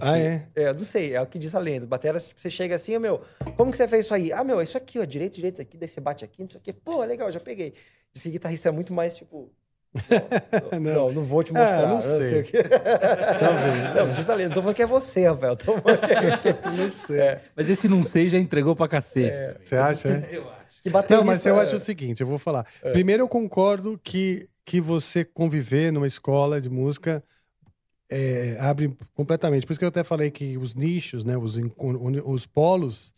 Ah, 0.00 0.10
Assim, 0.12 0.20
é? 0.20 0.46
É, 0.54 0.72
não 0.72 0.80
sei, 0.80 1.14
é 1.14 1.20
o 1.22 1.26
que 1.26 1.38
diz 1.38 1.54
a 1.54 1.58
lenda. 1.58 1.86
Batera, 1.86 2.18
tipo, 2.20 2.40
você 2.40 2.50
chega 2.50 2.74
assim, 2.76 2.96
ô 2.96 3.00
meu, 3.00 3.20
como 3.56 3.70
que 3.70 3.76
você 3.76 3.88
fez 3.88 4.04
isso 4.04 4.14
aí? 4.14 4.32
Ah, 4.32 4.44
meu, 4.44 4.60
é 4.60 4.64
isso 4.64 4.76
aqui, 4.76 4.98
ó, 4.98 5.04
direito, 5.04 5.34
direito 5.34 5.60
aqui, 5.62 5.76
daí 5.76 5.88
você 5.88 6.00
bate 6.00 6.24
aqui, 6.24 6.42
não 6.42 6.50
sei 6.50 6.58
o 6.58 6.62
quê. 6.62 6.72
Pô, 6.72 7.02
legal, 7.04 7.30
já 7.32 7.40
peguei. 7.40 7.72
Diz 8.12 8.22
que 8.22 8.30
guitarrista 8.30 8.68
é 8.68 8.72
muito 8.72 8.92
mais, 8.92 9.14
tipo... 9.14 9.50
Não, 10.72 10.80
não, 10.80 11.12
não 11.12 11.24
vou 11.24 11.42
te 11.42 11.52
Ah, 11.56 11.86
mostrar. 11.86 11.88
não 11.88 12.00
sei. 12.20 12.40
o 12.40 12.44
quê. 12.44 12.62
Não, 13.96 14.12
diz 14.12 14.28
a 14.28 14.34
lenda. 14.34 14.48
Não 14.50 14.54
tô 14.56 14.60
falando 14.60 14.76
que 14.76 14.82
é 14.82 14.86
você, 14.86 15.26
Rafael. 15.26 15.56
Tô 15.56 15.78
falando 15.78 16.00
que- 16.00 16.52
que- 16.52 16.68
Não 16.82 16.90
sei. 16.90 17.18
É. 17.20 17.40
Mas 17.56 17.70
esse 17.70 17.88
não 17.88 18.02
sei 18.02 18.28
já 18.28 18.38
entregou 18.38 18.76
pra 18.76 18.88
cacete. 18.88 19.36
Você 19.64 19.74
acha? 19.76 20.18
né? 20.18 20.28
Eu 20.30 20.42
acho. 20.50 20.82
Que 20.82 20.90
baterista... 20.90 21.16
Não, 21.16 21.24
mas 21.24 21.46
eu 21.46 21.58
acho 21.58 21.76
o 21.76 21.80
seguinte, 21.80 22.20
eu 22.20 22.26
vou 22.26 22.36
falar. 22.38 22.66
É. 22.82 22.92
Primeiro, 22.92 23.22
eu 23.22 23.28
concordo 23.28 23.98
que, 24.04 24.46
que 24.66 24.80
você 24.82 25.24
conviver 25.24 25.90
numa 25.92 26.06
escola 26.06 26.60
de 26.60 26.68
música 26.68 27.24
é, 28.08 28.56
abre 28.60 28.96
completamente. 29.14 29.66
Por 29.66 29.72
isso 29.72 29.78
que 29.78 29.84
eu 29.84 29.88
até 29.90 30.04
falei 30.04 30.30
que 30.30 30.56
os 30.58 30.74
nichos, 30.74 31.24
né, 31.24 31.36
os, 31.36 31.58
os 32.24 32.46
polos 32.46 33.12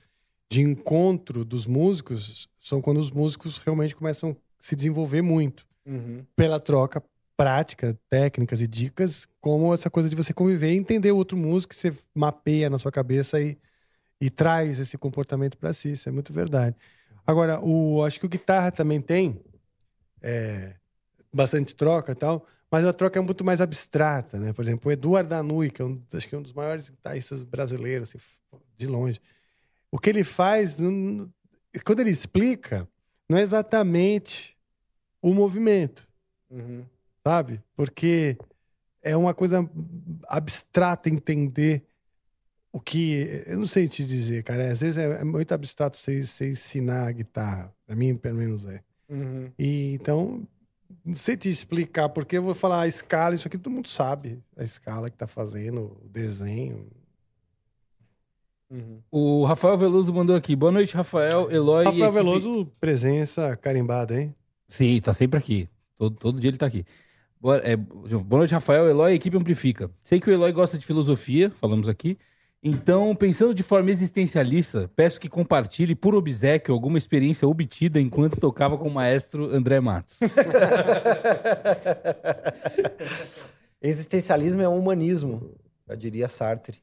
de 0.51 0.63
encontro 0.63 1.45
dos 1.45 1.67
músicos 1.67 2.49
são 2.61 2.81
quando 2.81 2.99
os 2.99 3.11
músicos 3.11 3.59
realmente 3.59 3.95
começam 3.95 4.31
a 4.31 4.35
se 4.59 4.75
desenvolver 4.75 5.23
muito 5.23 5.67
Uhum. 5.87 6.23
pela 6.37 6.61
troca 6.61 7.03
prática, 7.35 7.99
técnicas 8.11 8.61
e 8.61 8.67
dicas, 8.67 9.27
como 9.41 9.73
essa 9.73 9.89
coisa 9.89 10.07
de 10.09 10.17
você 10.17 10.35
conviver 10.35 10.73
e 10.73 10.77
entender 10.77 11.13
o 11.13 11.17
outro 11.17 11.37
músico, 11.37 11.73
que 11.73 11.81
você 11.81 11.95
mapeia 12.15 12.69
na 12.69 12.79
sua 12.79 12.91
cabeça 12.93 13.41
e, 13.41 13.57
e 14.21 14.29
traz 14.29 14.79
esse 14.79 14.99
comportamento 14.99 15.57
para 15.57 15.73
si. 15.73 15.93
Isso 15.93 16.09
é 16.09 16.13
muito 16.13 16.33
verdade. 16.33 16.77
Agora, 17.25 17.61
o, 17.61 18.03
acho 18.05 18.19
que 18.19 18.27
o 18.27 18.29
guitarra 18.29 18.73
também 18.73 19.01
tem 19.01 19.41
é, 20.21 20.75
bastante 21.33 21.77
troca 21.77 22.13
e 22.13 22.15
tal, 22.17 22.45
mas 22.71 22.85
a 22.85 22.93
troca 22.93 23.19
é 23.19 23.23
muito 23.23 23.45
mais 23.45 23.61
abstrata, 23.61 24.39
né? 24.39 24.53
Por 24.53 24.63
exemplo, 24.63 24.89
o 24.89 24.93
Eduardo 24.93 25.31
Danui, 25.31 25.71
que 25.71 25.81
é 25.81 25.85
um, 25.85 26.03
acho 26.13 26.29
que 26.29 26.35
é 26.35 26.39
um 26.39 26.43
dos 26.43 26.53
maiores 26.53 26.89
guitarristas 26.91 27.43
brasileiros, 27.45 28.11
assim, 28.11 28.25
de 28.77 28.87
longe. 28.87 29.21
O 29.91 29.99
que 29.99 30.11
ele 30.11 30.23
faz, 30.25 30.79
não- 30.79 31.33
quando 31.85 32.01
ele 32.01 32.11
explica, 32.11 32.87
não 33.29 33.39
é 33.39 33.43
exatamente 33.43 34.57
o 35.23 35.33
movimento 35.35 36.07
Uhum. 36.51 36.85
sabe? 37.27 37.63
Porque 37.77 38.37
é 39.03 39.17
uma 39.17 39.33
coisa 39.35 39.69
abstrata 40.29 41.09
entender 41.09 41.85
o 42.73 42.81
que. 42.81 43.43
Eu 43.47 43.59
não 43.59 43.67
sei 43.67 43.89
te 43.89 44.05
dizer, 44.05 44.45
cara. 44.45 44.71
Às 44.71 44.81
vezes 44.81 44.97
é, 44.99 45.21
é 45.21 45.25
muito 45.25 45.53
abstrato 45.53 45.97
você, 45.97 46.25
você 46.25 46.51
ensinar 46.51 47.07
a 47.09 47.13
guitarra. 47.13 47.75
Pra 47.87 47.97
mim, 47.97 48.15
pelo 48.17 48.39
menos 48.39 48.65
é. 48.67 48.83
Uhum. 49.09 49.51
E 49.59 49.95
então, 49.95 50.47
não 51.09 51.15
sei 51.15 51.37
te 51.37 51.49
explicar, 51.49 52.09
porque 52.11 52.37
eu 52.37 52.43
vou 52.43 52.55
falar 52.55 52.83
a 52.83 52.87
escala, 52.87 53.35
isso 53.35 53.49
aqui 53.49 53.57
todo 53.57 53.73
mundo 53.73 53.89
sabe. 53.89 54.39
A 54.57 54.63
escala 54.63 55.09
que 55.09 55.17
tá 55.17 55.27
fazendo, 55.27 55.97
o 56.05 56.09
desenho. 56.09 56.87
Uhum. 58.71 59.01
O 59.11 59.45
Rafael 59.45 59.79
Veloso 59.79 60.13
mandou 60.13 60.37
aqui. 60.37 60.55
Boa 60.55 60.71
noite, 60.71 60.95
Rafael, 60.95 61.51
Eloy. 61.51 61.85
Rafael 61.87 62.05
equipe- 62.05 62.15
Veloso, 62.15 62.67
presença 62.79 63.57
carimbada, 63.57 64.21
hein? 64.21 64.35
Sim, 64.69 65.01
tá 65.01 65.13
sempre 65.13 65.39
aqui. 65.39 65.69
Todo, 65.97 66.15
todo 66.17 66.39
dia 66.41 66.51
ele 66.51 66.59
tá 66.59 66.67
aqui. 66.67 66.85
Boa, 67.41 67.57
é, 67.59 67.75
boa 67.77 68.41
noite, 68.41 68.53
Rafael. 68.53 68.89
Eloy, 68.89 69.15
equipe 69.15 69.37
Amplifica. 69.37 69.91
Sei 70.05 70.21
que 70.21 70.29
o 70.29 70.33
Eloy 70.33 70.53
gosta 70.53 70.77
de 70.77 70.85
filosofia, 70.85 71.51
falamos 71.51 71.89
aqui. 71.89 72.19
Então, 72.63 73.15
pensando 73.15 73.55
de 73.55 73.63
forma 73.63 73.89
existencialista, 73.91 74.91
peço 74.97 75.21
que 75.21 75.29
compartilhe 75.29 75.95
por 75.95 76.15
obsequio 76.15 76.75
alguma 76.75 76.99
experiência 76.99 77.47
obtida 77.47 78.01
enquanto 78.01 78.37
tocava 78.37 78.77
com 78.77 78.89
o 78.89 78.91
maestro 78.93 79.45
André 79.55 79.79
Matos. 79.81 80.19
Existencialismo 83.81 84.61
é 84.61 84.69
um 84.69 84.77
humanismo, 84.77 85.55
eu 85.87 85.97
diria 85.97 86.27
Sartre. 86.27 86.83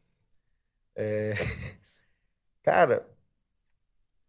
É, 0.95 1.33
Cara, 2.63 3.05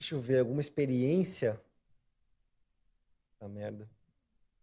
deixa 0.01 0.17
eu 0.17 0.21
ver, 0.21 0.41
alguma 0.41 0.61
experiência? 0.61 1.61
Tá 3.39 3.49
merda. 3.49 3.89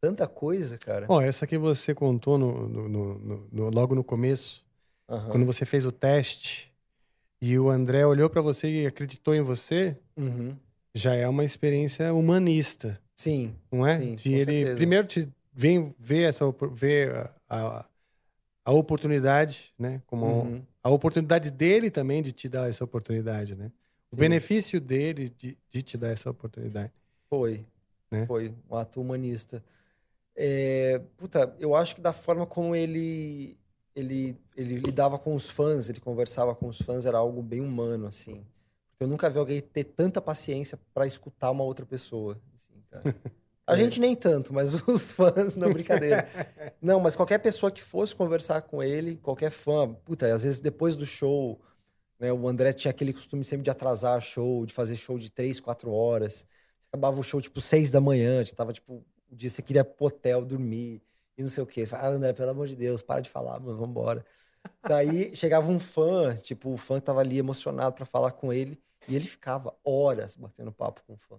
Tanta 0.01 0.27
coisa, 0.27 0.77
cara. 0.77 1.05
Ó, 1.07 1.21
essa 1.21 1.47
que 1.47 1.57
você 1.57 1.95
contou 1.95 2.37
no, 2.37 2.67
no- 2.67 2.89
no- 2.89 3.47
no- 3.49 3.69
logo 3.69 3.95
no 3.95 4.03
começo, 4.03 4.65
Aham. 5.07 5.29
quando 5.31 5.45
você 5.45 5.65
fez 5.65 5.85
o 5.85 5.93
teste 5.93 6.72
e 7.45 7.59
o 7.59 7.69
André 7.69 8.05
olhou 8.05 8.29
pra 8.29 8.41
você 8.41 8.83
e 8.83 8.87
acreditou 8.87 9.35
em 9.35 9.41
você, 9.41 9.97
Uhum. 10.15 10.55
já 10.95 11.13
é 11.13 11.27
uma 11.27 11.43
experiência 11.43 12.13
humanista, 12.13 13.01
Sim, 13.17 13.53
não 13.69 13.85
é? 13.85 13.97
Sim, 13.97 14.15
de 14.15 14.31
ele 14.33 14.43
certeza. 14.45 14.75
primeiro 14.75 15.07
te 15.07 15.29
vem 15.51 15.93
ver 15.99 16.29
essa 16.29 16.45
ver 16.71 17.13
a, 17.15 17.35
a, 17.49 17.85
a 18.63 18.71
oportunidade, 18.71 19.73
né? 19.77 20.01
Como 20.07 20.25
Uhum. 20.25 20.63
a 20.81 20.89
oportunidade 20.89 21.51
dele 21.51 21.91
também 21.91 22.23
de 22.23 22.31
te 22.31 22.47
dar 22.47 22.69
essa 22.69 22.83
oportunidade, 22.85 23.55
né? 23.57 23.71
O 24.09 24.15
Sim. 24.15 24.21
benefício 24.21 24.79
dele 24.79 25.27
de, 25.29 25.57
de 25.69 25.81
te 25.81 25.97
dar 25.97 26.09
essa 26.11 26.29
oportunidade. 26.29 26.93
Foi. 27.29 27.65
Né? 28.09 28.25
Foi 28.25 28.53
um 28.69 28.75
ato 28.77 29.01
humanista. 29.01 29.61
É, 30.35 30.99
puta, 31.17 31.55
eu 31.59 31.75
acho 31.75 31.93
que 31.95 32.01
da 32.01 32.13
forma 32.13 32.45
como 32.45 32.73
ele, 32.75 33.57
ele, 33.95 34.37
ele 34.55 34.75
lidava 34.77 35.17
com 35.19 35.35
os 35.35 35.49
fãs, 35.49 35.89
ele 35.89 35.99
conversava 35.99 36.55
com 36.55 36.67
os 36.67 36.77
fãs, 36.79 37.05
era 37.05 37.17
algo 37.17 37.41
bem 37.41 37.61
humano, 37.61 38.07
assim. 38.07 38.45
Eu 38.99 39.07
nunca 39.07 39.29
vi 39.29 39.37
alguém 39.37 39.61
ter 39.61 39.83
tanta 39.83 40.21
paciência 40.21 40.79
pra 40.93 41.05
escutar 41.05 41.51
uma 41.51 41.63
outra 41.63 41.85
pessoa. 41.85 42.39
assim. 42.55 42.73
A 43.65 43.73
É. 43.73 43.77
gente 43.77 43.99
nem 43.99 44.13
tanto, 44.15 44.53
mas 44.53 44.73
os 44.87 45.13
fãs, 45.13 45.55
não, 45.55 45.71
brincadeira. 45.71 46.27
Não, 46.81 46.99
mas 46.99 47.15
qualquer 47.15 47.37
pessoa 47.39 47.71
que 47.71 47.81
fosse 47.81 48.13
conversar 48.13 48.61
com 48.63 48.83
ele, 48.83 49.15
qualquer 49.15 49.49
fã, 49.49 49.93
puta, 49.93 50.33
às 50.33 50.43
vezes 50.43 50.59
depois 50.59 50.97
do 50.97 51.05
show, 51.05 51.61
né, 52.19 52.31
o 52.33 52.45
André 52.45 52.73
tinha 52.73 52.91
aquele 52.91 53.13
costume 53.13 53.45
sempre 53.45 53.63
de 53.63 53.69
atrasar 53.69 54.19
show, 54.19 54.65
de 54.65 54.73
fazer 54.73 54.97
show 54.97 55.17
de 55.17 55.31
três, 55.31 55.61
quatro 55.61 55.91
horas. 55.91 56.45
Acabava 56.89 57.17
o 57.17 57.23
show, 57.23 57.39
tipo, 57.39 57.61
seis 57.61 57.89
da 57.89 58.01
manhã, 58.01 58.43
já 58.43 58.53
tava, 58.53 58.73
tipo, 58.73 58.95
o 59.31 59.35
dia 59.35 59.49
que 59.49 59.55
você 59.55 59.61
queria 59.61 59.85
pro 59.85 60.07
hotel, 60.07 60.43
dormir, 60.43 61.01
e 61.37 61.41
não 61.41 61.49
sei 61.49 61.63
o 61.63 61.67
quê. 61.67 61.87
Ah, 61.91 62.07
André, 62.07 62.33
pelo 62.33 62.51
amor 62.51 62.67
de 62.67 62.75
Deus, 62.75 63.01
para 63.01 63.21
de 63.21 63.29
falar, 63.29 63.59
mano, 63.59 63.77
vambora. 63.77 64.25
Daí 64.87 65.35
chegava 65.35 65.69
um 65.71 65.79
fã, 65.79 66.35
tipo, 66.35 66.71
o 66.71 66.77
fã 66.77 66.99
tava 66.99 67.19
ali 67.21 67.37
emocionado 67.37 67.95
pra 67.95 68.05
falar 68.05 68.31
com 68.31 68.51
ele, 68.53 68.81
e 69.07 69.15
ele 69.15 69.25
ficava 69.27 69.75
horas 69.83 70.35
batendo 70.35 70.71
papo 70.71 71.03
com 71.05 71.13
o 71.13 71.17
fã, 71.17 71.37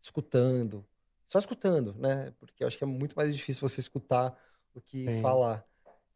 escutando, 0.00 0.84
só 1.28 1.38
escutando, 1.38 1.94
né? 1.94 2.32
Porque 2.38 2.62
eu 2.62 2.66
acho 2.66 2.76
que 2.78 2.84
é 2.84 2.86
muito 2.86 3.14
mais 3.14 3.34
difícil 3.34 3.66
você 3.68 3.80
escutar 3.80 4.36
do 4.74 4.80
que 4.80 5.10
Sim. 5.10 5.20
falar. 5.22 5.66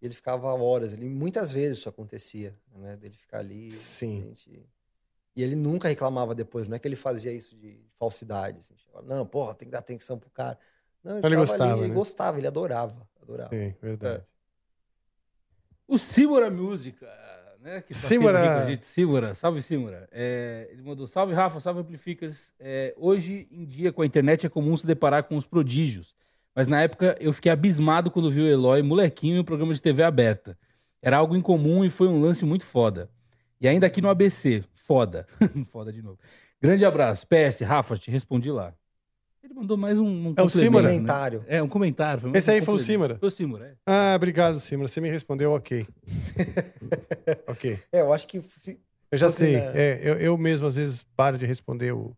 E 0.00 0.06
ele 0.06 0.14
ficava 0.14 0.52
horas, 0.52 0.92
ele, 0.92 1.08
muitas 1.08 1.50
vezes 1.50 1.78
isso 1.78 1.88
acontecia, 1.88 2.54
né? 2.74 2.96
Dele 2.96 3.16
ficar 3.16 3.38
ali. 3.38 3.70
Sim. 3.70 4.22
gente- 4.28 4.68
E 5.34 5.42
ele 5.42 5.54
nunca 5.56 5.88
reclamava 5.88 6.34
depois, 6.34 6.68
não 6.68 6.76
é 6.76 6.78
que 6.78 6.86
ele 6.88 6.96
fazia 6.96 7.32
isso 7.32 7.54
de 7.56 7.82
falsidade. 7.98 8.58
Assim, 8.60 8.74
tipo, 8.74 9.00
não, 9.02 9.26
porra, 9.26 9.54
tem 9.54 9.68
que 9.68 9.72
dar 9.72 9.78
atenção 9.80 10.18
pro 10.18 10.30
cara. 10.30 10.58
Não, 11.04 11.12
Ele 11.18 11.22
ficava 11.28 11.40
gostava, 11.46 11.72
ali, 11.72 11.80
ele 11.80 11.88
né? 11.88 11.94
gostava, 11.94 12.38
ele 12.38 12.46
adorava, 12.46 13.08
adorava. 13.26 13.50
Sim, 13.50 13.74
verdade. 13.82 14.24
O 15.88 15.98
Simora 15.98 16.50
Música, 16.50 17.06
né? 17.60 17.80
Que 17.80 17.92
tá 17.92 18.08
Simora. 18.08 18.38
sempre 18.38 18.48
aqui 18.48 18.60
com 18.60 18.66
a 18.66 18.70
gente. 18.70 18.84
Simora, 18.84 19.34
salve 19.34 19.62
Simora. 19.62 20.08
É, 20.12 20.68
ele 20.70 20.82
mandou 20.82 21.06
salve 21.06 21.34
Rafa, 21.34 21.60
salve 21.60 21.80
Amplificers. 21.80 22.52
É, 22.58 22.94
hoje 22.96 23.48
em 23.50 23.64
dia, 23.64 23.92
com 23.92 24.02
a 24.02 24.06
internet, 24.06 24.46
é 24.46 24.48
comum 24.48 24.76
se 24.76 24.86
deparar 24.86 25.24
com 25.24 25.36
os 25.36 25.46
prodígios. 25.46 26.14
Mas 26.54 26.68
na 26.68 26.80
época 26.80 27.16
eu 27.20 27.32
fiquei 27.32 27.52
abismado 27.52 28.10
quando 28.10 28.30
vi 28.30 28.40
o 28.40 28.46
Eloy, 28.46 28.82
molequinho, 28.82 29.36
em 29.36 29.40
um 29.40 29.44
programa 29.44 29.74
de 29.74 29.82
TV 29.82 30.02
aberta. 30.02 30.58
Era 31.02 31.18
algo 31.18 31.36
incomum 31.36 31.84
e 31.84 31.90
foi 31.90 32.08
um 32.08 32.20
lance 32.20 32.44
muito 32.44 32.64
foda. 32.64 33.10
E 33.60 33.68
ainda 33.68 33.86
aqui 33.86 34.00
no 34.00 34.08
ABC, 34.08 34.64
foda. 34.74 35.26
foda 35.70 35.92
de 35.92 36.02
novo. 36.02 36.18
Grande 36.60 36.84
abraço. 36.84 37.26
PS, 37.26 37.60
Rafa, 37.60 37.96
te 37.96 38.10
respondi 38.10 38.50
lá. 38.50 38.74
Ele 39.46 39.54
mandou 39.54 39.76
mais 39.76 40.00
um, 40.00 40.06
um 40.30 40.34
É 40.36 40.42
o 40.42 40.48
Simora? 40.48 40.88
né? 40.88 40.94
Comentário. 40.94 41.44
É, 41.46 41.62
um 41.62 41.68
comentário. 41.68 42.36
Esse 42.36 42.50
um 42.50 42.54
aí 42.54 42.62
foi 42.62 42.74
o. 42.74 42.78
Simora? 42.80 43.16
Foi 43.16 43.28
o 43.28 43.30
Simora, 43.30 43.66
é. 43.66 43.74
Ah, 43.86 44.14
obrigado, 44.16 44.58
Simra. 44.58 44.88
Você 44.88 45.00
me 45.00 45.08
respondeu 45.08 45.52
ok. 45.52 45.86
ok. 47.46 47.78
É, 47.92 48.00
eu 48.00 48.12
acho 48.12 48.26
que 48.26 48.40
se- 48.40 48.80
Eu 49.08 49.16
já 49.16 49.30
sei. 49.30 49.52
né? 49.52 49.72
É, 49.72 50.00
eu, 50.02 50.14
eu 50.18 50.36
mesmo, 50.36 50.66
às 50.66 50.74
vezes, 50.74 51.04
paro 51.16 51.38
de 51.38 51.46
responder 51.46 51.92
os 51.94 52.10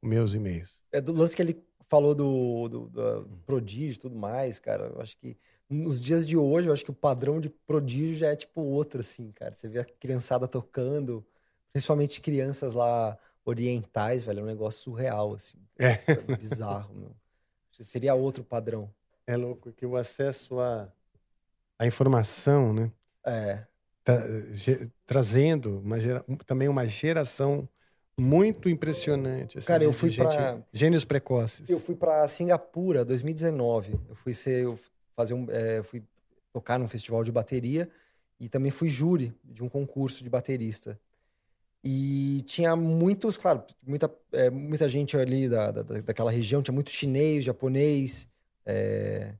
meus 0.00 0.34
e-mails. 0.34 0.80
É 0.92 1.00
do 1.00 1.12
lance 1.12 1.34
que 1.34 1.42
ele 1.42 1.60
falou 1.88 2.14
do, 2.14 2.68
do, 2.68 2.86
do 2.88 3.38
prodígio 3.44 3.96
e 3.96 3.98
tudo 3.98 4.14
mais, 4.14 4.60
cara. 4.60 4.84
Eu 4.94 5.00
acho 5.00 5.16
que 5.18 5.36
nos 5.68 6.00
dias 6.00 6.24
de 6.24 6.36
hoje, 6.36 6.68
eu 6.68 6.72
acho 6.72 6.84
que 6.84 6.92
o 6.92 6.94
padrão 6.94 7.40
de 7.40 7.48
prodígio 7.50 8.14
já 8.14 8.28
é 8.28 8.36
tipo 8.36 8.60
outro, 8.60 9.00
assim, 9.00 9.32
cara. 9.32 9.52
Você 9.52 9.68
vê 9.68 9.80
a 9.80 9.84
criançada 9.84 10.46
tocando, 10.46 11.26
principalmente 11.72 12.20
crianças 12.20 12.72
lá 12.72 13.18
orientais, 13.44 14.22
velho. 14.24 14.40
É 14.40 14.42
um 14.42 14.46
negócio 14.46 14.82
surreal, 14.82 15.34
assim. 15.34 15.58
É. 15.78 15.96
Bizarro, 16.36 16.94
meu. 16.94 17.10
Seria 17.80 18.14
outro 18.14 18.44
padrão. 18.44 18.88
É 19.26 19.36
louco 19.36 19.72
que 19.72 19.84
o 19.86 19.96
acesso 19.96 20.60
à, 20.60 20.88
à 21.78 21.86
informação, 21.86 22.72
né? 22.72 22.92
É. 23.24 23.66
tá, 24.04 24.14
ge- 24.52 24.88
trazendo 25.06 25.78
uma 25.80 25.98
gera- 26.00 26.24
também 26.46 26.68
uma 26.68 26.86
geração 26.86 27.68
muito 28.18 28.68
impressionante. 28.68 29.58
assim, 29.58 29.66
Cara, 29.66 29.82
eu 29.84 29.92
fui 29.92 30.14
pra- 30.14 30.60
Gênios 30.72 31.04
precoces. 31.04 31.68
Eu 31.70 31.80
fui 31.80 31.94
pra 31.96 32.26
Singapura 32.28 33.04
2019. 33.04 33.98
Eu 34.08 34.14
fui 34.14 34.34
ser, 34.34 34.64
eu 34.64 34.78
fazer 35.12 35.34
um, 35.34 35.46
é, 35.50 35.82
fui 35.82 36.02
tocar 36.52 36.78
num 36.78 36.86
festival 36.88 37.24
de 37.24 37.32
bateria 37.32 37.88
e 38.38 38.48
também 38.48 38.70
fui 38.70 38.88
júri 38.88 39.32
de 39.42 39.62
um 39.64 39.68
concurso 39.68 40.22
de 40.22 40.28
baterista. 40.30 41.00
E 41.84 42.42
tinha 42.46 42.76
muitos, 42.76 43.36
claro, 43.36 43.64
muita, 43.82 44.12
é, 44.30 44.48
muita 44.50 44.88
gente 44.88 45.16
ali 45.16 45.48
da, 45.48 45.70
da, 45.72 45.82
daquela 45.82 46.30
região, 46.30 46.62
tinha 46.62 46.74
muito 46.74 46.90
chinês, 46.90 47.44
japonês, 47.44 48.28
é, 48.64 49.34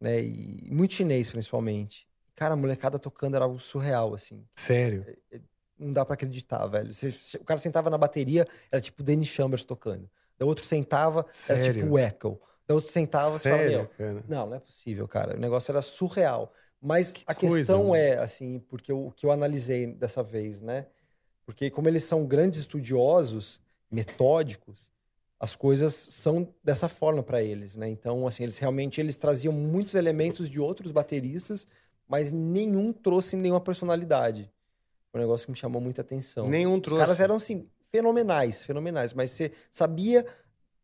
né, 0.00 0.20
e 0.22 0.68
muito 0.70 0.94
chinês 0.94 1.30
principalmente. 1.30 2.06
Cara, 2.36 2.54
a 2.54 2.56
molecada 2.56 2.98
tocando 2.98 3.34
era 3.34 3.44
algo 3.44 3.58
surreal, 3.58 4.14
assim. 4.14 4.46
Sério. 4.54 5.04
Não 5.78 5.92
dá 5.92 6.04
pra 6.04 6.14
acreditar, 6.14 6.66
velho. 6.66 6.92
Você- 6.94 7.38
o 7.38 7.44
cara 7.44 7.58
sentava 7.58 7.90
na 7.90 7.98
bateria, 7.98 8.46
era 8.70 8.80
tipo 8.80 9.02
Danny 9.02 9.24
Chambers 9.24 9.64
tocando. 9.64 10.08
Da 10.38 10.46
outro 10.46 10.64
sentava, 10.64 11.20
era 11.48 11.60
Sério? 11.60 11.82
tipo 11.82 11.94
o 11.94 11.98
Echo. 11.98 12.40
Da 12.66 12.74
outro 12.74 12.90
sentava, 12.90 13.36
você 13.36 13.48
fala, 13.50 13.62
meu, 13.64 13.90
não, 14.28 14.46
não 14.46 14.54
é 14.56 14.60
possível, 14.60 15.08
cara. 15.08 15.36
O 15.36 15.40
negócio 15.40 15.72
era 15.72 15.82
surreal. 15.82 16.52
Mas 16.80 17.12
a 17.26 17.34
coisa, 17.34 17.56
questão 17.58 17.92
né? 17.92 18.10
é, 18.10 18.18
assim, 18.18 18.60
porque 18.60 18.92
o 18.92 19.10
que 19.10 19.26
eu 19.26 19.32
analisei 19.32 19.86
dessa 19.88 20.22
vez, 20.22 20.62
né? 20.62 20.86
Porque 21.50 21.68
como 21.68 21.88
eles 21.88 22.04
são 22.04 22.24
grandes 22.24 22.60
estudiosos, 22.60 23.60
metódicos, 23.90 24.92
as 25.36 25.56
coisas 25.56 25.92
são 25.92 26.46
dessa 26.62 26.86
forma 26.88 27.24
para 27.24 27.42
eles, 27.42 27.74
né? 27.74 27.88
Então, 27.88 28.24
assim, 28.24 28.44
eles 28.44 28.56
realmente 28.56 29.00
eles 29.00 29.18
traziam 29.18 29.52
muitos 29.52 29.96
elementos 29.96 30.48
de 30.48 30.60
outros 30.60 30.92
bateristas, 30.92 31.66
mas 32.06 32.30
nenhum 32.30 32.92
trouxe 32.92 33.36
nenhuma 33.36 33.60
personalidade. 33.60 34.48
Um 35.12 35.18
negócio 35.18 35.46
que 35.46 35.50
me 35.50 35.56
chamou 35.56 35.82
muita 35.82 36.02
atenção. 36.02 36.48
Nenhum 36.48 36.76
Os 36.76 36.82
trouxe. 36.82 37.00
caras 37.00 37.18
eram, 37.18 37.34
assim, 37.34 37.66
fenomenais, 37.90 38.64
fenomenais, 38.64 39.12
mas 39.12 39.32
você 39.32 39.50
sabia 39.72 40.24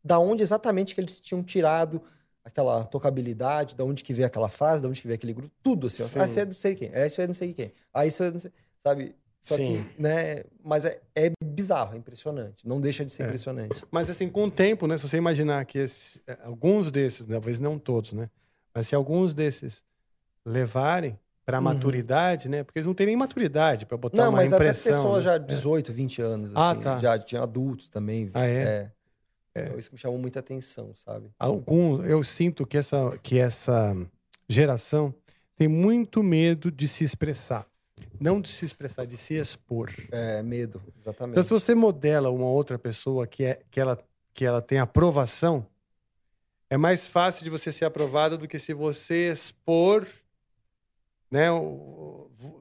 da 0.02 0.18
onde 0.18 0.42
exatamente 0.42 0.96
que 0.96 1.00
eles 1.00 1.20
tinham 1.20 1.44
tirado 1.44 2.02
aquela 2.42 2.84
tocabilidade, 2.84 3.76
da 3.76 3.84
onde 3.84 4.02
que 4.02 4.12
veio 4.12 4.26
aquela 4.26 4.48
frase, 4.48 4.82
da 4.82 4.88
onde 4.88 5.00
que 5.00 5.06
veio 5.06 5.16
aquele 5.16 5.32
grupo, 5.32 5.54
tudo 5.62 5.86
assim. 5.86 6.02
Sim. 6.02 6.18
Ah, 6.18 6.24
isso 6.24 6.40
é 6.40 6.44
não 6.44 6.52
sei 6.52 6.74
quem, 6.74 6.90
ah, 6.92 7.06
isso 7.06 7.20
é 7.20 7.26
não 7.28 7.34
sei 7.34 7.54
quem, 7.54 7.72
ah, 7.94 8.04
isso 8.04 8.22
é 8.24 8.30
não 8.32 8.40
sei, 8.40 8.50
sabe? 8.80 9.14
Só 9.42 9.56
Sim. 9.56 9.84
que, 9.94 10.02
né, 10.02 10.42
mas 10.64 10.84
é, 10.84 11.00
é 11.14 11.30
bizarro, 11.44 11.94
é 11.94 11.96
impressionante, 11.98 12.66
não 12.66 12.80
deixa 12.80 13.04
de 13.04 13.12
ser 13.12 13.22
É. 13.22 13.26
impressionante. 13.26 13.84
Mas 13.92 14.10
assim, 14.10 14.28
com 14.28 14.44
o 14.44 14.50
tempo, 14.50 14.86
né? 14.88 14.96
Se 14.98 15.06
você 15.08 15.16
imaginar 15.16 15.64
que 15.66 15.78
esse- 15.78 16.20
eh, 16.26 16.36
alguns 16.42 16.90
desses, 16.90 17.24
talvez 17.26 17.60
não 17.60 17.78
todos, 17.78 18.12
né? 18.12 18.28
Mas 18.74 18.88
se 18.88 18.94
alguns 18.94 19.32
desses 19.34 19.82
levarem 20.44 21.18
para 21.44 21.58
a 21.58 21.60
Uhum. 21.60 21.64
maturidade, 21.64 22.48
né? 22.48 22.64
Porque 22.64 22.78
eles 22.80 22.86
não 22.86 22.94
têm 22.94 23.06
nem 23.06 23.16
maturidade 23.16 23.86
para 23.86 23.96
botar 23.96 24.16
Não, 24.16 24.30
uma 24.30 24.38
mas 24.38 24.52
até 24.52 24.64
impressão. 24.64 24.92
pessoas 24.92 25.24
né? 25.24 25.30
já 25.32 25.38
de 25.38 25.46
18, 25.46 25.92
20 25.92 26.20
anos, 26.20 26.50
Ah, 26.54 26.72
assim, 26.72 26.80
tá. 26.80 26.98
já 26.98 27.18
tinha 27.18 27.42
adultos 27.42 27.88
também. 27.88 28.28
Ah, 28.34 28.44
é? 28.46 28.90
Então, 29.54 29.78
isso 29.78 29.90
me 29.92 29.98
chamou 29.98 30.18
muita 30.18 30.40
atenção, 30.40 30.92
sabe? 30.94 31.30
algum 31.38 32.02
eu 32.04 32.22
sinto 32.24 32.66
que 32.66 32.76
essa 32.76 33.16
que 33.22 33.38
essa 33.38 33.96
geração 34.48 35.14
tem 35.56 35.66
muito 35.68 36.22
medo 36.22 36.70
de 36.70 36.86
se 36.86 37.04
expressar 37.04 37.66
não 38.20 38.40
de 38.40 38.48
se 38.48 38.64
expressar 38.64 39.04
de 39.06 39.16
se 39.16 39.34
expor 39.34 39.92
É, 40.10 40.42
medo, 40.42 40.82
exatamente. 40.98 41.32
então 41.32 41.42
se 41.42 41.50
você 41.50 41.74
modela 41.74 42.30
uma 42.30 42.46
outra 42.46 42.78
pessoa 42.78 43.26
que 43.26 43.44
é 43.44 43.60
que 43.70 43.80
ela 43.80 43.98
que 44.34 44.44
ela 44.44 44.60
tem 44.60 44.78
aprovação 44.78 45.66
é 46.68 46.76
mais 46.76 47.06
fácil 47.06 47.44
de 47.44 47.50
você 47.50 47.70
ser 47.72 47.84
aprovado 47.84 48.36
do 48.36 48.46
que 48.48 48.58
se 48.58 48.74
você 48.74 49.30
expor 49.32 50.06
né 51.30 51.48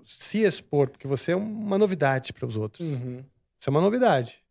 se 0.05 0.39
expor 0.43 0.89
porque 0.89 1.07
você 1.07 1.31
é 1.31 1.35
uma 1.35 1.77
novidade 1.77 2.31
para 2.33 2.45
os 2.45 2.57
outros 2.57 2.87
Uhum, 2.87 3.23
você 3.59 3.69
é 3.69 3.71
uma 3.71 3.81
novidade 3.81 4.43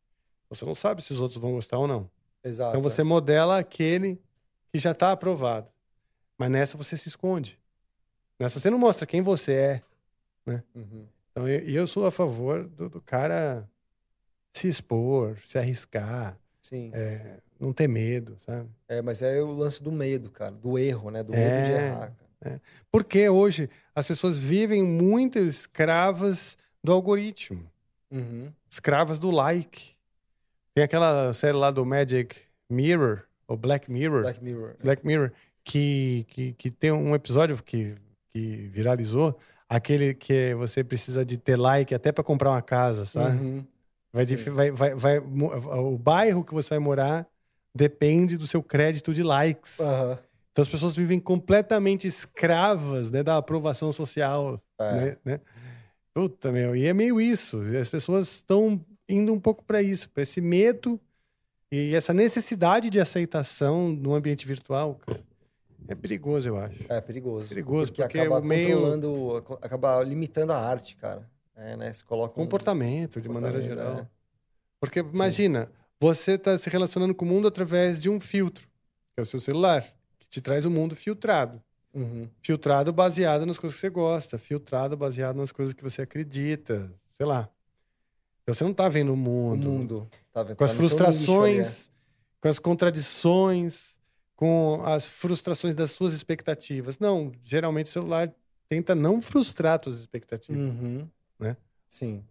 você 0.51 0.65
não 0.65 0.75
sabe 0.75 1.03
se 1.03 1.13
os 1.13 1.21
outros 1.21 1.41
vão 1.41 1.53
gostar 1.53 1.79
ou 1.79 1.87
não 1.89 2.09
exato. 2.45 2.71
então 2.71 2.83
você 2.83 3.03
modela 3.03 3.59
aquele 3.59 4.21
que 4.73 4.79
já 4.79 4.91
está 4.91 5.13
aprovado. 5.13 5.69
Mas 6.37 6.51
nessa 6.51 6.77
você 6.77 6.97
se 6.97 7.07
esconde. 7.09 7.57
Nessa 8.41 8.59
você 8.59 8.69
não 8.69 8.79
mostra 8.79 9.07
quem 9.07 9.23
você 9.23 9.53
é. 9.53 9.83
Uhum. 10.47 11.07
Então 11.31 11.49
eu, 11.49 11.61
eu 11.61 11.87
sou 11.87 12.07
a 12.07 12.11
favor 12.13 12.65
do, 12.69 12.89
do 12.89 13.01
cara 13.01 13.69
se 14.53 14.69
expor, 14.69 15.39
se 15.45 15.59
arriscar, 15.59 16.39
Sim. 16.63 16.91
é, 16.95 17.39
não 17.59 17.73
ter 17.73 17.89
medo, 17.89 18.39
sabe? 18.47 18.69
É, 18.89 19.03
mas 19.03 19.21
é 19.23 19.43
o 19.43 19.51
lance 19.53 19.83
do 19.83 19.91
medo, 19.91 20.31
cara, 20.31 20.53
do 20.53 20.79
erro, 20.79 21.11
né? 21.11 21.23
Do 21.23 21.35
É. 21.35 21.37
medo 21.39 21.65
de 21.65 21.73
errar, 21.73 22.13
cara. 22.41 22.61
Porque 22.93 23.29
hoje 23.29 23.69
as 23.95 24.07
pessoas 24.07 24.37
vivem 24.39 24.85
muito 24.85 25.39
escravas 25.39 26.57
do 26.83 26.93
algoritmo, 26.93 27.69
Uhum. 28.11 28.53
escravas 28.71 29.19
do 29.19 29.31
like. 29.31 29.95
Tem 30.75 30.85
aquela 30.85 31.33
série 31.33 31.57
lá 31.57 31.71
do 31.71 31.85
Magic 31.87 32.37
Mirror, 32.69 33.23
ou 33.49 33.57
Black 33.57 33.91
Mirror. 33.91 34.23
Black 34.23 34.43
Mirror. 34.45 34.77
Black 34.83 35.07
Mirror, 35.07 35.33
que, 35.65 36.27
que, 36.29 36.53
que 36.53 36.71
tem 36.71 36.93
um 36.93 37.15
episódio 37.15 37.61
que, 37.63 37.95
que 38.33 38.69
viralizou, 38.69 39.37
aquele 39.69 40.15
que 40.15 40.55
você 40.55 40.85
precisa 40.85 41.25
de 41.25 41.37
ter 41.37 41.57
like 41.57 41.95
até 41.95 42.13
para 42.13 42.25
comprar 42.25 42.51
uma 42.51 42.63
casa, 42.63 43.07
sabe? 43.07 43.37
Uhum. 43.37 43.67
Vai, 44.13 44.25
vai, 44.25 44.71
vai, 44.71 44.95
vai, 44.95 45.19
o 45.19 45.99
bairro 45.99 46.45
que 46.45 46.55
você 46.55 46.71
vai 46.71 46.79
morar 46.79 47.27
depende 47.75 48.37
do 48.37 48.47
seu 48.47 48.63
crédito 48.63 49.13
de 49.13 49.23
likes. 49.23 49.81
Aham. 49.81 50.19
Então 50.53 50.63
as 50.63 50.69
pessoas 50.69 50.95
vivem 50.95 51.19
completamente 51.19 52.07
escravas 52.07 53.11
né, 53.11 53.25
da 53.25 53.37
aprovação 53.37 53.91
social. 53.91 54.63
É. 54.79 54.93
Né, 54.93 55.17
né? 55.25 55.41
Puta, 56.15 56.53
meu, 56.53 56.77
e 56.77 56.87
é 56.87 56.95
meio 56.95 57.21
isso. 57.21 57.61
As 57.81 57.89
pessoas 57.89 58.37
estão 58.37 58.81
indo 59.09 59.33
um 59.33 59.41
pouco 59.41 59.65
para 59.65 59.83
isso, 59.83 60.09
para 60.11 60.23
esse 60.23 60.41
medo 60.41 61.01
e 61.73 61.93
essa 61.93 62.15
necessidade 62.15 62.89
de 62.89 63.01
aceitação 63.01 63.89
no 63.89 64.15
ambiente 64.15 64.47
virtual, 64.47 64.95
cara. 65.05 65.21
É 65.87 65.95
perigoso, 65.95 66.49
eu 66.49 66.57
acho. 66.57 66.79
É 66.89 67.01
perigoso. 67.01 67.49
Perigoso, 67.49 67.93
porque 67.93 68.03
acaba 68.03 68.39
o 68.39 68.43
meio- 68.45 68.77
controlando, 68.77 69.59
acaba 69.63 70.03
limitando 70.03 70.53
a 70.53 70.59
arte, 70.59 70.97
cara. 70.97 71.29
É, 71.57 71.77
né? 71.77 71.93
Se 71.93 72.05
coloca 72.05 72.33
um- 72.41 72.45
Comportamento, 72.45 73.21
de 73.21 73.29
maneira 73.29 73.59
comportamento, 73.61 73.87
geral. 73.93 74.03
é. 74.05 74.09
Porque 74.81 75.01
imagina, 75.01 75.71
você 76.01 76.33
está 76.33 76.57
se 76.59 76.69
relacionando 76.71 77.15
com 77.15 77.25
o 77.25 77.29
mundo 77.29 77.47
através 77.49 78.03
de 78.03 78.09
um 78.11 78.19
filtro, 78.21 78.67
que 79.13 79.21
é 79.21 79.23
o 79.23 79.27
seu 79.27 79.39
celular, 79.39 79.85
que 80.19 80.29
te 80.29 80.41
traz 80.41 80.65
o 80.65 80.71
mundo 80.71 80.97
filtrado. 80.97 81.63
Uhum. 81.95 82.29
Filtrado 82.43 82.93
baseado 82.93 83.47
nas 83.47 83.57
coisas 83.59 83.77
que 83.77 83.81
você 83.83 83.91
gosta, 83.91 84.37
filtrado 84.39 84.97
baseado 84.97 85.37
nas 85.37 85.53
coisas 85.53 85.73
que 85.73 85.83
você 85.83 86.03
acredita, 86.03 86.91
sei 87.17 87.25
lá. 87.25 87.49
Então 88.43 88.53
você 88.55 88.65
não 88.65 88.73
está 88.73 88.89
vendo 88.89 89.11
o 89.11 89.15
O 89.15 89.17
mundo. 89.17 89.71
mundo. 89.71 90.09
Tá, 90.33 90.43
vendo? 90.43 90.57
Com 90.57 90.65
as 90.65 90.73
Tá 90.73 90.77
no 90.77 90.89
seu 90.89 90.99
frustrações, 90.99 91.59
nicho 91.69 91.91
com 92.41 92.49
as 92.49 92.59
contradições, 92.59 93.94
com 94.35 94.83
as 94.85 95.07
frustrações 95.07 95.75
das 95.75 95.93
suas 95.93 96.13
expectativas. 96.13 96.99
Não, 96.99 97.33
geralmente 97.43 97.87
o 97.87 97.91
celular 97.91 98.33
tenta 98.69 98.95
não 98.95 99.23
frustrar 99.23 99.81
suas 99.83 99.97
ali, 99.97 100.03
expectativas. 100.03 100.61
é. 100.61 100.65
Uhum. 100.65 101.09
Né? 101.39 101.57
Sim. 101.89 102.25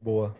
Boa. 0.00 0.36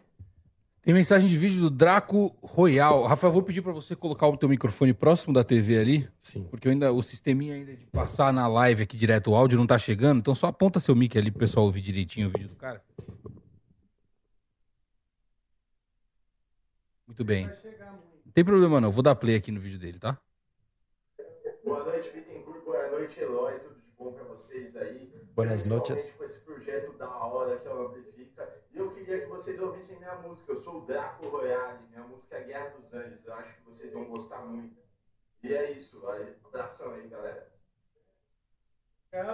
Tem 0.83 0.95
mensagem 0.95 1.29
de 1.29 1.37
vídeo 1.37 1.61
do 1.61 1.71
Draco 1.71 2.35
Royal. 2.43 3.05
Rafael, 3.05 3.33
vou 3.33 3.43
pedir 3.43 3.61
pra 3.61 3.73
você 3.73 3.95
colocar 3.95 4.27
o 4.27 4.37
teu 4.37 4.49
microfone 4.49 4.95
próximo 4.95 5.35
da 5.35 5.45
TV 5.45 5.79
ali, 5.79 6.09
Sim. 6.19 6.45
porque 6.45 6.69
ainda 6.69 6.93
o 6.93 7.03
sisteminha 7.03 7.55
ainda 7.55 7.77
de 7.77 7.85
passar 7.87 8.33
na 8.33 8.47
live 8.47 8.85
aqui 8.85 8.97
direto 8.97 9.31
o 9.31 9.35
áudio 9.35 9.59
não 9.59 9.67
tá 9.67 9.77
chegando, 9.77 10.21
então 10.21 10.35
só 10.35 10.47
aponta 10.47 10.81
seu 10.81 10.97
mic 10.97 11.19
ali 11.19 11.31
pro 11.31 11.41
pessoal 11.41 11.67
ouvir 11.67 11.83
direitinho 11.83 12.29
o 12.29 12.31
vídeo 12.31 12.49
do 12.49 12.57
cara. 12.57 12.83
Muito 17.07 17.25
bem. 17.25 17.47
Não 18.25 18.33
tem 18.33 18.45
problema 18.45 18.81
não, 18.81 18.91
vou 18.93 19.03
dar 19.03 19.15
play 19.15 19.35
aqui 19.37 19.51
no 19.51 19.61
vídeo 19.61 19.79
dele, 19.79 19.99
tá? 19.99 20.19
Boa 21.99 22.07
noite, 22.07 22.15
Bittencourt. 22.15 22.65
Boa 22.65 22.91
noite, 22.93 23.21
Eloy. 23.21 23.59
Tudo 23.59 23.75
de 23.75 23.91
bom 23.99 24.13
pra 24.13 24.23
vocês 24.23 24.77
aí? 24.77 25.07
Principalmente 25.35 25.69
noches. 25.69 26.13
com 26.13 26.25
esse 26.25 26.41
projeto 26.43 26.97
da 26.97 27.09
hora 27.09 27.57
que 27.57 27.67
é 27.67 27.75
o 27.75 27.87
Amplifica. 27.89 28.49
E 28.73 28.79
eu 28.79 28.89
queria 28.91 29.19
que 29.19 29.27
vocês 29.27 29.59
ouvissem 29.59 29.99
minha 29.99 30.15
música. 30.15 30.53
Eu 30.53 30.57
sou 30.57 30.83
o 30.83 30.87
Draco 30.87 31.27
Royale. 31.27 31.81
Minha 31.91 32.07
música 32.07 32.37
é 32.37 32.45
Guerra 32.45 32.69
dos 32.69 32.95
Anjos. 32.95 33.27
Eu 33.27 33.35
acho 33.35 33.57
que 33.57 33.65
vocês 33.65 33.93
vão 33.93 34.05
gostar 34.05 34.47
muito. 34.47 34.77
E 35.43 35.53
é 35.53 35.73
isso. 35.73 36.07
Aí, 36.07 36.37
abração 36.45 36.95
aí, 36.95 37.09
galera. 37.09 37.49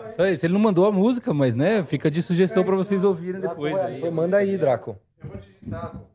Isso 0.07 0.23
aí, 0.23 0.39
ele 0.43 0.53
não 0.55 0.61
mandou 0.61 0.87
a 0.87 0.93
música, 0.93 1.35
mas 1.35 1.55
né, 1.55 1.85
fica 1.85 2.11
de 2.11 2.23
sugestão 2.23 2.65
pra 2.65 2.77
vocês 2.77 3.05
ouvirem 3.05 3.43
depois 3.43 3.75
Draco, 3.75 3.89
aí. 3.89 4.01
pô, 4.01 4.11
manda 4.11 4.39
aí, 4.39 4.57
Draco. 4.57 4.99
Eu 5.23 5.29
vou 5.29 5.37
digitar, 5.37 5.99
pô. 5.99 6.07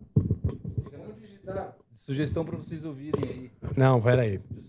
Vamos 0.97 1.15
digitar. 1.19 1.77
Sugestão 1.93 2.43
pra 2.43 2.57
vocês 2.57 2.83
ouvirem 2.85 3.23
aí. 3.23 3.51
Não, 3.77 4.01
peraí. 4.01 4.39
Posso 4.39 4.68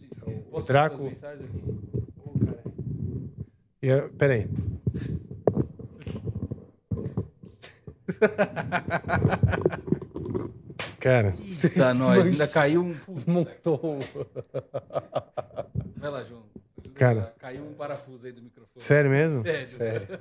Draco- 0.67 1.03
mensagens 1.05 1.49
aqui? 1.49 1.65
Eu, 3.83 4.11
peraí. 4.11 4.47
Cara. 10.99 11.35
Eita, 11.63 11.95
nós. 11.95 12.27
Ainda 12.27 12.49
caiu 12.49 12.83
um. 12.83 12.95
Desmontou. 13.13 13.99
Vai 15.97 16.11
lá, 16.11 16.23
João. 16.23 16.43
Cara. 16.95 17.35
Caiu 17.39 17.65
um 17.65 17.73
parafuso 17.75 18.27
aí 18.27 18.33
do 18.33 18.43
microfone. 18.43 18.85
Sério 18.85 19.11
mesmo? 19.11 19.43
Sério. 19.43 19.69
Sério. 19.69 20.07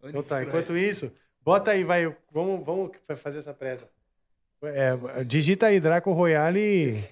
Então 0.00 0.22
tá, 0.22 0.40
enquanto 0.44 0.76
isso, 0.76 1.10
bota 1.44 1.72
aí, 1.72 1.82
vai. 1.82 2.06
Vamos, 2.30 2.64
vamos 2.64 2.92
fazer 3.16 3.40
essa 3.40 3.52
presa. 3.52 3.82
É, 4.62 5.22
digita 5.24 5.66
aí 5.66 5.78
Draco 5.78 6.12
Royale. 6.12 7.04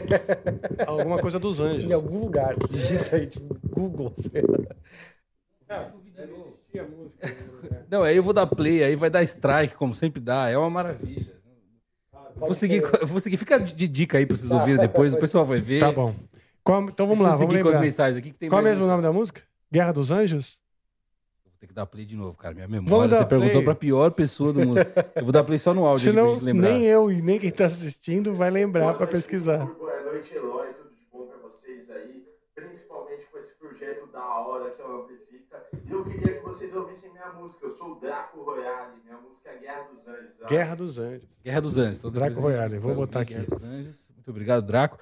alguma 0.86 1.18
coisa 1.18 1.38
dos 1.38 1.58
anjos. 1.60 1.90
Em 1.90 1.92
algum 1.94 2.20
lugar. 2.20 2.54
Digita 2.68 3.16
aí, 3.16 3.26
tipo, 3.26 3.56
Google. 3.70 4.14
sei 4.18 4.42
lá. 4.42 5.88
Não, 7.90 8.02
aí 8.02 8.16
eu 8.16 8.22
vou 8.22 8.32
dar 8.32 8.46
play, 8.46 8.82
aí 8.82 8.96
vai 8.96 9.08
dar 9.08 9.22
strike, 9.22 9.74
como 9.76 9.94
sempre 9.94 10.20
dá. 10.20 10.48
É 10.50 10.58
uma 10.58 10.68
maravilha. 10.70 11.32
Vou 12.36 12.52
seguir, 12.52 12.82
vou 13.04 13.20
seguir. 13.20 13.36
Fica 13.36 13.58
de 13.60 13.86
dica 13.88 14.18
aí 14.18 14.26
pra 14.26 14.36
vocês 14.36 14.50
ouvirem 14.50 14.78
depois, 14.80 15.14
o 15.14 15.18
pessoal 15.18 15.46
vai 15.46 15.60
ver. 15.60 15.80
Tá 15.80 15.92
bom. 15.92 16.14
Qual- 16.62 16.82
então 16.82 17.06
vamos 17.06 17.20
Deixa 17.20 17.30
lá, 17.30 17.36
vamos 17.36 17.50
seguir 17.52 17.62
com 17.62 17.68
as 17.68 17.74
lembrar. 17.74 17.80
mensagens 17.84 18.16
aqui 18.16 18.30
que 18.32 18.38
tem 18.38 18.48
Qual 18.48 18.58
é 18.58 18.62
mais 18.62 18.74
mesmo 18.74 18.86
o 18.86 18.90
nome 18.90 19.02
da 19.02 19.12
música? 19.12 19.42
Guerra 19.72 19.92
dos 19.92 20.10
Anjos? 20.10 20.58
Ter 21.64 21.68
que 21.68 21.72
dar 21.74 21.86
play 21.86 22.04
de 22.04 22.14
novo, 22.14 22.36
cara. 22.36 22.54
Minha 22.54 22.68
memória, 22.68 23.16
você 23.16 23.24
perguntou 23.24 23.52
play. 23.52 23.64
pra 23.64 23.74
pior 23.74 24.10
pessoa 24.10 24.52
do 24.52 24.60
mundo. 24.60 24.80
Eu 25.16 25.22
vou 25.22 25.32
dar 25.32 25.42
play 25.42 25.56
só 25.56 25.72
no 25.72 25.86
áudio 25.86 26.10
aqui 26.10 26.14
pra 26.14 26.22
Senão, 26.22 26.34
gente 26.34 26.44
lembrar. 26.44 26.68
nem 26.68 26.84
eu 26.84 27.10
e 27.10 27.22
nem 27.22 27.40
quem 27.40 27.50
tá 27.50 27.64
assistindo 27.64 28.34
vai 28.34 28.50
lembrar 28.50 28.92
pra 28.94 29.06
pesquisar. 29.06 29.74
Boa 29.78 30.02
noite, 30.02 30.34
Eloy. 30.34 30.74
Tudo 30.74 30.90
de 30.94 31.06
bom 31.10 31.26
pra 31.26 31.38
vocês 31.38 31.90
aí. 31.90 32.28
Principalmente 32.54 33.24
com 33.32 33.38
esse 33.38 33.56
projeto 33.56 34.06
da 34.12 34.20
hora 34.40 34.72
que 34.72 34.82
é 34.82 34.84
o 34.84 35.00
Amplifica. 35.04 35.64
E 35.88 35.90
eu 35.90 36.04
queria 36.04 36.34
que 36.34 36.44
vocês 36.44 36.74
ouvissem 36.74 37.12
minha 37.12 37.32
música. 37.32 37.64
Eu 37.64 37.70
sou 37.70 37.92
o 37.92 37.94
Draco 38.00 38.42
Royale. 38.42 39.00
Minha 39.02 39.16
música 39.16 39.48
é 39.48 39.56
Guerra 39.56 39.84
dos 39.90 40.06
Anjos. 40.06 40.34
Guerra 40.46 40.74
dos 40.74 40.98
Anjos. 40.98 41.28
Guerra 41.42 41.60
dos 41.62 41.78
Anjos. 41.78 41.98
Então, 41.98 42.10
Draco 42.10 42.40
Royale, 42.40 42.78
vou 42.78 42.94
botar 42.94 43.20
aqui. 43.22 43.32
Guerra 43.32 43.46
dos 43.48 43.62
Anjos. 43.64 43.96
Muito 44.14 44.30
obrigado, 44.30 44.66
Draco. 44.66 44.98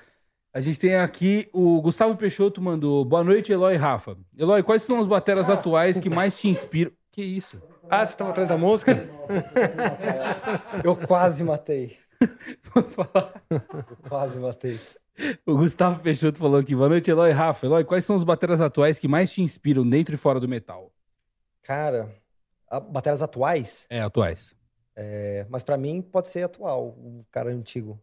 A 0.55 0.61
gente 0.61 0.79
tem 0.79 0.97
aqui 0.97 1.49
o 1.53 1.81
Gustavo 1.81 2.15
Peixoto 2.17 2.61
mandou. 2.61 3.05
Boa 3.05 3.25
noite, 3.25 3.51
Eloy 3.53 3.75
e 3.75 3.77
Rafa. 3.79 4.17
Eloy, 4.37 4.63
quais 4.63 4.83
são 4.83 5.01
as 5.01 5.07
bateras 5.07 5.49
atuais 5.49 5.99
que 5.99 6.11
mais 6.11 6.39
te 6.39 6.49
inspiram? 6.49 6.93
Que 7.11 7.23
isso? 7.23 7.61
Ah, 7.91 8.05
você 8.07 8.15
tava 8.17 8.31
atrás 8.31 8.49
da 8.49 8.57
música? 8.59 8.93
Eu 10.85 10.95
quase 10.97 11.43
matei. 11.43 11.97
Eu 13.51 13.65
quase 14.09 14.39
matei. 14.39 14.79
O 15.47 15.57
Gustavo 15.57 16.01
Peixoto 16.01 16.39
falou 16.39 16.61
aqui. 16.61 16.75
Boa 16.75 16.89
noite, 16.89 17.11
Eloy 17.11 17.31
e 17.31 17.33
Rafa. 17.33 17.67
Eloy, 17.67 17.85
quais 17.85 18.05
são 18.05 18.15
as 18.17 18.25
bateras 18.25 18.61
atuais 18.61 18.99
que 18.99 19.09
mais 19.09 19.31
te 19.33 19.41
inspiram 19.43 19.89
dentro 19.89 20.15
e 20.15 20.19
fora 20.19 20.39
do 20.39 20.49
metal? 20.49 20.91
Cara, 21.63 22.15
a- 22.69 22.81
baterias 22.81 23.23
atuais, 23.23 23.87
É, 23.89 24.01
atuais. 24.03 24.55
é, 24.97 25.47
mas 25.49 25.63
pra 25.63 25.77
mim 25.79 26.03
pode 26.03 26.29
ser 26.29 26.43
atual, 26.43 26.89
o 26.89 27.25
cara 27.31 27.51
antigo. 27.51 27.99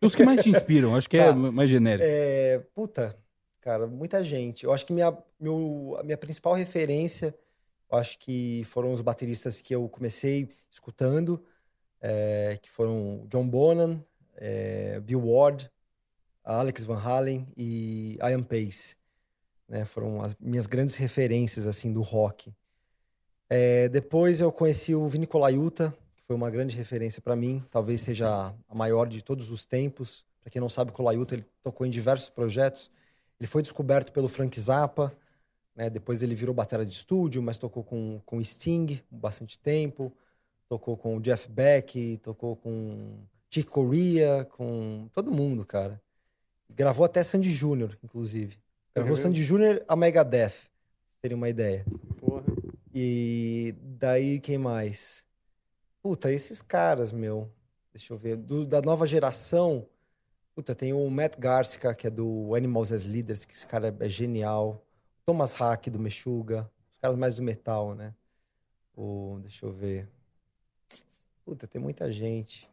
Os 0.00 0.14
que 0.14 0.24
mais 0.24 0.42
te 0.42 0.50
inspiram, 0.50 0.94
acho 0.96 1.08
que 1.08 1.16
é 1.16 1.26
Tá. 1.26 1.34
mais 1.34 1.68
genérico. 1.70 2.04
É, 2.08 2.58
puta, 2.74 3.16
cara, 3.60 3.86
muita 3.86 4.22
gente. 4.22 4.64
Eu 4.64 4.72
acho 4.72 4.84
que 4.84 4.92
minha, 4.92 5.16
meu, 5.38 5.96
a 5.98 6.02
minha 6.02 6.16
principal 6.16 6.54
referência, 6.54 7.34
acho 7.90 8.18
que 8.18 8.62
foram 8.66 8.92
os 8.92 9.00
bateristas 9.00 9.60
que 9.60 9.74
eu 9.74 9.88
comecei 9.88 10.48
escutando, 10.70 11.42
é, 12.00 12.58
que 12.60 12.70
foram 12.70 13.26
John 13.28 13.46
Bonham, 13.48 14.02
é, 14.36 15.00
Bill 15.00 15.24
Ward, 15.26 15.70
Alex 16.42 16.84
Van 16.84 16.98
Halen 16.98 17.46
e 17.56 18.18
Ian 18.20 18.42
Pace. 18.42 18.96
Né? 19.68 19.84
Foram 19.84 20.20
as 20.20 20.34
minhas 20.38 20.66
grandes 20.66 20.94
referências 20.94 21.66
assim 21.66 21.92
do 21.92 22.02
rock. 22.02 22.52
É, 23.48 23.88
depois 23.88 24.40
eu 24.40 24.50
conheci 24.52 24.94
o 24.94 25.06
Vini 25.08 25.26
Colaiuta, 25.26 25.90
que 25.90 26.03
foi 26.26 26.34
uma 26.34 26.50
grande 26.50 26.76
referência 26.76 27.20
para 27.20 27.36
mim, 27.36 27.62
talvez 27.70 28.00
seja 28.00 28.54
a 28.68 28.74
maior 28.74 29.06
de 29.06 29.22
todos 29.22 29.50
os 29.50 29.64
tempos. 29.64 30.24
Para 30.42 30.50
quem 30.50 30.60
não 30.60 30.68
sabe, 30.68 30.90
o 30.90 30.94
Colaiuta 30.94 31.34
ele 31.34 31.44
tocou 31.62 31.86
em 31.86 31.90
diversos 31.90 32.28
projetos. 32.28 32.90
Ele 33.38 33.46
foi 33.46 33.62
descoberto 33.62 34.12
pelo 34.12 34.28
Frank 34.28 34.58
Zappa, 34.58 35.12
né? 35.74 35.90
Depois 35.90 36.22
ele 36.22 36.34
virou 36.34 36.54
batera 36.54 36.84
de 36.84 36.92
estúdio, 36.92 37.42
mas 37.42 37.58
tocou 37.58 37.82
com 37.82 38.20
com 38.24 38.42
Sting 38.42 39.02
bastante 39.10 39.58
tempo, 39.58 40.12
tocou 40.68 40.96
com 40.96 41.16
o 41.16 41.20
Jeff 41.20 41.48
Beck, 41.50 42.18
tocou 42.22 42.56
com 42.56 43.18
Chick 43.50 43.68
Corea, 43.68 44.46
com 44.50 45.08
todo 45.12 45.30
mundo, 45.30 45.64
cara. 45.64 46.00
Gravou 46.70 47.04
até 47.04 47.22
Sandy 47.22 47.52
Júnior, 47.52 47.98
inclusive. 48.02 48.56
Gravou? 48.94 49.16
Sandy 49.16 49.42
Júnior 49.42 49.84
a 49.86 49.94
Megadeth, 49.94 50.38
pra 50.38 50.48
vocês 50.48 51.18
terem 51.20 51.36
uma 51.36 51.48
ideia. 51.48 51.84
Porra. 52.16 52.44
E 52.94 53.74
daí, 53.80 54.40
quem 54.40 54.56
mais? 54.56 55.24
Puta, 56.04 56.30
esses 56.30 56.60
caras, 56.60 57.12
meu. 57.12 57.50
Deixa 57.90 58.12
eu 58.12 58.18
ver. 58.18 58.36
Do- 58.36 58.66
da 58.66 58.82
nova 58.82 59.06
geração, 59.06 59.86
puta, 60.54 60.74
tem 60.74 60.92
o 60.92 61.08
Matt 61.08 61.38
Garcica, 61.38 61.94
que 61.94 62.06
é 62.06 62.10
do 62.10 62.54
Animals 62.54 62.92
as 62.92 63.06
Leaders, 63.06 63.46
que 63.46 63.54
esse 63.54 63.66
cara 63.66 63.96
é 63.98 64.06
genial. 64.10 64.84
Thomas 65.24 65.54
Hack, 65.54 65.86
do 65.88 65.98
Meshuga. 65.98 66.70
Os 66.92 66.98
caras 66.98 67.16
mais 67.16 67.36
do 67.36 67.42
metal, 67.42 67.94
né? 67.94 68.12
O, 68.94 69.38
deixa 69.40 69.64
eu 69.64 69.72
ver. 69.72 70.06
Puta, 71.42 71.66
tem 71.66 71.80
muita 71.80 72.12
gente. 72.12 72.68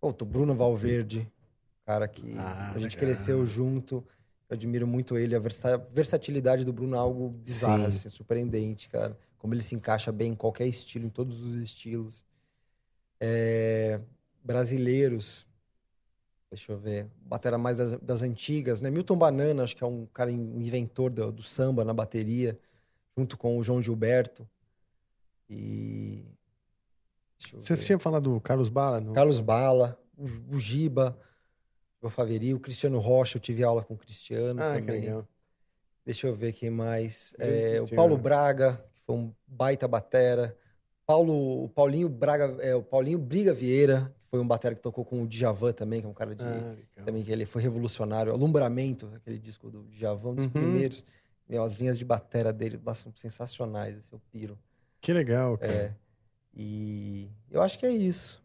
Puta, 0.00 0.22
o 0.22 0.26
Bruno 0.26 0.54
Valverde, 0.54 1.28
cara 1.84 2.06
que 2.06 2.38
Ah, 2.38 2.68
a 2.70 2.78
gente 2.78 2.94
legal. 2.94 2.98
cresceu 3.00 3.44
junto. 3.44 3.96
Eu 4.48 4.54
admiro 4.54 4.86
muito 4.86 5.18
ele. 5.18 5.34
A 5.34 5.40
versa- 5.40 5.76
versatilidade 5.76 6.64
do 6.64 6.72
Bruno 6.72 6.94
é 6.94 7.00
algo 7.00 7.30
bizarro, 7.30 7.80
Sim. 7.80 7.86
assim, 7.88 8.10
surpreendente, 8.10 8.88
cara. 8.88 9.18
Como 9.38 9.54
ele 9.54 9.62
se 9.62 9.74
encaixa 9.74 10.12
bem 10.12 10.30
em 10.32 10.36
qualquer 10.36 10.68
estilo, 10.68 11.04
em 11.04 11.10
todos 11.10 11.42
os 11.42 11.54
estilos. 11.56 12.24
É, 13.20 14.00
brasileiros. 14.42 15.46
Deixa 16.50 16.72
eu 16.72 16.78
ver. 16.78 17.06
Batera 17.20 17.58
mais 17.58 17.76
das, 17.76 17.98
das 18.00 18.22
antigas, 18.22 18.80
né? 18.80 18.90
Milton 18.90 19.16
Banana, 19.16 19.62
acho 19.64 19.76
que 19.76 19.84
é 19.84 19.86
um 19.86 20.06
cara, 20.06 20.30
um 20.30 20.60
inventor 20.60 21.10
do, 21.10 21.30
do 21.30 21.42
samba 21.42 21.84
na 21.84 21.92
bateria, 21.92 22.58
junto 23.16 23.36
com 23.36 23.58
o 23.58 23.62
João 23.62 23.82
Gilberto. 23.82 24.48
E. 25.48 26.24
Você 27.38 27.76
ver. 27.76 27.84
tinha 27.84 27.98
falado 27.98 28.32
do 28.32 28.40
Carlos 28.40 28.68
Bala? 28.68 29.00
Não? 29.00 29.12
Carlos 29.12 29.40
Bala, 29.40 30.00
o, 30.16 30.56
o 30.56 30.58
Giba, 30.58 31.16
o 32.00 32.08
Faveri, 32.08 32.54
o 32.54 32.60
Cristiano 32.60 32.98
Rocha, 32.98 33.36
eu 33.36 33.40
tive 33.40 33.62
aula 33.62 33.84
com 33.84 33.94
o 33.94 33.98
Cristiano 33.98 34.60
Ah, 34.60 34.74
que 34.74 34.86
também. 34.86 35.02
legal. 35.02 35.28
Deixa 36.04 36.26
eu 36.26 36.34
ver 36.34 36.52
quem 36.54 36.70
mais. 36.70 37.34
É, 37.38 37.80
o. 37.82 37.94
Paulo 37.94 38.16
Braga, 38.16 38.82
que 38.94 39.02
foi 39.02 39.14
um 39.14 39.34
baita 39.46 39.86
batera. 39.86 40.56
Paulo, 41.08 41.64
o 41.64 41.68
Paulinho 41.70 42.06
Braga, 42.06 42.58
é, 42.62 42.74
o 42.74 42.82
Paulinho 42.82 43.18
Briga 43.18 43.54
Vieira, 43.54 44.14
que 44.18 44.26
foi 44.26 44.38
um 44.40 44.46
batera 44.46 44.74
que 44.74 44.80
tocou 44.82 45.06
com 45.06 45.22
o 45.22 45.26
Djavan 45.26 45.72
também, 45.72 46.02
que 46.02 46.06
é 46.06 46.10
um 46.10 46.12
cara 46.12 46.34
de 46.36 46.44
Ah, 46.44 46.76
também 47.02 47.24
que 47.24 47.32
ele 47.32 47.46
foi 47.46 47.62
revolucionário. 47.62 48.30
Alumbramento, 48.30 49.10
aquele 49.16 49.38
disco 49.38 49.70
do 49.70 49.84
Djavan, 49.84 50.32
um 50.32 50.34
dos 50.34 50.44
Uhum. 50.44 50.50
primeiros. 50.50 51.06
Meu, 51.48 51.62
as 51.62 51.76
linhas 51.76 51.98
de 51.98 52.04
batera 52.04 52.52
dele 52.52 52.78
lá 52.84 52.92
são 52.92 53.10
sensacionais, 53.16 53.96
assim, 53.96 54.10
eu 54.12 54.20
piro. 54.30 54.58
Que 55.00 55.14
legal, 55.14 55.56
cara. 55.56 55.72
É. 55.72 55.94
E 56.54 57.30
eu 57.50 57.62
acho 57.62 57.78
que 57.78 57.86
é 57.86 57.90
isso. 57.90 58.44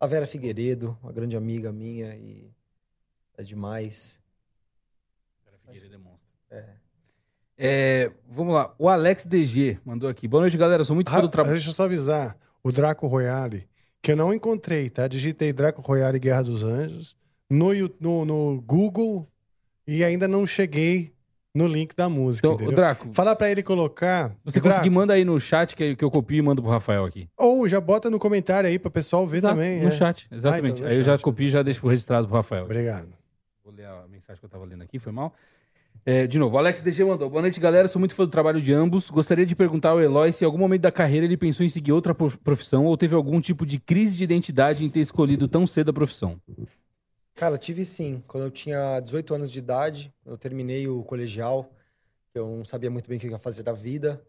A 0.00 0.06
Vera 0.06 0.26
Figueiredo, 0.26 0.96
uma 1.02 1.12
grande 1.12 1.36
amiga 1.36 1.70
minha 1.70 2.16
e 2.16 2.50
é 3.36 3.42
demais. 3.42 4.18
É. 6.50 6.56
É, 6.56 6.76
vamos 8.28 8.54
lá. 8.54 8.74
O 8.78 8.88
Alex 8.88 9.24
DG 9.26 9.78
mandou 9.84 10.08
aqui. 10.08 10.26
Boa 10.26 10.40
noite, 10.42 10.56
galera. 10.56 10.82
Sou 10.84 10.94
muito 10.94 11.10
fã 11.10 11.20
do 11.20 11.28
trabalho. 11.28 11.54
Deixa 11.54 11.70
eu 11.70 11.74
só 11.74 11.84
avisar. 11.84 12.36
O 12.64 12.70
Draco 12.72 13.06
Royale, 13.06 13.68
que 14.00 14.12
eu 14.12 14.16
não 14.16 14.32
encontrei, 14.32 14.88
tá? 14.90 15.06
Digitei 15.08 15.52
Draco 15.52 15.80
Royale 15.82 16.18
Guerra 16.18 16.42
dos 16.42 16.62
Anjos 16.62 17.16
no, 17.50 17.72
no, 18.00 18.24
no 18.24 18.60
Google 18.62 19.28
e 19.86 20.04
ainda 20.04 20.26
não 20.28 20.46
cheguei 20.46 21.12
no 21.54 21.66
link 21.66 21.94
da 21.94 22.08
música. 22.08 22.46
Então, 22.46 22.54
entendeu? 22.54 22.72
o 22.72 22.76
Draco, 22.76 23.08
Fala 23.12 23.36
pra 23.36 23.50
ele 23.50 23.62
colocar. 23.62 24.34
você 24.44 24.58
Draco, 24.60 24.76
conseguir, 24.76 24.90
manda 24.90 25.12
aí 25.12 25.24
no 25.24 25.38
chat 25.38 25.76
que, 25.76 25.94
que 25.96 26.04
eu 26.04 26.10
copio 26.10 26.38
e 26.38 26.42
mando 26.42 26.62
pro 26.62 26.70
Rafael 26.70 27.04
aqui. 27.04 27.28
Ou 27.36 27.68
já 27.68 27.80
bota 27.80 28.08
no 28.08 28.18
comentário 28.18 28.68
aí 28.70 28.78
pro 28.78 28.90
pessoal 28.90 29.26
ver 29.26 29.38
Exato, 29.38 29.54
também. 29.56 29.80
no 29.82 29.88
é. 29.88 29.90
chat, 29.90 30.28
Ah, 30.30 30.36
exatamente. 30.36 30.72
então 30.74 30.84
no 30.84 30.90
aí 30.90 30.96
eu 30.96 31.02
já 31.02 31.12
chat. 31.12 31.22
copio 31.22 31.46
e 31.46 31.50
já 31.50 31.62
deixo 31.62 31.86
registrado 31.86 32.26
pro 32.26 32.36
Rafael. 32.36 32.64
Obrigado. 32.64 33.08
Vou 33.64 33.74
ler 33.74 33.86
a 33.86 34.04
mensagem 34.08 34.38
que 34.40 34.46
eu 34.46 34.48
tava 34.50 34.64
lendo 34.64 34.82
aqui, 34.82 34.98
foi 34.98 35.12
mal. 35.12 35.34
É, 36.04 36.26
de 36.26 36.36
novo, 36.38 36.58
Alex 36.58 36.80
DG 36.80 37.04
mandou. 37.04 37.30
Boa 37.30 37.42
noite, 37.42 37.60
galera. 37.60 37.86
Sou 37.86 38.00
muito 38.00 38.14
fã 38.14 38.24
do 38.24 38.30
trabalho 38.30 38.60
de 38.60 38.72
ambos. 38.72 39.08
Gostaria 39.08 39.46
de 39.46 39.54
perguntar 39.54 39.90
ao 39.90 40.00
Eloy 40.00 40.32
se 40.32 40.42
em 40.42 40.46
algum 40.46 40.58
momento 40.58 40.82
da 40.82 40.90
carreira 40.90 41.24
ele 41.26 41.36
pensou 41.36 41.64
em 41.64 41.68
seguir 41.68 41.92
outra 41.92 42.12
prof- 42.14 42.38
profissão 42.38 42.86
ou 42.86 42.96
teve 42.96 43.14
algum 43.14 43.40
tipo 43.40 43.64
de 43.64 43.78
crise 43.78 44.16
de 44.16 44.24
identidade 44.24 44.84
em 44.84 44.90
ter 44.90 44.98
escolhido 45.00 45.46
tão 45.46 45.64
cedo 45.64 45.90
a 45.90 45.92
profissão. 45.92 46.40
Cara, 47.34 47.54
eu 47.54 47.58
tive 47.58 47.84
sim. 47.84 48.22
Quando 48.26 48.44
eu 48.44 48.50
tinha 48.50 48.98
18 48.98 49.34
anos 49.34 49.50
de 49.52 49.60
idade, 49.60 50.12
eu 50.26 50.36
terminei 50.36 50.88
o 50.88 51.04
colegial, 51.04 51.72
eu 52.34 52.48
não 52.48 52.64
sabia 52.64 52.90
muito 52.90 53.08
bem 53.08 53.16
o 53.16 53.20
que 53.20 53.26
eu 53.28 53.30
ia 53.30 53.38
fazer 53.38 53.62
da 53.62 53.72
vida. 53.72 54.20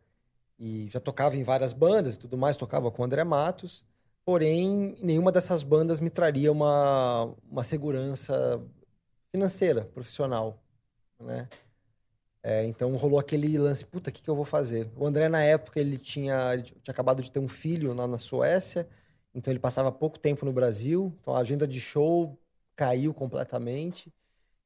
E 0.60 0.88
já 0.92 1.00
tocava 1.00 1.36
em 1.36 1.44
várias 1.44 1.74
bandas 1.74 2.16
e 2.16 2.20
tudo 2.20 2.38
mais, 2.38 2.56
tocava 2.56 2.92
com 2.92 3.02
o 3.02 3.06
André 3.06 3.24
Matos. 3.24 3.84
Porém, 4.24 4.96
nenhuma 5.02 5.32
dessas 5.32 5.64
bandas 5.64 6.00
me 6.00 6.10
traria 6.12 6.52
uma, 6.52 7.34
uma 7.50 7.64
segurança 7.64 8.62
financeira, 9.32 9.86
profissional, 9.86 10.63
né? 11.24 11.48
É, 12.44 12.66
então 12.66 12.94
rolou 12.98 13.18
aquele 13.18 13.58
lance, 13.58 13.86
puta, 13.86 14.10
o 14.10 14.14
que, 14.14 14.22
que 14.22 14.30
eu 14.30 14.36
vou 14.36 14.44
fazer? 14.44 14.92
O 14.98 15.08
André, 15.08 15.30
na 15.30 15.42
época, 15.42 15.80
ele 15.80 15.98
tinha, 15.98 16.54
ele 16.54 16.64
tinha 16.64 16.92
acabado 16.92 17.22
de 17.22 17.32
ter 17.32 17.40
um 17.40 17.48
filho 17.48 17.94
lá 17.94 18.06
na 18.06 18.20
Suécia, 18.20 18.88
então 19.34 19.52
ele 19.52 19.60
passava 19.60 19.92
pouco 19.92 20.20
tempo 20.20 20.46
no 20.46 20.52
Brasil, 20.52 21.14
então 21.22 21.36
a 21.36 21.40
agenda 21.40 21.66
de 21.66 21.80
show 21.80 22.38
caiu 22.76 23.14
completamente. 23.14 24.14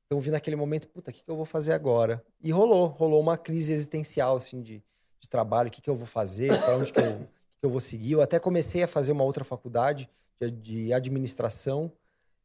Então 0.05 0.17
eu 0.17 0.21
vi 0.21 0.31
naquele 0.31 0.55
momento, 0.55 0.87
puta, 0.87 1.11
o 1.11 1.13
que, 1.13 1.23
que 1.23 1.29
eu 1.29 1.35
vou 1.35 1.45
fazer 1.45 1.73
agora? 1.73 2.23
E 2.41 2.51
rolou, 2.51 2.87
rolou 2.87 3.19
uma 3.21 3.37
crise 3.37 3.73
existencial, 3.73 4.37
assim, 4.37 4.61
de, 4.61 4.83
de 5.19 5.27
trabalho, 5.29 5.67
o 5.67 5.71
que, 5.71 5.81
que 5.81 5.89
eu 5.89 5.95
vou 5.95 6.07
fazer, 6.07 6.57
para 6.63 6.77
onde 6.77 6.91
que 6.91 6.99
eu, 6.99 7.19
que 7.59 7.65
eu 7.65 7.69
vou 7.69 7.79
seguir. 7.79 8.13
Eu 8.13 8.21
até 8.21 8.39
comecei 8.39 8.81
a 8.83 8.87
fazer 8.87 9.11
uma 9.11 9.23
outra 9.23 9.43
faculdade 9.43 10.09
de, 10.39 10.49
de 10.51 10.93
administração. 10.93 11.91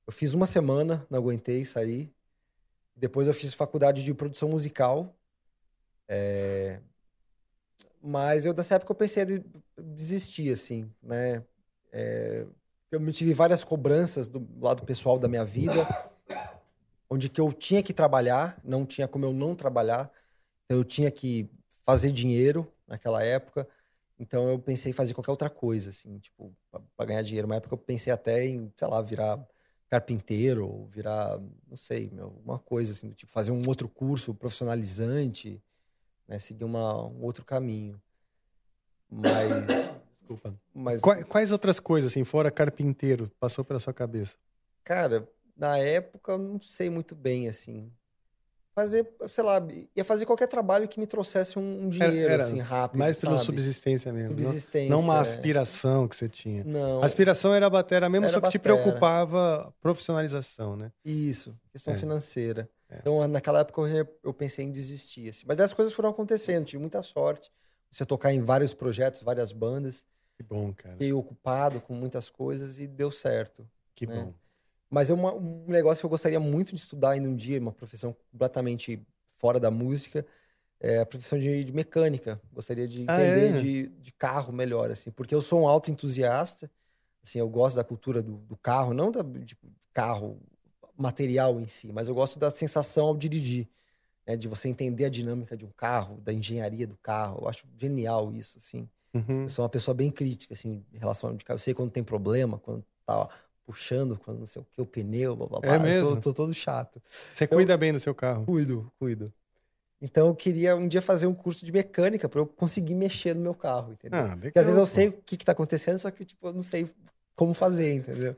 Eu 0.07 0.12
fiz 0.12 0.34
uma 0.34 0.47
semana, 0.47 1.07
não 1.08 1.18
aguentei 1.18 1.65
sair. 1.65 2.12
Depois 3.02 3.26
eu 3.26 3.34
fiz 3.34 3.52
faculdade 3.52 4.05
de 4.05 4.14
produção 4.14 4.48
musical. 4.48 5.12
É... 6.06 6.78
Mas 8.00 8.47
eu, 8.47 8.55
dessa 8.55 8.76
época, 8.76 8.92
eu 8.92 8.97
pensei 8.97 9.24
em 9.24 9.44
desistir, 9.92 10.52
assim, 10.52 10.89
né? 11.02 11.42
É... 11.90 12.47
Eu 12.92 13.10
tive 13.10 13.32
várias 13.32 13.64
cobranças 13.64 14.28
do 14.28 14.47
lado 14.60 14.84
pessoal 14.84 15.18
da 15.18 15.26
minha 15.26 15.44
vida, 15.44 15.72
onde 17.10 17.28
que 17.28 17.40
eu 17.40 17.52
tinha 17.52 17.82
que 17.82 17.92
trabalhar, 17.92 18.60
não 18.62 18.86
tinha 18.86 19.08
como 19.08 19.24
eu 19.24 19.32
não 19.32 19.56
trabalhar. 19.56 20.08
Então 20.64 20.78
eu 20.78 20.84
tinha 20.84 21.10
que 21.10 21.50
fazer 21.82 22.12
dinheiro 22.12 22.72
naquela 22.86 23.24
época. 23.24 23.66
Então 24.16 24.48
eu 24.48 24.60
pensei 24.60 24.90
em 24.90 24.94
fazer 24.94 25.12
qualquer 25.12 25.32
outra 25.32 25.50
coisa, 25.50 25.90
assim, 25.90 26.20
tipo, 26.20 26.55
para 26.97 27.06
ganhar 27.06 27.22
dinheiro. 27.22 27.47
Uma 27.47 27.56
época 27.56 27.74
eu 27.74 27.78
pensei 27.78 28.12
até 28.12 28.47
em, 28.47 28.72
sei 28.76 28.86
lá, 28.86 29.02
virar 29.02 29.44
carpinteiro, 29.92 30.66
ou 30.66 30.86
virar, 30.86 31.38
não 31.68 31.76
sei, 31.76 32.08
meu, 32.10 32.24
alguma 32.24 32.58
coisa 32.58 32.92
assim, 32.92 33.10
do 33.10 33.14
tipo, 33.14 33.30
fazer 33.30 33.50
um 33.50 33.62
outro 33.68 33.86
curso 33.86 34.32
profissionalizante, 34.32 35.62
né, 36.26 36.38
seguir 36.38 36.64
uma, 36.64 37.06
um 37.06 37.22
outro 37.22 37.44
caminho. 37.44 38.00
Mas. 39.10 39.92
Desculpa. 40.18 40.58
Mas, 40.72 41.02
Quais, 41.02 41.24
quais 41.24 41.52
outras 41.52 41.78
coisas, 41.78 42.10
assim, 42.10 42.24
fora 42.24 42.50
carpinteiro, 42.50 43.30
passou 43.38 43.62
pela 43.62 43.78
sua 43.78 43.92
cabeça? 43.92 44.34
cara, 44.82 45.28
na 45.54 45.76
época 45.76 46.32
eu 46.32 46.38
não 46.38 46.60
sei 46.60 46.88
muito 46.88 47.14
bem, 47.14 47.46
assim. 47.46 47.92
Fazer, 48.75 49.07
sei 49.28 49.44
lá, 49.44 49.60
ia 49.94 50.02
fazer 50.02 50.25
qualquer 50.25 50.47
trabalho 50.49 50.89
que 50.89 50.99
me 50.99 51.07
trouxesse 51.07 51.59
um, 51.59 51.83
um 51.84 51.89
dinheiro, 51.91 52.42
assim, 52.42 52.59
rápido. 52.59 52.99
Mais 52.99 53.20
pela 53.20 53.34
sabe? 53.36 53.44
subsistência 53.47 54.10
mesmo. 54.12 54.31
não- 54.31 54.42
Subsistência, 54.44 54.89
Não, 54.91 55.01
uma 55.01 55.18
é. 55.18 55.20
aspiração 55.20 56.09
que 56.09 56.17
você 56.17 56.26
tinha. 56.28 56.65
Não. 56.65 57.02
A 57.02 57.07
aspiração 57.07 57.52
era 57.52 57.67
a 57.67 57.70
batera 57.70 58.09
mesmo, 58.09 58.25
Era 58.26 58.33
só 58.34 58.41
que 58.41 58.49
te 58.51 58.57
batera. 58.59 58.76
preocupava 58.83 59.68
a 59.68 59.70
profissionalização, 59.83 60.75
né? 60.75 60.91
Isso, 61.05 61.55
questão 61.70 61.92
É. 61.92 61.97
financeira. 61.99 62.68
Então, 62.91 63.26
naquela 63.28 63.60
época 63.60 63.81
eu, 63.83 64.09
eu 64.25 64.34
pensei 64.34 64.65
em 64.65 64.70
desistir, 64.70 65.28
assim. 65.28 65.44
Mas 65.47 65.59
as 65.60 65.73
coisas 65.75 65.92
foram 65.94 66.10
acontecendo, 66.10 66.65
tive 66.65 66.81
muita 66.81 67.02
sorte. 67.02 67.51
Você 67.91 68.05
tocar 68.07 68.33
em 68.33 68.41
vários 68.41 68.73
projetos, 68.73 69.23
várias 69.23 69.52
bandas. 69.52 70.07
Que 70.36 70.42
bom, 70.42 70.73
cara. 70.73 70.94
Fiquei 70.94 71.12
ocupado 71.12 71.81
com 71.81 71.94
muitas 71.94 72.31
coisas 72.31 72.78
e 72.78 72.86
deu 72.86 73.10
certo. 73.10 73.68
Que 73.94 74.07
né? 74.07 74.15
bom. 74.15 74.34
Mas 74.92 75.08
é 75.08 75.14
uma- 75.14 75.32
um 75.34 75.64
negócio 75.68 76.02
que 76.02 76.06
eu 76.06 76.10
gostaria 76.10 76.38
muito 76.38 76.68
de 76.74 76.76
estudar 76.76 77.12
ainda 77.12 77.26
um 77.26 77.34
dia, 77.34 77.58
uma 77.58 77.72
profissão 77.72 78.14
completamente 78.30 79.02
fora 79.38 79.58
da 79.58 79.70
música, 79.70 80.26
é 80.78 80.98
a 81.00 81.06
profissão 81.06 81.38
de, 81.38 81.64
de 81.64 81.72
mecânica. 81.72 82.38
Gostaria 82.52 82.86
de 82.86 83.00
Ah, 83.08 83.14
entender 83.14 83.48
é? 83.48 83.60
de, 83.60 83.88
de 83.88 84.12
carro 84.12 84.52
melhor, 84.52 84.90
assim, 84.90 85.10
porque 85.10 85.34
eu 85.34 85.40
sou 85.40 85.62
um 85.62 85.66
auto 85.68 85.90
entusiasta, 85.90 86.70
assim, 87.24 87.38
eu 87.38 87.48
gosto 87.48 87.76
da 87.76 87.84
cultura 87.84 88.22
do, 88.22 88.36
do 88.38 88.56
carro, 88.58 88.92
não 88.92 89.10
da 89.10 89.24
tipo, 89.44 89.66
carro 89.94 90.38
material 90.94 91.58
em 91.58 91.66
si, 91.66 91.90
mas 91.90 92.08
eu 92.08 92.14
gosto 92.14 92.38
da 92.38 92.50
sensação 92.50 93.06
ao 93.06 93.16
dirigir, 93.16 93.66
né, 94.26 94.36
de 94.36 94.46
você 94.46 94.68
entender 94.68 95.06
a 95.06 95.08
dinâmica 95.08 95.56
de 95.56 95.64
um 95.64 95.70
carro, 95.70 96.20
da 96.20 96.32
engenharia 96.34 96.86
do 96.86 96.98
carro. 96.98 97.40
Eu 97.42 97.48
acho 97.48 97.66
genial 97.76 98.30
isso, 98.34 98.58
assim. 98.58 98.88
Uhum. 99.14 99.44
Eu 99.44 99.48
sou 99.48 99.62
uma 99.62 99.68
pessoa 99.70 99.94
bem 99.94 100.10
crítica, 100.10 100.52
assim, 100.52 100.84
em 100.92 100.98
relação 100.98 101.30
ao 101.30 101.36
de 101.36 101.44
carro. 101.44 101.56
Eu 101.56 101.60
sei 101.62 101.72
quando 101.74 101.90
tem 101.90 102.04
problema, 102.04 102.58
quando 102.58 102.84
tá 103.06 103.28
puxando, 103.73 104.18
quando 104.18 104.39
não 104.41 104.47
sei 104.47 104.60
o 104.62 104.65
que, 104.65 104.81
o 104.81 104.86
pneu, 104.86 105.34
blá, 105.34 105.47
blá, 105.47 105.60
blá. 105.60 105.75
É 105.75 105.78
sou- 105.78 105.83
mesmo? 106.10 106.23
sou 106.23 106.34
todo 106.34 106.52
chato. 106.52 107.01
Você 107.05 107.47
cuida 107.47 107.76
bem 107.76 107.92
do 107.92 107.99
seu 107.99 108.15
carro. 108.15 108.44
Cuido, 108.44 108.92
cuido. 108.99 109.33
Então 110.01 110.26
eu 110.28 110.34
queria 110.34 110.76
um 110.76 110.86
dia 110.86 111.01
fazer 111.01 111.26
um 111.26 111.34
curso 111.34 111.65
de 111.65 111.73
mecânica 111.73 112.28
para 112.28 112.41
eu 112.41 112.47
conseguir 112.47 112.94
mexer 112.94 113.34
no 113.34 113.41
meu 113.41 113.55
carro, 113.55 113.92
entendeu? 113.92 114.20
Ah, 114.20 114.36
Porque 114.39 114.59
às 114.59 114.67
vezes 114.67 114.68
legal, 114.70 114.83
eu 114.83 114.86
sei 114.86 115.09
o 115.09 115.12
que, 115.12 115.36
que 115.36 115.44
tá 115.44 115.52
acontecendo, 115.52 115.99
só 115.99 116.10
que 116.10 116.25
tipo, 116.25 116.49
eu 116.49 116.52
não 116.52 116.62
sei 116.62 116.86
como 117.36 117.55
fazer, 117.55 117.94
entendeu? 117.94 118.36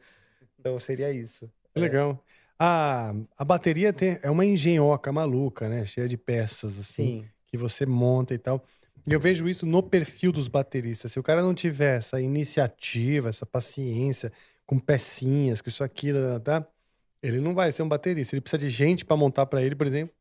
Então 0.58 0.78
seria 0.78 1.10
isso. 1.10 1.50
Que 1.72 1.80
Legal. 1.80 2.22
A, 2.58 3.12
a 3.36 3.44
bateria 3.44 3.92
tem, 3.92 4.18
é 4.22 4.30
uma 4.30 4.44
engenhoca 4.44 5.10
maluca, 5.10 5.68
né? 5.68 5.84
Cheia 5.84 6.06
de 6.06 6.16
peças, 6.16 6.78
assim, 6.78 7.22
Sim. 7.22 7.24
que 7.46 7.56
você 7.58 7.84
monta 7.84 8.32
e 8.34 8.38
tal. 8.38 8.62
E 9.06 9.12
eu 9.12 9.20
vejo 9.20 9.48
isso 9.48 9.66
no 9.66 9.82
perfil 9.82 10.32
dos 10.32 10.48
bateristas. 10.48 11.12
Se 11.12 11.18
o 11.18 11.22
cara 11.22 11.42
não 11.42 11.54
tiver 11.54 11.98
essa 11.98 12.20
iniciativa, 12.20 13.28
essa 13.28 13.44
paciência, 13.44 14.30
com 14.66 14.78
pecinhas, 14.78 15.60
com 15.60 15.68
isso, 15.68 15.84
aquilo, 15.84 16.40
tá? 16.40 16.66
Ele 17.22 17.40
não 17.40 17.54
vai 17.54 17.72
ser 17.72 17.82
um 17.82 17.88
baterista. 17.88 18.34
Ele 18.34 18.40
precisa 18.40 18.60
de 18.60 18.68
gente 18.68 19.04
para 19.04 19.16
montar 19.16 19.46
para 19.46 19.62
ele, 19.62 19.74
por 19.74 19.86
exemplo, 19.86 20.14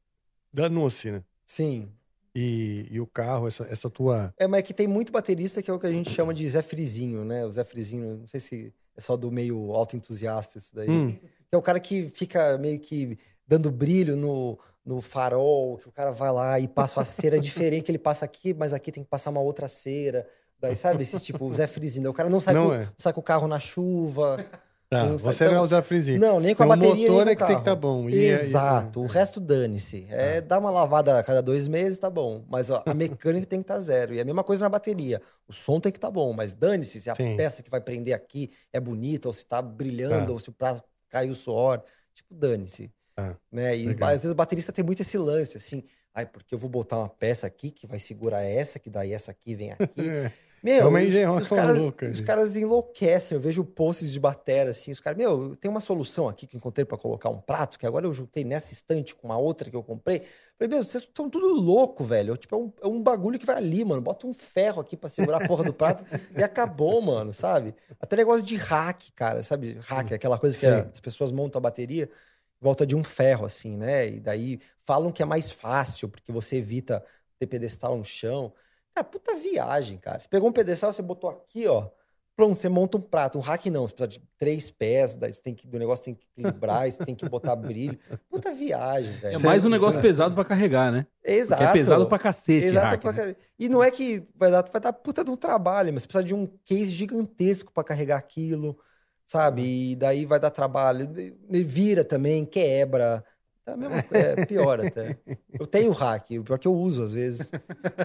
danou-se, 0.53 1.11
né? 1.11 1.23
Sim. 1.45 1.89
E, 2.35 2.87
e 2.89 2.99
o 2.99 3.05
carro, 3.05 3.47
essa, 3.47 3.63
essa 3.65 3.89
tua. 3.89 4.33
É, 4.37 4.47
mas 4.47 4.59
é 4.59 4.63
que 4.63 4.73
tem 4.73 4.87
muito 4.87 5.11
baterista 5.11 5.61
que 5.61 5.69
é 5.69 5.73
o 5.73 5.79
que 5.79 5.85
a 5.85 5.91
gente 5.91 6.09
chama 6.09 6.33
de 6.33 6.47
Zé 6.49 6.61
Frizinho, 6.61 7.23
né? 7.23 7.45
O 7.45 7.51
Zé 7.51 7.63
Frizinho, 7.63 8.17
não 8.17 8.27
sei 8.27 8.39
se 8.39 8.73
é 8.97 9.01
só 9.01 9.15
do 9.15 9.31
meio 9.31 9.71
auto-entusiasta 9.73 10.57
isso 10.57 10.75
daí. 10.75 10.89
Hum. 10.89 11.15
É 11.51 11.57
o 11.57 11.61
cara 11.61 11.79
que 11.79 12.09
fica 12.09 12.57
meio 12.57 12.79
que 12.79 13.17
dando 13.47 13.71
brilho 13.71 14.15
no, 14.15 14.57
no 14.83 15.01
farol, 15.01 15.77
que 15.77 15.87
o 15.87 15.91
cara 15.91 16.11
vai 16.11 16.31
lá 16.31 16.59
e 16.59 16.67
passa 16.67 16.99
uma 16.99 17.05
cera 17.05 17.37
diferente 17.39 17.83
que 17.83 17.91
ele 17.91 17.99
passa 17.99 18.25
aqui, 18.25 18.53
mas 18.53 18.73
aqui 18.73 18.91
tem 18.91 19.03
que 19.03 19.09
passar 19.09 19.29
uma 19.29 19.41
outra 19.41 19.67
cera. 19.67 20.27
Daí, 20.63 20.77
sabe, 20.77 21.03
esse 21.03 21.19
tipo, 21.19 21.45
o 21.45 21.53
Zé 21.53 21.67
Frizinho. 21.67 22.09
O 22.09 22.13
cara 22.13 22.29
não 22.29 22.39
sai, 22.39 22.53
Não 22.53 22.67
com, 22.69 22.73
é. 22.73 22.87
sai 22.97 23.11
com 23.11 23.19
o 23.19 23.23
carro 23.23 23.47
na 23.49 23.59
chuva. 23.59 24.45
Tá, 24.89 25.05
não 25.07 25.17
sai- 25.19 25.33
você 25.33 25.45
não 25.45 25.55
é 25.55 25.61
o 25.61 25.67
Zé 25.67 25.81
Frizinho. 25.81 26.19
Não, 26.21 26.39
nem 26.39 26.55
com 26.55 26.63
a 26.63 26.65
Então, 26.67 26.77
bateria. 26.79 27.09
O 27.09 27.11
motor 27.15 27.27
é 27.27 27.35
que 27.35 27.39
tem 27.45 27.47
que 27.47 27.61
estar 27.61 27.63
carro. 27.63 27.77
bom. 27.81 28.09
E 28.09 28.13
é- 28.15 28.17
e- 28.17 28.29
Exato. 28.29 29.01
O 29.01 29.05
resto 29.05 29.41
dane-se. 29.41 30.05
É, 30.09 30.39
dá 30.39 30.59
uma 30.59 30.69
lavada 30.71 31.19
a 31.19 31.23
cada 31.23 31.41
dois 31.41 31.67
meses, 31.67 31.97
tá 31.97 32.09
bom. 32.09 32.45
Mas 32.47 32.69
ó, 32.69 32.81
a 32.85 32.93
mecânica 32.93 33.45
tem 33.45 33.59
que 33.59 33.63
estar 33.63 33.79
zero. 33.81 34.13
E 34.13 34.21
a 34.21 34.23
mesma 34.23 34.41
coisa 34.43 34.63
na 34.63 34.69
bateria. 34.69 35.21
O 35.47 35.51
som 35.51 35.81
tem 35.81 35.91
que 35.91 35.97
estar 35.97 36.09
bom, 36.11 36.31
mas 36.31 36.53
dane-se 36.53 37.01
se 37.01 37.09
a 37.09 37.15
Sim. 37.15 37.35
peça 37.35 37.61
que 37.61 37.69
vai 37.69 37.81
prender 37.81 38.13
aqui 38.13 38.49
é 38.71 38.79
bonita, 38.79 39.27
ou 39.27 39.33
se 39.33 39.45
tá 39.45 39.61
brilhando, 39.61 40.27
Tá. 40.27 40.31
ou 40.31 40.39
se 40.39 40.47
o 40.49 40.53
prato 40.53 40.81
caiu 41.09 41.31
o 41.31 41.35
suor. 41.35 41.81
Tipo, 42.15 42.33
dane-se. 42.33 42.89
Tá. 43.15 43.35
Né? 43.51 43.75
E 43.75 43.87
Legal. 43.87 44.09
às 44.09 44.21
vezes 44.21 44.31
o 44.31 44.35
baterista 44.35 44.71
tem 44.71 44.85
muito 44.85 45.01
esse 45.01 45.17
lance, 45.17 45.57
assim. 45.57 45.83
Ai, 46.15 46.27
porque 46.27 46.53
eu 46.53 46.59
vou 46.59 46.69
botar 46.69 46.99
uma 46.99 47.09
peça 47.09 47.47
aqui 47.47 47.71
que 47.71 47.87
vai 47.87 47.97
segurar 47.97 48.43
essa, 48.43 48.77
que 48.77 48.87
daí 48.91 49.11
essa 49.11 49.31
aqui 49.31 49.55
vem 49.55 49.71
aqui. 49.71 49.81
Meu, 50.63 50.97
É 50.97 51.29
os- 51.29 51.41
os, 51.43 51.49
caras, 51.49 51.77
maluca, 51.77 52.09
os 52.09 52.21
caras 52.21 52.55
enlouquecem. 52.55 53.35
Eu 53.35 53.41
vejo 53.41 53.65
posts 53.65 54.09
de 54.13 54.17
batera 54.17 54.69
assim. 54.69 54.93
Os 54.93 54.99
caras, 55.01 55.17
meu, 55.17 55.57
tem 55.57 55.69
uma 55.69 55.81
solução 55.81 56.29
aqui 56.29 56.47
que 56.47 56.55
eu 56.55 56.57
encontrei 56.57 56.85
pra 56.85 56.97
colocar 56.97 57.29
um 57.29 57.41
prato, 57.41 57.77
que 57.77 57.85
agora 57.85 58.05
eu 58.05 58.13
juntei 58.13 58.45
nessa 58.45 58.71
estante 58.71 59.13
com 59.13 59.27
uma 59.27 59.37
outra 59.37 59.69
que 59.69 59.75
eu 59.75 59.83
comprei. 59.83 60.21
Falei, 60.57 60.69
meu, 60.73 60.81
vocês 60.81 61.03
estão 61.03 61.29
tudo 61.29 61.47
louco, 61.47 62.05
velho. 62.05 62.37
Tipo, 62.37 62.55
é 62.55 62.57
um, 62.57 62.73
é 62.83 62.87
um 62.87 63.03
bagulho 63.03 63.37
que 63.37 63.45
vai 63.45 63.57
ali, 63.57 63.83
mano. 63.83 64.01
Bota 64.01 64.25
um 64.25 64.33
ferro 64.33 64.79
aqui 64.81 64.95
pra 64.95 65.09
segurar 65.09 65.43
a 65.43 65.47
porra 65.47 65.65
do 65.65 65.73
prato 65.73 66.03
e 66.39 66.41
acabou, 66.41 67.01
mano, 67.01 67.33
sabe? 67.33 67.75
Até 67.99 68.15
negócio 68.15 68.45
de 68.45 68.55
hack, 68.55 69.09
cara, 69.15 69.43
sabe? 69.43 69.77
Hack, 69.81 70.13
aquela 70.13 70.39
coisa 70.39 70.57
que 70.57 70.65
Sim. 70.65 70.71
a- 70.71 70.89
as 70.93 70.99
pessoas 71.01 71.29
montam 71.33 71.59
a 71.59 71.61
bateria 71.61 72.05
em 72.05 72.63
volta 72.63 72.85
de 72.85 72.95
um 72.95 73.03
ferro, 73.03 73.45
assim, 73.45 73.75
né? 73.75 74.07
E 74.07 74.19
daí 74.21 74.61
falam 74.77 75.11
que 75.11 75.21
é 75.21 75.25
mais 75.25 75.51
fácil, 75.51 76.07
porque 76.07 76.31
você 76.31 76.55
evita 76.55 77.03
ter 77.37 77.47
pedestal 77.47 77.97
no 77.97 78.05
chão. 78.05 78.53
Cara, 78.93 79.03
puta 79.03 79.35
viagem, 79.35 79.97
cara. 79.97 80.19
Você 80.19 80.27
pegou 80.27 80.49
um 80.49 80.53
pedestal, 80.53 80.93
você 80.93 81.01
botou 81.01 81.29
aqui, 81.29 81.67
ó. 81.67 81.89
Pronto, 82.35 82.59
você 82.59 82.67
monta 82.67 82.97
um 82.97 83.01
prato. 83.01 83.37
Um 83.37 83.41
hack 83.41 83.67
não, 83.67 83.87
você 83.87 83.93
precisa 83.93 84.19
de 84.19 84.27
três 84.37 84.71
pés, 84.71 85.15
daí 85.15 85.31
você 85.31 85.39
tem 85.39 85.53
que, 85.53 85.67
o 85.67 85.79
negócio 85.79 86.05
tem 86.05 86.15
que 86.15 86.25
equilibrar, 86.35 86.89
você 86.89 87.05
tem 87.05 87.13
que 87.13 87.29
botar 87.29 87.55
brilho. 87.55 87.97
Puta 88.27 88.51
viagem, 88.51 89.11
velho. 89.11 89.35
É 89.35 89.39
mais 89.39 89.63
um 89.63 89.69
negócio 89.69 90.01
pesado 90.01 90.33
pra 90.33 90.43
carregar, 90.43 90.91
né? 90.91 91.05
Exato. 91.23 91.61
Porque 91.61 91.69
é 91.69 91.81
pesado 91.81 92.07
pra 92.07 92.17
cacete, 92.17 92.65
Exato 92.67 92.87
hack, 92.87 93.01
pra 93.01 93.11
né? 93.11 93.35
E 93.57 93.69
não 93.69 93.83
é 93.83 93.91
que 93.91 94.23
vai 94.35 94.49
dar, 94.49 94.67
vai 94.67 94.81
dar 94.81 94.93
puta 94.93 95.23
de 95.23 95.29
um 95.29 95.37
trabalho, 95.37 95.93
mas 95.93 96.03
você 96.03 96.07
precisa 96.07 96.23
de 96.23 96.33
um 96.33 96.47
case 96.65 96.89
gigantesco 96.89 97.71
pra 97.71 97.83
carregar 97.83 98.17
aquilo, 98.17 98.79
sabe? 99.27 99.91
E 99.91 99.95
daí 99.95 100.25
vai 100.25 100.39
dar 100.39 100.49
trabalho. 100.49 101.07
Vira 101.49 102.03
também, 102.03 102.45
quebra. 102.45 103.23
É, 103.65 103.71
a 103.71 103.77
mesma 103.77 104.03
coisa, 104.03 104.25
é 104.41 104.45
pior 104.45 104.85
até. 104.85 105.17
Eu 105.57 105.65
tenho 105.65 105.91
hack, 105.93 106.31
o 106.31 106.43
pior 106.43 106.59
que 106.59 106.67
eu 106.67 106.73
uso 106.73 107.01
às 107.03 107.13
vezes. 107.13 107.49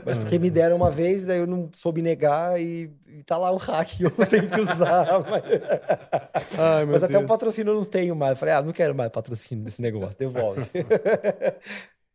Mas 0.05 0.17
porque 0.17 0.39
me 0.39 0.51
deram 0.51 0.77
uma 0.77 0.91
vez, 0.91 1.27
daí 1.27 1.39
eu 1.39 1.47
não 1.49 1.69
soube 1.75 2.01
negar 2.01 2.61
e, 2.61 2.91
e 3.09 3.23
tá 3.25 3.37
lá 3.37 3.51
o 3.51 3.57
hack, 3.57 4.01
eu 4.01 4.11
tenho 4.27 4.49
que 4.49 4.61
usar. 4.61 5.07
Mas, 5.29 6.59
Ai, 6.59 6.85
meu 6.85 6.93
mas 6.95 7.03
até 7.03 7.19
o 7.19 7.27
patrocínio 7.27 7.73
eu 7.73 7.75
não 7.77 7.85
tenho 7.85 8.15
mais. 8.15 8.33
Eu 8.33 8.37
Falei, 8.37 8.55
ah, 8.55 8.63
não 8.63 8.73
quero 8.73 8.95
mais 8.95 9.11
patrocínio 9.11 9.65
desse 9.65 9.83
negócio, 9.83 10.17
devolve. 10.19 10.63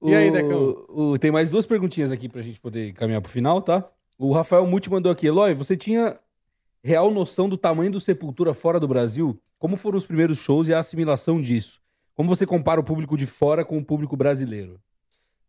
E 0.06 0.14
aí, 0.14 0.30
O- 0.30 0.34
Decão? 0.34 0.86
o- 0.90 1.18
tem 1.18 1.32
mais 1.32 1.50
duas 1.50 1.66
perguntinhas 1.66 2.12
aqui 2.12 2.28
pra 2.28 2.42
gente 2.42 2.60
poder 2.60 2.92
caminhar 2.92 3.22
pro 3.22 3.32
final, 3.32 3.62
tá? 3.62 3.86
O 4.20 4.34
Rafael 4.34 4.66
Muti 4.68 4.90
mandou 4.90 5.10
aqui. 5.10 5.28
Eloy, 5.28 5.54
você 5.54 5.78
tinha 5.78 6.20
real 6.84 7.10
noção 7.10 7.48
do 7.48 7.56
tamanho 7.56 7.90
do 7.92 8.02
Sepultura 8.02 8.54
fora 8.54 8.82
do 8.82 8.88
Brasil? 8.88 9.40
Como 9.58 9.78
foram 9.78 9.98
os 9.98 10.06
primeiros 10.06 10.38
shows 10.40 10.68
e 10.68 10.74
a 10.74 10.80
assimilação 10.80 11.40
disso? 11.40 11.80
Como 12.16 12.30
você 12.30 12.46
compara 12.46 12.80
o 12.80 12.84
público 12.84 13.18
de 13.18 13.26
fora 13.26 13.66
com 13.66 13.78
o 13.78 13.84
público 13.86 14.16
brasileiro? 14.16 14.80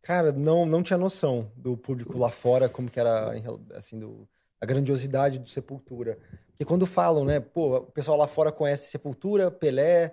Cara, 0.03 0.33
não, 0.33 0.67
não 0.67 0.83
tinha 0.83 0.99
noção 0.99 1.51
do 1.57 1.77
público 1.77 2.19
lá 2.19 2.31
fora, 2.31 2.69
como 2.69 2.91
que 2.91 3.01
era, 3.01 3.33
assim, 3.75 3.99
do, 3.99 4.29
a 4.61 4.67
grandiosidade 4.67 5.39
do 5.39 5.49
Sepultura. 5.49 6.19
Porque 6.49 6.65
quando 6.65 6.87
falam, 6.87 7.25
né, 7.25 7.41
pô, 7.41 7.77
o 7.79 7.87
pessoal 7.87 8.17
lá 8.17 8.27
fora 8.27 8.53
conhece 8.53 8.91
Sepultura, 8.91 9.51
Pelé 9.51 10.13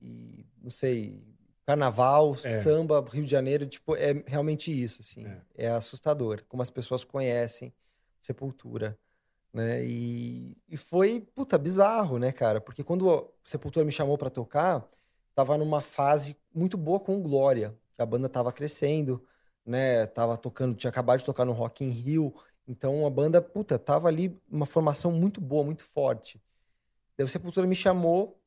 e, 0.00 0.46
não 0.62 0.70
sei, 0.70 1.22
Carnaval, 1.66 2.36
É. 2.44 2.54
samba, 2.54 3.04
Rio 3.10 3.24
de 3.24 3.30
Janeiro, 3.30 3.66
tipo, 3.66 3.94
é 3.96 4.22
realmente 4.26 4.70
isso, 4.70 5.02
assim. 5.02 5.24
É, 5.56 5.68
assustador 5.70 6.42
como 6.48 6.62
as 6.62 6.70
pessoas 6.70 7.04
conhecem 7.04 7.72
Sepultura, 8.20 8.98
né? 9.52 9.84
E, 9.84 10.56
e 10.68 10.76
foi, 10.76 11.20
puta, 11.34 11.56
bizarro, 11.56 12.18
né, 12.18 12.32
cara? 12.32 12.60
Porque 12.60 12.84
quando 12.84 13.08
o 13.08 13.32
Sepultura 13.44 13.84
me 13.86 13.92
chamou 13.92 14.18
pra 14.18 14.28
tocar, 14.30 14.86
tava 15.40 15.56
numa 15.56 15.80
fase 15.80 16.36
muito 16.54 16.76
boa 16.76 17.00
com 17.00 17.16
o 17.16 17.22
Glória, 17.22 17.74
a 17.96 18.04
banda 18.04 18.28
tava 18.28 18.52
crescendo, 18.52 19.24
né? 19.64 20.06
Tava 20.06 20.36
tocando, 20.36 20.74
tinha 20.74 20.90
acabado 20.90 21.18
de 21.20 21.24
tocar 21.24 21.44
no 21.46 21.52
Rock 21.52 21.82
in 21.84 21.88
Rio, 21.88 22.34
então 22.68 23.06
a 23.06 23.10
banda, 23.10 23.40
puta, 23.40 23.78
tava 23.78 24.08
ali 24.08 24.38
uma 24.50 24.66
formação 24.66 25.10
muito 25.12 25.40
boa, 25.40 25.64
muito 25.64 25.82
forte. 25.84 26.40
Daí 27.16 27.24
o 27.24 27.28
Sepultura 27.28 27.66
me 27.66 27.74
chamou 27.74 28.38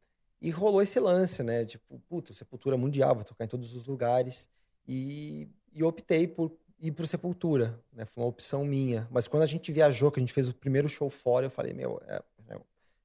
e 0.42 0.52
rolou 0.52 0.82
esse 0.84 1.00
lance, 1.00 1.42
né? 1.44 1.66
Tipo, 1.66 2.00
puta, 2.08 2.34
Sepultura 2.34 2.78
mundial, 2.78 3.16
vai 3.16 3.24
tocar 3.24 3.46
em 3.46 3.48
todos 3.48 3.74
os 3.74 3.86
lugares. 3.86 4.50
E, 4.88 5.48
e 5.74 5.84
optei 5.84 6.28
por 6.28 6.52
ir 6.80 6.92
pro 6.92 7.08
Sepultura, 7.08 7.80
né? 7.92 8.06
Foi 8.06 8.24
uma 8.24 8.30
opção 8.30 8.64
minha. 8.66 9.08
Mas 9.12 9.28
quando 9.28 9.44
a 9.44 9.48
gente 9.48 9.72
viajou, 9.72 10.12
que 10.12 10.20
a 10.20 10.22
gente 10.22 10.34
fez 10.34 10.50
o 10.50 10.54
primeiro 10.56 10.88
show 10.90 11.10
fora, 11.10 11.46
eu 11.48 11.52
falei, 11.52 11.74
meu, 11.74 12.00
é- 12.08 12.22
é- 12.50 12.60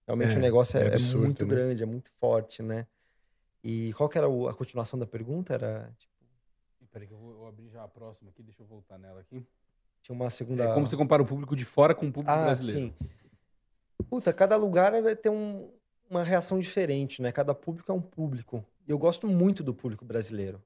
realmente 0.07 0.35
É, 0.35 0.39
o 0.39 0.43
negócio 0.43 0.77
é, 0.79 0.83
é 0.83 0.85
é 0.85 0.89
absurdo, 0.89 1.27
muito 1.27 1.47
né? 1.47 1.55
grande, 1.55 1.83
é 1.83 1.87
muito 1.87 2.11
forte, 2.21 2.63
né? 2.63 2.87
E 3.71 3.93
qual 3.93 4.09
que 4.09 4.17
era 4.17 4.27
a 4.27 4.55
continuação 4.55 4.99
da 4.99 5.07
pergunta? 5.07 5.53
Era, 5.53 5.93
tipo, 5.99 6.15
Peraí 6.91 7.07
que 7.07 7.13
eu 7.13 7.19
vou 7.19 7.33
eu 7.33 7.47
abrir 7.47 7.69
já 7.69 7.85
a 7.85 7.89
próxima 7.89 8.31
aqui, 8.31 8.43
deixa 8.43 8.63
eu 8.63 8.67
voltar 8.67 8.97
nela 8.99 9.21
aqui. 9.21 9.47
tinha 10.01 10.17
uma 10.17 10.31
segunda... 10.31 10.65
É, 10.65 10.73
como 10.73 10.87
você 10.87 10.97
compara 10.97 11.23
o 11.23 11.27
público 11.27 11.55
de 11.55 11.67
fora 11.67 11.95
com 11.95 12.07
o 12.07 12.11
público 12.13 12.33
Ah, 12.33 12.45
brasileiro? 12.45 12.81
sim. 12.81 12.95
Puta, 14.09 14.33
cada 14.33 14.57
lugar 14.57 14.91
vai 15.03 15.15
ter 15.15 15.29
um- 15.29 15.71
uma 16.09 16.25
reação 16.25 16.59
diferente, 16.59 17.21
né? 17.21 17.31
Cada 17.31 17.55
público 17.55 17.93
é 17.93 17.95
um 17.95 18.01
público. 18.01 18.65
E 18.87 18.91
eu 18.91 18.99
gosto 18.99 19.27
muito 19.27 19.63
do 19.63 19.75
público 19.75 20.03
brasileiro. 20.03 20.63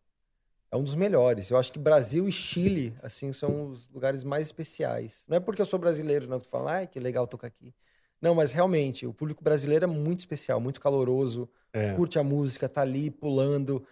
É 0.71 0.77
um 0.77 0.85
dos 0.85 0.95
melhores. 0.95 1.51
Eu 1.51 1.59
acho 1.59 1.73
que 1.73 1.81
Brasil 1.81 2.29
e 2.29 2.33
Chile, 2.33 2.97
assim, 3.03 3.33
são 3.33 3.67
os 3.67 3.89
lugares 3.89 4.23
mais 4.23 4.47
especiais. 4.47 5.25
Não 5.27 5.37
é 5.39 5.41
porque 5.41 5.61
eu 5.61 5.67
sou 5.67 5.77
brasileiro, 5.81 6.29
não, 6.29 6.39
tu 6.39 6.47
fala, 6.49 6.75
ai, 6.75 6.87
que 6.87 7.01
legal 7.01 7.27
tocar 7.27 7.49
aqui. 7.49 7.75
Não, 8.23 8.35
mas 8.37 8.53
realmente, 8.53 9.05
o 9.07 9.13
público 9.13 9.43
brasileiro 9.43 9.85
é 9.85 9.89
muito 9.89 10.21
especial, 10.21 10.61
muito 10.61 10.81
caloroso, 10.81 11.49
É. 11.73 11.93
curte 11.95 12.19
a 12.19 12.23
música, 12.23 12.69
tá 12.69 12.81
ali 12.83 13.11
pulando. 13.11 13.85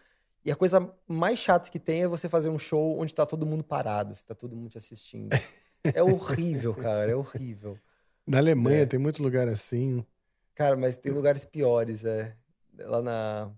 E 0.44 0.50
a 0.52 0.56
coisa 0.56 0.90
mais 1.08 1.38
chata 1.38 1.68
que 1.70 1.78
tem 1.80 2.04
é 2.04 2.08
você 2.08 2.28
fazer 2.28 2.48
um 2.48 2.58
show 2.58 2.98
onde 3.00 3.12
tá 3.14 3.26
todo 3.26 3.44
mundo 3.44 3.64
parado, 3.64 4.14
se 4.14 4.24
tá 4.24 4.34
todo 4.34 4.54
mundo 4.56 4.70
te 4.70 4.78
assistindo. 4.78 5.30
É 5.94 6.02
horrível, 6.02 6.74
cara, 6.74 7.10
é 7.10 7.16
horrível. 7.16 7.78
Na 8.26 8.36
Alemanha 8.36 8.82
É. 8.82 8.86
tem 8.86 8.98
muito 9.00 9.22
lugar 9.22 9.48
assim. 9.48 10.04
Cara, 10.54 10.76
mas 10.76 10.94
tem 10.98 11.10
lugares 11.10 11.42
piores, 11.42 12.04
é. 12.04 12.36
Lá 12.80 13.00
na. 13.00 13.50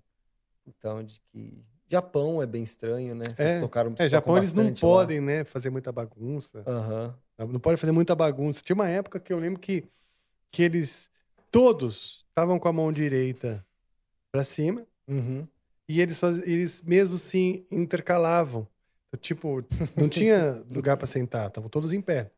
Então, 0.64 0.98
onde 0.98 1.20
que. 1.32 1.64
Japão 1.90 2.40
é 2.40 2.46
bem 2.46 2.62
estranho, 2.62 3.14
né? 3.16 3.24
Vocês 3.24 3.50
É, 3.50 3.58
tocaram. 3.60 3.92
é, 3.98 4.08
Japão 4.08 4.36
eles 4.36 4.52
não 4.52 4.66
lá. 4.66 4.70
podem, 4.80 5.20
né, 5.20 5.42
fazer 5.42 5.68
muita 5.68 5.90
bagunça. 5.90 6.62
Aham. 6.64 7.12
Não 7.38 7.58
pode 7.58 7.76
fazer 7.80 7.92
muita 7.92 8.14
bagunça. 8.14 8.62
Tinha 8.62 8.74
uma 8.74 8.88
época 8.88 9.18
que 9.18 9.32
eu 9.32 9.38
lembro 9.40 9.58
que, 9.60 9.84
que 10.52 10.62
eles 10.62 11.10
todos 11.50 12.24
estavam 12.28 12.58
com 12.58 12.68
a 12.68 12.72
mão 12.72 12.92
direita 12.92 13.64
pra 14.30 14.44
cima 14.44 14.86
Uhum. 15.08 15.46
e 15.88 16.00
eles, 16.00 16.18
faz... 16.18 16.38
eles 16.46 16.80
mesmo 16.82 17.16
se 17.18 17.66
intercalavam. 17.72 18.68
Então, 19.08 19.20
Tipo, 19.20 19.64
não 19.96 20.08
tinha 20.08 20.64
lugar 20.70 20.96
pra 20.96 21.06
sentar, 21.06 21.48
estavam 21.48 21.68
todos 21.68 21.92
em 21.92 22.00
pé. 22.00 22.30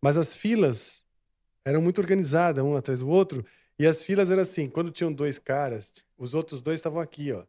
Mas 0.00 0.16
as 0.16 0.32
filas 0.32 1.02
eram 1.64 1.82
muito 1.82 2.00
organizadas, 2.00 2.62
um 2.64 2.76
atrás 2.76 3.00
do 3.00 3.08
outro, 3.08 3.44
e 3.78 3.86
as 3.86 4.02
filas 4.02 4.30
eram 4.30 4.42
assim, 4.42 4.68
quando 4.70 4.90
tinham 4.90 5.12
dois 5.12 5.38
caras, 5.38 6.04
os 6.16 6.32
outros 6.32 6.62
dois 6.62 6.76
estavam 6.76 7.00
aqui, 7.00 7.32
ó, 7.32 7.44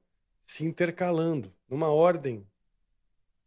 se 0.46 0.66
intercalando, 0.66 1.54
numa 1.70 1.88
ordem, 1.90 2.46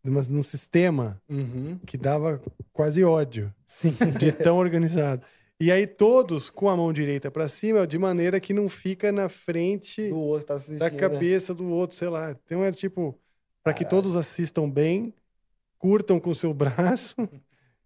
numa, 0.02 0.22
num 0.22 0.42
sistema 0.42 1.20
Uhum. 1.28 1.78
que 1.86 1.98
dava 1.98 2.40
quase 2.72 3.02
ódio 3.04 3.52
Sim. 3.66 3.94
de 4.18 4.32
tão 4.32 4.56
organizado. 4.56 5.22
E 5.60 5.70
aí 5.70 5.86
todos 5.86 6.48
com 6.48 6.70
a 6.70 6.76
mão 6.76 6.90
direita 6.90 7.30
pra 7.30 7.46
cima, 7.46 7.86
de 7.86 7.98
maneira 7.98 8.40
que 8.40 8.54
não 8.54 8.66
fica 8.66 9.12
na 9.12 9.28
frente 9.28 10.10
outro 10.10 10.46
tá 10.46 10.56
da 10.56 10.90
né? 10.90 10.96
cabeça 10.96 11.54
do 11.54 11.68
outro, 11.68 11.94
sei 11.96 12.08
lá. 12.08 12.30
Então 12.46 12.64
é 12.64 12.72
tipo, 12.72 13.14
para 13.62 13.74
que 13.74 13.84
todos 13.84 14.16
assistam 14.16 14.70
bem, 14.70 15.12
curtam 15.78 16.18
com 16.18 16.30
o 16.30 16.34
seu 16.34 16.52
braço 16.54 17.14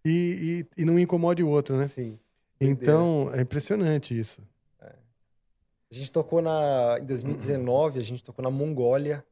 e, 0.05 0.65
e, 0.77 0.83
e 0.83 0.85
não 0.85 0.99
incomode 0.99 1.43
o 1.43 1.49
outro, 1.49 1.77
né? 1.77 1.85
Sim. 1.87 2.19
Então 2.61 3.29
é 3.35 3.41
impressionante 3.41 4.17
isso. 4.17 4.41
A 4.81 5.97
gente 5.97 6.11
tocou 6.11 6.43
na. 6.43 6.99
Em 7.01 7.05
2019, 7.05 7.99
a 7.99 8.03
gente 8.03 8.23
tocou 8.25 8.43
na 8.43 8.51
Mongólia. 8.51 9.25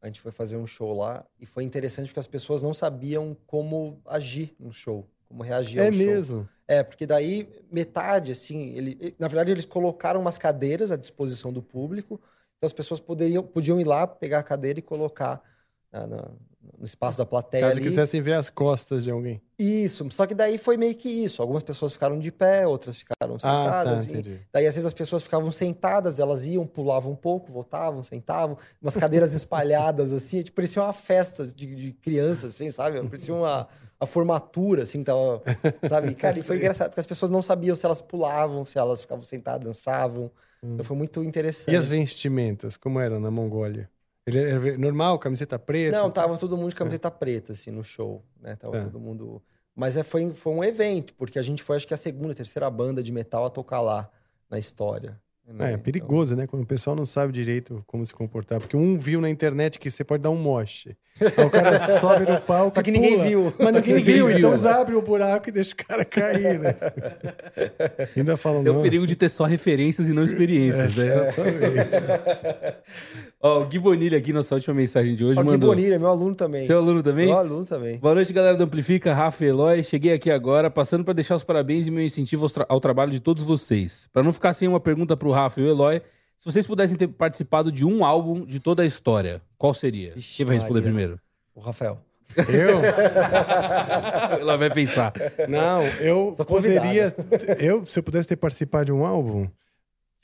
A 0.00 0.06
gente 0.06 0.20
foi 0.20 0.32
fazer 0.32 0.56
um 0.56 0.66
show 0.66 0.96
lá. 0.96 1.26
E 1.38 1.44
foi 1.44 1.62
interessante 1.62 2.06
porque 2.06 2.20
as 2.20 2.26
pessoas 2.26 2.62
não 2.62 2.72
sabiam 2.72 3.36
como 3.46 4.00
agir 4.06 4.54
no 4.58 4.72
show. 4.72 5.06
Como 5.26 5.42
reagir 5.42 5.78
É 5.80 5.86
ao 5.86 5.92
show. 5.92 6.06
mesmo. 6.06 6.48
É, 6.70 6.82
porque 6.84 7.06
daí 7.06 7.48
metade, 7.72 8.32
assim, 8.32 8.70
ele, 8.76 9.16
na 9.18 9.26
verdade 9.26 9.50
eles 9.52 9.64
colocaram 9.64 10.20
umas 10.20 10.36
cadeiras 10.38 10.90
à 10.92 10.96
disposição 10.96 11.50
do 11.52 11.62
público, 11.62 12.20
então 12.58 12.66
as 12.66 12.72
pessoas 12.74 13.00
poderiam, 13.00 13.42
podiam 13.42 13.80
ir 13.80 13.86
lá, 13.86 14.06
pegar 14.06 14.40
a 14.40 14.42
cadeira 14.42 14.78
e 14.78 14.82
colocar 14.82 15.42
na- 15.90 16.06
na- 16.06 16.32
no 16.76 16.84
espaço 16.84 17.18
da 17.18 17.24
plateia 17.26 17.62
Caso 17.66 17.76
ali. 17.78 17.82
quisessem 17.88 18.20
ver 18.20 18.34
as 18.34 18.50
costas 18.50 19.04
de 19.04 19.10
alguém. 19.10 19.40
Isso, 19.58 20.06
só 20.10 20.24
que 20.26 20.34
daí 20.34 20.56
foi 20.58 20.76
meio 20.76 20.94
que 20.94 21.08
isso. 21.08 21.42
Algumas 21.42 21.62
pessoas 21.62 21.92
ficaram 21.92 22.18
de 22.18 22.30
pé, 22.30 22.66
outras 22.66 22.96
ficaram 22.96 23.34
Ah, 23.36 23.38
tá, 23.38 23.64
sentadas. 23.82 24.06
e 24.06 24.10
entendi. 24.10 24.40
daí, 24.52 24.66
às 24.66 24.74
vezes, 24.74 24.86
as 24.86 24.92
pessoas 24.92 25.22
ficavam 25.22 25.50
sentadas, 25.50 26.20
elas 26.20 26.46
iam, 26.46 26.64
pulavam 26.66 27.12
um 27.12 27.16
pouco, 27.16 27.50
voltavam, 27.52 28.02
sentavam, 28.04 28.56
umas 28.80 28.96
cadeiras 28.96 29.32
espalhadas, 29.34 30.12
assim, 30.12 30.42
tipo, 30.42 30.54
parecia 30.56 30.80
uma 30.82 30.92
festa 30.92 31.46
de, 31.46 31.74
de 31.74 31.92
criança, 31.92 32.46
assim, 32.48 32.70
sabe? 32.70 33.02
Parecia 33.02 33.34
uma 33.34 33.66
a 34.00 34.06
formatura, 34.06 34.84
assim, 34.84 35.02
tava, 35.02 35.42
sabe? 35.88 36.14
Cara, 36.16 36.38
e 36.38 36.42
foi 36.42 36.56
engraçado, 36.58 36.90
porque 36.90 37.00
as 37.00 37.06
pessoas 37.06 37.30
não 37.30 37.42
sabiam 37.42 37.74
se 37.74 37.84
elas 37.84 38.00
pulavam, 38.00 38.64
se 38.64 38.78
elas 38.78 39.00
ficavam 39.00 39.24
sentadas, 39.24 39.64
dançavam. 39.64 40.30
Então 40.62 40.84
foi 40.84 40.96
muito 40.96 41.22
interessante. 41.24 41.72
E 41.72 41.76
as 41.76 41.86
vestimentas, 41.86 42.76
como 42.76 42.98
eram 43.00 43.18
na 43.20 43.30
Mongólia? 43.30 43.88
Ele 44.28 44.38
era 44.38 44.78
normal, 44.78 45.18
camiseta 45.18 45.58
preta? 45.58 45.96
Não, 45.96 46.10
tava 46.10 46.36
todo 46.38 46.56
mundo 46.56 46.70
de 46.70 46.76
camiseta 46.76 47.10
preta, 47.10 47.52
assim, 47.52 47.70
no 47.70 47.82
show, 47.82 48.22
né? 48.40 48.56
Tava 48.56 48.76
É. 48.76 48.84
todo 48.84 49.00
mundo... 49.00 49.42
Mas 49.74 49.96
é, 49.96 50.02
foi, 50.02 50.32
foi 50.32 50.52
um 50.52 50.64
evento, 50.64 51.14
porque 51.14 51.38
a 51.38 51.42
gente 51.42 51.62
foi, 51.62 51.76
acho 51.76 51.86
que 51.86 51.94
a 51.94 51.96
segunda, 51.96 52.34
terceira 52.34 52.68
banda 52.68 53.00
de 53.02 53.12
metal 53.12 53.44
a 53.44 53.50
tocar 53.50 53.80
lá, 53.80 54.10
na 54.50 54.58
história. 54.58 55.20
Né? 55.52 55.70
É, 55.70 55.74
é 55.74 55.76
perigoso, 55.76 56.34
né? 56.36 56.46
Quando 56.46 56.62
o 56.62 56.66
pessoal 56.66 56.94
não 56.96 57.04
sabe 57.04 57.32
direito 57.32 57.82
como 57.86 58.04
se 58.04 58.12
comportar. 58.14 58.60
Porque 58.60 58.76
um 58.76 58.98
viu 58.98 59.20
na 59.20 59.30
internet 59.30 59.78
que 59.78 59.90
você 59.90 60.04
pode 60.04 60.22
dar 60.22 60.30
um 60.30 60.36
moche. 60.36 60.96
Aí 61.20 61.44
o 61.44 61.50
cara 61.50 61.76
sobe 62.00 62.30
no 62.30 62.40
palco 62.40 62.76
Só 62.76 62.82
que 62.82 62.90
ninguém 62.92 63.14
pula. 63.14 63.24
viu. 63.28 63.52
Mas 63.58 63.74
ninguém 63.74 63.94
Ninguém 63.96 64.14
viu, 64.14 64.26
viu. 64.28 64.38
então 64.38 64.50
eles 64.52 64.64
abrem 64.64 64.96
o 64.96 65.02
buraco 65.02 65.48
e 65.48 65.52
deixam 65.52 65.72
o 65.72 65.76
cara 65.86 66.04
cair, 66.04 66.58
né? 66.60 66.74
Ainda 68.16 68.36
falam, 68.36 68.60
Esse 68.60 68.68
é 68.68 68.72
o 68.72 68.80
perigo 68.82 69.06
de 69.06 69.16
ter 69.16 69.28
só 69.28 69.44
referências 69.44 70.08
e 70.08 70.12
não 70.12 70.22
experiências, 70.22 70.94
né? 70.96 71.08
Ó, 73.40 73.62
o 73.62 73.66
Gui 73.66 73.78
Bonilha 73.78 74.18
aqui, 74.18 74.32
nossa 74.32 74.54
última 74.56 74.74
mensagem 74.74 75.14
de 75.14 75.24
hoje, 75.24 75.38
Ó, 75.38 75.42
Gui 75.42 75.50
mandou. 75.52 75.70
Bonilha, 75.70 75.98
meu 75.98 76.08
aluno 76.08 76.34
também. 76.34 76.66
Seu 76.66 76.78
aluno 76.78 77.02
também? 77.02 77.26
Meu 77.26 77.38
aluno 77.38 77.64
também. 77.64 77.96
Boa 77.98 78.14
noite, 78.14 78.32
galera 78.32 78.56
do 78.56 78.64
Amplifica, 78.64 79.14
Rafa 79.14 79.44
e 79.44 79.48
Eloy. 79.48 79.82
Cheguei 79.84 80.12
aqui 80.12 80.30
agora, 80.30 80.68
passando 80.70 81.04
para 81.04 81.14
deixar 81.14 81.36
os 81.36 81.44
parabéns 81.44 81.86
e 81.86 81.90
meu 81.90 82.04
incentivo 82.04 82.44
ao, 82.44 82.50
tra- 82.50 82.66
ao 82.68 82.80
trabalho 82.80 83.10
de 83.12 83.20
todos 83.20 83.44
vocês. 83.44 84.08
Para 84.12 84.22
não 84.24 84.32
ficar 84.32 84.52
sem 84.52 84.66
uma 84.66 84.80
pergunta 84.80 85.16
pro 85.16 85.30
Rafa 85.42 85.60
e 85.60 85.64
o 85.64 85.68
Eloy, 85.68 86.02
se 86.38 86.44
vocês 86.44 86.66
pudessem 86.66 86.96
ter 86.96 87.08
participado 87.08 87.72
de 87.72 87.84
um 87.84 88.04
álbum 88.04 88.44
de 88.44 88.60
toda 88.60 88.82
a 88.82 88.86
história, 88.86 89.42
qual 89.56 89.74
seria? 89.74 90.14
Quem 90.36 90.46
vai 90.46 90.54
responder 90.54 90.80
Maria. 90.80 90.82
primeiro? 90.82 91.20
O 91.54 91.60
Rafael. 91.60 92.00
Eu? 92.36 92.80
Eloy 94.40 94.58
vai 94.58 94.70
pensar. 94.70 95.12
Não, 95.48 95.82
eu 96.00 96.34
poderia. 96.46 97.14
Eu, 97.58 97.84
se 97.86 97.98
eu 97.98 98.02
pudesse 98.02 98.28
ter 98.28 98.36
participado 98.36 98.86
de 98.86 98.92
um 98.92 99.04
álbum, 99.04 99.48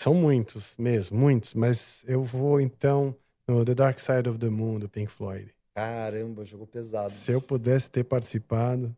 são 0.01 0.15
muitos 0.15 0.75
mesmo, 0.77 1.19
muitos, 1.19 1.55
mas 1.55 2.05
eu 2.07 2.23
vou 2.23 2.61
então 2.61 3.15
no 3.49 3.65
The 3.65 3.75
Dark 3.75 3.99
Side 3.99 4.29
of 4.29 4.39
the 4.39 4.51
Moon, 4.51 4.79
do 4.79 4.89
Pink 4.89 5.11
Floyd. 5.11 5.55
Caramba, 5.75 6.45
jogou 6.45 6.67
pesado. 6.67 7.11
Se 7.11 7.33
eu 7.33 7.41
pudesse 7.41 7.91
ter 7.91 8.05
participado. 8.05 8.95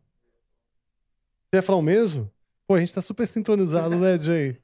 Você 1.49 1.57
ia 1.57 1.61
falar 1.61 1.79
o 1.79 1.81
mesmo? 1.81 2.29
Pô, 2.67 2.75
a 2.75 2.79
gente 2.79 2.93
tá 2.93 3.01
super 3.01 3.25
sintonizado, 3.25 3.97
né, 3.97 4.17
Jay? 4.19 4.57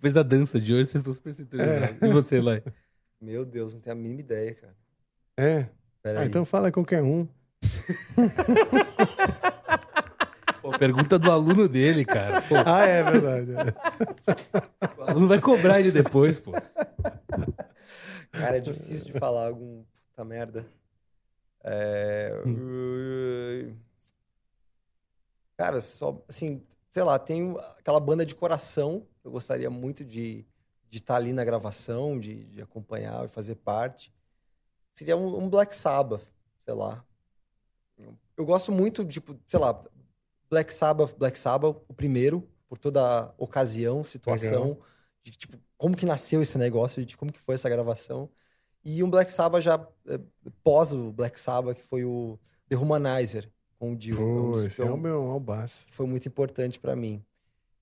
Depois 0.00 0.14
da 0.14 0.22
dança 0.22 0.58
de 0.58 0.72
hoje, 0.72 0.86
vocês 0.86 1.02
estão 1.02 1.12
super 1.12 1.34
sintonizados. 1.34 2.00
É. 2.02 2.06
E 2.06 2.08
você, 2.10 2.36
Eloy? 2.36 2.62
Meu 3.20 3.44
Deus, 3.44 3.74
não 3.74 3.82
tenho 3.82 3.94
a 3.94 3.98
mínima 3.98 4.20
ideia, 4.22 4.54
cara. 4.54 4.74
É. 5.36 5.66
Pera 6.02 6.20
Ah, 6.20 6.22
aí. 6.22 6.28
então 6.28 6.42
fala 6.46 6.72
qualquer 6.72 7.02
um. 7.02 7.26
Pô, 10.62 10.70
Pô, 10.70 10.78
pergunta 10.78 11.18
do 11.18 11.30
aluno 11.30 11.68
dele, 11.68 12.06
cara. 12.06 12.40
Pô, 12.40 12.54
Ah, 12.64 12.86
é 12.86 13.02
verdade. 13.02 13.50
o 14.96 15.02
aluno 15.02 15.28
vai 15.28 15.38
cobrar 15.38 15.78
ele 15.80 15.92
depois, 15.92 16.40
pô. 16.40 16.52
Cara, 18.32 18.56
é 18.56 18.60
difícil 18.60 19.12
de 19.12 19.18
falar 19.18 19.48
algum. 19.48 19.84
Puta 20.08 20.24
merda. 20.24 20.66
É... 21.62 22.32
Cara, 25.58 25.78
só. 25.82 26.24
Assim, 26.26 26.62
sei 26.90 27.02
lá, 27.02 27.18
tem 27.18 27.54
aquela 27.78 28.00
banda 28.00 28.24
de 28.24 28.34
coração. 28.34 29.06
Eu 29.24 29.30
gostaria 29.30 29.70
muito 29.70 30.04
de 30.04 30.46
de 30.90 30.98
estar 30.98 31.14
ali 31.14 31.32
na 31.32 31.44
gravação, 31.44 32.18
de, 32.18 32.44
de 32.46 32.60
acompanhar 32.60 33.24
e 33.24 33.28
fazer 33.28 33.54
parte. 33.54 34.12
Seria 34.92 35.16
um, 35.16 35.44
um 35.44 35.48
Black 35.48 35.74
Sabbath, 35.74 36.26
sei 36.64 36.74
lá. 36.74 37.02
Eu 38.36 38.44
gosto 38.44 38.72
muito, 38.72 39.04
tipo, 39.04 39.38
sei 39.46 39.60
lá, 39.60 39.80
Black 40.50 40.74
Sabbath, 40.74 41.14
Black 41.16 41.38
Sabbath, 41.38 41.76
o 41.86 41.94
primeiro, 41.94 42.46
por 42.68 42.76
toda 42.76 43.00
a 43.00 43.34
ocasião, 43.38 44.02
situação, 44.02 44.70
Legal. 44.70 44.82
de 45.22 45.30
tipo, 45.30 45.56
como 45.78 45.96
que 45.96 46.04
nasceu 46.04 46.42
esse 46.42 46.58
negócio, 46.58 47.04
de 47.04 47.16
como 47.16 47.32
que 47.32 47.38
foi 47.38 47.54
essa 47.54 47.68
gravação. 47.68 48.28
E 48.84 49.04
um 49.04 49.10
Black 49.10 49.30
Sabbath 49.30 49.62
já 49.62 49.86
eh, 50.08 50.20
pós 50.64 50.92
o 50.92 51.12
Black 51.12 51.38
Sabbath, 51.38 51.76
que 51.76 51.84
foi 51.84 52.04
o 52.04 52.36
The 52.68 52.76
Humanizer, 52.76 53.48
com 53.78 53.92
o 53.92 53.96
Dio. 53.96 54.16
é 54.16 54.20
um 54.20 54.52
Pô, 54.52 54.62
esse 54.62 54.82
é 54.82 54.90
o 54.90 54.96
meu 54.96 55.30
albaço. 55.30 55.86
que 55.86 55.94
foi 55.94 56.06
muito 56.06 56.26
importante 56.26 56.80
para 56.80 56.96
mim. 56.96 57.24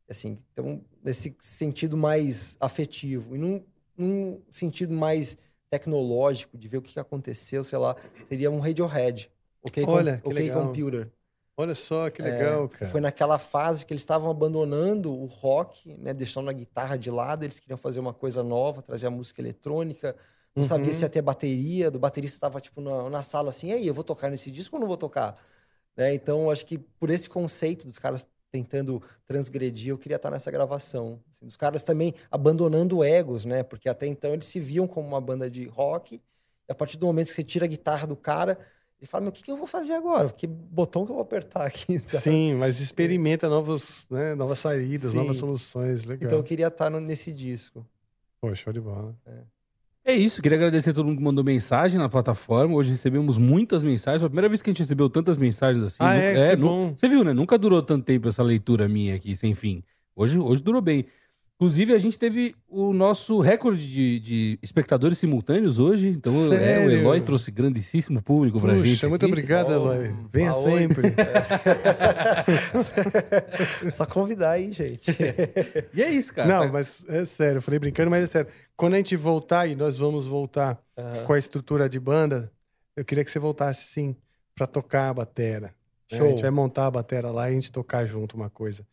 Assim, 0.09 0.39
então, 0.53 0.85
nesse 1.05 1.37
sentido 1.41 1.97
mais 1.97 2.57
afetivo 2.61 3.37
e 3.37 3.39
num, 3.39 3.65
num 3.97 4.43
sentido 4.51 4.93
mais 4.95 5.37
tecnológico, 5.71 6.57
de 6.57 6.67
ver 6.69 6.79
o 6.79 6.83
que 6.83 6.99
aconteceu, 6.99 7.63
sei 7.65 7.79
lá, 7.79 7.95
seria 8.25 8.51
um 8.51 8.59
Radiohead. 8.61 9.31
Ok, 9.63 9.87
Com- 9.87 9.99
Olha, 9.99 10.21
que 10.23 10.33
OK 10.33 10.35
legal. 10.35 10.51
Computer. 10.51 11.13
Olha 11.57 11.75
só 11.75 12.11
que 12.11 12.23
É, 12.23 12.23
legal, 12.23 12.69
que 12.77 12.85
cara. 12.85 12.85
Foi 12.85 13.01
naquela 13.01 13.39
fase 13.39 13.87
que 13.87 13.93
eles 13.93 14.03
estavam 14.03 14.29
abandonando 14.31 15.13
o 15.15 15.27
rock, 15.27 15.89
né, 15.99 16.13
deixando 16.13 16.51
a 16.51 16.53
guitarra 16.53 16.97
de 16.99 17.11
lado, 17.11 17.45
eles 17.45 17.61
queriam 17.61 17.77
fazer 17.77 18.01
uma 18.01 18.13
coisa 18.13 18.43
nova, 18.43 18.83
trazer 18.83 19.07
a 19.07 19.11
música 19.11 19.41
eletrônica. 19.41 20.17
Não 20.55 20.63
Uhum. 20.63 20.65
sabia 20.65 20.93
se 20.93 21.05
ia 21.05 21.09
ter 21.09 21.23
bateria, 21.23 21.91
do 21.91 21.99
baterista 21.99 22.37
estava 22.37 22.61
tipo 22.61 22.81
na, 22.81 23.09
na 23.09 23.23
sala 23.23 23.51
assim, 23.51 23.69
e 23.69 23.73
aí, 23.75 23.87
eu 23.87 23.95
vou 23.95 24.03
tocar 24.03 24.31
nesse 24.31 24.51
disco 24.51 24.75
ou 24.77 24.81
não 24.81 24.89
vou 24.89 24.97
tocar? 24.97 25.39
Né? 25.97 26.15
Então, 26.15 26.51
acho 26.51 26.67
que 26.67 26.79
por 26.79 27.11
esse 27.11 27.29
conceito 27.29 27.87
dos 27.87 27.99
caras 27.99 28.27
tentando 28.51 29.03
transgredir, 29.27 29.91
eu 29.91 29.99
queria 29.99 30.17
estar 30.17 30.31
nessa 30.31 30.51
gravação. 30.51 31.21
Assim, 31.31 31.47
os 31.47 31.57
caras 31.57 31.83
também 31.83 32.15
abandonando 32.31 33.05
egos, 33.05 33.45
né? 33.45 33.63
Porque 33.63 33.89
até 33.89 34.07
então 34.07 34.33
eles 34.33 34.47
se 34.47 34.59
viam 34.59 34.87
como 34.87 35.07
uma 35.07 35.21
banda 35.21 35.51
de 35.51 35.67
rock, 35.67 36.17
e 36.17 36.73
a 36.73 36.75
partir 36.75 36.99
do 36.99 37.07
momento 37.07 37.29
que 37.29 37.35
você 37.35 37.45
tira 37.45 37.65
a 37.65 37.69
guitarra 37.69 38.07
do 38.07 38.17
cara, 38.17 38.59
ele 38.99 39.07
fala, 39.07 39.23
meu, 39.23 39.31
o 39.31 39.33
que, 39.33 39.43
que 39.43 39.51
eu 39.51 39.57
vou 39.57 39.67
fazer 39.67 39.95
agora? 39.95 40.29
Que 40.31 40.47
botão 40.47 41.05
que 41.07 41.13
eu 41.13 41.17
vou 41.17 41.23
apertar 41.23 41.67
aqui? 41.67 41.99
sabe? 42.01 42.25
Sim, 42.25 42.55
mas 42.55 42.81
experimenta 42.81 43.49
novos, 43.49 44.07
né, 44.11 44.35
novas 44.35 44.59
saídas, 44.59 45.13
Sim. 45.13 45.19
novas 45.19 45.37
soluções. 45.37 46.05
Legal. 46.05 46.27
Então 46.27 46.39
eu 46.39 46.45
queria 46.45 46.67
estar 46.67 46.91
nesse 46.91 47.33
disco. 47.33 47.87
Pô, 48.41 48.55
show 48.55 48.73
de 48.73 48.81
bola. 48.81 49.17
É 49.27 49.58
isso, 50.15 50.41
queria 50.43 50.57
agradecer 50.57 50.91
a 50.91 50.93
todo 50.93 51.07
mundo 51.07 51.19
que 51.19 51.23
mandou 51.25 51.45
mensagem 51.45 51.99
na 51.99 52.09
plataforma. 52.09 52.75
Hoje 52.75 52.93
recebemos 52.93 53.37
muitas 53.39 53.83
mensagens. 53.83 54.23
Foi 54.23 54.27
a 54.27 54.31
primeira 54.31 54.49
vez 54.49 54.63
que 54.63 54.71
a 54.71 54.73
gente 54.73 54.79
recebeu 54.81 55.09
tantas 55.11 55.37
mensagens 55.39 55.83
assim. 55.85 55.97
Ah, 56.01 56.15
Nu- 56.15 56.21
é? 56.21 56.51
Que 56.51 56.57
nu- 56.57 56.67
bom. 56.69 56.93
Você 56.97 57.09
viu, 57.09 57.23
né? 57.25 57.33
Nunca 57.33 57.59
durou 57.59 57.83
tanto 57.83 58.05
tempo 58.05 58.29
essa 58.29 58.43
leitura 58.43 58.89
minha 58.89 59.15
aqui, 59.15 59.37
sem 59.37 59.55
fim. 59.55 59.83
Hoje, 60.17 60.39
hoje 60.39 60.63
durou 60.63 60.81
bem. 60.81 61.05
Inclusive, 61.61 61.93
a 61.93 61.99
gente 61.99 62.17
teve 62.17 62.55
o 62.69 62.93
nosso 62.93 63.41
recorde 63.41 63.85
de, 63.91 64.21
de 64.21 64.59
espectadores 64.63 65.19
simultâneos 65.19 65.81
hoje. 65.81 66.07
Então, 66.07 66.53
é, 66.53 66.87
o? 66.87 66.91
Eloy 66.91 67.21
trouxe 67.21 67.51
grandíssimo 67.51 68.23
público 68.23 68.61
pra 68.61 68.75
Puxa, 68.75 68.87
gente. 68.87 69.07
muito 69.09 69.25
aqui. 69.25 69.33
obrigado, 69.33 69.73
Eloy. 69.73 70.15
Venha 70.33 70.53
sempre. 70.55 71.13
Só 73.93 74.07
convidar 74.07 74.53
aí, 74.53 74.73
gente. 74.73 75.11
E 75.93 76.03
é 76.03 76.11
isso, 76.11 76.33
cara. 76.35 76.49
Não, 76.49 76.67
Tá- 76.67 76.73
mas 76.73 77.05
é 77.09 77.25
sério, 77.25 77.59
eu 77.59 77.63
falei 77.63 77.79
brincando, 77.81 78.11
mas 78.11 78.23
é 78.25 78.27
sério. 78.29 78.51
Quando 78.77 78.95
a 78.95 78.99
gente 78.99 79.17
voltar, 79.17 79.67
e 79.67 79.75
nós 79.75 79.97
vamos 79.97 80.27
voltar 80.27 80.79
Aham. 80.97 81.25
com 81.25 81.33
a 81.33 81.39
estrutura 81.39 81.89
de 81.89 81.99
banda, 81.99 82.53
eu 82.97 83.05
queria 83.05 83.25
que 83.25 83.31
você 83.31 83.39
voltasse 83.39 83.85
sim 83.93 84.15
pra 84.55 84.67
tocar 84.67 85.09
a 85.09 85.15
batera. 85.15 85.75
Show. 86.13 86.27
A 86.27 86.31
gente 86.31 86.43
vai 86.43 86.51
montar 86.51 86.87
a 86.87 86.91
batera 86.91 87.31
lá 87.31 87.49
e 87.49 87.53
a 87.53 87.55
gente 87.55 87.73
tocar 87.73 88.05
junto 88.07 88.37
uma 88.37 88.49
coisa. 88.49 88.87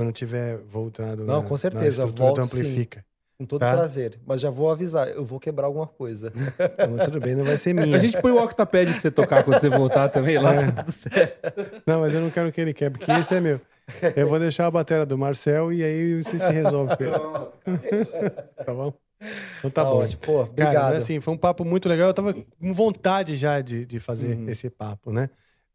Quando 0.00 0.12
tiver 0.12 0.58
voltado 0.58 1.24
Não, 1.24 1.42
na, 1.42 1.48
com 1.48 1.56
certeza, 1.56 2.06
na 2.06 2.12
volto 2.12 2.36
do 2.36 2.42
Amplifica. 2.42 3.04
Com 3.38 3.46
todo 3.46 3.60
Tá? 3.60 3.72
prazer. 3.72 4.18
Mas 4.26 4.40
já 4.40 4.50
vou 4.50 4.70
avisar, 4.70 5.08
eu 5.08 5.24
vou 5.24 5.40
quebrar 5.40 5.66
alguma 5.66 5.86
coisa. 5.86 6.30
Não, 6.88 6.98
tudo 7.04 7.20
bem, 7.20 7.34
não 7.34 7.44
vai 7.44 7.56
ser 7.56 7.72
minha. 7.74 7.96
A 7.96 7.98
gente 7.98 8.20
põe 8.20 8.30
o 8.32 8.42
octapad 8.42 8.90
pra 8.92 9.00
você 9.00 9.10
tocar 9.10 9.42
quando 9.42 9.58
você 9.58 9.68
voltar 9.70 10.08
também 10.10 10.38
lá, 10.38 10.54
É. 10.54 10.70
tá 10.70 10.82
tudo 10.82 10.92
certo. 10.92 11.82
Não, 11.86 12.00
mas 12.00 12.12
eu 12.12 12.20
não 12.20 12.28
quero 12.30 12.52
que 12.52 12.60
ele 12.60 12.74
quebre, 12.74 12.98
porque 12.98 13.12
esse 13.12 13.34
é 13.34 13.40
meu. 13.40 13.58
Eu 14.14 14.28
vou 14.28 14.38
deixar 14.38 14.66
a 14.66 14.70
bateria 14.70 15.06
do 15.06 15.16
Marcel 15.16 15.72
e 15.72 15.82
aí 15.82 16.22
você 16.22 16.38
se 16.38 16.50
resolve 16.50 16.94
com 16.96 17.02
ele. 17.04 17.14
Tá 18.64 18.74
bom? 18.74 18.92
Então 19.58 19.70
tá, 19.70 19.84
Tá 19.84 19.90
bom. 19.90 19.96
ótimo. 19.98 20.20
Pô, 20.22 20.32
Cara, 20.38 20.50
obrigado. 20.50 20.94
mas, 20.94 21.02
assim, 21.02 21.20
foi 21.20 21.34
um 21.34 21.36
papo 21.36 21.64
muito 21.64 21.88
legal. 21.88 22.08
Eu 22.08 22.14
tava 22.14 22.32
com 22.34 22.72
vontade 22.74 23.36
já 23.36 23.60
de, 23.60 23.84
de 23.86 23.98
fazer 24.00 24.34
Uhum. 24.36 24.48
esse 24.48 24.68
papo, 24.70 25.12
né? 25.12 25.28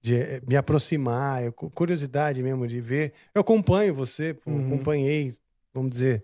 De 0.06 0.16
eh, 0.16 0.42
me 0.48 0.56
aproximar, 0.56 1.43
eu, 1.43 1.51
cu- 1.51 1.72
curiosidade 1.72 2.43
mesmo 2.43 2.67
de 2.67 2.80
ver. 2.80 3.11
Eu 3.34 3.42
acompanho 3.42 3.92
você, 3.92 4.38
Uhum. 4.45 4.59
acompanhei, 4.67 5.35
vamos 5.74 5.90
dizer, 5.90 6.24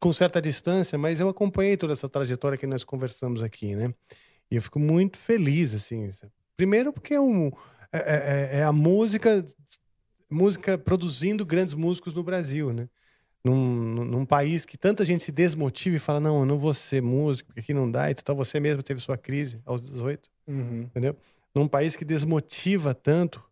com 0.00 0.12
certa 0.12 0.42
distância, 0.42 0.98
mas 0.98 1.20
eu 1.20 1.28
acompanhei 1.28 1.76
toda 1.76 1.92
essa 1.92 2.08
trajetória 2.08 2.58
que 2.58 2.66
nós 2.66 2.82
conversamos 2.82 3.40
aqui, 3.40 3.76
né? 3.76 3.94
E 4.50 4.56
eu 4.56 4.62
fico 4.62 4.80
muito 4.80 5.16
feliz, 5.16 5.76
assim. 5.76 6.10
Primeiro 6.56 6.92
porque 6.92 7.14
é, 7.14 7.20
um, 7.20 7.52
é, 7.92 7.98
é- 7.98 8.58
é 8.58 8.62
a 8.64 8.72
música, 8.72 9.46
música 10.28 10.76
produzindo 10.76 11.46
grandes 11.46 11.74
músicos 11.74 12.14
no 12.14 12.24
Brasil, 12.24 12.72
né? 12.72 12.88
Num, 13.44 13.54
num- 13.94 14.04
num 14.04 14.24
país 14.26 14.66
que 14.66 14.76
tanta 14.76 15.04
gente 15.04 15.22
se 15.22 15.30
desmotiva 15.30 15.94
e 15.94 16.00
fala, 16.00 16.18
não, 16.18 16.40
eu 16.40 16.44
não 16.46 16.58
vou 16.58 16.74
ser 16.74 17.00
músico, 17.00 17.46
porque 17.46 17.60
aqui 17.60 17.72
não 17.72 17.88
dá, 17.88 18.10
e 18.10 18.14
tal. 18.16 18.34
Você 18.34 18.58
mesmo 18.58 18.82
teve 18.82 18.98
sua 19.00 19.16
crise 19.16 19.60
aos 19.64 19.80
18, 19.80 20.28
Uhum. 20.48 20.82
entendeu? 20.82 21.16
Num 21.56 21.66
país 21.66 21.96
que 21.96 22.04
desmotiva 22.04 22.94
tanto 22.94 23.42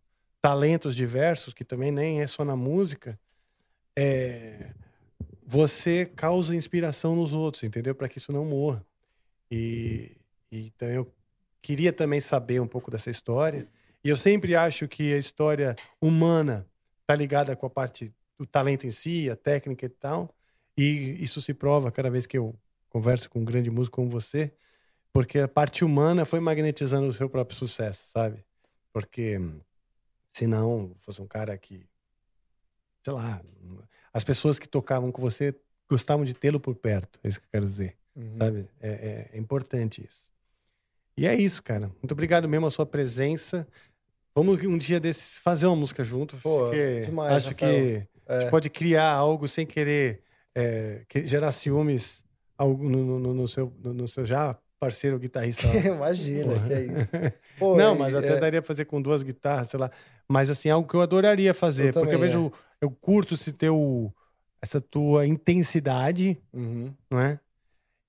talentos 0.43 0.95
diversos, 0.95 1.55
que 1.55 1.65
também 1.65 1.91
nem 1.91 2.21
é 2.21 2.27
só 2.27 2.45
na 2.45 2.55
música, 2.55 3.19
é, 3.97 4.75
você 5.47 6.05
causa 6.05 6.55
inspiração 6.55 7.17
nos 7.17 7.33
outros, 7.33 7.63
entendeu? 7.63 7.95
Para 7.95 8.07
que 8.07 8.19
isso 8.19 8.31
não 8.31 8.45
morra. 8.45 8.85
E, 9.51 10.19
então 10.53 10.87
eu 10.87 11.11
queria 11.63 11.95
também 11.95 12.21
saber 12.21 12.61
um 12.61 12.67
pouco 12.67 12.91
dessa 12.91 13.11
história. 13.11 13.67
E 14.05 14.11
eu 14.11 14.19
sempre 14.19 14.55
acho 14.55 14.87
que 14.87 15.15
a 15.15 15.19
história 15.19 15.75
humana 15.99 16.69
está 17.01 17.17
ligada 17.17 17.57
com 17.57 17.65
a 17.65 17.71
parte 17.71 18.13
do 18.39 18.45
talento 18.45 18.87
em 18.87 18.91
si, 18.91 19.31
a 19.31 19.37
técnica 19.37 19.87
e 19.87 19.89
tal. 19.89 20.29
E 20.77 21.17
isso 21.25 21.41
se 21.41 21.55
prova 21.55 21.91
cada 21.91 22.11
vez 22.11 22.27
que 22.27 22.37
eu 22.37 22.55
converso 22.91 23.31
com 23.31 23.39
um 23.39 23.45
grande 23.47 23.71
músico 23.71 23.97
como 23.97 24.11
você, 24.11 24.53
porque 25.15 25.39
a 25.39 25.47
parte 25.49 25.85
humana 25.85 26.27
foi 26.27 26.41
magnetizando 26.41 27.07
o 27.09 27.13
seu 27.13 27.31
próprio 27.31 27.57
sucesso, 27.57 28.03
sabe? 28.13 28.45
Porque 28.93 29.41
se 30.33 30.45
não 30.47 30.95
fosse 31.01 31.23
um 31.23 31.27
cara 31.27 31.57
que, 31.57 31.87
sei 33.05 33.13
lá, 33.15 33.41
as 34.13 34.25
pessoas 34.25 34.59
que 34.59 34.69
tocavam 34.69 35.13
com 35.13 35.23
você 35.23 35.55
gostavam 35.89 36.25
de 36.25 36.35
tê-lo 36.35 36.59
por 36.59 36.75
perto, 36.75 37.21
é 37.23 37.29
isso 37.29 37.41
que 37.41 37.47
eu 37.47 37.51
quero 37.53 37.67
dizer, 37.67 37.97
Uhum. 38.17 38.39
sabe? 38.39 38.69
É, 38.81 38.91
é- 38.91 39.31
é 39.33 39.39
importante 39.39 40.05
isso. 40.05 40.25
E 41.17 41.27
é 41.29 41.35
isso, 41.37 41.63
cara. 41.63 41.87
Muito 42.03 42.11
obrigado 42.11 42.49
mesmo 42.49 42.67
a 42.67 42.71
sua 42.73 42.85
presença. 42.85 43.69
Vamos 44.35 44.61
um 44.65 44.77
dia 44.77 44.99
desses 44.99 45.39
fazer 45.39 45.67
uma 45.67 45.77
música 45.77 46.03
junto, 46.03 46.37
Pô, 46.39 46.65
porque 46.65 47.03
demais, 47.03 47.37
acho 47.37 47.51
Rafael. 47.51 47.73
que 48.01 48.09
a 48.27 48.39
gente 48.41 48.47
É. 48.49 48.51
pode 48.51 48.69
criar 48.69 49.13
algo 49.13 49.47
sem 49.47 49.65
querer 49.65 50.23
é, 50.57 51.05
gerar 51.25 51.51
ciúmes 51.53 52.23
no, 52.59 53.19
no- 53.19 53.35
no 53.35 53.49
seu, 53.49 53.73
no 53.83 54.07
seu 54.09 54.25
já 54.25 54.57
parceiro 54.85 55.19
guitarrista. 55.19 55.67
lá. 55.67 55.75
Imagina, 55.97 56.53
Porra. 56.55 56.67
que 56.67 56.73
é 56.73 56.81
isso. 56.87 57.11
Pô, 57.59 57.77
Não, 57.77 57.95
mas 57.95 58.15
até 58.15 58.29
é- 58.35 58.41
daria 58.41 58.61
pra 58.63 58.67
fazer 58.69 58.85
com 58.85 59.01
duas 59.01 59.23
guitarras, 59.23 59.69
sei 59.69 59.79
lá. 59.81 59.91
Mas 60.29 60.51
assim, 60.51 60.69
algo 60.71 60.89
que 60.89 60.95
eu 60.95 61.01
adoraria 61.01 61.53
fazer. 61.55 61.89
Eu 61.89 61.93
porque 61.93 62.15
eu 62.15 62.19
também, 62.19 62.29
vejo, 62.31 62.53
eu 62.81 62.91
curto 62.91 63.35
esse 63.35 63.53
teu, 63.53 64.13
essa 64.61 64.81
tua 64.81 65.27
intensidade, 65.27 66.39
Uhum. 66.53 66.93
não 67.11 67.21
é? 67.21 67.39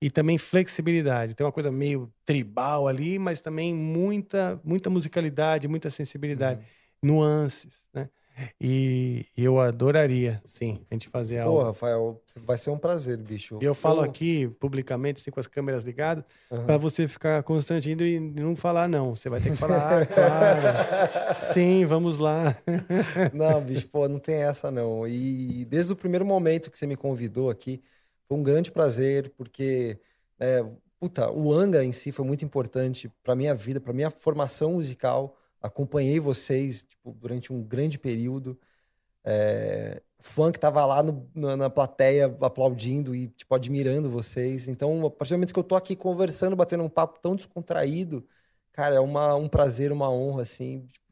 E 0.02 0.10
também 0.12 0.38
flexibilidade. 0.38 1.34
Tem 1.34 1.46
uma 1.46 1.52
coisa 1.54 1.72
meio 1.72 2.12
tribal 2.26 2.88
ali, 2.88 3.18
mas 3.18 3.40
também 3.42 3.74
muita, 3.74 4.60
muita 4.64 4.90
musicalidade, 4.90 5.68
muita 5.68 5.90
sensibilidade, 5.90 6.60
Uhum. 6.60 6.66
nuances, 7.12 7.86
né? 7.94 8.10
E, 8.60 9.26
eu 9.38 9.60
adoraria, 9.60 10.42
sim, 10.46 10.86
a 10.90 10.94
gente 10.96 11.08
fazer 11.10 11.42
Pô, 11.44 11.50
algo. 11.50 11.64
Rafael, 11.64 12.22
vai 12.38 12.58
ser 12.58 12.70
um 12.70 12.78
prazer, 12.78 13.18
bicho. 13.18 13.60
E 13.62 13.66
eu 13.66 13.74
falo 13.76 14.02
aqui 14.02 14.48
publicamente, 14.60 15.22
assim, 15.22 15.32
com 15.32 15.40
as 15.40 15.48
câmeras 15.48 15.84
ligadas, 15.84 16.24
Aham. 16.52 16.66
pra 16.66 16.78
você 16.78 17.08
ficar 17.08 17.42
constrangindo 17.44 18.04
e 18.04 18.20
não 18.20 18.56
falar 18.56 18.88
não. 18.88 19.16
Você 19.16 19.30
vai 19.30 19.40
ter 19.40 19.52
que 19.52 19.56
falar, 19.58 20.02
ah, 20.02 20.06
claro. 20.06 21.38
Sim, 21.54 21.86
vamos 21.86 22.20
lá. 22.20 22.56
Não, 23.34 23.62
bicho, 23.62 23.88
pô, 23.88 24.08
não 24.08 24.20
tem 24.20 24.44
essa 24.44 24.72
não. 24.72 25.08
E 25.08 25.66
desde 25.66 25.94
o 25.94 25.96
primeiro 25.96 26.26
momento 26.26 26.70
que 26.72 26.78
você 26.78 26.86
me 26.88 26.96
convidou 26.96 27.50
aqui, 27.50 27.82
foi 28.28 28.38
um 28.38 28.44
grande 28.44 28.72
prazer, 28.72 29.30
porque, 29.38 30.00
é, 30.40 30.64
puta, 31.00 31.30
o 31.32 31.52
Anga 31.54 31.84
em 31.84 31.92
si 31.92 32.12
foi 32.12 32.26
muito 32.26 32.44
importante 32.46 33.12
pra 33.24 33.36
minha 33.36 33.54
vida, 33.54 33.80
pra 33.80 33.94
minha 33.94 34.10
formação 34.10 34.74
musical, 34.74 35.38
acompanhei 35.66 36.20
vocês 36.20 36.84
tipo, 36.84 37.12
durante 37.14 37.54
um 37.54 37.64
grande 37.64 37.98
período. 38.00 38.60
É, 39.24 40.02
fã 40.20 40.52
que 40.52 40.60
tava 40.60 40.86
lá 40.86 41.04
no- 41.04 41.30
na, 41.36 41.58
na 41.58 41.70
plateia 41.70 42.26
aplaudindo 42.42 43.16
e 43.16 43.30
tipo, 43.30 43.54
admirando 43.56 44.10
vocês. 44.10 44.68
Então, 44.68 45.06
a 45.06 45.10
partir 45.12 45.34
do 45.34 45.38
momento 45.38 45.54
que 45.54 45.60
eu 45.60 45.64
tô 45.64 45.76
aqui 45.76 45.96
conversando, 45.96 46.56
batendo 46.56 46.84
um 46.84 46.90
papo 46.90 47.20
tão 47.20 47.36
descontraído, 47.36 48.28
cara, 48.72 48.96
é 48.96 49.00
uma, 49.00 49.36
um 49.36 49.50
prazer, 49.50 49.92
uma 49.92 50.10
honra, 50.12 50.44
assim, 50.44 50.86
tipo, 50.88 51.06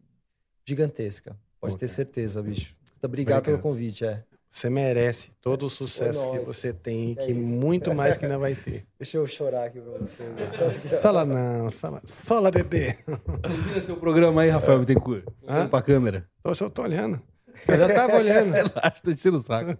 gigantesca. 0.67 1.37
Pode 1.59 1.75
Pô, 1.75 1.77
ter 1.77 1.87
certeza, 1.87 2.41
bicho. 2.43 2.75
Muito 2.93 3.05
obrigado, 3.05 3.45
pelo 3.45 3.59
Obrigado. 3.59 3.59
convite, 3.59 4.05
é. 4.05 4.25
Você 4.53 4.69
merece 4.69 5.31
todo 5.41 5.65
o 5.65 5.69
sucesso 5.69 6.29
que 6.31 6.37
nós. 6.37 6.45
você 6.45 6.71
tem 6.71 7.09
e 7.09 7.11
É 7.13 7.15
que 7.25 7.31
isso. 7.31 7.41
muito 7.41 7.91
mais 7.95 8.15
que 8.17 8.23
ainda 8.25 8.37
vai 8.37 8.53
ter. 8.53 8.85
Deixa 8.99 9.17
eu 9.17 9.25
chorar 9.25 9.65
aqui 9.65 9.81
pra 9.81 9.97
vocês. 9.97 10.31
Sola 11.01 11.25
não, 11.25 11.71
sola, 11.71 11.99
sola 12.05 12.51
Dedê. 12.51 12.93
Termina 13.41 13.81
seu 13.81 13.97
programa 13.97 14.43
aí, 14.43 14.49
Rafael 14.51 14.77
Bittencourt. 14.77 15.25
Olhando 15.41 15.69
pra 15.69 15.81
câmera. 15.81 16.29
Eu 16.43 16.53
só 16.53 16.69
tô 16.69 16.83
olhando. 16.83 17.19
Eu 17.67 17.77
já 17.77 17.91
tava 17.95 18.15
olhando. 18.17 18.51
Relaxa, 18.53 19.01
tô 19.03 19.09
enchendo 19.09 19.37
o 19.37 19.41
saco. 19.41 19.75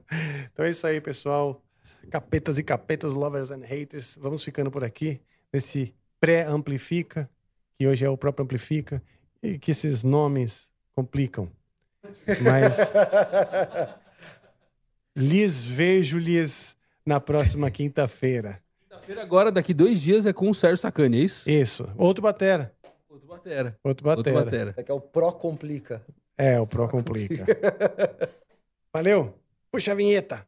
Então 0.51 0.65
é 0.65 0.71
isso 0.71 0.87
aí, 0.87 0.99
pessoal. 0.99 1.61
Capetas 2.09 2.57
e 2.57 2.63
capetas, 2.63 3.13
lovers 3.13 3.51
and 3.51 3.63
haters. 3.63 4.17
Vamos 4.19 4.43
ficando 4.43 4.71
por 4.71 4.83
aqui 4.83 5.21
nesse 5.53 5.93
pré-amplifica, 6.19 7.29
que 7.77 7.87
hoje 7.87 8.03
é 8.05 8.09
o 8.09 8.17
próprio 8.17 8.43
amplifica, 8.43 9.03
e 9.41 9.59
que 9.59 9.69
esses 9.69 10.01
nomes 10.03 10.67
complicam. 10.95 11.47
Mas 12.41 12.75
lhes 15.15 15.63
vejo-lhes 15.63 16.75
na 17.05 17.19
próxima 17.19 17.69
quinta-feira. 17.69 18.61
Quinta-feira 18.81 19.21
agora, 19.21 19.51
daqui 19.51 19.73
dois 19.73 20.01
dias, 20.01 20.25
é 20.25 20.33
com 20.33 20.49
o 20.49 20.53
Sérgio 20.53 20.77
Sacani, 20.77 21.17
é 21.17 21.21
isso? 21.21 21.49
Isso. 21.49 21.87
Outro 21.97 22.21
batera. 22.21 22.73
Outro 23.09 23.27
batera. 23.27 23.77
Outro 23.83 24.05
batera. 24.05 24.17
Outro 24.37 24.45
batera. 24.45 24.73
É 24.77 24.83
que 24.83 24.91
é 24.91 24.93
o 24.93 25.01
Pro 25.01 25.31
Complica. 25.33 26.05
É, 26.37 26.59
o 26.59 26.65
Pro 26.65 26.87
Complica. 26.89 27.45
Valeu. 28.93 29.33
Puxa 29.71 29.91
a 29.91 29.95
vinheta. 29.95 30.47